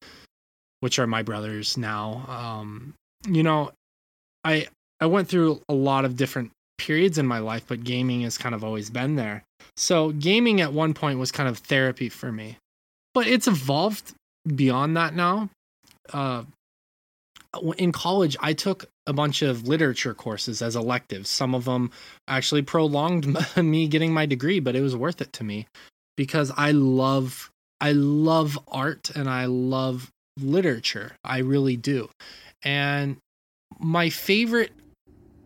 which 0.79 0.99
are 0.99 1.07
my 1.07 1.23
brothers 1.23 1.77
now. 1.77 2.25
Um, 2.27 2.93
you 3.27 3.43
know, 3.43 3.71
I 4.43 4.67
I 5.01 5.07
went 5.07 5.27
through 5.27 5.61
a 5.67 5.73
lot 5.73 6.05
of 6.05 6.15
different 6.15 6.51
periods 6.77 7.17
in 7.17 7.27
my 7.27 7.39
life, 7.39 7.65
but 7.67 7.83
gaming 7.83 8.21
has 8.21 8.37
kind 8.37 8.55
of 8.55 8.63
always 8.63 8.89
been 8.89 9.15
there. 9.15 9.43
So 9.77 10.11
gaming 10.11 10.61
at 10.61 10.73
one 10.73 10.93
point 10.93 11.19
was 11.19 11.31
kind 11.31 11.49
of 11.49 11.57
therapy 11.59 12.09
for 12.09 12.31
me, 12.31 12.57
but 13.13 13.27
it's 13.27 13.47
evolved 13.47 14.13
beyond 14.55 14.95
that 14.97 15.15
now. 15.15 15.49
Uh, 16.13 16.43
in 17.77 17.91
college, 17.91 18.35
I 18.39 18.53
took 18.53 18.85
a 19.07 19.13
bunch 19.13 19.41
of 19.41 19.67
literature 19.67 20.13
courses 20.13 20.61
as 20.61 20.75
electives. 20.75 21.29
Some 21.29 21.55
of 21.55 21.65
them 21.65 21.91
actually 22.27 22.61
prolonged 22.61 23.37
me 23.57 23.87
getting 23.87 24.13
my 24.13 24.25
degree, 24.25 24.59
but 24.59 24.75
it 24.75 24.81
was 24.81 24.95
worth 24.95 25.21
it 25.21 25.33
to 25.33 25.43
me 25.43 25.67
because 26.17 26.51
I 26.55 26.71
love 26.71 27.51
I 27.81 27.91
love 27.91 28.57
art 28.67 29.11
and 29.15 29.29
I 29.29 29.45
love 29.45 30.11
literature. 30.39 31.13
I 31.23 31.39
really 31.39 31.75
do. 31.77 32.09
And 32.63 33.17
my 33.79 34.09
favorite 34.09 34.71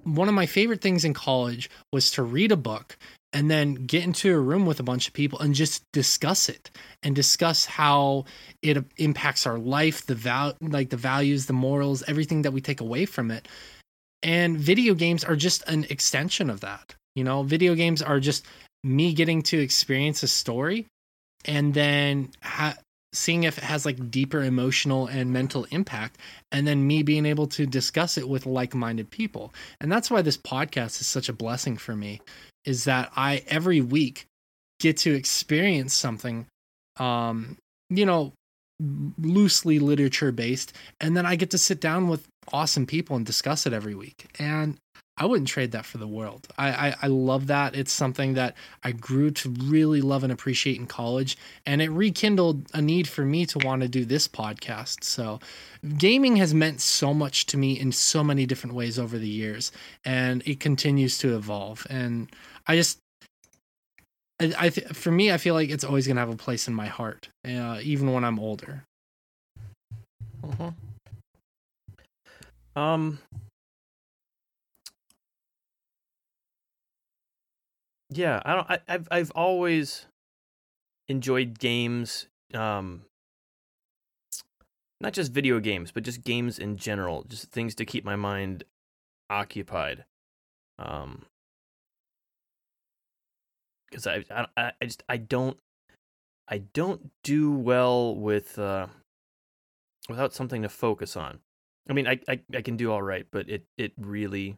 one 0.03 0.27
of 0.27 0.33
my 0.33 0.45
favorite 0.45 0.81
things 0.81 1.05
in 1.05 1.13
college 1.13 1.69
was 1.91 2.11
to 2.11 2.23
read 2.23 2.51
a 2.51 2.57
book 2.57 2.97
and 3.31 3.49
then 3.49 3.75
get 3.75 4.03
into 4.03 4.33
a 4.33 4.39
room 4.39 4.65
with 4.65 4.79
a 4.79 4.83
bunch 4.83 5.07
of 5.07 5.13
people 5.13 5.39
and 5.39 5.53
just 5.53 5.83
discuss 5.93 6.49
it 6.49 6.71
and 7.03 7.15
discuss 7.15 7.65
how 7.65 8.25
it 8.63 8.83
impacts 8.97 9.45
our 9.45 9.59
life 9.59 10.05
the 10.07 10.15
val 10.15 10.55
like 10.61 10.89
the 10.89 10.97
values 10.97 11.45
the 11.45 11.53
morals 11.53 12.03
everything 12.07 12.41
that 12.41 12.51
we 12.51 12.61
take 12.61 12.81
away 12.81 13.05
from 13.05 13.29
it. 13.29 13.47
And 14.23 14.57
video 14.57 14.95
games 14.95 15.23
are 15.23 15.35
just 15.35 15.63
an 15.67 15.85
extension 15.89 16.49
of 16.49 16.61
that 16.61 16.95
you 17.19 17.25
know? 17.25 17.43
Video 17.43 17.75
games 17.75 18.01
are 18.01 18.19
just 18.19 18.45
me 18.83 19.13
getting 19.13 19.41
to 19.41 19.59
experience 19.59 20.23
a 20.23 20.27
story 20.27 20.85
and 21.43 21.73
then 21.73 22.29
ha- 22.41 22.77
seeing 23.13 23.43
if 23.43 23.57
it 23.57 23.63
has 23.63 23.85
like 23.85 24.11
deeper 24.11 24.43
emotional 24.43 25.07
and 25.07 25.33
mental 25.33 25.65
impact 25.71 26.17
and 26.51 26.67
then 26.67 26.85
me 26.85 27.01
being 27.03 27.25
able 27.25 27.47
to 27.47 27.65
discuss 27.65 28.17
it 28.17 28.29
with 28.29 28.45
like-minded 28.45 29.09
people. 29.09 29.53
And 29.81 29.91
that's 29.91 30.11
why 30.11 30.21
this 30.21 30.37
podcast 30.37 31.01
is 31.01 31.07
such 31.07 31.29
a 31.29 31.33
blessing 31.33 31.77
for 31.77 31.95
me 31.95 32.21
is 32.65 32.83
that 32.83 33.09
i 33.15 33.41
every 33.47 33.79
week 33.79 34.25
get 34.81 34.97
to 34.97 35.13
experience 35.13 35.93
something 35.93 36.45
um 36.97 37.55
you 37.89 38.05
know 38.05 38.33
loosely 39.17 39.79
literature 39.79 40.33
based 40.33 40.73
and 40.99 41.15
then 41.15 41.25
i 41.25 41.37
get 41.37 41.49
to 41.51 41.57
sit 41.57 41.79
down 41.79 42.09
with 42.09 42.27
awesome 42.53 42.85
people 42.85 43.15
and 43.15 43.25
discuss 43.25 43.65
it 43.65 43.73
every 43.73 43.95
week. 43.95 44.27
And 44.39 44.77
I 45.19 45.25
wouldn't 45.25 45.49
trade 45.49 45.73
that 45.73 45.85
for 45.85 45.97
the 45.97 46.07
world. 46.07 46.47
I, 46.57 46.69
I, 46.89 46.95
I 47.03 47.07
love 47.07 47.47
that. 47.47 47.75
It's 47.75 47.91
something 47.91 48.35
that 48.35 48.55
I 48.83 48.93
grew 48.93 49.31
to 49.31 49.49
really 49.49 50.01
love 50.01 50.23
and 50.23 50.31
appreciate 50.31 50.77
in 50.77 50.87
college, 50.87 51.37
and 51.65 51.81
it 51.81 51.89
rekindled 51.89 52.65
a 52.73 52.81
need 52.81 53.07
for 53.07 53.25
me 53.25 53.45
to 53.47 53.59
want 53.59 53.81
to 53.81 53.89
do 53.89 54.05
this 54.05 54.29
podcast. 54.29 55.03
So, 55.03 55.39
gaming 55.97 56.37
has 56.37 56.53
meant 56.53 56.79
so 56.79 57.13
much 57.13 57.45
to 57.47 57.57
me 57.57 57.77
in 57.77 57.91
so 57.91 58.23
many 58.23 58.45
different 58.45 58.75
ways 58.75 58.97
over 58.97 59.17
the 59.17 59.27
years, 59.27 59.73
and 60.05 60.41
it 60.47 60.61
continues 60.61 61.17
to 61.19 61.35
evolve. 61.35 61.85
And 61.89 62.29
I 62.65 62.77
just, 62.77 62.99
I, 64.39 64.53
I 64.57 64.69
th- 64.69 64.87
for 64.89 65.11
me, 65.11 65.31
I 65.33 65.37
feel 65.37 65.53
like 65.53 65.69
it's 65.69 65.83
always 65.83 66.07
gonna 66.07 66.21
have 66.21 66.29
a 66.29 66.35
place 66.37 66.67
in 66.69 66.73
my 66.73 66.87
heart, 66.87 67.27
uh, 67.45 67.79
even 67.83 68.13
when 68.13 68.23
I'm 68.23 68.39
older. 68.39 68.83
Mhm. 70.45 70.73
Um. 72.75 73.19
Yeah, 78.09 78.41
I 78.43 78.55
don't. 78.55 78.69
I, 78.69 78.79
I've 78.87 79.07
I've 79.11 79.31
always 79.31 80.05
enjoyed 81.07 81.59
games. 81.59 82.27
Um. 82.53 83.03
Not 85.01 85.13
just 85.13 85.31
video 85.31 85.59
games, 85.61 85.91
but 85.91 86.03
just 86.03 86.23
games 86.23 86.59
in 86.59 86.75
general. 86.75 87.23
Just 87.23 87.51
things 87.51 87.73
to 87.75 87.85
keep 87.85 88.03
my 88.03 88.15
mind 88.15 88.63
occupied. 89.29 90.05
Um. 90.77 91.25
Because 93.89 94.07
I, 94.07 94.23
I 94.29 94.45
I 94.57 94.71
I 94.81 94.85
just 94.85 95.03
I 95.07 95.17
don't 95.17 95.57
I 96.47 96.59
don't 96.59 97.11
do 97.23 97.51
well 97.51 98.15
with 98.15 98.57
uh, 98.57 98.87
without 100.09 100.33
something 100.33 100.63
to 100.63 100.69
focus 100.69 101.15
on. 101.15 101.39
I 101.87 101.93
mean, 101.93 102.07
I, 102.07 102.19
I 102.27 102.39
I 102.55 102.61
can 102.61 102.75
do 102.75 102.91
all 102.91 103.01
right, 103.03 103.27
but 103.31 103.47
it 103.49 103.65
it 103.77 103.93
really 103.97 104.57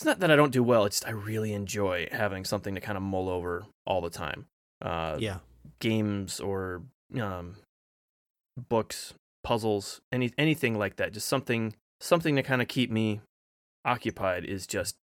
it's 0.00 0.06
not 0.06 0.20
that 0.20 0.30
I 0.30 0.36
don't 0.36 0.50
do 0.50 0.62
well. 0.62 0.86
It's 0.86 1.00
just 1.00 1.06
I 1.06 1.10
really 1.10 1.52
enjoy 1.52 2.08
having 2.10 2.46
something 2.46 2.74
to 2.74 2.80
kind 2.80 2.96
of 2.96 3.02
mull 3.02 3.28
over 3.28 3.66
all 3.86 4.00
the 4.00 4.08
time. 4.08 4.46
Uh, 4.80 5.18
Yeah. 5.20 5.40
games 5.78 6.40
or 6.40 6.84
um, 7.20 7.56
books, 8.70 9.12
puzzles, 9.44 10.00
any 10.10 10.32
anything 10.38 10.78
like 10.78 10.96
that. 10.96 11.12
Just 11.12 11.28
something 11.28 11.74
something 12.00 12.34
to 12.36 12.42
kind 12.42 12.62
of 12.62 12.68
keep 12.68 12.90
me 12.90 13.20
occupied 13.84 14.46
is 14.46 14.66
just 14.66 14.96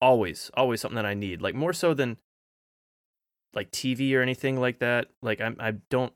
always 0.00 0.50
always 0.54 0.80
something 0.80 0.96
that 0.96 1.04
I 1.04 1.12
need. 1.12 1.42
Like 1.42 1.54
more 1.54 1.74
so 1.74 1.92
than 1.92 2.16
like 3.52 3.70
TV 3.70 4.14
or 4.14 4.22
anything 4.22 4.58
like 4.58 4.78
that. 4.78 5.08
Like 5.20 5.42
I 5.42 5.52
I 5.60 5.72
don't. 5.90 6.14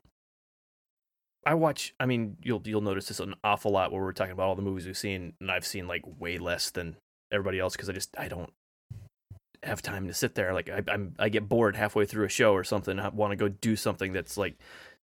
I 1.45 1.53
watch. 1.53 1.93
I 1.99 2.07
mean, 2.07 2.37
you'll 2.41 2.63
you'll 2.65 2.81
notice 2.81 3.09
this 3.09 3.19
an 3.19 3.35
awful 3.43 3.71
lot 3.71 3.91
where 3.91 4.01
we're 4.01 4.11
talking 4.11 4.33
about 4.33 4.47
all 4.47 4.55
the 4.55 4.63
movies 4.63 4.87
we've 4.87 4.97
seen, 4.97 5.33
and 5.39 5.51
I've 5.51 5.67
seen 5.67 5.87
like 5.87 6.01
way 6.19 6.39
less 6.39 6.71
than 6.71 6.97
everybody 7.31 7.59
else 7.59 7.73
because 7.75 7.89
I 7.89 7.93
just 7.93 8.15
I 8.17 8.27
don't 8.27 8.51
have 9.63 9.81
time 9.81 10.07
to 10.07 10.13
sit 10.13 10.35
there. 10.35 10.53
Like 10.53 10.69
I, 10.69 10.81
I'm 10.87 11.15
I 11.19 11.29
get 11.29 11.47
bored 11.47 11.75
halfway 11.75 12.05
through 12.05 12.25
a 12.25 12.29
show 12.29 12.53
or 12.53 12.63
something. 12.63 12.99
I 12.99 13.09
want 13.09 13.31
to 13.31 13.35
go 13.35 13.47
do 13.47 13.75
something 13.75 14.13
that's 14.13 14.37
like 14.37 14.55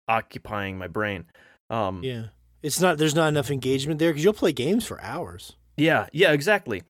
occupying 0.07 0.77
my 0.77 0.87
brain. 0.87 1.25
Um, 1.69 2.03
Yeah. 2.03 2.25
It's 2.63 2.79
not. 2.79 2.99
There's 2.99 3.15
not 3.15 3.27
enough 3.29 3.49
engagement 3.49 3.97
there 3.99 4.11
because 4.11 4.23
you'll 4.23 4.33
play 4.33 4.51
games 4.51 4.85
for 4.85 5.01
hours. 5.01 5.55
Yeah, 5.77 6.05
yeah, 6.13 6.31
exactly. 6.31 6.83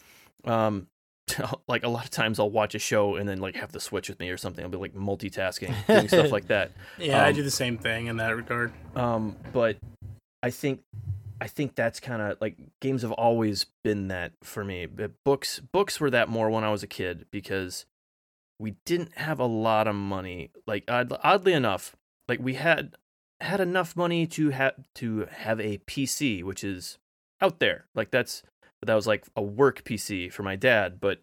Um, 0.44 0.88
like 1.68 1.84
a 1.84 1.88
lot 1.88 2.04
of 2.04 2.10
times 2.12 2.42
I'll 2.42 2.50
watch 2.50 2.76
a 2.76 2.80
show 2.80 3.16
and 3.16 3.30
then 3.30 3.40
like 3.40 3.56
have 3.56 3.72
the 3.72 3.80
switch 3.80 4.10
with 4.10 4.20
me 4.20 4.30
or 4.32 4.36
something. 4.38 4.66
I'll 4.66 4.70
be 4.70 4.78
like 4.78 4.94
multitasking, 4.94 5.74
doing 5.88 6.10
stuff 6.10 6.30
like 6.38 6.48
that. 6.48 6.72
Yeah, 6.98 7.24
I 7.24 7.30
Um, 7.30 7.36
do 7.36 7.44
the 7.44 7.50
same 7.52 7.78
thing 7.78 8.08
in 8.08 8.18
that 8.18 8.36
regard. 8.36 8.74
Um, 8.98 9.38
but 9.54 9.78
I 10.44 10.50
think 10.50 10.82
I 11.42 11.48
think 11.48 11.74
that's 11.74 12.00
kind 12.00 12.22
of 12.22 12.38
like 12.40 12.56
games 12.82 13.02
have 13.02 13.12
always 13.12 13.66
been 13.84 14.10
that 14.10 14.34
for 14.44 14.64
me. 14.64 14.86
But 14.86 15.12
books 15.26 15.60
books 15.60 16.00
were 16.00 16.12
that 16.12 16.30
more 16.30 16.52
when 16.52 16.64
I 16.64 16.70
was 16.70 16.84
a 16.84 16.88
kid 16.88 17.26
because 17.32 17.88
we 18.60 18.76
didn't 18.86 19.18
have 19.18 19.40
a 19.40 19.48
lot 19.48 19.88
of 19.88 19.96
money. 19.96 20.52
Like 20.68 20.84
oddly 20.88 21.54
enough, 21.54 21.96
like 22.30 22.40
we 22.40 22.54
had 22.54 22.94
had 23.42 23.60
enough 23.60 23.96
money 23.96 24.28
to 24.28 24.52
have 24.52 24.76
to 24.96 25.28
have 25.32 25.60
a 25.60 25.80
PC, 25.80 26.44
which 26.44 26.64
is 26.64 27.00
out 27.42 27.58
there. 27.58 27.86
Like 27.96 28.12
that's 28.12 28.44
that 28.86 28.94
was 28.94 29.08
like 29.08 29.26
a 29.36 29.42
work 29.42 29.84
PC 29.84 30.32
for 30.32 30.44
my 30.44 30.56
dad. 30.56 31.00
But 31.02 31.22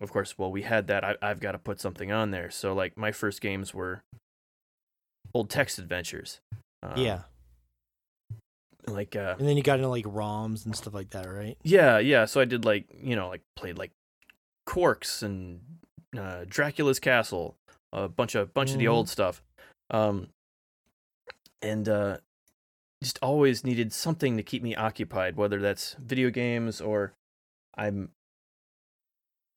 of 0.00 0.12
course, 0.12 0.38
well, 0.38 0.52
we 0.52 0.62
had 0.62 0.86
that. 0.86 1.02
I, 1.02 1.16
I've 1.20 1.40
got 1.40 1.52
to 1.52 1.58
put 1.58 1.80
something 1.80 2.12
on 2.12 2.30
there. 2.30 2.48
So 2.52 2.74
like 2.74 2.96
my 2.96 3.10
first 3.10 3.40
games 3.40 3.74
were 3.74 4.02
old 5.34 5.50
text 5.50 5.80
adventures. 5.80 6.38
Um, 6.84 6.96
yeah. 6.96 7.22
Like 8.92 9.16
uh 9.16 9.36
And 9.38 9.48
then 9.48 9.56
you 9.56 9.62
got 9.62 9.78
into 9.78 9.88
like 9.88 10.04
ROMs 10.04 10.64
and 10.64 10.74
stuff 10.76 10.94
like 10.94 11.10
that, 11.10 11.26
right? 11.26 11.56
yeah 11.62 11.98
yeah 11.98 12.24
so 12.24 12.40
i 12.40 12.44
did 12.44 12.64
like 12.64 12.86
you 13.02 13.16
know 13.16 13.28
like 13.28 13.42
played 13.56 13.78
like 13.78 13.92
Zorks 14.68 15.22
and 15.22 15.60
uh 16.16 16.44
dracula's 16.48 17.00
castle 17.00 17.56
a 17.92 18.08
bunch 18.08 18.34
of 18.34 18.52
bunch 18.54 18.72
of 18.72 18.78
the 18.78 18.88
old 18.88 19.08
stuff 19.08 19.42
um 19.90 20.28
and 21.62 21.88
uh 21.88 22.18
just 23.02 23.18
always 23.22 23.64
needed 23.64 23.92
something 23.92 24.36
to 24.36 24.42
keep 24.42 24.62
me 24.62 24.74
occupied 24.76 25.36
whether 25.36 25.60
that's 25.60 25.96
video 25.98 26.30
games 26.30 26.80
or 26.80 27.12
i'm 27.76 28.10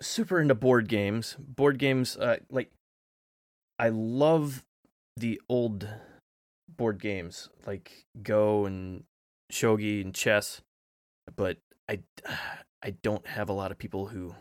super 0.01 0.39
into 0.39 0.55
board 0.55 0.87
games 0.87 1.35
board 1.39 1.77
games 1.77 2.17
uh 2.17 2.37
like 2.49 2.71
i 3.79 3.89
love 3.89 4.63
the 5.17 5.39
old 5.49 5.87
board 6.77 6.99
games 6.99 7.49
like 7.67 8.05
go 8.23 8.65
and 8.65 9.03
shogi 9.51 10.01
and 10.01 10.13
chess 10.15 10.61
but 11.35 11.57
I 11.89 11.99
I 12.83 12.91
don't 13.03 13.25
have 13.27 13.49
a 13.49 13.53
lot 13.53 13.71
of 13.71 13.77
people 13.77 14.07
who 14.07 14.33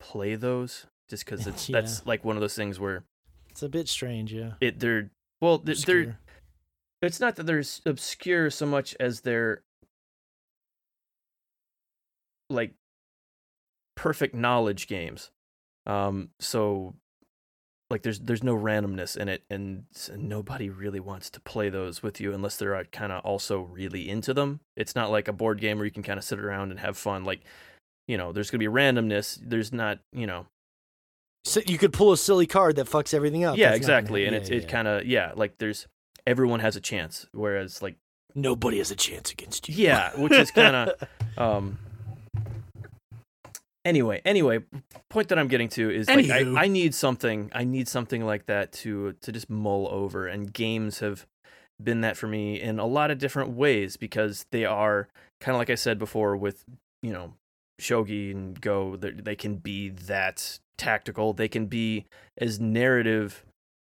play 0.00 0.34
those 0.34 0.86
just 1.08 1.24
because 1.24 1.46
it's 1.50 1.68
Yeah. 1.68 1.80
that's 1.80 2.04
like 2.06 2.24
one 2.24 2.36
of 2.36 2.40
those 2.40 2.54
things 2.56 2.78
where 2.80 3.04
It's 3.50 3.62
a 3.62 3.68
bit 3.68 3.88
strange, 3.88 4.32
yeah. 4.32 4.54
it 4.60 4.80
they're 4.80 5.10
well 5.40 5.58
they're, 5.58 5.74
they're 5.74 6.18
it's 7.02 7.20
not 7.20 7.36
that 7.36 7.44
they're 7.44 7.62
obscure 7.86 8.50
so 8.50 8.66
much 8.66 8.94
as 8.98 9.20
they're 9.22 9.62
like 12.50 12.74
perfect 13.96 14.34
knowledge 14.34 14.86
games 14.86 15.30
um 15.86 16.30
so 16.40 16.94
like 17.90 18.02
there's 18.02 18.18
there's 18.20 18.42
no 18.42 18.56
randomness 18.56 19.16
in 19.16 19.28
it 19.28 19.42
and 19.50 19.84
nobody 20.16 20.70
really 20.70 21.00
wants 21.00 21.30
to 21.30 21.40
play 21.40 21.68
those 21.68 22.02
with 22.02 22.20
you 22.20 22.32
unless 22.32 22.56
they're 22.56 22.82
kind 22.86 23.12
of 23.12 23.24
also 23.24 23.60
really 23.60 24.08
into 24.08 24.32
them 24.34 24.60
it's 24.76 24.94
not 24.94 25.10
like 25.10 25.28
a 25.28 25.32
board 25.32 25.60
game 25.60 25.76
where 25.76 25.84
you 25.84 25.90
can 25.90 26.02
kind 26.02 26.18
of 26.18 26.24
sit 26.24 26.38
around 26.38 26.70
and 26.70 26.80
have 26.80 26.96
fun 26.96 27.24
like 27.24 27.42
you 28.08 28.16
know 28.16 28.32
there's 28.32 28.50
going 28.50 28.58
to 28.60 28.68
be 28.68 28.74
randomness 28.74 29.38
there's 29.42 29.72
not 29.72 29.98
you 30.12 30.26
know 30.26 30.46
So 31.44 31.60
you 31.66 31.76
could 31.78 31.92
pull 31.92 32.12
a 32.12 32.16
silly 32.16 32.46
card 32.46 32.76
that 32.76 32.86
fucks 32.86 33.12
everything 33.12 33.44
up. 33.44 33.56
yeah 33.58 33.66
That's 33.68 33.76
exactly 33.78 34.24
and 34.26 34.34
Yeah, 34.34 34.56
it 34.56 34.62
yeah. 34.64 34.68
kind 34.68 34.88
of 34.88 35.04
yeah 35.06 35.32
like 35.36 35.58
there's 35.58 35.86
everyone 36.26 36.60
has 36.60 36.76
a 36.76 36.80
chance 36.80 37.26
whereas 37.32 37.82
like 37.82 37.96
nobody 38.34 38.78
has 38.78 38.90
a 38.90 38.96
chance 38.96 39.30
against 39.30 39.68
you. 39.68 39.74
Yeah, 39.76 40.10
which 40.18 40.32
is 40.32 40.50
kinda- 40.50 40.96
um 41.38 41.78
anyway 43.84 44.20
anyway 44.24 44.60
point 45.10 45.28
that 45.28 45.38
i'm 45.38 45.48
getting 45.48 45.68
to 45.68 45.90
is 45.90 46.08
like 46.08 46.30
I, 46.30 46.64
I 46.64 46.68
need 46.68 46.94
something 46.94 47.50
i 47.54 47.64
need 47.64 47.88
something 47.88 48.24
like 48.24 48.46
that 48.46 48.72
to 48.72 49.12
to 49.20 49.32
just 49.32 49.50
mull 49.50 49.88
over 49.90 50.26
and 50.26 50.52
games 50.52 51.00
have 51.00 51.26
been 51.82 52.00
that 52.02 52.16
for 52.16 52.26
me 52.26 52.60
in 52.60 52.78
a 52.78 52.86
lot 52.86 53.10
of 53.10 53.18
different 53.18 53.50
ways 53.50 53.96
because 53.96 54.46
they 54.52 54.64
are 54.64 55.08
kind 55.40 55.54
of 55.54 55.58
like 55.58 55.70
i 55.70 55.74
said 55.74 55.98
before 55.98 56.36
with 56.36 56.64
you 57.02 57.12
know 57.12 57.34
shogi 57.80 58.30
and 58.30 58.60
go 58.60 58.96
they 58.96 59.10
they 59.10 59.36
can 59.36 59.56
be 59.56 59.88
that 59.88 60.58
tactical 60.78 61.32
they 61.32 61.48
can 61.48 61.66
be 61.66 62.06
as 62.38 62.60
narrative 62.60 63.44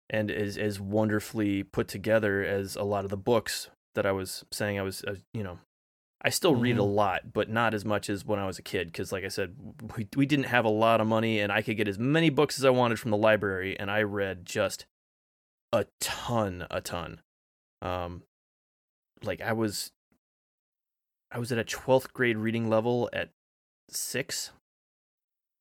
and 0.10 0.32
as 0.32 0.58
as 0.58 0.80
wonderfully 0.80 1.64
put 1.64 1.88
together 1.88 2.44
as 2.44 2.76
a 2.76 2.84
lot 2.84 3.04
of 3.04 3.10
the 3.10 3.18
books 3.18 3.70
that 3.96 4.06
i 4.06 4.12
was 4.12 4.44
saying 4.52 4.80
i 4.80 4.82
was, 4.82 5.04
I 5.08 5.12
was 5.12 5.24
you 5.34 5.44
know 5.44 5.60
I 6.28 6.30
still 6.30 6.56
read 6.56 6.76
a 6.78 6.82
Mhm. 6.82 6.94
lot, 6.94 7.32
but 7.32 7.48
not 7.48 7.74
as 7.74 7.86
much 7.86 8.10
as 8.10 8.26
when 8.26 8.38
I 8.38 8.46
was 8.46 8.60
a 8.60 8.62
kid. 8.62 8.88
Because, 8.88 9.14
like 9.14 9.24
I 9.24 9.30
said, 9.30 9.56
we 9.96 10.10
we 10.18 10.26
didn't 10.26 10.48
have 10.48 10.66
a 10.66 10.70
lot 10.70 11.00
of 11.00 11.08
money, 11.08 11.40
and 11.40 11.54
I 11.54 11.62
could 11.62 11.78
get 11.78 11.88
as 11.88 11.98
many 11.98 12.30
books 12.30 12.60
as 12.60 12.66
I 12.66 12.70
wanted 12.70 13.00
from 13.00 13.12
the 13.12 13.18
library, 13.18 13.80
and 13.80 13.90
I 13.90 14.02
read 14.02 14.46
just 14.46 14.86
a 15.72 15.86
ton, 16.02 16.68
a 16.70 16.82
ton. 16.82 17.22
Um, 17.82 18.24
like 19.24 19.40
I 19.40 19.54
was, 19.54 19.94
I 21.32 21.40
was 21.40 21.50
at 21.54 21.58
a 21.60 21.64
twelfth 21.64 22.12
grade 22.12 22.36
reading 22.38 22.68
level 22.68 23.10
at 23.14 23.30
six 23.90 24.52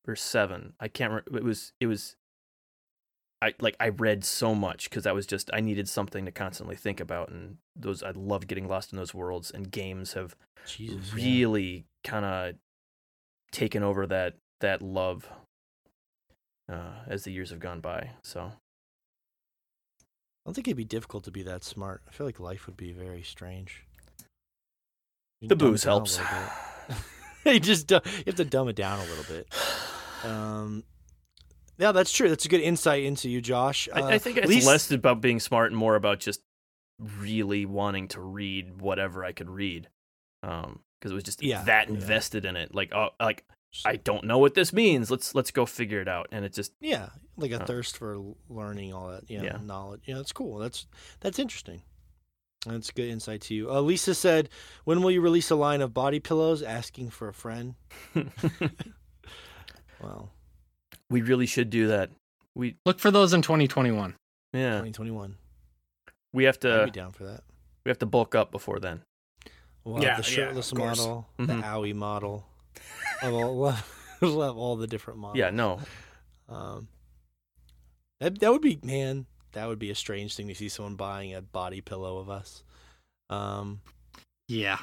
or 0.04 0.16
seven. 0.16 0.74
I 0.80 0.88
can't. 0.88 1.12
Re- 1.12 1.38
it 1.38 1.44
was. 1.44 1.74
It 1.78 1.86
was. 1.86 2.16
I 3.42 3.54
like 3.60 3.76
I 3.78 3.88
read 3.88 4.24
so 4.24 4.54
much 4.54 4.88
because 4.88 5.06
I 5.06 5.12
was 5.12 5.26
just 5.26 5.50
I 5.52 5.60
needed 5.60 5.88
something 5.88 6.24
to 6.24 6.32
constantly 6.32 6.76
think 6.76 7.00
about, 7.00 7.30
and 7.30 7.58
those 7.74 8.02
I 8.02 8.12
love 8.12 8.46
getting 8.46 8.66
lost 8.66 8.92
in 8.92 8.98
those 8.98 9.14
worlds. 9.14 9.50
And 9.50 9.70
games 9.70 10.14
have 10.14 10.34
Jesus, 10.66 11.08
yeah. 11.08 11.14
really 11.14 11.84
kind 12.02 12.24
of 12.24 12.54
taken 13.52 13.82
over 13.82 14.06
that 14.06 14.34
that 14.60 14.80
love 14.80 15.28
uh, 16.70 17.02
as 17.06 17.24
the 17.24 17.32
years 17.32 17.50
have 17.50 17.60
gone 17.60 17.80
by. 17.80 18.10
So 18.22 18.40
I 18.40 18.52
don't 20.46 20.54
think 20.54 20.66
it'd 20.68 20.76
be 20.76 20.84
difficult 20.84 21.24
to 21.24 21.30
be 21.30 21.42
that 21.42 21.62
smart. 21.62 22.02
I 22.08 22.12
feel 22.12 22.26
like 22.26 22.40
life 22.40 22.66
would 22.66 22.76
be 22.76 22.92
very 22.92 23.22
strange. 23.22 23.84
You 25.42 25.48
the 25.48 25.56
booze 25.56 25.84
helps. 25.84 26.18
you 27.44 27.60
just 27.60 27.90
you 27.90 28.00
have 28.26 28.36
to 28.36 28.44
dumb 28.46 28.68
it 28.68 28.76
down 28.76 28.98
a 28.98 29.04
little 29.04 29.24
bit. 29.28 29.48
Um, 30.24 30.82
yeah, 31.78 31.92
that's 31.92 32.12
true. 32.12 32.28
That's 32.28 32.44
a 32.44 32.48
good 32.48 32.60
insight 32.60 33.04
into 33.04 33.28
you, 33.28 33.40
Josh. 33.40 33.88
Uh, 33.92 34.00
I, 34.02 34.14
I 34.14 34.18
think 34.18 34.36
it's 34.38 34.46
least- 34.48 34.66
less 34.66 34.90
about 34.90 35.20
being 35.20 35.40
smart 35.40 35.70
and 35.70 35.76
more 35.78 35.94
about 35.96 36.20
just 36.20 36.40
really 36.98 37.66
wanting 37.66 38.08
to 38.08 38.20
read 38.20 38.80
whatever 38.80 39.24
I 39.24 39.32
could 39.32 39.50
read. 39.50 39.88
Um, 40.42 40.80
because 40.98 41.12
it 41.12 41.14
was 41.14 41.24
just 41.24 41.42
Yeah, 41.42 41.62
that 41.64 41.88
yeah. 41.88 41.94
invested 41.94 42.44
in 42.46 42.56
it. 42.56 42.74
Like, 42.74 42.94
oh, 42.94 43.10
like 43.20 43.44
I 43.84 43.96
don't 43.96 44.24
know 44.24 44.38
what 44.38 44.54
this 44.54 44.72
means. 44.72 45.10
Let's 45.10 45.34
let's 45.34 45.50
go 45.50 45.66
figure 45.66 46.00
it 46.00 46.08
out. 46.08 46.28
And 46.32 46.44
it 46.44 46.54
just 46.54 46.72
Yeah, 46.80 47.10
like 47.36 47.50
a 47.50 47.60
Uh, 47.62 47.66
thirst 47.66 47.98
for 47.98 48.16
learning 48.48 48.94
all 48.94 49.08
that. 49.08 49.24
Yeah, 49.28 49.42
Yeah. 49.42 49.58
knowledge. 49.62 50.02
Yeah, 50.06 50.14
that's 50.16 50.32
cool. 50.32 50.58
That's 50.58 50.86
that's 51.20 51.38
interesting. 51.38 51.82
That's 52.64 52.90
good 52.90 53.08
insight 53.10 53.42
to 53.42 53.54
you. 53.54 53.70
Uh, 53.70 53.80
Lisa 53.80 54.14
said, 54.14 54.48
"When 54.84 55.02
will 55.02 55.10
you 55.10 55.20
release 55.20 55.50
a 55.50 55.54
line 55.56 55.82
of 55.82 55.92
body 55.92 56.18
pillows?" 56.18 56.62
Asking 56.62 57.10
for 57.10 57.28
a 57.28 57.34
friend. 57.34 57.74
Well, 60.00 60.30
we 61.10 61.22
really 61.22 61.46
should 61.46 61.70
do 61.70 61.88
that. 61.88 62.10
We 62.54 62.76
Look 62.86 62.98
for 62.98 63.10
those 63.10 63.32
in 63.32 63.42
2021. 63.42 64.14
yeah, 64.52 64.70
2021. 64.80 65.36
we 66.32 66.44
have 66.44 66.56
I'd 66.56 66.60
to 66.62 66.82
be 66.86 66.90
down 66.90 67.12
for 67.12 67.24
that. 67.24 67.42
we 67.84 67.90
have 67.90 67.98
to 67.98 68.06
bulk 68.06 68.34
up 68.34 68.50
before 68.50 68.78
then. 68.80 69.02
We'll 69.84 70.02
Yeah, 70.02 70.16
have 70.16 70.24
the 70.24 70.30
yeah, 70.30 70.36
shirtless 70.36 70.72
of 70.72 70.78
course. 70.78 70.98
model, 70.98 71.28
the 71.38 71.46
owie 71.54 71.94
model. 71.94 72.46
We'll, 73.22 73.56
we'll 73.56 73.70
have, 73.70 73.88
we'll 74.20 74.42
have 74.42 74.56
all 74.56 74.76
the 74.76 74.86
different 74.86 75.18
models. 75.20 75.38
Yeah, 75.38 75.50
no, 75.50 75.80
Um, 76.48 76.88
That 78.20 78.38
that 78.40 78.50
would 78.52 78.62
be 78.62 78.78
man. 78.82 79.26
That 79.52 79.68
would 79.68 79.78
be 79.78 79.90
a 79.90 79.94
strange 79.94 80.34
thing 80.36 80.48
to 80.48 80.54
see 80.54 80.68
someone 80.68 80.96
buying 80.96 81.34
a 81.34 81.40
body 81.40 81.80
pillow 81.80 82.18
of 82.18 82.28
us. 82.28 82.62
Um, 83.30 83.80
Yeah. 84.48 84.78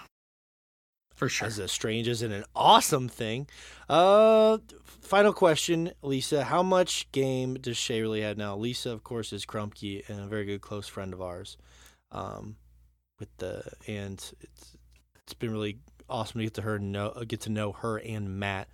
For 1.16 1.30
sure. 1.30 1.48
as 1.48 1.60
a 1.60 1.68
strange 1.68 2.08
as 2.08 2.22
in 2.22 2.32
an 2.32 2.44
awesome 2.56 3.08
thing. 3.08 3.48
Uh, 3.88 4.58
final 4.84 5.34
question, 5.34 5.92
Lisa. 6.02 6.44
How 6.44 6.64
much 6.64 7.12
game 7.12 7.56
does 7.56 7.78
Shay 7.78 8.02
really 8.02 8.22
have 8.22 8.38
now? 8.38 8.56
Lisa, 8.56 8.92
of 8.92 9.04
course, 9.04 9.32
is 9.32 9.46
Crumpkey 9.46 10.08
and 10.10 10.20
a 10.20 10.28
very 10.28 10.46
good 10.46 10.62
close 10.62 10.88
friend 10.88 11.14
of 11.14 11.22
ours. 11.22 11.58
Um, 12.12 12.58
with 13.20 13.30
the 13.38 13.64
and 13.88 14.18
it's 14.42 14.78
it's 15.24 15.34
been 15.34 15.52
really 15.52 15.78
awesome 16.10 16.40
to 16.40 16.46
get 16.46 16.54
to 16.56 16.62
her 16.62 16.80
know 16.80 17.12
get 17.28 17.42
to 17.42 17.50
know 17.50 17.72
her 17.72 17.98
and 17.98 18.40
Matt, 18.40 18.68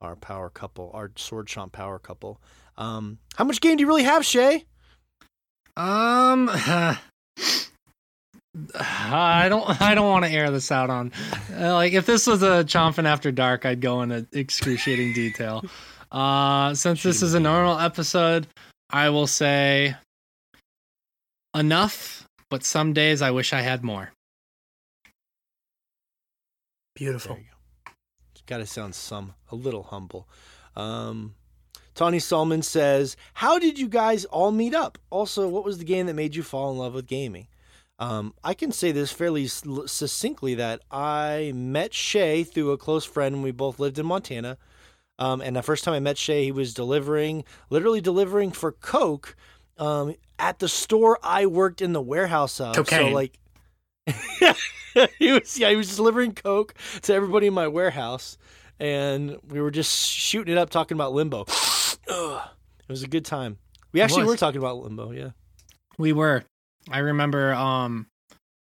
our 0.00 0.16
power 0.16 0.50
couple, 0.50 0.90
our 0.94 1.10
sword 1.16 1.46
chomp 1.46 1.72
power 1.72 1.98
couple. 1.98 2.40
Um, 2.76 3.18
how 3.36 3.44
much 3.44 3.60
game 3.60 3.76
do 3.76 3.82
you 3.82 3.86
really 3.86 4.02
have, 4.04 4.24
Shay? 4.24 4.64
Um, 5.76 6.50
I 8.74 9.48
don't. 9.48 9.80
I 9.80 9.94
don't 9.94 10.08
want 10.08 10.24
to 10.24 10.30
air 10.30 10.50
this 10.50 10.70
out 10.70 10.90
on. 10.90 11.12
Uh, 11.52 11.74
like, 11.74 11.92
if 11.92 12.06
this 12.06 12.26
was 12.26 12.42
a 12.42 12.64
chomping 12.64 13.06
after 13.06 13.32
dark, 13.32 13.64
I'd 13.64 13.80
go 13.80 14.02
into 14.02 14.26
excruciating 14.32 15.14
detail. 15.14 15.64
Uh, 16.10 16.74
since 16.74 17.02
this 17.02 17.22
is 17.22 17.34
a 17.34 17.40
normal 17.40 17.78
episode, 17.78 18.46
I 18.90 19.08
will 19.08 19.26
say 19.26 19.96
enough. 21.54 22.26
But 22.50 22.64
some 22.64 22.92
days 22.92 23.22
I 23.22 23.30
wish 23.30 23.54
I 23.54 23.62
had 23.62 23.82
more. 23.82 24.12
Beautiful. 26.94 27.36
There 27.36 27.44
you 27.44 27.48
go. 27.86 27.92
Got 28.44 28.58
to 28.58 28.66
sound 28.66 28.94
some 28.94 29.32
a 29.50 29.54
little 29.54 29.84
humble. 29.84 30.28
Um, 30.76 31.34
Tawny 31.94 32.18
Solomon 32.18 32.60
says, 32.60 33.16
"How 33.32 33.58
did 33.58 33.78
you 33.78 33.88
guys 33.88 34.26
all 34.26 34.50
meet 34.50 34.74
up? 34.74 34.98
Also, 35.08 35.48
what 35.48 35.64
was 35.64 35.78
the 35.78 35.84
game 35.84 36.06
that 36.06 36.14
made 36.14 36.34
you 36.34 36.42
fall 36.42 36.70
in 36.70 36.76
love 36.76 36.92
with 36.92 37.06
gaming?" 37.06 37.46
Um, 38.02 38.34
I 38.42 38.54
can 38.54 38.72
say 38.72 38.90
this 38.90 39.12
fairly 39.12 39.46
succinctly 39.46 40.56
that 40.56 40.80
I 40.90 41.52
met 41.54 41.94
Shay 41.94 42.42
through 42.42 42.72
a 42.72 42.76
close 42.76 43.04
friend. 43.04 43.44
We 43.44 43.52
both 43.52 43.78
lived 43.78 43.96
in 43.96 44.06
Montana, 44.06 44.58
um, 45.20 45.40
and 45.40 45.54
the 45.54 45.62
first 45.62 45.84
time 45.84 45.94
I 45.94 46.00
met 46.00 46.18
Shay, 46.18 46.46
he 46.46 46.52
was 46.52 46.74
delivering, 46.74 47.44
literally 47.70 48.00
delivering 48.00 48.50
for 48.50 48.72
Coke 48.72 49.36
um, 49.78 50.16
at 50.36 50.58
the 50.58 50.68
store 50.68 51.16
I 51.22 51.46
worked 51.46 51.80
in 51.80 51.92
the 51.92 52.02
warehouse 52.02 52.60
of. 52.60 52.74
So 52.88 53.08
like. 53.08 53.38
he 55.18 55.30
was 55.30 55.56
yeah 55.56 55.70
he 55.70 55.76
was 55.76 55.94
delivering 55.94 56.34
coke 56.34 56.74
to 57.02 57.14
everybody 57.14 57.46
in 57.46 57.54
my 57.54 57.68
warehouse 57.68 58.36
and 58.80 59.38
we 59.46 59.60
were 59.60 59.70
just 59.70 60.10
shooting 60.10 60.50
it 60.50 60.58
up 60.58 60.70
talking 60.70 60.96
about 60.96 61.12
limbo 61.12 61.44
it 62.08 62.88
was 62.88 63.04
a 63.04 63.06
good 63.06 63.24
time 63.24 63.58
we 63.92 64.00
actually 64.00 64.24
were 64.24 64.36
talking 64.36 64.58
about 64.58 64.78
limbo 64.78 65.12
yeah 65.12 65.30
We 65.98 66.12
were. 66.12 66.42
I 66.90 66.98
remember 66.98 67.54
um 67.54 68.06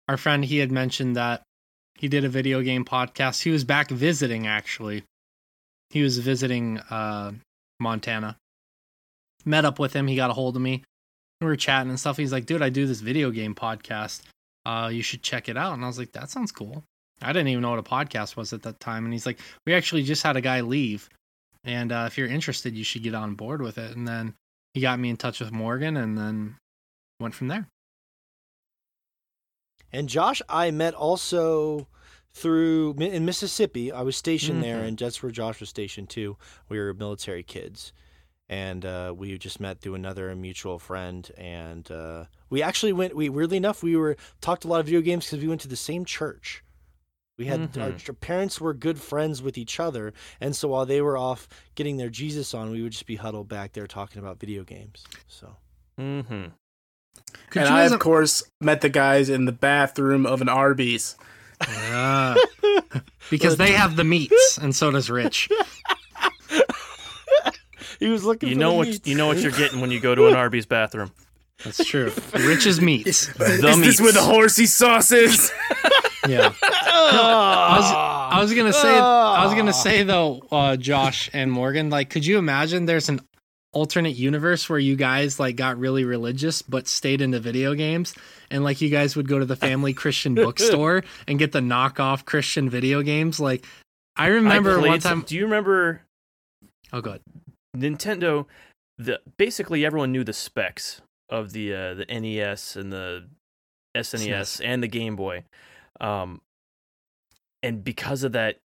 our 0.09 0.17
friend 0.17 0.45
he 0.45 0.59
had 0.59 0.71
mentioned 0.71 1.17
that 1.17 1.43
he 1.95 2.09
did 2.09 2.25
a 2.25 2.29
video 2.29 2.63
game 2.63 2.85
podcast. 2.85 3.43
He 3.43 3.51
was 3.51 3.65
back 3.65 3.91
visiting 3.91 4.47
actually. 4.47 5.05
He 5.91 6.03
was 6.03 6.19
visiting 6.19 6.79
uh 6.79 7.33
Montana. 7.81 8.37
Met 9.45 9.65
up 9.65 9.79
with 9.79 9.93
him, 9.93 10.07
he 10.07 10.17
got 10.17 10.31
a 10.31 10.35
hold 10.35 10.57
of 10.57 10.63
me. 10.63 10.83
We 11.41 11.47
were 11.47 11.57
chatting 11.57 11.91
and 11.91 12.01
stuff. 12.01 12.17
He's 12.17 12.33
like, 12.33 12.47
"Dude, 12.47 12.63
I 12.63 12.69
do 12.71 12.87
this 12.87 13.01
video 13.01 13.31
game 13.31 13.55
podcast. 13.55 14.23
Uh 14.65 14.91
you 14.93 15.03
should 15.03 15.23
check 15.23 15.49
it 15.49 15.57
out." 15.57 15.75
And 15.75 15.85
I 15.85 15.87
was 15.87 15.99
like, 15.99 16.13
"That 16.13 16.31
sounds 16.31 16.53
cool." 16.53 16.85
I 17.23 17.33
didn't 17.33 17.49
even 17.49 17.63
know 17.63 17.71
what 17.71 17.79
a 17.79 17.83
podcast 17.83 18.37
was 18.37 18.53
at 18.53 18.63
that 18.63 18.79
time 18.81 19.05
and 19.05 19.13
he's 19.13 19.27
like, 19.27 19.39
"We 19.67 19.75
actually 19.75 20.03
just 20.03 20.23
had 20.23 20.37
a 20.37 20.41
guy 20.41 20.61
leave 20.61 21.09
and 21.65 21.91
uh, 21.91 22.05
if 22.07 22.17
you're 22.17 22.29
interested, 22.29 22.77
you 22.77 22.85
should 22.85 23.03
get 23.03 23.15
on 23.15 23.35
board 23.35 23.63
with 23.63 23.79
it." 23.79 23.97
And 23.97 24.07
then 24.07 24.35
he 24.75 24.81
got 24.81 24.99
me 24.99 25.11
in 25.11 25.17
touch 25.17 25.41
with 25.41 25.51
Morgan 25.51 25.97
and 25.97 26.17
then 26.17 26.57
went 27.19 27.35
from 27.35 27.49
there. 27.49 27.67
And 29.93 30.09
josh 30.09 30.41
i 30.49 30.71
met 30.71 30.95
also 30.95 31.87
through 32.33 32.95
in 32.99 33.25
mississippi 33.25 33.91
i 33.93 34.03
was 34.03 34.17
stationed 34.17 34.63
there 34.63 34.83
Mhm. 34.83 34.89
and 34.89 34.99
that's 34.99 35.23
where 35.23 35.33
josh 35.33 35.61
was 35.61 35.69
stationed 35.69 36.09
too 36.11 36.37
we 36.69 36.79
were 36.79 36.93
military 36.95 37.43
kids 37.43 37.93
and 38.49 38.85
uh, 38.87 39.13
we 39.17 39.37
just 39.39 39.59
met 39.59 39.81
through 39.81 39.95
another 39.97 40.35
mutual 40.37 40.79
friend 40.79 41.33
and 41.37 41.91
uh, 41.91 42.27
we 42.49 42.63
actually 42.63 42.93
went 42.93 43.17
we 43.17 43.29
weirdly 43.29 43.57
enough 43.57 43.83
we 43.83 43.97
were 43.97 44.17
talked 44.41 44.65
a 44.65 44.69
lot 44.69 44.79
of 44.81 44.87
video 44.87 45.01
games 45.01 45.25
because 45.27 45.41
we 45.43 45.49
went 45.49 45.61
to 45.63 45.69
the 45.69 45.75
same 45.77 46.05
church 46.05 46.63
we 47.39 47.47
had 47.47 47.61
our, 47.77 47.91
Mhm. 47.91 48.09
our 48.09 48.15
parents 48.15 48.61
were 48.61 48.73
good 48.73 49.01
friends 49.01 49.43
with 49.43 49.59
each 49.59 49.81
other 49.81 50.13
and 50.41 50.55
so 50.55 50.69
while 50.69 50.87
they 50.87 51.01
were 51.03 51.17
off 51.19 51.49
getting 51.75 51.97
their 51.97 52.09
jesus 52.11 52.55
on 52.55 52.71
we 52.71 52.83
would 52.83 52.93
just 52.93 53.07
be 53.07 53.17
huddled 53.17 53.49
back 53.49 53.73
there 53.73 53.87
talking 53.87 54.21
about 54.21 54.39
video 54.39 54.63
games 54.63 55.05
so 55.27 55.57
Mm-hmm. 55.99 56.49
Could 57.51 57.63
and 57.63 57.75
I, 57.75 57.83
of 57.85 57.93
a- 57.93 57.99
course, 57.99 58.43
met 58.61 58.81
the 58.81 58.89
guys 58.89 59.29
in 59.29 59.45
the 59.45 59.53
bathroom 59.53 60.27
of 60.27 60.41
an 60.43 60.49
Arby's. 60.49 61.17
Ah. 61.61 62.35
because 63.31 63.57
they 63.57 63.73
have 63.73 63.97
the 63.97 64.05
meats, 64.05 64.59
and 64.61 64.75
so 64.77 64.91
does 64.91 65.09
Rich. 65.11 65.49
he 67.99 68.09
was 68.09 68.25
looking 68.25 68.49
You 68.51 68.55
for 68.57 68.61
know 68.61 68.71
the 68.73 68.77
what 68.77 68.89
meats. 68.89 69.09
you 69.09 69.15
know 69.17 69.27
what 69.27 69.39
you're 69.39 69.53
getting 69.53 69.81
when 69.81 69.91
you 69.91 70.01
go 70.01 70.15
to 70.15 70.27
an 70.29 70.35
Arby's 70.35 70.67
bathroom. 70.67 71.13
That's 71.65 71.83
true. 71.85 72.13
Rich's 72.35 72.81
meats. 72.81 73.27
The 73.39 73.45
is 73.45 73.61
this 73.63 73.77
meats. 73.79 74.01
where 74.01 74.13
the 74.13 74.21
horsey 74.23 74.67
sauce 74.67 75.11
is? 75.13 75.51
Yeah. 76.29 76.53
I 76.63 77.77
was, 77.79 77.93
I 78.37 78.41
was 78.43 78.53
gonna 78.55 78.73
say. 78.73 78.99
I 78.99 79.45
was 79.47 79.55
gonna 79.55 79.73
say 79.73 80.03
though, 80.03 80.43
uh, 80.51 80.77
Josh 80.77 81.31
and 81.33 81.51
Morgan. 81.51 81.89
Like, 81.89 82.11
could 82.11 82.27
you 82.27 82.37
imagine 82.39 82.85
there's 82.85 83.09
an 83.09 83.21
alternate 83.77 84.17
universe 84.17 84.69
where 84.71 84.79
you 84.79 84.97
guys 84.97 85.39
like 85.39 85.55
got 85.57 85.79
really 85.79 86.05
religious 86.05 86.63
but 86.63 86.89
stayed 86.89 87.21
into 87.21 87.39
video 87.39 87.75
games, 87.75 88.15
and 88.51 88.65
like 88.65 88.81
you 88.81 88.89
guys 88.89 89.15
would 89.17 89.29
go 89.29 89.39
to 89.39 89.45
the 89.45 89.57
family 89.57 89.93
Christian 90.03 90.35
bookstore 90.35 91.05
and 91.29 91.39
get 91.39 91.53
the 91.53 91.61
knockoff 91.61 92.25
Christian 92.25 92.71
video 92.71 93.03
games. 93.03 93.39
Like, 93.39 93.67
I 94.17 94.25
I 94.25 94.29
remember 94.29 94.79
played 94.79 94.89
one 94.89 94.99
time. 95.01 95.21
do 95.27 95.37
you 95.37 95.45
remember 95.45 96.01
Oh, 96.93 97.01
god. 97.03 97.21
Nintendo? 97.77 98.47
The 98.97 99.21
basically 99.37 99.85
everyone 99.85 100.11
knew 100.11 100.25
the 100.25 100.33
specs 100.33 101.03
of 101.29 101.53
the 101.53 101.75
uh, 101.75 101.95
the 101.95 102.07
NES 102.09 102.77
and 102.77 102.91
the 102.91 103.27
SNES 103.95 104.29
SNES. 104.31 104.61
and 104.65 104.83
the 104.83 104.89
Game 104.89 105.17
Boy, 105.17 105.45
um, 106.01 106.41
and 107.63 107.85
because 107.85 108.23
of 108.25 108.33
that, 108.33 108.57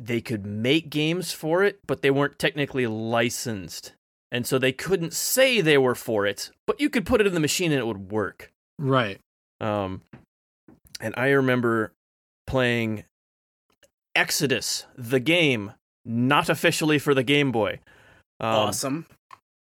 they 0.00 0.20
could 0.20 0.46
make 0.46 0.90
games 0.90 1.32
for 1.32 1.64
it, 1.64 1.80
but 1.86 2.02
they 2.02 2.10
weren't 2.10 2.38
technically 2.38 2.86
licensed, 2.86 3.92
and 4.30 4.46
so 4.46 4.58
they 4.58 4.72
couldn't 4.72 5.12
say 5.12 5.60
they 5.60 5.78
were 5.78 5.94
for 5.94 6.26
it. 6.26 6.50
But 6.66 6.80
you 6.80 6.88
could 6.88 7.04
put 7.06 7.20
it 7.20 7.26
in 7.26 7.34
the 7.34 7.40
machine 7.40 7.72
and 7.72 7.80
it 7.80 7.86
would 7.86 8.12
work. 8.12 8.52
Right. 8.78 9.18
Um, 9.60 10.02
and 11.00 11.14
I 11.16 11.28
remember 11.30 11.92
playing 12.46 13.04
Exodus, 14.14 14.84
the 14.96 15.20
game, 15.20 15.72
not 16.04 16.48
officially 16.48 16.98
for 16.98 17.14
the 17.14 17.22
Game 17.22 17.52
Boy, 17.52 17.80
um, 18.40 18.48
awesome. 18.68 19.06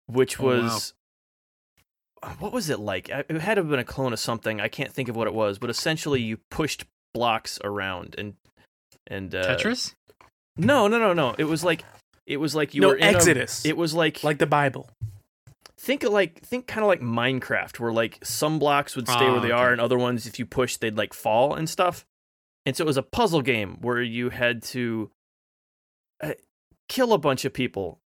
which 0.08 0.40
Oh, 0.40 0.46
wow. 0.46 0.62
was 0.64 0.94
what 2.40 2.52
was 2.52 2.70
it 2.70 2.80
like? 2.80 3.10
It 3.10 3.30
had 3.30 3.56
to 3.56 3.62
have 3.62 3.70
been 3.70 3.80
a 3.80 3.84
clone 3.84 4.12
of 4.14 4.20
something. 4.20 4.60
I 4.60 4.68
can't 4.68 4.92
think 4.92 5.10
of 5.10 5.16
what 5.16 5.28
it 5.28 5.34
was, 5.34 5.60
but 5.60 5.70
essentially 5.70 6.22
you 6.22 6.38
pushed 6.50 6.86
blocks 7.14 7.60
around 7.64 8.16
and 8.18 8.34
and 9.08 9.34
uh, 9.36 9.56
Tetris. 9.56 9.94
No, 10.58 10.88
no, 10.88 10.98
no, 10.98 11.14
no. 11.14 11.36
It 11.38 11.46
was 11.46 11.64
like 11.64 11.84
it 12.26 12.38
was 12.38 12.56
like 12.56 12.74
you 12.74 12.82
No, 12.82 12.90
were 12.90 12.96
in 12.96 13.04
a- 13.04 13.18
Exodus. 13.18 13.66
it 13.66 13.78
was 13.78 13.94
like 13.94 14.24
Like 14.24 14.38
the 14.40 14.46
Bible. 14.48 14.90
think 15.78 16.04
of 16.04 16.12
like 16.14 16.42
think 16.42 16.66
kind 16.68 16.82
of 16.84 16.88
like 16.88 17.02
Minecraft, 17.02 17.80
where 17.80 17.92
like 17.92 18.20
some 18.24 18.58
blocks 18.60 18.96
would 18.96 19.08
stay 19.08 19.26
Ah, 19.26 19.32
where 19.34 19.42
they 19.42 19.48
okay. 19.52 19.62
are, 19.62 19.72
and 19.72 19.82
other 19.82 19.98
ones, 19.98 20.26
if 20.26 20.40
you 20.40 20.46
push, 20.46 20.78
they'd 20.78 20.98
like 20.98 21.14
fall 21.14 21.54
and 21.54 21.70
stuff. 21.70 22.06
And 22.66 22.76
so 22.76 22.84
it 22.84 22.88
was 22.88 22.98
a 22.98 23.04
puzzle 23.04 23.42
game 23.42 23.78
where 23.82 24.02
you 24.02 24.30
had 24.32 24.64
to 24.64 25.12
uh, 26.24 26.32
kill 26.90 27.14
a 27.14 27.18
bunch 27.20 27.46
of 27.46 27.54
people 27.54 28.00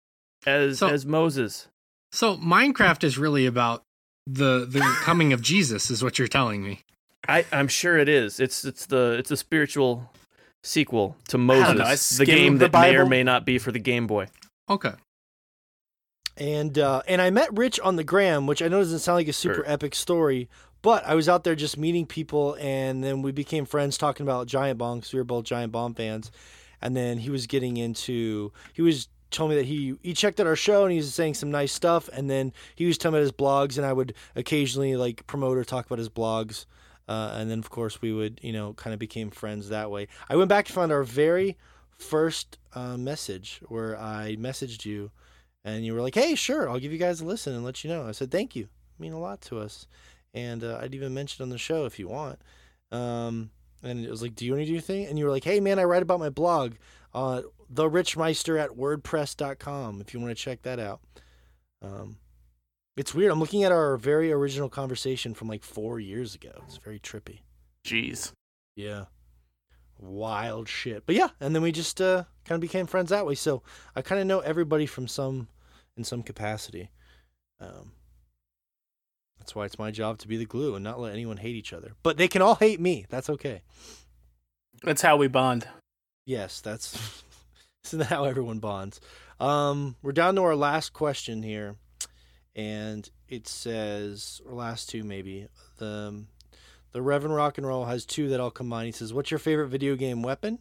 as 0.46 0.80
So- 0.80 0.88
as 0.88 1.06
Moses. 1.06 1.68
So 2.12 2.38
Minecraft 2.38 3.04
is 3.04 3.18
really 3.18 3.46
about 3.46 3.84
the 4.26 4.66
the 4.68 4.80
coming 5.02 5.34
of 5.34 5.42
Jesus, 5.42 5.92
is 5.92 6.02
what 6.04 6.18
you're 6.18 6.28
telling 6.28 6.64
me. 6.64 6.80
I 7.28 7.46
I'm 7.52 7.68
sure 7.68 7.98
it 7.98 8.08
is. 8.10 8.40
It's 8.40 8.64
it's 8.64 8.86
the 8.86 9.16
it's 9.20 9.30
a 9.32 9.38
spiritual 9.38 10.10
sequel 10.64 11.16
to 11.30 11.38
don't 11.38 11.48
know, 11.48 11.56
Moses, 11.56 12.18
the 12.18 12.26
game 12.26 12.58
the 12.58 12.68
that 12.68 12.80
may 12.80 12.96
or 12.96 13.06
may 13.06 13.24
not 13.24 13.46
be 13.46 13.58
for 13.58 13.72
the 13.72 13.80
Game 13.80 14.08
Boy. 14.08 14.28
Okay. 14.70 14.94
And 16.36 16.78
uh, 16.78 17.02
and 17.08 17.22
I 17.22 17.30
met 17.30 17.56
Rich 17.58 17.80
on 17.80 17.96
the 17.96 18.04
gram, 18.04 18.46
which 18.46 18.62
I 18.62 18.68
know 18.68 18.80
doesn't 18.80 19.00
sound 19.00 19.16
like 19.18 19.28
a 19.28 19.34
super 19.34 19.56
Sure. 19.56 19.64
epic 19.66 19.96
story, 19.96 20.50
but 20.82 21.04
I 21.06 21.16
was 21.16 21.28
out 21.28 21.44
there 21.44 21.56
just 21.56 21.78
meeting 21.78 22.06
people, 22.06 22.56
and 22.60 23.04
then 23.04 23.22
we 23.22 23.32
became 23.32 23.66
friends 23.66 23.98
talking 23.98 24.24
about 24.26 24.48
Giant 24.48 24.78
Bomb 24.78 25.00
because 25.00 25.14
we 25.14 25.20
were 25.20 25.24
both 25.26 25.46
Giant 25.46 25.72
Bomb 25.72 25.96
fans. 25.96 26.32
And 26.80 26.96
then 26.96 27.18
he 27.18 27.32
was 27.32 27.48
getting 27.48 27.78
into 27.78 28.52
he 28.74 28.84
was 28.84 29.08
told 29.32 29.50
me 29.50 29.56
that 29.56 29.66
he 29.66 29.96
he 30.04 30.14
checked 30.14 30.40
out 30.40 30.46
our 30.46 30.56
show 30.56 30.84
and 30.84 30.92
he 30.92 30.98
was 31.00 31.12
saying 31.14 31.34
some 31.34 31.50
nice 31.50 31.74
stuff, 31.74 32.08
and 32.14 32.30
then 32.30 32.54
he 32.76 32.86
was 32.86 33.00
telling 33.00 33.14
me 33.14 33.20
about 33.20 33.24
his 33.24 33.32
blogs, 33.32 33.78
and 33.78 33.86
I 33.86 33.94
would 33.94 34.14
occasionally 34.36 34.96
like 34.96 35.26
promote 35.26 35.58
or 35.58 35.64
talk 35.64 35.88
about 35.88 35.98
his 35.98 36.10
blogs. 36.10 36.66
Uh, 37.08 37.32
and 37.36 37.50
then 37.50 37.60
of 37.60 37.70
course 37.70 38.02
we 38.02 38.12
would 38.12 38.40
you 38.44 38.52
know 38.52 38.74
kind 38.74 38.94
of 38.94 39.00
became 39.00 39.30
friends 39.30 39.70
that 39.70 39.92
way. 39.92 40.08
I 40.30 40.36
went 40.36 40.50
back 40.50 40.66
to 40.66 40.74
find 40.74 40.92
our 40.92 41.04
very 41.04 41.58
first 41.98 42.58
uh, 42.74 42.98
message 42.98 43.62
where 43.68 43.98
I 43.98 44.36
messaged 44.40 44.86
you 44.86 45.12
and 45.68 45.86
you 45.86 45.94
were 45.94 46.02
like, 46.02 46.16
"Hey, 46.16 46.34
sure, 46.36 46.70
I'll 46.70 46.80
give 46.80 46.94
you 46.94 46.98
guys 46.98 47.20
a 47.20 47.26
listen 47.26 47.54
and 47.54 47.64
let 47.64 47.84
you 47.84 47.90
know." 47.90 48.08
I 48.08 48.12
said, 48.14 48.32
"Thank 48.32 48.56
you, 48.56 48.64
it 48.64 49.00
mean 49.00 49.12
a 49.12 49.20
lot 49.20 49.42
to 49.42 49.60
us," 49.60 49.86
and 50.34 50.64
uh, 50.64 50.80
I'd 50.82 50.96
even 50.96 51.14
mention 51.14 51.44
on 51.44 51.50
the 51.50 51.58
show 51.58 51.86
if 51.86 52.00
you 52.00 52.08
want. 52.08 52.40
Um, 52.90 53.52
and 53.84 54.04
it 54.04 54.10
was 54.10 54.22
like, 54.22 54.34
"Do 54.34 54.46
you 54.46 54.54
want 54.54 54.62
to 54.62 54.66
do 54.66 54.72
your 54.72 54.82
thing?" 54.82 55.08
And 55.08 55.20
you 55.20 55.26
were 55.26 55.32
like, 55.32 55.44
"Hey, 55.44 55.60
man, 55.60 55.78
I 55.78 55.84
write 55.84 56.04
about 56.04 56.20
my 56.20 56.30
blog, 56.30 56.76
uh, 57.14 57.42
the 57.70 57.90
Richmeister 57.90 58.58
at 58.58 58.72
WordPress.com. 58.72 60.00
If 60.00 60.14
you 60.14 60.22
want 60.22 60.36
to 60.36 60.42
check 60.42 60.62
that 60.62 60.80
out." 60.80 61.02
Um, 61.82 62.18
it's 62.98 63.14
weird. 63.14 63.32
I'm 63.32 63.40
looking 63.40 63.64
at 63.64 63.72
our 63.72 63.96
very 63.96 64.32
original 64.32 64.70
conversation 64.70 65.34
from 65.34 65.48
like 65.48 65.64
four 65.64 66.00
years 66.00 66.36
ago. 66.36 66.52
It's 66.66 66.78
very 66.78 67.00
trippy. 67.00 67.40
Jeez. 67.86 68.32
Yeah. 68.76 69.06
Wild 70.00 70.68
shit. 70.68 71.06
But 71.06 71.16
yeah, 71.16 71.30
and 71.40 71.56
then 71.56 71.62
we 71.62 71.72
just 71.72 72.02
uh, 72.02 72.26
kind 72.44 72.58
of 72.58 72.62
became 72.62 72.88
friends 72.88 73.12
that 73.12 73.26
way. 73.26 73.36
So 73.36 73.64
I 73.96 74.02
kind 74.02 74.20
of 74.20 74.28
know 74.28 74.40
everybody 74.40 74.86
from 74.86 75.08
some 75.08 75.48
in 75.96 76.04
some 76.04 76.24
capacity. 76.24 76.90
Um, 77.60 77.94
that's 79.40 79.56
why 79.56 79.66
it's 79.66 79.80
my 79.80 79.92
job 79.92 80.18
to 80.20 80.28
be 80.28 80.38
the 80.38 80.46
glue 80.46 80.76
and 80.76 80.84
not 80.84 81.00
let 81.00 81.14
anyone 81.14 81.38
hate 81.38 81.56
each 81.56 81.74
other. 81.74 81.94
But 82.04 82.18
they 82.18 82.28
can 82.28 82.42
all 82.42 82.56
hate 82.56 82.80
me. 82.80 83.06
That's 83.10 83.30
okay. 83.30 83.62
That's 84.84 85.02
how 85.02 85.18
we 85.18 85.28
bond. 85.28 85.68
Yes, 86.26 86.62
that's 86.62 87.24
isn't 87.86 88.00
that 88.00 88.10
how 88.10 88.26
everyone 88.26 88.60
bonds? 88.60 89.00
Um, 89.40 89.96
we're 90.02 90.12
down 90.12 90.36
to 90.36 90.44
our 90.44 90.56
last 90.56 90.94
question 90.94 91.44
here, 91.44 91.76
and 92.58 93.10
it 93.30 93.48
says, 93.48 94.42
or 94.46 94.54
last 94.54 94.90
two 94.90 95.04
maybe. 95.04 95.48
The 95.78 96.24
the 96.92 97.02
Reverend 97.02 97.36
Rock 97.36 97.58
and 97.58 97.68
Roll 97.68 97.86
has 97.86 98.06
two 98.06 98.28
that 98.30 98.42
I'll 98.42 98.52
combine. 98.52 98.88
He 98.88 98.92
says, 98.92 99.14
"What's 99.14 99.32
your 99.32 99.38
favorite 99.38 99.68
video 99.68 99.96
game 99.96 100.24
weapon?" 100.24 100.60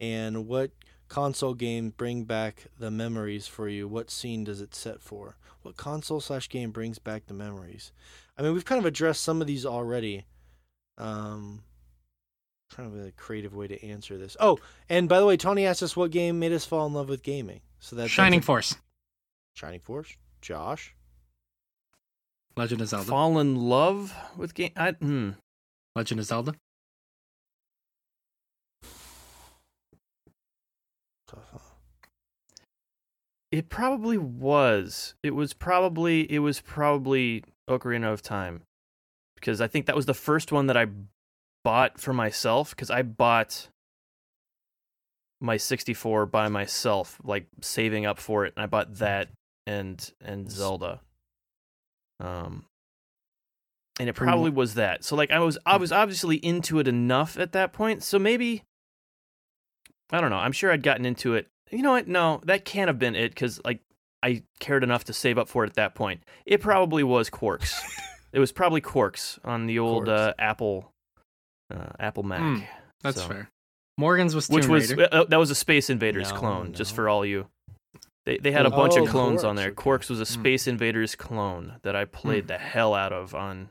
And 0.00 0.46
what 0.46 0.70
console 1.08 1.54
game 1.54 1.90
bring 1.90 2.24
back 2.24 2.66
the 2.78 2.90
memories 2.90 3.46
for 3.46 3.68
you? 3.68 3.88
What 3.88 4.10
scene 4.10 4.44
does 4.44 4.60
it 4.60 4.74
set 4.74 5.00
for? 5.00 5.36
What 5.62 5.76
console 5.76 6.20
slash 6.20 6.48
game 6.48 6.70
brings 6.70 6.98
back 6.98 7.26
the 7.26 7.34
memories? 7.34 7.92
I 8.38 8.42
mean, 8.42 8.52
we've 8.52 8.64
kind 8.64 8.78
of 8.78 8.86
addressed 8.86 9.22
some 9.22 9.40
of 9.40 9.46
these 9.46 9.66
already. 9.66 10.26
Um, 10.98 11.62
trying 12.70 12.90
to 12.90 12.96
be 12.96 13.08
a 13.08 13.12
creative 13.12 13.54
way 13.54 13.66
to 13.68 13.84
answer 13.84 14.18
this. 14.18 14.36
Oh, 14.38 14.58
and 14.88 15.08
by 15.08 15.18
the 15.18 15.26
way, 15.26 15.36
Tony 15.36 15.66
asked 15.66 15.82
us 15.82 15.96
what 15.96 16.10
game 16.10 16.38
made 16.38 16.52
us 16.52 16.64
fall 16.64 16.86
in 16.86 16.92
love 16.92 17.08
with 17.08 17.22
gaming. 17.22 17.60
So 17.78 17.96
that's 17.96 18.10
Shining 18.10 18.40
Force, 18.40 18.76
Shining 19.54 19.80
Force. 19.80 20.16
Josh. 20.40 20.94
Legend 22.56 22.80
of 22.80 22.88
Zelda, 22.88 23.06
Fall 23.06 23.38
in 23.38 23.56
love 23.56 24.14
with 24.36 24.54
game. 24.54 24.70
I, 24.76 24.92
hmm. 24.92 25.30
Legend 25.96 26.20
of 26.20 26.26
Zelda. 26.26 26.54
It 33.50 33.68
probably 33.68 34.18
was. 34.18 35.14
It 35.22 35.30
was 35.30 35.52
probably. 35.52 36.30
It 36.30 36.40
was 36.40 36.60
probably 36.60 37.44
Ocarina 37.70 38.12
of 38.12 38.20
Time, 38.20 38.62
because 39.36 39.60
I 39.60 39.68
think 39.68 39.86
that 39.86 39.94
was 39.94 40.06
the 40.06 40.14
first 40.14 40.50
one 40.50 40.66
that 40.66 40.76
I 40.76 40.86
bought 41.62 42.00
for 42.00 42.12
myself. 42.12 42.70
Because 42.70 42.90
I 42.90 43.02
bought 43.02 43.68
my 45.40 45.56
64 45.56 46.26
by 46.26 46.48
myself, 46.48 47.20
like 47.22 47.46
saving 47.60 48.06
up 48.06 48.18
for 48.18 48.44
it, 48.44 48.54
and 48.56 48.62
I 48.64 48.66
bought 48.66 48.94
that 48.94 49.28
and 49.66 50.12
and 50.20 50.50
Zelda. 50.50 51.00
Um, 52.20 52.64
and 54.00 54.08
it 54.08 54.14
probably 54.14 54.50
was 54.50 54.74
that. 54.74 55.04
So 55.04 55.16
like 55.16 55.30
I 55.30 55.38
was 55.38 55.58
I 55.64 55.76
was 55.76 55.92
obviously 55.92 56.36
into 56.36 56.78
it 56.78 56.88
enough 56.88 57.38
at 57.38 57.52
that 57.52 57.72
point. 57.72 58.02
So 58.02 58.18
maybe 58.18 58.62
I 60.10 60.20
don't 60.20 60.30
know. 60.30 60.36
I'm 60.36 60.52
sure 60.52 60.70
I'd 60.72 60.82
gotten 60.82 61.04
into 61.06 61.34
it. 61.34 61.46
You 61.70 61.82
know 61.82 61.92
what? 61.92 62.08
No, 62.08 62.40
that 62.44 62.64
can't 62.64 62.88
have 62.88 62.98
been 62.98 63.14
it 63.14 63.28
because 63.30 63.60
like 63.64 63.80
I 64.22 64.42
cared 64.58 64.82
enough 64.84 65.04
to 65.04 65.12
save 65.12 65.38
up 65.38 65.48
for 65.48 65.64
it 65.64 65.68
at 65.68 65.74
that 65.74 65.94
point. 65.94 66.22
It 66.46 66.60
probably 66.60 67.02
was 67.02 67.30
Quarks. 67.30 67.74
it 68.32 68.38
was 68.40 68.52
probably 68.52 68.80
Quarks 68.80 69.38
on 69.44 69.66
the 69.66 69.78
old 69.78 70.08
uh, 70.08 70.34
Apple 70.38 70.90
uh, 71.72 71.90
Apple 71.98 72.22
Mac. 72.22 72.40
Hmm, 72.40 72.64
That's 73.02 73.20
So- 73.22 73.28
fair. 73.28 73.48
Morgan's 73.96 74.34
was 74.34 74.48
Which 74.48 74.66
was 74.66 74.92
uh, 74.92 75.24
that 75.28 75.36
was 75.38 75.50
a 75.50 75.54
Space 75.54 75.88
Invaders 75.88 76.32
No, 76.32 76.36
clone, 76.38 76.72
just 76.72 76.96
for 76.96 77.08
all 77.08 77.24
you. 77.24 77.46
They 78.26 78.38
they 78.38 78.52
had 78.52 78.64
a 78.66 78.70
bunch 78.70 78.94
Oh, 78.96 79.04
of 79.04 79.10
clones 79.10 79.44
on 79.44 79.56
there. 79.56 79.68
okay. 79.68 79.74
Quarks 79.74 80.08
was 80.10 80.18
a 80.20 80.24
Hmm. 80.24 80.40
Space 80.40 80.66
Invaders 80.66 81.14
clone 81.14 81.74
that 81.82 81.94
I 81.94 82.04
played 82.06 82.48
the 82.48 82.58
hell 82.58 82.94
out 82.94 83.12
of 83.12 83.34
on 83.34 83.68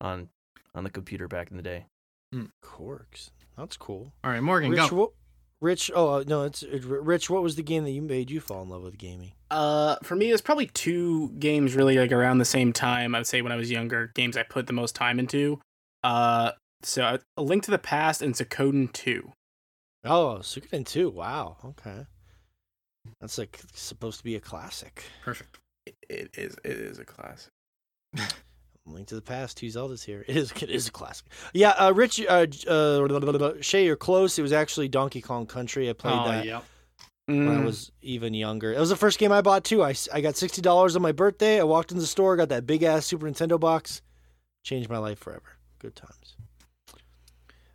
on 0.00 0.28
on 0.74 0.84
the 0.84 0.90
computer 0.90 1.28
back 1.28 1.50
in 1.50 1.56
the 1.56 1.62
day. 1.62 1.86
Corks. 2.62 3.30
That's 3.56 3.76
cool. 3.76 4.12
All 4.24 4.30
right, 4.30 4.40
Morgan, 4.42 4.70
Rich, 4.70 4.90
go. 4.90 4.96
what, 4.96 5.10
Rich. 5.60 5.90
Oh 5.94 6.08
uh, 6.20 6.24
no, 6.26 6.44
it's 6.44 6.62
it, 6.62 6.84
Rich. 6.84 7.28
What 7.28 7.42
was 7.42 7.56
the 7.56 7.62
game 7.62 7.84
that 7.84 7.90
you 7.90 8.00
made 8.02 8.30
you 8.30 8.40
fall 8.40 8.62
in 8.62 8.68
love 8.70 8.82
with 8.82 8.96
gaming? 8.98 9.32
Uh, 9.50 9.96
for 10.02 10.16
me, 10.16 10.30
it 10.30 10.32
was 10.32 10.40
probably 10.40 10.66
two 10.66 11.30
games 11.38 11.74
really 11.76 11.98
like 11.98 12.10
around 12.12 12.38
the 12.38 12.44
same 12.46 12.72
time. 12.72 13.14
I 13.14 13.18
would 13.18 13.26
say 13.26 13.42
when 13.42 13.52
I 13.52 13.56
was 13.56 13.70
younger, 13.70 14.10
games 14.14 14.36
I 14.36 14.44
put 14.44 14.66
the 14.66 14.72
most 14.72 14.94
time 14.94 15.18
into. 15.18 15.60
Uh, 16.02 16.52
so 16.82 17.04
uh, 17.04 17.18
A 17.36 17.42
Link 17.42 17.62
to 17.64 17.70
the 17.70 17.78
Past 17.78 18.22
and 18.22 18.34
Suikoden 18.34 18.92
Two. 18.92 19.32
Oh, 20.04 20.38
Suikoden 20.40 20.86
two. 20.86 21.10
Wow. 21.10 21.58
Okay. 21.64 22.06
That's 23.20 23.38
like 23.38 23.60
supposed 23.74 24.18
to 24.18 24.24
be 24.24 24.36
a 24.36 24.40
classic. 24.40 25.04
Perfect. 25.24 25.58
It, 25.86 25.96
it 26.08 26.30
is 26.36 26.56
it 26.64 26.76
is 26.76 26.98
a 26.98 27.04
classic. 27.04 27.52
Link 28.84 29.06
to 29.08 29.14
the 29.14 29.22
Past, 29.22 29.56
two 29.56 29.66
Zeldas 29.66 30.04
here. 30.04 30.24
It 30.28 30.36
is, 30.36 30.52
it 30.60 30.70
is 30.70 30.88
a 30.88 30.90
classic. 30.90 31.26
Yeah, 31.52 31.70
uh, 31.70 31.92
Rich, 31.94 32.20
uh, 32.28 32.46
uh, 32.68 33.52
Shay, 33.60 33.84
you're 33.84 33.96
close. 33.96 34.38
It 34.38 34.42
was 34.42 34.52
actually 34.52 34.88
Donkey 34.88 35.20
Kong 35.20 35.46
Country. 35.46 35.88
I 35.88 35.92
played 35.92 36.14
oh, 36.14 36.24
that 36.24 36.44
yep. 36.44 36.64
when 37.26 37.48
I 37.48 37.58
Mm, 37.58 37.64
was 37.64 37.92
even 38.02 38.34
younger. 38.34 38.72
It 38.72 38.80
was 38.80 38.88
the 38.88 38.96
first 38.96 39.18
game 39.20 39.30
I 39.30 39.40
bought 39.40 39.62
too. 39.62 39.82
I 39.82 39.94
I 40.12 40.20
got 40.20 40.36
sixty 40.36 40.60
dollars 40.60 40.96
on 40.96 41.02
my 41.02 41.12
birthday. 41.12 41.60
I 41.60 41.64
walked 41.64 41.92
in 41.92 41.98
the 41.98 42.06
store, 42.06 42.36
got 42.36 42.48
that 42.48 42.66
big 42.66 42.82
ass 42.82 43.06
Super 43.06 43.26
Nintendo 43.30 43.58
box, 43.58 44.02
changed 44.64 44.90
my 44.90 44.98
life 44.98 45.20
forever. 45.20 45.56
Good 45.78 45.94
times. 45.94 46.36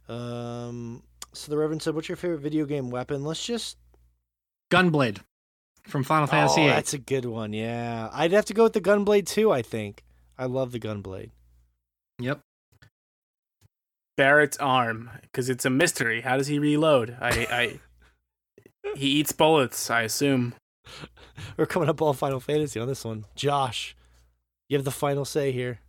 Um, 0.09 1.03
so 1.33 1.49
the 1.49 1.57
Reverend 1.57 1.81
said, 1.81 1.95
"What's 1.95 2.09
your 2.09 2.17
favorite 2.17 2.39
video 2.41 2.65
game 2.65 2.89
weapon?" 2.89 3.23
Let's 3.23 3.45
just. 3.45 3.77
Gunblade 4.71 5.19
from 5.87 6.03
Final 6.03 6.25
oh, 6.25 6.27
Fantasy 6.27 6.61
oh, 6.61 6.65
VIII. 6.65 6.73
that's 6.73 6.93
a 6.93 6.97
good 6.97 7.25
one. 7.25 7.53
Yeah, 7.53 8.09
I'd 8.11 8.31
have 8.31 8.45
to 8.45 8.53
go 8.53 8.63
with 8.63 8.73
the 8.73 8.81
Gunblade 8.81 9.25
too. 9.25 9.51
I 9.51 9.61
think 9.61 10.03
I 10.37 10.45
love 10.45 10.71
the 10.71 10.79
Gunblade. 10.79 11.31
Yep. 12.19 12.41
Barret's 14.17 14.57
arm 14.57 15.11
because 15.21 15.49
it's 15.49 15.65
a 15.65 15.69
mystery. 15.69 16.21
How 16.21 16.37
does 16.37 16.47
he 16.47 16.59
reload? 16.59 17.15
I 17.21 17.29
I 17.51 17.79
he 18.95 19.07
eats 19.07 19.31
bullets. 19.31 19.89
I 19.89 20.01
assume. 20.01 20.55
We're 21.57 21.65
coming 21.65 21.89
up 21.89 22.01
all 22.01 22.13
Final 22.13 22.39
Fantasy 22.39 22.79
on 22.79 22.87
this 22.87 23.05
one. 23.05 23.25
Josh, 23.35 23.95
you 24.69 24.77
have 24.77 24.85
the 24.85 24.91
final 24.91 25.25
say 25.25 25.51
here. 25.51 25.79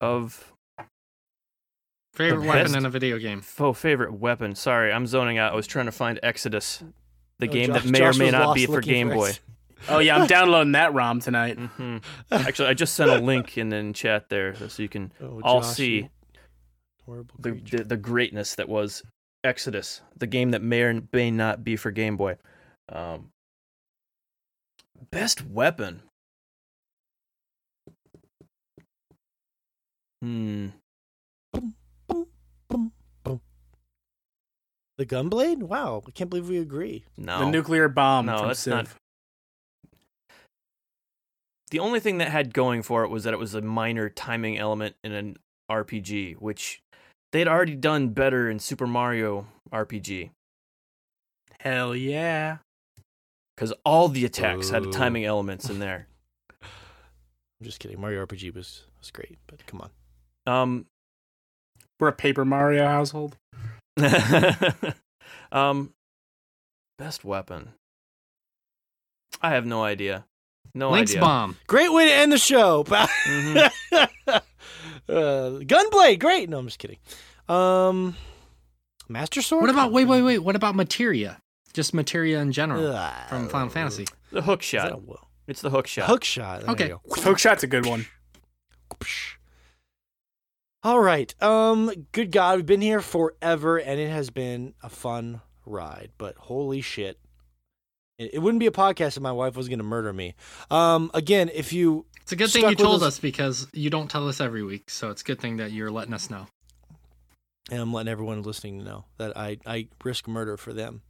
Of 0.00 0.52
Favorite 2.18 2.48
weapon 2.48 2.74
in 2.74 2.84
a 2.84 2.90
video 2.90 3.16
game. 3.18 3.42
oh 3.60 3.72
favorite 3.72 4.12
weapon. 4.12 4.56
Sorry, 4.56 4.92
I'm 4.92 5.06
zoning 5.06 5.38
out. 5.38 5.52
I 5.52 5.56
was 5.56 5.68
trying 5.68 5.86
to 5.86 5.92
find 5.92 6.18
Exodus, 6.20 6.82
the 7.38 7.48
Oh, 7.48 7.52
game 7.52 7.66
Josh- 7.68 7.82
that 7.82 7.90
may 7.90 7.98
Josh 7.98 8.16
or 8.16 8.18
may 8.18 8.30
not 8.30 8.54
be 8.54 8.66
for 8.66 8.80
Game 8.80 9.10
Boy. 9.10 9.32
Oh 9.88 10.00
yeah, 10.00 10.16
I'm 10.16 10.26
downloading 10.26 10.72
that 10.72 10.92
ROM 10.92 11.20
tonight. 11.20 11.56
hmm 11.76 11.98
Actually, 12.32 12.68
I 12.68 12.74
just 12.74 12.94
sent 12.94 13.10
a 13.12 13.18
link 13.18 13.56
in 13.56 13.68
the 13.68 13.92
chat 13.94 14.28
there 14.28 14.54
so 14.68 14.82
you 14.82 14.88
can 14.88 15.12
Oh, 15.22 15.40
all 15.44 15.60
Josh, 15.60 15.76
see 15.76 16.10
the, 17.38 17.52
the 17.52 17.84
the 17.84 17.96
greatness 17.96 18.56
that 18.56 18.68
was 18.68 19.04
Exodus, 19.44 20.00
the 20.16 20.26
game 20.26 20.50
that 20.50 20.62
may 20.62 20.82
or 20.82 21.00
may 21.12 21.30
not 21.30 21.62
be 21.62 21.76
for 21.76 21.92
Game 21.92 22.16
Boy. 22.16 22.36
Um, 22.88 23.30
best 25.12 25.46
weapon. 25.46 26.02
Hmm. 30.20 30.68
The 34.98 35.06
Gunblade? 35.06 35.58
Wow, 35.62 36.02
I 36.06 36.10
can't 36.10 36.28
believe 36.28 36.48
we 36.48 36.58
agree. 36.58 37.04
No. 37.16 37.38
The 37.38 37.46
nuclear 37.50 37.88
bomb 37.88 38.26
No, 38.26 38.38
from 38.38 38.48
that's 38.48 38.60
Civ. 38.60 38.72
not- 38.74 38.88
the 41.70 41.78
only 41.78 42.00
thing 42.00 42.18
that 42.18 42.30
had 42.30 42.52
going 42.54 42.82
for 42.82 43.04
it 43.04 43.08
was 43.08 43.24
that 43.24 43.34
it 43.34 43.38
was 43.38 43.54
a 43.54 43.60
minor 43.60 44.08
timing 44.08 44.58
element 44.58 44.96
in 45.04 45.12
an 45.12 45.36
RPG, 45.70 46.34
which 46.36 46.80
they'd 47.32 47.46
already 47.46 47.76
done 47.76 48.08
better 48.08 48.48
in 48.50 48.58
Super 48.58 48.86
Mario 48.86 49.46
RPG. 49.70 50.30
Hell 51.60 51.94
yeah. 51.94 52.58
Because 53.54 53.72
all 53.84 54.08
the 54.08 54.24
attacks 54.24 54.70
had 54.70 54.90
timing 54.92 55.24
elements 55.26 55.68
in 55.68 55.78
there. 55.78 56.06
I'm 56.62 57.64
just 57.64 57.80
kidding. 57.80 58.00
Mario 58.00 58.24
RPG 58.24 58.54
was 58.54 58.84
was 58.98 59.10
great, 59.10 59.36
but 59.46 59.64
come 59.66 59.80
on. 59.82 59.90
Um, 60.46 60.86
We're 62.00 62.08
a 62.08 62.12
Paper 62.12 62.44
Mario 62.46 62.86
household. 62.86 63.36
um, 65.52 65.92
best 66.98 67.24
weapon. 67.24 67.70
I 69.40 69.50
have 69.50 69.66
no 69.66 69.82
idea. 69.84 70.24
No 70.74 70.88
idea. 70.88 70.96
Link's 70.96 71.12
idea. 71.12 71.20
bomb. 71.20 71.56
Great 71.66 71.92
way 71.92 72.06
to 72.06 72.12
end 72.12 72.32
the 72.32 72.38
show. 72.38 72.84
Mhm. 72.84 73.70
uh, 74.26 74.40
Gunblade, 75.08 76.18
great. 76.18 76.48
No, 76.48 76.58
I'm 76.58 76.66
just 76.66 76.78
kidding. 76.78 76.98
Um, 77.48 78.16
Master 79.08 79.42
Sword. 79.42 79.62
What 79.62 79.70
about 79.70 79.92
wait, 79.92 80.06
wait, 80.06 80.22
wait? 80.22 80.38
What 80.38 80.56
about 80.56 80.74
materia? 80.74 81.40
Just 81.72 81.94
materia 81.94 82.40
in 82.40 82.52
general 82.52 82.86
Ugh. 82.86 83.28
from 83.28 83.48
Final 83.48 83.68
Fantasy. 83.68 84.06
The 84.32 84.42
hook 84.42 84.62
shot. 84.62 84.92
a 84.92 85.00
It's 85.46 85.60
the 85.62 85.70
hook 85.70 85.86
shot. 85.86 86.06
Hook 86.06 86.24
shot. 86.24 86.62
There 86.62 86.70
Okay. 86.70 86.92
Hook 87.10 87.38
shot's 87.38 87.62
a 87.62 87.66
good 87.66 87.86
one. 87.86 88.06
All 90.88 91.00
right. 91.00 91.34
Um. 91.42 91.92
Good 92.12 92.32
God, 92.32 92.56
we've 92.56 92.64
been 92.64 92.80
here 92.80 93.02
forever, 93.02 93.76
and 93.76 94.00
it 94.00 94.08
has 94.08 94.30
been 94.30 94.72
a 94.82 94.88
fun 94.88 95.42
ride. 95.66 96.12
But 96.16 96.36
holy 96.38 96.80
shit, 96.80 97.18
it, 98.18 98.30
it 98.32 98.38
wouldn't 98.38 98.58
be 98.60 98.66
a 98.68 98.70
podcast 98.70 99.18
if 99.18 99.20
my 99.22 99.32
wife 99.32 99.54
was 99.54 99.68
going 99.68 99.80
to 99.80 99.84
murder 99.84 100.14
me. 100.14 100.34
Um. 100.70 101.10
Again, 101.12 101.50
if 101.52 101.74
you 101.74 102.06
It's 102.22 102.32
a 102.32 102.36
good 102.36 102.48
thing 102.48 102.66
you 102.70 102.74
told 102.74 103.02
us- 103.02 103.08
us 103.08 103.18
because 103.18 103.66
you 103.74 103.90
don't 103.90 104.10
tell 104.10 104.26
us 104.28 104.40
every 104.40 104.62
week. 104.62 104.88
So 104.88 105.10
it's 105.10 105.20
a 105.20 105.24
good 105.26 105.38
thing 105.42 105.58
that 105.58 105.72
you're 105.72 105.90
letting 105.90 106.14
us 106.14 106.30
know. 106.30 106.46
and 107.70 107.82
I'm 107.82 107.92
letting 107.92 108.10
everyone 108.10 108.40
listening 108.42 108.82
know 108.82 109.04
that 109.18 109.36
I 109.36 109.58
I 109.66 109.88
risk 110.02 110.26
murder 110.26 110.56
for 110.56 110.72
them. 110.72 111.02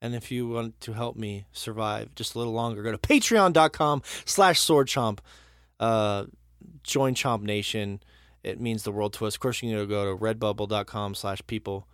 And 0.00 0.14
if 0.14 0.30
you 0.30 0.46
want 0.46 0.80
to 0.82 0.92
help 0.92 1.16
me 1.16 1.46
survive 1.50 2.14
just 2.14 2.36
a 2.36 2.38
little 2.38 2.52
longer, 2.52 2.80
go 2.84 2.92
to 2.92 2.98
patreon.com 2.98 4.02
slash 4.24 4.60
swordchomp. 4.60 5.18
Uh, 5.80 6.26
join 6.84 7.16
Chomp 7.16 7.42
Nation. 7.42 8.00
It 8.46 8.60
means 8.60 8.84
the 8.84 8.92
world 8.92 9.12
to 9.14 9.26
us. 9.26 9.34
Of 9.34 9.40
course, 9.40 9.60
you 9.62 9.76
can 9.76 9.88
go 9.88 10.04
to 10.04 10.16
redbubble.com 10.24 11.14
slash 11.16 11.42
people 11.46 11.86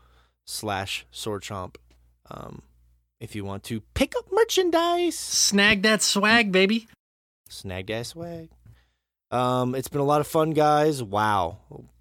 slash 0.44 1.06
swordchomp. 1.12 1.76
Um, 2.30 2.62
if 3.20 3.34
you 3.34 3.44
want 3.44 3.62
to 3.64 3.80
pick 3.94 4.14
up 4.18 4.26
merchandise, 4.30 5.16
Snag 5.18 5.82
that 5.82 6.02
swag, 6.02 6.52
baby. 6.52 6.88
snag 7.48 7.86
that 7.86 8.06
swag. 8.06 8.50
Um, 9.30 9.74
it's 9.74 9.88
been 9.88 10.00
a 10.02 10.04
lot 10.04 10.20
of 10.20 10.26
fun, 10.26 10.50
guys. 10.50 11.02
Wow. 11.02 11.58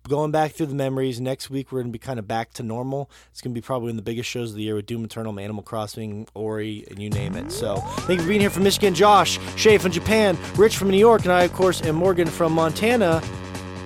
Going 0.09 0.31
back 0.31 0.51
through 0.51 0.65
the 0.65 0.75
memories. 0.75 1.21
Next 1.21 1.49
week, 1.49 1.71
we're 1.71 1.79
going 1.81 1.91
to 1.93 1.97
be 1.97 1.99
kind 1.99 2.19
of 2.19 2.27
back 2.27 2.51
to 2.53 2.63
normal. 2.63 3.09
It's 3.29 3.39
going 3.39 3.53
to 3.53 3.61
be 3.61 3.63
probably 3.63 3.85
one 3.85 3.91
of 3.91 3.95
the 3.97 4.01
biggest 4.11 4.29
shows 4.29 4.49
of 4.49 4.57
the 4.57 4.63
year 4.63 4.75
with 4.75 4.85
Doom 4.87 5.05
Eternal, 5.05 5.39
Animal 5.39 5.63
Crossing, 5.63 6.27
Ori, 6.33 6.83
and 6.89 6.99
you 6.99 7.09
name 7.09 7.37
it. 7.37 7.51
So, 7.51 7.77
thank 7.77 8.17
you 8.19 8.23
for 8.23 8.27
being 8.27 8.41
here 8.41 8.49
from 8.49 8.63
Michigan, 8.63 8.93
Josh, 8.93 9.39
Shay 9.55 9.77
from 9.77 9.91
Japan, 9.93 10.37
Rich 10.55 10.75
from 10.75 10.89
New 10.89 10.97
York, 10.97 11.23
and 11.23 11.31
I, 11.31 11.43
of 11.43 11.53
course, 11.53 11.81
am 11.83 11.95
Morgan 11.95 12.27
from 12.27 12.51
Montana, 12.51 13.21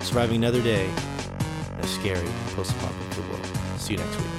surviving 0.06 0.35
another 0.38 0.61
day 0.61 0.85
in 0.85 1.80
a 1.80 1.88
scary 1.88 2.30
post 2.56 2.72
apocalyptic 2.72 3.27
world. 3.30 3.45
See 3.77 3.93
you 3.93 4.00
next 4.00 4.17
week. 4.17 4.34